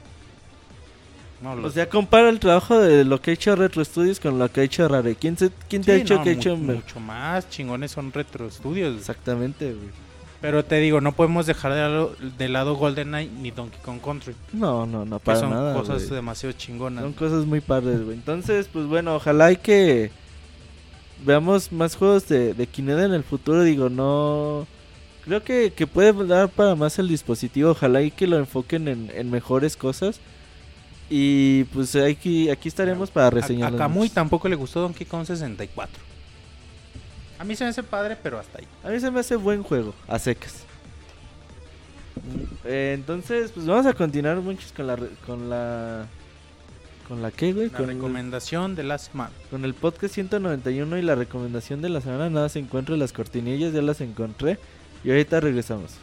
No, 1.42 1.52
O 1.52 1.56
los- 1.58 1.74
sea, 1.74 1.90
compara 1.90 2.30
el 2.30 2.40
trabajo 2.40 2.80
de 2.80 3.04
lo 3.04 3.22
que 3.22 3.32
ha 3.32 3.34
hecho 3.34 3.54
Retro 3.58 3.84
Studios 3.84 4.22
con 4.22 4.40
lo 4.40 4.50
que 4.50 4.62
ha 4.62 4.64
hecho 4.64 4.88
Rare. 4.88 5.16
¿Quién, 5.16 5.38
se, 5.38 5.52
quién 5.68 5.82
te 5.82 5.92
ha 5.92 5.96
dicho 5.96 6.16
no, 6.16 6.24
que 6.24 6.30
ha 6.30 6.32
hecho... 6.32 6.56
mucho 6.56 7.02
más 7.02 7.50
chingones 7.50 7.92
son 7.92 8.14
Retro 8.14 8.50
Studios. 8.50 8.96
Exactamente, 8.98 9.74
güey. 9.74 9.90
Pero 10.40 10.64
te 10.64 10.78
digo, 10.78 11.02
no 11.02 11.12
podemos 11.12 11.46
dejar 11.46 11.74
de 11.74 11.80
lado, 11.82 12.16
de 12.38 12.48
lado 12.48 12.76
GoldenEye 12.76 13.30
ni 13.30 13.52
Donkey 13.52 13.82
Kong 13.82 14.00
Country, 14.02 14.34
No, 14.54 14.86
no, 14.86 15.04
no, 15.04 15.20
que 15.20 15.26
para 15.26 15.40
son 15.42 15.50
nada, 15.50 15.74
cosas 15.74 16.04
güey. 16.04 16.16
demasiado 16.16 16.54
chingonas. 16.58 17.04
Son 17.04 17.12
cosas 17.12 17.46
muy 17.46 17.60
padres, 17.60 18.02
güey. 18.02 18.16
Entonces, 18.16 18.70
pues 18.72 18.86
bueno, 18.86 19.14
ojalá 19.18 19.52
y 19.52 19.58
que 19.58 20.10
veamos 21.26 21.74
más 21.74 21.98
juegos 21.98 22.30
de, 22.30 22.54
de 22.54 22.66
Kinect 22.66 23.00
en 23.02 23.14
el 23.14 23.24
futuro. 23.26 23.62
Digo, 23.64 23.90
no... 23.90 24.66
Creo 25.26 25.44
que, 25.44 25.72
que 25.74 25.88
puede 25.88 26.12
dar 26.28 26.50
para 26.50 26.76
más 26.76 27.00
el 27.00 27.08
dispositivo. 27.08 27.72
Ojalá 27.72 28.02
y 28.02 28.12
que 28.12 28.28
lo 28.28 28.38
enfoquen 28.38 28.88
en, 28.88 29.12
en 29.16 29.32
mejores 29.32 29.78
cosas. 29.78 30.20
Y 31.10 31.66
pues 31.66 31.96
aquí, 31.96 32.50
aquí 32.50 32.68
estaremos 32.68 33.12
para 33.12 33.28
A, 33.28 33.30
reseñar. 33.30 33.74
a 33.74 33.78
Kamui 33.78 34.10
tampoco 34.10 34.48
le 34.50 34.56
gustó 34.56 34.82
Donkey 34.82 35.06
Kong 35.06 35.26
64. 35.26 36.02
A 37.40 37.44
mí 37.44 37.56
se 37.56 37.64
me 37.64 37.70
hace 37.70 37.84
padre, 37.84 38.18
pero 38.22 38.40
hasta 38.40 38.60
ahí. 38.60 38.68
A 38.84 38.90
mí 38.90 39.00
se 39.00 39.12
me 39.12 39.20
hace 39.20 39.36
buen 39.36 39.64
juego, 39.64 39.94
a 40.08 40.18
secas. 40.20 40.64
Eh, 42.66 42.92
entonces, 42.96 43.52
pues 43.52 43.66
vamos 43.66 43.86
a 43.86 43.94
continuar 43.94 44.38
muchos 44.38 44.72
con 44.72 44.88
la... 44.88 44.98
Con 45.26 45.50
la... 45.50 46.08
¿Con 47.08 47.22
la 47.22 47.32
qué, 47.32 47.52
güey? 47.52 47.70
La 47.70 47.78
Con 47.78 47.90
el- 47.90 47.96
recomendación 47.98 48.76
de 48.76 48.84
la 48.84 48.98
semana. 48.98 49.32
Con 49.52 49.66
el 49.66 49.74
podcast 49.74 50.14
191 50.14 50.98
y 50.98 51.02
la 51.02 51.16
recomendación 51.16 51.82
de 51.82 51.90
la 51.90 52.00
semana, 52.00 52.30
nada 52.30 52.48
se 52.48 52.60
encuentra 52.60 52.96
las 52.96 53.12
cortinillas, 53.12 53.74
ya 53.74 53.82
las 53.82 54.00
encontré. 54.00 54.58
Y 55.04 55.10
ahorita 55.10 55.40
regresamos. 55.40 55.98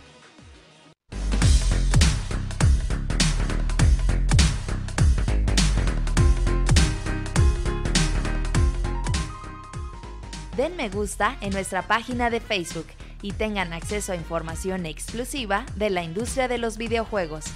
Den 10.57 10.77
me 10.77 10.91
gusta 10.91 11.39
en 11.41 11.51
nuestra 11.51 11.83
página 11.83 12.29
de 12.29 12.41
Facebook 12.41 12.87
y 13.23 13.33
tengan 13.33 13.73
acceso 13.73 14.13
a 14.13 14.17
información 14.17 14.85
exclusiva 14.85 15.65
de 15.77 15.89
la 15.89 16.03
industria 16.03 16.49
de 16.49 16.59
los 16.59 16.77
videojuegos. 16.77 17.47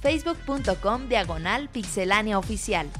facebook.com 0.00 1.08
diagonal 1.08 1.68
pixelánea 1.70 2.38
oficial. 2.38 2.90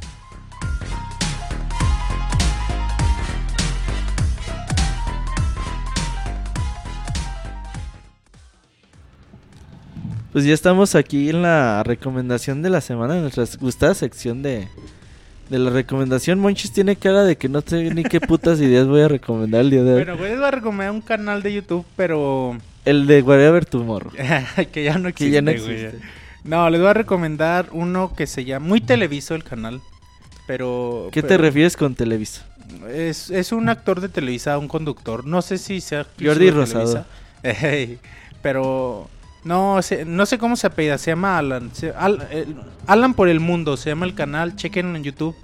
Pues 10.32 10.44
ya 10.44 10.55
estamos 10.55 10.94
aquí 10.94 11.28
en 11.31 11.43
la 11.43 11.82
recomendación 11.82 12.62
de 12.62 12.70
la 12.70 12.81
semana, 12.81 13.16
en 13.16 13.23
nuestra 13.23 13.44
gustada 13.61 13.94
sección 13.94 14.43
de, 14.43 14.69
de 15.48 15.59
la 15.59 15.70
recomendación. 15.70 16.39
Monchis 16.39 16.73
tiene 16.73 16.94
cara 16.97 17.24
de 17.24 17.36
que 17.36 17.48
no 17.48 17.62
sé 17.62 17.93
ni 17.93 18.05
qué 18.05 18.20
putas 18.20 18.61
ideas 18.61 18.86
voy 18.86 19.01
a 19.01 19.09
recomendar 19.09 19.62
el 19.62 19.70
día 19.70 19.82
de 19.82 19.90
hoy. 19.94 20.05
Bueno, 20.05 20.16
voy 20.16 20.31
a 20.31 20.51
recomendar 20.51 20.93
un 20.93 21.01
canal 21.01 21.43
de 21.43 21.55
YouTube, 21.55 21.85
pero 21.97 22.57
El 22.85 23.09
de 23.09 23.23
Whatever 23.23 23.65
Tomorrow, 23.65 24.12
que 24.73 24.85
ya 24.85 24.98
no 24.98 25.09
existe. 25.09 25.24
que 25.27 25.31
ya 25.32 25.43
no 25.43 25.51
güey. 25.51 25.85
existe. 25.85 26.07
No, 26.44 26.70
les 26.70 26.81
voy 26.81 26.90
a 26.90 26.94
recomendar 26.94 27.66
uno 27.73 28.15
que 28.16 28.27
se 28.27 28.44
llama 28.44 28.66
muy 28.66 28.81
televiso 28.81 29.35
el 29.35 29.43
canal, 29.44 29.81
pero 30.47 31.09
¿Qué 31.12 31.23
te 31.23 31.36
refieres 31.39 31.77
con 31.77 31.94
Televisa? 31.97 32.47
Es, 32.89 33.31
es 33.31 33.51
un 33.51 33.69
actor 33.69 34.01
de 34.01 34.09
Televisa, 34.09 34.57
un 34.59 34.69
conductor. 34.69 35.27
No 35.27 35.43
sé 35.43 35.59
si 35.59 35.81
sea 35.81 36.07
Jordi 36.23 36.51
Rosado. 36.51 37.05
Pero 38.43 39.09
no 39.45 39.81
sé, 39.83 40.05
no 40.05 40.27
sé 40.27 40.39
cómo 40.39 40.57
se 40.57 40.67
apellida, 40.67 40.99
se 40.99 41.11
llama 41.12 41.39
Alan. 41.39 41.71
se- 41.75 41.91
Al- 41.91 42.27
Alan 42.87 43.15
por 43.15 43.29
el 43.29 43.41
mundo, 43.41 43.77
se 43.77 43.91
llama 43.91 44.07
el 44.07 44.15
canal, 44.15 44.57
chequen 44.57 44.95
en 44.97 45.03
YouTube. 45.05 45.37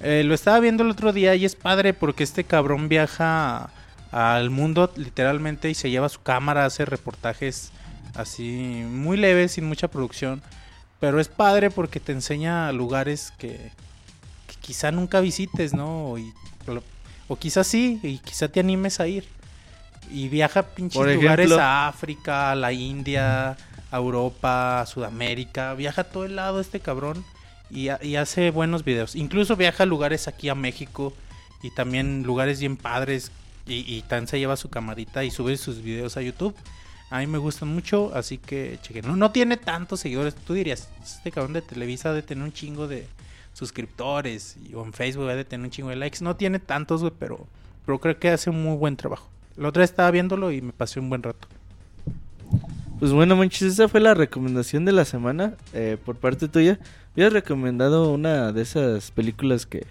Eh, 0.00 0.22
lo 0.24 0.34
estaba 0.34 0.60
viendo 0.60 0.82
el 0.82 0.90
otro 0.90 1.12
día 1.12 1.34
y 1.36 1.44
es 1.44 1.56
padre 1.56 1.94
porque 1.94 2.22
este 2.24 2.44
cabrón 2.44 2.88
viaja 2.88 3.70
al 4.12 4.50
mundo 4.50 4.92
literalmente 4.96 5.70
y 5.70 5.74
se 5.74 5.90
lleva 5.90 6.08
su 6.08 6.22
cámara, 6.22 6.64
hace 6.66 6.84
reportajes 6.84 7.70
así 8.14 8.82
muy 8.88 9.16
leves, 9.16 9.52
sin 9.52 9.64
mucha 9.66 9.88
producción. 9.88 10.42
Pero 11.00 11.20
es 11.20 11.28
padre 11.28 11.70
porque 11.70 12.00
te 12.00 12.12
enseña 12.12 12.72
lugares 12.72 13.32
que, 13.38 13.70
quizá 14.60 14.90
nunca 14.90 15.20
visites, 15.20 15.74
¿no? 15.74 16.14
O 17.28 17.36
quizá 17.36 17.62
sí, 17.64 18.00
y 18.02 18.18
quizá 18.18 18.48
te 18.48 18.60
animes 18.60 18.98
a 19.00 19.06
ir. 19.06 19.24
Y 20.10 20.28
viaja 20.28 20.60
a 20.60 20.62
pinches 20.62 20.96
Por 20.96 21.12
lugares 21.12 21.50
a 21.52 21.88
África, 21.88 22.52
a 22.52 22.54
la 22.54 22.72
India, 22.72 23.56
a 23.90 23.96
Europa, 23.96 24.80
a 24.80 24.86
Sudamérica. 24.86 25.74
Viaja 25.74 26.02
a 26.02 26.04
todo 26.04 26.24
el 26.24 26.36
lado 26.36 26.60
este 26.60 26.80
cabrón 26.80 27.24
y 27.70 27.88
hace 27.88 28.50
buenos 28.50 28.84
videos. 28.84 29.16
Incluso 29.16 29.56
viaja 29.56 29.82
a 29.82 29.86
lugares 29.86 30.28
aquí 30.28 30.48
a 30.48 30.54
México 30.54 31.12
y 31.62 31.70
también 31.70 32.22
lugares 32.22 32.60
bien 32.60 32.76
padres. 32.76 33.32
Y, 33.66 33.84
y 33.92 34.02
tan 34.02 34.28
se 34.28 34.38
lleva 34.38 34.56
su 34.56 34.70
camarita 34.70 35.24
y 35.24 35.30
sube 35.32 35.56
sus 35.56 35.82
videos 35.82 36.16
a 36.16 36.22
YouTube. 36.22 36.54
A 37.10 37.18
mí 37.18 37.26
me 37.26 37.38
gustan 37.38 37.68
mucho, 37.68 38.12
así 38.14 38.38
que 38.38 38.78
chequen. 38.82 39.06
No, 39.06 39.16
no 39.16 39.30
tiene 39.30 39.56
tantos 39.56 40.00
seguidores. 40.00 40.34
Tú 40.34 40.54
dirías, 40.54 40.88
este 41.02 41.30
cabrón 41.30 41.52
de 41.52 41.62
Televisa 41.62 42.10
ha 42.10 42.12
de 42.12 42.22
tener 42.22 42.44
un 42.44 42.52
chingo 42.52 42.88
de 42.88 43.06
suscriptores. 43.52 44.56
Y, 44.68 44.74
o 44.74 44.84
en 44.84 44.92
Facebook 44.92 45.28
ha 45.28 45.34
de 45.34 45.44
tener 45.44 45.64
un 45.64 45.70
chingo 45.70 45.90
de 45.90 45.96
likes. 45.96 46.18
No 46.22 46.36
tiene 46.36 46.58
tantos, 46.58 47.00
güey, 47.00 47.12
pero, 47.16 47.46
pero 47.84 48.00
creo 48.00 48.18
que 48.18 48.30
hace 48.30 48.50
un 48.50 48.62
muy 48.62 48.76
buen 48.76 48.96
trabajo. 48.96 49.28
La 49.56 49.68
otra 49.68 49.84
estaba 49.84 50.10
viéndolo 50.10 50.52
y 50.52 50.60
me 50.60 50.72
pasé 50.72 51.00
un 51.00 51.08
buen 51.08 51.22
rato. 51.22 51.48
Pues 52.98 53.12
bueno, 53.12 53.36
Monchis, 53.36 53.72
esa 53.72 53.88
fue 53.88 54.00
la 54.00 54.14
recomendación 54.14 54.84
de 54.84 54.92
la 54.92 55.04
semana 55.04 55.54
eh, 55.74 55.96
por 56.02 56.16
parte 56.16 56.48
tuya. 56.48 56.78
Habías 57.12 57.32
recomendado 57.32 58.12
una 58.12 58.52
de 58.52 58.62
esas 58.62 59.10
películas 59.10 59.66
que, 59.66 59.86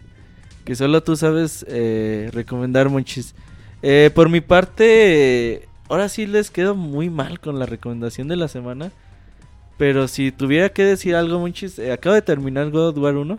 que 0.64 0.76
solo 0.76 1.04
tú 1.04 1.16
sabes 1.16 1.66
eh, 1.70 2.30
recomendar, 2.34 2.90
Monchis. 2.90 3.36
Eh, 3.84 4.10
por 4.14 4.30
mi 4.30 4.42
parte, 4.42 5.68
ahora 5.90 6.10
sí 6.10 6.26
les 6.26 6.50
quedo 6.50 6.76
muy 6.76 7.10
mal 7.10 7.40
con 7.40 7.60
la 7.60 7.66
recomendación 7.66 8.28
de 8.28 8.36
la 8.36 8.48
semana. 8.48 8.92
Pero 9.78 10.08
si 10.08 10.32
tuviera 10.32 10.70
que 10.70 10.84
decir 10.84 11.16
algo, 11.16 11.40
Monchis, 11.40 11.78
eh, 11.80 11.92
acabo 11.92 12.16
de 12.16 12.22
terminar 12.22 12.72
God 12.72 12.90
of 12.90 12.98
War 12.98 13.16
1. 13.16 13.38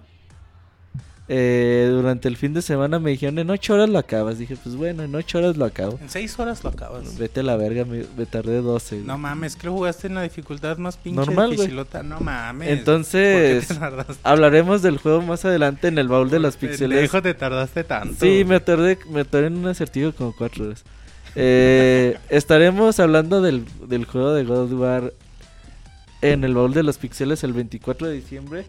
Eh, 1.28 1.88
durante 1.90 2.28
el 2.28 2.36
fin 2.36 2.54
de 2.54 2.62
semana 2.62 3.00
me 3.00 3.10
dijeron 3.10 3.38
en 3.40 3.50
8 3.50 3.74
horas 3.74 3.88
lo 3.88 3.98
acabas. 3.98 4.38
Dije, 4.38 4.56
pues 4.62 4.76
bueno, 4.76 5.02
en 5.02 5.12
8 5.14 5.38
horas 5.38 5.56
lo 5.56 5.64
acabo. 5.64 5.98
En 6.00 6.08
seis 6.08 6.38
horas 6.38 6.62
lo 6.62 6.70
acabas. 6.70 7.18
Vete 7.18 7.40
a 7.40 7.42
la 7.42 7.56
verga, 7.56 7.84
me, 7.84 8.04
me 8.16 8.26
tardé 8.26 8.60
12. 8.60 8.96
güey. 8.96 9.06
No 9.08 9.18
mames, 9.18 9.56
que 9.56 9.68
jugaste 9.68 10.06
en 10.06 10.14
la 10.14 10.22
dificultad 10.22 10.78
más 10.78 10.96
pinche 10.96 11.16
Normal, 11.16 11.46
güey. 11.48 11.56
dificilota. 11.58 12.04
No 12.04 12.20
mames. 12.20 12.68
Entonces, 12.68 13.68
hablaremos 14.22 14.82
del 14.82 14.98
juego 14.98 15.20
más 15.22 15.44
adelante 15.44 15.88
en 15.88 15.98
el 15.98 16.06
baúl 16.06 16.30
de 16.30 16.38
los 16.38 16.56
píxeles. 16.56 16.96
Pendejo, 16.96 17.20
te 17.22 17.34
tardaste 17.34 17.82
tanto. 17.82 18.24
Sí, 18.24 18.44
me 18.44 18.60
tardé, 18.60 18.96
me 19.10 19.24
tardé 19.24 19.48
en 19.48 19.56
un 19.56 19.66
acertijo 19.66 20.12
como 20.12 20.32
cuatro 20.36 20.66
horas. 20.66 20.84
Eh, 21.34 22.16
estaremos 22.28 23.00
hablando 23.00 23.42
del, 23.42 23.64
del 23.88 24.04
juego 24.04 24.32
de 24.32 24.44
God 24.44 24.72
of 24.72 24.80
War 24.80 25.12
en 26.22 26.44
el 26.44 26.54
baúl 26.54 26.72
de 26.72 26.82
los 26.84 26.98
píxeles 26.98 27.42
el 27.42 27.52
24 27.52 28.06
de 28.06 28.14
diciembre. 28.14 28.64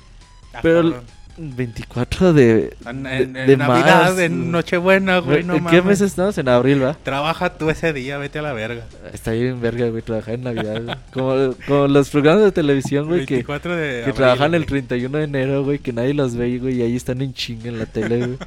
Ah, 0.53 0.59
pero- 0.63 0.81
cabrón. 0.81 1.16
24 1.37 2.33
de, 2.33 2.75
En, 2.85 3.03
de- 3.03 3.53
en- 3.53 3.59
Navidad, 3.59 4.19
en 4.19 4.51
Nochebuena, 4.51 5.19
güey, 5.19 5.43
no 5.43 5.55
¿En 5.55 5.63
mames. 5.63 5.79
qué 5.81 5.87
mes 5.87 6.01
estamos? 6.01 6.37
En 6.39 6.49
abril, 6.49 6.83
¿va? 6.83 6.95
Trabaja 7.03 7.53
tú 7.57 7.69
ese 7.69 7.93
día, 7.93 8.17
vete 8.17 8.39
a 8.39 8.41
la 8.41 8.53
verga. 8.53 8.85
Está 9.13 9.31
bien 9.33 9.61
verga, 9.61 9.87
güey, 9.89 10.01
trabajar 10.01 10.33
en 10.35 10.43
Navidad. 10.43 10.81
güey. 10.83 10.97
Como, 11.13 11.53
como 11.67 11.87
los 11.87 12.09
programas 12.09 12.43
de 12.43 12.51
televisión, 12.51 13.07
güey, 13.07 13.25
que, 13.25 13.35
24 13.35 13.75
de 13.75 13.87
que 13.91 13.99
abril, 14.01 14.13
trabajan 14.15 14.53
el 14.55 14.61
güey. 14.61 14.81
31 14.81 15.17
de 15.19 15.23
enero, 15.23 15.63
güey, 15.63 15.79
que 15.79 15.93
nadie 15.93 16.13
los 16.13 16.35
ve, 16.35 16.57
güey, 16.57 16.79
y 16.79 16.81
ahí 16.81 16.95
están 16.95 17.21
en 17.21 17.33
chinga 17.33 17.69
en 17.69 17.77
la 17.79 17.85
tele, 17.85 18.17
güey. 18.17 18.37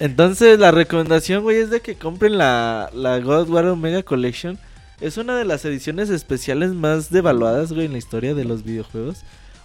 Entonces, 0.00 0.58
la 0.58 0.72
recomendación, 0.72 1.42
güey, 1.42 1.58
es 1.58 1.70
de 1.70 1.80
que 1.80 1.94
compren 1.94 2.36
la, 2.36 2.90
la 2.92 3.20
God 3.20 3.48
War 3.48 3.66
Omega 3.66 4.02
Collection. 4.02 4.58
Es 5.00 5.16
una 5.18 5.36
de 5.36 5.44
las 5.44 5.64
ediciones 5.64 6.10
especiales 6.10 6.72
más 6.72 7.10
devaluadas, 7.10 7.72
güey, 7.72 7.86
en 7.86 7.92
la 7.92 7.98
historia 7.98 8.34
de 8.34 8.44
los 8.44 8.64
videojuegos. 8.64 9.18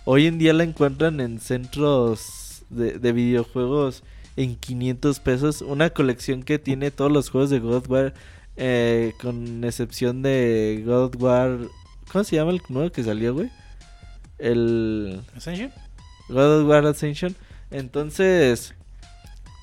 Hoy 0.05 0.27
en 0.27 0.39
día 0.39 0.53
la 0.53 0.63
encuentran 0.63 1.19
en 1.19 1.39
centros 1.39 2.63
de, 2.69 2.99
de 2.99 3.11
videojuegos 3.11 4.03
en 4.35 4.55
500 4.55 5.19
pesos. 5.19 5.61
Una 5.61 5.89
colección 5.89 6.43
que 6.43 6.59
tiene 6.59 6.91
todos 6.91 7.11
los 7.11 7.29
juegos 7.29 7.49
de 7.49 7.59
God 7.59 7.87
War 7.89 8.13
eh, 8.61 9.13
con 9.21 9.63
excepción 9.63 10.21
de 10.21 10.83
God 10.85 11.15
War. 11.21 11.59
¿Cómo 12.11 12.23
se 12.25 12.35
llama 12.35 12.51
el 12.51 12.61
nuevo 12.67 12.91
que 12.91 13.03
salió, 13.03 13.33
güey? 13.33 13.49
El 14.37 15.21
¿Ascension? 15.33 15.71
God 16.27 16.61
of 16.61 16.67
War 16.67 16.85
Ascension. 16.85 17.35
Entonces, 17.71 18.73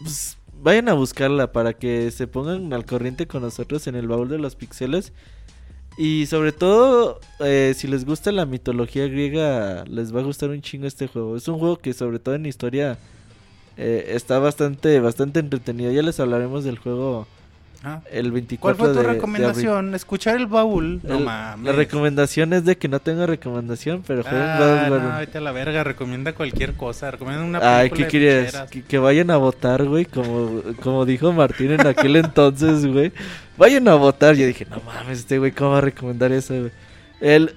pues, 0.00 0.38
vayan 0.62 0.88
a 0.88 0.94
buscarla 0.94 1.52
para 1.52 1.74
que 1.74 2.10
se 2.10 2.26
pongan 2.26 2.72
al 2.72 2.86
corriente 2.86 3.26
con 3.26 3.42
nosotros 3.42 3.86
en 3.86 3.96
el 3.96 4.08
baúl 4.08 4.30
de 4.30 4.38
los 4.38 4.56
pixeles. 4.56 5.12
Y 5.98 6.26
sobre 6.26 6.52
todo, 6.52 7.20
eh, 7.40 7.72
si 7.74 7.88
les 7.88 8.04
gusta 8.04 8.30
la 8.30 8.44
mitología 8.44 9.08
griega, 9.08 9.84
les 9.86 10.14
va 10.14 10.20
a 10.20 10.24
gustar 10.24 10.50
un 10.50 10.60
chingo 10.60 10.86
este 10.86 11.06
juego. 11.06 11.36
Es 11.36 11.48
un 11.48 11.58
juego 11.58 11.78
que 11.78 11.94
sobre 11.94 12.18
todo 12.18 12.34
en 12.34 12.44
historia 12.44 12.98
eh, 13.78 14.12
está 14.14 14.38
bastante, 14.38 15.00
bastante 15.00 15.40
entretenido. 15.40 15.90
Ya 15.92 16.02
les 16.02 16.20
hablaremos 16.20 16.64
del 16.64 16.78
juego 16.78 17.26
El 18.10 18.22
¿Cuál 18.30 18.32
24 18.32 18.76
fue 18.78 18.86
tu 18.88 18.92
de- 18.92 18.94
de 18.94 19.00
abril. 19.00 19.14
recomendación? 19.14 19.94
Escuchar 19.94 20.36
el 20.36 20.46
baúl. 20.46 21.00
No 21.04 21.18
El- 21.18 21.24
mames. 21.24 21.66
La 21.66 21.72
recomendación 21.72 22.52
es 22.52 22.64
de 22.64 22.76
que 22.76 22.88
no 22.88 23.00
tengo 23.00 23.26
recomendación, 23.26 24.02
pero 24.06 24.22
Ah, 24.26 24.86
no, 24.88 25.18
vete 25.18 25.38
a 25.38 25.40
la 25.40 25.52
verga, 25.52 25.84
recomienda 25.84 26.32
cualquier 26.32 26.74
cosa, 26.74 27.10
recomienda 27.10 27.44
una 27.44 27.58
Ay, 27.78 27.88
película 27.90 28.08
¿qué 28.08 28.18
de 28.18 28.36
querías? 28.46 28.70
Que, 28.70 28.82
que 28.82 28.98
vayan 28.98 29.30
a 29.30 29.36
votar, 29.36 29.84
güey, 29.84 30.04
como, 30.04 30.62
como 30.82 31.04
dijo 31.04 31.32
Martín 31.32 31.72
en 31.72 31.86
aquel 31.86 32.16
entonces, 32.16 32.84
güey. 32.86 33.12
Vayan 33.56 33.86
a 33.88 33.94
votar. 33.94 34.34
Yo 34.34 34.46
dije, 34.46 34.66
no 34.68 34.80
mames, 34.84 35.20
este 35.20 35.38
güey, 35.38 35.52
¿cómo 35.52 35.70
va 35.70 35.78
a 35.78 35.82
recomendar 35.82 36.32
eso, 36.32 36.54
güey? 36.58 36.70
El, 37.20 37.54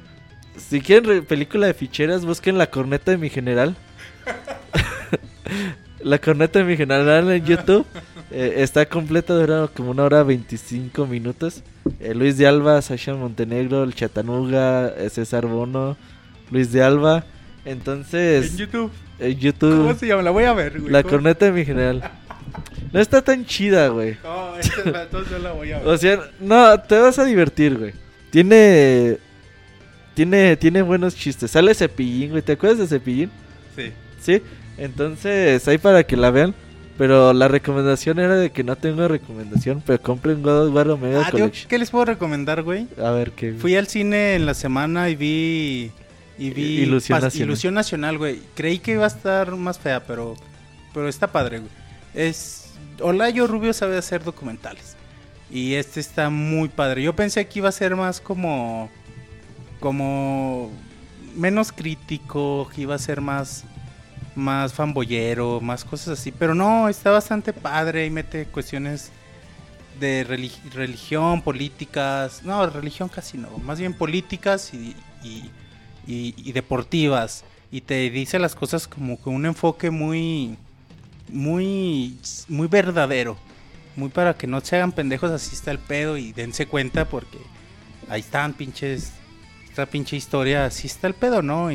si 0.57 0.81
quieren 0.81 1.05
re- 1.09 1.21
película 1.21 1.67
de 1.67 1.73
ficheras, 1.73 2.25
busquen 2.25 2.57
La 2.57 2.67
Corneta 2.67 3.11
de 3.11 3.17
mi 3.17 3.29
General. 3.29 3.75
la 6.01 6.17
Corneta 6.19 6.59
de 6.59 6.65
mi 6.65 6.77
General 6.77 7.29
en 7.31 7.45
YouTube. 7.45 7.85
Eh, 8.31 8.55
está 8.57 8.85
completa, 8.87 9.33
dura 9.33 9.67
como 9.73 9.91
una 9.91 10.03
hora 10.03 10.23
25 10.23 11.07
minutos. 11.07 11.63
Eh, 11.99 12.13
Luis 12.13 12.37
de 12.37 12.45
Alba, 12.47 12.81
Sasha 12.81 13.15
Montenegro, 13.15 13.83
el 13.83 13.95
Chatanuga, 13.95 14.89
eh, 14.89 15.09
César 15.09 15.45
Bono, 15.47 15.97
Luis 16.51 16.71
de 16.71 16.83
Alba. 16.83 17.23
Entonces, 17.65 18.51
En 18.51 18.57
YouTube. 18.57 18.91
en 19.19 19.37
YouTube. 19.39 19.77
¿Cómo 19.77 19.95
se 19.95 20.07
llama? 20.07 20.21
La 20.21 20.31
voy 20.31 20.43
a 20.45 20.53
ver, 20.53 20.79
güey. 20.79 20.91
La 20.91 21.01
¿Cómo? 21.03 21.11
corneta 21.13 21.45
de 21.45 21.51
mi 21.51 21.65
general. 21.65 22.03
No 22.91 22.99
está 22.99 23.21
tan 23.21 23.45
chida, 23.45 23.89
güey. 23.89 24.17
No, 24.23 24.55
esta 24.57 24.79
es 24.81 24.85
la- 24.87 25.03
entonces 25.03 25.31
yo 25.31 25.37
la 25.37 25.51
voy 25.51 25.71
a 25.71 25.77
ver. 25.77 25.87
O 25.87 25.95
sea, 25.95 26.19
no, 26.39 26.79
te 26.79 26.97
vas 26.97 27.19
a 27.19 27.23
divertir, 27.25 27.77
güey. 27.77 27.93
Tiene. 28.31 29.17
Tiene, 30.15 30.57
tiene 30.57 30.81
buenos 30.81 31.15
chistes. 31.15 31.51
Sale 31.51 31.75
Cepillín, 31.75 32.31
güey. 32.31 32.41
¿Te 32.41 32.53
acuerdas 32.53 32.79
de 32.79 32.87
Cepillín? 32.87 33.29
Sí. 33.75 33.91
Sí. 34.19 34.41
Entonces, 34.79 35.67
ahí 35.67 35.77
para 35.77 36.03
que 36.03 36.17
la 36.17 36.31
vean. 36.31 36.55
Pero 36.99 37.33
la 37.33 37.47
recomendación 37.47 38.19
era 38.19 38.35
de 38.35 38.51
que 38.51 38.63
no 38.63 38.75
tengo 38.75 39.07
recomendación. 39.07 39.81
Pero 39.85 39.99
compren 40.01 40.43
God 40.43 40.67
of 40.67 40.75
War 40.75 40.89
Omega 40.89 41.21
Ah, 41.21 41.25
yo, 41.31 41.39
Collection. 41.39 41.67
¿qué 41.69 41.79
les 41.79 41.89
puedo 41.89 42.05
recomendar, 42.05 42.61
güey? 42.61 42.87
A 43.03 43.09
ver 43.11 43.31
qué. 43.31 43.53
Fui 43.53 43.75
al 43.75 43.87
cine 43.87 44.35
en 44.35 44.45
la 44.45 44.53
semana 44.53 45.09
y 45.09 45.15
vi. 45.15 45.91
Y 46.37 46.49
vi. 46.51 46.81
Ilusión 46.81 47.17
Pas- 47.17 47.23
Nacional. 47.23 47.47
Ilusión 47.47 47.73
Nacional, 47.73 48.17
güey. 48.17 48.41
Creí 48.53 48.79
que 48.79 48.91
iba 48.91 49.05
a 49.05 49.07
estar 49.07 49.55
más 49.55 49.79
fea, 49.79 50.03
pero. 50.05 50.35
Pero 50.93 51.07
está 51.07 51.31
padre, 51.31 51.59
güey. 51.59 51.71
Es. 52.13 52.73
Olayo 53.01 53.47
Rubio 53.47 53.71
sabe 53.73 53.97
hacer 53.97 54.23
documentales. 54.23 54.95
Y 55.49 55.75
este 55.75 56.01
está 56.01 56.29
muy 56.29 56.67
padre. 56.67 57.01
Yo 57.01 57.15
pensé 57.15 57.47
que 57.47 57.59
iba 57.59 57.69
a 57.69 57.71
ser 57.71 57.95
más 57.95 58.19
como. 58.21 58.89
Como. 59.79 60.69
Menos 61.35 61.71
crítico, 61.71 62.69
que 62.75 62.81
iba 62.81 62.95
a 62.95 62.99
ser 62.99 63.21
más. 63.21 63.63
Más 64.39 64.73
fanboyero, 64.73 65.59
más 65.59 65.83
cosas 65.83 66.17
así. 66.19 66.31
Pero 66.31 66.55
no, 66.55 66.87
está 66.87 67.11
bastante 67.11 67.51
padre 67.51 68.05
y 68.05 68.09
mete 68.09 68.45
cuestiones 68.45 69.11
de 69.99 70.25
relig- 70.25 70.71
religión, 70.73 71.41
políticas, 71.41 72.41
no, 72.43 72.65
religión 72.67 73.09
casi 73.09 73.37
no, 73.37 73.49
más 73.57 73.79
bien 73.79 73.93
políticas 73.93 74.73
y, 74.73 74.95
y, 76.07 76.51
deportivas. 76.53 77.43
Y 77.69 77.81
te 77.81 78.09
dice 78.09 78.39
las 78.39 78.55
cosas 78.55 78.87
como 78.87 79.17
con 79.17 79.33
un 79.35 79.45
enfoque 79.45 79.91
muy, 79.91 80.55
muy, 81.27 82.17
muy 82.47 82.67
verdadero. 82.67 83.37
Muy 83.97 84.07
para 84.09 84.33
que 84.35 84.47
no 84.47 84.61
se 84.61 84.77
hagan 84.77 84.93
pendejos, 84.93 85.31
así 85.31 85.53
está 85.53 85.71
el 85.71 85.79
pedo 85.79 86.15
y 86.15 86.31
dense 86.31 86.65
cuenta 86.65 87.03
porque 87.09 87.37
ahí 88.07 88.21
están 88.21 88.53
pinches, 88.53 89.11
esta 89.67 89.85
pinche 89.85 90.15
historia, 90.15 90.65
así 90.65 90.87
está 90.87 91.07
el 91.07 91.13
pedo, 91.13 91.41
¿no? 91.41 91.69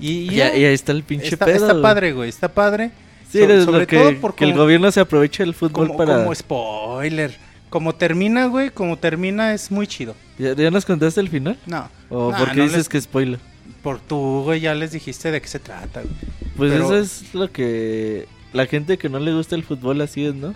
Y, 0.00 0.08
y 0.08 0.30
Y, 0.30 0.34
ya, 0.36 0.46
ahí- 0.48 0.60
y 0.62 0.64
ahí 0.64 0.74
está 0.74 0.92
el 0.92 1.02
pinche 1.02 1.28
está, 1.28 1.46
pedo. 1.46 1.66
está 1.68 1.80
padre, 1.82 2.12
güey, 2.12 2.28
está 2.28 2.48
padre. 2.48 2.90
Sí, 3.30 3.40
So- 3.40 3.64
sobre 3.64 3.80
lo 3.80 3.86
que, 3.86 3.96
todo 3.98 4.20
por 4.20 4.34
que 4.34 4.44
el 4.44 4.54
gobierno 4.54 4.90
se 4.92 5.00
aproveche 5.00 5.42
del 5.42 5.54
fútbol 5.54 5.88
Como, 5.88 5.96
para. 5.98 6.18
como 6.18 6.34
spoiler. 6.34 7.36
Como 7.70 7.94
termina, 7.94 8.46
güey, 8.46 8.70
como 8.70 8.96
termina 8.98 9.52
es 9.52 9.70
muy 9.72 9.86
chido. 9.88 10.14
¿Ya, 10.38 10.54
ya 10.54 10.70
nos 10.70 10.84
contaste 10.84 11.20
el 11.20 11.28
final? 11.28 11.58
No. 11.66 11.88
¿O 12.08 12.30
Nah, 12.30 12.38
por 12.38 12.50
qué 12.52 12.56
no 12.58 12.62
dices 12.64 12.78
les- 12.78 12.88
que 12.88 13.00
spoiler? 13.00 13.40
Por 13.82 13.98
tú, 13.98 14.42
güey, 14.44 14.60
ya 14.60 14.74
les 14.74 14.92
dijiste 14.92 15.30
de 15.32 15.40
qué 15.42 15.48
se 15.48 15.58
trata, 15.58 16.00
güey. 16.02 16.14
Pues 16.56 16.72
Pero- 16.72 16.84
eso 16.84 16.96
es 16.98 17.34
lo 17.34 17.50
que 17.50 18.26
la 18.52 18.66
gente 18.66 18.96
que 18.98 19.08
no 19.08 19.18
le 19.18 19.32
gusta 19.34 19.56
el 19.56 19.64
fútbol 19.64 20.00
así 20.00 20.24
es, 20.24 20.34
¿no? 20.34 20.54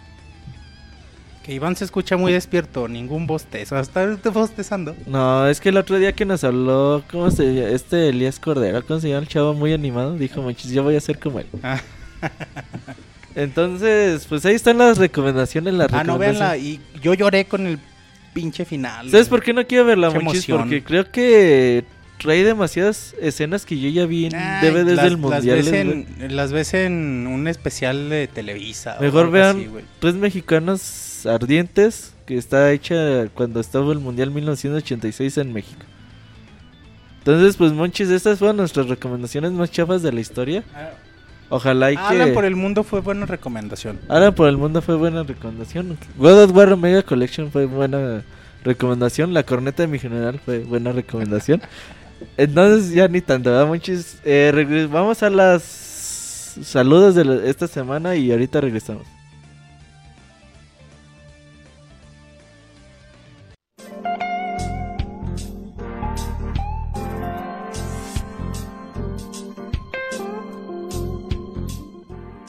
Que 1.49 1.55
Iván 1.55 1.75
se 1.77 1.87
escucha 1.87 2.19
muy 2.19 2.31
despierto, 2.31 2.89
ningún 2.89 3.27
bostezo. 3.27 3.75
Hasta 3.75 4.05
bostezando. 4.31 4.95
No, 5.07 5.49
es 5.49 5.63
que 5.63 5.71
el 5.71 5.79
otro 5.79 5.99
día 5.99 6.13
que 6.13 6.27
nos 6.27 6.45
habló, 6.45 7.03
¿cómo 7.11 7.31
se 7.31 7.55
llama? 7.55 7.69
Este 7.71 8.11
Elías 8.11 8.39
Cordero, 8.39 8.85
¿cómo 8.85 9.01
se 9.01 9.09
llama 9.09 9.23
el 9.23 9.29
chavo 9.29 9.55
muy 9.55 9.73
animado? 9.73 10.13
Dijo, 10.15 10.43
manches, 10.43 10.71
yo 10.73 10.83
voy 10.83 10.97
a 10.97 11.01
ser 11.01 11.19
como 11.19 11.39
él. 11.41 11.47
Ah. 11.63 11.81
Entonces, 13.35 14.27
pues 14.27 14.45
ahí 14.45 14.57
están 14.57 14.77
las 14.77 14.99
recomendaciones, 14.99 15.73
las 15.73 15.91
Ah, 15.91 16.05
no, 16.05 16.19
véanla. 16.19 16.53
recomendaciones. 16.53 16.83
Y 16.95 17.01
yo 17.01 17.15
lloré 17.15 17.47
con 17.47 17.67
el 17.67 17.79
pinche 18.35 18.67
final. 18.67 19.11
¿Sabes 19.11 19.31
por 19.31 19.43
qué 19.43 19.55
no 19.55 19.67
quiero 19.67 19.87
verla, 19.87 20.11
Monchis? 20.11 20.45
Porque 20.49 20.85
creo 20.85 21.11
que 21.11 21.83
trae 22.19 22.45
demasiadas 22.45 23.15
escenas 23.21 23.65
que 23.65 23.79
yo 23.79 23.89
ya 23.89 24.07
vi 24.07 24.27
en 24.27 24.35
Ay, 24.35 24.69
DVDs 24.69 24.97
las- 24.97 25.05
del 25.05 25.13
las 25.13 25.19
Mundial. 25.21 25.57
ves, 25.57 25.71
güey. 25.71 26.07
en, 26.21 26.37
las 26.37 26.53
ves 26.53 26.75
en 26.75 27.27
un 27.27 27.49
especial 27.49 28.09
de 28.11 28.27
Televisa. 28.29 28.97
o 28.99 29.03
Mejor 29.03 29.31
vean 29.31 29.57
así. 29.57 29.69
Tres 30.01 30.15
mexicanos 30.15 31.25
ardientes 31.27 32.15
que 32.27 32.37
está 32.37 32.73
hecha 32.73 33.29
cuando 33.35 33.61
estaba 33.61 33.93
el 33.93 33.99
Mundial 34.01 34.31
1986 34.31 35.39
en 35.39 35.53
México. 35.53 35.81
Entonces, 37.21 37.57
pues 37.57 37.73
Monchis, 37.73 38.09
estas 38.11 38.39
fueron 38.39 38.57
nuestras 38.57 38.89
recomendaciones 38.89 39.53
más 39.53 39.71
chafas 39.71 40.03
de 40.03 40.13
la 40.13 40.21
historia. 40.21 40.63
Ojalá 41.51 41.93
y 41.93 41.97
que... 41.97 42.03
Alan 42.03 42.33
por 42.35 42.45
el 42.45 42.57
mundo 42.57 42.85
fue 42.85 43.01
buena 43.01 43.27
recomendación. 43.27 43.99
Alan 44.09 44.35
por 44.35 44.49
el 44.49 44.57
mundo 44.57 44.83
fue 44.83 44.97
buena 44.97 45.23
recomendación. 45.23 45.99
God 46.17 46.45
of 46.45 46.57
War 46.57 46.73
Omega 46.73 47.03
Collection 47.03 47.51
fue 47.51 47.67
buena 47.67 48.23
recomendación. 48.65 49.33
La 49.35 49.43
corneta 49.43 49.83
de 49.83 49.87
mi 49.89 49.99
general 49.99 50.41
fue 50.45 50.61
buena 50.61 50.93
recomendación. 50.93 51.61
Entonces 52.37 52.93
ya 52.93 53.09
ni 53.09 53.21
tanto, 53.21 53.51
¿verdad? 53.51 53.81
Eh, 54.25 54.89
vamos 54.91 55.23
a 55.23 55.31
las 55.31 55.63
saludos 56.63 57.15
de 57.15 57.49
esta 57.49 57.67
semana 57.67 58.17
y 58.17 58.31
ahorita 58.33 58.61
regresamos. 58.61 59.07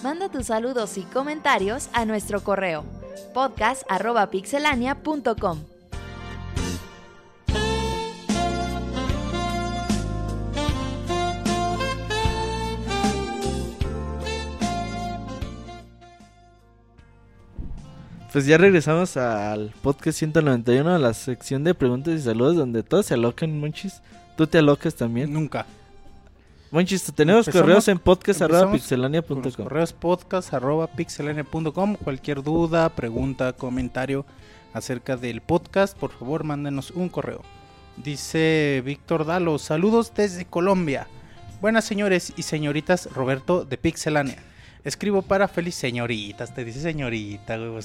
Manda 0.03 0.29
tus 0.29 0.47
saludos 0.47 0.97
y 0.97 1.03
comentarios 1.03 1.89
a 1.93 2.03
nuestro 2.05 2.43
correo 2.43 2.83
podcast.pixelania.com. 3.33 5.68
Pues 18.31 18.45
ya 18.45 18.57
regresamos 18.57 19.17
al 19.17 19.73
podcast 19.81 20.19
191, 20.19 20.93
a 20.95 20.99
la 20.99 21.13
sección 21.15 21.63
de 21.63 21.73
preguntas 21.73 22.13
y 22.13 22.21
saludos 22.21 22.55
donde 22.57 22.83
todos 22.83 23.07
se 23.07 23.15
alocan, 23.15 23.59
Monchis. 23.59 24.01
Tú 24.37 24.45
te 24.45 24.59
alocas 24.59 24.93
también. 24.95 25.33
Nunca. 25.33 25.65
Monchis, 26.71 27.03
tenemos 27.15 27.47
Empezamos- 27.47 27.61
correos 27.61 27.87
en 27.87 27.97
podcast.pixelania.com. 27.97 29.51
correos 29.65 29.93
podcast 29.93 30.53
arroba 30.53 30.85
pixelania.com. 30.87 31.95
Cualquier 31.95 32.43
duda, 32.43 32.89
pregunta, 32.89 33.53
comentario 33.53 34.25
acerca 34.73 35.17
del 35.17 35.41
podcast, 35.41 35.97
por 35.97 36.11
favor, 36.11 36.43
mándenos 36.43 36.91
un 36.91 37.09
correo. 37.09 37.41
Dice 37.97 38.83
Víctor 38.85 39.25
Dalo, 39.25 39.57
saludos 39.57 40.13
desde 40.15 40.45
Colombia. 40.45 41.07
Buenas 41.61 41.83
señores 41.85 42.31
y 42.37 42.43
señoritas 42.43 43.09
Roberto 43.11 43.65
de 43.65 43.77
Pixelania. 43.77 44.37
Escribo 44.83 45.23
para 45.23 45.47
feliz 45.47 45.73
señoritas, 45.73 46.53
te 46.53 46.63
dice 46.63 46.79
señorita, 46.79 47.57
güey. 47.57 47.83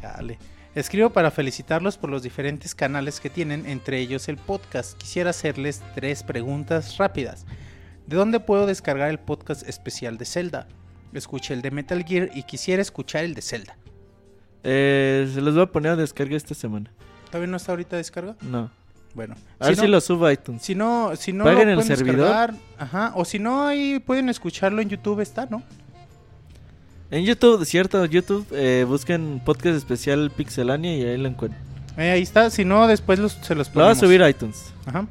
Chale. 0.00 0.38
Escribo 0.74 1.10
para 1.10 1.30
felicitarlos 1.30 1.98
por 1.98 2.08
los 2.10 2.22
diferentes 2.22 2.74
canales 2.74 3.20
que 3.20 3.28
tienen, 3.28 3.66
entre 3.66 3.98
ellos 4.00 4.28
el 4.28 4.38
podcast. 4.38 4.96
Quisiera 4.96 5.30
hacerles 5.30 5.82
tres 5.94 6.22
preguntas 6.22 6.96
rápidas. 6.96 7.44
¿De 8.06 8.16
dónde 8.16 8.40
puedo 8.40 8.66
descargar 8.66 9.10
el 9.10 9.18
podcast 9.18 9.68
especial 9.68 10.16
de 10.16 10.24
Zelda? 10.24 10.66
Escuché 11.12 11.52
el 11.54 11.62
de 11.62 11.70
Metal 11.70 12.02
Gear 12.04 12.30
y 12.34 12.44
quisiera 12.44 12.80
escuchar 12.80 13.24
el 13.24 13.34
de 13.34 13.42
Zelda. 13.42 13.76
Eh, 14.64 15.30
se 15.32 15.40
los 15.40 15.54
voy 15.54 15.64
a 15.64 15.66
poner 15.66 15.92
a 15.92 15.96
descarga 15.96 16.36
esta 16.36 16.54
semana. 16.54 16.90
¿Todavía 17.26 17.48
no 17.48 17.56
está 17.58 17.72
ahorita 17.72 17.96
descarga? 17.96 18.36
No. 18.40 18.70
Bueno. 19.14 19.34
A 19.58 19.66
ver 19.66 19.74
si 19.74 19.82
si 19.82 19.86
no, 19.86 19.92
lo 19.92 20.00
subo 20.00 20.26
a 20.26 20.32
iTunes. 20.32 20.62
si 20.62 20.74
no, 20.74 21.14
si 21.16 21.32
no 21.34 21.44
Paguen 21.44 21.66
lo 21.66 21.72
el 21.72 21.76
pueden 21.80 21.96
servidor. 21.96 22.28
descargar, 22.28 22.54
ajá, 22.78 23.12
o 23.14 23.24
si 23.26 23.38
no 23.38 23.66
ahí 23.66 23.98
pueden 23.98 24.30
escucharlo 24.30 24.80
en 24.80 24.88
YouTube 24.88 25.20
está, 25.20 25.46
¿no? 25.46 25.62
En 27.12 27.24
YouTube, 27.24 27.64
cierto, 27.66 28.04
YouTube, 28.06 28.46
eh, 28.52 28.84
busquen 28.88 29.40
podcast 29.44 29.76
especial 29.76 30.30
Pixelania 30.30 30.96
y 30.96 31.04
ahí 31.04 31.18
lo 31.18 31.28
encuentran. 31.28 31.62
Eh, 31.98 32.10
ahí 32.10 32.22
está, 32.22 32.48
si 32.48 32.64
no 32.64 32.86
después 32.86 33.18
los, 33.18 33.32
se 33.32 33.54
los 33.54 33.68
Lo 33.68 33.74
voy 33.74 33.82
a 33.82 33.84
ponemos. 33.88 33.98
subir 33.98 34.22
a 34.22 34.30
iTunes. 34.30 34.72
Ajá. 34.86 35.06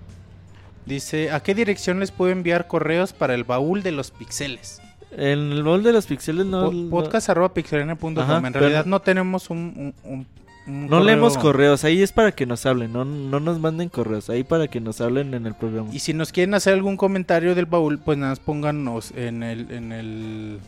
Dice, 0.86 1.30
¿a 1.32 1.42
qué 1.42 1.54
dirección 1.54 2.00
les 2.00 2.10
puedo 2.12 2.32
enviar 2.32 2.66
correos 2.68 3.14
para 3.14 3.36
el 3.36 3.44
baúl 3.44 3.84
de 3.84 3.92
los 3.92 4.10
pixeles? 4.10 4.82
En 5.16 5.52
el 5.52 5.62
baúl 5.64 5.84
de 5.84 5.94
los 5.94 6.08
pixeles 6.08 6.46
no... 6.48 6.66
Po- 6.66 6.74
no- 6.74 6.90
podcast 6.90 7.30
arroba 7.30 7.54
pixelania.com. 7.54 8.14
En 8.18 8.42
pero- 8.52 8.60
realidad 8.62 8.86
no 8.88 9.00
tenemos 9.02 9.52
un, 9.52 9.94
un- 10.04 10.12
un- 10.12 10.28
un 10.66 10.88
No 10.90 11.02
leemos 11.02 11.34
correo. 11.34 11.52
correos, 11.52 11.84
ahí 11.84 12.02
es 12.02 12.12
para 12.12 12.32
que 12.32 12.48
nos 12.48 12.66
hablen, 12.66 12.94
no, 12.94 13.06
no 13.06 13.40
nos 13.40 13.60
manden 13.60 13.90
correos, 13.90 14.30
ahí 14.32 14.44
para 14.44 14.68
que 14.68 14.80
nos 14.82 15.02
hablen 15.02 15.34
en 15.36 15.46
el 15.46 15.54
programa. 15.54 15.90
Y 15.94 16.00
si 16.00 16.14
nos 16.14 16.32
quieren 16.32 16.56
hacer 16.56 16.74
algún 16.74 16.98
comentario 16.98 17.54
del 17.54 17.68
baúl, 17.68 18.00
pues 18.00 18.18
nada 18.18 18.32
más 18.32 18.40
pónganos 18.40 19.12
en 19.16 19.44
el, 19.44 19.70
en 19.72 19.92
el, 19.92 20.60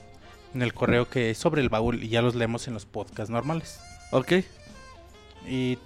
en 0.53 0.61
el 0.61 0.73
correo 0.73 1.09
que 1.09 1.31
es 1.31 1.37
sobre 1.37 1.61
el 1.61 1.69
baúl 1.69 2.03
y 2.03 2.09
ya 2.09 2.21
los 2.21 2.35
leemos 2.35 2.67
en 2.67 2.73
los 2.73 2.85
podcasts 2.85 3.29
normales. 3.29 3.79
Ok. 4.11 4.33
Y 5.47 5.77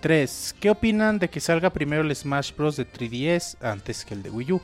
tres, 0.00 0.54
¿qué 0.60 0.70
opinan 0.70 1.18
de 1.18 1.28
que 1.28 1.40
salga 1.40 1.70
primero 1.70 2.02
el 2.02 2.14
Smash 2.14 2.52
Bros. 2.56 2.76
de 2.76 2.86
3DS 2.90 3.56
antes 3.62 4.04
que 4.04 4.14
el 4.14 4.22
de 4.22 4.30
Wii 4.30 4.52
U? 4.52 4.60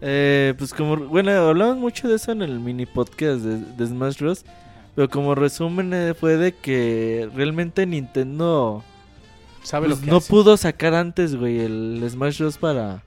Eh, 0.00 0.54
pues 0.58 0.74
como, 0.74 0.96
bueno, 0.96 1.30
hablamos 1.30 1.76
mucho 1.76 2.08
de 2.08 2.16
eso 2.16 2.32
en 2.32 2.42
el 2.42 2.58
mini 2.58 2.86
podcast 2.86 3.42
de, 3.42 3.58
de 3.58 3.86
Smash 3.86 4.18
Bros. 4.18 4.44
Pero 4.94 5.08
como 5.08 5.34
resumen 5.34 5.94
eh, 5.94 6.14
fue 6.14 6.36
de 6.36 6.52
que 6.54 7.30
realmente 7.34 7.86
Nintendo 7.86 8.84
¿Sabe 9.62 9.86
pues, 9.86 10.00
lo 10.00 10.04
que 10.04 10.10
no 10.10 10.16
hace? 10.18 10.28
pudo 10.28 10.56
sacar 10.56 10.94
antes, 10.94 11.36
güey, 11.36 11.60
el 11.60 12.04
Smash 12.10 12.40
Bros. 12.40 12.58
para 12.58 13.02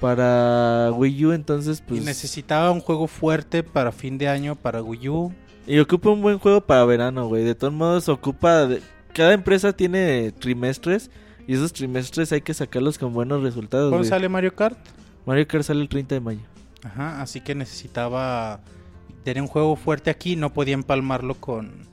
para 0.00 0.90
Wii 0.92 1.26
U, 1.26 1.32
entonces 1.32 1.82
pues 1.86 2.00
Y 2.00 2.04
necesitaba 2.04 2.70
un 2.70 2.80
juego 2.80 3.06
fuerte 3.06 3.62
para 3.62 3.92
fin 3.92 4.18
de 4.18 4.28
año 4.28 4.56
para 4.56 4.82
Wii 4.82 5.08
U. 5.08 5.32
y 5.66 5.78
ocupa 5.78 6.10
un 6.10 6.22
buen 6.22 6.38
juego 6.38 6.60
para 6.62 6.84
verano, 6.84 7.28
güey. 7.28 7.44
De 7.44 7.54
todos 7.54 7.72
modos 7.72 8.08
ocupa 8.08 8.66
de- 8.66 8.82
cada 9.12 9.32
empresa 9.34 9.72
tiene 9.72 10.32
trimestres 10.32 11.10
y 11.46 11.54
esos 11.54 11.72
trimestres 11.72 12.32
hay 12.32 12.40
que 12.40 12.54
sacarlos 12.54 12.98
con 12.98 13.12
buenos 13.12 13.42
resultados. 13.42 13.90
¿Cuándo 13.90 14.08
sale 14.08 14.28
Mario 14.28 14.54
Kart? 14.54 14.78
Mario 15.26 15.46
Kart 15.46 15.64
sale 15.64 15.80
el 15.82 15.88
30 15.88 16.14
de 16.14 16.20
mayo. 16.20 16.40
Ajá, 16.82 17.20
así 17.20 17.40
que 17.40 17.54
necesitaba 17.54 18.60
tener 19.24 19.42
un 19.42 19.48
juego 19.48 19.76
fuerte 19.76 20.10
aquí, 20.10 20.34
no 20.36 20.52
podía 20.52 20.74
empalmarlo 20.74 21.34
con... 21.34 21.89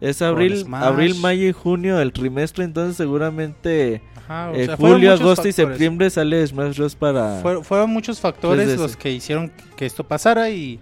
Es 0.00 0.22
abril, 0.22 0.64
abril, 0.72 1.14
mayo 1.16 1.46
y 1.46 1.52
junio 1.52 2.00
el 2.00 2.12
trimestre, 2.12 2.64
entonces 2.64 2.96
seguramente 2.96 4.00
Ajá, 4.16 4.50
eh, 4.54 4.66
sea, 4.66 4.76
julio, 4.76 5.12
agosto 5.12 5.46
y 5.46 5.52
septiembre 5.52 6.08
sale 6.08 6.46
Smash 6.46 6.76
Bros. 6.78 6.94
para... 6.94 7.40
Fueron, 7.42 7.64
fueron 7.64 7.90
muchos 7.90 8.18
factores 8.20 8.78
los 8.78 8.96
que 8.96 9.10
hicieron 9.12 9.52
que 9.76 9.84
esto 9.84 10.04
pasara 10.04 10.48
y 10.50 10.80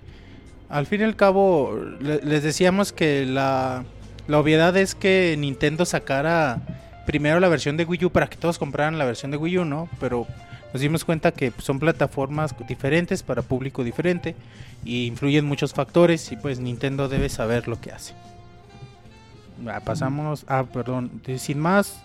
al 0.68 0.86
fin 0.86 1.00
y 1.00 1.04
al 1.04 1.16
cabo 1.16 1.76
le- 2.00 2.20
les 2.22 2.42
decíamos 2.44 2.92
que 2.92 3.26
la, 3.26 3.84
la 4.28 4.38
obviedad 4.38 4.76
es 4.76 4.94
que 4.94 5.34
Nintendo 5.36 5.84
sacara 5.84 6.60
primero 7.06 7.40
la 7.40 7.48
versión 7.48 7.76
de 7.76 7.84
Wii 7.84 8.04
U 8.04 8.10
para 8.10 8.28
que 8.28 8.36
todos 8.36 8.58
compraran 8.58 8.98
la 8.98 9.04
versión 9.04 9.30
de 9.32 9.36
Wii 9.38 9.58
U, 9.58 9.64
¿no? 9.64 9.88
Pero 9.98 10.26
nos 10.72 10.80
dimos 10.82 11.04
cuenta 11.04 11.32
que 11.32 11.52
son 11.58 11.80
plataformas 11.80 12.54
diferentes 12.68 13.22
para 13.24 13.42
público 13.42 13.82
diferente 13.82 14.36
y 14.84 15.06
influyen 15.06 15.44
muchos 15.46 15.72
factores 15.72 16.30
y 16.30 16.36
pues 16.36 16.60
Nintendo 16.60 17.08
debe 17.08 17.30
saber 17.30 17.66
lo 17.66 17.80
que 17.80 17.90
hace. 17.90 18.14
Ah, 19.66 19.80
pasamos, 19.80 20.44
ah, 20.48 20.64
perdón, 20.64 21.22
sin 21.38 21.58
más, 21.58 22.00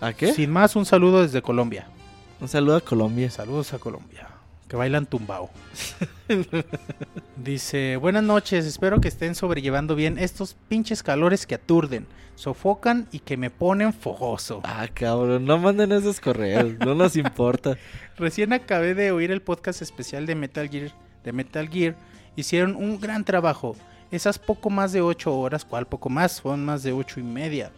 ¿A 0.00 0.12
qué? 0.12 0.32
sin 0.32 0.50
más 0.50 0.76
un 0.76 0.84
saludo 0.84 1.22
desde 1.22 1.42
Colombia. 1.42 1.86
Un 2.40 2.48
saludo 2.48 2.76
a 2.76 2.80
Colombia. 2.80 3.30
Saludos 3.30 3.72
a 3.74 3.78
Colombia. 3.78 4.28
Que 4.66 4.76
bailan 4.76 5.04
tumbao. 5.06 5.50
Dice, 7.36 7.96
buenas 7.96 8.22
noches, 8.22 8.66
espero 8.66 9.00
que 9.00 9.08
estén 9.08 9.34
sobrellevando 9.34 9.94
bien 9.96 10.16
estos 10.16 10.54
pinches 10.68 11.02
calores 11.02 11.46
que 11.46 11.56
aturden, 11.56 12.06
sofocan 12.36 13.08
y 13.10 13.18
que 13.18 13.36
me 13.36 13.50
ponen 13.50 13.92
fogoso. 13.92 14.60
Ah, 14.62 14.86
cabrón, 14.92 15.44
no 15.44 15.58
manden 15.58 15.90
esos 15.92 16.20
correos, 16.20 16.74
no 16.78 16.94
nos 16.94 17.16
importa. 17.16 17.76
Recién 18.16 18.52
acabé 18.52 18.94
de 18.94 19.10
oír 19.10 19.30
el 19.32 19.42
podcast 19.42 19.82
especial 19.82 20.24
de 20.26 20.34
Metal 20.34 20.68
Gear. 20.68 20.92
De 21.24 21.32
Metal 21.32 21.68
Gear 21.68 21.96
hicieron 22.36 22.76
un 22.76 23.00
gran 23.00 23.24
trabajo. 23.24 23.74
Esas 24.10 24.40
poco 24.40 24.70
más 24.70 24.92
de 24.92 25.02
8 25.02 25.32
horas, 25.32 25.64
¿cuál 25.64 25.86
poco 25.86 26.08
más? 26.08 26.40
Fueron 26.40 26.64
más 26.64 26.82
de 26.82 26.92
ocho 26.92 27.20
y 27.20 27.22
media. 27.22 27.70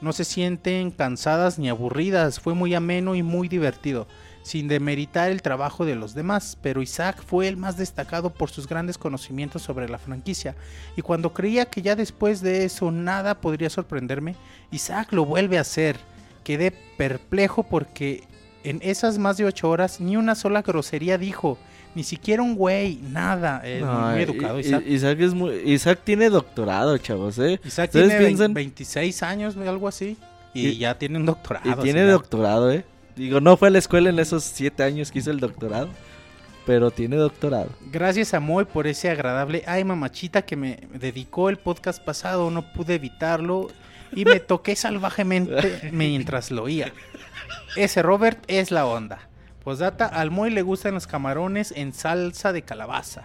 No 0.00 0.12
se 0.12 0.24
sienten 0.24 0.92
cansadas 0.92 1.58
ni 1.58 1.68
aburridas, 1.68 2.38
fue 2.38 2.54
muy 2.54 2.74
ameno 2.74 3.16
y 3.16 3.24
muy 3.24 3.48
divertido, 3.48 4.06
sin 4.42 4.68
demeritar 4.68 5.32
el 5.32 5.42
trabajo 5.42 5.84
de 5.84 5.96
los 5.96 6.14
demás, 6.14 6.56
pero 6.62 6.80
Isaac 6.80 7.24
fue 7.26 7.48
el 7.48 7.56
más 7.56 7.76
destacado 7.76 8.30
por 8.30 8.50
sus 8.50 8.68
grandes 8.68 8.98
conocimientos 8.98 9.62
sobre 9.62 9.88
la 9.88 9.98
franquicia, 9.98 10.54
y 10.96 11.02
cuando 11.02 11.32
creía 11.32 11.66
que 11.66 11.82
ya 11.82 11.96
después 11.96 12.40
de 12.40 12.64
eso 12.64 12.92
nada 12.92 13.40
podría 13.40 13.70
sorprenderme, 13.70 14.36
Isaac 14.70 15.12
lo 15.12 15.24
vuelve 15.24 15.58
a 15.58 15.62
hacer. 15.62 15.98
Quedé 16.44 16.70
perplejo 16.70 17.64
porque 17.64 18.24
en 18.62 18.78
esas 18.82 19.18
más 19.18 19.38
de 19.38 19.46
8 19.46 19.68
horas 19.68 20.00
ni 20.00 20.16
una 20.16 20.34
sola 20.34 20.62
grosería 20.62 21.18
dijo, 21.18 21.58
ni 21.94 22.02
siquiera 22.04 22.42
un 22.42 22.54
güey, 22.56 22.96
nada, 23.10 23.60
eh, 23.64 23.80
No, 23.84 23.92
muy 24.10 24.22
educado 24.22 24.58
Isaac. 24.60 24.82
Isaac, 24.86 25.20
es 25.20 25.34
muy- 25.34 25.54
Isaac 25.64 26.00
tiene 26.04 26.28
doctorado, 26.30 26.96
chavos, 26.98 27.38
¿eh? 27.38 27.60
Isaac 27.64 27.88
¿Ustedes 27.90 28.08
tiene 28.08 28.24
piensan? 28.24 28.54
26 28.54 29.22
años, 29.22 29.56
algo 29.56 29.88
así. 29.88 30.16
Y, 30.52 30.68
Y- 30.68 30.78
ya 30.78 30.96
tiene 30.98 31.18
un 31.18 31.26
doctorado. 31.26 31.68
Y 31.70 31.74
tiene 31.82 32.00
señor. 32.00 32.12
doctorado, 32.20 32.72
¿eh? 32.72 32.84
Digo, 33.16 33.40
no 33.40 33.56
fue 33.56 33.68
a 33.68 33.70
la 33.70 33.78
escuela 33.78 34.10
en 34.10 34.18
esos 34.18 34.42
siete 34.44 34.82
años 34.82 35.12
que 35.12 35.20
hizo 35.20 35.30
el 35.30 35.38
doctorado, 35.40 35.88
pero 36.66 36.90
tiene 36.90 37.16
doctorado. 37.16 37.68
Gracias 37.92 38.34
a 38.34 38.40
Moy 38.40 38.64
por 38.64 38.86
ese 38.88 39.08
agradable 39.10 39.62
ay 39.66 39.84
mamachita 39.84 40.42
que 40.42 40.56
me 40.56 40.80
dedicó 40.94 41.48
el 41.48 41.58
podcast 41.58 42.02
pasado. 42.02 42.50
No 42.50 42.72
pude 42.72 42.94
evitarlo 42.96 43.68
y 44.12 44.24
me 44.24 44.40
toqué 44.40 44.74
salvajemente 44.74 45.90
mientras 45.92 46.50
lo 46.50 46.64
oía. 46.64 46.92
Ese 47.76 48.02
Robert 48.02 48.42
es 48.48 48.70
la 48.70 48.86
onda. 48.86 49.28
Posdata, 49.64 50.06
al 50.06 50.30
Moy 50.30 50.50
le 50.50 50.62
gustan 50.62 50.94
los 50.94 51.06
camarones 51.06 51.72
en 51.74 51.92
salsa 51.92 52.52
de 52.52 52.62
calabaza. 52.62 53.24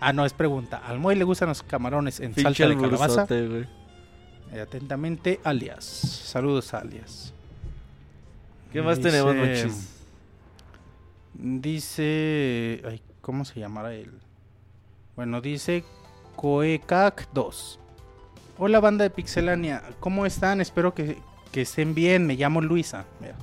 Ah, 0.00 0.12
no, 0.12 0.24
es 0.26 0.32
pregunta. 0.34 0.76
¿Al 0.86 0.98
Moy 0.98 1.16
le 1.16 1.24
gustan 1.24 1.48
los 1.48 1.62
camarones 1.62 2.20
en 2.20 2.34
salsa 2.34 2.68
de 2.68 2.76
calabaza? 2.76 3.26
Eh, 3.30 4.60
atentamente, 4.60 5.40
alias. 5.44 5.84
Saludos, 5.84 6.72
alias. 6.74 7.32
¿Qué 8.72 8.82
más 8.82 8.98
Dice- 8.98 9.10
tenemos, 9.10 9.34
Monchis? 9.34 9.94
Dice. 11.34 12.82
Ay, 12.86 13.00
¿Cómo 13.20 13.44
se 13.44 13.60
llamará 13.60 13.94
él? 13.94 14.12
Bueno, 15.16 15.40
dice 15.40 15.84
Coecac 16.36 17.28
2. 17.32 17.78
Hola, 18.58 18.80
banda 18.80 19.04
de 19.04 19.10
Pixelania. 19.10 19.82
¿Cómo 20.00 20.26
están? 20.26 20.60
Espero 20.60 20.94
que, 20.94 21.18
que 21.52 21.62
estén 21.62 21.94
bien. 21.94 22.26
Me 22.26 22.34
llamo 22.36 22.60
Luisa. 22.60 23.04
Mira. 23.20 23.36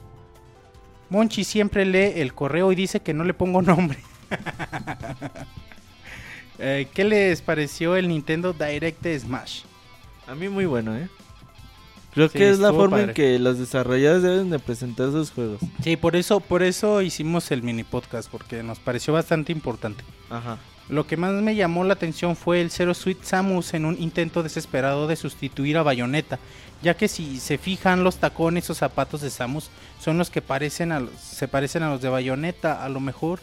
Monchi 1.10 1.44
siempre 1.44 1.86
lee 1.86 2.20
el 2.22 2.34
correo 2.34 2.72
y 2.72 2.76
dice 2.76 3.00
que 3.02 3.14
no 3.14 3.24
le 3.24 3.34
pongo 3.34 3.62
nombre. 3.62 4.00
Eh, 6.58 6.88
¿Qué 6.94 7.04
les 7.04 7.42
pareció 7.42 7.98
el 7.98 8.08
Nintendo 8.08 8.54
Direct 8.54 9.02
de 9.02 9.20
Smash? 9.20 9.64
A 10.26 10.36
mí 10.36 10.48
muy 10.48 10.66
bueno, 10.66 10.96
¿eh? 10.96 11.10
Creo 12.14 12.30
Sí, 12.30 12.38
que 12.38 12.50
es 12.50 12.60
la 12.60 12.72
forma 12.72 13.02
en 13.02 13.14
que 13.14 13.38
los 13.40 13.60
desarrolladores 13.60 14.24
deben 14.24 14.50
de 14.50 14.60
presentar 14.60 15.12
sus 15.12 15.32
juegos. 15.32 15.60
Sí, 15.84 15.98
por 15.98 16.16
eso, 16.16 16.40
por 16.40 16.64
eso 16.64 17.02
hicimos 17.02 17.52
el 17.52 17.62
mini 17.62 17.84
podcast, 17.84 18.30
porque 18.32 18.64
nos 18.64 18.80
pareció 18.80 19.14
bastante 19.14 19.52
importante. 19.52 20.06
Ajá. 20.30 20.58
Lo 20.90 21.08
que 21.08 21.18
más 21.18 21.34
me 21.34 21.56
llamó 21.56 21.84
la 21.84 21.94
atención 21.94 22.36
fue 22.36 22.62
el 22.62 22.70
Zero 22.70 22.94
Suite 22.94 23.26
Samus 23.26 23.74
en 23.74 23.86
un 23.86 23.98
intento 24.00 24.44
desesperado 24.44 25.08
de 25.08 25.16
sustituir 25.16 25.78
a 25.78 25.84
Bayonetta, 25.84 26.38
ya 26.84 26.96
que 26.96 27.08
si 27.08 27.40
se 27.40 27.58
fijan 27.58 28.04
los 28.04 28.18
tacones 28.18 28.70
o 28.70 28.76
zapatos 28.76 29.22
de 29.22 29.32
Samus 29.32 29.72
son 30.00 30.20
los 30.20 30.30
que 30.30 30.44
parecen 30.44 30.92
a 30.92 31.02
se 31.20 31.48
parecen 31.48 31.82
a 31.82 31.90
los 31.90 32.02
de 32.02 32.10
Bayonetta, 32.10 32.84
a 32.84 32.90
lo 32.90 33.00
mejor 33.00 33.40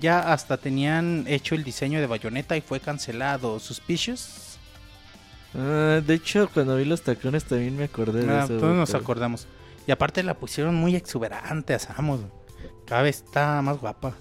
ya 0.00 0.32
hasta 0.34 0.58
tenían 0.58 1.24
hecho 1.28 1.54
el 1.54 1.64
diseño 1.64 1.98
de 2.00 2.06
Bayonetta 2.06 2.56
y 2.56 2.60
fue 2.60 2.80
cancelado. 2.80 3.58
Suspicious. 3.58 4.58
Ah, 5.54 6.00
de 6.04 6.14
hecho, 6.14 6.50
cuando 6.52 6.76
vi 6.76 6.84
los 6.84 7.02
tacones 7.02 7.44
también 7.44 7.76
me 7.76 7.84
acordé 7.84 8.26
de 8.26 8.32
Ah, 8.32 8.44
eso. 8.44 8.58
todos 8.58 8.76
nos 8.76 8.94
acordamos. 8.94 9.46
Y 9.86 9.92
aparte 9.92 10.22
la 10.22 10.34
pusieron 10.34 10.74
muy 10.74 10.94
exuberante 10.96 11.72
a 11.72 11.78
Samus. 11.78 12.20
Cada 12.86 13.02
vez 13.02 13.22
está 13.24 13.62
más 13.62 13.78
guapa. 13.78 14.14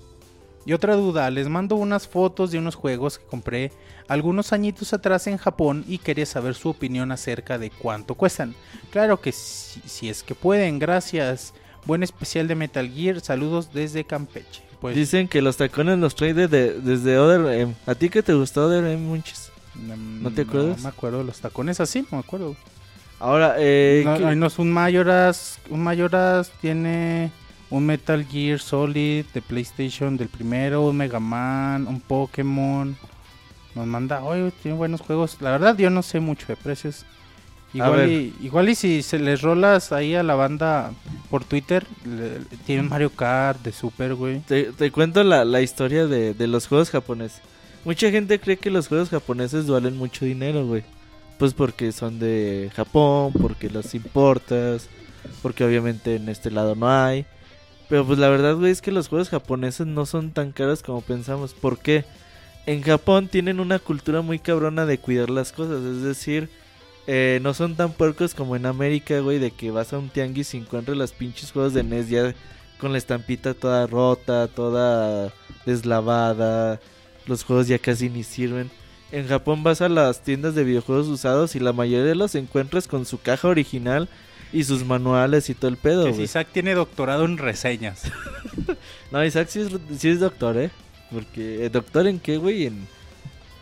Y 0.65 0.73
otra 0.73 0.95
duda, 0.95 1.29
les 1.31 1.47
mando 1.49 1.75
unas 1.75 2.07
fotos 2.07 2.51
de 2.51 2.59
unos 2.59 2.75
juegos 2.75 3.17
que 3.17 3.25
compré 3.25 3.71
algunos 4.07 4.53
añitos 4.53 4.93
atrás 4.93 5.25
en 5.27 5.37
Japón 5.37 5.83
y 5.87 5.97
quería 5.97 6.25
saber 6.25 6.53
su 6.53 6.69
opinión 6.69 7.11
acerca 7.11 7.57
de 7.57 7.71
cuánto 7.71 8.13
cuestan. 8.15 8.53
Claro 8.91 9.19
que 9.21 9.31
si, 9.31 9.81
si 9.85 10.09
es 10.09 10.21
que 10.23 10.35
pueden, 10.35 10.77
gracias. 10.79 11.53
Buen 11.85 12.03
especial 12.03 12.47
de 12.47 12.53
Metal 12.55 12.87
Gear, 12.91 13.21
saludos 13.21 13.73
desde 13.73 14.03
Campeche. 14.03 14.61
Pues 14.79 14.95
Dicen 14.95 15.27
que 15.27 15.41
los 15.41 15.57
tacones 15.57 15.97
los 15.97 16.13
trae 16.15 16.33
de- 16.35 16.47
de- 16.47 16.73
desde 16.79 17.17
Other 17.17 17.59
M. 17.59 17.75
¿A 17.87 17.95
ti 17.95 18.09
que 18.09 18.21
te 18.21 18.33
gustó 18.33 18.65
Other 18.67 18.83
M, 18.85 18.97
Monchis? 18.97 19.49
mm, 19.75 20.21
¿no 20.21 20.31
te 20.31 20.41
acuerdas? 20.41 20.77
No 20.77 20.83
me 20.83 20.89
acuerdo 20.89 21.17
de 21.19 21.23
los 21.23 21.39
tacones 21.39 21.79
así, 21.79 22.01
no 22.11 22.17
me 22.17 22.19
acuerdo. 22.19 22.55
Ahora, 23.19 23.55
eh, 23.57 24.01
No, 24.05 24.17
¿qué- 24.17 24.35
no 24.35 24.45
es 24.47 24.59
un 24.59 24.71
Majoras. 24.71 25.59
Un 25.69 25.83
Majoras 25.83 26.51
tiene 26.61 27.31
un 27.71 27.85
Metal 27.87 28.23
Gear 28.25 28.59
Solid 28.59 29.25
de 29.33 29.41
PlayStation 29.41 30.15
del 30.17 30.27
primero, 30.29 30.83
un 30.83 30.97
Mega 30.97 31.19
Man, 31.19 31.87
un 31.87 31.99
Pokémon. 32.01 32.95
Nos 33.73 33.87
manda, 33.87 34.23
oye, 34.23 34.51
tiene 34.61 34.77
buenos 34.77 35.01
juegos. 35.01 35.37
La 35.39 35.51
verdad, 35.51 35.75
yo 35.77 35.89
no 35.89 36.03
sé 36.03 36.19
mucho 36.19 36.45
de 36.47 36.57
precios. 36.57 37.05
Igual 37.73 38.11
y, 38.11 38.35
igual 38.41 38.67
y 38.67 38.75
si 38.75 39.01
se 39.01 39.17
les 39.17 39.41
rolas 39.41 39.93
ahí 39.93 40.13
a 40.13 40.23
la 40.23 40.35
banda 40.35 40.91
por 41.29 41.45
Twitter, 41.45 41.87
le- 42.05 42.39
tienen 42.65 42.89
Mario 42.89 43.11
Kart 43.11 43.61
de 43.63 43.71
Super, 43.71 44.13
güey. 44.15 44.41
te, 44.41 44.73
te 44.73 44.91
cuento 44.91 45.23
la, 45.23 45.45
la 45.45 45.61
historia 45.61 46.05
de, 46.05 46.33
de 46.33 46.47
los 46.47 46.67
juegos 46.67 46.89
japoneses. 46.89 47.41
Mucha 47.85 48.11
gente 48.11 48.41
cree 48.41 48.57
que 48.57 48.69
los 48.69 48.89
juegos 48.89 49.09
japoneses 49.09 49.67
valen 49.67 49.95
mucho 49.97 50.25
dinero, 50.25 50.65
güey. 50.67 50.83
Pues 51.39 51.53
porque 51.53 51.93
son 51.93 52.19
de 52.19 52.69
Japón, 52.75 53.31
porque 53.41 53.69
los 53.69 53.95
importas, 53.95 54.89
porque 55.41 55.63
obviamente 55.63 56.17
en 56.17 56.27
este 56.27 56.51
lado 56.51 56.75
no 56.75 56.89
hay. 56.91 57.25
Pero 57.91 58.05
pues 58.05 58.19
la 58.19 58.29
verdad, 58.29 58.55
güey, 58.55 58.71
es 58.71 58.81
que 58.81 58.89
los 58.89 59.09
juegos 59.09 59.27
japoneses 59.27 59.85
no 59.85 60.05
son 60.05 60.31
tan 60.31 60.53
caros 60.53 60.81
como 60.81 61.01
pensamos. 61.01 61.53
¿Por 61.53 61.77
qué? 61.77 62.05
En 62.65 62.83
Japón 62.83 63.27
tienen 63.27 63.59
una 63.59 63.79
cultura 63.79 64.21
muy 64.21 64.39
cabrona 64.39 64.85
de 64.85 64.97
cuidar 64.97 65.29
las 65.29 65.51
cosas. 65.51 65.83
Es 65.83 66.01
decir, 66.01 66.49
eh, 67.05 67.39
no 67.41 67.53
son 67.53 67.75
tan 67.75 67.91
puercos 67.91 68.33
como 68.33 68.55
en 68.55 68.65
América, 68.65 69.19
güey, 69.19 69.39
de 69.39 69.51
que 69.51 69.71
vas 69.71 69.91
a 69.91 69.97
un 69.97 70.07
tianguis 70.07 70.53
y 70.53 70.59
encuentras 70.59 70.95
las 70.95 71.11
pinches 71.11 71.51
juegos 71.51 71.73
de 71.73 71.83
NES 71.83 72.07
ya 72.07 72.33
con 72.79 72.93
la 72.93 72.97
estampita 72.97 73.53
toda 73.53 73.85
rota, 73.87 74.47
toda 74.47 75.33
deslavada. 75.65 76.79
Los 77.27 77.43
juegos 77.43 77.67
ya 77.67 77.77
casi 77.77 78.09
ni 78.09 78.23
sirven. 78.23 78.71
En 79.11 79.27
Japón 79.27 79.63
vas 79.63 79.81
a 79.81 79.89
las 79.89 80.23
tiendas 80.23 80.55
de 80.55 80.63
videojuegos 80.63 81.09
usados 81.09 81.57
y 81.57 81.59
la 81.59 81.73
mayoría 81.73 82.05
de 82.05 82.15
los 82.15 82.35
encuentras 82.35 82.87
con 82.87 83.05
su 83.05 83.19
caja 83.19 83.49
original 83.49 84.07
y 84.53 84.63
sus 84.63 84.85
manuales 84.85 85.49
y 85.49 85.55
todo 85.55 85.69
el 85.69 85.77
pedo, 85.77 86.05
Que 86.05 86.13
si. 86.13 86.21
Isaac 86.23 86.47
tiene 86.51 86.73
doctorado 86.73 87.25
en 87.25 87.37
reseñas. 87.37 88.03
No, 89.11 89.23
Isaac 89.25 89.49
sí 89.49 89.59
es, 89.59 89.69
sí 89.99 90.07
es 90.07 90.21
doctor, 90.21 90.57
¿eh? 90.57 90.71
Porque, 91.11 91.65
¿eh, 91.65 91.69
¿doctor 91.69 92.07
en 92.07 92.17
qué, 92.17 92.37
güey? 92.37 92.67
En... 92.67 92.87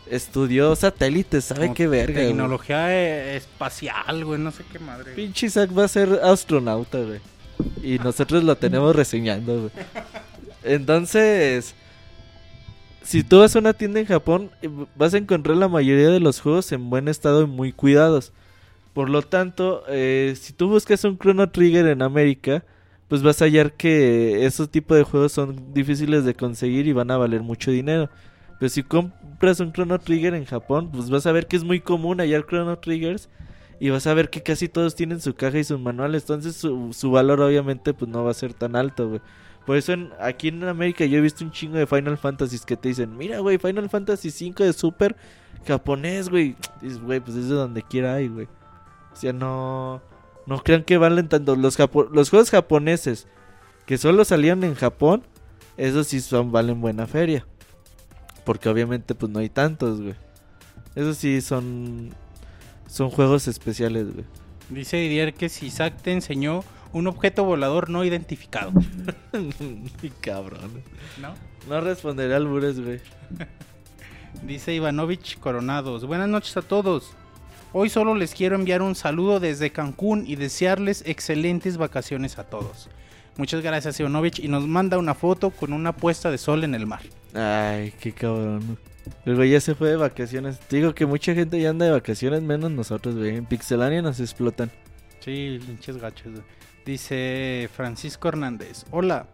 Estudió 0.08 0.76
satélites, 0.76 1.44
¿sabe 1.44 1.62
Como 1.62 1.74
qué 1.74 1.88
verga? 1.88 2.20
Tecnología 2.20 2.92
eh, 2.92 3.36
espacial, 3.36 4.24
güey, 4.24 4.40
no 4.40 4.52
sé 4.52 4.62
qué 4.72 4.78
madre. 4.78 5.12
Pinche 5.12 5.46
Isaac 5.46 5.76
va 5.76 5.84
a 5.84 5.88
ser 5.88 6.20
astronauta, 6.22 6.98
güey. 6.98 7.20
Y 7.82 7.98
nosotros 7.98 8.44
lo 8.44 8.56
tenemos 8.56 8.94
reseñando, 8.94 9.62
güey. 9.62 9.72
Entonces, 10.62 11.74
si 13.02 13.22
tú 13.22 13.40
vas 13.40 13.54
a 13.56 13.58
una 13.58 13.72
tienda 13.72 14.00
en 14.00 14.06
Japón, 14.06 14.50
eh, 14.62 14.68
vas 14.94 15.14
a 15.14 15.18
encontrar 15.18 15.56
la 15.56 15.68
mayoría 15.68 16.10
de 16.10 16.20
los 16.20 16.40
juegos 16.40 16.70
en 16.72 16.90
buen 16.90 17.08
estado 17.08 17.42
y 17.42 17.46
muy 17.46 17.72
cuidados. 17.72 18.32
Por 18.92 19.08
lo 19.08 19.22
tanto, 19.22 19.84
eh, 19.88 20.34
si 20.40 20.52
tú 20.52 20.68
buscas 20.68 21.04
un 21.04 21.18
Chrono 21.18 21.48
Trigger 21.50 21.86
en 21.86 22.02
América, 22.02 22.64
pues 23.08 23.22
vas 23.22 23.40
a 23.40 23.44
hallar 23.46 23.72
que 23.74 24.44
esos 24.46 24.68
tipos 24.70 24.96
de 24.96 25.04
juegos 25.04 25.32
son 25.32 25.72
difíciles 25.72 26.24
de 26.24 26.34
conseguir 26.34 26.86
y 26.86 26.92
van 26.92 27.10
a 27.10 27.16
valer 27.16 27.42
mucho 27.42 27.70
dinero. 27.70 28.08
Pero 28.58 28.68
si 28.68 28.82
compras 28.82 29.60
un 29.60 29.72
Chrono 29.72 29.98
Trigger 29.98 30.34
en 30.34 30.44
Japón, 30.44 30.90
pues 30.92 31.08
vas 31.08 31.26
a 31.26 31.32
ver 31.32 31.46
que 31.46 31.56
es 31.56 31.64
muy 31.64 31.80
común 31.80 32.18
hallar 32.20 32.46
Chrono 32.46 32.78
Triggers 32.78 33.28
y 33.78 33.90
vas 33.90 34.06
a 34.06 34.14
ver 34.14 34.28
que 34.28 34.42
casi 34.42 34.68
todos 34.68 34.94
tienen 34.94 35.20
su 35.20 35.34
caja 35.34 35.58
y 35.58 35.64
sus 35.64 35.80
manuales. 35.80 36.22
Entonces 36.24 36.56
su, 36.56 36.92
su 36.92 37.10
valor 37.10 37.40
obviamente 37.40 37.94
pues 37.94 38.10
no 38.10 38.24
va 38.24 38.32
a 38.32 38.34
ser 38.34 38.54
tan 38.54 38.76
alto, 38.76 39.08
güey. 39.08 39.20
Por 39.66 39.76
eso 39.76 39.92
en- 39.92 40.10
aquí 40.20 40.48
en 40.48 40.64
América 40.64 41.04
yo 41.06 41.18
he 41.18 41.20
visto 41.20 41.44
un 41.44 41.52
chingo 41.52 41.76
de 41.78 41.86
Final 41.86 42.18
Fantasies 42.18 42.66
que 42.66 42.76
te 42.76 42.88
dicen, 42.88 43.16
mira, 43.16 43.38
güey, 43.38 43.56
Final 43.58 43.88
Fantasy 43.88 44.28
V 44.50 44.64
de 44.64 44.72
Super 44.72 45.16
japonés, 45.66 46.28
güey. 46.28 46.56
Dices, 46.82 47.00
güey, 47.00 47.20
pues 47.20 47.36
es 47.36 47.48
de 47.48 47.54
donde 47.54 47.82
quiera 47.82 48.14
hay, 48.14 48.28
güey. 48.28 48.48
O 49.20 49.22
sea, 49.22 49.34
no... 49.34 50.00
No 50.46 50.62
crean 50.62 50.82
que 50.82 50.96
valen 50.96 51.28
tanto. 51.28 51.54
Los, 51.56 51.78
japo- 51.78 52.08
los 52.10 52.30
juegos 52.30 52.48
japoneses 52.50 53.28
que 53.84 53.98
solo 53.98 54.24
salían 54.24 54.64
en 54.64 54.74
Japón, 54.74 55.22
esos 55.76 56.06
sí 56.06 56.22
son, 56.22 56.50
valen 56.52 56.80
buena 56.80 57.06
feria. 57.06 57.46
Porque 58.46 58.70
obviamente 58.70 59.14
pues 59.14 59.30
no 59.30 59.40
hay 59.40 59.50
tantos, 59.50 60.00
güey. 60.00 60.14
Esos 60.94 61.18
sí 61.18 61.42
son... 61.42 62.14
Son 62.88 63.10
juegos 63.10 63.46
especiales, 63.46 64.10
güey. 64.14 64.24
Dice 64.70 64.96
Didier 64.96 65.34
que 65.34 65.50
si 65.50 65.66
Isaac 65.66 66.00
te 66.02 66.12
enseñó 66.12 66.64
un 66.94 67.06
objeto 67.06 67.44
volador 67.44 67.90
no 67.90 68.02
identificado. 68.02 68.72
Y 70.02 70.08
cabrón. 70.08 70.82
¿No? 71.20 71.34
No 71.68 71.80
responderé 71.82 72.34
al 72.34 72.46
bures, 72.46 72.80
güey. 72.80 73.00
Dice 74.42 74.72
Ivanovich 74.72 75.38
Coronados. 75.38 76.06
Buenas 76.06 76.28
noches 76.30 76.56
a 76.56 76.62
todos. 76.62 77.12
Hoy 77.72 77.88
solo 77.88 78.16
les 78.16 78.34
quiero 78.34 78.56
enviar 78.56 78.82
un 78.82 78.96
saludo 78.96 79.38
desde 79.38 79.70
Cancún 79.70 80.24
y 80.26 80.34
desearles 80.34 81.04
excelentes 81.06 81.76
vacaciones 81.76 82.38
a 82.38 82.44
todos. 82.44 82.88
Muchas 83.36 83.62
gracias 83.62 84.00
Ivanovich 84.00 84.40
y 84.40 84.48
nos 84.48 84.66
manda 84.66 84.98
una 84.98 85.14
foto 85.14 85.50
con 85.50 85.72
una 85.72 85.94
puesta 85.94 86.32
de 86.32 86.38
sol 86.38 86.64
en 86.64 86.74
el 86.74 86.86
mar. 86.86 87.02
Ay, 87.32 87.92
qué 88.00 88.10
cabrón. 88.12 88.76
El 89.24 89.36
güey 89.36 89.50
ya 89.50 89.60
se 89.60 89.76
fue 89.76 89.90
de 89.90 89.96
vacaciones. 89.96 90.58
Te 90.58 90.76
digo 90.76 90.94
que 90.96 91.06
mucha 91.06 91.32
gente 91.32 91.60
ya 91.60 91.70
anda 91.70 91.86
de 91.86 91.92
vacaciones, 91.92 92.42
menos 92.42 92.72
nosotros, 92.72 93.14
güey. 93.14 93.36
En 93.36 93.46
Pixelania 93.46 94.02
nos 94.02 94.18
explotan. 94.18 94.70
Sí, 95.20 95.60
pinches 95.64 95.96
gachos. 95.96 96.32
Dice 96.84 97.68
Francisco 97.72 98.28
Hernández. 98.28 98.84
Hola. 98.90 99.28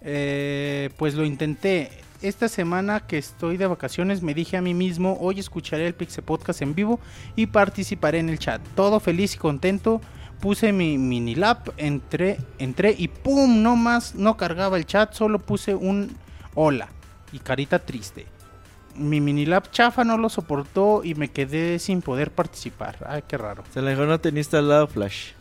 Eh, 0.00 0.90
pues 0.96 1.14
lo 1.14 1.24
intenté. 1.24 1.90
Esta 2.22 2.48
semana 2.48 3.00
que 3.00 3.18
estoy 3.18 3.56
de 3.56 3.66
vacaciones 3.66 4.22
me 4.22 4.34
dije 4.34 4.56
a 4.56 4.62
mí 4.62 4.72
mismo, 4.72 5.18
hoy 5.20 5.40
escucharé 5.40 5.86
el 5.86 5.94
Pixel 5.94 6.24
Podcast 6.24 6.62
en 6.62 6.74
vivo 6.74 6.98
y 7.36 7.46
participaré 7.46 8.18
en 8.18 8.30
el 8.30 8.38
chat. 8.38 8.62
Todo 8.74 9.00
feliz 9.00 9.34
y 9.34 9.38
contento. 9.38 10.00
Puse 10.40 10.72
mi 10.72 10.98
mini 10.98 11.34
lap, 11.34 11.68
entré, 11.76 12.38
entré 12.58 12.94
y 12.96 13.08
¡pum! 13.08 13.62
No 13.62 13.76
más, 13.76 14.14
no 14.14 14.36
cargaba 14.36 14.76
el 14.76 14.86
chat, 14.86 15.12
solo 15.12 15.38
puse 15.38 15.74
un 15.74 16.16
hola 16.54 16.88
y 17.32 17.38
carita 17.38 17.78
triste. 17.78 18.26
Mi 18.94 19.20
mini 19.20 19.44
lap 19.44 19.70
chafa 19.70 20.04
no 20.04 20.16
lo 20.16 20.28
soportó 20.28 21.02
y 21.04 21.14
me 21.14 21.28
quedé 21.28 21.78
sin 21.78 22.00
poder 22.00 22.30
participar. 22.30 22.96
Ay, 23.06 23.22
qué 23.26 23.36
raro. 23.36 23.64
Se 23.72 23.82
le 23.82 23.90
mejor 23.90 24.08
no 24.08 24.20
tenía 24.20 24.40
instalado 24.40 24.86
Flash. 24.86 25.32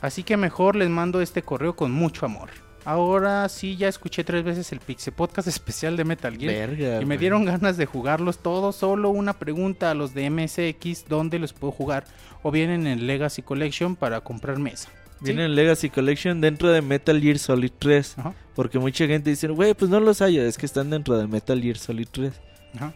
Así 0.00 0.22
que 0.22 0.36
mejor 0.36 0.76
les 0.76 0.88
mando 0.88 1.20
este 1.20 1.42
correo 1.42 1.74
con 1.74 1.90
mucho 1.90 2.24
amor. 2.24 2.50
Ahora 2.84 3.48
sí 3.48 3.76
ya 3.76 3.88
escuché 3.88 4.24
tres 4.24 4.42
veces 4.42 4.72
el 4.72 4.80
Pixel 4.80 5.12
Podcast 5.12 5.48
especial 5.48 5.96
de 5.96 6.04
Metal 6.04 6.36
Gear. 6.36 6.68
Verga. 6.68 7.02
Y 7.02 7.04
me 7.04 7.18
dieron 7.18 7.44
ganas 7.44 7.76
de 7.76 7.86
jugarlos 7.86 8.38
todos. 8.38 8.76
Solo 8.76 9.10
una 9.10 9.34
pregunta 9.34 9.90
a 9.90 9.94
los 9.94 10.14
de 10.14 10.30
MSX: 10.30 11.06
¿dónde 11.08 11.38
los 11.38 11.52
puedo 11.52 11.72
jugar? 11.72 12.04
O 12.42 12.50
vienen 12.50 12.86
en 12.86 13.06
Legacy 13.06 13.42
Collection 13.42 13.96
para 13.96 14.20
comprar 14.20 14.58
mesa. 14.58 14.88
Viene 15.22 15.44
en 15.44 15.54
Legacy 15.54 15.90
Collection 15.90 16.40
dentro 16.40 16.70
de 16.72 16.80
Metal 16.80 17.20
Gear 17.20 17.38
Solid 17.38 17.72
3. 17.78 18.18
Ajá, 18.18 18.34
Porque 18.54 18.78
mucha 18.78 19.06
gente 19.06 19.28
dice, 19.28 19.48
güey, 19.48 19.74
pues 19.74 19.90
no 19.90 20.00
los 20.00 20.22
hay. 20.22 20.38
Es 20.38 20.56
que 20.56 20.64
están 20.64 20.88
dentro 20.88 21.18
de 21.18 21.26
Metal 21.26 21.60
Gear 21.60 21.76
Solid 21.76 22.08
3. 22.10 22.32
ajá. 22.76 22.94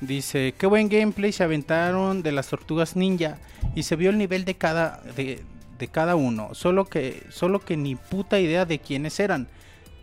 Dice: 0.00 0.54
Qué 0.56 0.66
buen 0.66 0.88
gameplay 0.88 1.32
se 1.32 1.42
aventaron 1.44 2.22
de 2.22 2.32
las 2.32 2.48
tortugas 2.48 2.96
ninja. 2.96 3.38
Y 3.74 3.82
se 3.82 3.96
vio 3.96 4.10
el 4.10 4.16
nivel 4.18 4.44
de 4.44 4.54
cada, 4.54 5.02
de, 5.16 5.42
de 5.80 5.88
cada 5.88 6.14
uno. 6.14 6.50
Solo 6.52 6.84
que, 6.84 7.24
solo 7.30 7.58
que 7.58 7.76
ni 7.76 7.96
puta 7.96 8.38
idea 8.38 8.64
de 8.64 8.78
quiénes 8.78 9.18
eran. 9.18 9.48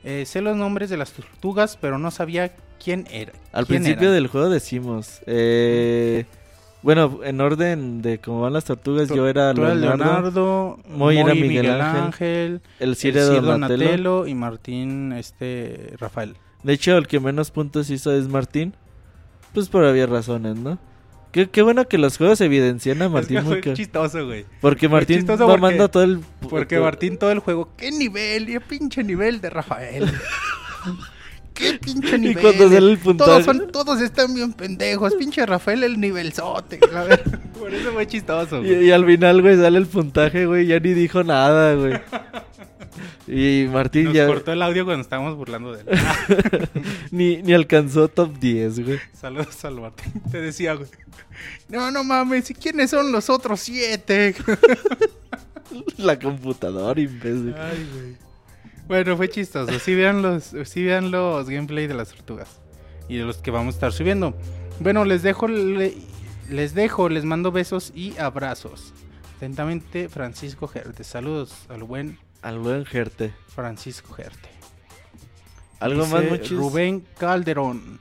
Eh, 0.03 0.25
sé 0.25 0.41
los 0.41 0.57
nombres 0.57 0.89
de 0.89 0.97
las 0.97 1.13
tortugas, 1.13 1.77
pero 1.79 1.97
no 1.97 2.11
sabía 2.11 2.53
quién 2.83 3.07
era. 3.09 3.31
Al 3.53 3.65
quién 3.65 3.83
principio 3.83 4.09
eran. 4.09 4.15
del 4.15 4.27
juego 4.27 4.49
decimos, 4.49 5.21
eh, 5.27 6.25
bueno, 6.81 7.19
en 7.23 7.39
orden 7.39 8.01
de 8.01 8.19
cómo 8.19 8.41
van 8.41 8.53
las 8.53 8.65
tortugas, 8.65 9.07
yo 9.09 9.27
era 9.27 9.53
Leonardo, 9.53 9.75
Leonardo, 9.75 10.79
Moy 10.89 11.17
era 11.17 11.33
Miguel, 11.33 11.47
Miguel 11.47 11.81
Ángel, 11.81 12.01
Ángel, 12.01 12.61
el 12.79 12.97
era 13.03 13.25
Donatello. 13.25 13.41
Donatello 13.51 14.27
y 14.27 14.35
Martín 14.35 15.13
este 15.13 15.93
Rafael. 15.99 16.35
De 16.63 16.73
hecho, 16.73 16.97
el 16.97 17.07
que 17.07 17.19
menos 17.19 17.51
puntos 17.51 17.89
hizo 17.89 18.11
es 18.11 18.27
Martín. 18.27 18.73
Pues 19.53 19.69
por 19.69 19.83
obvias 19.83 20.09
razones, 20.09 20.57
¿no? 20.57 20.77
Qué, 21.31 21.49
qué 21.49 21.61
bueno 21.61 21.87
que 21.87 21.97
los 21.97 22.17
juegos 22.17 22.41
evidencian 22.41 23.01
a 23.01 23.09
Martín 23.09 23.37
Es 23.37 23.43
que 23.43 23.61
fue 23.61 23.73
chistoso, 23.73 24.25
güey. 24.25 24.45
Porque 24.61 24.87
Martín 24.89 25.25
va 25.29 25.37
porque- 25.37 25.87
todo 25.89 26.03
el... 26.03 26.19
Porque 26.49 26.79
Martín 26.79 27.17
todo 27.17 27.31
el 27.31 27.39
juego, 27.39 27.69
¿qué 27.77 27.91
nivel? 27.91 28.45
¿Qué 28.47 28.59
pinche 28.61 29.03
nivel 29.03 29.41
de 29.41 29.49
Rafael? 29.49 30.05
¿Qué 31.53 31.73
pinche 31.73 32.17
nivel? 32.19 32.39
cuando 32.41 32.69
sale 32.69 32.91
el 32.91 32.97
puntaje. 32.99 33.31
Todos, 33.31 33.45
son, 33.45 33.71
todos 33.71 34.01
están 34.01 34.33
bien 34.35 34.53
pendejos. 34.53 35.15
Pinche 35.15 35.43
Rafael 35.45 35.83
el 35.83 35.99
nivelzote. 35.99 36.77
Por 37.59 37.73
eso 37.73 37.91
fue 37.93 38.05
chistoso, 38.05 38.57
Y, 38.63 38.67
güey. 38.75 38.85
y 38.85 38.91
al 38.91 39.03
final, 39.05 39.41
güey, 39.41 39.57
sale 39.57 39.79
el 39.79 39.87
puntaje, 39.87 40.45
güey, 40.45 40.67
ya 40.67 40.79
ni 40.79 40.93
dijo 40.93 41.23
nada, 41.23 41.73
güey. 41.73 41.93
Y 43.27 43.67
Martín 43.71 44.05
Nos 44.05 44.13
ya 44.13 44.25
cortó 44.25 44.53
el 44.53 44.61
audio 44.61 44.85
cuando 44.85 45.01
estábamos 45.01 45.35
burlando 45.35 45.73
de 45.73 45.81
él. 45.81 46.69
ni, 47.11 47.41
ni 47.41 47.53
alcanzó 47.53 48.07
top 48.07 48.39
10, 48.39 48.85
güey. 48.85 48.99
Saludos 49.13 49.63
al 49.65 49.81
Martín. 49.81 50.13
Te 50.31 50.39
decía, 50.41 50.73
güey. 50.75 50.89
No, 51.67 51.91
no 51.91 52.03
mames. 52.05 52.49
¿y 52.49 52.53
¿Quiénes 52.53 52.89
son 52.89 53.11
los 53.11 53.29
otros 53.29 53.59
siete? 53.59 54.33
La 55.97 56.17
computadora, 56.17 56.99
imbécil. 56.99 57.53
Ay, 57.57 57.87
güey. 57.93 58.15
Bueno, 58.87 59.17
fue 59.17 59.29
chistoso. 59.29 59.77
Sí 59.79 59.95
vean 59.95 60.21
los, 60.21 60.53
sí 60.63 60.83
vean 60.83 61.11
los 61.11 61.49
gameplay 61.49 61.87
de 61.87 61.93
las 61.93 62.09
tortugas. 62.13 62.59
Y 63.09 63.17
de 63.17 63.25
los 63.25 63.37
que 63.37 63.51
vamos 63.51 63.73
a 63.73 63.77
estar 63.77 63.91
subiendo. 63.93 64.33
Bueno, 64.79 65.03
les 65.03 65.23
dejo, 65.23 65.47
le- 65.47 65.95
les 66.49 66.73
dejo, 66.73 67.09
les 67.09 67.25
mando 67.25 67.51
besos 67.51 67.91
y 67.93 68.17
abrazos. 68.17 68.93
Atentamente, 69.35 70.07
Francisco 70.07 70.67
Gerte. 70.67 71.03
Saludos 71.03 71.53
al 71.69 71.83
buen 71.83 72.17
Al 72.41 72.59
buen 72.59 72.85
Gerte. 72.85 73.34
Francisco 73.47 74.14
Gerte. 74.14 74.49
¿Algo 75.80 76.03
Dice 76.03 76.14
más, 76.15 76.23
muchos? 76.26 76.51
Rubén 76.51 77.05
Calderón. 77.18 77.99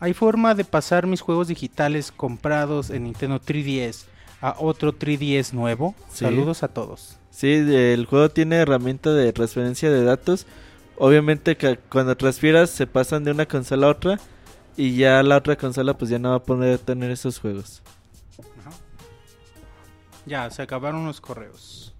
¿Hay 0.00 0.14
forma 0.14 0.54
de 0.54 0.64
pasar 0.64 1.06
mis 1.06 1.20
juegos 1.20 1.48
digitales 1.48 2.10
comprados 2.10 2.90
en 2.90 3.04
Nintendo 3.04 3.40
3DS 3.40 4.06
a 4.40 4.56
otro 4.58 4.92
3DS 4.92 5.52
nuevo? 5.52 5.94
Sí. 6.12 6.24
Saludos 6.24 6.62
a 6.62 6.68
todos. 6.68 7.18
Sí, 7.30 7.52
el 7.52 8.06
juego 8.06 8.28
tiene 8.28 8.56
herramienta 8.56 9.12
de 9.12 9.32
transferencia 9.32 9.90
de 9.90 10.04
datos. 10.04 10.46
Obviamente 10.98 11.56
que 11.56 11.78
cuando 11.88 12.16
transfieras 12.16 12.70
se 12.70 12.86
pasan 12.86 13.24
de 13.24 13.30
una 13.30 13.46
consola 13.46 13.86
a 13.86 13.90
otra 13.90 14.20
y 14.76 14.96
ya 14.96 15.22
la 15.22 15.36
otra 15.36 15.56
consola 15.56 15.96
pues 15.96 16.10
ya 16.10 16.18
no 16.18 16.30
va 16.30 16.36
a 16.36 16.42
poder 16.42 16.78
tener 16.78 17.10
esos 17.10 17.38
juegos. 17.38 17.82
Ajá. 18.60 18.70
Ya, 20.26 20.50
se 20.50 20.62
acabaron 20.62 21.06
los 21.06 21.20
correos. 21.20 21.91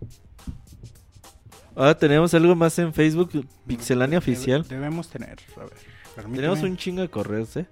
Ahora 1.74 1.96
tenemos 1.96 2.34
algo 2.34 2.54
más 2.54 2.78
en 2.78 2.92
Facebook, 2.92 3.46
Pixelania 3.66 4.18
Debe- 4.18 4.22
Oficial. 4.22 4.66
Debemos 4.68 5.08
tener. 5.08 5.38
A 5.56 5.60
ver, 5.60 5.72
permíteme. 6.14 6.36
Tenemos 6.36 6.62
un 6.62 6.76
chingo 6.76 7.00
de 7.02 7.08
correos, 7.08 7.56
¿eh? 7.56 7.66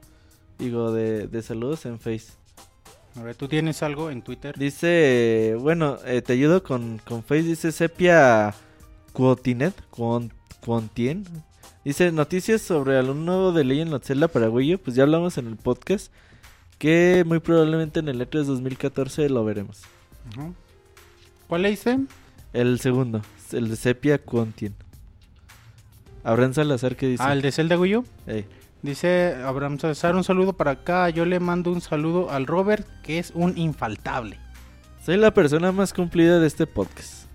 Digo, 0.59 0.93
de, 0.93 1.27
de 1.27 1.43
saludos 1.43 1.85
en 1.87 1.99
Face. 1.99 2.33
A 3.17 3.23
ver, 3.23 3.35
¿tú 3.35 3.49
tienes 3.49 3.83
algo 3.83 4.11
en 4.11 4.23
Twitter? 4.23 4.57
Dice, 4.59 5.57
bueno, 5.61 5.99
eh, 6.07 6.23
te 6.23 6.33
ayudo 6.35 6.63
con, 6.63 6.99
con 7.07 7.23
Face, 7.23 7.43
dice 7.43 7.73
Sepia 7.73 8.55
Quotinet, 9.13 9.75
Quon- 9.91 10.31
Quontien. 10.65 11.25
Dice, 11.85 12.13
noticias 12.13 12.61
sobre 12.63 12.99
algún 12.99 13.25
nuevo 13.25 13.53
de 13.53 13.65
Legend 13.65 13.95
of 13.95 14.05
Zelda 14.05 14.29
para 14.29 14.49
Wii 14.51 14.75
U, 14.75 14.79
pues 14.79 14.95
ya 14.97 15.03
hablamos 15.03 15.39
en 15.39 15.47
el 15.49 15.57
podcast, 15.57 16.13
que 16.79 17.25
muy 17.27 17.41
probablemente 17.41 18.01
en 18.01 18.09
el 18.09 18.21
E3 18.21 18.45
2014 18.45 19.29
lo 19.31 19.45
veremos. 19.45 19.83
¿Cuál 21.49 21.63
le 21.63 21.71
hice? 21.73 21.99
El 22.53 22.79
segundo, 22.81 23.23
el 23.55 23.69
de 23.69 23.77
Sepia 23.77 24.19
Quontien. 24.19 24.75
Abraham 26.25 26.55
Salazar, 26.55 26.97
¿qué 26.97 27.07
dice? 27.09 27.23
Ah, 27.27 27.33
el 27.33 27.43
de 27.43 27.53
Zelda. 27.53 27.77
Ey. 28.27 28.47
Dice 28.83 29.37
Abraham 29.45 29.79
César, 29.79 30.17
un 30.17 30.25
saludo 30.25 30.55
para 30.55 30.73
acá. 30.73 31.11
Yo 31.11 31.27
le 31.27 31.39
mando 31.39 31.71
un 31.71 31.81
saludo 31.81 32.31
al 32.31 32.47
Robert, 32.47 32.87
que 33.03 33.19
es 33.19 33.33
un 33.35 33.57
infaltable. 33.59 34.39
Soy 35.05 35.17
la 35.17 35.33
persona 35.35 35.71
más 35.73 35.93
cumplida 35.93 36.39
de 36.39 36.47
este 36.47 36.67
podcast. 36.67 37.27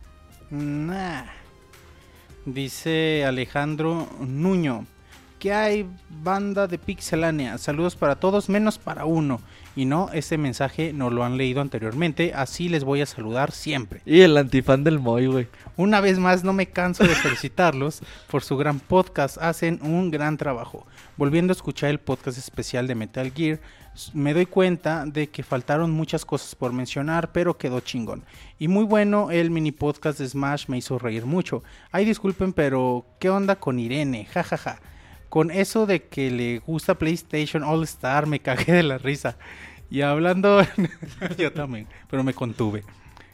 Nah. 0.50 1.24
Dice 2.46 3.26
Alejandro 3.26 4.08
Nuño. 4.20 4.86
Que 5.46 5.54
hay 5.54 5.88
banda 6.24 6.66
de 6.66 6.80
Pixelania. 6.80 7.60
Saludos 7.60 7.96
para 7.96 8.16
todos, 8.16 8.50
menos 8.50 8.80
para 8.80 9.06
uno. 9.06 9.40
Y 9.76 9.86
no, 9.86 10.10
este 10.12 10.40
mensaje 10.40 10.92
no 10.92 11.12
lo 11.12 11.24
han 11.24 11.38
leído 11.38 11.62
anteriormente. 11.62 12.34
Así 12.34 12.68
les 12.68 12.84
voy 12.84 13.02
a 13.02 13.06
saludar 13.06 13.52
siempre. 13.52 14.02
Y 14.08 14.22
el 14.22 14.36
antifan 14.38 14.84
del 14.84 14.98
Moy, 14.98 15.28
güey. 15.28 15.48
Una 15.78 16.02
vez 16.02 16.18
más, 16.18 16.44
no 16.44 16.52
me 16.52 16.66
canso 16.66 17.04
de 17.04 17.14
felicitarlos 17.14 18.02
por 18.28 18.42
su 18.42 18.58
gran 18.58 18.80
podcast. 18.80 19.38
Hacen 19.38 19.78
un 19.84 20.10
gran 20.10 20.38
trabajo. 20.38 20.88
Volviendo 21.16 21.52
a 21.52 21.58
escuchar 21.58 21.92
el 21.92 22.00
podcast 22.00 22.40
especial 22.40 22.88
de 22.88 22.96
Metal 22.96 23.32
Gear, 23.32 23.60
me 24.16 24.34
doy 24.34 24.48
cuenta 24.48 25.06
de 25.06 25.30
que 25.30 25.44
faltaron 25.44 25.92
muchas 25.92 26.26
cosas 26.26 26.56
por 26.56 26.74
mencionar, 26.74 27.32
pero 27.32 27.60
quedó 27.60 27.82
chingón. 27.82 28.24
Y 28.58 28.68
muy 28.68 28.86
bueno, 28.86 29.30
el 29.30 29.52
mini 29.52 29.72
podcast 29.72 30.18
de 30.18 30.28
Smash 30.28 30.66
me 30.70 30.80
hizo 30.80 30.98
reír 30.98 31.28
mucho. 31.28 31.62
Ay, 31.92 32.04
disculpen, 32.04 32.52
pero 32.52 33.06
¿qué 33.20 33.30
onda 33.30 33.58
con 33.58 33.78
Irene? 33.78 34.26
Ja, 34.26 34.42
ja, 34.42 34.58
ja. 34.58 34.80
Con 35.36 35.52
eso 35.52 35.86
de 35.86 36.02
que 36.04 36.32
le 36.32 36.60
gusta 36.60 36.98
PlayStation 36.98 37.62
All 37.62 37.84
Star, 37.84 38.26
me 38.26 38.40
cagué 38.40 38.72
de 38.72 38.84
la 38.84 38.98
risa. 38.98 39.38
Y 39.90 40.00
hablando. 40.00 40.62
Yo 41.38 41.52
también, 41.52 41.90
pero 42.10 42.24
me 42.24 42.34
contuve. 42.34 42.86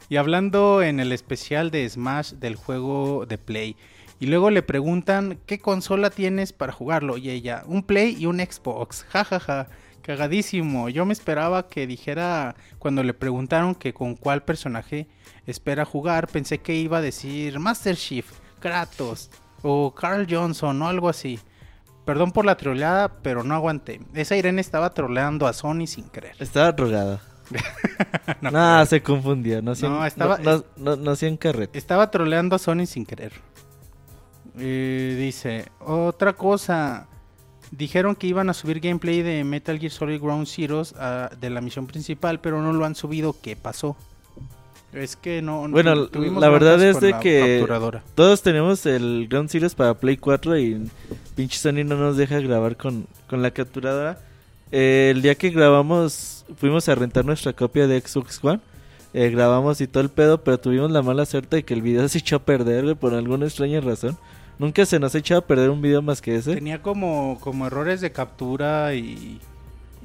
Y 0.08 0.16
hablando 0.16 0.82
en 0.82 0.98
el 0.98 1.12
especial 1.12 1.70
de 1.70 1.88
Smash 1.88 2.32
del 2.32 2.56
juego 2.56 3.24
de 3.24 3.38
Play. 3.38 3.76
Y 4.18 4.26
luego 4.26 4.50
le 4.50 4.64
preguntan 4.64 5.38
qué 5.46 5.60
consola 5.60 6.10
tienes 6.10 6.52
para 6.52 6.72
jugarlo. 6.72 7.18
Y 7.18 7.30
ella, 7.30 7.62
un 7.66 7.84
Play 7.84 8.16
y 8.18 8.26
un 8.26 8.40
Xbox. 8.40 9.06
Ja, 9.10 9.22
ja, 9.24 9.38
ja. 9.38 9.68
Cagadísimo. 10.02 10.88
Yo 10.88 11.06
me 11.06 11.12
esperaba 11.12 11.68
que 11.68 11.86
dijera 11.86 12.56
cuando 12.80 13.04
le 13.04 13.14
preguntaron 13.14 13.76
que 13.76 13.94
con 13.94 14.16
cuál 14.16 14.42
personaje 14.42 15.06
espera 15.46 15.84
jugar. 15.84 16.26
Pensé 16.26 16.58
que 16.58 16.74
iba 16.74 16.98
a 16.98 17.00
decir 17.00 17.60
Master 17.60 17.94
Chief, 17.94 18.26
Kratos 18.58 19.30
o 19.62 19.94
Carl 19.94 20.26
Johnson 20.28 20.82
o 20.82 20.88
algo 20.88 21.08
así. 21.08 21.38
Perdón 22.04 22.32
por 22.32 22.44
la 22.44 22.56
troleada, 22.56 23.08
pero 23.22 23.44
no 23.44 23.54
aguanté. 23.54 24.00
Esa 24.14 24.36
Irene 24.36 24.60
estaba 24.60 24.90
troleando 24.90 25.46
a 25.46 25.52
Sony 25.52 25.86
sin 25.86 26.04
querer. 26.08 26.34
Estaba 26.38 26.72
drogada. 26.72 27.20
No, 28.40 28.50
No, 28.50 28.86
se 28.86 29.02
confundía. 29.02 29.60
No, 29.62 29.72
hacían- 29.72 29.92
No, 29.92 30.06
estaba- 30.06 30.38
no, 30.38 30.56
no- 30.58 30.64
no- 30.76 30.96
no 30.96 31.10
hacían 31.12 31.36
carrete. 31.36 31.76
Estaba 31.78 32.10
troleando 32.10 32.56
a 32.56 32.58
Sony 32.58 32.86
sin 32.86 33.04
querer. 33.04 33.32
Eh, 34.58 35.16
dice, 35.18 35.66
otra 35.80 36.32
cosa. 36.34 37.06
Dijeron 37.70 38.14
que 38.14 38.26
iban 38.26 38.50
a 38.50 38.54
subir 38.54 38.80
gameplay 38.80 39.22
de 39.22 39.44
Metal 39.44 39.78
Gear 39.78 39.90
Solid 39.92 40.20
Ground 40.20 40.46
Zeroes 40.46 40.94
ah, 40.98 41.30
de 41.40 41.48
la 41.50 41.60
misión 41.62 41.86
principal, 41.86 42.38
pero 42.40 42.60
no 42.60 42.72
lo 42.72 42.84
han 42.84 42.94
subido. 42.94 43.34
¿Qué 43.40 43.56
pasó? 43.56 43.96
Es 44.92 45.16
que 45.16 45.40
no. 45.42 45.66
no- 45.68 45.72
Bueno, 45.72 45.94
la 46.38 46.48
verdad 46.50 46.82
es 46.82 47.00
de 47.00 47.14
que-. 47.20 47.64
Todos 48.14 48.42
tenemos 48.42 48.84
el 48.86 49.26
Ground 49.28 49.48
Series 49.48 49.74
para 49.74 49.94
Play 49.94 50.16
4 50.18 50.58
y 50.58 50.88
pinche 51.34 51.56
Sony 51.58 51.84
no 51.84 51.96
nos 51.96 52.16
deja 52.16 52.40
grabar 52.40 52.76
con, 52.76 53.06
con 53.28 53.40
la 53.42 53.50
capturadora. 53.50 54.18
Eh, 54.70 55.10
el 55.14 55.22
día 55.22 55.34
que 55.34 55.50
grabamos, 55.50 56.44
fuimos 56.56 56.88
a 56.88 56.94
rentar 56.94 57.24
nuestra 57.24 57.52
copia 57.52 57.86
de 57.86 58.00
Xbox 58.00 58.38
One. 58.42 58.60
Eh, 59.14 59.30
grabamos 59.30 59.80
y 59.82 59.86
todo 59.86 60.02
el 60.02 60.08
pedo, 60.08 60.42
pero 60.42 60.58
tuvimos 60.58 60.90
la 60.90 61.02
mala 61.02 61.26
suerte 61.26 61.56
de 61.56 61.62
que 61.64 61.74
el 61.74 61.82
video 61.82 62.06
se 62.10 62.18
echó 62.18 62.36
a 62.36 62.44
perder 62.44 62.84
güey, 62.84 62.94
por 62.94 63.14
alguna 63.14 63.46
extraña 63.46 63.80
razón. 63.80 64.16
Nunca 64.58 64.84
se 64.86 64.98
nos 64.98 65.14
ha 65.14 65.18
echado 65.18 65.40
a 65.40 65.46
perder 65.46 65.70
un 65.70 65.80
video 65.82 66.02
más 66.02 66.20
que 66.20 66.36
ese. 66.36 66.54
Tenía 66.54 66.82
como, 66.82 67.38
como 67.40 67.66
errores 67.66 68.00
de 68.02 68.12
captura 68.12 68.94
y, 68.94 69.40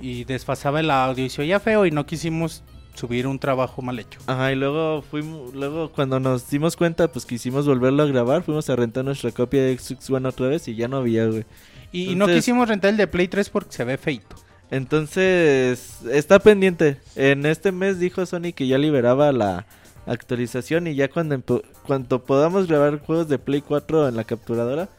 y 0.01 0.23
desfasaba 0.23 0.79
el 0.79 0.89
audio 0.89 1.25
y 1.25 1.29
se 1.29 1.41
oía 1.41 1.59
feo 1.59 1.85
y 1.85 1.91
no 1.91 2.05
quisimos 2.05 2.63
subir 2.97 3.27
un 3.27 3.39
trabajo 3.39 3.81
mal 3.81 3.99
hecho. 3.99 4.19
Ajá, 4.27 4.51
y 4.51 4.55
luego 4.55 5.01
fuimos, 5.01 5.53
luego 5.53 5.91
cuando 5.91 6.19
nos 6.19 6.49
dimos 6.49 6.75
cuenta, 6.75 7.11
pues 7.11 7.25
quisimos 7.25 7.65
volverlo 7.67 8.03
a 8.03 8.07
grabar, 8.07 8.43
fuimos 8.43 8.69
a 8.69 8.75
rentar 8.75 9.05
nuestra 9.05 9.31
copia 9.31 9.61
de 9.63 9.77
Xbox 9.77 10.09
One 10.09 10.27
otra 10.27 10.47
vez 10.47 10.67
y 10.67 10.75
ya 10.75 10.87
no 10.87 10.97
había, 10.97 11.25
güey. 11.27 11.45
Y, 11.91 12.15
no 12.15 12.27
quisimos 12.27 12.67
rentar 12.67 12.91
el 12.91 12.97
de 12.97 13.07
Play 13.07 13.27
3 13.27 13.49
porque 13.49 13.71
se 13.71 13.83
ve 13.83 13.97
feito. 13.97 14.35
Entonces, 14.69 15.99
está 16.11 16.39
pendiente. 16.39 16.97
En 17.15 17.45
este 17.45 17.71
mes 17.71 17.99
dijo 17.99 18.25
Sony 18.25 18.51
que 18.53 18.67
ya 18.67 18.77
liberaba 18.77 19.31
la 19.31 19.65
actualización 20.05 20.87
y 20.87 20.95
ya 20.95 21.09
cuando, 21.09 21.63
cuando 21.85 22.23
podamos 22.23 22.67
grabar 22.67 22.99
juegos 22.99 23.29
de 23.29 23.39
Play 23.39 23.61
4 23.61 24.09
en 24.09 24.15
la 24.15 24.23
capturadora, 24.23 24.89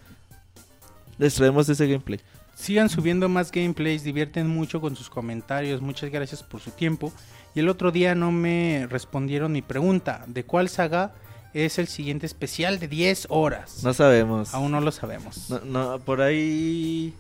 les 1.19 1.35
traemos 1.35 1.69
ese 1.69 1.87
gameplay. 1.87 2.21
Sigan 2.55 2.89
subiendo 2.89 3.29
más 3.29 3.53
gameplays, 3.53 4.03
divierten 4.03 4.49
mucho 4.49 4.81
con 4.81 4.97
sus 4.97 5.09
comentarios, 5.09 5.81
muchas 5.81 6.11
gracias 6.11 6.43
por 6.43 6.61
su 6.61 6.71
tiempo. 6.71 7.13
Y 7.55 7.61
el 7.61 7.69
otro 7.69 7.91
día 7.91 8.15
no 8.15 8.31
me 8.31 8.87
respondieron 8.89 9.53
mi 9.53 9.63
pregunta, 9.63 10.25
¿de 10.27 10.45
cuál 10.45 10.69
saga 10.69 11.13
es 11.55 11.79
el 11.79 11.89
siguiente 11.89 12.27
especial 12.27 12.79
de 12.79 12.89
10 12.89 13.27
horas? 13.31 13.83
No 13.83 13.95
sabemos. 13.95 14.55
Aún 14.55 14.71
no 14.71 14.81
lo 14.81 14.93
sabemos. 14.93 15.51
No, 15.51 15.61
no, 15.65 15.99
por 15.99 16.21
ahí... 16.21 17.15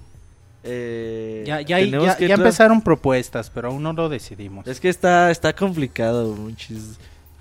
eh, 0.62 1.44
ya 1.46 1.60
ya, 1.62 1.78
empezaron 1.80 2.82
propuestas, 2.82 3.50
pero 3.50 3.68
aún 3.68 3.82
no 3.82 3.92
lo 3.92 4.08
decidimos. 4.08 4.66
Es 4.66 4.80
que 4.80 4.88
está, 4.88 5.30
está 5.30 5.54
complicado, 5.54 6.34
muchis. 6.34 6.98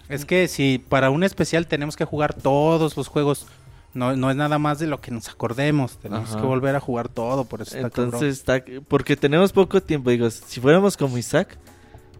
Es 0.09 0.23
que 0.25 0.47
si 0.47 0.77
para 0.79 1.09
un 1.09 1.23
especial 1.23 1.67
tenemos 1.67 1.97
que 1.97 2.05
jugar 2.05 2.33
todos 2.33 2.95
los 2.95 3.07
juegos, 3.09 3.45
no, 3.93 4.15
no 4.15 4.31
es 4.31 4.37
nada 4.37 4.57
más 4.57 4.79
de 4.79 4.87
lo 4.87 5.01
que 5.01 5.11
nos 5.11 5.27
acordemos, 5.27 5.97
tenemos 5.97 6.29
Ajá. 6.31 6.39
que 6.39 6.47
volver 6.47 6.75
a 6.75 6.79
jugar 6.79 7.09
todo, 7.09 7.43
por 7.43 7.61
eso 7.61 7.75
está 7.75 7.89
cabrón. 7.89 8.05
Entonces 8.05 8.37
está... 8.37 8.63
Porque 8.87 9.17
tenemos 9.17 9.51
poco 9.51 9.81
tiempo, 9.83 10.09
digo, 10.09 10.29
si 10.29 10.61
fuéramos 10.61 10.95
como 10.95 11.17
Isaac, 11.17 11.57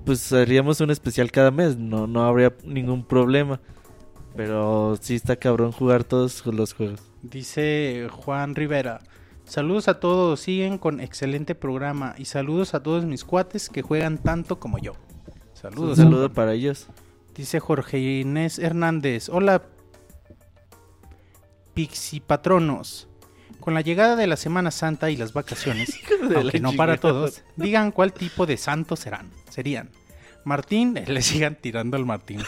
pues 0.07 0.31
haríamos 0.31 0.79
un 0.79 0.89
especial 0.89 1.33
cada 1.33 1.51
mes, 1.51 1.77
no, 1.77 2.07
no 2.07 2.23
habría 2.23 2.53
ningún 2.63 3.03
problema. 3.03 3.59
Pero 4.37 4.97
sí 5.01 5.15
está 5.15 5.35
cabrón 5.35 5.73
jugar 5.73 6.05
todos 6.05 6.45
los 6.45 6.73
juegos. 6.73 7.01
Dice 7.21 8.07
Juan 8.09 8.55
Rivera. 8.55 9.01
Saludos 9.43 9.89
a 9.89 9.99
todos, 9.99 10.39
siguen 10.39 10.77
con 10.77 11.01
excelente 11.01 11.55
programa 11.55 12.15
y 12.17 12.23
saludos 12.23 12.73
a 12.73 12.81
todos 12.81 13.03
mis 13.03 13.25
cuates 13.25 13.67
que 13.67 13.81
juegan 13.81 14.17
tanto 14.17 14.61
como 14.61 14.77
yo. 14.77 14.93
Un 14.93 14.97
Saludos. 15.53 15.97
saludo 15.97 16.31
para 16.31 16.53
ellos. 16.53 16.87
Dice 17.35 17.59
Jorge 17.59 17.99
Inés 17.99 18.59
Hernández. 18.59 19.27
Hola, 19.27 19.63
Pixipatronos. 21.73 23.09
Con 23.67 23.73
la 23.73 23.81
llegada 23.81 24.15
de 24.15 24.27
la 24.27 24.37
Semana 24.37 24.71
Santa 24.71 25.09
y 25.11 25.17
las 25.17 25.33
vacaciones, 25.33 25.99
aunque 26.33 26.61
no 26.61 26.71
para 26.71 26.95
todos, 26.95 27.43
digan 27.57 27.91
cuál 27.91 28.13
tipo 28.13 28.45
de 28.45 28.55
santos 28.55 29.01
serán. 29.01 29.29
Serían 29.49 29.89
Martín, 30.45 30.95
eh, 30.95 31.03
le 31.05 31.21
sigan 31.21 31.55
tirando 31.55 31.97
al 31.97 32.05
Martín. 32.05 32.41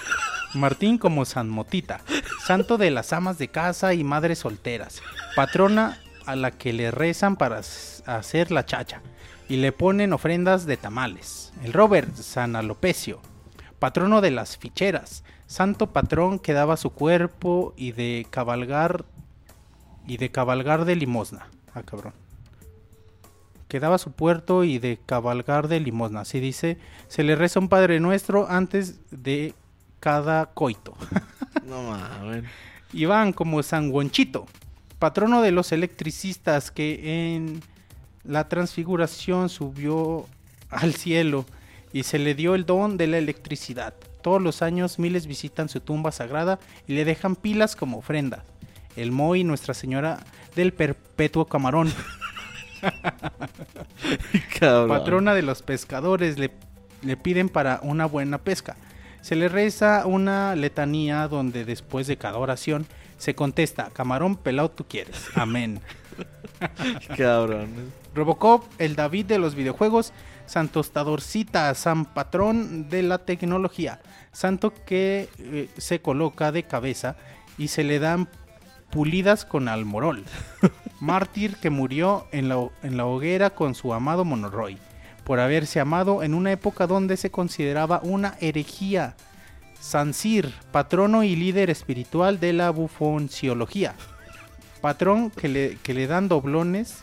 Martín 0.53 0.97
como 0.97 1.25
San 1.25 1.49
Motita, 1.49 1.99
santo 2.45 2.77
de 2.77 2.89
las 2.89 3.11
amas 3.11 3.37
de 3.37 3.49
casa 3.49 3.93
y 3.93 4.05
madres 4.05 4.39
solteras, 4.39 5.01
patrona 5.35 5.99
a 6.25 6.37
la 6.37 6.51
que 6.51 6.71
le 6.71 6.89
rezan 6.89 7.35
para 7.35 7.57
hacer 8.05 8.49
la 8.49 8.65
chacha 8.65 9.01
y 9.49 9.57
le 9.57 9.73
ponen 9.73 10.13
ofrendas 10.13 10.65
de 10.65 10.77
tamales. 10.77 11.51
El 11.65 11.73
Robert 11.73 12.15
San 12.15 12.55
Alopecio, 12.55 13.19
patrono 13.77 14.21
de 14.21 14.31
las 14.31 14.55
ficheras, 14.55 15.25
Santo 15.49 15.87
patrón 15.87 16.37
que 16.37 16.53
daba 16.53 16.77
su 16.77 16.91
cuerpo 16.91 17.73
y 17.75 17.91
de 17.91 18.27
cabalgar 18.29 19.03
y 20.09 20.17
de 20.17 20.31
cabalgar 20.31 20.85
de 20.85 20.95
limosna. 20.95 21.47
Ah, 21.73 21.83
cabrón. 21.83 22.13
Que 23.67 23.79
daba 23.79 23.99
su 23.99 24.11
puerto 24.11 24.63
y 24.63 24.79
de 24.79 24.99
cabalgar 25.05 25.67
de 25.67 25.79
limosna. 25.79 26.21
Así 26.21 26.39
dice, 26.39 26.79
se 27.07 27.23
le 27.23 27.35
reza 27.35 27.59
un 27.59 27.69
Padre 27.69 27.99
Nuestro 27.99 28.49
antes 28.49 28.99
de 29.11 29.53
cada 29.99 30.47
coito. 30.47 30.95
No 31.65 31.83
mames. 31.83 32.45
Iván 32.93 33.31
como 33.31 33.61
San 33.61 33.91
Gonchito, 33.91 34.47
patrono 34.97 35.43
de 35.43 35.51
los 35.51 35.71
electricistas 35.71 36.71
que 36.71 37.35
en 37.35 37.61
la 38.23 38.47
transfiguración 38.47 39.49
subió 39.49 40.25
al 40.71 40.95
cielo 40.95 41.45
y 41.93 42.03
se 42.03 42.17
le 42.17 42.33
dio 42.33 42.55
el 42.55 42.65
don 42.65 42.97
de 42.97 43.05
la 43.05 43.19
electricidad. 43.19 43.93
Todos 44.23 44.41
los 44.41 44.63
años 44.63 44.97
miles 44.97 45.27
visitan 45.27 45.69
su 45.69 45.79
tumba 45.79 46.11
sagrada 46.11 46.59
y 46.87 46.93
le 46.93 47.05
dejan 47.05 47.35
pilas 47.35 47.75
como 47.75 47.99
ofrenda. 47.99 48.43
El 49.01 49.11
Moy, 49.11 49.43
Nuestra 49.43 49.73
Señora 49.73 50.19
del 50.55 50.73
Perpetuo 50.73 51.45
Camarón, 51.45 51.91
Cabrón. 54.59 54.89
patrona 54.89 55.33
de 55.33 55.41
los 55.41 55.61
pescadores, 55.61 56.37
le, 56.37 56.51
le 57.01 57.17
piden 57.17 57.49
para 57.49 57.79
una 57.83 58.05
buena 58.05 58.37
pesca. 58.39 58.75
Se 59.21 59.35
le 59.35 59.49
reza 59.49 60.05
una 60.05 60.55
letanía 60.55 61.27
donde 61.27 61.65
después 61.65 62.07
de 62.07 62.17
cada 62.17 62.37
oración 62.37 62.85
se 63.17 63.35
contesta, 63.35 63.89
camarón 63.91 64.37
pelado 64.37 64.71
tú 64.71 64.85
quieres. 64.87 65.27
Amén. 65.35 65.81
Cabrón. 67.17 67.91
Robocop, 68.15 68.65
el 68.79 68.95
David 68.95 69.25
de 69.25 69.39
los 69.39 69.55
videojuegos, 69.55 70.13
Santo 70.45 70.79
Tostadorcita, 70.79 71.73
San 71.75 72.05
Patrón 72.05 72.89
de 72.89 73.03
la 73.03 73.19
tecnología, 73.19 74.01
Santo 74.31 74.73
que 74.73 75.29
eh, 75.37 75.69
se 75.77 76.01
coloca 76.01 76.51
de 76.51 76.63
cabeza 76.63 77.17
y 77.57 77.67
se 77.67 77.83
le 77.83 77.99
dan 77.99 78.27
pulidas 78.89 79.45
con 79.45 79.67
almorol. 79.67 80.23
Mártir 80.99 81.55
que 81.57 81.69
murió 81.69 82.27
en 82.31 82.49
la, 82.49 82.69
en 82.83 82.97
la 82.97 83.05
hoguera 83.05 83.51
con 83.51 83.75
su 83.75 83.93
amado 83.93 84.25
Monoroy, 84.25 84.77
por 85.23 85.39
haberse 85.39 85.79
amado 85.79 86.23
en 86.23 86.33
una 86.33 86.51
época 86.51 86.87
donde 86.87 87.17
se 87.17 87.31
consideraba 87.31 88.01
una 88.03 88.35
herejía. 88.41 89.15
San 89.79 90.13
Sir, 90.13 90.53
patrono 90.71 91.23
y 91.23 91.37
líder 91.37 91.69
espiritual 91.69 92.39
de 92.39 92.51
la 92.51 92.69
bufonciología. 92.69 93.95
Patrón 94.81 95.31
que 95.31 95.47
le, 95.47 95.77
que 95.83 95.93
le 95.93 96.05
dan 96.05 96.27
doblones 96.27 96.99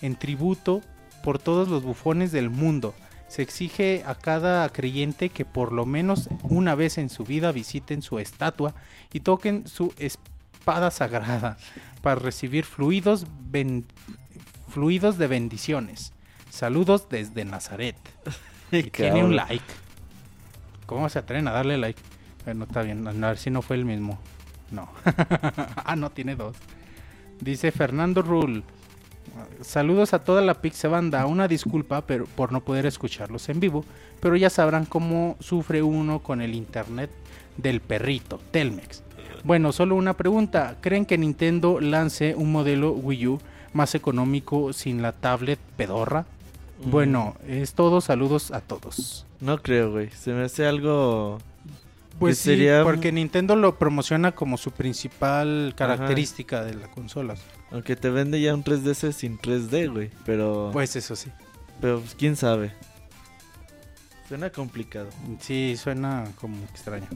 en 0.00 0.16
tributo 0.16 0.80
por 1.22 1.38
todos 1.38 1.68
los 1.68 1.82
bufones 1.82 2.32
del 2.32 2.48
mundo. 2.48 2.94
Se 3.28 3.42
exige 3.42 4.02
a 4.06 4.14
cada 4.14 4.68
creyente 4.70 5.28
que 5.28 5.44
por 5.44 5.72
lo 5.72 5.86
menos 5.86 6.28
una 6.42 6.74
vez 6.74 6.98
en 6.98 7.10
su 7.10 7.24
vida 7.24 7.52
visiten 7.52 8.02
su 8.02 8.18
estatua 8.18 8.74
y 9.12 9.20
toquen 9.20 9.68
su 9.68 9.92
espada 10.70 10.90
sagrada 10.92 11.56
para 12.00 12.20
recibir 12.20 12.64
fluidos, 12.64 13.26
ben- 13.50 13.86
fluidos 14.68 15.18
de 15.18 15.26
bendiciones. 15.26 16.12
Saludos 16.48 17.08
desde 17.08 17.44
Nazaret. 17.44 17.96
Y 18.72 18.84
tiene 18.84 19.24
un 19.24 19.34
like. 19.34 19.64
¿Cómo 20.86 21.08
se 21.08 21.18
atreven 21.18 21.48
a 21.48 21.50
darle 21.50 21.76
like? 21.76 22.00
Bueno, 22.44 22.66
está 22.66 22.82
bien. 22.82 23.04
A 23.04 23.10
ver 23.12 23.36
si 23.36 23.50
no 23.50 23.62
fue 23.62 23.74
el 23.74 23.84
mismo. 23.84 24.20
No. 24.70 24.88
ah, 25.84 25.96
no, 25.96 26.10
tiene 26.10 26.36
dos. 26.36 26.56
Dice 27.40 27.72
Fernando 27.72 28.22
Rule. 28.22 28.62
Saludos 29.60 30.14
a 30.14 30.22
toda 30.22 30.40
la 30.40 30.54
Pixe 30.54 30.86
Banda. 30.86 31.26
Una 31.26 31.48
disculpa 31.48 32.06
pero, 32.06 32.26
por 32.26 32.52
no 32.52 32.60
poder 32.60 32.86
escucharlos 32.86 33.48
en 33.48 33.58
vivo. 33.58 33.84
Pero 34.20 34.36
ya 34.36 34.50
sabrán 34.50 34.84
cómo 34.84 35.36
sufre 35.40 35.82
uno 35.82 36.20
con 36.20 36.40
el 36.40 36.54
internet 36.54 37.10
del 37.56 37.80
perrito, 37.80 38.40
Telmex. 38.52 39.02
Bueno, 39.44 39.72
solo 39.72 39.94
una 39.94 40.14
pregunta. 40.16 40.76
¿Creen 40.80 41.06
que 41.06 41.16
Nintendo 41.18 41.80
lance 41.80 42.34
un 42.34 42.52
modelo 42.52 42.92
Wii 42.92 43.26
U 43.28 43.40
más 43.72 43.94
económico 43.94 44.72
sin 44.72 45.02
la 45.02 45.12
tablet 45.12 45.58
pedorra? 45.76 46.26
Mm. 46.84 46.90
Bueno, 46.90 47.36
es 47.46 47.74
todo. 47.74 48.00
Saludos 48.00 48.50
a 48.50 48.60
todos. 48.60 49.26
No 49.40 49.62
creo, 49.62 49.92
güey. 49.92 50.10
Se 50.10 50.32
me 50.32 50.44
hace 50.44 50.66
algo. 50.66 51.38
Pues 52.18 52.36
sí, 52.38 52.50
sería- 52.50 52.82
porque 52.82 53.12
Nintendo 53.12 53.56
lo 53.56 53.76
promociona 53.78 54.32
como 54.32 54.58
su 54.58 54.72
principal 54.72 55.72
característica 55.74 56.62
de 56.64 56.74
las 56.74 56.88
consolas. 56.90 57.40
Aunque 57.70 57.96
te 57.96 58.10
vende 58.10 58.40
ya 58.42 58.52
un 58.54 58.62
3DS 58.62 59.12
sin 59.12 59.38
3D, 59.38 59.90
güey. 59.90 60.10
Pero. 60.26 60.68
Pues 60.72 60.96
eso 60.96 61.16
sí. 61.16 61.30
Pero 61.80 62.00
pues, 62.00 62.14
quién 62.14 62.36
sabe. 62.36 62.72
Suena 64.28 64.50
complicado. 64.50 65.08
Sí, 65.40 65.76
suena 65.76 66.24
como 66.40 66.56
extraño. 66.64 67.06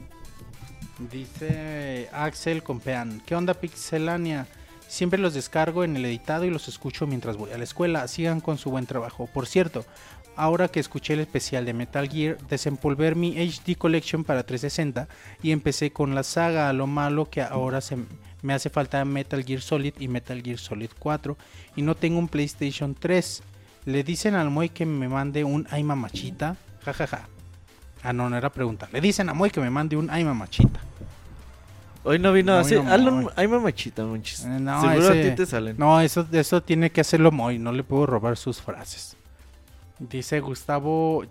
Dice 0.99 2.09
Axel 2.13 2.63
Compean, 2.63 3.21
¿qué 3.25 3.35
onda 3.35 3.53
Pixelania? 3.53 4.47
Siempre 4.87 5.19
los 5.19 5.33
descargo 5.33 5.83
en 5.83 5.97
el 5.97 6.05
editado 6.05 6.45
y 6.45 6.49
los 6.49 6.69
escucho 6.69 7.05
mientras 7.05 7.35
voy 7.35 7.51
a 7.51 7.57
la 7.57 7.65
escuela. 7.65 8.07
Sigan 8.07 8.39
con 8.39 8.57
su 8.57 8.71
buen 8.71 8.85
trabajo. 8.85 9.27
Por 9.27 9.45
cierto, 9.45 9.83
ahora 10.37 10.69
que 10.69 10.79
escuché 10.79 11.13
el 11.13 11.19
especial 11.19 11.65
de 11.65 11.73
Metal 11.73 12.07
Gear, 12.07 12.37
desempolver 12.47 13.15
mi 13.15 13.35
HD 13.37 13.75
Collection 13.77 14.23
para 14.23 14.43
360 14.43 15.09
y 15.43 15.51
empecé 15.51 15.91
con 15.91 16.15
la 16.15 16.23
saga. 16.23 16.71
Lo 16.71 16.87
malo 16.87 17.29
que 17.29 17.41
ahora 17.41 17.81
se 17.81 17.97
me 18.41 18.53
hace 18.53 18.69
falta 18.69 19.03
Metal 19.03 19.43
Gear 19.43 19.61
Solid 19.61 19.95
y 19.99 20.07
Metal 20.07 20.41
Gear 20.41 20.59
Solid 20.59 20.91
4 20.97 21.35
y 21.75 21.81
no 21.81 21.95
tengo 21.95 22.19
un 22.19 22.29
PlayStation 22.29 22.95
3. 22.95 23.43
Le 23.85 24.03
dicen 24.03 24.35
al 24.35 24.49
Moy 24.49 24.69
que 24.69 24.85
me 24.85 25.09
mande 25.09 25.43
un 25.43 25.67
ay 25.71 25.83
mamachita. 25.83 26.55
jajaja. 26.83 27.34
Ah, 28.05 28.13
no, 28.13 28.29
no 28.29 28.37
era 28.37 28.49
pregunta. 28.51 28.87
Le 28.91 29.01
dicen 29.01 29.27
a 29.29 29.33
Moy 29.33 29.49
que 29.49 29.59
me 29.59 29.69
mande 29.69 29.97
un 29.97 30.09
ay 30.09 30.23
mamachita. 30.23 30.79
Hoy 32.03 32.19
no 32.19 32.31
vino 32.33 32.51
No 32.51 32.57
a 32.59 32.61
hacer. 32.61 32.79
vino 32.79 32.91
Hazlo, 32.93 33.11
Moy. 33.11 33.33
ay, 33.35 33.47
mamachita, 33.47 34.03
monchis. 34.05 34.45
Eh, 34.45 34.47
no, 34.59 34.79
Seguro 34.81 35.09
ese- 35.11 35.19
a 35.27 35.29
ti 35.31 35.35
te 35.35 35.45
salen. 35.47 35.75
No, 35.77 35.99
eso, 36.01 36.27
eso 36.31 36.61
tiene 36.61 36.91
que 36.91 37.01
hacerlo 37.01 37.31
Moy. 37.31 37.57
No 37.57 37.71
le 37.71 37.83
puedo 37.83 38.05
robar 38.05 38.37
sus 38.37 38.61
frases. 38.61 39.17
Dice 39.97 40.39
Gustavo 40.39 41.23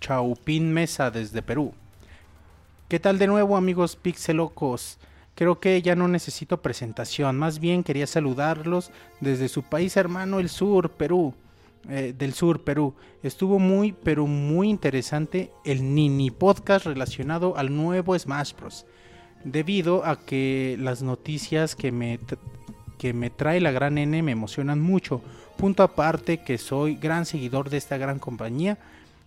Chaupín 0.00 0.72
Mesa 0.72 1.10
desde 1.10 1.42
Perú. 1.42 1.72
¿Qué 2.88 3.00
tal 3.00 3.18
de 3.18 3.26
nuevo, 3.26 3.56
amigos 3.56 3.96
pixelocos? 3.96 4.98
Creo 5.34 5.60
que 5.60 5.82
ya 5.82 5.96
no 5.96 6.08
necesito 6.08 6.62
presentación. 6.62 7.36
Más 7.36 7.58
bien 7.58 7.82
quería 7.82 8.06
saludarlos 8.06 8.90
desde 9.20 9.48
su 9.48 9.62
país 9.62 9.96
hermano, 9.96 10.38
el 10.40 10.48
sur, 10.48 10.90
Perú. 10.90 11.34
Eh, 11.88 12.14
del 12.16 12.34
sur, 12.34 12.64
Perú. 12.64 12.94
Estuvo 13.22 13.58
muy, 13.58 13.92
pero 13.92 14.26
muy 14.26 14.68
interesante 14.68 15.50
el 15.64 15.94
Nini 15.94 16.30
Podcast 16.30 16.86
relacionado 16.86 17.56
al 17.56 17.74
nuevo 17.74 18.18
Smash 18.18 18.54
Bros. 18.54 18.86
Debido 19.44 20.04
a 20.04 20.20
que 20.24 20.76
las 20.80 21.02
noticias 21.02 21.76
que 21.76 21.92
me, 21.92 22.18
que 22.98 23.12
me 23.12 23.30
trae 23.30 23.60
la 23.60 23.70
gran 23.70 23.98
N 23.98 24.22
me 24.22 24.32
emocionan 24.32 24.80
mucho. 24.80 25.22
Punto 25.56 25.82
aparte 25.82 26.42
que 26.42 26.58
soy 26.58 26.96
gran 26.96 27.26
seguidor 27.26 27.70
de 27.70 27.76
esta 27.76 27.96
gran 27.96 28.18
compañía 28.18 28.78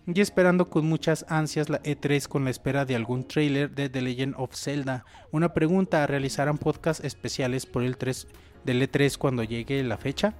y 0.06 0.20
esperando 0.20 0.68
con 0.68 0.86
muchas 0.86 1.24
ansias 1.28 1.68
la 1.68 1.82
E3 1.82 2.26
con 2.26 2.44
la 2.44 2.50
espera 2.50 2.84
de 2.84 2.96
algún 2.96 3.26
trailer 3.26 3.70
de 3.70 3.88
The 3.88 4.02
Legend 4.02 4.34
of 4.36 4.54
Zelda. 4.54 5.04
Una 5.30 5.54
pregunta, 5.54 6.06
¿realizarán 6.06 6.58
podcast 6.58 7.04
especiales 7.04 7.66
por 7.66 7.82
el 7.82 7.96
3 7.96 8.26
del 8.64 8.82
E3 8.82 9.16
cuando 9.16 9.44
llegue 9.44 9.82
la 9.84 9.98
fecha? 9.98 10.34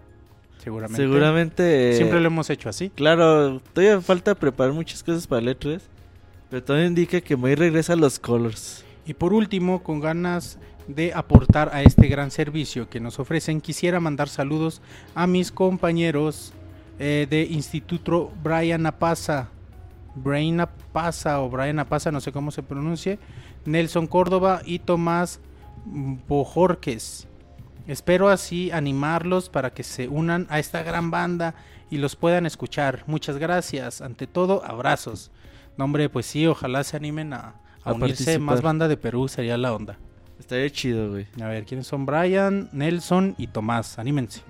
Seguramente. 0.62 1.02
Seguramente. 1.02 1.96
Siempre 1.96 2.20
lo 2.20 2.26
hemos 2.26 2.50
hecho 2.50 2.68
así. 2.68 2.90
Claro, 2.90 3.60
todavía 3.72 4.00
falta 4.00 4.34
preparar 4.34 4.72
muchas 4.72 5.02
cosas 5.02 5.26
para 5.26 5.40
el 5.40 5.58
E3. 5.58 5.80
Pero 6.50 6.64
todo 6.64 6.84
indica 6.84 7.20
que 7.20 7.36
Moy 7.36 7.54
regresa 7.54 7.92
a 7.92 7.96
los 7.96 8.18
Colors. 8.18 8.84
Y 9.06 9.14
por 9.14 9.32
último, 9.32 9.82
con 9.82 10.00
ganas 10.00 10.58
de 10.88 11.12
aportar 11.14 11.70
a 11.72 11.82
este 11.82 12.08
gran 12.08 12.30
servicio 12.30 12.88
que 12.88 13.00
nos 13.00 13.18
ofrecen, 13.18 13.60
quisiera 13.60 14.00
mandar 14.00 14.28
saludos 14.28 14.82
a 15.14 15.26
mis 15.26 15.52
compañeros 15.52 16.52
eh, 16.98 17.26
de 17.30 17.42
Instituto 17.42 18.32
Brian 18.42 18.84
Apaza. 18.86 19.48
Brian 20.16 20.60
Apaza 20.60 21.40
o 21.40 21.48
Brian 21.48 21.78
Apaza, 21.78 22.10
no 22.10 22.20
sé 22.20 22.32
cómo 22.32 22.50
se 22.50 22.62
pronuncie. 22.62 23.18
Nelson 23.64 24.06
Córdoba 24.06 24.62
y 24.64 24.80
Tomás 24.80 25.40
Bojorques. 25.84 27.28
Espero 27.90 28.28
así 28.28 28.70
animarlos 28.70 29.48
para 29.48 29.70
que 29.74 29.82
se 29.82 30.06
unan 30.06 30.46
a 30.48 30.58
esta 30.60 30.82
gran 30.84 31.10
banda 31.10 31.54
y 31.90 31.98
los 31.98 32.14
puedan 32.14 32.46
escuchar. 32.46 33.02
Muchas 33.08 33.36
gracias. 33.38 34.00
Ante 34.00 34.26
todo, 34.28 34.64
abrazos. 34.64 35.30
No, 35.76 35.86
hombre, 35.86 36.08
pues 36.08 36.26
sí, 36.26 36.46
ojalá 36.46 36.84
se 36.84 36.96
animen 36.96 37.32
a, 37.32 37.38
a 37.38 37.90
A 37.90 37.92
unirse 37.94 38.24
participar. 38.24 38.40
más 38.40 38.62
banda 38.62 38.86
de 38.86 38.96
Perú, 38.96 39.26
sería 39.26 39.56
la 39.58 39.72
onda. 39.74 39.98
Estaría 40.38 40.70
chido, 40.70 41.10
güey. 41.10 41.26
A 41.42 41.46
ver, 41.48 41.64
¿quiénes 41.64 41.86
son? 41.88 42.06
Brian, 42.06 42.68
Nelson 42.72 43.34
y 43.38 43.48
Tomás. 43.48 43.98
Anímense. 43.98 44.42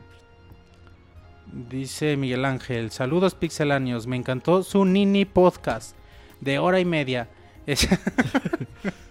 Dice 1.71 2.17
Miguel 2.17 2.45
Ángel, 2.45 2.91
saludos 2.91 3.35
pixeláneos, 3.35 4.07
me 4.07 4.17
encantó 4.17 4.63
su 4.63 4.85
Nini 4.85 5.25
podcast 5.25 5.97
de 6.41 6.59
hora 6.59 6.79
y 6.79 6.85
media. 6.85 7.29
Es- 7.67 7.89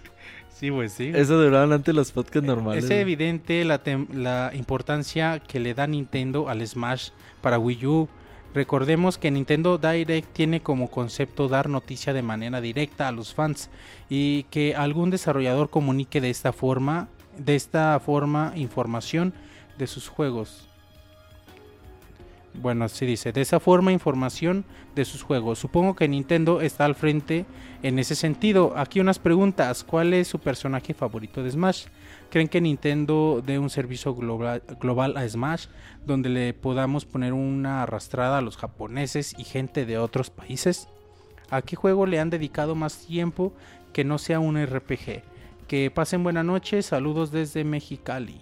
sí, 0.60 0.70
pues 0.70 0.92
sí. 0.92 1.10
Eso 1.14 1.42
duraban 1.42 1.72
antes 1.72 1.94
los 1.94 2.12
podcasts 2.12 2.46
normales. 2.46 2.84
Es 2.84 2.90
evidente 2.90 3.64
la, 3.64 3.80
la 4.12 4.52
importancia 4.54 5.40
que 5.40 5.58
le 5.58 5.74
da 5.74 5.86
Nintendo 5.86 6.48
al 6.48 6.66
Smash 6.66 7.10
para 7.40 7.58
Wii 7.58 7.86
U. 7.86 8.08
Recordemos 8.54 9.16
que 9.16 9.30
Nintendo 9.30 9.78
Direct 9.78 10.32
tiene 10.32 10.60
como 10.60 10.90
concepto 10.90 11.48
dar 11.48 11.68
noticia 11.68 12.12
de 12.12 12.22
manera 12.22 12.60
directa 12.60 13.08
a 13.08 13.12
los 13.12 13.32
fans 13.32 13.70
y 14.08 14.44
que 14.44 14.74
algún 14.74 15.10
desarrollador 15.10 15.70
comunique 15.70 16.20
de 16.20 16.30
esta 16.30 16.52
forma, 16.52 17.08
de 17.38 17.56
esta 17.56 17.98
forma 18.00 18.52
información 18.56 19.32
de 19.78 19.86
sus 19.86 20.08
juegos. 20.08 20.69
Bueno, 22.54 22.84
así 22.84 23.06
dice, 23.06 23.32
de 23.32 23.40
esa 23.40 23.60
forma 23.60 23.92
información 23.92 24.64
de 24.94 25.04
sus 25.04 25.22
juegos. 25.22 25.58
Supongo 25.58 25.94
que 25.94 26.08
Nintendo 26.08 26.60
está 26.60 26.84
al 26.84 26.94
frente 26.94 27.46
en 27.82 27.98
ese 27.98 28.14
sentido. 28.16 28.74
Aquí 28.76 29.00
unas 29.00 29.18
preguntas. 29.18 29.84
¿Cuál 29.84 30.12
es 30.14 30.28
su 30.28 30.40
personaje 30.40 30.92
favorito 30.92 31.42
de 31.42 31.50
Smash? 31.52 31.86
¿Creen 32.28 32.48
que 32.48 32.60
Nintendo 32.60 33.42
dé 33.44 33.58
un 33.58 33.70
servicio 33.70 34.14
global, 34.14 35.16
a 35.16 35.28
Smash 35.28 35.66
donde 36.04 36.28
le 36.28 36.52
podamos 36.52 37.04
poner 37.04 37.32
una 37.32 37.82
arrastrada 37.82 38.38
a 38.38 38.42
los 38.42 38.56
japoneses 38.56 39.34
y 39.38 39.44
gente 39.44 39.86
de 39.86 39.98
otros 39.98 40.30
países? 40.30 40.88
¿A 41.50 41.62
qué 41.62 41.76
juego 41.76 42.04
le 42.06 42.20
han 42.20 42.30
dedicado 42.30 42.74
más 42.74 43.06
tiempo 43.06 43.52
que 43.92 44.04
no 44.04 44.18
sea 44.18 44.40
un 44.40 44.60
RPG? 44.64 45.22
Que 45.66 45.90
pasen 45.90 46.24
buena 46.24 46.42
noche, 46.42 46.82
saludos 46.82 47.30
desde 47.30 47.64
Mexicali. 47.64 48.40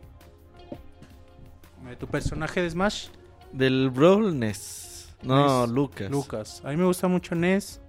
¿Tu 1.99 2.07
personaje 2.07 2.63
de 2.63 2.71
Smash? 2.71 3.09
Del 3.53 3.91
Brawl 3.91 4.39
Ness. 4.39 5.15
No. 5.23 5.67
Lucas. 5.67 6.11
Lucas. 6.11 6.63
A 6.65 6.71
mí 6.71 6.77
me 6.77 6.85
gusta 6.85 7.09
mucho 7.09 7.35
Ness 7.35 7.81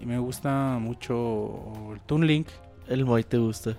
y 0.00 0.06
me 0.06 0.18
gusta 0.18 0.78
mucho 0.80 1.92
el 1.92 2.00
Toon 2.00 2.26
Link. 2.26 2.48
El 2.88 3.04
Moy 3.04 3.24
te 3.24 3.38
gusta. 3.38 3.76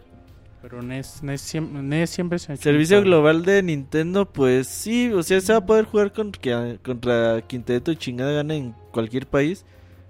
Pero 0.61 0.81
Ness, 0.81 1.21
Ness, 1.21 1.41
siempre, 1.41 2.39
se 2.39 2.51
ha 2.51 2.55
hecho 2.55 2.63
Servicio 2.63 3.01
global 3.01 3.43
de 3.43 3.61
Nintendo, 3.61 4.31
pues 4.31 4.67
sí, 4.67 5.11
o 5.11 5.21
sea, 5.21 5.41
se 5.41 5.51
va 5.51 5.59
a 5.59 5.65
poder 5.65 5.83
jugar 5.83 6.13
contra, 6.13 7.41
dé 7.41 7.81
tu 7.81 7.93
chingada 7.95 8.31
gana 8.31 8.55
en 8.55 8.73
cualquier 8.91 9.27
país. 9.27 9.65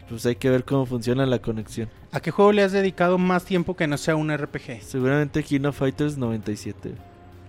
Pues 0.08 0.26
hay 0.28 0.36
que 0.36 0.52
ver 0.52 0.64
cómo 0.64 0.86
funciona 0.86 1.26
la 1.26 1.40
conexión. 1.40 1.90
¿A 2.12 2.20
qué 2.20 2.30
juego 2.30 2.52
le 2.52 2.62
has 2.62 2.72
dedicado 2.72 3.18
más 3.18 3.46
tiempo 3.46 3.76
que 3.76 3.88
no 3.88 3.98
sea 3.98 4.16
un 4.16 4.32
RPG? 4.32 4.84
Seguramente 4.84 5.42
King 5.42 5.66
of 5.66 5.76
Fighters 5.76 6.18
97. 6.18 6.94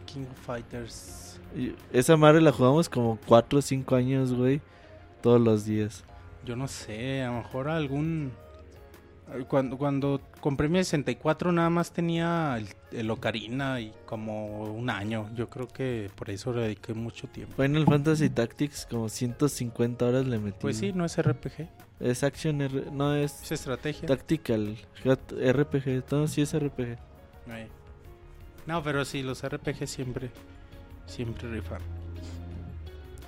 King 0.07 0.23
of 0.31 0.47
Fighters. 0.47 1.24
Esa 1.93 2.17
madre 2.17 2.41
la 2.41 2.53
jugamos 2.53 2.89
como 2.89 3.19
4 3.27 3.59
o 3.59 3.63
5 3.63 3.95
años, 3.95 4.33
güey. 4.33 4.61
Todos 5.23 5.41
los 5.41 5.65
días. 5.65 6.05
Yo 6.45 6.57
no 6.57 6.69
sé, 6.69 7.23
a 7.23 7.29
lo 7.29 7.39
mejor 7.39 7.69
algún... 7.69 8.33
Cuando, 9.49 9.79
cuando 9.79 10.21
compré 10.41 10.69
mi 10.69 10.79
64 10.79 11.51
nada 11.51 11.71
más 11.71 11.93
tenía 11.93 12.59
el, 12.59 12.69
el 12.93 13.11
Ocarina 13.11 13.81
y 13.81 13.91
como 14.05 14.65
un 14.65 14.91
año. 14.91 15.31
Yo 15.35 15.49
creo 15.49 15.67
que 15.67 16.11
por 16.15 16.29
eso 16.29 16.53
le 16.53 16.61
dediqué 16.61 16.93
mucho 16.93 17.27
tiempo. 17.27 17.63
Final 17.63 17.87
Fantasy 17.87 18.29
Tactics, 18.29 18.87
como 18.89 19.09
150 19.09 20.05
horas 20.05 20.27
le 20.27 20.39
metí. 20.39 20.59
Pues 20.61 20.77
sí, 20.77 20.93
no 20.93 21.07
es 21.07 21.17
RPG, 21.17 21.69
Es 22.01 22.23
Action 22.23 22.61
R, 22.61 22.91
no 22.93 23.15
es 23.15 23.43
es 23.43 23.53
estrategia. 23.53 24.07
Tactical, 24.07 24.77
RPG, 25.05 26.05
no, 26.11 26.29
sí 26.29 26.43
es 26.43 26.55
RPG. 26.55 26.99
No, 28.67 28.83
pero 28.83 29.05
sí, 29.07 29.23
los 29.23 29.43
RPG 29.47 29.87
siempre, 29.87 30.31
siempre 31.07 31.51
rifan. 31.51 31.81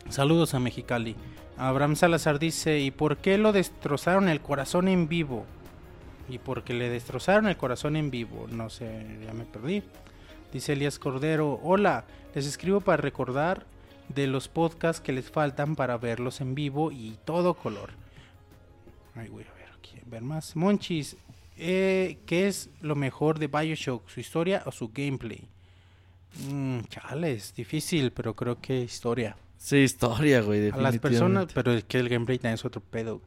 Saludos 0.08 0.54
a 0.54 0.60
Mexicali. 0.60 1.16
Abraham 1.58 1.96
Salazar 1.96 2.38
dice, 2.38 2.80
¿y 2.80 2.90
por 2.90 3.16
qué 3.16 3.38
lo 3.38 3.52
destrozaron 3.52 4.28
el 4.28 4.40
corazón 4.40 4.88
en 4.88 5.08
vivo? 5.08 5.46
¿Y 6.28 6.38
por 6.38 6.64
qué 6.64 6.74
le 6.74 6.90
destrozaron 6.90 7.46
el 7.46 7.56
corazón 7.56 7.96
en 7.96 8.10
vivo? 8.10 8.46
No 8.50 8.68
sé, 8.68 9.18
ya 9.24 9.32
me 9.32 9.44
perdí. 9.44 9.82
Dice 10.52 10.74
Elías 10.74 10.98
Cordero, 10.98 11.60
hola, 11.62 12.04
les 12.34 12.46
escribo 12.46 12.80
para 12.80 12.98
recordar 12.98 13.66
de 14.08 14.26
los 14.26 14.48
podcasts 14.48 15.00
que 15.00 15.12
les 15.12 15.30
faltan 15.30 15.76
para 15.76 15.98
verlos 15.98 16.40
en 16.40 16.54
vivo 16.54 16.92
y 16.92 17.18
todo 17.24 17.54
color. 17.54 17.90
Ay, 19.14 19.28
voy 19.28 19.44
a 19.44 19.54
ver 19.54 19.68
aquí, 19.76 19.98
ver 20.04 20.22
más. 20.22 20.56
Monchis, 20.56 21.16
eh, 21.56 22.18
¿qué 22.26 22.48
es 22.48 22.70
lo 22.80 22.94
mejor 22.94 23.38
de 23.38 23.46
Bioshock? 23.48 24.08
¿Su 24.08 24.20
historia 24.20 24.62
o 24.66 24.72
su 24.72 24.90
gameplay? 24.90 25.48
Mm, 26.50 26.80
chale, 26.88 27.32
es 27.32 27.54
difícil, 27.54 28.12
pero 28.12 28.34
creo 28.34 28.60
que 28.60 28.80
historia. 28.82 29.36
Sí, 29.58 29.78
historia, 29.78 30.42
güey, 30.42 30.58
A 30.70 30.76
las 30.76 30.92
definitivamente. 30.92 31.00
personas, 31.00 31.46
pero 31.54 31.72
es 31.72 31.84
que 31.84 31.98
el 31.98 32.08
gameplay 32.08 32.38
también 32.38 32.54
es 32.54 32.64
otro 32.64 32.80
pedo. 32.82 33.20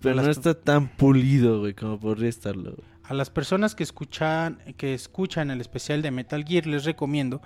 Pero 0.00 0.16
no 0.16 0.30
está 0.30 0.54
tan 0.54 0.88
pulido, 0.88 1.60
güey, 1.60 1.74
como 1.74 1.98
podría 1.98 2.28
estarlo. 2.28 2.72
güey. 2.72 2.88
A 3.04 3.14
las 3.14 3.30
personas 3.30 3.74
que 3.74 3.82
escuchan, 3.82 4.60
que 4.76 4.94
escuchan 4.94 5.50
el 5.50 5.60
especial 5.60 6.02
de 6.02 6.10
Metal 6.10 6.44
Gear 6.44 6.66
les 6.66 6.84
recomiendo 6.84 7.42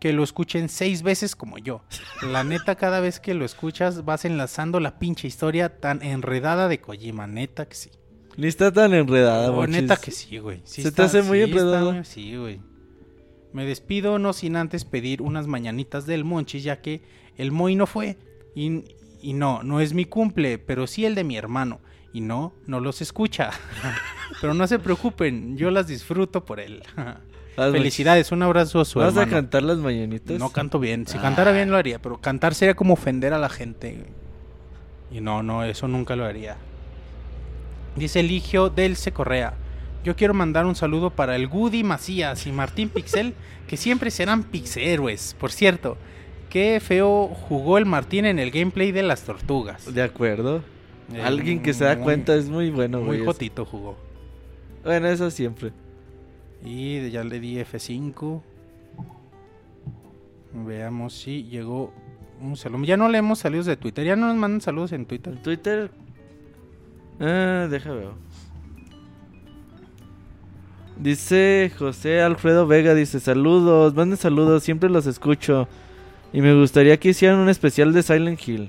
que 0.00 0.12
lo 0.12 0.22
escuchen 0.24 0.68
seis 0.68 1.02
veces 1.02 1.36
como 1.36 1.58
yo. 1.58 1.82
La 2.22 2.42
neta, 2.42 2.74
cada 2.76 3.00
vez 3.00 3.20
que 3.20 3.34
lo 3.34 3.44
escuchas 3.44 4.04
vas 4.04 4.24
enlazando 4.24 4.80
la 4.80 4.98
pinche 4.98 5.28
historia 5.28 5.78
tan 5.80 6.02
enredada 6.02 6.68
de 6.68 6.80
Kojima. 6.80 7.26
Neta 7.26 7.68
que 7.68 7.74
sí. 7.74 7.90
Ni 8.36 8.46
está 8.46 8.72
tan 8.72 8.94
enredada, 8.94 9.50
Monchis. 9.52 9.82
neta 9.82 9.96
que 9.96 10.10
sí, 10.10 10.38
güey. 10.38 10.62
Sí 10.64 10.82
¿Se 10.82 10.90
te 10.92 11.02
hace 11.02 11.22
muy 11.22 11.38
sí 11.44 11.50
enredado? 11.50 12.04
Sí, 12.04 12.36
güey. 12.36 12.60
Me 13.52 13.64
despido 13.64 14.18
no 14.18 14.32
sin 14.32 14.56
antes 14.56 14.84
pedir 14.84 15.22
unas 15.22 15.46
mañanitas 15.46 16.06
del 16.06 16.24
Monchis, 16.24 16.62
ya 16.62 16.80
que 16.80 17.02
el 17.36 17.52
Moy 17.52 17.74
no 17.74 17.86
fue. 17.86 18.16
Y, 18.54 18.84
y 19.20 19.32
no, 19.32 19.62
no 19.62 19.80
es 19.80 19.92
mi 19.92 20.04
cumple, 20.04 20.58
pero 20.58 20.86
sí 20.86 21.04
el 21.04 21.14
de 21.14 21.24
mi 21.24 21.36
hermano. 21.36 21.80
Y 22.12 22.20
no, 22.20 22.52
no 22.66 22.80
los 22.80 23.00
escucha. 23.02 23.50
pero 24.40 24.54
no 24.54 24.66
se 24.66 24.78
preocupen, 24.78 25.56
yo 25.56 25.70
las 25.70 25.86
disfruto 25.86 26.44
por 26.44 26.60
él. 26.60 26.82
Felicidades, 27.56 28.32
un 28.32 28.42
abrazo 28.42 28.80
a 28.80 28.84
su. 28.84 28.98
¿Vas 28.98 29.16
a 29.16 29.26
cantar 29.26 29.62
las 29.62 29.78
mañanitas? 29.78 30.38
No 30.38 30.50
canto 30.50 30.78
bien. 30.78 31.06
Si 31.06 31.18
cantara 31.18 31.52
bien 31.52 31.70
lo 31.70 31.76
haría, 31.76 32.00
pero 32.00 32.18
cantar 32.18 32.54
sería 32.54 32.74
como 32.74 32.94
ofender 32.94 33.34
a 33.34 33.38
la 33.38 33.48
gente. 33.48 34.06
Y 35.10 35.20
no, 35.20 35.42
no, 35.42 35.64
eso 35.64 35.88
nunca 35.88 36.16
lo 36.16 36.24
haría. 36.24 36.56
Dice 37.96 38.20
Eligio 38.20 38.70
Delce 38.70 39.12
Correa. 39.12 39.54
Yo 40.04 40.16
quiero 40.16 40.32
mandar 40.34 40.64
un 40.66 40.74
saludo 40.74 41.10
para 41.10 41.36
el 41.36 41.46
Goody 41.46 41.84
Macías 41.84 42.46
y 42.46 42.52
Martín 42.52 42.88
Pixel, 42.88 43.34
que 43.68 43.76
siempre 43.76 44.10
serán 44.10 44.44
pixhéroes. 44.44 45.36
Por 45.38 45.52
cierto, 45.52 45.96
qué 46.48 46.80
feo 46.80 47.26
jugó 47.28 47.76
el 47.78 47.84
Martín 47.86 48.24
en 48.24 48.38
el 48.38 48.50
gameplay 48.50 48.92
de 48.92 49.02
las 49.02 49.22
tortugas. 49.24 49.92
De 49.92 50.02
acuerdo. 50.02 50.62
Eh, 51.12 51.20
Alguien 51.22 51.60
que 51.62 51.74
se 51.74 51.84
da 51.84 51.96
muy- 51.96 52.04
cuenta 52.04 52.34
es 52.34 52.48
muy 52.48 52.70
bueno, 52.70 53.00
Muy 53.00 53.24
jotito 53.24 53.64
jugó. 53.66 53.96
Bueno, 54.84 55.08
eso 55.08 55.30
siempre. 55.30 55.72
Y 56.64 57.10
ya 57.10 57.22
le 57.24 57.38
di 57.40 57.58
F5. 57.58 58.42
Veamos 60.52 61.14
si 61.14 61.44
llegó 61.44 61.92
un 62.40 62.56
saludo. 62.56 62.84
Ya 62.84 62.96
no 62.96 63.08
leemos 63.08 63.38
saludos 63.40 63.66
de 63.66 63.76
Twitter. 63.76 64.04
Ya 64.04 64.16
no 64.16 64.26
nos 64.28 64.36
mandan 64.36 64.60
saludos 64.60 64.92
en 64.92 65.04
Twitter. 65.06 65.34
En 65.34 65.42
Twitter. 65.42 65.90
Ah, 67.20 67.68
deja 67.70 67.92
ver. 67.92 68.08
Dice 70.98 71.72
José 71.78 72.20
Alfredo 72.20 72.66
Vega, 72.66 72.94
dice 72.94 73.20
saludos, 73.20 73.94
manden 73.94 74.18
saludos, 74.18 74.62
siempre 74.62 74.90
los 74.90 75.06
escucho. 75.06 75.66
Y 76.32 76.42
me 76.42 76.54
gustaría 76.54 76.98
que 76.98 77.08
hicieran 77.10 77.38
un 77.38 77.48
especial 77.48 77.92
de 77.92 78.02
Silent 78.02 78.46
Hill. 78.46 78.68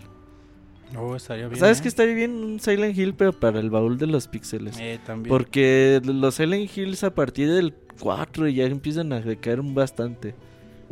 Oh, 0.98 1.16
estaría 1.16 1.48
bien. 1.48 1.60
¿Sabes 1.60 1.80
¿eh? 1.80 1.82
que 1.84 1.88
estaría 1.90 2.16
bien 2.16 2.32
un 2.32 2.60
Silent 2.60 2.98
Hill, 2.98 3.14
pero 3.14 3.34
para 3.34 3.60
el 3.60 3.70
baúl 3.70 3.98
de 3.98 4.08
los 4.08 4.28
píxeles? 4.28 4.78
Eh, 4.80 5.00
también. 5.06 5.30
Porque 5.30 6.02
los 6.04 6.36
Silent 6.36 6.76
Hills 6.76 7.04
a 7.04 7.14
partir 7.14 7.50
del 7.52 7.74
4 8.00 8.48
ya 8.48 8.66
empiezan 8.66 9.12
a 9.14 9.20
decaer 9.22 9.62
bastante. 9.62 10.34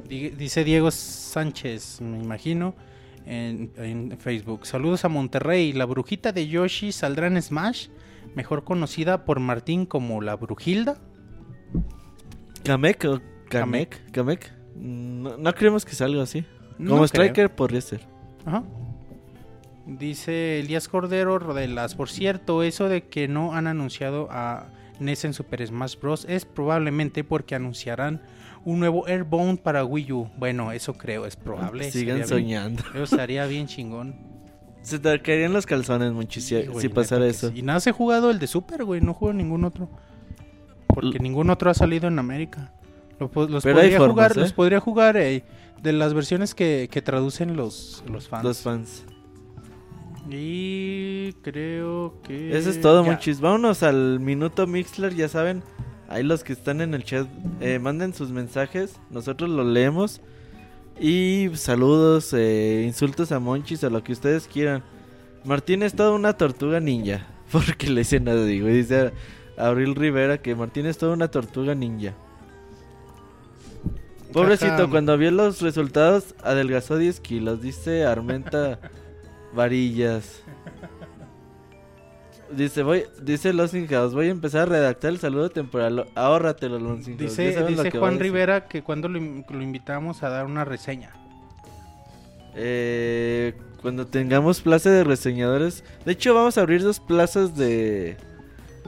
Di- 0.08 0.30
Dice 0.30 0.64
Diego 0.64 0.92
Sánchez, 0.92 2.02
me 2.02 2.20
imagino, 2.22 2.76
en, 3.26 3.72
en 3.78 4.18
Facebook. 4.20 4.66
Saludos 4.66 5.04
a 5.06 5.10
Monterrey. 5.10 5.74
La 5.74 5.86
brujita 5.86 6.32
de 6.32 6.48
Yoshi 6.48 6.92
saldrá 6.92 7.28
en 7.28 7.42
Smash, 7.42 7.88
mejor 8.36 8.64
conocida 8.64 9.26
por 9.26 9.40
Martín 9.40 9.86
como 9.86 10.22
la 10.22 10.36
Brujilda. 10.36 10.98
¿Kamek 12.64 13.06
o 13.06 13.22
Kamek? 13.50 14.12
¿Kamek? 14.12 14.52
No, 14.76 15.38
no 15.38 15.54
creemos 15.56 15.86
que 15.86 15.94
salga 15.96 16.24
así. 16.24 16.46
No 16.78 16.92
Como 16.92 16.96
creo. 17.00 17.06
Striker 17.06 17.54
podría 17.56 17.82
ser. 17.82 18.02
Ajá. 18.46 18.64
Dice 19.86 20.60
Elías 20.60 20.88
Cordero 20.88 21.40
Rodelas. 21.40 21.96
Por 21.96 22.10
cierto, 22.10 22.62
eso 22.64 22.90
de 22.90 23.04
que 23.08 23.28
no 23.28 23.54
han 23.56 23.66
anunciado 23.68 24.28
a 24.30 24.68
NES 25.00 25.26
en 25.26 25.34
Super 25.34 25.66
Smash 25.66 25.98
Bros. 26.00 26.26
es 26.30 26.46
probablemente 26.46 27.24
porque 27.24 27.56
anunciarán 27.56 28.22
un 28.66 28.80
nuevo 28.80 29.08
Airbound 29.08 29.60
para 29.60 29.84
Wii 29.86 30.12
U. 30.12 30.30
Bueno, 30.38 30.72
eso 30.72 30.94
creo, 30.94 31.26
es 31.26 31.36
probable. 31.36 31.86
Sigan 31.92 31.92
Sería 31.92 32.14
bien- 32.16 32.28
soñando. 32.28 32.84
Eso 32.94 33.04
estaría 33.04 33.46
bien 33.48 33.68
chingón. 33.68 34.16
Se 34.82 35.00
te 35.00 35.22
caerían 35.22 35.54
los 35.54 35.66
calzones, 35.66 36.14
mucho 36.14 36.40
si, 36.40 36.62
Sí, 36.62 36.68
si 36.80 36.90
pasara 36.90 37.26
eso. 37.28 37.50
sí. 37.50 37.60
Y 37.60 37.62
nada, 37.64 37.80
se 37.80 37.90
ha 37.90 37.94
jugado 37.94 38.30
el 38.30 38.40
de 38.40 38.48
Super, 38.48 38.84
güey. 38.86 39.02
No 39.02 39.14
juego 39.14 39.34
ningún 39.34 39.64
otro. 39.66 39.90
Porque 41.02 41.20
ningún 41.20 41.50
otro 41.50 41.70
ha 41.70 41.74
salido 41.74 42.08
en 42.08 42.20
América. 42.20 42.74
Po- 43.18 43.48
los, 43.48 43.64
Pero 43.64 43.76
podría 43.78 43.98
formas, 43.98 44.14
jugar, 44.14 44.32
¿eh? 44.32 44.40
los 44.40 44.54
podría 44.54 44.80
jugar 44.80 45.18
eh, 45.18 45.44
de 45.82 45.94
las 45.94 46.14
versiones 46.14 46.56
que, 46.56 46.88
que 46.92 47.02
traducen 47.02 47.56
los, 47.58 48.04
los 48.10 48.28
fans. 48.30 48.44
Los 48.44 48.60
fans. 48.62 49.06
Y 50.30 51.34
creo 51.42 52.16
que. 52.24 52.58
Eso 52.58 52.70
es 52.70 52.82
todo, 52.82 53.04
ya. 53.04 53.12
muchis. 53.12 53.40
Vámonos 53.42 53.84
al 53.84 54.20
minuto 54.20 54.68
Mixler, 54.68 55.16
ya 55.16 55.28
saben. 55.28 55.64
Ahí 56.08 56.24
los 56.24 56.44
que 56.44 56.54
están 56.54 56.82
en 56.82 56.94
el 56.94 57.04
chat, 57.04 57.28
eh, 57.62 57.78
manden 57.80 58.14
sus 58.14 58.32
mensajes. 58.32 59.00
Nosotros 59.10 59.50
los 59.50 59.66
leemos. 59.66 60.22
Y 61.00 61.50
saludos, 61.54 62.34
eh, 62.34 62.84
insultos 62.86 63.32
a 63.32 63.40
Monchis, 63.40 63.84
a 63.84 63.90
lo 63.90 64.04
que 64.04 64.12
ustedes 64.12 64.48
quieran. 64.48 64.84
Martín 65.46 65.82
es 65.84 65.94
toda 65.94 66.12
una 66.12 66.34
tortuga 66.34 66.80
ninja. 66.80 67.26
Porque 67.52 67.90
le 67.90 68.02
hice 68.02 68.20
nada, 68.20 68.44
digo. 68.46 68.68
Dice 68.68 69.12
Abril 69.60 69.94
Rivera 69.96 70.40
que 70.40 70.56
Martín 70.56 70.86
es 70.86 70.98
toda 70.98 71.14
una 71.14 71.30
tortuga 71.30 71.76
ninja. 71.76 72.14
Pobrecito, 74.32 74.74
Ajá. 74.74 74.88
cuando 74.88 75.18
vio 75.18 75.32
los 75.32 75.62
resultados, 75.62 76.36
adelgazó 76.44 76.98
10 76.98 77.20
kilos. 77.20 77.62
Dice 77.62 78.06
Armenta 78.06 78.80
Varillas. 79.54 80.44
Dice, 82.52 82.82
voy, 82.82 83.04
dice 83.22 83.54
Los 83.54 83.72
House, 83.90 84.14
voy 84.14 84.28
a 84.28 84.32
empezar 84.32 84.62
a 84.62 84.66
redactar 84.66 85.12
el 85.12 85.20
saludo 85.20 85.50
temporal. 85.50 86.08
Ahórratelo, 86.16 86.80
Los 86.80 87.06
House. 87.06 87.18
Dice, 87.18 87.64
dice 87.66 87.92
Juan 87.92 88.20
Rivera 88.20 88.68
que 88.68 88.82
cuando 88.82 89.08
lo, 89.08 89.20
lo 89.20 89.62
invitamos 89.62 90.24
a 90.24 90.30
dar 90.30 90.46
una 90.46 90.66
reseña. 90.66 91.12
Eh, 92.56 93.54
cuando 93.82 94.08
tengamos 94.08 94.62
plaza 94.62 94.90
de 94.90 95.04
reseñadores. 95.04 95.84
De 96.06 96.14
hecho, 96.14 96.34
vamos 96.34 96.58
a 96.58 96.62
abrir 96.62 96.82
dos 96.82 97.00
plazas 97.00 97.56
de, 97.56 98.18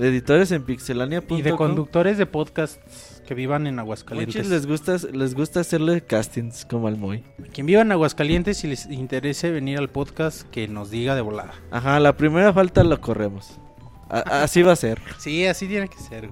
de 0.02 0.08
editores 0.10 0.52
en 0.52 0.64
pixelania.com. 0.64 1.38
Y 1.38 1.42
de 1.42 1.52
conductores 1.56 2.18
de 2.18 2.26
podcasts 2.26 3.22
que 3.28 3.36
vivan 3.36 3.68
en 3.68 3.76
Muchos 3.76 3.84
Aguascalientes. 3.84 4.50
les 4.50 4.66
gusta, 4.66 4.98
les 5.14 5.36
gusta 5.36 5.60
hacerle 5.62 6.02
castings 6.02 6.66
como 6.66 6.88
al 6.88 6.98
Moy. 6.98 7.24
Quien 7.54 7.68
viva 7.68 7.82
en 7.82 7.92
Aguascalientes 7.92 8.64
y 8.64 8.68
les 8.68 8.88
interese 8.88 9.52
venir 9.52 9.78
al 9.78 9.90
podcast, 9.90 10.42
que 10.50 10.68
nos 10.68 10.90
diga 10.90 11.16
de 11.16 11.22
volada. 11.22 11.54
Ajá, 11.72 12.00
la 12.00 12.18
primera 12.18 12.52
falta 12.52 12.84
lo 12.84 13.00
corremos. 13.00 13.60
A- 14.10 14.44
así 14.44 14.62
va 14.64 14.74
a 14.74 14.76
ser. 14.76 15.00
Sí, 15.20 15.46
así 15.46 15.68
tiene 15.68 15.88
que 15.88 15.98
ser. 15.98 16.30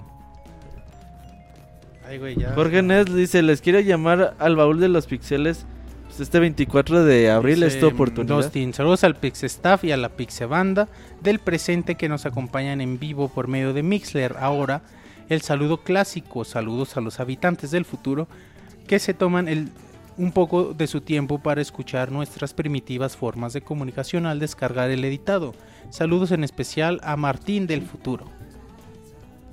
Ay, 2.06 2.18
güey, 2.18 2.36
ya. 2.36 2.52
Jorge 2.54 2.82
Nes 2.82 3.06
dice, 3.14 3.40
les 3.42 3.60
quiero 3.60 3.78
llamar 3.80 4.34
al 4.38 4.56
baúl 4.56 4.80
de 4.80 4.88
los 4.88 5.06
pixeles. 5.06 5.64
Pues 6.10 6.22
este 6.22 6.40
24 6.40 7.04
de 7.04 7.30
abril 7.30 7.62
es 7.62 7.78
tu 7.78 7.86
oportunidad. 7.86 8.52
Saludos 8.72 9.04
al 9.04 9.14
Pix 9.14 9.44
Staff 9.44 9.84
y 9.84 9.92
a 9.92 9.96
la 9.96 10.08
Pixe 10.08 10.44
Banda 10.44 10.88
del 11.22 11.38
presente 11.38 11.94
que 11.94 12.08
nos 12.08 12.26
acompañan 12.26 12.80
en 12.80 12.98
vivo 12.98 13.28
por 13.28 13.46
medio 13.46 13.72
de 13.72 13.84
Mixler. 13.84 14.34
Ahora, 14.40 14.82
el 15.28 15.40
saludo 15.40 15.84
clásico, 15.84 16.44
saludos 16.44 16.96
a 16.96 17.00
los 17.00 17.20
habitantes 17.20 17.70
del 17.70 17.84
futuro 17.84 18.26
que 18.88 18.98
se 18.98 19.14
toman 19.14 19.46
el, 19.46 19.68
un 20.16 20.32
poco 20.32 20.74
de 20.74 20.88
su 20.88 21.00
tiempo 21.00 21.38
para 21.38 21.62
escuchar 21.62 22.10
nuestras 22.10 22.54
primitivas 22.54 23.16
formas 23.16 23.52
de 23.52 23.60
comunicación 23.60 24.26
al 24.26 24.40
descargar 24.40 24.90
el 24.90 25.04
editado. 25.04 25.54
Saludos 25.90 26.32
en 26.32 26.42
especial 26.42 26.98
a 27.04 27.14
Martín 27.14 27.68
del 27.68 27.82
futuro. 27.82 28.24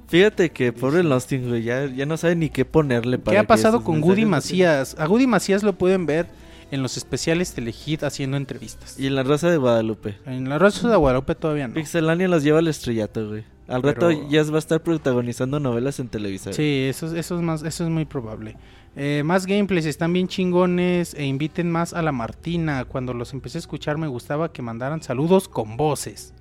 Fíjate 0.08 0.50
que 0.50 0.74
pobre 0.74 1.03
Losting, 1.03 1.50
güey, 1.50 1.61
ya, 1.61 1.86
ya 1.86 2.08
no 2.08 2.18
sabe 2.18 2.36
ni 2.36 2.50
qué 2.50 2.66
ponerle 2.66 3.19
para 3.19 3.36
¿Qué 3.36 3.40
ha 3.40 3.45
pasado 3.45 3.84
con 3.84 4.00
no 4.00 4.27
Macías? 4.27 4.95
A 4.98 5.06
Goody 5.06 5.27
Macías 5.27 5.61
lo 5.61 5.74
pueden 5.74 6.08
ver 6.08 6.47
en 6.72 6.84
los 6.84 6.98
especiales 6.98 7.54
Telehit 7.54 8.04
haciendo 8.04 8.38
entrevistas. 8.38 9.00
Y 9.00 9.08
en 9.08 9.16
la 9.16 9.24
Rosa 9.24 9.50
de 9.50 9.58
Guadalupe. 9.58 10.18
En 10.26 10.50
la 10.50 10.58
Rosa 10.60 10.90
de 10.90 10.96
Guadalupe 10.98 11.36
todavía 11.36 11.68
no. 11.68 11.74
Pixelania 11.76 12.28
los 12.28 12.44
lleva 12.44 12.60
al 12.60 12.68
estrellato, 12.68 13.28
güey. 13.30 13.44
Al 13.68 13.84
rato 13.84 14.08
Pero- 14.08 14.30
ya 14.30 14.44
va 14.44 14.56
a 14.56 14.60
estar 14.60 14.82
protagonizando 14.82 15.60
novelas 15.60 16.00
en 16.00 16.08
Televisa. 16.10 16.52
güey. 16.52 16.56
Sí, 16.56 16.88
eso, 16.90 17.08
es- 17.08 17.14
eso, 17.14 17.36
es 17.36 17.42
más, 17.42 17.64
eso 17.64 17.84
es 17.84 17.90
muy 17.90 18.06
probable. 18.06 18.56
Eh, 18.96 19.22
más 19.24 19.46
gameplays, 19.46 19.86
están 19.86 20.12
bien 20.14 20.28
chingones 20.28 21.14
e 21.14 21.26
inviten 21.26 21.70
más 21.70 21.94
a 21.94 22.02
la 22.02 22.12
Martina. 22.12 22.86
Cuando 22.86 23.14
los 23.14 23.34
empecé 23.34 23.58
a 23.58 23.60
escuchar 23.60 23.98
me 23.98 24.08
gustaba 24.08 24.52
que 24.52 24.62
mandaran 24.62 25.04
saludos 25.04 25.48
con 25.48 25.78
voces. 25.78 26.34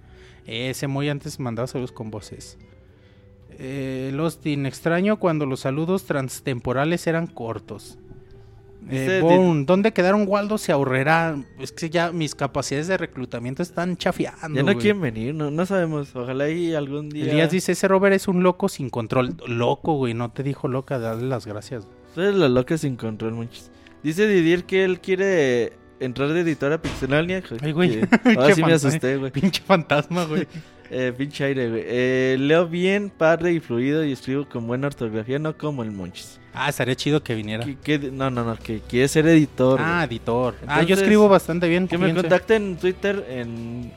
Ese 0.46 0.86
muy 0.86 1.08
antes 1.08 1.38
mandaba 1.40 1.66
saludos 1.66 1.92
con 1.92 2.10
voces. 2.10 2.56
Eh, 3.58 4.10
Lostin, 4.14 4.66
extraño 4.66 5.18
cuando 5.18 5.46
los 5.46 5.60
saludos 5.60 6.04
transtemporales 6.04 7.06
eran 7.06 7.26
cortos. 7.26 7.98
Eh, 8.88 9.00
Dice- 9.00 9.20
Bone, 9.20 9.64
¿dónde 9.64 9.92
quedaron 9.92 10.24
Waldo? 10.28 10.58
Se 10.58 10.72
ahorrará. 10.72 11.36
Es 11.58 11.72
que 11.72 11.90
ya 11.90 12.12
mis 12.12 12.34
capacidades 12.34 12.86
de 12.88 12.96
reclutamiento 12.96 13.62
están 13.62 13.96
chafiando. 13.96 14.54
Ya 14.54 14.62
no 14.62 14.78
quieren 14.78 15.00
venir, 15.00 15.34
no, 15.34 15.50
no 15.50 15.66
sabemos. 15.66 16.14
Ojalá 16.14 16.48
y 16.50 16.74
algún 16.74 17.08
día. 17.08 17.24
Elías 17.30 17.50
dice, 17.50 17.72
ese 17.72 17.88
Robert 17.88 18.14
es 18.14 18.28
un 18.28 18.42
loco 18.42 18.68
sin 18.68 18.90
control. 18.90 19.36
Loco, 19.46 19.94
güey, 19.94 20.14
no 20.14 20.30
te 20.30 20.42
dijo 20.42 20.68
loca, 20.68 20.98
dale 20.98 21.22
las 21.26 21.46
gracias. 21.46 21.86
Eres 22.16 22.34
la 22.34 22.48
loca 22.48 22.78
sin 22.78 22.96
control, 22.96 23.32
muchos. 23.34 23.70
Dice 24.02 24.26
Didier 24.28 24.64
que 24.64 24.84
él 24.84 25.00
quiere 25.00 25.72
entrar 26.00 26.32
de 26.32 26.40
editor 26.40 26.72
a 26.72 26.80
Pixelania. 26.80 27.42
Ay, 27.60 27.72
güey. 27.72 28.00
Ahora 28.36 28.54
sí 28.54 28.62
me 28.62 28.72
asusté, 28.74 29.16
güey. 29.16 29.32
Pinche 29.32 29.62
fantasma, 29.62 30.24
güey. 30.24 30.46
Eh, 30.88 31.12
pinche 31.18 31.42
aire, 31.42 31.68
güey. 31.68 31.82
Eh, 31.84 32.36
leo 32.38 32.68
bien, 32.68 33.10
padre 33.10 33.52
y 33.52 33.58
fluido 33.58 34.04
y 34.04 34.12
escribo 34.12 34.48
con 34.48 34.68
buena 34.68 34.86
ortografía, 34.86 35.36
no 35.40 35.58
como 35.58 35.82
el 35.82 35.90
Monchis. 35.90 36.38
Ah, 36.58 36.70
estaría 36.70 36.94
chido 36.96 37.22
que 37.22 37.34
viniera. 37.34 37.64
Que- 37.64 37.76
que- 37.76 38.10
no, 38.10 38.30
no, 38.30 38.42
no, 38.44 38.56
que 38.56 38.80
quiere 38.80 39.06
ser 39.08 39.26
editor. 39.28 39.78
Ah, 39.80 40.04
güey. 40.06 40.16
editor. 40.16 40.54
ah, 40.66 40.82
yo 40.82 40.94
escribo 40.94 41.28
bastante 41.28 41.68
bien. 41.68 41.86
que 41.86 41.98
me 41.98 42.06
fíjense. 42.06 42.22
contacten 42.22 42.62
en 42.62 42.76
Twitter 42.76 43.26
en... 43.28 43.92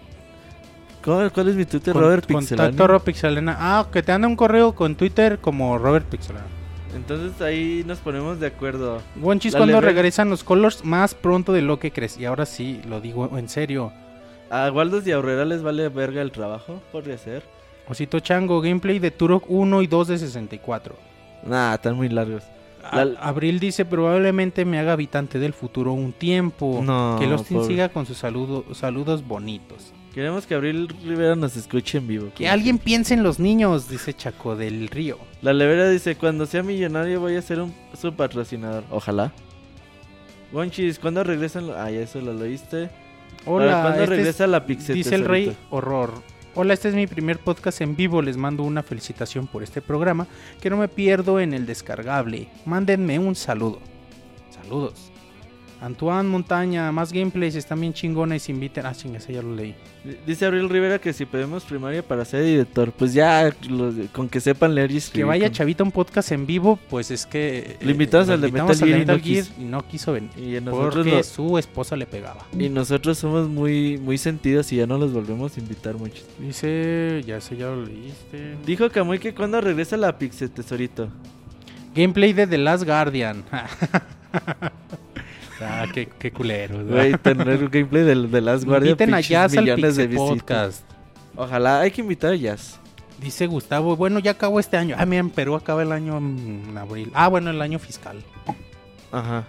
¿Cuál, 1.04 1.32
cuál 1.32 1.48
es 1.50 1.56
mi 1.56 1.66
Twitter? 1.66 1.94
Con- 1.94 2.02
Robert 2.04 2.24
Contacto 2.26 2.40
Pixelania. 2.56 2.88
Robert 2.88 3.04
Pixelena. 3.06 3.56
Ah, 3.58 3.88
que 3.92 4.04
te 4.04 4.12
anda 4.12 4.28
un 4.28 4.36
correo 4.36 4.76
con 4.76 4.96
Twitter 4.96 5.40
como 5.40 5.78
Robert 5.78 6.06
Pixelena. 6.08 6.46
Entonces 6.94 7.40
ahí 7.42 7.84
nos 7.88 8.00
ponemos 8.00 8.40
de 8.40 8.48
acuerdo. 8.48 9.02
Wonchis, 9.22 9.56
cuando 9.56 9.80
regresan 9.80 10.30
los 10.30 10.44
colors 10.44 10.84
más 10.84 11.14
pronto 11.16 11.54
de 11.54 11.62
lo 11.62 11.80
que 11.80 11.92
crees. 11.92 12.18
Y 12.18 12.26
ahora 12.26 12.46
sí, 12.46 12.82
lo 12.88 13.00
digo 13.00 13.30
en 13.38 13.48
serio. 13.48 13.94
A 14.50 14.70
Waldos 14.72 15.06
y 15.08 15.12
Aurrera 15.12 15.46
les 15.46 15.62
vale 15.62 15.88
verga 15.90 16.22
el 16.22 16.32
trabajo, 16.32 16.82
podría 16.92 17.18
ser. 17.18 17.44
Osito 17.88 18.20
Chango, 18.20 18.60
gameplay 18.62 19.00
de 19.00 19.12
Turok 19.12 19.46
1 19.48 19.82
y 19.84 19.88
2 19.88 20.08
de 20.10 20.18
64. 20.18 20.96
Nah, 21.46 21.76
están 21.76 21.96
muy 21.96 22.10
largos. 22.10 22.44
La- 22.94 23.10
Abril 23.22 23.60
dice 23.60 23.86
probablemente 23.86 24.66
me 24.66 24.80
haga 24.80 24.94
habitante 24.94 25.38
del 25.40 25.54
futuro 25.54 25.94
un 25.94 26.12
tiempo. 26.14 26.82
No, 26.84 27.18
que 27.20 27.28
Lostin 27.28 27.58
pobre. 27.58 27.70
siga 27.74 27.90
con 27.90 28.06
sus 28.06 28.18
saludo- 28.18 28.66
saludos 28.74 29.26
bonitos. 29.28 29.94
Queremos 30.14 30.48
que 30.48 30.56
Abril 30.56 30.88
Rivera 31.06 31.36
nos 31.36 31.56
escuche 31.56 32.00
en 32.00 32.08
vivo. 32.08 32.30
Que 32.34 32.50
alguien 32.50 32.80
piense 32.80 33.14
en 33.14 33.22
los 33.22 33.40
niños, 33.40 33.90
dice 33.90 34.14
Chaco 34.14 34.56
del 34.56 34.88
Río. 34.88 35.18
La 35.42 35.54
levera 35.54 35.88
dice, 35.90 36.16
cuando 36.16 36.46
sea 36.48 36.64
millonario 36.64 37.20
voy 37.20 37.36
a 37.36 37.42
ser 37.44 37.62
un, 37.62 37.74
su 38.00 38.12
patrocinador. 38.14 38.84
Ojalá. 38.90 39.32
Gonchis, 40.52 40.98
¿cuándo 40.98 41.24
regresan? 41.24 41.68
lo- 41.68 41.78
Ah, 41.78 41.92
ya 41.92 42.00
eso 42.00 42.20
lo 42.22 42.34
leíste. 42.34 42.90
¿Para 43.46 43.52
Hola, 43.52 43.82
¿Cuándo 43.84 43.90
este 44.02 44.04
es- 44.04 44.10
regresa 44.10 44.48
la 44.48 44.66
Pixel? 44.66 44.96
dice 44.96 45.16
el 45.16 45.26
Rey? 45.26 45.56
Horror. 45.70 46.12
Hola, 46.56 46.74
este 46.74 46.90
es 46.90 46.96
mi 46.96 47.06
primer 47.06 47.38
podcast 47.38 47.80
en 47.82 47.96
vivo. 47.96 48.24
Les 48.24 48.36
mando 48.36 48.64
una 48.64 48.82
felicitación 48.82 49.46
por 49.46 49.62
este 49.62 49.82
programa 49.82 50.26
que 50.60 50.72
no 50.72 50.78
me 50.78 50.88
pierdo 50.88 51.40
en 51.40 51.54
el 51.54 51.68
descargable. 51.68 52.50
Mándenme 52.66 53.20
un 53.20 53.36
saludo. 53.36 53.80
Saludos. 54.50 55.09
Antoine 55.82 56.28
Montaña, 56.28 56.92
más 56.92 57.14
gameplays, 57.14 57.56
están 57.56 57.80
bien 57.80 57.94
chingones. 57.94 58.50
Inviten. 58.50 58.86
Ah, 58.86 58.94
chingas, 58.94 59.28
ya 59.28 59.42
lo 59.42 59.56
leí. 59.56 59.76
Dice 60.26 60.46
Abril 60.46 60.68
Rivera 60.70 61.00
que 61.00 61.14
si 61.14 61.26
pedimos 61.26 61.64
primaria 61.64 62.02
para 62.04 62.26
ser 62.26 62.42
editor, 62.44 62.92
pues 62.92 63.14
ya 63.14 63.54
los- 63.70 63.96
con 64.12 64.28
que 64.30 64.40
sepan 64.42 64.76
leer 64.76 64.92
y 64.92 64.94
Que 64.96 64.98
escribir. 65.00 65.26
vaya 65.28 65.46
con- 65.48 65.54
Chavita 65.54 65.84
un 65.84 65.92
podcast 65.92 66.32
en 66.32 66.46
vivo, 66.46 66.78
pues 66.90 67.12
es 67.12 67.26
que. 67.26 67.78
Lo 67.82 67.92
invitamos 67.92 68.28
lo 68.28 68.34
al 68.34 68.42
de 68.42 68.48
invitamos 68.48 68.76
Metal 68.82 68.88
Gear 68.88 69.00
Metal 69.00 69.22
Gear 69.22 69.46
quiso. 69.46 69.62
y 69.62 69.64
no 69.66 69.88
quiso 69.88 70.12
venir. 70.14 70.30
Y 70.38 70.62
nosotros, 70.62 70.96
Porque 70.96 71.12
lo- 71.12 71.24
su 71.24 71.58
esposa 71.58 71.96
le 71.96 72.06
pegaba. 72.06 72.46
y 72.58 72.68
nosotros 72.70 73.18
somos 73.18 73.48
muy, 73.48 73.98
muy 73.98 74.18
sentidos 74.18 74.72
y 74.74 74.78
ya 74.78 74.88
no 74.88 74.98
los 74.98 75.14
volvemos 75.14 75.56
a 75.56 75.60
invitar 75.60 75.96
mucho. 75.96 76.24
Dice, 76.40 77.24
ya 77.26 77.40
sé, 77.42 77.56
ya 77.58 77.68
lo 77.68 77.86
leíste. 77.86 78.58
Dijo 78.66 78.90
Kamui 78.90 79.20
que 79.20 79.34
cuando 79.34 79.62
regresa 79.62 79.96
la 79.98 80.18
Pixel 80.18 80.50
Tesorito. 80.52 81.10
Gameplay 81.96 82.34
de 82.34 82.46
The 82.48 82.58
Last 82.58 82.84
Guardian. 82.86 83.44
ah, 85.62 85.86
qué, 85.94 86.08
qué 86.08 86.32
culero. 86.32 86.84
Güey, 86.86 87.14
tener 87.18 87.64
un 87.64 87.70
gameplay 87.70 88.04
de, 88.04 88.16
de 88.28 88.42
Last 88.42 88.64
Guardian. 88.66 88.92
Inviten 88.92 89.14
a 89.14 89.22
Jazz 89.22 89.58
al 89.58 89.64
millones 89.64 89.96
de 89.96 90.08
Pixel 90.08 90.28
visitas. 90.30 90.38
Podcast. 90.40 90.84
Ojalá, 91.36 91.82
hay 91.82 91.92
que 91.92 92.02
invitar 92.02 92.34
a 92.34 92.36
Jazz. 92.36 92.80
Dice 93.22 93.48
Gustavo, 93.48 93.96
bueno, 93.96 94.20
ya 94.20 94.32
acabó 94.32 94.60
este 94.60 94.78
año. 94.78 94.96
Ah, 94.98 95.06
mira, 95.06 95.20
en 95.20 95.30
Perú 95.30 95.56
acaba 95.56 95.82
el 95.84 95.92
año 95.92 96.18
en 96.18 96.78
abril. 96.78 97.12
Ah, 97.14 97.28
bueno, 97.28 97.50
el 97.50 97.62
año 97.62 97.78
fiscal. 97.80 98.24
Ajá. 99.12 99.46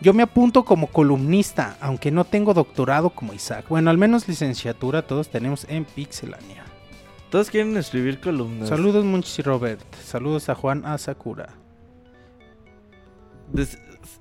Yo 0.00 0.12
me 0.12 0.22
apunto 0.22 0.64
como 0.64 0.88
columnista, 0.88 1.76
aunque 1.80 2.10
no 2.10 2.24
tengo 2.24 2.52
doctorado 2.52 3.10
como 3.10 3.32
Isaac. 3.32 3.66
Bueno, 3.68 3.90
al 3.90 3.96
menos 3.98 4.28
licenciatura 4.28 5.02
todos 5.02 5.28
tenemos 5.28 5.66
en 5.68 5.84
Pixelania. 5.84 6.64
Todos 7.30 7.48
quieren 7.50 7.76
escribir 7.76 8.20
columnas. 8.20 8.68
Saludos, 8.68 9.04
Munchis 9.04 9.38
y 9.38 9.42
Robert. 9.42 9.80
Saludos 10.04 10.48
a 10.48 10.54
Juan 10.54 10.84
Asakura. 10.84 11.48
Des- 13.52 13.78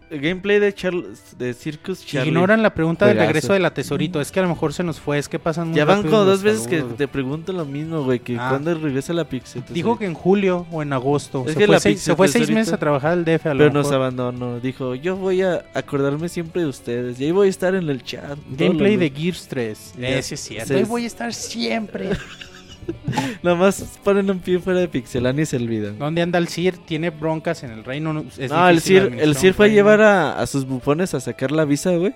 gameplay 0.09 0.59
de, 0.59 0.73
Charles, 0.73 1.35
de 1.37 1.53
Circus 1.53 2.05
Charlie. 2.05 2.29
Ignoran 2.29 2.61
la 2.61 2.73
pregunta 2.73 3.05
del 3.07 3.17
regreso 3.17 3.53
de 3.53 3.59
la 3.59 3.73
tesorito. 3.73 4.21
Es 4.21 4.31
que 4.31 4.39
a 4.39 4.43
lo 4.43 4.49
mejor 4.49 4.73
se 4.73 4.83
nos 4.83 4.99
fue. 4.99 5.17
Es 5.17 5.27
que 5.29 5.39
pasan 5.39 5.73
Ya 5.73 5.85
van 5.85 6.03
como 6.03 6.23
dos 6.25 6.43
veces 6.43 6.67
que 6.67 6.81
te 6.81 7.07
pregunto 7.07 7.53
lo 7.53 7.65
mismo, 7.65 8.03
güey. 8.03 8.19
Que 8.19 8.37
Ah. 8.37 8.47
cuando 8.49 8.73
regresa 8.75 9.13
la 9.13 9.25
Pixel. 9.27 9.63
Dijo 9.69 9.97
que 9.97 10.05
en 10.05 10.13
julio 10.13 10.65
o 10.71 10.81
en 10.81 10.93
agosto. 10.93 11.43
Es 11.47 11.53
se, 11.53 11.59
que 11.59 11.65
fue 11.65 11.75
la 11.75 11.79
seis, 11.79 12.01
se 12.01 12.15
fue 12.15 12.27
seis 12.27 12.49
meses 12.49 12.73
a 12.73 12.77
trabajar 12.77 13.11
al 13.13 13.25
DF. 13.25 13.45
A 13.47 13.53
lo 13.53 13.59
Pero 13.59 13.71
nos 13.73 13.91
abandonó. 13.91 14.59
Dijo, 14.59 14.95
yo 14.95 15.15
voy 15.15 15.41
a 15.41 15.65
acordarme 15.73 16.29
siempre 16.29 16.61
de 16.61 16.67
ustedes. 16.67 17.19
Y 17.19 17.25
ahí 17.25 17.31
voy 17.31 17.47
a 17.47 17.49
estar 17.49 17.75
en 17.75 17.89
el 17.89 18.03
chat. 18.03 18.37
Gameplay 18.49 18.97
de 18.97 19.07
lunes". 19.09 19.19
Gears 19.21 19.47
3. 19.47 19.93
Ya. 19.99 20.09
Ese 20.09 20.35
es 20.35 20.41
cierto. 20.41 20.67
Sí. 20.67 20.73
Ahí 20.75 20.83
voy 20.83 21.03
a 21.03 21.07
estar 21.07 21.33
siempre. 21.33 22.09
Nada 23.43 23.55
más 23.55 23.99
ponen 24.03 24.29
un 24.29 24.39
pie 24.39 24.59
fuera 24.59 24.79
de 24.79 24.87
Pixelania 24.87 25.43
y 25.43 25.45
se 25.45 25.57
olvidan. 25.57 25.97
¿Dónde 25.97 26.21
anda 26.21 26.39
el 26.39 26.47
CIR? 26.47 26.77
Tiene 26.77 27.09
broncas 27.09 27.63
en 27.63 27.71
el 27.71 27.83
reino. 27.83 28.25
es 28.37 28.49
no, 28.49 28.69
el 28.69 28.81
CIR, 28.81 29.17
el 29.19 29.35
CIR 29.35 29.53
fue 29.53 29.67
a 29.67 29.69
llevar 29.69 30.01
a, 30.01 30.39
a 30.39 30.47
sus 30.47 30.65
bufones 30.65 31.13
a 31.13 31.19
sacar 31.19 31.51
la 31.51 31.65
visa, 31.65 31.91
güey. 31.95 32.13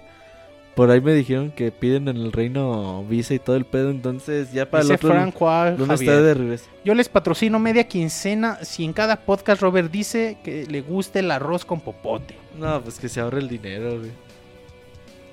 Por 0.79 0.91
ahí 0.91 1.01
me 1.01 1.13
dijeron 1.13 1.51
que 1.51 1.71
piden 1.71 2.07
en 2.07 2.15
el 2.15 2.31
reino 2.31 3.03
visa 3.03 3.33
y 3.33 3.39
todo 3.39 3.57
el 3.57 3.65
pedo, 3.65 3.89
entonces 3.89 4.53
ya 4.53 4.69
para 4.69 4.83
Dice 4.83 4.93
el 4.93 4.95
otro 4.95 5.09
Javier. 5.09 5.91
está 5.91 6.21
de 6.21 6.33
regreso. 6.33 6.65
Yo 6.85 6.93
les 6.93 7.09
patrocino 7.09 7.59
media 7.59 7.85
quincena 7.85 8.59
si 8.63 8.85
en 8.85 8.93
cada 8.93 9.17
podcast 9.17 9.61
Robert 9.61 9.91
dice 9.91 10.37
que 10.41 10.65
le 10.67 10.79
gusta 10.79 11.19
el 11.19 11.31
arroz 11.31 11.65
con 11.65 11.81
popote. 11.81 12.35
No, 12.57 12.81
pues 12.81 12.97
que 12.97 13.09
se 13.09 13.19
ahorre 13.19 13.39
el 13.39 13.49
dinero, 13.49 13.99
güey. 13.99 14.11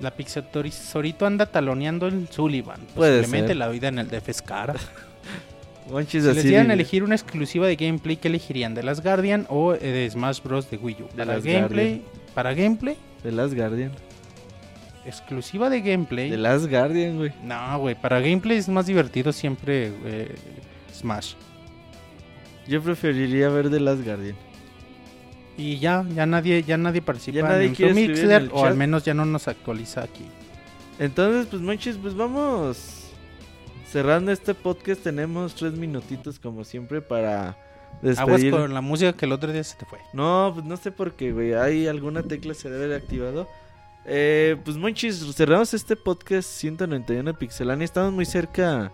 La 0.01 0.11
Pixatorito 0.11 1.25
anda 1.25 1.45
taloneando 1.45 2.07
el 2.07 2.27
Sullivan. 2.27 2.81
Posiblemente 2.93 3.47
ser. 3.47 3.55
la 3.55 3.69
vida 3.69 3.87
en 3.87 3.99
el 3.99 4.09
DF 4.09 4.27
es 4.27 4.41
cara. 4.41 4.73
Si 6.07 6.19
les 6.19 6.43
dieran 6.43 6.69
a 6.69 6.73
elegir 6.73 7.03
una 7.03 7.15
exclusiva 7.15 7.65
de 7.65 7.75
gameplay, 7.75 8.17
¿qué 8.17 8.27
elegirían? 8.27 8.73
¿De 8.75 8.83
las 8.83 9.01
Guardian 9.01 9.45
o 9.49 9.73
eh, 9.73 9.79
de 9.79 10.09
Smash 10.09 10.41
Bros. 10.43 10.69
de 10.69 10.77
Wii 10.77 10.95
U? 11.01 11.05
De 11.05 11.09
Para 11.17 11.33
Last 11.33 11.45
gameplay, 11.45 12.01
para 12.33 12.53
gameplay, 12.53 12.97
de 13.23 13.31
Last 13.31 13.53
Guardian. 13.53 13.91
exclusiva 15.05 15.69
de 15.69 15.81
gameplay. 15.81 16.29
De 16.29 16.37
Last 16.37 16.69
Guardian, 16.69 17.17
güey. 17.17 17.31
No, 17.43 17.79
güey, 17.79 17.95
para 17.95 18.19
gameplay 18.19 18.57
es 18.57 18.67
más 18.67 18.85
divertido 18.85 19.31
siempre 19.31 19.93
eh, 20.05 20.35
Smash. 20.93 21.33
Yo 22.67 22.81
preferiría 22.81 23.47
ver 23.49 23.69
de 23.69 23.79
Last 23.79 24.03
Guardian. 24.03 24.35
Y 25.57 25.79
ya, 25.79 26.05
ya 26.13 26.25
nadie, 26.25 26.63
ya 26.63 26.77
nadie 26.77 27.01
participa 27.01 27.37
Ya 27.37 27.43
nadie 27.43 27.73
en 27.79 27.97
en 27.97 28.31
el 28.31 28.49
o 28.51 28.65
al 28.65 28.75
menos 28.75 29.05
ya 29.05 29.13
no 29.13 29.25
nos 29.25 29.47
actualiza 29.47 30.03
aquí. 30.03 30.25
Entonces, 30.99 31.47
pues 31.49 31.61
Monchis, 31.61 31.97
pues 31.97 32.13
vamos 32.13 32.96
cerrando 33.97 34.31
este 34.31 34.53
podcast. 34.53 35.01
Tenemos 35.01 35.55
tres 35.55 35.73
minutitos 35.73 36.37
como 36.37 36.63
siempre 36.63 37.01
para 37.01 37.57
Aguas 38.15 38.17
despedir. 38.41 38.51
con 38.51 38.71
la 38.71 38.81
música 38.81 39.11
que 39.13 39.25
el 39.25 39.31
otro 39.31 39.51
día 39.51 39.63
se 39.63 39.75
te 39.75 39.87
fue. 39.87 39.97
No, 40.13 40.51
pues 40.53 40.63
no 40.67 40.77
sé 40.77 40.91
por 40.91 41.13
qué, 41.13 41.31
güey. 41.31 41.55
Hay 41.55 41.87
alguna 41.87 42.21
tecla 42.21 42.53
se 42.53 42.69
debe 42.69 42.85
haber 42.85 43.01
activado. 43.01 43.47
Eh, 44.05 44.55
pues 44.63 44.77
Monchis, 44.77 45.25
cerramos 45.35 45.73
este 45.73 45.95
podcast 45.95 46.47
191 46.47 47.23
de 47.23 47.33
Pixelania. 47.35 47.85
Estamos 47.85 48.13
muy 48.13 48.25
cerca 48.25 48.91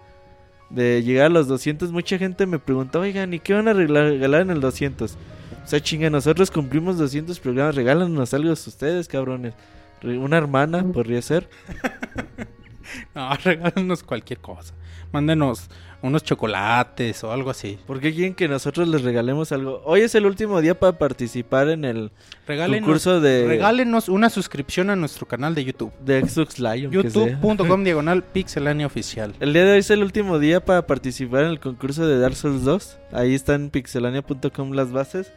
de 0.70 1.04
llegar 1.04 1.26
a 1.26 1.30
los 1.30 1.50
200. 1.50 1.92
Mucha 1.92 2.18
gente 2.18 2.46
me 2.46 2.58
pregunta, 2.58 2.98
oigan, 2.98 3.34
¿y 3.34 3.42
qué 3.42 3.52
van 3.52 3.68
a 3.68 3.74
regalar 3.74 4.40
en 4.40 4.52
el 4.52 4.62
200? 4.62 5.18
O 5.66 5.68
sea, 5.68 5.82
chinga, 5.82 6.10
nosotros 6.10 6.50
cumplimos 6.50 6.98
200 6.98 7.42
programas. 7.42 7.76
Regálanos 7.76 8.34
algo 8.34 8.54
ustedes, 8.54 9.10
cabrones. 9.10 9.54
Una 10.02 10.38
hermana 10.38 10.82
podría 10.82 11.22
ser. 11.22 11.50
No, 13.16 13.36
regálanos 13.44 14.04
cualquier 14.04 14.40
cosa. 14.40 14.74
Mándenos 15.12 15.70
unos 16.02 16.24
chocolates 16.24 17.24
o 17.24 17.32
algo 17.32 17.50
así. 17.50 17.80
¿Por 17.88 18.00
qué 18.00 18.14
quieren 18.14 18.34
que 18.34 18.48
nosotros 18.48 18.88
les 18.88 19.04
regalemos 19.04 19.52
algo? 19.52 19.82
Hoy 19.86 20.02
es 20.02 20.16
el 20.16 20.26
último 20.26 20.60
día 20.60 20.78
para 20.78 20.98
participar 20.98 21.70
en 21.70 21.86
el 21.86 22.12
Regálenos, 22.46 22.82
concurso 22.82 23.22
de, 23.22 23.48
regálenos 23.48 24.10
una 24.10 24.30
suscripción 24.30 24.90
a 24.90 24.96
nuestro 24.96 25.28
canal 25.28 25.56
de 25.56 25.64
YouTube. 25.64 25.94
de 26.04 26.28
Xbox 26.28 26.56
sea. 26.56 26.76
youtube.com 26.76 27.84
diagonal 27.86 28.24
pixelania 28.24 28.86
oficial. 28.86 29.34
El 29.40 29.54
día 29.54 29.64
de 29.64 29.74
hoy 29.74 29.80
es 29.80 29.90
el 29.92 30.04
último 30.04 30.40
día 30.40 30.66
para 30.66 30.86
participar 30.88 31.44
en 31.44 31.52
el 31.52 31.60
concurso 31.60 32.06
de 32.06 32.20
Dark 32.20 32.36
Souls 32.36 32.64
2. 32.64 32.98
Ahí 33.14 33.34
está 33.34 33.56
en 33.56 33.70
pixelania.com 33.70 34.72
las 34.72 34.92
bases. 34.92 35.32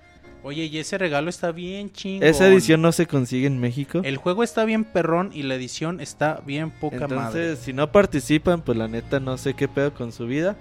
Oye, 0.47 0.67
y 0.67 0.79
ese 0.79 0.97
regalo 0.97 1.29
está 1.29 1.51
bien 1.51 1.91
chingón. 1.91 2.23
Esa 2.23 2.47
edición 2.47 2.81
no 2.81 2.93
se 2.93 3.09
consigue 3.09 3.49
en 3.49 3.59
México. 3.59 4.01
El 4.05 4.17
juego 4.17 4.45
está 4.45 4.65
bien 4.65 4.85
perrón 4.85 5.33
y 5.35 5.43
la 5.43 5.57
edición 5.57 6.01
está 6.01 6.41
bien 6.47 6.71
poca 6.71 6.99
Entonces, 6.99 7.17
madre. 7.19 7.57
si 7.57 7.73
no 7.73 7.91
participan, 7.91 8.63
pues 8.63 8.79
la 8.79 8.87
neta 8.87 9.19
no 9.19 9.39
sé 9.39 9.55
qué 9.55 9.67
pedo 9.67 9.93
con 9.93 10.13
su 10.13 10.29
vida. 10.29 10.55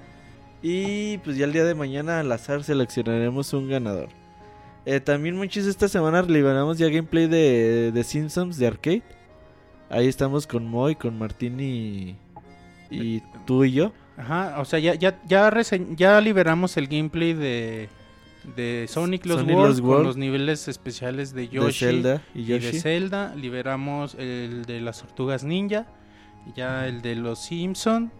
Y 0.63 1.19
pues 1.19 1.37
ya 1.37 1.45
el 1.45 1.53
día 1.53 1.65
de 1.65 1.75
mañana 1.75 2.19
al 2.19 2.31
azar 2.31 2.63
seleccionaremos 2.63 3.53
un 3.53 3.69
ganador. 3.69 4.09
Eh, 4.87 5.01
también 5.01 5.35
muchos 5.35 5.67
esta 5.67 5.87
semana 5.87 6.23
liberamos 6.23 6.79
ya 6.79 6.87
gameplay 6.87 7.27
de, 7.27 7.91
de 7.91 8.03
Simpsons 8.03 8.57
de 8.57 8.65
arcade. 8.65 9.03
Ahí 9.91 10.07
estamos 10.07 10.47
con 10.47 10.65
Moy, 10.65 10.95
con 10.95 11.19
Martín 11.19 11.59
y, 11.59 12.15
y 12.89 13.21
tú 13.45 13.63
y 13.63 13.73
yo. 13.73 13.93
Ajá, 14.17 14.59
o 14.59 14.65
sea, 14.65 14.79
ya, 14.79 14.95
ya, 14.95 15.21
ya, 15.27 15.51
ya 15.95 16.21
liberamos 16.21 16.75
el 16.75 16.87
gameplay 16.87 17.33
de, 17.33 17.87
de 18.55 18.85
Sonic 18.89 19.25
Los 19.25 19.39
Sonic 19.41 19.55
World 19.55 19.69
Lost 19.79 19.81
con 19.81 20.03
los 20.03 20.17
niveles 20.17 20.67
especiales 20.67 21.33
de 21.33 21.41
de 21.43 21.47
Yoshi 21.49 21.85
Zelda 21.85 22.21
y 22.33 22.41
y 22.41 22.59
de. 22.59 22.71
Zelda. 22.79 23.33
Liberamos 23.35 24.15
el 24.15 24.65
de 24.65 24.81
las 24.81 24.99
tortugas 25.01 25.43
ninja, 25.43 25.85
ya 26.55 26.87
el 26.87 27.01
de 27.01 27.15
los 27.15 27.39
Simpson 27.39 28.11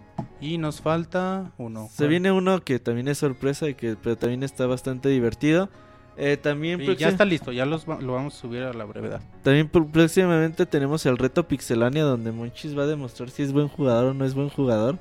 y 0.42 0.58
nos 0.58 0.82
falta 0.82 1.52
uno. 1.58 1.88
Se 1.92 1.98
¿Cuál? 1.98 2.10
viene 2.10 2.32
uno 2.32 2.64
que 2.64 2.80
también 2.80 3.08
es 3.08 3.18
sorpresa 3.18 3.68
y 3.70 3.76
que 3.76 3.96
pero 4.02 4.18
también 4.18 4.44
está 4.44 4.66
bastante 4.66 5.10
divertido. 5.10 5.70
Eh, 6.18 6.38
también, 6.38 6.80
Y 6.82 6.96
ya 6.96 7.10
está 7.10 7.26
listo, 7.26 7.52
ya 7.52 7.66
los 7.66 7.86
va- 7.90 8.00
lo 8.00 8.14
vamos 8.14 8.36
a 8.36 8.40
subir 8.40 8.64
a 8.64 8.72
la 8.72 8.86
brevedad. 8.86 9.20
también 9.44 9.70
pr- 9.70 9.92
próximamente 9.92 10.66
tenemos 10.66 11.06
el 11.06 11.18
reto 11.18 11.46
Pixelania 11.46 12.04
donde 12.04 12.32
Monchis 12.32 12.78
va 12.78 12.84
a 12.84 12.88
demostrar 12.88 13.30
si 13.30 13.44
es 13.44 13.52
buen 13.52 13.68
jugador 13.68 14.06
o 14.06 14.14
no 14.14 14.24
es 14.24 14.34
buen 14.34 14.48
jugador. 14.48 14.98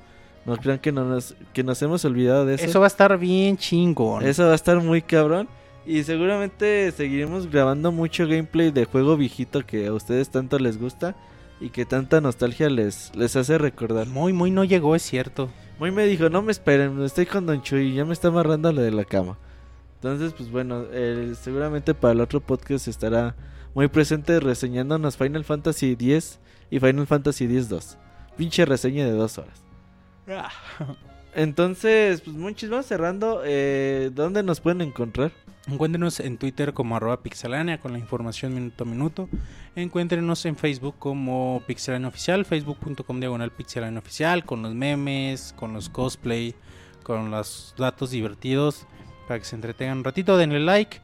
No 0.46 0.56
crean 0.56 0.78
que, 0.78 0.92
no 0.92 1.04
nos, 1.04 1.34
que 1.52 1.64
nos 1.64 1.80
hemos 1.82 2.04
olvidado 2.04 2.44
de 2.44 2.54
eso. 2.54 2.64
Eso 2.64 2.80
va 2.80 2.86
a 2.86 2.88
estar 2.88 3.16
bien 3.18 3.56
chingón. 3.56 4.24
Eso 4.26 4.44
va 4.44 4.52
a 4.52 4.56
estar 4.56 4.80
muy 4.80 5.00
cabrón. 5.00 5.48
Y 5.86 6.02
seguramente 6.02 6.92
seguiremos 6.92 7.50
grabando 7.50 7.92
mucho 7.92 8.26
gameplay 8.26 8.70
de 8.70 8.84
juego 8.84 9.16
viejito 9.16 9.64
que 9.66 9.86
a 9.86 9.92
ustedes 9.92 10.30
tanto 10.30 10.58
les 10.58 10.78
gusta 10.78 11.14
y 11.60 11.70
que 11.70 11.84
tanta 11.84 12.20
nostalgia 12.20 12.68
les, 12.68 13.14
les 13.14 13.36
hace 13.36 13.58
recordar. 13.58 14.06
Muy, 14.06 14.32
muy 14.32 14.50
no 14.50 14.64
llegó, 14.64 14.94
es 14.94 15.02
cierto. 15.02 15.50
Muy 15.78 15.90
me 15.90 16.06
dijo, 16.06 16.30
no 16.30 16.40
me 16.42 16.52
esperen, 16.52 17.02
estoy 17.02 17.26
con 17.26 17.46
Don 17.46 17.62
Chuy, 17.62 17.94
ya 17.94 18.04
me 18.04 18.12
está 18.12 18.28
amarrando 18.28 18.72
lo 18.72 18.80
de 18.80 18.92
la 18.92 19.04
cama. 19.04 19.38
Entonces, 19.96 20.32
pues 20.34 20.50
bueno, 20.50 20.84
eh, 20.92 21.34
seguramente 21.40 21.94
para 21.94 22.12
el 22.12 22.20
otro 22.20 22.40
podcast 22.40 22.88
estará 22.88 23.34
muy 23.74 23.88
presente 23.88 24.38
reseñándonos 24.38 25.16
Final 25.16 25.44
Fantasy 25.44 25.92
X 25.92 26.38
y 26.70 26.78
Final 26.78 27.06
Fantasy 27.06 27.44
X-2. 27.44 27.96
Pinche 28.36 28.64
reseña 28.64 29.04
de 29.04 29.12
dos 29.12 29.38
horas. 29.38 29.63
Entonces, 31.34 32.20
pues 32.20 32.36
muchis 32.36 32.70
vamos 32.70 32.86
cerrando. 32.86 33.42
Eh, 33.44 34.10
¿Dónde 34.14 34.42
nos 34.42 34.60
pueden 34.60 34.80
encontrar? 34.82 35.32
Encuéntrenos 35.66 36.20
en 36.20 36.36
Twitter 36.36 36.74
como 36.74 36.96
arroba 36.96 37.22
pixelania 37.22 37.80
con 37.80 37.92
la 37.92 37.98
información 37.98 38.54
minuto 38.54 38.84
a 38.84 38.86
minuto. 38.86 39.28
Encuéntrenos 39.74 40.44
en 40.44 40.56
Facebook 40.56 40.96
como 40.98 41.62
pixelania 41.66 42.08
oficial, 42.08 42.44
facebook.com 42.44 43.18
diagonal 43.18 43.50
pixelania 43.50 43.98
oficial, 43.98 44.44
con 44.44 44.62
los 44.62 44.74
memes, 44.74 45.54
con 45.56 45.72
los 45.72 45.88
cosplay, 45.88 46.54
con 47.02 47.30
los 47.30 47.74
datos 47.76 48.10
divertidos 48.10 48.86
para 49.26 49.40
que 49.40 49.46
se 49.46 49.56
entretengan 49.56 49.98
un 49.98 50.04
ratito. 50.04 50.36
Denle 50.36 50.60
like. 50.60 51.03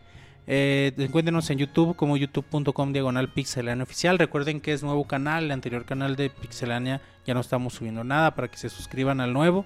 Eh, 0.52 0.92
encuéntrenos 0.98 1.48
en 1.50 1.58
YouTube 1.58 1.94
como 1.94 2.16
youtube.com 2.16 2.92
diagonal 2.92 3.32
pixelania 3.32 3.84
oficial. 3.84 4.18
Recuerden 4.18 4.60
que 4.60 4.72
es 4.72 4.82
nuevo 4.82 5.06
canal, 5.06 5.44
el 5.44 5.52
anterior 5.52 5.84
canal 5.84 6.16
de 6.16 6.28
pixelania 6.28 7.00
ya 7.24 7.34
no 7.34 7.40
estamos 7.40 7.74
subiendo 7.74 8.02
nada 8.02 8.34
para 8.34 8.48
que 8.50 8.56
se 8.56 8.68
suscriban 8.68 9.20
al 9.20 9.32
nuevo 9.32 9.64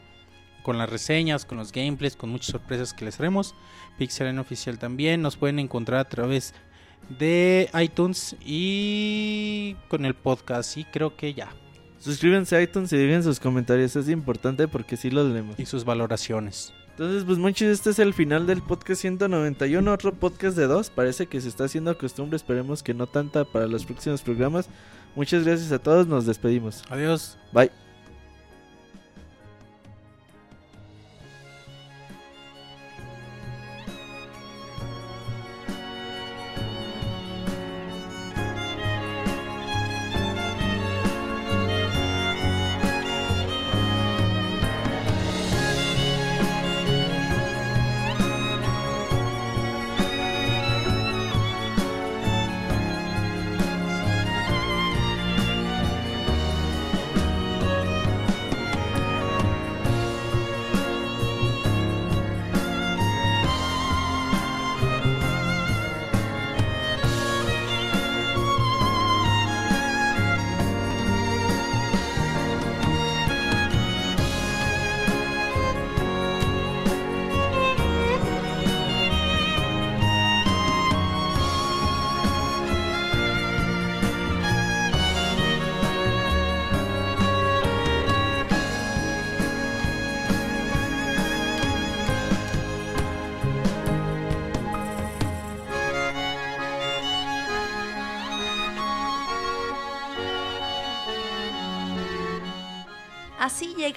con 0.62 0.76
las 0.76 0.90
reseñas, 0.90 1.46
con 1.46 1.56
los 1.56 1.72
gameplays, 1.72 2.16
con 2.16 2.28
muchas 2.28 2.48
sorpresas 2.48 2.92
que 2.92 3.06
les 3.06 3.18
haremos. 3.18 3.54
Pixelania 3.96 4.42
Oficial 4.42 4.78
también. 4.78 5.22
Nos 5.22 5.38
pueden 5.38 5.58
encontrar 5.58 6.00
a 6.00 6.08
través 6.10 6.52
de 7.18 7.70
iTunes 7.80 8.36
y 8.44 9.76
con 9.88 10.04
el 10.04 10.12
podcast. 10.12 10.76
Y 10.76 10.84
creo 10.84 11.16
que 11.16 11.32
ya. 11.32 11.48
Suscríbanse 11.98 12.56
a 12.56 12.62
iTunes 12.62 12.92
y 12.92 12.98
dejen 12.98 13.22
sus 13.22 13.40
comentarios. 13.40 13.96
Es 13.96 14.10
importante 14.10 14.68
porque 14.68 14.98
sí 14.98 15.10
los 15.10 15.32
leemos. 15.32 15.58
Y 15.58 15.64
sus 15.64 15.86
valoraciones. 15.86 16.74
Entonces, 16.94 17.24
pues 17.24 17.38
muchos, 17.38 17.66
este 17.66 17.90
es 17.90 17.98
el 17.98 18.14
final 18.14 18.46
del 18.46 18.62
podcast 18.62 19.00
191, 19.00 19.92
otro 19.92 20.12
podcast 20.14 20.56
de 20.56 20.68
dos. 20.68 20.90
Parece 20.90 21.26
que 21.26 21.40
se 21.40 21.48
está 21.48 21.64
haciendo 21.64 21.98
costumbre, 21.98 22.36
esperemos 22.36 22.84
que 22.84 22.94
no 22.94 23.08
tanta 23.08 23.44
para 23.44 23.66
los 23.66 23.84
próximos 23.84 24.22
programas. 24.22 24.68
Muchas 25.16 25.44
gracias 25.44 25.72
a 25.72 25.80
todos, 25.80 26.06
nos 26.06 26.24
despedimos. 26.24 26.84
Adiós. 26.88 27.36
Bye. 27.52 27.83